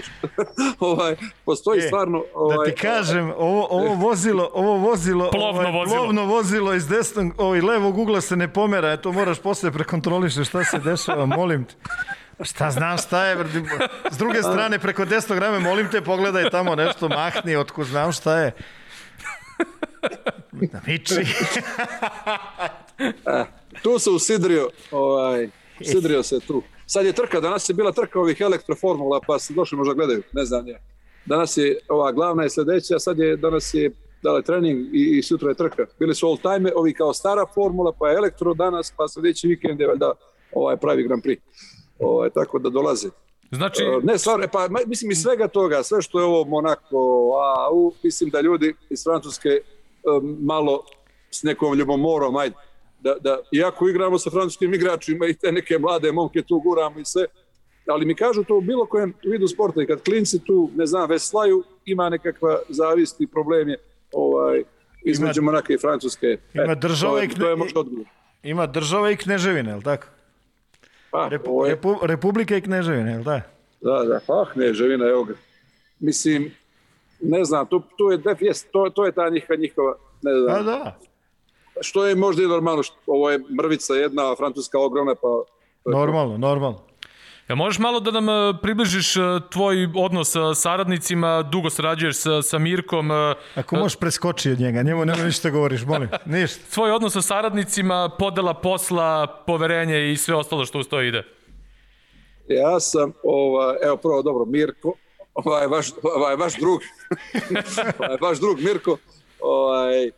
ovaj, 0.80 1.16
postoji 1.44 1.78
e, 1.78 1.82
stvarno... 1.82 2.24
Ovaj, 2.34 2.56
da 2.56 2.64
ti 2.64 2.80
kažem, 2.80 3.32
ovo, 3.36 3.66
ovo 3.70 3.94
vozilo, 4.08 4.50
ovo 4.52 4.76
vozilo, 4.76 5.30
plovno 5.30 5.60
ovaj, 5.60 5.72
vozilo. 5.72 5.96
plovno 5.96 6.24
vozilo 6.24 6.74
iz 6.74 6.88
desnog, 6.88 7.32
ovaj, 7.38 7.60
levog 7.60 7.98
ugla 7.98 8.20
se 8.20 8.36
ne 8.36 8.52
pomera, 8.52 8.96
to 8.96 9.12
moraš 9.12 9.38
posle 9.38 9.70
prekontrolišiti 9.70 10.44
šta 10.44 10.64
se 10.64 10.78
dešava, 10.78 11.26
molim 11.26 11.64
te. 11.64 11.74
Šta 12.42 12.70
znam 12.70 12.98
šta 12.98 13.24
je, 13.24 13.36
s 14.10 14.18
druge 14.18 14.42
strane 14.42 14.78
preko 14.78 15.04
desnog 15.04 15.38
rame, 15.38 15.58
molim 15.58 15.90
te, 15.90 16.00
pogledaj 16.00 16.50
tamo 16.50 16.74
nešto, 16.74 17.08
mahni, 17.08 17.56
otko 17.56 17.84
znam 17.84 18.12
šta 18.12 18.38
je. 18.38 18.52
Da 20.52 20.80
miči. 20.86 21.14
tu 23.82 23.98
se 23.98 24.10
usidrio, 24.10 24.68
ovaj, 24.90 25.48
Sidrio 25.92 26.22
se 26.22 26.40
tu. 26.40 26.62
Sad 26.86 27.06
je 27.06 27.12
trka, 27.12 27.40
danas 27.40 27.68
je 27.68 27.74
bila 27.74 27.92
trka 27.92 28.20
ovih 28.20 28.40
elektroformula, 28.40 29.20
pa 29.26 29.38
se 29.38 29.54
došli 29.54 29.78
možda 29.78 29.94
gledaju, 29.94 30.22
ne 30.32 30.44
znam 30.44 30.68
ja. 30.68 30.78
Danas 31.26 31.56
je, 31.56 31.78
ova 31.88 32.12
glavna 32.12 32.42
je 32.42 32.50
sledeća, 32.50 32.98
sad 32.98 33.18
je, 33.18 33.36
danas 33.36 33.74
je 33.74 33.90
dale 34.22 34.42
trening 34.42 34.94
i, 34.94 35.18
i 35.18 35.22
sutra 35.22 35.48
je 35.48 35.54
trka. 35.54 35.86
Bili 35.98 36.14
su 36.14 36.26
all 36.26 36.36
time, 36.36 36.72
ovi 36.76 36.94
kao 36.94 37.12
stara 37.12 37.46
formula, 37.54 37.92
pa 37.98 38.08
je 38.08 38.16
elektro 38.16 38.54
danas, 38.54 38.92
pa 38.96 39.08
sledeći 39.08 39.48
vikend 39.48 39.80
je 39.80 39.86
valjda 39.86 40.12
ovaj 40.52 40.76
pravi 40.76 41.02
Grand 41.02 41.22
Prix. 41.22 41.38
Ovaj, 41.98 42.30
tako 42.30 42.58
da 42.58 42.70
dolaze. 42.70 43.08
Znači... 43.50 43.82
Uh, 43.84 44.04
ne, 44.04 44.18
stvarno, 44.18 44.46
pa 44.52 44.68
mislim 44.86 45.10
i 45.10 45.14
svega 45.14 45.48
toga, 45.48 45.82
sve 45.82 46.02
što 46.02 46.18
je 46.18 46.24
ovo 46.24 46.44
Monako, 46.44 47.30
a 47.44 47.70
u, 47.72 47.92
mislim 48.02 48.30
da 48.30 48.40
ljudi 48.40 48.74
iz 48.90 49.04
Francuske 49.04 49.48
um, 49.48 50.36
malo 50.40 50.84
s 51.30 51.42
nekom 51.42 51.74
ljubomorom, 51.74 52.36
ajde, 52.36 52.54
da, 53.00 53.14
da 53.20 53.38
iako 53.52 53.88
igramo 53.88 54.18
sa 54.18 54.30
francuskim 54.30 54.74
igračima 54.74 55.26
i 55.26 55.34
te 55.34 55.52
neke 55.52 55.78
mlade 55.78 56.12
momke 56.12 56.42
tu 56.42 56.60
guramo 56.60 57.00
i 57.00 57.04
sve, 57.04 57.26
ali 57.86 58.06
mi 58.06 58.14
kažu 58.14 58.44
to 58.44 58.56
u 58.56 58.60
bilo 58.60 58.86
kojem 58.86 59.14
vidu 59.22 59.48
sporta 59.48 59.82
i 59.82 59.86
kad 59.86 60.02
klinci 60.02 60.44
tu, 60.44 60.70
ne 60.76 60.86
znam, 60.86 61.08
veslaju, 61.08 61.64
ima 61.84 62.08
nekakva 62.08 62.58
zavist 62.68 63.20
i 63.20 63.26
problem 63.26 63.68
je 63.68 63.76
ovaj, 64.12 64.62
između 65.04 65.40
ima, 65.40 65.50
Monaka 65.50 65.72
i 65.72 65.78
Francuske. 65.78 66.36
Ima 66.54 66.74
država 66.74 67.20
e, 67.20 67.24
i 67.24 67.28
kne... 67.28 67.46
Ima 68.42 68.66
država 68.66 69.10
i 69.10 69.16
kneževine, 69.16 69.70
je 69.70 69.76
li 69.76 69.82
tako? 69.82 70.06
Pa, 71.10 71.28
Repu, 71.28 71.50
ovaj... 71.50 71.70
Repu, 71.70 71.96
Republika 72.02 72.56
i 72.56 72.60
kneževine, 72.60 73.12
je 73.12 73.18
li 73.18 73.24
tako? 73.24 73.48
Da, 73.80 74.04
da, 74.04 74.20
pa 74.26 74.46
kneževina, 74.52 75.08
evo 75.08 75.24
ga. 75.24 75.34
Mislim, 75.98 76.50
ne 77.20 77.44
znam, 77.44 77.66
tu, 77.66 77.82
tu 77.96 78.10
je, 78.10 78.18
jest, 78.40 78.68
to, 78.72 78.90
to 78.94 79.06
je 79.06 79.12
ta 79.12 79.28
njihova, 79.28 79.56
njihova 79.56 79.96
ne 80.22 80.32
znam, 80.34 80.56
Pa 80.56 80.62
da, 80.62 80.98
što 81.80 82.06
je 82.06 82.14
možda 82.14 82.42
i 82.42 82.46
normalno, 82.46 82.82
što, 82.82 82.96
ovo 83.06 83.30
je 83.30 83.38
mrvica 83.62 83.94
jedna, 83.94 84.32
a 84.32 84.36
francuska 84.36 84.78
ogromna, 84.78 85.14
pa 85.14 85.28
normalno, 85.84 86.38
normalno. 86.38 86.90
Ja 87.50 87.54
možeš 87.54 87.78
malo 87.78 88.00
da 88.00 88.10
nam 88.10 88.28
e, 88.28 88.54
približiš 88.62 89.16
e, 89.16 89.20
tvoj 89.52 89.88
odnos 89.96 90.30
sa 90.32 90.54
saradnicima, 90.54 91.42
dugo 91.42 91.70
sarađuješ 91.70 92.16
sa, 92.16 92.42
sa 92.42 92.58
Mirkom, 92.58 93.10
e, 93.10 93.34
Ako 93.54 93.76
možeš 93.76 93.98
preskoči 93.98 94.50
od 94.50 94.60
njega, 94.60 94.82
njemu 94.82 95.04
nema 95.04 95.24
ništa 95.24 95.50
govoriš, 95.50 95.84
molim. 95.84 96.08
Ništa. 96.24 96.60
tvoj 96.74 96.92
odnos 96.92 97.12
sa 97.12 97.22
saradnicima, 97.22 98.10
podela 98.18 98.54
posla, 98.54 99.42
poverenje 99.46 100.12
i 100.12 100.16
sve 100.16 100.34
ostalo 100.34 100.64
što 100.64 100.78
uz 100.78 100.88
to 100.88 101.02
ide. 101.02 101.22
Ja 102.48 102.80
sam, 102.80 103.12
ovaj, 103.22 103.76
evo 103.82 103.96
prvo 103.96 104.22
dobro, 104.22 104.44
Mirko, 104.44 104.94
ovaj 105.34 105.66
vaš, 105.66 105.86
ovaj 106.02 106.36
vaš 106.36 106.56
drug, 106.56 106.80
ovaj 107.98 108.16
vaš 108.20 108.40
drug 108.40 108.60
Mirko, 108.60 108.96
ovaj, 109.40 110.10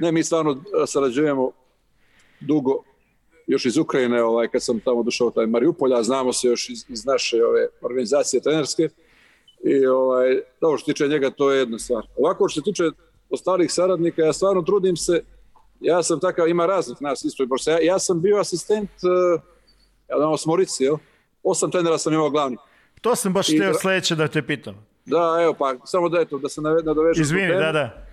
ne, 0.00 0.12
mi 0.12 0.22
stvarno 0.22 0.62
sarađujemo 0.86 1.50
dugo, 2.40 2.82
još 3.46 3.64
iz 3.66 3.76
Ukrajine, 3.76 4.22
ovaj, 4.22 4.48
kad 4.48 4.62
sam 4.62 4.80
tamo 4.80 5.02
došao 5.02 5.30
taj 5.30 5.46
Mariupolja, 5.46 6.02
znamo 6.02 6.32
se 6.32 6.48
još 6.48 6.70
iz, 6.70 6.84
iz 6.88 7.04
naše 7.04 7.44
ove 7.44 7.66
organizacije 7.80 8.42
trenerske, 8.42 8.88
i 9.64 9.86
ovaj, 9.86 10.40
dobro 10.60 10.78
što 10.78 10.92
tiče 10.92 11.08
njega, 11.08 11.30
to 11.30 11.50
je 11.50 11.58
jedna 11.58 11.78
stvar. 11.78 12.06
Ovako 12.16 12.48
što 12.48 12.60
se 12.60 12.64
tiče 12.64 12.84
ostalih 13.30 13.72
saradnika, 13.72 14.22
ja 14.22 14.32
stvarno 14.32 14.62
trudim 14.62 14.96
se, 14.96 15.22
ja 15.80 16.02
sam 16.02 16.20
takav, 16.20 16.48
ima 16.48 16.66
raznih 16.66 17.02
nas 17.02 17.24
isto, 17.24 17.46
ja, 17.66 17.78
ja 17.82 17.98
sam 17.98 18.20
bio 18.20 18.36
asistent, 18.36 18.90
uh, 18.90 19.40
ja 20.08 20.16
znamo 20.16 20.36
Smorici, 20.36 20.84
jel? 20.84 20.96
Osam 21.42 21.70
trenera 21.70 21.98
sam 21.98 22.12
imao 22.12 22.30
glavni. 22.30 22.56
To 23.00 23.16
sam 23.16 23.32
baš 23.32 23.48
I 23.48 23.58
dra- 23.58 23.80
sledeće 23.80 24.14
da 24.14 24.28
te 24.28 24.42
pitam. 24.42 24.86
Da, 25.06 25.38
evo 25.42 25.54
pa, 25.58 25.74
samo 25.84 26.08
da 26.08 26.20
eto, 26.20 26.38
da 26.38 26.48
se 26.48 26.60
nadovežem. 26.60 27.22
Izvini, 27.22 27.48
da, 27.48 27.72
da. 27.72 28.06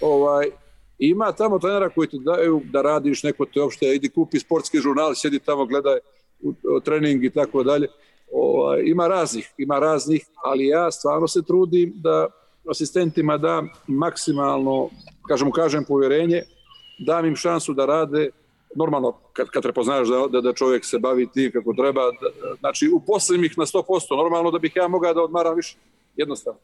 Ovaj, 0.00 0.50
ima 0.98 1.32
tamo 1.32 1.58
trenera 1.58 1.88
koji 1.88 2.08
ti 2.08 2.18
daju 2.18 2.60
da 2.72 2.82
radiš 2.82 3.22
neko 3.22 3.44
te 3.44 3.62
opšte, 3.62 3.94
idi 3.94 4.08
kupi 4.08 4.38
sportski 4.38 4.78
žurnal, 4.78 5.14
sjedi 5.14 5.38
tamo, 5.38 5.66
gledaj 5.66 5.98
u, 6.40 6.54
u 6.76 6.80
trening 6.80 7.24
i 7.24 7.30
tako 7.30 7.62
dalje. 7.62 7.88
Ovaj, 8.32 8.82
ima 8.84 9.08
raznih, 9.08 9.54
ima 9.58 9.78
raznih, 9.78 10.26
ali 10.44 10.66
ja 10.66 10.90
stvarno 10.90 11.28
se 11.28 11.42
trudim 11.42 11.92
da 11.96 12.26
asistentima 12.70 13.36
dam 13.36 13.68
maksimalno, 13.86 14.88
kažem, 15.28 15.50
kažem 15.50 15.84
povjerenje, 15.84 16.42
dam 17.06 17.26
im 17.26 17.36
šansu 17.36 17.74
da 17.74 17.86
rade 17.86 18.30
normalno, 18.76 19.12
kad, 19.32 19.48
kad 19.48 19.62
prepoznaš 19.62 20.08
da, 20.08 20.26
da, 20.30 20.40
da 20.40 20.52
čovjek 20.52 20.84
se 20.84 20.98
bavi 20.98 21.26
tim 21.32 21.52
kako 21.52 21.74
treba, 21.74 22.00
da, 22.00 22.54
znači 22.58 22.90
uposlim 22.94 23.44
ih 23.44 23.58
na 23.58 23.66
100%, 23.66 24.16
normalno 24.16 24.50
da 24.50 24.58
bih 24.58 24.72
ja 24.76 24.88
mogao 24.88 25.14
da 25.14 25.22
odmaram 25.22 25.56
više, 25.56 25.76
jednostavno. 26.18 26.60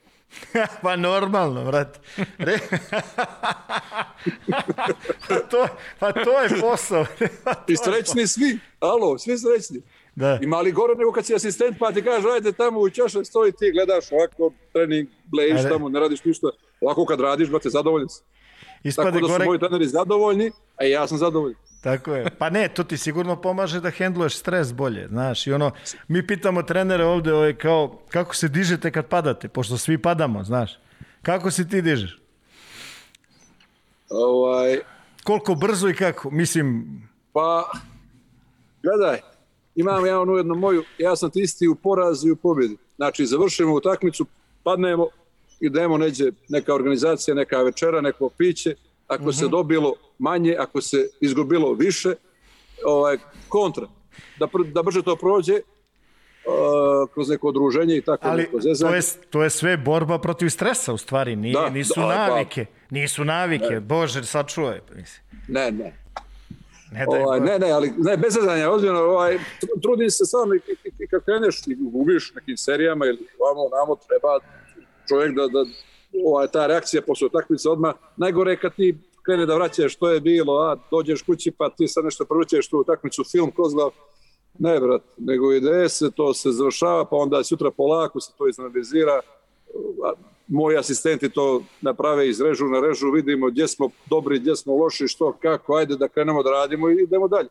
pa 0.82 0.96
normalno, 0.96 1.64
brate. 1.64 1.98
Re... 2.38 2.58
pa, 5.28 5.40
to, 5.50 5.66
pa 5.98 6.12
to 6.12 6.40
je 6.40 6.60
posao. 6.60 7.06
I 7.68 7.76
srećni 7.76 8.26
svi, 8.26 8.58
alo, 8.80 9.18
svi 9.18 9.38
srećni. 9.38 9.82
da. 10.14 10.38
Ima 10.42 10.60
li 10.60 10.72
gore 10.72 10.94
nego 10.94 11.12
kad 11.12 11.26
si 11.26 11.34
asistent 11.34 11.78
pa 11.78 11.92
ti 11.92 12.04
kaže 12.04 12.28
ajde 12.28 12.52
tamo 12.52 12.80
u 12.80 12.90
čaše 12.90 13.24
stoji 13.24 13.52
ti 13.52 13.72
gledaš 13.72 14.12
ovako 14.12 14.52
trening, 14.72 15.08
blejiš 15.24 15.62
tamo, 15.68 15.88
ne 15.88 16.00
radiš 16.00 16.24
ništa. 16.24 16.48
Ovako 16.80 17.04
kad 17.04 17.20
radiš, 17.20 17.48
brate, 17.48 17.70
zadovoljan 17.70 18.08
si. 18.08 18.22
Ispade 18.84 19.10
Tako 19.10 19.20
da 19.20 19.26
su 19.26 19.32
gore... 19.32 19.44
moji 19.44 19.58
treneri 19.58 19.86
zadovoljni, 19.86 20.50
a 20.76 20.84
ja 20.84 21.06
sam 21.06 21.18
zadovoljan. 21.18 21.58
Tako 21.82 22.14
je. 22.14 22.30
Pa 22.38 22.50
ne, 22.50 22.68
to 22.68 22.84
ti 22.84 22.96
sigurno 22.96 23.40
pomaže 23.40 23.80
da 23.80 23.90
hendluješ 23.90 24.38
stres 24.38 24.72
bolje, 24.72 25.08
znaš. 25.08 25.46
I 25.46 25.52
ono, 25.52 25.70
mi 26.08 26.26
pitamo 26.26 26.62
trenere 26.62 27.04
ovde 27.04 27.32
ovaj, 27.32 27.54
kao, 27.54 27.98
kako 28.08 28.34
se 28.34 28.48
dižete 28.48 28.90
kad 28.90 29.06
padate, 29.06 29.48
pošto 29.48 29.78
svi 29.78 29.98
padamo, 29.98 30.44
znaš. 30.44 30.78
Kako 31.22 31.50
se 31.50 31.68
ti 31.68 31.82
dižeš? 31.82 32.18
Ovaj, 34.10 34.78
Koliko 35.24 35.54
brzo 35.54 35.88
i 35.88 35.94
kako? 35.94 36.30
Mislim, 36.30 36.86
pa, 37.32 37.70
gledaj, 38.82 39.20
imam 39.74 40.06
ja 40.06 40.20
onu 40.20 40.36
jednu 40.36 40.54
moju, 40.54 40.84
ja 40.98 41.16
sam 41.16 41.30
ti 41.30 41.40
isti 41.40 41.68
u 41.68 41.74
porazu 41.74 42.28
i 42.28 42.30
u 42.30 42.36
pobjedi. 42.36 42.76
Znači, 42.96 43.26
završimo 43.26 43.74
utakmicu, 43.74 44.26
padnemo, 44.62 45.08
idemo 45.60 45.98
neđe 45.98 46.30
neka 46.48 46.74
organizacija, 46.74 47.34
neka 47.34 47.62
večera, 47.62 48.00
neko 48.00 48.28
piće, 48.38 48.74
ako 49.06 49.32
se 49.32 49.48
dobilo 49.48 49.94
manje, 50.18 50.56
ako 50.58 50.80
se 50.80 51.08
izgubilo 51.20 51.72
više, 51.72 52.14
ovaj, 52.86 53.18
kontra. 53.48 53.86
Da, 54.38 54.46
pr- 54.46 54.72
da 54.72 54.82
brže 54.82 55.02
to 55.02 55.16
prođe, 55.16 55.52
uh, 55.54 57.10
kroz 57.14 57.28
neko 57.28 57.48
udruženje 57.48 57.96
i 57.96 58.00
tako 58.00 58.28
ali 58.28 58.42
neko 58.42 58.58
to 58.80 58.94
je, 58.94 59.02
to 59.30 59.42
je 59.42 59.50
sve 59.50 59.76
borba 59.76 60.18
protiv 60.18 60.48
stresa 60.48 60.92
u 60.92 60.98
stvari, 60.98 61.36
nije, 61.36 61.52
Da, 61.52 61.70
nisu 61.70 62.00
da, 62.00 62.06
pa- 62.06 62.14
navike. 62.16 62.66
Nisu 62.90 63.24
navike, 63.24 63.80
bože, 63.80 64.24
sačuvaj. 64.24 64.80
Mislim. 64.96 65.22
Ne, 65.48 65.70
ne. 65.72 66.04
Ne, 66.92 67.06
daj 67.10 67.22
Ovaj, 67.22 67.40
ne, 67.40 67.58
ne, 67.58 67.70
ali 67.70 67.92
ne, 67.98 68.16
bez 68.16 68.34
zezanja, 68.34 68.70
ozbiljno, 68.70 68.98
ovaj, 69.00 69.34
tr- 69.62 69.82
trudim 69.82 70.10
se 70.10 70.24
stvarno 70.24 70.54
i, 70.54 70.58
i, 70.58 70.90
i 70.98 71.06
kad 71.06 71.24
kreneš 71.24 71.62
i 71.66 71.74
gubiš 71.74 72.32
nekim 72.34 72.56
serijama 72.56 73.06
ili 73.06 73.18
vamo, 73.44 73.68
namo, 73.78 73.96
treba 74.08 74.38
čovjek 75.08 75.34
da, 75.34 75.46
da 75.46 75.64
ovaj, 76.26 76.48
ta 76.48 76.66
reakcija 76.66 77.02
posle 77.02 77.26
utakmice 77.26 77.68
odmah, 77.68 77.94
najgore 78.16 78.52
je 78.52 78.60
kad 78.60 78.74
ti 78.74 78.98
krene 79.22 79.46
da 79.46 79.54
vraćaš 79.54 79.94
što 79.94 80.10
je 80.10 80.20
bilo, 80.20 80.58
a 80.58 80.76
dođeš 80.90 81.22
kući 81.22 81.50
pa 81.50 81.70
ti 81.70 81.88
sad 81.88 82.04
nešto 82.04 82.24
provrćeš 82.24 82.68
tu 82.68 82.78
utakmicu, 82.78 83.24
film, 83.24 83.50
kozlav, 83.50 83.90
ne 84.58 84.80
brat, 84.80 85.02
nego 85.16 85.52
ide 85.52 85.88
se, 85.88 86.10
to 86.10 86.34
se 86.34 86.50
završava, 86.50 87.04
pa 87.04 87.16
onda 87.16 87.44
sutra 87.44 87.70
polako 87.70 88.20
se 88.20 88.32
to 88.38 88.48
izanalizira, 88.48 89.20
moji 90.48 90.76
asistenti 90.76 91.28
to 91.28 91.62
naprave 91.80 92.28
iz 92.28 92.40
režu 92.40 92.64
na 92.64 92.80
režu, 92.80 93.10
vidimo 93.10 93.46
gdje 93.46 93.68
smo 93.68 93.90
dobri, 94.10 94.38
gdje 94.38 94.56
smo 94.56 94.76
loši, 94.76 95.08
što, 95.08 95.32
kako, 95.42 95.76
ajde 95.76 95.96
da 95.96 96.08
krenemo 96.08 96.42
da 96.42 96.50
radimo 96.50 96.90
i 96.90 97.02
idemo 97.02 97.28
dalje. 97.28 97.48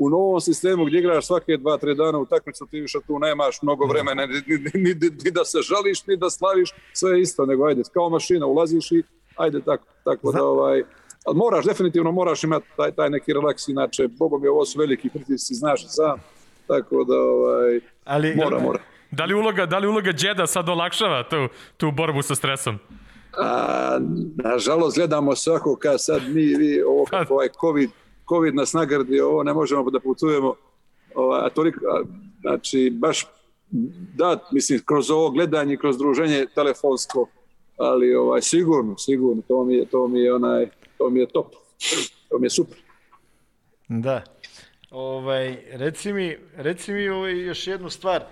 U 0.00 0.10
novom 0.10 0.40
sistemu 0.40 0.84
gdje 0.84 0.98
igraš 0.98 1.26
svake 1.26 1.56
dva, 1.56 1.76
tri 1.76 1.94
dana 1.94 2.18
utakmicu, 2.18 2.66
ti 2.70 2.80
više 2.80 2.98
tu 3.06 3.18
nemaš 3.18 3.62
mnogo 3.62 3.86
vremena 3.86 4.26
ni, 4.26 4.34
ni, 4.46 4.58
ni, 4.74 4.94
ni, 4.94 5.10
ni 5.24 5.30
da 5.30 5.44
se 5.44 5.58
žališ, 5.62 6.06
ni 6.06 6.16
da 6.16 6.30
slaviš, 6.30 6.70
sve 6.92 7.10
je 7.10 7.22
isto, 7.22 7.46
nego 7.46 7.66
ajde, 7.66 7.82
kao 7.92 8.08
mašina, 8.08 8.46
ulaziš 8.46 8.92
i 8.92 9.02
ajde 9.36 9.60
tako, 9.60 9.84
tako 10.04 10.32
da 10.32 10.44
ovaj, 10.44 10.82
ali 11.24 11.36
moraš, 11.36 11.64
definitivno 11.64 12.12
moraš 12.12 12.44
imati 12.44 12.66
taj, 12.76 12.92
taj 12.92 13.10
neki 13.10 13.32
relaks, 13.32 13.68
inače, 13.68 14.08
bogom 14.08 14.44
je 14.44 14.50
ovo 14.50 14.64
su 14.64 14.78
veliki 14.78 15.08
pritisci, 15.08 15.54
znaš 15.54 15.86
sam, 15.88 16.18
tako 16.66 17.04
da 17.04 17.16
ovaj, 17.20 17.80
Ali, 18.04 18.34
mora, 18.36 18.58
mora. 18.58 18.78
Da 19.10 19.24
li 19.24 19.34
uloga, 19.34 19.66
da 19.66 19.78
li 19.78 19.86
uloga 19.86 20.12
Đeda 20.12 20.46
sad 20.46 20.68
olakšava 20.68 21.28
tu, 21.28 21.48
tu 21.76 21.90
borbu 21.90 22.22
sa 22.22 22.34
stresom? 22.34 22.78
A, 23.38 23.98
nažalost, 24.36 24.96
gledamo 24.96 25.36
svako 25.36 25.76
kad 25.76 26.04
sad 26.04 26.22
mi, 26.28 26.42
vi, 26.42 26.82
ovo, 26.82 27.04
kako 27.04 27.34
ovaj 27.34 27.48
COVID, 27.60 27.90
COVID 28.28 28.54
nas 28.54 28.72
nagradi, 28.72 29.20
ovo 29.20 29.42
ne 29.42 29.52
možemo 29.54 29.90
da 29.90 30.00
putujemo. 30.00 30.54
Ovaj, 31.14 31.40
a 31.46 31.48
toliko, 31.50 31.80
znači, 32.40 32.90
baš 32.94 33.26
da, 34.14 34.38
mislim, 34.52 34.80
kroz 34.84 35.10
ovo 35.10 35.30
gledanje, 35.30 35.76
kroz 35.76 35.98
druženje 35.98 36.46
telefonsko, 36.54 37.28
ali 37.76 38.14
ovaj, 38.14 38.42
sigurno, 38.42 38.98
sigurno, 38.98 39.42
to 39.48 39.64
mi 39.64 39.74
je, 39.74 39.86
to 39.86 40.08
mi 40.08 40.20
je, 40.20 40.34
onaj, 40.34 40.68
to 40.98 41.10
mi 41.10 41.20
je 41.20 41.26
top. 41.26 41.46
To 42.28 42.38
mi 42.38 42.46
je 42.46 42.50
super. 42.50 42.78
Da. 43.88 44.22
Ovaj, 44.90 45.62
reci 45.72 46.12
mi, 46.12 46.36
reci 46.56 46.92
mi 46.92 47.08
ovaj, 47.08 47.38
još 47.38 47.66
jednu 47.66 47.90
stvar. 47.90 48.24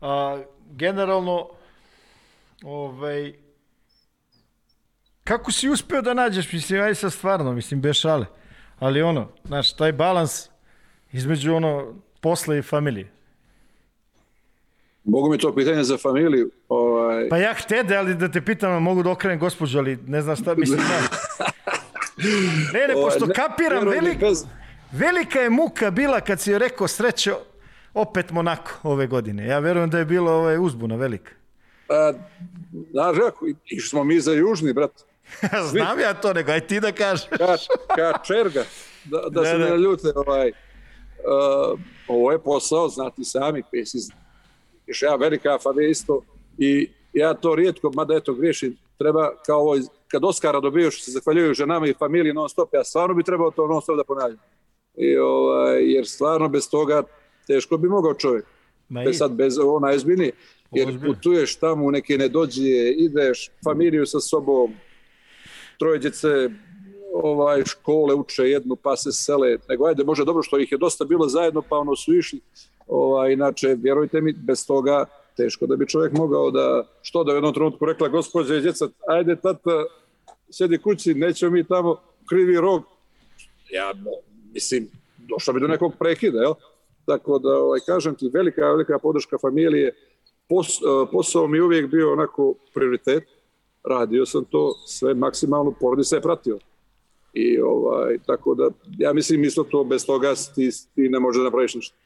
A, 0.00 0.42
generalno, 0.70 1.48
ovaj, 2.62 3.32
kako 5.24 5.52
si 5.52 5.68
uspeo 5.68 6.02
da 6.02 6.14
nađeš, 6.14 6.52
mislim, 6.52 6.80
aj 6.80 6.94
sad 6.94 7.12
stvarno, 7.12 7.52
mislim, 7.52 7.80
bez 7.80 7.96
šale, 7.96 8.26
ali 8.84 9.02
ono, 9.02 9.28
znaš, 9.44 9.72
taj 9.72 9.92
balans 9.92 10.48
između 11.12 11.54
ono, 11.54 11.94
posla 12.20 12.56
i 12.56 12.62
familije. 12.62 13.10
Mogu 15.04 15.30
mi 15.30 15.38
to 15.38 15.54
pitanje 15.54 15.82
za 15.82 15.96
familiju. 15.98 16.50
Ovaj, 16.68 17.28
Pa 17.28 17.38
ja 17.38 17.54
htede, 17.54 17.96
ali 17.96 18.14
da 18.14 18.28
te 18.30 18.40
pitam, 18.40 18.82
mogu 18.82 19.02
da 19.02 19.10
okrenem 19.10 19.38
gospođu, 19.38 19.78
ali 19.78 19.98
ne 20.06 20.22
znam 20.22 20.36
šta, 20.36 20.54
mislim, 20.54 20.80
ne. 20.90 20.98
Ne, 22.72 22.88
ne, 22.88 22.94
ovaj, 22.94 23.04
pošto 23.04 23.26
ne- 23.26 23.34
kapiram, 23.34 23.88
velik, 23.88 24.18
Velika 24.92 25.40
je 25.40 25.50
muka 25.50 25.90
bila 25.90 26.20
kad 26.20 26.40
si 26.40 26.50
joj 26.50 26.58
rekao 26.58 26.88
srećo, 26.88 27.38
opet 27.94 28.30
Monako 28.30 28.70
ove 28.82 29.06
godine. 29.06 29.46
Ja 29.46 29.58
verujem 29.58 29.90
da 29.90 29.98
je 29.98 30.04
bila 30.04 30.32
ovaj 30.32 30.58
uzbuna 30.58 30.96
velika. 30.96 31.32
A, 31.88 32.12
znaš, 32.90 33.16
išli 33.64 33.88
smo 33.88 34.04
mi 34.04 34.20
za 34.20 34.32
južni, 34.32 34.72
brat. 34.72 34.90
Znam 35.70 36.00
ja 36.00 36.14
to, 36.14 36.32
nego 36.32 36.52
aj 36.52 36.66
ti 36.66 36.80
da 36.80 36.92
kažeš. 36.92 37.26
ka, 37.28 37.56
ka 37.96 38.18
čerga, 38.26 38.64
da, 39.04 39.18
da, 39.20 39.28
Da, 39.30 39.44
se 39.44 39.58
ne 39.58 39.76
ljute. 39.76 40.12
Ovaj, 40.16 40.48
uh, 40.48 41.80
ovo 42.08 42.32
je 42.32 42.38
posao, 42.38 42.88
znati 42.88 43.24
sami, 43.24 43.62
pesi, 43.72 43.98
još 44.86 45.02
ja 45.02 45.14
velika 45.16 45.58
isto 45.90 46.20
i 46.58 46.90
ja 47.12 47.34
to 47.34 47.54
rijetko, 47.54 47.90
mada 47.94 48.14
eto 48.16 48.34
griješim, 48.34 48.76
treba 48.98 49.30
kao 49.46 49.60
ovo, 49.60 49.76
kad 50.08 50.24
Oskara 50.24 50.60
dobiju 50.60 50.90
što 50.90 51.04
se 51.04 51.10
zahvaljuju 51.10 51.54
ženama 51.54 51.86
i 51.86 51.94
familiji 51.98 52.32
non 52.32 52.48
stop, 52.48 52.68
ja 52.74 52.84
stvarno 52.84 53.14
bi 53.14 53.22
trebao 53.22 53.50
to 53.50 53.66
non 53.66 53.82
stop 53.82 53.96
da 53.96 54.04
ponavljam. 54.04 54.38
I, 54.96 55.16
ovaj, 55.16 55.92
jer 55.92 56.06
stvarno 56.06 56.48
bez 56.48 56.70
toga 56.70 57.02
teško 57.46 57.76
bi 57.76 57.88
mogao 57.88 58.14
čovjek. 58.14 58.44
Ma 58.88 59.02
Bez, 59.04 59.14
i- 59.14 59.18
sad 59.18 59.32
bez 59.32 59.58
ovo 59.58 59.78
najzbiljnije. 59.80 60.32
jer 60.72 61.00
putuješ 61.06 61.56
tamo 61.56 61.90
neke 61.90 62.18
nedođije, 62.18 62.92
ideš, 62.92 63.50
familiju 63.64 64.06
sa 64.06 64.20
sobom, 64.20 64.74
troje 65.78 65.98
djece, 65.98 66.50
ovaj, 67.12 67.62
škole 67.64 68.14
uče 68.14 68.42
jednu 68.42 68.76
pa 68.76 68.96
se 68.96 69.12
sele, 69.12 69.58
nego 69.68 69.86
ajde, 69.86 70.04
može 70.04 70.24
dobro 70.24 70.42
što 70.42 70.58
ih 70.58 70.72
je 70.72 70.78
dosta 70.78 71.04
bilo 71.04 71.28
zajedno 71.28 71.62
pa 71.68 71.78
ono 71.78 71.96
su 71.96 72.14
išli, 72.14 72.40
ovaj, 72.86 73.32
inače, 73.32 73.76
vjerujte 73.78 74.20
mi, 74.20 74.32
bez 74.32 74.66
toga 74.66 75.04
teško 75.36 75.66
da 75.66 75.76
bi 75.76 75.88
čovjek 75.88 76.12
mogao 76.12 76.50
da, 76.50 76.86
što 77.02 77.24
da 77.24 77.32
u 77.32 77.34
jednom 77.34 77.54
trenutku 77.54 77.84
rekla 77.84 78.08
gospođa 78.08 78.56
i 78.56 78.60
djeca, 78.60 78.88
ajde 79.08 79.36
tata, 79.36 79.84
sjedi 80.50 80.78
kući, 80.78 81.14
nećemo 81.14 81.52
mi 81.52 81.64
tamo 81.64 81.96
krivi 82.28 82.56
rog. 82.56 82.82
Ja, 83.70 83.92
mislim, 84.52 84.88
došlo 85.18 85.54
bi 85.54 85.60
do 85.60 85.66
nekog 85.66 85.92
prekida, 85.98 86.40
jel? 86.40 86.54
Tako 87.06 87.38
da, 87.38 87.58
ovaj, 87.58 87.80
kažem 87.86 88.14
ti, 88.14 88.30
velika, 88.32 88.70
velika 88.70 88.98
podrška 88.98 89.38
familije, 89.38 89.94
Pos, 90.48 90.82
uh, 90.82 91.08
posao 91.12 91.46
mi 91.46 91.58
je 91.58 91.62
uvijek 91.62 91.90
bio 91.90 92.12
onako 92.12 92.54
prioritet, 92.74 93.24
radio 93.84 94.26
sam 94.26 94.44
to 94.44 94.74
sve 94.86 95.14
maksimalno, 95.14 95.74
porodica 95.80 96.16
je 96.16 96.22
pratio. 96.22 96.58
I 97.32 97.58
ovaj, 97.60 98.18
tako 98.26 98.54
da, 98.54 98.68
ja 98.98 99.12
mislim 99.12 99.44
isto 99.44 99.64
to, 99.64 99.84
bez 99.84 100.06
toga 100.06 100.34
ti, 100.54 100.70
ti 100.94 101.08
ne 101.08 101.20
možeš 101.20 101.38
da 101.38 101.44
napraviš 101.44 101.74
ništa. 101.74 101.96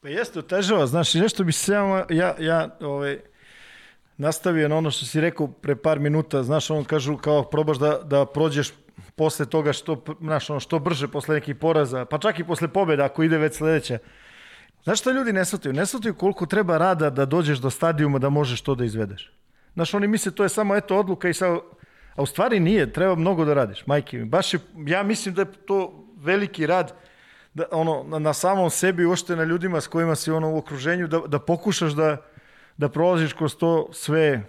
Pa 0.00 0.08
jeste, 0.08 0.38
otežava, 0.38 0.86
znaš, 0.86 1.14
nešto 1.14 1.44
bi 1.44 1.52
se 1.52 1.72
ja, 1.72 2.06
ja, 2.10 2.36
ja 2.38 2.76
ovaj, 2.80 3.20
nastavio 4.16 4.68
na 4.68 4.76
ono 4.76 4.90
što 4.90 5.06
si 5.06 5.20
rekao 5.20 5.46
pre 5.46 5.76
par 5.76 6.00
minuta, 6.00 6.42
znaš, 6.42 6.70
on 6.70 6.84
kažu 6.84 7.16
kao 7.16 7.42
probaš 7.42 7.78
da, 7.78 7.98
da 8.04 8.26
prođeš 8.26 8.72
posle 9.16 9.46
toga 9.46 9.72
što, 9.72 10.04
znaš, 10.20 10.50
ono, 10.50 10.60
što 10.60 10.78
brže 10.78 11.08
posle 11.08 11.34
nekih 11.34 11.56
poraza, 11.56 12.04
pa 12.04 12.18
čak 12.18 12.38
i 12.38 12.44
posle 12.44 12.68
pobjeda 12.68 13.04
ako 13.04 13.22
ide 13.22 13.38
već 13.38 13.54
sledeća. 13.54 13.98
Znaš 14.84 15.00
šta 15.00 15.12
ljudi 15.12 15.32
ne 15.32 15.44
shvataju? 15.44 15.72
Ne 15.72 15.86
shvataju 15.86 16.14
koliko 16.14 16.46
treba 16.46 16.78
rada 16.78 17.10
da 17.10 17.24
dođeš 17.24 17.58
do 17.58 17.70
stadijuma 17.70 18.18
da 18.18 18.28
možeš 18.28 18.60
to 18.60 18.74
da 18.74 18.84
izvedeš. 18.84 19.32
Znaš, 19.74 19.94
oni 19.94 20.08
misle 20.08 20.32
to 20.32 20.42
je 20.42 20.48
samo 20.48 20.76
eto 20.76 20.96
odluka 20.98 21.28
i 21.28 21.34
sa... 21.34 21.58
A 22.16 22.22
u 22.22 22.26
stvari 22.26 22.60
nije, 22.60 22.92
treba 22.92 23.14
mnogo 23.14 23.44
da 23.44 23.54
radiš, 23.54 23.86
majke 23.86 24.18
mi. 24.18 24.24
Baš 24.24 24.54
je, 24.54 24.60
ja 24.86 25.02
mislim 25.02 25.34
da 25.34 25.42
je 25.42 25.52
to 25.52 26.04
veliki 26.16 26.66
rad 26.66 26.94
da, 27.54 27.64
ono, 27.70 28.04
na, 28.08 28.18
na 28.18 28.32
samom 28.32 28.70
sebi 28.70 29.04
uopšte 29.04 29.36
na 29.36 29.44
ljudima 29.44 29.80
s 29.80 29.86
kojima 29.86 30.14
si 30.14 30.30
ono 30.30 30.54
u 30.54 30.58
okruženju, 30.58 31.06
da, 31.06 31.18
da 31.18 31.38
pokušaš 31.38 31.92
da, 31.92 32.16
da 32.76 32.88
prolaziš 32.88 33.32
kroz 33.32 33.56
to 33.56 33.88
sve 33.92 34.42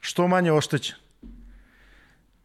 što 0.00 0.28
manje 0.28 0.52
oštećen. 0.52 0.96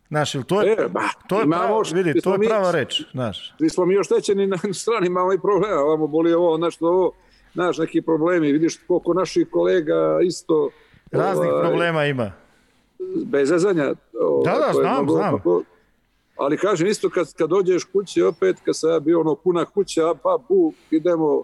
Znaš, 0.07 0.35
ili 0.35 0.43
to 0.43 0.61
je, 0.61 0.71
E, 0.71 0.87
ba, 0.89 1.01
to 1.27 1.39
je, 1.39 1.47
prava, 1.49 1.81
vidi, 1.93 2.21
to 2.21 2.31
je 2.31 2.37
mi- 2.37 2.47
prava 2.47 2.71
reč, 2.71 3.01
znaš. 3.11 3.53
Svi 3.57 3.69
smo 3.69 3.85
mi 3.85 3.97
oštećeni 3.97 4.47
na 4.47 4.57
strani, 4.81 5.07
imamo 5.07 5.33
i 5.33 5.39
problema, 5.39 5.81
ovamo 5.81 6.07
boli 6.07 6.33
ovo, 6.33 6.57
znaš, 6.57 6.81
ovo, 6.81 7.11
znaš, 7.53 7.77
neki 7.77 8.01
problemi, 8.01 8.51
vidiš 8.51 8.79
koliko 8.87 9.13
naših 9.13 9.47
kolega 9.51 10.19
isto... 10.23 10.69
Raznih 11.11 11.49
ovaj, 11.51 11.61
problema 11.63 12.05
ima. 12.05 12.31
bez 13.25 13.49
zezanja. 13.49 13.93
Ovaj, 14.21 14.43
Da, 14.45 14.59
da, 14.59 14.65
je 14.65 14.73
znam, 14.73 15.09
znam. 15.09 15.29
mnogo- 15.33 15.63
ali 16.37 16.57
kažem 16.57 16.87
isto 16.87 17.09
kad, 17.09 17.33
kad 17.33 17.49
dođeš 17.49 17.83
kući 17.83 18.21
opet, 18.21 18.55
kad 18.65 18.77
sam 18.77 18.89
ja 18.89 18.99
bio 18.99 19.19
ono 19.19 19.35
puna 19.35 19.65
kuća, 19.65 20.13
pa 20.23 20.37
bu, 20.49 20.73
idemo, 20.91 21.43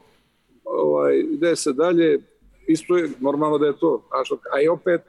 ovaj, 0.64 1.20
ide 1.20 1.56
se 1.56 1.74
dalje, 1.74 2.20
isto 2.68 2.98
je 2.98 3.10
normalno 3.20 3.58
da 3.58 3.66
je 3.66 3.78
to. 3.80 4.02
A, 4.12 4.24
što, 4.24 4.38
a 4.54 4.62
i 4.62 4.68
opet 4.68 5.02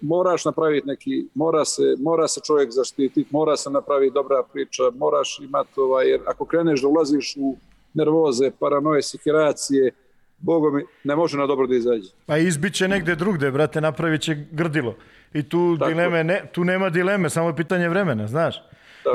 moraš 0.00 0.44
napraviti 0.44 0.86
neki, 0.86 1.26
mora 1.34 1.64
se, 1.64 1.82
mora 1.98 2.28
se 2.28 2.40
čovjek 2.44 2.70
zaštititi, 2.70 3.26
mora 3.30 3.56
se 3.56 3.70
napraviti 3.70 4.14
dobra 4.14 4.42
priča, 4.52 4.82
moraš 4.96 5.40
imati, 5.40 5.80
ovaj, 5.80 6.08
jer 6.10 6.20
ako 6.26 6.44
kreneš 6.44 6.82
da 6.82 6.88
ulaziš 6.88 7.36
u 7.40 7.56
nervoze, 7.94 8.50
paranoje, 8.58 9.02
sikiracije, 9.02 9.92
Bogom 10.38 10.76
mi, 10.76 10.82
ne 11.04 11.16
može 11.16 11.38
na 11.38 11.46
dobro 11.46 11.66
da 11.66 11.74
izađe. 11.76 12.10
Pa 12.26 12.36
izbiće 12.38 12.88
negde 12.88 13.14
drugde, 13.14 13.50
brate, 13.50 13.80
napravit 13.80 14.20
će 14.20 14.34
grdilo. 14.50 14.94
I 15.34 15.42
tu, 15.42 15.76
Tako 15.78 15.90
dileme, 15.90 16.24
ne, 16.24 16.42
tu 16.52 16.64
nema 16.64 16.90
dileme, 16.90 17.30
samo 17.30 17.48
je 17.48 17.56
pitanje 17.56 17.88
vremena, 17.88 18.26
znaš. 18.26 18.56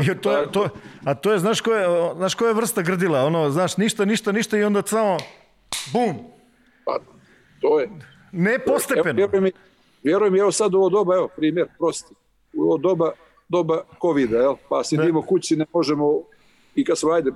I 0.03 0.16
to, 0.22 0.45
to, 0.52 0.69
a 1.06 1.14
to 1.16 1.32
je, 1.32 1.40
znaš 1.40 1.61
koja, 1.61 1.80
je, 1.82 2.16
znaš 2.16 2.35
koja 2.35 2.48
je 2.48 2.53
vrsta 2.53 2.82
grdila? 2.82 3.26
Ono, 3.26 3.50
znaš, 3.52 3.77
ništa, 3.77 4.06
ništa, 4.06 4.32
ništa 4.32 4.58
i 4.58 4.64
onda 4.64 4.82
samo, 4.85 5.18
bum, 5.93 6.16
Pa, 6.85 7.00
to 7.61 7.80
je. 7.80 7.90
ne 8.32 8.53
Evo, 8.53 8.64
postepeno. 8.66 9.14
vjeruj 9.16 9.42
mi, 9.42 9.52
vjeruj 10.03 10.30
mi, 10.32 10.40
evo 10.40 10.52
sad 10.52 10.74
u 10.74 10.77
ovo 10.77 10.90
doba, 10.90 11.16
evo, 11.16 11.27
primjer, 11.27 11.68
prosti. 11.77 12.14
U 12.53 12.61
ovo 12.64 12.77
doba, 12.77 13.11
doba 13.50 13.84
COVID-a, 14.02 14.38
jel? 14.38 14.56
Pa 14.69 14.84
sidimo 14.84 15.22
kući, 15.22 15.56
ne 15.56 15.66
možemo, 15.74 16.22
i 16.76 16.85
kad 16.85 16.98
smo, 16.98 17.11
ajde, 17.11 17.32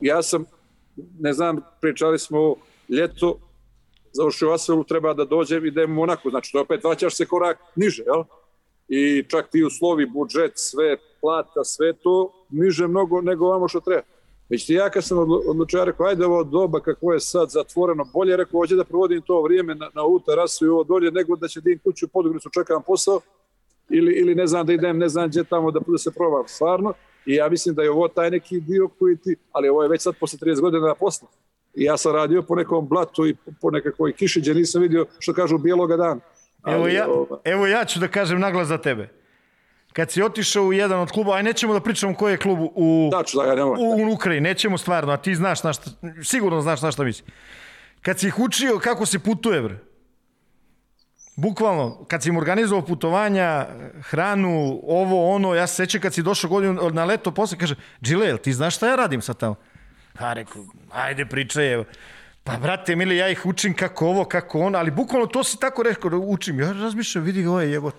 ja 0.00 0.22
sam, 0.22 0.44
ne 1.20 1.32
znam, 1.32 1.60
pričali 1.80 2.18
smo 2.18 2.38
ovo, 2.38 2.56
ljeto, 2.90 3.38
završio 4.12 4.52
Asvelu, 4.52 4.84
treba 4.84 5.14
da 5.14 5.24
dođem 5.24 5.66
i 5.66 5.70
da 5.70 5.80
idem 5.80 5.90
u 5.90 5.94
Monaku, 5.94 6.30
znači 6.30 6.52
to 6.52 6.60
opet 6.60 6.84
vraćaš 6.84 7.16
se 7.16 7.26
korak 7.26 7.58
niže, 7.76 8.02
jel? 8.06 8.24
I 8.88 9.24
čak 9.28 9.50
ti 9.50 9.64
uslovi, 9.64 10.06
budžet, 10.06 10.52
sve, 10.54 10.96
plata, 11.20 11.64
sve 11.64 11.92
to, 11.92 12.32
niže 12.50 12.86
mnogo 12.86 13.20
nego 13.20 13.48
vamo 13.48 13.68
što 13.68 13.80
treba. 13.80 14.02
Već 14.48 14.66
ti 14.66 14.74
ja 14.74 14.90
kad 14.90 15.04
sam 15.04 15.18
odlu- 15.18 15.42
odlučio, 15.46 15.84
rekao, 15.84 16.06
ajde 16.06 16.26
ovo 16.26 16.44
doba 16.44 16.80
kako 16.80 17.12
je 17.12 17.20
sad 17.20 17.50
zatvoreno, 17.50 18.04
bolje 18.12 18.36
rekao, 18.36 18.60
hoće 18.60 18.74
da 18.74 18.84
provodim 18.84 19.22
to 19.22 19.42
vrijeme 19.42 19.74
na, 19.74 19.90
na 19.94 20.02
ovu 20.02 20.20
i 20.62 20.66
ovo 20.66 20.84
dolje, 20.84 21.10
nego 21.10 21.36
da 21.36 21.48
će 21.48 21.60
da 21.60 21.70
kuću 21.84 22.06
u 22.06 22.08
Podgoricu, 22.08 22.50
čekam 22.50 22.82
posao, 22.82 23.20
ili, 23.90 24.12
ili 24.12 24.34
ne 24.34 24.46
znam 24.46 24.66
da 24.66 24.72
idem, 24.72 24.98
ne 24.98 25.08
znam 25.08 25.28
gdje 25.28 25.44
tamo 25.44 25.70
da, 25.70 25.80
da 25.86 25.98
se 25.98 26.10
probam, 26.10 26.44
stvarno. 26.46 26.92
I 27.26 27.34
ja 27.34 27.48
mislim 27.48 27.74
da 27.74 27.82
je 27.82 27.90
ovo 27.90 28.08
taj 28.08 28.30
neki 28.30 28.60
dio 28.60 28.88
koji 28.98 29.16
ti, 29.16 29.36
ali 29.52 29.68
ovo 29.68 29.82
je 29.82 29.88
već 29.88 30.02
sad 30.02 30.14
posle 30.20 30.38
30 30.38 30.60
godina 30.60 30.94
posla. 30.94 31.28
I 31.80 31.84
ja 31.84 31.96
sam 31.96 32.12
radio 32.12 32.42
po 32.42 32.54
nekom 32.54 32.88
blatu 32.88 33.26
i 33.26 33.34
po- 33.60 33.70
nekakvoj 33.70 34.12
kiši 34.12 34.40
gdje 34.40 34.54
nisam 34.54 34.82
vidio, 34.82 35.06
što 35.18 35.34
kažu, 35.34 35.58
bijeloga. 35.58 35.94
Evo 35.94 36.20
Ali, 36.62 36.94
ja, 36.94 37.08
ovaj, 37.08 37.40
evo 37.44 37.66
ja 37.66 37.84
ću 37.84 38.00
da 38.00 38.08
kažem 38.08 38.40
naglas 38.40 38.68
za 38.68 38.78
tebe. 38.78 39.08
Kad 39.92 40.10
si 40.10 40.22
otišao 40.22 40.64
u 40.64 40.72
jedan 40.72 41.00
od 41.00 41.10
kluba, 41.10 41.34
aj 41.34 41.42
nećemo 41.42 41.72
da 41.72 41.80
pričamo 41.80 42.14
koji 42.14 42.32
je 42.32 42.36
klub 42.38 42.58
u, 42.74 43.10
Tačno, 43.12 43.42
da 43.42 43.48
ga 43.48 43.54
nemoj. 43.54 43.76
u, 43.78 44.08
u 44.08 44.12
Ukrajini, 44.12 44.48
nećemo 44.48 44.78
stvarno, 44.78 45.12
a 45.12 45.16
ti 45.16 45.34
znaš 45.34 45.62
na 45.62 45.72
šta, 45.72 45.90
sigurno 46.24 46.60
znaš 46.60 46.82
na 46.82 46.92
šta 46.92 47.04
misli. 47.04 47.32
Kad 48.02 48.18
si 48.18 48.26
ih 48.26 48.38
učio 48.38 48.78
kako 48.78 49.06
se 49.06 49.18
putuje, 49.18 49.62
bre, 49.62 49.78
bukvalno, 51.36 52.04
kad 52.08 52.22
si 52.22 52.28
im 52.28 52.36
organizovao 52.36 52.86
putovanja, 52.86 53.66
hranu, 54.00 54.80
ovo, 54.86 55.34
ono, 55.34 55.54
ja 55.54 55.66
se 55.66 55.74
sećam 55.74 56.00
kad 56.00 56.14
si 56.14 56.22
došao 56.22 56.50
godinu 56.50 56.90
na 56.90 57.04
leto, 57.04 57.30
posle 57.30 57.58
kaže, 57.58 57.74
Džile, 58.02 58.38
ti 58.38 58.52
znaš 58.52 58.76
šta 58.76 58.88
ja 58.88 58.96
radim 58.96 59.20
sad 59.22 59.36
tamo? 59.36 59.54
A 60.20 60.32
rekao, 60.32 60.64
ajde 60.90 61.26
pričaj, 61.26 61.72
evo. 61.72 61.84
Pa, 62.44 62.56
brate, 62.56 62.96
mili, 62.96 63.16
ja 63.16 63.28
ih 63.28 63.46
učim 63.46 63.74
kako 63.74 64.06
ovo, 64.06 64.24
kako 64.24 64.60
ono, 64.60 64.78
ali 64.78 64.90
bukvalno 64.90 65.26
to 65.26 65.44
si 65.44 65.60
tako 65.60 65.82
rekao 65.82 66.10
da 66.10 66.16
učim. 66.16 66.60
Ja 66.60 66.72
razmišljam, 66.72 67.24
vidi 67.24 67.46
ovo 67.46 67.60
je, 67.60 67.74
evo, 67.74 67.92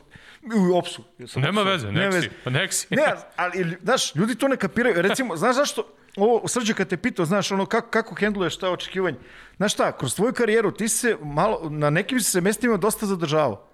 u 0.44 0.78
opsu. 0.78 1.04
Nema 1.36 1.62
opsu. 1.62 1.72
veze, 1.72 1.92
nek 1.92 2.14
si. 2.24 2.30
Pa 2.44 2.50
nek 2.50 2.74
si. 2.74 2.88
Ne, 2.90 3.04
ali, 3.36 3.78
znaš, 3.84 4.16
ljudi 4.16 4.36
to 4.36 4.48
ne 4.48 4.58
kapiraju. 4.58 5.02
Recimo, 5.02 5.38
znaš 5.38 5.56
zašto, 5.56 5.88
ovo 6.16 6.48
srđe 6.48 6.74
kad 6.74 6.88
te 6.88 6.98
pitao, 6.98 7.26
znaš, 7.26 7.52
ono, 7.52 7.66
kako, 7.66 7.90
kako 7.90 8.16
hendluješ 8.16 8.58
ta 8.58 8.70
očekivanja. 8.70 9.18
Znaš 9.58 9.74
šta, 9.74 9.98
kroz 9.98 10.16
tvoju 10.16 10.34
karijeru 10.34 10.72
ti 10.72 10.90
se 10.90 11.18
malo, 11.22 11.70
na 11.70 11.90
nekim 11.90 12.20
se 12.20 12.42
mestima 12.42 12.78
dosta 12.78 13.06
zadržavao. 13.06 13.68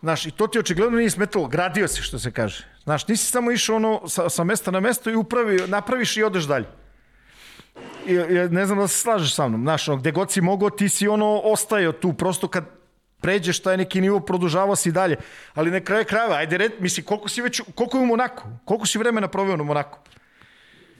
Znaš, 0.00 0.26
i 0.26 0.30
to 0.30 0.46
ti 0.46 0.58
očigledno 0.58 0.98
nije 0.98 1.10
smetalo, 1.10 1.46
gradio 1.46 1.88
si, 1.88 2.02
što 2.02 2.18
se 2.18 2.30
kaže. 2.30 2.66
Znaš, 2.84 3.08
nisi 3.08 3.30
samo 3.30 3.50
išao 3.50 3.76
ono 3.76 4.08
sa, 4.08 4.28
sa 4.28 4.44
mesta 4.44 4.70
na 4.70 4.80
mesto 4.80 5.10
i 5.10 5.14
upravi, 5.14 5.62
napraviš 5.66 6.16
i 6.16 6.22
odeš 6.22 6.44
dalje. 6.44 6.66
Ja 8.06 8.48
ne 8.48 8.66
znam 8.66 8.78
da 8.78 8.88
se 8.88 8.98
slažeš 8.98 9.34
sa 9.34 9.48
mnom. 9.48 9.62
Znaš, 9.62 9.88
ono, 9.88 9.98
gde 9.98 10.10
god 10.12 10.30
si 10.30 10.40
mogao, 10.40 10.70
ti 10.70 10.88
si 10.88 11.08
ono 11.08 11.40
ostajao 11.44 11.92
tu, 11.92 12.12
prosto 12.12 12.48
kad 12.48 12.64
pređeš 13.20 13.60
taj 13.60 13.76
neki 13.76 14.00
nivo, 14.00 14.20
produžavao 14.20 14.76
si 14.76 14.92
dalje. 14.92 15.16
Ali 15.54 15.70
na 15.70 15.80
kraju 15.80 16.04
krajeva, 16.04 16.34
ajde, 16.34 16.58
red, 16.58 16.72
misli, 16.80 17.04
koliko 17.04 17.28
si 17.28 17.42
već, 17.42 17.60
koliko 17.74 17.96
je 17.96 18.02
u 18.02 18.06
Monaku? 18.06 18.42
Koliko 18.64 18.86
si 18.86 18.98
vremena 18.98 19.28
proveo 19.28 19.56
na 19.56 19.64
Monaku? 19.64 19.98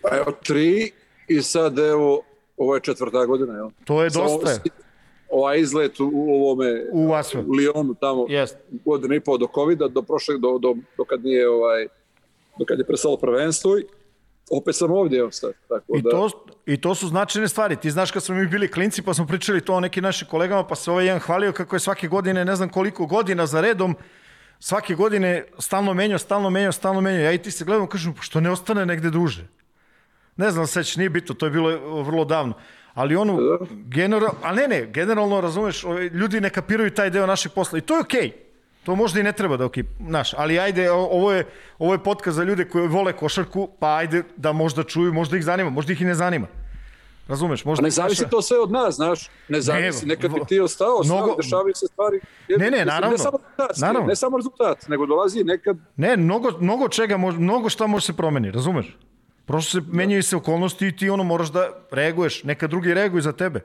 Pa 0.03 0.17
evo, 0.17 0.33
tri 0.33 0.91
i 1.29 1.43
sad 1.43 1.79
evo, 1.79 2.23
ovo 2.57 2.75
je 2.75 2.81
četvrta 2.81 3.27
godina, 3.27 3.55
jel? 3.55 3.71
To 3.85 4.03
je 4.03 4.11
dosta. 4.11 4.47
si- 4.47 4.71
Ovaj 5.31 5.61
izlet 5.61 6.01
u, 6.01 6.11
u 6.15 6.45
ovome, 6.45 6.85
U 6.93 7.05
u 7.37 7.53
Lyonu 7.53 7.95
tamo, 8.01 8.27
Jest. 8.29 8.57
godinu 8.85 9.15
i 9.15 9.21
pol 9.21 9.39
do 9.39 9.47
covida, 9.55 9.89
do 9.89 10.03
prošle, 10.03 10.39
do, 10.39 10.59
do, 10.59 10.75
do 10.97 11.05
kad 11.05 11.25
nije 11.25 11.49
ovaj, 11.49 11.87
do 12.59 12.65
kad 12.65 12.79
je 12.79 12.85
prestalo 12.85 13.17
prvenstvo 13.17 13.79
opet 14.51 14.77
sam 14.77 14.91
ovdje, 14.91 15.19
evo 15.19 15.31
sad, 15.31 15.53
tako 15.69 15.97
I 15.97 16.03
da... 16.03 16.11
to, 16.11 16.31
I 16.67 16.81
to 16.81 16.95
su 16.95 17.09
značajne 17.09 17.49
stvari. 17.49 17.77
Ti 17.77 17.91
znaš 17.91 18.11
kad 18.11 18.23
smo 18.23 18.35
mi 18.35 18.47
bili 18.47 18.71
klinci 18.71 19.03
pa 19.03 19.15
smo 19.15 19.27
pričali 19.27 19.61
to 19.61 19.75
o 19.75 19.81
nekim 19.81 20.03
našim 20.03 20.29
kolegama 20.29 20.67
pa 20.67 20.75
se 20.75 20.91
ovaj 20.91 21.05
jedan 21.05 21.21
hvalio 21.21 21.53
kako 21.53 21.77
je 21.77 21.81
svake 21.81 22.09
godine 22.09 22.45
ne 22.45 22.57
znam 22.57 22.69
koliko 22.69 23.07
godina 23.07 23.47
za 23.47 23.61
redom 23.61 23.97
svake 24.59 24.95
godine 24.95 25.45
stalno 25.59 25.95
menjao, 25.95 26.19
stalno 26.19 26.51
menjao, 26.51 26.73
stalno 26.73 27.01
menjao. 27.01 27.23
Ja 27.23 27.33
i 27.33 27.39
ti 27.39 27.51
se 27.51 27.65
gledamo 27.65 27.87
i 27.87 27.89
kažemo, 27.89 28.15
"Pa 28.15 28.23
što 28.23 28.41
ne 28.41 28.51
ostane 28.51 28.87
negde 28.87 29.11
duže? 29.11 29.47
Ne 30.37 30.51
znam, 30.51 30.67
seć, 30.67 30.97
nije 30.97 31.11
bitno, 31.11 31.35
to 31.35 31.47
je 31.47 31.51
bilo 31.51 31.71
e, 31.71 31.77
vrlo 32.03 32.25
davno. 32.25 32.55
Ali 32.95 33.17
ono, 33.17 33.59
general, 33.71 34.31
a 34.43 34.53
ne, 34.53 34.69
ne, 34.69 34.87
generalno, 34.87 35.41
razumeš, 35.41 35.85
ovaj, 35.85 36.07
ljudi 36.07 36.41
ne 36.41 36.51
kapiraju 36.51 36.91
taj 36.91 37.11
deo 37.11 37.27
našeg 37.27 37.53
posla 37.53 37.79
i 37.79 37.81
to 37.81 37.95
je 37.95 38.01
okej. 38.01 38.33
To 38.89 38.95
možda 38.95 39.21
i 39.21 39.23
ne 39.23 39.33
treba 39.33 39.57
da 39.57 39.65
okej, 39.65 39.85
znaš, 40.01 40.35
ali 40.35 40.59
ajde, 40.59 40.91
ovo 40.91 41.33
je, 41.33 41.45
ovo 41.79 41.93
je 41.93 41.99
podcast 41.99 42.37
za 42.37 42.45
ljude 42.45 42.65
koji 42.65 42.89
vole 42.89 43.13
košarku, 43.13 43.69
pa 43.79 43.97
ajde 43.97 44.23
da 44.37 44.53
možda 44.53 44.83
čuju, 44.83 45.13
možda 45.13 45.37
ih 45.37 45.45
zanima, 45.45 45.71
možda 45.71 45.93
ih 45.93 46.01
i 46.01 46.05
ne 46.05 46.15
zanima. 46.15 46.47
Razumeš, 47.27 47.61
A 47.61 47.69
možda 47.69 47.83
ne 47.83 47.89
ti 47.89 47.95
zavisi 47.95 48.25
to 48.31 48.43
sve 48.43 48.59
od 48.59 48.71
nas, 48.71 48.95
znaš. 48.95 49.29
Ne 49.49 49.61
zavisi, 49.61 50.07
Ne, 50.07 50.15
nekad 50.15 50.31
bi 50.31 50.41
ti 50.49 50.61
ostao, 50.61 51.01
mnogo- 51.05 51.25
mnogo, 51.25 51.37
dešavaju 51.37 51.75
se 51.75 51.87
stvari. 51.87 52.21
Jer, 52.49 52.61
Ne, 52.61 52.71
ne, 52.71 52.85
naravno. 52.87 53.11
Ne 53.11 53.19
samo, 53.19 53.39
rezultat, 53.39 53.77
Naravno. 53.79 54.09
ne 54.09 54.17
samo 54.17 54.37
rezultat, 54.37 54.89
nego 54.89 55.07
dolazi 55.07 55.45
nekad 55.45 55.77
Ne, 55.97 56.17
mnogo, 56.17 56.51
mnogo 56.61 56.89
čega, 56.89 57.17
mnogo 57.19 57.69
šta 57.69 57.87
može 57.87 58.07
se 58.07 58.13
promeni, 58.13 58.51
razumeš? 58.51 58.97
Prosto 59.47 59.71
se 59.71 59.87
menjaju 59.89 60.23
se 60.23 60.37
okolnosti 60.37 60.87
i 60.87 60.97
ti 60.97 61.11
ono 61.11 61.25
moraš 61.25 61.49
da 61.49 61.69
reaguješ, 61.91 62.45
neka 62.45 62.67
drugi 62.67 62.95
reaguju 62.95 63.23
za 63.23 63.33
tebe. 63.33 63.61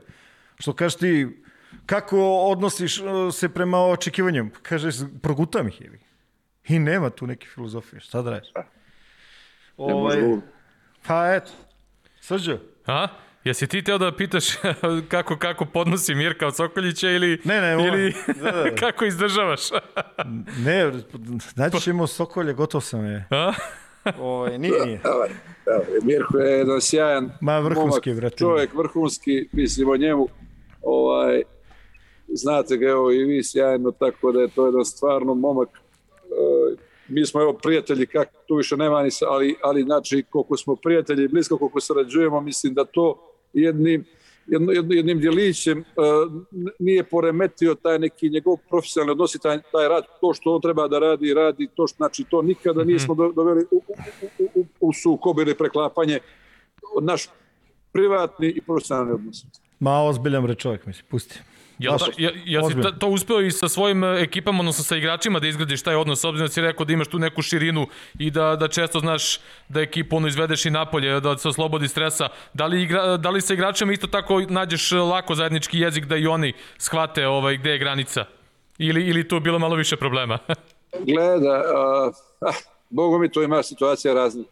Što 0.58 0.72
kažeš 0.72 0.94
ti, 0.94 1.43
kako 1.86 2.18
odnosiš 2.40 2.98
uh, 2.98 3.06
se 3.32 3.48
prema 3.48 3.78
očekivanjem? 3.80 4.50
Kažeš, 4.62 4.94
progutam 5.22 5.68
ih 5.68 5.80
jevi. 5.80 5.98
I 6.68 6.78
nema 6.78 7.10
tu 7.10 7.26
neke 7.26 7.46
filozofije, 7.46 8.00
šta 8.00 8.22
da 8.22 8.30
radiš? 8.30 8.48
Ovaj, 9.76 10.16
pa 11.06 11.34
eto, 11.34 11.50
Srđo, 12.20 12.58
A? 12.86 13.06
Jesi 13.44 13.66
ti 13.66 13.84
teo 13.84 13.98
da 13.98 14.16
pitaš 14.16 14.44
kako, 15.08 15.36
kako 15.36 15.64
podnosi 15.64 16.14
Mirka 16.14 16.46
od 16.46 16.56
Sokoljića 16.56 17.10
ili, 17.10 17.40
Ne, 17.44 17.60
ne, 17.60 17.76
ovo- 17.76 17.86
ili 17.86 18.14
da, 18.42 18.50
da, 18.52 18.62
da. 18.62 18.74
kako 18.74 19.04
izdržavaš? 19.04 19.60
ne, 20.66 20.92
naći 21.56 21.80
ćemo 21.80 22.06
Sokolje, 22.06 22.52
gotov 22.52 22.80
sam 22.80 23.04
je. 23.06 23.26
A? 23.30 23.52
Ovaj, 24.18 24.58
nije, 24.58 24.86
nije. 24.86 25.00
Mirko 26.02 26.38
je 26.38 26.58
jedan 26.58 26.80
sjajan 26.80 27.30
Ma, 27.40 27.58
vrhunski, 27.58 28.10
momak, 28.10 28.20
brate. 28.20 28.36
čovjek, 28.36 28.74
vrhunski, 28.74 29.48
mislim 29.52 29.88
o 29.88 29.96
njemu. 29.96 30.28
Ovaj, 30.82 31.42
znate 32.34 32.76
ga, 32.76 32.88
evo 32.88 33.12
i 33.12 33.24
vi 33.24 33.44
sjajno, 33.44 33.90
tako 33.90 34.32
da 34.32 34.40
je 34.40 34.48
to 34.48 34.66
jedan 34.66 34.84
stvarno 34.84 35.34
momak. 35.34 35.68
E, 35.68 36.76
mi 37.08 37.26
smo 37.26 37.40
evo 37.40 37.52
prijatelji, 37.54 38.06
kak, 38.06 38.28
tu 38.46 38.54
više 38.54 38.76
nema 38.76 39.02
ni, 39.02 39.10
sa- 39.10 39.26
ali, 39.28 39.56
ali 39.62 39.82
znači 39.82 40.24
koliko 40.30 40.56
smo 40.56 40.76
prijatelji, 40.76 41.28
blisko 41.28 41.58
koliko 41.58 41.80
sarađujemo, 41.80 42.40
mislim 42.40 42.74
da 42.74 42.84
to 42.84 43.20
jednim, 43.52 44.04
jedno, 44.46 44.72
jednim 44.72 45.20
djelićem 45.20 45.78
e, 45.78 45.82
nije 46.78 47.04
poremetio 47.04 47.74
taj 47.74 47.98
neki 47.98 48.28
njegov 48.30 48.56
profesionalni 48.68 49.12
odnos 49.12 49.34
i 49.34 49.38
taj, 49.38 49.58
taj 49.62 49.88
rad, 49.88 50.04
to 50.20 50.34
što 50.34 50.54
on 50.54 50.60
treba 50.60 50.88
da 50.88 50.98
radi, 50.98 51.34
radi, 51.34 51.68
to 51.74 51.86
što, 51.86 51.96
znači 51.96 52.24
to 52.24 52.42
nikada 52.42 52.84
nismo 52.84 53.14
do- 53.14 53.32
doveli 53.32 53.64
u, 53.70 53.76
u, 53.76 53.80
u, 54.38 54.60
u, 54.60 54.64
u 54.80 54.92
sukob 54.92 55.38
ili 55.38 55.54
preklapanje 55.54 56.18
naš 57.02 57.28
privatni 57.92 58.48
i 58.48 58.60
profesionalni 58.60 59.12
odnos. 59.12 59.44
Ma, 59.80 60.02
ozbiljan 60.02 60.42
bre 60.42 60.54
čovjek, 60.54 60.86
mislim, 60.86 61.06
pusti. 61.10 61.40
Jel, 61.78 61.92
Baš, 61.92 62.02
ta, 62.02 62.12
jel, 62.18 62.32
jel 62.44 62.70
si 62.70 62.82
ta, 62.82 62.92
to 62.98 63.08
uspeo 63.08 63.40
i 63.40 63.50
sa 63.50 63.68
svojim 63.68 64.04
e, 64.04 64.20
ekipama, 64.22 64.60
odnosno 64.60 64.84
sa 64.84 64.96
igračima 64.96 65.40
da 65.40 65.48
izgradiš 65.48 65.82
taj 65.82 65.94
odnos, 65.94 66.20
s 66.20 66.24
obzirom 66.24 66.48
da 66.48 66.52
si 66.52 66.60
rekao 66.60 66.86
da 66.86 66.92
imaš 66.92 67.08
tu 67.08 67.18
neku 67.18 67.42
širinu 67.42 67.86
i 68.18 68.30
da, 68.30 68.56
da 68.56 68.68
često 68.68 69.00
znaš 69.00 69.40
da 69.68 69.80
ekipu 69.80 70.16
ono 70.16 70.28
izvedeš 70.28 70.66
i 70.66 70.70
napolje, 70.70 71.20
da 71.20 71.38
se 71.38 71.48
oslobodi 71.48 71.88
stresa. 71.88 72.28
Da 72.52 72.66
li, 72.66 72.82
igra, 72.82 73.16
da 73.16 73.30
li 73.30 73.40
sa 73.40 73.54
igračima 73.54 73.92
isto 73.92 74.06
tako 74.06 74.40
nađeš 74.40 74.92
e, 74.92 74.96
lako 74.96 75.34
zajednički 75.34 75.78
jezik 75.78 76.04
da 76.04 76.16
i 76.16 76.26
oni 76.26 76.52
shvate 76.78 77.26
ovaj, 77.26 77.56
gde 77.56 77.70
je 77.70 77.78
granica? 77.78 78.24
Ili, 78.78 79.04
ili 79.08 79.28
tu 79.28 79.40
bilo 79.40 79.58
malo 79.58 79.76
više 79.76 79.96
problema? 79.96 80.38
gleda, 81.12 81.62
a, 81.74 82.10
Bogu 82.90 83.18
mi 83.18 83.32
to 83.32 83.42
ima 83.42 83.62
situacija 83.62 84.14
raznih, 84.14 84.46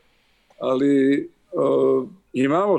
ali 0.59 1.31
a, 1.57 2.05
imamo, 2.33 2.76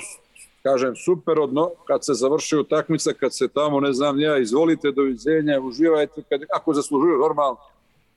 kažem, 0.64 0.96
super 0.96 1.40
odno, 1.40 1.72
kad 1.88 2.06
se 2.06 2.14
završi 2.14 2.58
utakmica, 2.58 3.14
kad 3.14 3.36
se 3.36 3.48
tamo, 3.48 3.80
ne 3.80 3.94
znam, 3.94 4.20
ja, 4.20 4.38
izvolite, 4.38 4.92
doviđenja, 4.92 5.62
uživajte, 5.62 6.24
kad, 6.30 6.42
ako 6.54 6.74
zaslužuju, 6.74 7.18
normalno, 7.18 7.58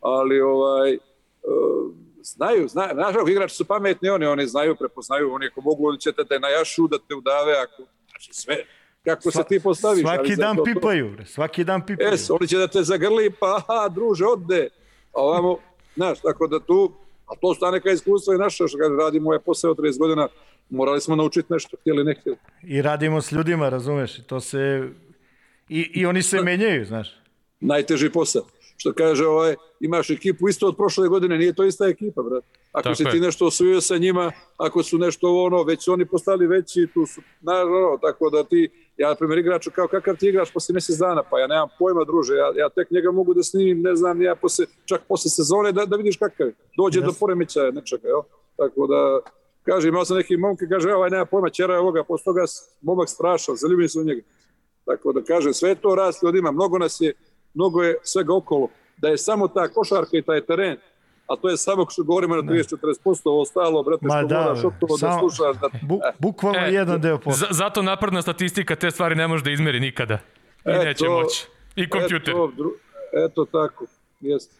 ali 0.00 0.40
ovaj, 0.40 0.94
a, 0.94 0.98
znaju, 2.22 2.68
znaju, 2.68 2.90
znaš, 2.94 3.14
igrači 3.28 3.54
su 3.54 3.64
pametni, 3.64 4.08
oni, 4.08 4.26
oni 4.26 4.46
znaju, 4.46 4.76
prepoznaju, 4.76 5.32
oni 5.32 5.46
ako 5.46 5.60
mogu, 5.60 5.88
oni 5.88 6.00
će 6.00 6.12
te, 6.12 6.38
najašu 6.38 6.88
da 6.88 6.98
te 6.98 7.14
udave, 7.14 7.52
ako, 7.52 7.82
znači 8.10 8.34
sve, 8.34 8.56
kako 9.04 9.30
se 9.30 9.44
ti 9.48 9.60
postaviš. 9.62 10.02
Svaki 10.02 10.36
dan 10.36 10.56
to- 10.56 10.64
pipaju, 10.64 11.10
bre, 11.10 11.26
svaki 11.26 11.64
dan 11.64 11.86
pipaju. 11.86 12.12
Es, 12.12 12.30
oni 12.30 12.48
će 12.48 12.58
da 12.58 12.68
te 12.68 12.82
zagrli, 12.82 13.30
pa 13.40 13.56
aha, 13.56 13.88
druže, 13.88 14.24
odde. 14.26 14.68
A 15.12 15.20
ovamo, 15.20 15.58
znaš, 15.96 16.20
tako 16.20 16.46
da 16.46 16.60
tu, 16.60 16.92
a 17.26 17.34
to 17.40 17.54
su 17.54 17.60
ta 17.60 17.70
neka 17.70 17.90
iskustva 17.90 18.34
i 18.34 18.38
naša, 18.38 18.68
što 18.68 18.78
radimo 18.78 19.38
posao 19.44 19.70
od 19.70 19.76
30 19.78 19.98
godina, 19.98 20.28
morali 20.70 21.00
smo 21.00 21.16
naučiti 21.16 21.52
nešto, 21.52 21.76
htjeli 21.80 22.04
ne 22.04 22.14
htjeli. 22.20 22.38
I 22.62 22.82
radimo 22.82 23.22
s 23.22 23.32
ljudima, 23.32 23.68
razumeš, 23.68 24.18
i 24.18 24.22
to 24.22 24.40
se... 24.40 24.88
I, 25.68 25.80
I 25.94 26.06
oni 26.06 26.22
se 26.22 26.40
menjaju, 26.42 26.84
znaš. 26.84 27.16
Najteži 27.60 28.10
posao. 28.10 28.42
Što 28.76 28.92
kaže, 28.92 29.26
ovaj, 29.26 29.54
imaš 29.80 30.10
ekipu 30.10 30.48
isto 30.48 30.68
od 30.68 30.76
prošle 30.76 31.08
godine, 31.08 31.38
nije 31.38 31.52
to 31.54 31.64
ista 31.64 31.86
ekipa, 31.86 32.22
brat. 32.22 32.44
Ako 32.72 32.82
Tako 32.82 32.94
si 32.94 33.02
je. 33.02 33.10
ti 33.10 33.20
nešto 33.20 33.46
osvojio 33.46 33.80
sa 33.80 33.98
njima, 33.98 34.32
ako 34.56 34.82
su 34.82 34.98
nešto 34.98 35.28
ovo, 35.28 35.44
ono, 35.44 35.62
već 35.62 35.84
su 35.84 35.92
oni 35.92 36.06
postali 36.06 36.46
veći, 36.46 36.86
tu 36.94 37.06
su, 37.06 37.20
naravno, 37.40 37.98
tako 38.02 38.30
da 38.30 38.44
ti, 38.44 38.68
ja, 38.96 39.08
na 39.08 39.14
primjer, 39.14 39.38
igraču, 39.38 39.70
kao 39.70 39.88
kakav 39.88 40.16
ti 40.16 40.28
igraš 40.28 40.52
posle 40.52 40.72
mjesec 40.72 40.96
dana, 40.96 41.22
pa 41.30 41.38
ja 41.38 41.46
nemam 41.46 41.68
pojma, 41.78 42.04
druže, 42.04 42.34
ja, 42.34 42.52
ja 42.56 42.68
tek 42.68 42.90
njega 42.90 43.10
mogu 43.10 43.34
da 43.34 43.42
snimim, 43.42 43.82
ne 43.82 43.96
znam, 43.96 44.22
ja 44.22 44.34
posle, 44.34 44.66
čak 44.84 45.00
posle 45.08 45.30
sezone 45.30 45.72
da, 45.72 45.86
da 45.86 45.96
vidiš 45.96 46.16
kakav 46.16 46.46
je. 46.46 46.54
Dođe 46.76 47.00
do 47.00 47.06
Jasno. 47.06 47.18
poremećaja 47.20 47.70
nečega, 47.70 48.08
jel? 48.08 48.22
Tako 48.56 48.86
da, 48.86 49.20
kaže, 49.66 49.88
imao 49.88 50.04
sam 50.04 50.16
neki 50.16 50.36
momke, 50.36 50.64
kaže, 50.66 50.88
ovaj 50.90 51.10
nema 51.10 51.24
pojma, 51.24 51.50
čera 51.50 51.74
je 51.74 51.80
ovoga, 51.80 52.04
posle 52.04 52.24
toga 52.24 52.44
momak 52.82 53.08
strašan, 53.08 53.56
zaljubim 53.56 53.88
se 53.88 53.98
u 53.98 54.04
njega. 54.04 54.20
Tako 54.84 55.12
da 55.12 55.22
kažem, 55.22 55.54
sve 55.54 55.74
to 55.74 55.94
rasli 55.94 56.28
od 56.28 56.34
ima, 56.34 56.50
mnogo 56.50 56.78
nas 56.78 57.00
je, 57.00 57.12
mnogo 57.54 57.82
je 57.82 57.96
svega 58.02 58.34
okolo. 58.34 58.68
Da 58.96 59.08
je 59.08 59.18
samo 59.18 59.48
ta 59.48 59.68
košarka 59.68 60.16
i 60.16 60.22
taj 60.22 60.40
teren, 60.40 60.76
a 61.26 61.36
to 61.36 61.48
je 61.48 61.56
samo 61.56 61.86
što 61.90 62.02
govorimo 62.02 62.36
na 62.36 62.42
30-40%, 62.42 62.96
ovo 63.24 63.40
ostalo, 63.40 63.82
brate, 63.82 64.06
Ma 64.06 64.18
što 64.18 64.26
da, 64.26 64.40
moraš 64.40 64.58
okolo 64.60 64.96
da 65.00 65.18
slušaš. 65.20 65.56
Da, 65.56 65.68
Bu, 65.82 66.00
bukvalno 66.18 66.58
E, 66.58 66.72
jedan 66.72 67.00
deo 67.00 67.18
posla. 67.18 67.48
Zato 67.50 67.82
napredna 67.82 68.22
statistika 68.22 68.76
te 68.76 68.90
stvari 68.90 69.14
ne 69.14 69.28
može 69.28 69.44
da 69.44 69.50
izmeri 69.50 69.80
nikada. 69.80 70.14
I 70.14 70.70
E, 70.70 70.84
neće 70.84 71.04
to- 71.04 71.10
moći. 71.12 71.46
I 71.76 71.90
kompjuter. 71.90 72.30
Eto, 72.30 72.52
dru, 72.56 72.74
eto 73.26 73.44
tako, 73.44 73.84
jeste. 74.20 74.54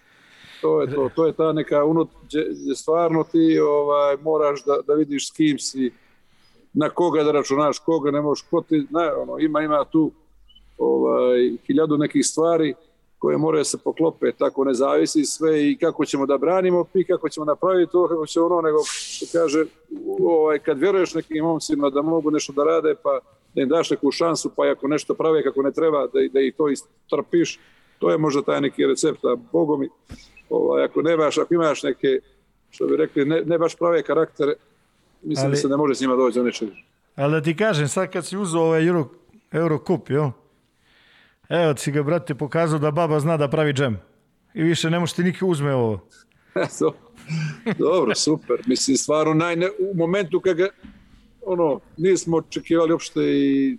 To 0.60 0.80
je 0.80 0.94
to, 0.94 1.10
to 1.14 1.26
je 1.26 1.32
ta 1.32 1.52
neka 1.52 1.84
unut, 1.84 2.08
gdje, 2.24 2.74
stvarno 2.74 3.24
ti 3.24 3.58
ovaj, 3.58 4.16
moraš 4.16 4.64
da, 4.64 4.78
da 4.86 4.94
vidiš 4.94 5.28
s 5.28 5.32
kim 5.32 5.58
si, 5.58 5.92
na 6.72 6.90
koga 6.90 7.22
da 7.22 7.32
računaš, 7.32 7.78
koga 7.78 8.10
ne 8.10 8.20
možeš, 8.20 8.44
ko 8.50 8.60
ti, 8.60 8.86
ne, 8.90 9.12
ono, 9.14 9.38
ima, 9.38 9.62
ima 9.62 9.84
tu 9.84 10.10
ovaj, 10.78 11.52
hiljadu 11.66 11.98
nekih 11.98 12.26
stvari 12.26 12.74
koje 13.18 13.36
moraju 13.38 13.64
se 13.64 13.78
poklope, 13.84 14.32
tako 14.32 14.64
ne 14.64 14.74
zavisi 14.74 15.24
sve 15.24 15.70
i 15.70 15.76
kako 15.76 16.04
ćemo 16.04 16.26
da 16.26 16.38
branimo 16.38 16.84
i 16.94 17.04
kako 17.04 17.28
ćemo 17.28 17.46
napraviti 17.46 17.92
to, 17.92 18.08
kako 18.08 18.26
će 18.26 18.40
ono, 18.40 18.60
nego 18.60 18.78
što 18.84 19.26
kaže, 19.32 19.64
ovaj, 20.20 20.58
kad 20.58 20.78
vjeruješ 20.78 21.14
nekim 21.14 21.44
momcima 21.44 21.90
da 21.90 22.02
mogu 22.02 22.30
nešto 22.30 22.52
da 22.52 22.64
rade, 22.64 22.94
pa 23.02 23.20
da 23.54 23.62
im 23.62 23.68
daš 23.68 23.90
neku 23.90 24.10
šansu, 24.10 24.50
pa 24.56 24.62
ako 24.70 24.88
nešto 24.88 25.14
prave 25.14 25.42
kako 25.42 25.62
ne 25.62 25.72
treba, 25.72 26.06
da, 26.06 26.20
da 26.32 26.40
i 26.40 26.52
to 26.52 26.68
istrpiš, 26.68 27.58
to 27.98 28.10
je 28.10 28.18
možda 28.18 28.42
taj 28.42 28.60
neki 28.60 28.86
recept, 28.86 29.24
a 29.24 29.36
Bogo 29.52 29.76
mi, 29.76 29.88
ovaj, 30.50 30.84
ako 30.84 31.02
nemaš, 31.02 31.38
ako 31.38 31.54
imaš 31.54 31.82
neke, 31.82 32.08
što 32.70 32.86
bi 32.86 32.96
rekli, 32.96 33.24
ne, 33.24 33.42
ne 33.42 33.58
baš 33.58 33.76
prave 33.76 34.02
karaktere, 34.02 34.54
mislim 35.22 35.46
Ali- 35.46 35.52
da 35.52 35.56
se 35.56 35.68
ne 35.68 35.76
može 35.76 35.94
s 35.94 36.00
njima 36.00 36.16
doći 36.16 36.38
do 36.38 36.44
nečega. 36.44 36.72
Ali 37.16 37.32
da 37.32 37.42
ti 37.42 37.56
kažem, 37.56 37.88
sad 37.88 38.10
kad 38.10 38.26
si 38.26 38.36
uzeo 38.36 38.60
ovaj 38.60 38.86
Euro, 38.86 39.08
Eurocup, 39.52 40.10
jel? 40.10 40.30
Evo 41.48 41.74
ti 41.74 41.80
si 41.80 41.92
ga, 41.92 42.02
brate, 42.02 42.34
pokazao 42.34 42.78
da 42.78 42.90
baba 42.90 43.20
zna 43.20 43.36
da 43.36 43.48
pravi 43.48 43.72
džem. 43.72 43.98
I 44.54 44.62
više 44.62 44.90
ne 44.90 44.98
možeš 44.98 45.14
ti 45.14 45.22
niko 45.22 45.46
uzme 45.46 45.74
ovo. 45.74 46.00
Do- 46.80 46.92
Dobro, 47.78 48.14
super. 48.14 48.56
Mislim, 48.66 48.96
stvarno, 48.96 49.34
najne, 49.34 49.66
u 49.80 49.96
momentu 49.96 50.40
kad 50.40 50.56
ga, 50.56 50.68
ono, 51.42 51.80
nismo 51.96 52.36
očekivali 52.36 52.92
uopšte 52.92 53.20
i 53.22 53.78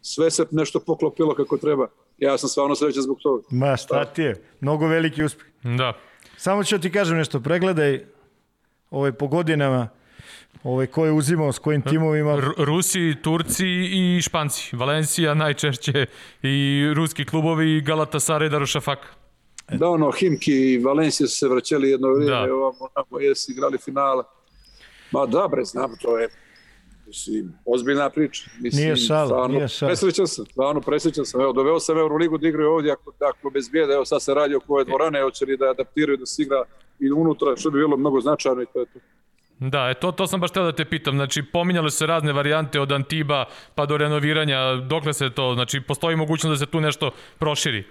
sve 0.00 0.30
se 0.30 0.46
nešto 0.50 0.80
poklopilo 0.80 1.34
kako 1.34 1.56
treba. 1.56 1.86
Ja 2.20 2.38
sam 2.38 2.48
stvarno 2.48 2.74
srećan 2.74 3.02
zbog 3.02 3.18
toga. 3.22 3.42
Ma 3.50 3.76
šta 3.76 4.04
ti 4.04 4.22
je? 4.22 4.42
Mnogo 4.60 4.86
veliki 4.86 5.24
uspeh. 5.24 5.46
Da. 5.62 5.92
Samo 6.36 6.64
ću 6.64 6.78
ti 6.78 6.92
kažem 6.92 7.16
nešto, 7.16 7.40
pregledaj 7.40 8.04
ovaj, 8.90 9.12
po 9.12 9.26
godinama 9.26 9.88
ovaj, 10.64 10.86
ko 10.86 11.04
je 11.04 11.12
uzimao, 11.12 11.52
s 11.52 11.58
kojim 11.58 11.82
timovima. 11.82 12.32
R 12.32 12.44
Rusi, 12.58 13.16
Turci 13.22 13.66
i 13.92 14.20
Španci. 14.22 14.76
Valencija 14.76 15.34
najčešće 15.34 16.06
i 16.42 16.84
ruski 16.94 17.24
klubovi 17.24 17.82
Galatasaray, 17.82 18.48
Darušafak. 18.48 18.98
Da, 19.72 19.88
ono, 19.88 20.10
Himki 20.10 20.52
i 20.52 20.78
Valencija 20.78 21.26
su 21.26 21.36
se 21.36 21.48
vraćali 21.48 21.90
jedno 21.90 22.08
vrijeme, 22.08 22.36
Da. 22.36 22.46
da. 22.46 22.54
ovamo, 22.54 22.88
ovamo, 22.94 23.20
jesu 23.20 23.52
igrali 23.52 23.78
finale. 23.78 24.24
Ma 25.12 25.26
da, 25.26 25.48
bre, 25.50 25.64
znam, 25.64 25.96
to 26.02 26.18
je 26.18 26.28
mislim, 27.10 27.52
ozbiljna 27.64 28.10
priča. 28.10 28.50
Mislim, 28.60 28.84
Nije 28.84 28.96
šala, 28.96 29.26
stvarno, 29.26 29.56
nije 29.56 29.68
šala. 29.68 29.88
Presrećan 29.88 30.26
sam, 30.26 30.46
stvarno 30.46 30.80
presrećan 30.80 31.24
sam. 31.24 31.40
Evo, 31.40 31.52
doveo 31.52 31.80
sam 31.80 31.98
Euroligu 31.98 32.38
da 32.38 32.48
igraju 32.48 32.70
ovdje, 32.70 32.92
ako, 32.92 33.12
ako 33.30 33.50
bez 33.50 33.68
bijede, 33.68 33.92
evo 33.92 34.04
sad 34.04 34.22
se 34.22 34.34
radi 34.34 34.54
oko 34.54 34.74
ove 34.74 34.84
dvorane, 34.84 35.22
hoće 35.22 35.44
li 35.44 35.56
da 35.56 35.70
adaptiraju, 35.70 36.16
da 36.16 36.26
se 36.26 36.42
igra 36.42 36.64
i 37.00 37.10
unutra, 37.12 37.56
što 37.56 37.70
bi 37.70 37.78
bilo 37.78 37.96
mnogo 37.96 38.20
značajno 38.20 38.62
i 38.62 38.66
to 38.72 38.80
je 38.80 38.86
to. 38.86 38.98
Da, 39.58 39.90
e, 39.90 39.94
to, 39.94 40.12
to 40.12 40.26
sam 40.26 40.40
baš 40.40 40.50
teo 40.50 40.64
da 40.64 40.72
te 40.72 40.84
pitam. 40.84 41.14
Znači, 41.14 41.42
pominjale 41.42 41.90
su 41.90 41.96
se 41.96 42.06
razne 42.06 42.32
varijante 42.32 42.80
od 42.80 42.92
Antiba 42.92 43.44
pa 43.74 43.86
do 43.86 43.96
renoviranja. 43.96 44.74
Dokle 44.74 45.12
se 45.12 45.30
to, 45.30 45.54
znači, 45.54 45.80
postoji 45.80 46.16
mogućnost 46.16 46.60
da 46.60 46.66
se 46.66 46.70
tu 46.70 46.80
nešto 46.80 47.10
proširi? 47.38 47.84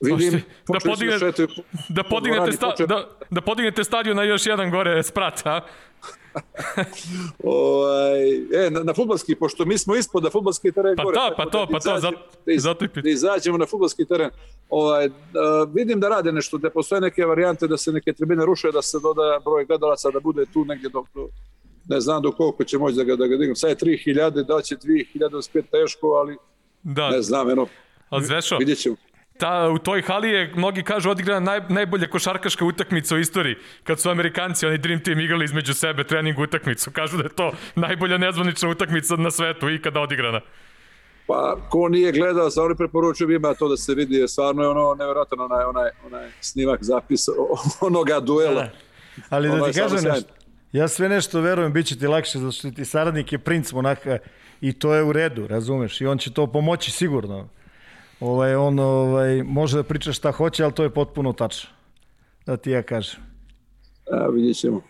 Vidim, 0.00 0.42
da, 0.68 0.78
podigne, 0.80 1.18
šetaju 1.18 1.48
da, 1.88 2.02
po 2.02 2.08
podignete 2.10 2.52
sta, 2.52 2.74
da, 2.78 3.08
da 3.30 3.40
podignete 3.40 3.84
stadion 3.84 4.16
na 4.16 4.22
još 4.22 4.46
jedan 4.46 4.70
gore 4.70 5.02
sprat, 5.02 5.46
a? 5.46 5.60
Ovaj, 7.44 8.34
e, 8.56 8.70
na, 8.70 8.82
na 8.82 8.94
futbalski, 8.94 9.34
pošto 9.34 9.64
mi 9.64 9.78
smo 9.78 9.94
ispod 9.96 10.22
da 10.22 10.30
futbalski 10.30 10.72
teren 10.72 10.96
Pa 10.96 11.02
gore. 11.02 11.14
da, 11.14 11.20
tako 11.20 11.36
pa 11.36 11.44
to, 11.46 11.66
pa 11.66 11.78
to, 11.80 11.90
izađe- 11.90 12.00
zato- 12.00 12.18
da 12.46 12.52
iz- 12.52 12.62
zato 12.62 12.84
i 12.84 13.02
da 13.02 13.10
izađemo 13.10 13.58
na 13.58 13.66
futbalski 13.66 14.04
teren. 14.04 14.30
Ovaj, 14.70 15.08
da, 15.08 15.66
vidim 15.74 16.00
da 16.00 16.08
rade 16.08 16.32
nešto, 16.32 16.58
da 16.58 16.70
postoje 16.70 17.00
neke 17.00 17.24
varijante 17.24 17.66
da 17.66 17.76
se 17.76 17.92
neke 17.92 18.12
tribine 18.12 18.46
ruše, 18.46 18.70
da 18.72 18.82
se 18.82 18.98
doda 19.00 19.40
broj 19.44 19.64
gledalaca, 19.64 20.10
da 20.10 20.20
bude 20.20 20.44
tu 20.46 20.64
negdje 20.64 20.88
do, 20.88 21.04
do 21.14 21.28
ne 21.88 22.00
znam 22.00 22.22
do 22.22 22.32
koliko 22.32 22.64
će 22.64 22.78
moći 22.78 22.96
da 22.96 23.04
ga, 23.04 23.16
da 23.16 23.26
ga 23.26 23.36
dignu. 23.36 23.54
Sad 23.54 23.70
je 23.70 23.76
3000, 23.76 24.42
da 24.44 24.62
će 24.62 24.76
2000 24.76 25.36
uspjeti 25.36 25.68
teško, 25.70 26.06
ali 26.08 26.36
Da, 26.82 27.10
ne 27.10 27.22
znam, 27.22 27.50
eno, 27.50 27.66
ali 28.08 28.24
Zvešo, 28.24 28.56
vidjet 28.56 28.78
ćemo. 28.78 28.96
Ta, 29.38 29.70
u 29.70 29.78
toj 29.78 30.02
hali 30.02 30.30
je, 30.30 30.52
mnogi 30.56 30.82
kažu, 30.82 31.10
odigrana 31.10 31.40
naj, 31.40 31.60
najbolja 31.68 32.06
košarkaška 32.06 32.64
utakmica 32.64 33.14
u 33.14 33.18
istoriji, 33.18 33.56
kad 33.84 34.00
su 34.00 34.10
Amerikanci, 34.10 34.66
oni 34.66 34.78
Dream 34.78 35.00
Team, 35.00 35.20
igrali 35.20 35.44
između 35.44 35.74
sebe 35.74 36.04
trening 36.04 36.38
utakmicu. 36.38 36.90
Kažu 36.90 37.16
da 37.16 37.22
je 37.22 37.28
to 37.28 37.52
najbolja 37.74 38.18
nezvanična 38.18 38.68
utakmica 38.68 39.16
na 39.16 39.30
svetu 39.30 39.70
ikada 39.70 40.00
odigrana. 40.00 40.40
Pa, 41.26 41.56
ko 41.68 41.88
nije 41.88 42.12
gledao, 42.12 42.50
stvarno 42.50 42.76
preporučujem 42.76 43.30
ima 43.30 43.54
to 43.54 43.68
da 43.68 43.76
se 43.76 43.94
vidi, 43.94 44.28
stvarno 44.28 44.62
je 44.62 44.68
ono 44.68 44.94
nevjerojatan 44.94 45.40
onaj, 45.40 45.64
onaj, 45.64 45.90
onaj 46.06 46.30
snimak 46.40 46.82
zapis 46.82 47.26
onoga 47.80 48.20
duela. 48.20 48.62
Da. 48.62 48.70
Ali 49.30 49.48
da 49.48 49.70
ti 49.70 49.78
kažem 49.78 49.98
samo 49.98 50.14
nešto. 50.14 50.32
Ja 50.72 50.88
sve 50.88 51.08
nešto 51.08 51.40
verujem, 51.40 51.72
bit 51.72 51.86
će 51.86 51.98
ti 51.98 52.06
lakše, 52.06 52.38
zato 52.38 52.52
što 52.52 52.70
ti 52.70 52.84
saradnik 52.84 53.32
je 53.32 53.38
princ 53.38 53.72
Monaka 53.72 54.18
i 54.60 54.72
to 54.72 54.94
je 54.94 55.02
u 55.02 55.12
redu, 55.12 55.46
razumeš? 55.46 56.00
I 56.00 56.06
on 56.06 56.18
će 56.18 56.32
to 56.32 56.46
pomoći 56.46 56.90
sigurno. 56.90 57.48
Ovaj, 58.24 58.54
on 58.54 58.78
ovaj, 58.78 59.42
može 59.42 59.76
da 59.76 59.82
priča 59.82 60.12
šta 60.12 60.32
hoće, 60.32 60.64
ali 60.64 60.72
to 60.72 60.82
je 60.82 60.90
potpuno 60.90 61.32
tačno. 61.32 61.70
Da 62.46 62.56
ti 62.56 62.70
ja 62.70 62.82
kažem. 62.82 63.20
Evo 64.12 64.30
vidjet 64.30 64.56
ćemo. 64.56 64.80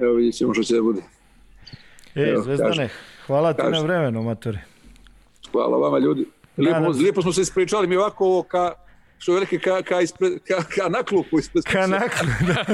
Evo 0.00 0.14
vidjet 0.14 0.34
ćemo 0.34 0.54
što 0.54 0.62
će 0.62 0.74
da 0.74 0.82
bude. 0.82 1.00
E, 2.14 2.20
Evo, 2.22 2.42
Zvezdane, 2.42 2.76
kaži. 2.76 2.88
hvala 3.26 3.52
ti 3.52 3.62
Kaži. 3.62 3.72
na 3.72 3.80
vremenu, 3.80 4.22
matori. 4.22 4.58
Hvala 5.52 5.76
vama 5.78 5.98
ljudi. 5.98 6.26
Lijepo, 6.56 6.78
Nadam 6.80 6.98
lijepo 6.98 7.22
smo 7.22 7.32
se 7.32 7.40
ispričali 7.40 7.86
mi 7.86 7.96
ovako 7.96 8.24
ovo 8.26 8.42
ka, 8.42 8.72
što 9.20 9.32
velike 9.32 9.58
ka, 9.58 9.82
ka, 9.82 10.00
ispred, 10.00 10.32
ka, 10.40 10.54
ka 10.66 10.88
na 10.88 11.02
klupu 11.02 11.38
ispred. 11.38 11.64
Kanaklu, 11.64 12.28
da, 12.42 12.64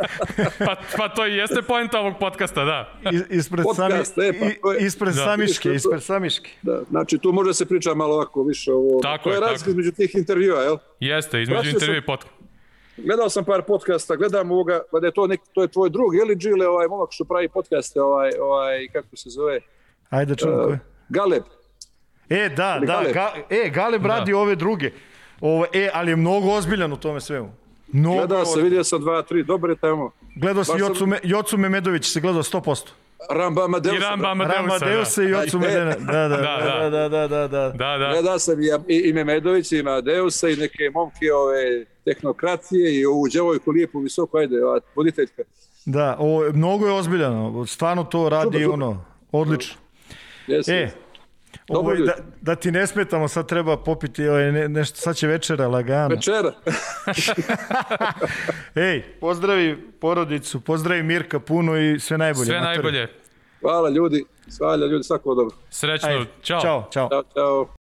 Pa, 0.66 0.76
pa 0.96 1.08
to 1.08 1.26
i 1.26 1.34
jeste 1.34 1.62
poenta 1.62 2.00
ovog 2.00 2.14
podcasta, 2.20 2.64
da. 2.64 2.92
is- 3.04 3.30
ispred, 3.30 3.64
sami, 3.66 3.90
Podcast, 3.90 4.18
e, 4.18 4.32
pa 4.32 4.46
to 4.60 4.72
je- 4.72 4.78
i- 4.78 4.86
ispred 4.86 5.08
Da. 5.08 5.24
Samiške, 5.24 5.68
ispred 5.70 6.02
Samiške. 6.02 6.50
Da, 6.62 6.82
znači 6.90 7.18
tu 7.18 7.32
može 7.32 7.46
da 7.46 7.54
se 7.54 7.66
priča 7.66 7.94
malo 7.94 8.14
ovako 8.14 8.42
više 8.42 8.72
ovo. 8.72 9.00
Tako 9.02 9.22
to 9.24 9.30
je, 9.30 9.36
je 9.36 9.40
razlika 9.40 9.70
između 9.70 9.92
tih 9.92 10.14
intervjua, 10.14 10.60
jel? 10.60 10.76
Jeste, 11.00 11.42
između 11.42 11.68
intervjua 11.70 11.98
i 11.98 12.02
podcasta. 12.02 12.36
Gledao 12.98 13.28
sam 13.28 13.44
par 13.44 13.62
podcasta, 13.62 14.16
gledam 14.16 14.50
ovoga, 14.50 14.80
pa 14.90 15.00
da 15.00 15.06
je 15.06 15.12
to, 15.12 15.26
nek, 15.26 15.40
to 15.52 15.62
je 15.62 15.68
tvoj 15.68 15.90
drug, 15.90 16.14
je 16.14 16.24
li 16.24 16.36
Džile, 16.36 16.68
ovaj 16.68 16.86
momak 16.88 17.08
što 17.10 17.24
pravi 17.24 17.48
podcaste, 17.48 18.00
ovaj, 18.02 18.30
ovaj, 18.40 18.88
kako 18.88 19.16
se 19.16 19.30
zove, 19.30 19.60
Ajde 20.10 20.34
da 20.34 20.44
ko 20.46 20.70
je. 20.70 20.78
Galeb. 21.08 21.42
E, 22.30 22.48
da, 22.48 22.54
da, 22.80 22.86
Galeb. 22.86 23.12
ga, 23.12 23.32
e, 23.50 23.70
Galeb 23.70 24.06
radi 24.06 24.32
ove 24.32 24.54
druge. 24.54 24.90
Ovo, 25.40 25.66
e, 25.72 25.90
ali 25.92 26.10
je 26.10 26.16
mnogo 26.16 26.48
ozbiljan 26.48 26.92
u 26.92 26.96
tome 26.96 27.20
svemu. 27.20 27.52
Mnogo 27.88 28.16
Gledao 28.16 28.38
sam, 28.38 28.48
ozbiljan. 28.48 28.64
vidio 28.64 28.84
sam 28.84 29.00
dva, 29.00 29.22
tri, 29.22 29.42
dobre 29.42 29.76
tamo. 29.76 30.10
Gledao 30.34 30.64
si 30.64 30.72
baš 30.72 30.80
sam- 30.80 30.88
Jocu, 30.88 31.06
Me, 31.06 31.18
Jocu 31.22 31.58
Memedović, 31.58 32.06
se 32.06 32.20
gledao 32.20 32.42
100%. 32.42 32.88
Ramba 33.30 33.64
Amadeusa. 33.64 33.96
I 33.96 34.00
Ramba 34.00 34.28
Amadeusa, 34.28 34.86
Deusa 34.86 35.20
da. 35.20 35.26
i 35.26 35.30
Jocu 35.30 35.56
E. 35.58 35.60
Medena. 35.60 35.94
Da, 35.96 36.28
da, 36.28 36.36
Da, 36.36 36.38
da, 36.80 36.90
da, 36.90 37.08
da, 37.08 37.28
da, 37.28 37.48
da. 37.48 37.68
Da, 37.68 37.98
da. 37.98 38.08
Gledao 38.12 38.38
sam 38.38 38.60
i, 38.60 38.66
i, 38.88 38.98
i 39.00 39.12
Memedovića, 39.12 39.76
i 39.76 39.80
Amadeusa, 39.80 40.48
i 40.48 40.56
neke 40.56 40.90
momke 40.94 41.32
ove 41.34 41.84
tehnokratije, 42.04 42.94
i 42.94 43.06
ovu 43.06 43.28
djevojku 43.28 43.70
lijepu, 43.70 44.00
visoko, 44.00 44.38
ajde, 44.38 44.64
ova 44.64 44.80
voditeljka. 44.94 45.42
Da, 45.84 46.16
ovo, 46.18 46.44
je- 46.44 46.52
mnogo 46.52 46.86
je 46.86 46.92
ozbiljano. 46.92 47.66
Stvarno 47.66 48.04
to 48.04 48.28
radi 48.28 48.44
Super, 48.44 48.60
super. 48.60 48.72
ono, 48.72 49.04
odlično. 49.32 49.76
Jesi. 50.46 50.72
E, 50.72 50.90
Dobro, 51.68 51.80
ovo, 51.80 51.92
ljudi. 51.92 52.06
da, 52.06 52.14
da 52.40 52.54
ti 52.54 52.70
ne 52.70 52.86
smetamo, 52.86 53.28
sad 53.28 53.48
treba 53.48 53.76
popiti 53.76 54.28
ovaj, 54.28 54.52
ne, 54.52 54.68
nešto, 54.68 55.00
sad 55.00 55.16
će 55.16 55.26
večera 55.26 55.68
lagano. 55.68 56.08
Večera. 56.08 56.52
Ej, 58.88 59.02
pozdravi 59.20 59.90
porodicu, 60.00 60.60
pozdravi 60.60 61.02
Mirka 61.02 61.40
puno 61.40 61.76
i 61.76 62.00
sve 62.00 62.18
najbolje. 62.18 62.46
Sve 62.46 62.60
najbolje. 62.60 63.08
Hvala 63.60 63.88
ljudi, 63.88 64.24
hvala 64.58 64.86
ljudi, 64.86 65.04
svako 65.04 65.34
dobro. 65.34 65.56
Srećno. 65.70 66.08
Ajde, 66.08 66.24
Ćao. 66.42 66.60
Ćao, 66.60 66.88
čao. 66.92 67.08
Ćao, 67.08 67.22
čao. 67.34 67.66